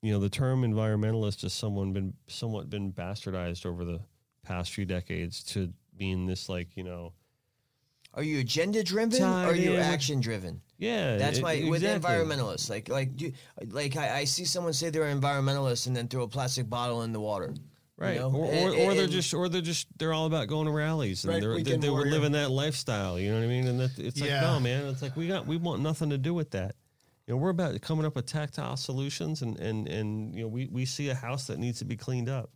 you 0.00 0.12
know, 0.12 0.20
the 0.20 0.28
term 0.28 0.62
environmentalist 0.62 1.42
has 1.42 1.52
someone 1.52 1.92
been 1.92 2.14
somewhat 2.28 2.70
been 2.70 2.92
bastardized 2.92 3.66
over 3.66 3.84
the 3.84 4.00
past 4.42 4.70
few 4.72 4.84
decades 4.84 5.42
to 5.44 5.72
being 6.00 6.26
this 6.26 6.48
like 6.48 6.76
you 6.76 6.82
know, 6.82 7.12
Are 8.14 8.24
you 8.24 8.40
agenda 8.40 8.82
driven 8.82 9.22
or 9.22 9.26
are 9.26 9.54
you 9.54 9.76
action 9.76 10.18
driven? 10.20 10.60
yeah, 10.78 11.18
That's 11.18 11.38
it- 11.38 11.44
why 11.44 11.62
with 11.68 11.82
environmentalists, 11.82 12.68
like 12.68 12.88
like 12.88 13.14
do, 13.16 13.30
like 13.68 13.96
I, 13.96 14.20
I 14.20 14.24
see 14.24 14.44
someone 14.46 14.72
say 14.72 14.90
they're 14.90 15.04
an 15.04 15.20
environmentalist 15.20 15.86
and 15.86 15.94
then 15.94 16.08
throw 16.08 16.22
a 16.24 16.28
plastic 16.28 16.68
bottle 16.68 17.02
in 17.02 17.12
the 17.12 17.20
water. 17.20 17.52
you 17.54 17.62
Right, 17.98 18.16
know? 18.18 18.30
or, 18.32 18.46
or, 18.46 18.50
And- 18.50 18.74
or 18.80 18.94
they're 18.94 19.06
just, 19.06 19.34
or 19.34 19.50
they're 19.50 19.60
just, 19.60 19.86
they're 19.98 20.14
all 20.14 20.24
about 20.24 20.48
going 20.48 20.64
to 20.64 20.72
rallies, 20.72 21.22
and 21.24 21.34
Right, 21.34 21.42
they're, 21.42 21.62
they, 21.62 21.76
they 21.76 21.90
were 21.90 22.06
living 22.06 22.32
that 22.32 22.50
lifestyle. 22.50 23.18
You 23.20 23.30
know 23.30 23.38
what 23.40 23.44
I 23.44 23.48
mean? 23.48 23.66
And 23.66 23.78
that, 23.78 23.98
it's 23.98 24.18
like, 24.18 24.30
Yeah. 24.30 24.40
no, 24.40 24.58
man, 24.58 24.86
it's 24.86 25.02
like 25.02 25.14
we 25.16 25.28
got, 25.28 25.46
we 25.46 25.58
want 25.58 25.82
nothing 25.82 26.08
to 26.08 26.16
do 26.16 26.32
with 26.32 26.50
that. 26.52 26.76
You 27.26 27.34
know, 27.34 27.36
we're 27.36 27.50
about 27.50 27.78
coming 27.82 28.06
up 28.06 28.16
with 28.16 28.24
tactile 28.24 28.76
solutions, 28.78 29.42
and 29.42 29.56
and 29.60 29.86
and 29.86 30.34
you 30.34 30.40
know, 30.42 30.48
we 30.48 30.66
we 30.66 30.84
see 30.86 31.10
a 31.10 31.14
house 31.14 31.46
that 31.48 31.58
needs 31.58 31.78
to 31.80 31.84
be 31.84 31.94
cleaned 31.94 32.28
up. 32.30 32.50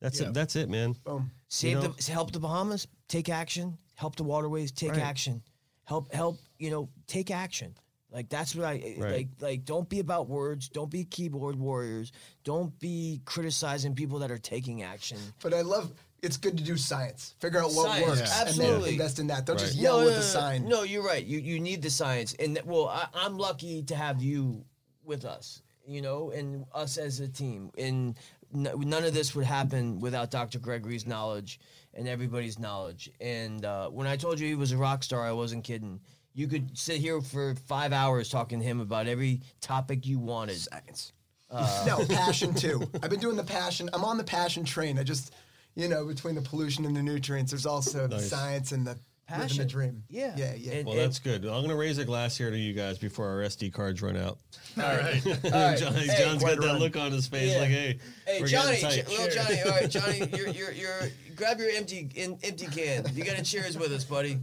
That's 0.00 0.20
Yeah. 0.20 0.28
it. 0.28 0.34
That's 0.34 0.56
it, 0.56 0.68
man. 0.68 0.94
Boom. 1.04 1.30
Save 1.48 1.82
know? 1.82 1.88
the 1.88 2.12
help 2.12 2.32
the 2.32 2.40
Bahamas, 2.40 2.86
take 3.08 3.28
action. 3.28 3.78
Help 3.94 4.16
the 4.16 4.24
waterways, 4.24 4.70
take 4.70 4.92
Right. 4.92 5.00
action. 5.00 5.42
Help 5.84 6.12
help 6.12 6.38
you 6.58 6.70
know 6.70 6.88
take 7.06 7.30
action. 7.30 7.74
Like 8.10 8.28
that's 8.28 8.54
what 8.54 8.64
I 8.64 8.76
eh, 8.78 8.94
Right. 8.98 9.12
like. 9.12 9.28
Like 9.40 9.64
don't 9.64 9.88
be 9.88 9.98
about 10.00 10.28
words. 10.28 10.68
Don't 10.68 10.90
be 10.90 11.04
keyboard 11.04 11.56
warriors. 11.56 12.12
Don't 12.44 12.78
be 12.78 13.20
criticizing 13.24 13.94
people 13.94 14.20
that 14.20 14.30
are 14.30 14.38
taking 14.38 14.82
action. 14.82 15.18
But 15.42 15.52
I 15.54 15.62
love 15.62 15.92
it's 16.22 16.36
good 16.36 16.56
to 16.58 16.64
do 16.64 16.76
science. 16.76 17.34
Figure 17.38 17.60
out 17.60 17.72
what 17.72 17.86
Science, 17.86 18.06
works, 18.08 18.20
yeah. 18.20 18.40
and 18.40 18.48
Absolutely. 18.48 18.80
then 18.82 18.92
invest 18.94 19.18
in 19.20 19.26
that. 19.28 19.44
Don't 19.46 19.58
just 19.58 19.76
yell 19.76 19.98
no, 20.00 20.04
with 20.06 20.14
no, 20.14 20.18
the 20.20 20.24
sign. 20.24 20.68
No, 20.68 20.82
you're 20.82 21.04
right. 21.04 21.24
You 21.24 21.38
you 21.38 21.60
need 21.60 21.82
the 21.82 21.90
science, 21.90 22.34
and 22.38 22.56
that- 22.56 22.66
well, 22.66 22.88
I, 22.88 23.08
I'm 23.14 23.36
lucky 23.36 23.82
to 23.84 23.96
have 23.96 24.22
you 24.22 24.64
with 25.04 25.24
us. 25.24 25.62
You 25.86 26.02
know, 26.02 26.30
and 26.32 26.66
us 26.74 26.98
as 26.98 27.20
a 27.20 27.28
team, 27.28 27.70
and 27.78 28.14
n- 28.54 28.70
none 28.76 29.04
of 29.04 29.14
this 29.14 29.34
would 29.34 29.44
happen 29.44 30.00
without 30.00 30.30
Dr. 30.30 30.58
Gregory's 30.58 31.06
knowledge 31.06 31.60
and 31.94 32.08
everybody's 32.08 32.58
knowledge. 32.58 33.10
And 33.20 33.64
uh, 33.64 33.88
when 33.88 34.06
I 34.06 34.16
told 34.16 34.38
you 34.40 34.46
he 34.46 34.54
was 34.54 34.72
a 34.72 34.76
rock 34.76 35.02
star, 35.02 35.22
I 35.22 35.32
wasn't 35.32 35.64
kidding. 35.64 36.00
You 36.34 36.46
could 36.46 36.76
sit 36.78 36.98
here 36.98 37.20
for 37.20 37.54
five 37.66 37.92
hours 37.92 38.28
talking 38.28 38.60
to 38.60 38.64
him 38.64 38.80
about 38.80 39.08
every 39.08 39.40
topic 39.60 40.06
you 40.06 40.18
wanted. 40.18 40.56
seconds. 40.56 41.12
no, 41.50 42.04
passion 42.08 42.54
too. 42.54 42.88
I've 43.02 43.10
been 43.10 43.20
doing 43.20 43.36
the 43.36 43.44
passion. 43.44 43.90
I'm 43.92 44.04
on 44.04 44.18
the 44.18 44.24
passion 44.24 44.64
train. 44.64 44.98
I 44.98 45.02
just, 45.02 45.34
you 45.74 45.88
know, 45.88 46.04
between 46.04 46.34
the 46.34 46.42
pollution 46.42 46.84
and 46.84 46.94
the 46.96 47.02
nutrients, 47.02 47.50
there's 47.52 47.66
also 47.66 48.06
the 48.06 48.20
science 48.20 48.72
and 48.72 48.86
the 48.86 48.98
living 49.30 49.42
Passion. 49.48 49.58
the 49.58 49.64
dream. 49.66 50.02
Yeah. 50.08 50.34
yeah, 50.36 50.54
yeah. 50.56 50.72
And- 50.74 50.86
Well, 50.86 50.96
that's 50.96 51.18
good. 51.18 51.44
I'm 51.44 51.50
going 51.50 51.68
to 51.68 51.74
raise 51.76 51.98
a 51.98 52.04
glass 52.04 52.36
here 52.36 52.50
to 52.50 52.58
you 52.58 52.72
guys 52.72 52.98
before 52.98 53.28
our 53.28 53.38
SD 53.42 53.72
cards 53.72 54.00
run 54.02 54.16
out. 54.16 54.38
All 54.76 54.84
right. 54.84 55.20
All 55.26 55.50
right. 55.50 55.78
Johnny, 55.78 56.00
Hey, 56.06 56.24
John's 56.24 56.42
got 56.42 56.60
that 56.60 56.78
look 56.78 56.96
on 56.96 57.12
his 57.12 57.26
face 57.26 57.52
Yeah. 57.52 57.58
like, 57.60 57.68
hey, 57.68 57.98
Hey 58.26 58.44
Johnny, 58.44 58.80
getting 58.80 59.04
Ch- 59.04 59.08
little 59.08 59.28
Johnny. 59.28 59.62
All 59.62 59.70
right, 59.70 59.90
Johnny, 59.90 60.28
you're 60.36 60.48
you're 60.48 60.72
you're 60.72 61.00
grab 61.36 61.58
your 61.58 61.70
empty 61.70 62.08
in, 62.14 62.38
empty 62.42 62.66
can. 62.66 63.04
You 63.14 63.24
got 63.24 63.36
to 63.36 63.42
cheers 63.42 63.76
with 63.78 63.92
us, 63.92 64.04
buddy. 64.04 64.38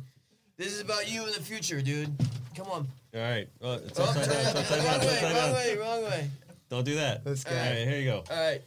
This 0.58 0.74
is 0.74 0.82
about 0.82 1.12
you 1.12 1.22
in 1.26 1.34
the 1.34 1.42
future, 1.42 1.82
dude. 1.82 2.10
Come 2.56 2.68
on. 2.68 2.88
All 3.14 3.22
right. 3.22 3.48
Well, 3.62 3.74
it's 3.76 4.00
Oh, 4.00 4.04
upside 4.04 4.26
down. 4.30 4.36
It's 4.40 4.56
upside 4.72 4.78
down. 4.80 4.86
wrong 4.86 4.96
It's 5.02 5.06
way, 5.06 5.16
upside 5.16 5.32
wrong 5.34 5.42
down. 5.42 5.54
way, 5.54 5.78
wrong 5.78 6.04
way. 6.04 6.30
Don't 6.70 6.84
do 6.86 6.96
that. 6.96 7.24
This 7.26 7.46
All 7.46 7.52
guy. 7.52 7.70
right, 7.70 7.88
here 7.88 8.00
you 8.00 8.06
go. 8.06 8.24
All 8.30 8.38
right. 8.52 8.62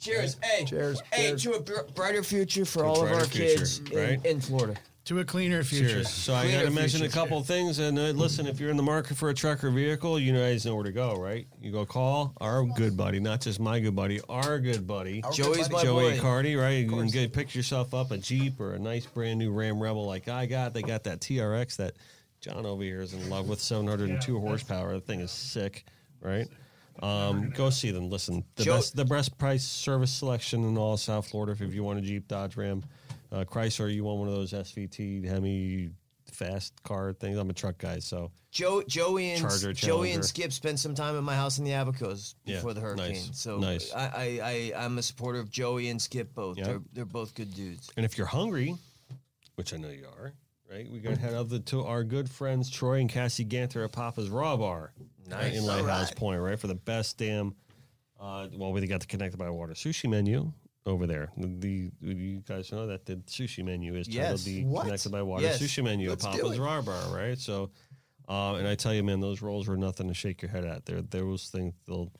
Cheers. 0.00 0.36
Hey. 0.42 0.64
Cheers, 0.64 1.00
Hey, 1.12 1.28
cheers. 1.30 1.42
to 1.42 1.52
a 1.54 1.60
br- 1.60 1.90
brighter 1.94 2.22
future 2.22 2.64
for 2.64 2.84
all 2.84 3.02
of 3.02 3.08
brighter 3.08 3.24
our 3.24 3.26
kids 3.26 3.78
future, 3.78 4.00
in, 4.04 4.24
in 4.24 4.40
Florida. 4.40 4.74
To 5.08 5.20
a 5.20 5.24
cleaner 5.24 5.64
future. 5.64 5.88
Cheers. 5.88 6.10
So 6.10 6.34
I 6.34 6.52
got 6.52 6.64
to 6.64 6.70
mention 6.70 7.00
a 7.00 7.04
future. 7.04 7.14
couple 7.14 7.42
things. 7.42 7.78
And 7.78 7.98
uh, 7.98 8.10
listen, 8.10 8.46
if 8.46 8.60
you're 8.60 8.68
in 8.68 8.76
the 8.76 8.82
market 8.82 9.16
for 9.16 9.30
a 9.30 9.34
truck 9.34 9.64
or 9.64 9.70
vehicle, 9.70 10.18
you 10.18 10.34
guys 10.34 10.66
know 10.66 10.74
where 10.74 10.84
to 10.84 10.92
go, 10.92 11.14
right? 11.14 11.46
You 11.62 11.72
go 11.72 11.86
call 11.86 12.34
our 12.42 12.62
good 12.76 12.94
buddy, 12.94 13.18
not 13.18 13.40
just 13.40 13.58
my 13.58 13.80
good 13.80 13.96
buddy, 13.96 14.20
our 14.28 14.58
good 14.58 14.86
buddy. 14.86 15.22
Our 15.22 15.30
good 15.30 15.36
Joey's 15.36 15.68
buddy. 15.70 15.72
my 15.72 15.82
Joey 15.82 16.10
boy. 16.10 16.20
Cardi, 16.20 16.56
right? 16.56 16.84
You 16.84 16.90
can 16.90 17.06
get 17.06 17.32
pick 17.32 17.54
yourself 17.54 17.94
up 17.94 18.10
a 18.10 18.18
Jeep 18.18 18.60
or 18.60 18.74
a 18.74 18.78
nice 18.78 19.06
brand 19.06 19.38
new 19.38 19.50
Ram 19.50 19.82
Rebel 19.82 20.04
like 20.04 20.28
I 20.28 20.44
got. 20.44 20.74
They 20.74 20.82
got 20.82 21.04
that 21.04 21.20
TRX 21.20 21.76
that 21.76 21.94
John 22.42 22.66
over 22.66 22.82
here 22.82 23.00
is 23.00 23.14
in 23.14 23.30
love 23.30 23.48
with, 23.48 23.62
702 23.62 24.38
horsepower. 24.38 24.92
The 24.92 25.00
thing 25.00 25.20
is 25.20 25.30
sick, 25.30 25.86
right? 26.20 26.48
Um, 27.02 27.48
go 27.56 27.70
see 27.70 27.92
them. 27.92 28.10
Listen, 28.10 28.44
the 28.56 28.64
Joe- 28.64 28.74
best, 28.74 28.94
the 28.94 29.06
best 29.06 29.38
price 29.38 29.64
service 29.64 30.12
selection 30.12 30.64
in 30.64 30.76
all 30.76 30.92
of 30.92 31.00
South 31.00 31.26
Florida. 31.26 31.52
If 31.52 31.72
you 31.72 31.82
want 31.82 31.98
a 31.98 32.02
Jeep, 32.02 32.28
Dodge, 32.28 32.58
Ram, 32.58 32.84
uh, 33.32 33.44
Chrysler, 33.44 33.92
you 33.92 34.04
want 34.04 34.20
one 34.20 34.28
of 34.28 34.34
those 34.34 34.52
SRT 34.52 35.24
Hemi 35.24 35.90
fast 36.30 36.82
car 36.82 37.12
things. 37.12 37.38
I'm 37.38 37.50
a 37.50 37.54
truck 37.54 37.78
guy, 37.78 37.98
so 37.98 38.30
Joe, 38.50 38.82
Joey 38.86 39.30
and 39.30 39.40
Charger, 39.40 39.72
Joey 39.72 40.12
and 40.12 40.24
Skip 40.24 40.52
spent 40.52 40.78
some 40.78 40.94
time 40.94 41.16
at 41.16 41.22
my 41.22 41.34
house 41.34 41.58
in 41.58 41.64
the 41.64 41.72
Abacos 41.72 42.34
Yeah, 42.44 42.56
before 42.56 42.74
the 42.74 42.80
hurricane. 42.80 43.12
nice, 43.12 43.30
So 43.32 43.58
nice. 43.58 43.92
I, 43.92 44.02
I, 44.02 44.40
I, 44.76 44.84
I'm 44.84 44.98
a 44.98 45.02
supporter 45.02 45.38
of 45.38 45.50
Joey 45.50 45.88
and 45.88 46.00
Skip 46.00 46.34
both. 46.34 46.58
Yeah. 46.58 46.64
They're, 46.64 46.80
they're 46.92 47.04
both 47.04 47.34
good 47.34 47.54
dudes. 47.54 47.90
And 47.96 48.04
if 48.04 48.16
you're 48.18 48.26
hungry, 48.26 48.76
which 49.56 49.74
I 49.74 49.76
know 49.78 49.88
you 49.88 50.06
are, 50.18 50.32
right? 50.70 50.90
We 50.90 50.98
got 50.98 51.14
to 51.14 51.20
head 51.20 51.34
over 51.34 51.58
to 51.58 51.84
our 51.84 52.04
good 52.04 52.30
friends 52.30 52.70
Troy 52.70 53.00
and 53.00 53.08
Cassie 53.08 53.44
Ganther 53.44 53.84
at 53.84 53.92
Papa's 53.92 54.28
Raw 54.28 54.56
Bar, 54.56 54.92
right, 55.30 55.52
in 55.52 55.64
Lighthouse 55.64 56.08
right. 56.08 56.16
Point, 56.16 56.40
right? 56.40 56.58
For 56.58 56.66
the 56.66 56.74
best 56.74 57.18
damn. 57.18 57.54
Uh, 58.20 58.48
well, 58.56 58.72
we 58.72 58.84
got 58.86 59.00
the 59.00 59.06
connected 59.06 59.38
by 59.38 59.48
water 59.48 59.74
sushi 59.74 60.10
menu 60.10 60.52
over 60.88 61.06
there. 61.06 61.30
The, 61.36 61.90
you 62.00 62.42
guys 62.48 62.72
know 62.72 62.86
that 62.86 63.04
the 63.06 63.16
sushi 63.26 63.64
menu 63.64 63.94
is 63.94 64.06
titled 64.08 64.30
Yes. 64.30 64.44
the 64.44 64.64
What? 64.64 64.84
connected 64.86 65.12
by 65.12 65.22
water 65.22 65.42
Yes. 65.42 65.60
sushi 65.62 65.84
menu 65.84 66.08
Let's 66.08 66.24
at 66.24 66.32
Papa's. 66.32 66.58
Raw 66.58 66.82
Bar, 66.82 67.14
right? 67.14 67.38
So, 67.38 67.70
uh, 68.28 68.54
and 68.54 68.66
I 68.66 68.74
tell 68.74 68.94
you, 68.94 69.04
man, 69.04 69.20
those 69.20 69.42
rolls 69.42 69.68
were 69.68 69.76
nothing 69.76 70.08
to 70.08 70.14
shake 70.14 70.42
your 70.42 70.50
head 70.50 70.64
at. 70.64 70.84
They're 70.86 71.02
those 71.02 71.48
things, 71.50 71.74
they'll 71.86 72.10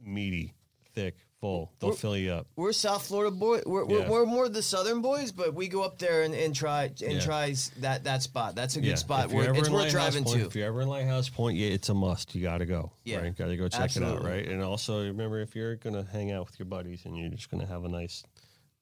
meaty, 0.00 0.54
thick, 0.94 1.16
full. 1.40 1.72
They'll 1.80 1.92
fill 1.92 2.16
you 2.16 2.32
up. 2.32 2.46
We're 2.56 2.72
South 2.72 3.06
Florida 3.06 3.34
boy. 3.34 3.60
We're, 3.66 3.84
we're, 3.84 4.00
Yeah. 4.00 4.08
we're 4.08 4.26
more 4.26 4.48
the 4.48 4.62
Southern 4.62 5.00
boys, 5.00 5.32
but 5.32 5.54
we 5.54 5.68
go 5.68 5.82
up 5.82 5.98
there 5.98 6.22
and, 6.22 6.34
and 6.34 6.54
try 6.54 6.84
and 6.84 7.00
Yeah. 7.00 7.20
try 7.20 7.54
that 7.78 8.04
that 8.04 8.22
spot. 8.22 8.54
That's 8.54 8.76
a 8.76 8.80
good 8.80 8.88
Yeah, 8.88 8.94
spot. 8.96 9.26
if 9.26 9.30
you're 9.32 9.40
Where 9.40 9.48
ever 9.48 9.58
it's 9.58 9.68
in 9.68 9.74
worth 9.74 9.82
Lighthouse 9.84 10.12
driving 10.12 10.24
Point, 10.24 10.40
to. 10.40 10.46
If 10.46 10.54
you're 10.56 10.66
ever 10.66 10.82
in 10.82 10.88
Lighthouse 10.88 11.28
Point, 11.28 11.56
yeah, 11.56 11.68
it's 11.68 11.88
a 11.88 11.94
must. 11.94 12.34
You 12.34 12.42
got 12.42 12.58
to 12.58 12.66
go. 12.66 12.92
Yeah, 13.04 13.18
right? 13.18 13.36
Got 13.36 13.46
to 13.48 13.56
go 13.56 13.68
check 13.68 13.96
it 13.96 14.02
out, 14.02 14.22
right? 14.22 14.46
And 14.46 14.62
also 14.62 15.02
remember, 15.04 15.40
if 15.40 15.56
you're 15.56 15.76
gonna 15.76 16.06
hang 16.12 16.30
out 16.30 16.46
with 16.46 16.58
your 16.58 16.66
buddies 16.66 17.04
and 17.06 17.16
you're 17.16 17.30
just 17.30 17.50
gonna 17.50 17.66
have 17.66 17.84
a 17.84 17.88
nice 17.88 18.22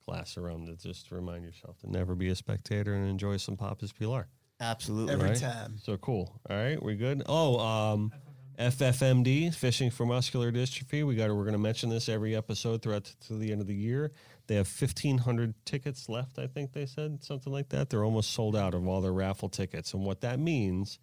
glass 0.04 0.36
of 0.36 0.42
rum, 0.44 0.66
to 0.66 0.74
just 0.76 1.10
remind 1.12 1.44
yourself 1.44 1.78
to 1.80 1.90
never 1.90 2.14
be 2.14 2.28
a 2.28 2.34
spectator 2.34 2.94
and 2.94 3.08
enjoy 3.08 3.36
some 3.36 3.56
Papa's 3.56 3.92
Pilar. 3.92 4.26
Absolutely. 4.60 5.12
Every 5.14 5.28
right? 5.30 5.38
time. 5.38 5.78
So 5.80 5.96
cool. 5.98 6.40
All 6.50 6.56
right, 6.56 6.82
we 6.82 6.96
good. 6.96 7.22
Oh, 7.26 7.60
um, 7.60 8.12
FFMD, 8.58 9.54
Fishing 9.54 9.88
for 9.88 10.04
Muscular 10.04 10.50
Dystrophy. 10.50 11.06
We 11.06 11.14
got. 11.14 11.28
We're 11.28 11.44
going 11.44 11.52
to 11.52 11.58
mention 11.58 11.90
this 11.90 12.08
every 12.08 12.34
episode 12.34 12.82
throughout 12.82 13.04
to 13.28 13.34
the 13.34 13.52
end 13.52 13.60
of 13.60 13.68
the 13.68 13.74
year. 13.74 14.10
They 14.48 14.56
have 14.56 14.66
fifteen 14.66 15.16
hundred 15.16 15.54
tickets 15.64 16.08
left. 16.08 16.40
I 16.40 16.48
think 16.48 16.72
they 16.72 16.84
said 16.84 17.22
something 17.22 17.52
like 17.52 17.68
that. 17.68 17.88
They're 17.88 18.04
almost 18.04 18.32
sold 18.32 18.56
out 18.56 18.74
of 18.74 18.88
all 18.88 19.00
their 19.00 19.12
raffle 19.12 19.48
tickets, 19.48 19.94
and 19.94 20.04
what 20.04 20.22
that 20.22 20.40
means, 20.40 20.98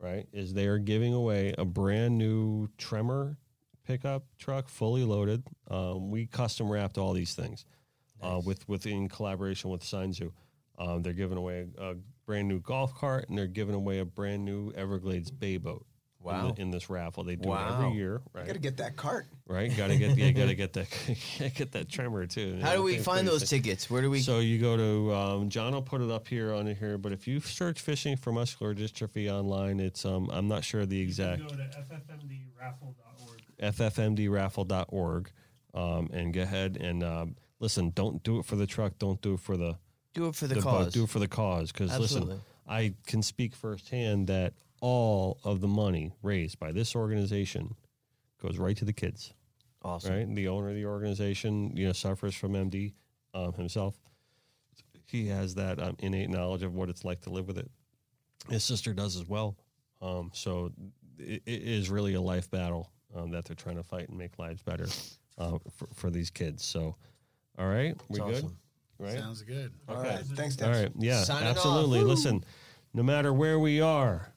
right, 0.00 0.26
is 0.32 0.54
they 0.54 0.66
are 0.66 0.78
giving 0.78 1.14
away 1.14 1.54
a 1.56 1.64
brand 1.64 2.18
new 2.18 2.68
Tremor 2.78 3.38
pickup 3.86 4.24
truck, 4.36 4.68
fully 4.68 5.04
loaded. 5.04 5.44
Um, 5.70 6.10
we 6.10 6.26
custom 6.26 6.68
wrapped 6.68 6.98
all 6.98 7.12
these 7.12 7.34
things 7.34 7.64
uh, 8.20 8.40
with 8.44 8.68
with 8.68 8.86
in 8.86 9.08
collaboration 9.08 9.70
with 9.70 9.84
Sign 9.84 10.12
Um, 10.78 11.02
they're 11.02 11.12
giving 11.12 11.38
away 11.38 11.68
a, 11.78 11.90
a 11.90 11.94
brand 12.26 12.48
new 12.48 12.58
golf 12.58 12.92
cart, 12.96 13.28
and 13.28 13.38
they're 13.38 13.46
giving 13.46 13.76
away 13.76 14.00
a 14.00 14.04
brand 14.04 14.44
new 14.44 14.72
Everglades 14.72 15.30
Bay 15.30 15.58
boat. 15.58 15.86
In 16.24 16.30
the- 16.30 16.32
Wow. 16.46 16.54
In, 16.56 16.70
this 16.70 16.88
raffle, 16.88 17.24
they 17.24 17.36
do 17.36 17.52
it 17.52 17.58
every 17.58 17.92
year, 17.92 18.20
right? 18.32 18.46
Got 18.46 18.52
to 18.52 18.58
get 18.58 18.76
that 18.78 18.96
cart. 18.96 19.26
right? 19.46 19.74
Got 19.76 19.88
to 19.88 19.96
get 19.96 20.16
yeah, 20.16 20.30
got 20.30 20.46
to 20.46 20.54
get 20.54 20.72
that 20.74 20.86
get 21.54 21.72
that 21.72 21.88
tremor 21.88 22.26
too. 22.26 22.58
How 22.62 22.74
do 22.74 22.82
we 22.82 22.98
find 22.98 23.26
those 23.26 23.48
sick. 23.48 23.62
tickets? 23.62 23.90
Where 23.90 24.00
do 24.02 24.10
we? 24.10 24.20
So 24.20 24.38
you 24.38 24.58
go 24.58 24.76
to 24.76 25.14
um, 25.14 25.48
John 25.48 25.72
will 25.72 25.82
put 25.82 26.00
it 26.00 26.10
up 26.10 26.28
here 26.28 26.52
on 26.54 26.66
here, 26.66 26.96
but 26.98 27.12
if 27.12 27.26
you 27.26 27.40
search 27.40 27.80
fishing 27.80 28.16
for 28.16 28.32
muscular 28.32 28.74
dystrophy 28.74 29.30
online, 29.30 29.80
it's 29.80 30.04
um 30.04 30.30
I'm 30.32 30.48
not 30.48 30.64
sure 30.64 30.86
the 30.86 31.00
exact 31.00 31.42
Go 31.42 31.48
to 31.48 31.56
ffmdraffle.org. 31.56 33.42
ffmdraffle.org 33.60 35.30
um, 35.74 36.10
and 36.12 36.32
go 36.32 36.42
ahead 36.42 36.76
and 36.80 37.02
um, 37.02 37.36
listen. 37.60 37.90
Don't 37.94 38.22
do 38.22 38.38
it 38.38 38.44
for 38.44 38.56
the 38.56 38.66
truck. 38.66 38.98
Don't 38.98 39.20
do 39.20 39.34
it 39.34 39.40
for 39.40 39.56
the 39.56 39.76
do 40.14 40.28
it 40.28 40.34
for 40.34 40.46
the, 40.46 40.56
the 40.56 40.62
cause. 40.62 40.84
boat. 40.86 40.92
Do 40.92 41.04
it 41.04 41.10
for 41.10 41.18
the 41.18 41.28
cause. 41.28 41.72
Because 41.72 41.98
listen, 41.98 42.40
I 42.68 42.94
can 43.06 43.22
speak 43.22 43.54
firsthand 43.54 44.26
that 44.28 44.54
all 44.82 45.38
of 45.44 45.60
the 45.60 45.68
money 45.68 46.12
raised 46.22 46.58
by 46.58 46.72
this 46.72 46.94
organization 46.96 47.74
goes 48.42 48.58
right 48.58 48.76
to 48.76 48.84
the 48.84 48.92
kids. 48.92 49.32
awesome. 49.82 50.12
Right, 50.12 50.34
the 50.34 50.48
owner 50.48 50.68
of 50.70 50.74
the 50.74 50.84
organization, 50.86 51.74
you 51.76 51.86
know, 51.86 51.92
suffers 51.92 52.34
from 52.34 52.52
MD 52.54 52.92
um, 53.32 53.52
himself. 53.54 53.94
He 55.06 55.28
has 55.28 55.54
that 55.54 55.80
um, 55.80 55.94
innate 56.00 56.30
knowledge 56.30 56.62
of 56.64 56.74
what 56.74 56.88
it's 56.88 57.04
like 57.04 57.20
to 57.22 57.30
live 57.30 57.46
with 57.46 57.58
it. 57.58 57.70
His 58.50 58.64
sister 58.64 58.92
does 58.92 59.16
as 59.16 59.28
well. 59.28 59.56
Um, 60.00 60.30
so 60.34 60.72
it, 61.18 61.42
it 61.46 61.62
is 61.62 61.88
really 61.88 62.14
a 62.14 62.20
life 62.20 62.50
battle 62.50 62.90
um, 63.14 63.30
that 63.30 63.44
they're 63.44 63.54
trying 63.54 63.76
to 63.76 63.82
fight 63.84 64.08
and 64.08 64.18
make 64.18 64.36
lives 64.40 64.62
better 64.62 64.88
uh, 65.38 65.58
for, 65.76 65.86
for 65.94 66.10
these 66.10 66.30
kids. 66.30 66.64
So, 66.64 66.96
all 67.56 67.68
right, 67.68 67.94
we 68.08 68.18
That's 68.18 68.40
good, 68.40 68.50
right? 68.98 69.18
Sounds 69.18 69.42
good. 69.42 69.72
All 69.88 69.96
Okay. 69.98 70.08
right. 70.08 70.24
Thanks, 70.24 70.60
All 70.60 70.68
Dennis. 70.70 70.82
right. 70.84 70.92
Yeah, 70.98 71.22
Signing 71.22 71.48
off. 71.50 71.56
absolutely. 71.56 72.02
Listen, 72.02 72.42
no 72.94 73.02
matter 73.04 73.32
where 73.32 73.58
we 73.60 73.80
are, 73.80 74.31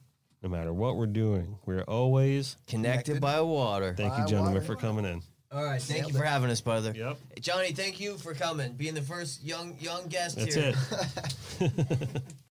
no 0.45 0.51
matter 0.51 0.72
what 0.72 0.95
we're 0.95 1.07
doing, 1.07 1.57
we're 1.65 1.82
always 1.82 2.56
Connected, 2.67 3.14
Connected. 3.15 3.22
by 3.22 3.41
water. 3.41 3.95
thank 3.98 4.15
you, 4.19 4.25
gentlemen, 4.27 4.53
water. 4.53 4.65
for 4.65 4.75
coming 4.75 5.03
in. 5.03 5.24
All 5.51 5.64
right. 5.64 5.82
Thank 5.82 6.01
Nailed 6.01 6.14
you 6.14 6.19
for 6.19 6.24
it. 6.24 6.27
having 6.27 6.51
us, 6.51 6.61
brother. 6.61 6.93
Yep. 6.95 7.17
Johnny, 7.41 7.72
thank 7.72 7.99
you 7.99 8.17
for 8.17 8.35
coming, 8.35 8.74
being 8.74 8.93
the 8.93 9.01
first 9.01 9.43
young 9.43 9.75
young 9.80 10.06
guest 10.07 10.38
That's 10.38 10.53
here. 10.53 10.74
it. 11.61 12.22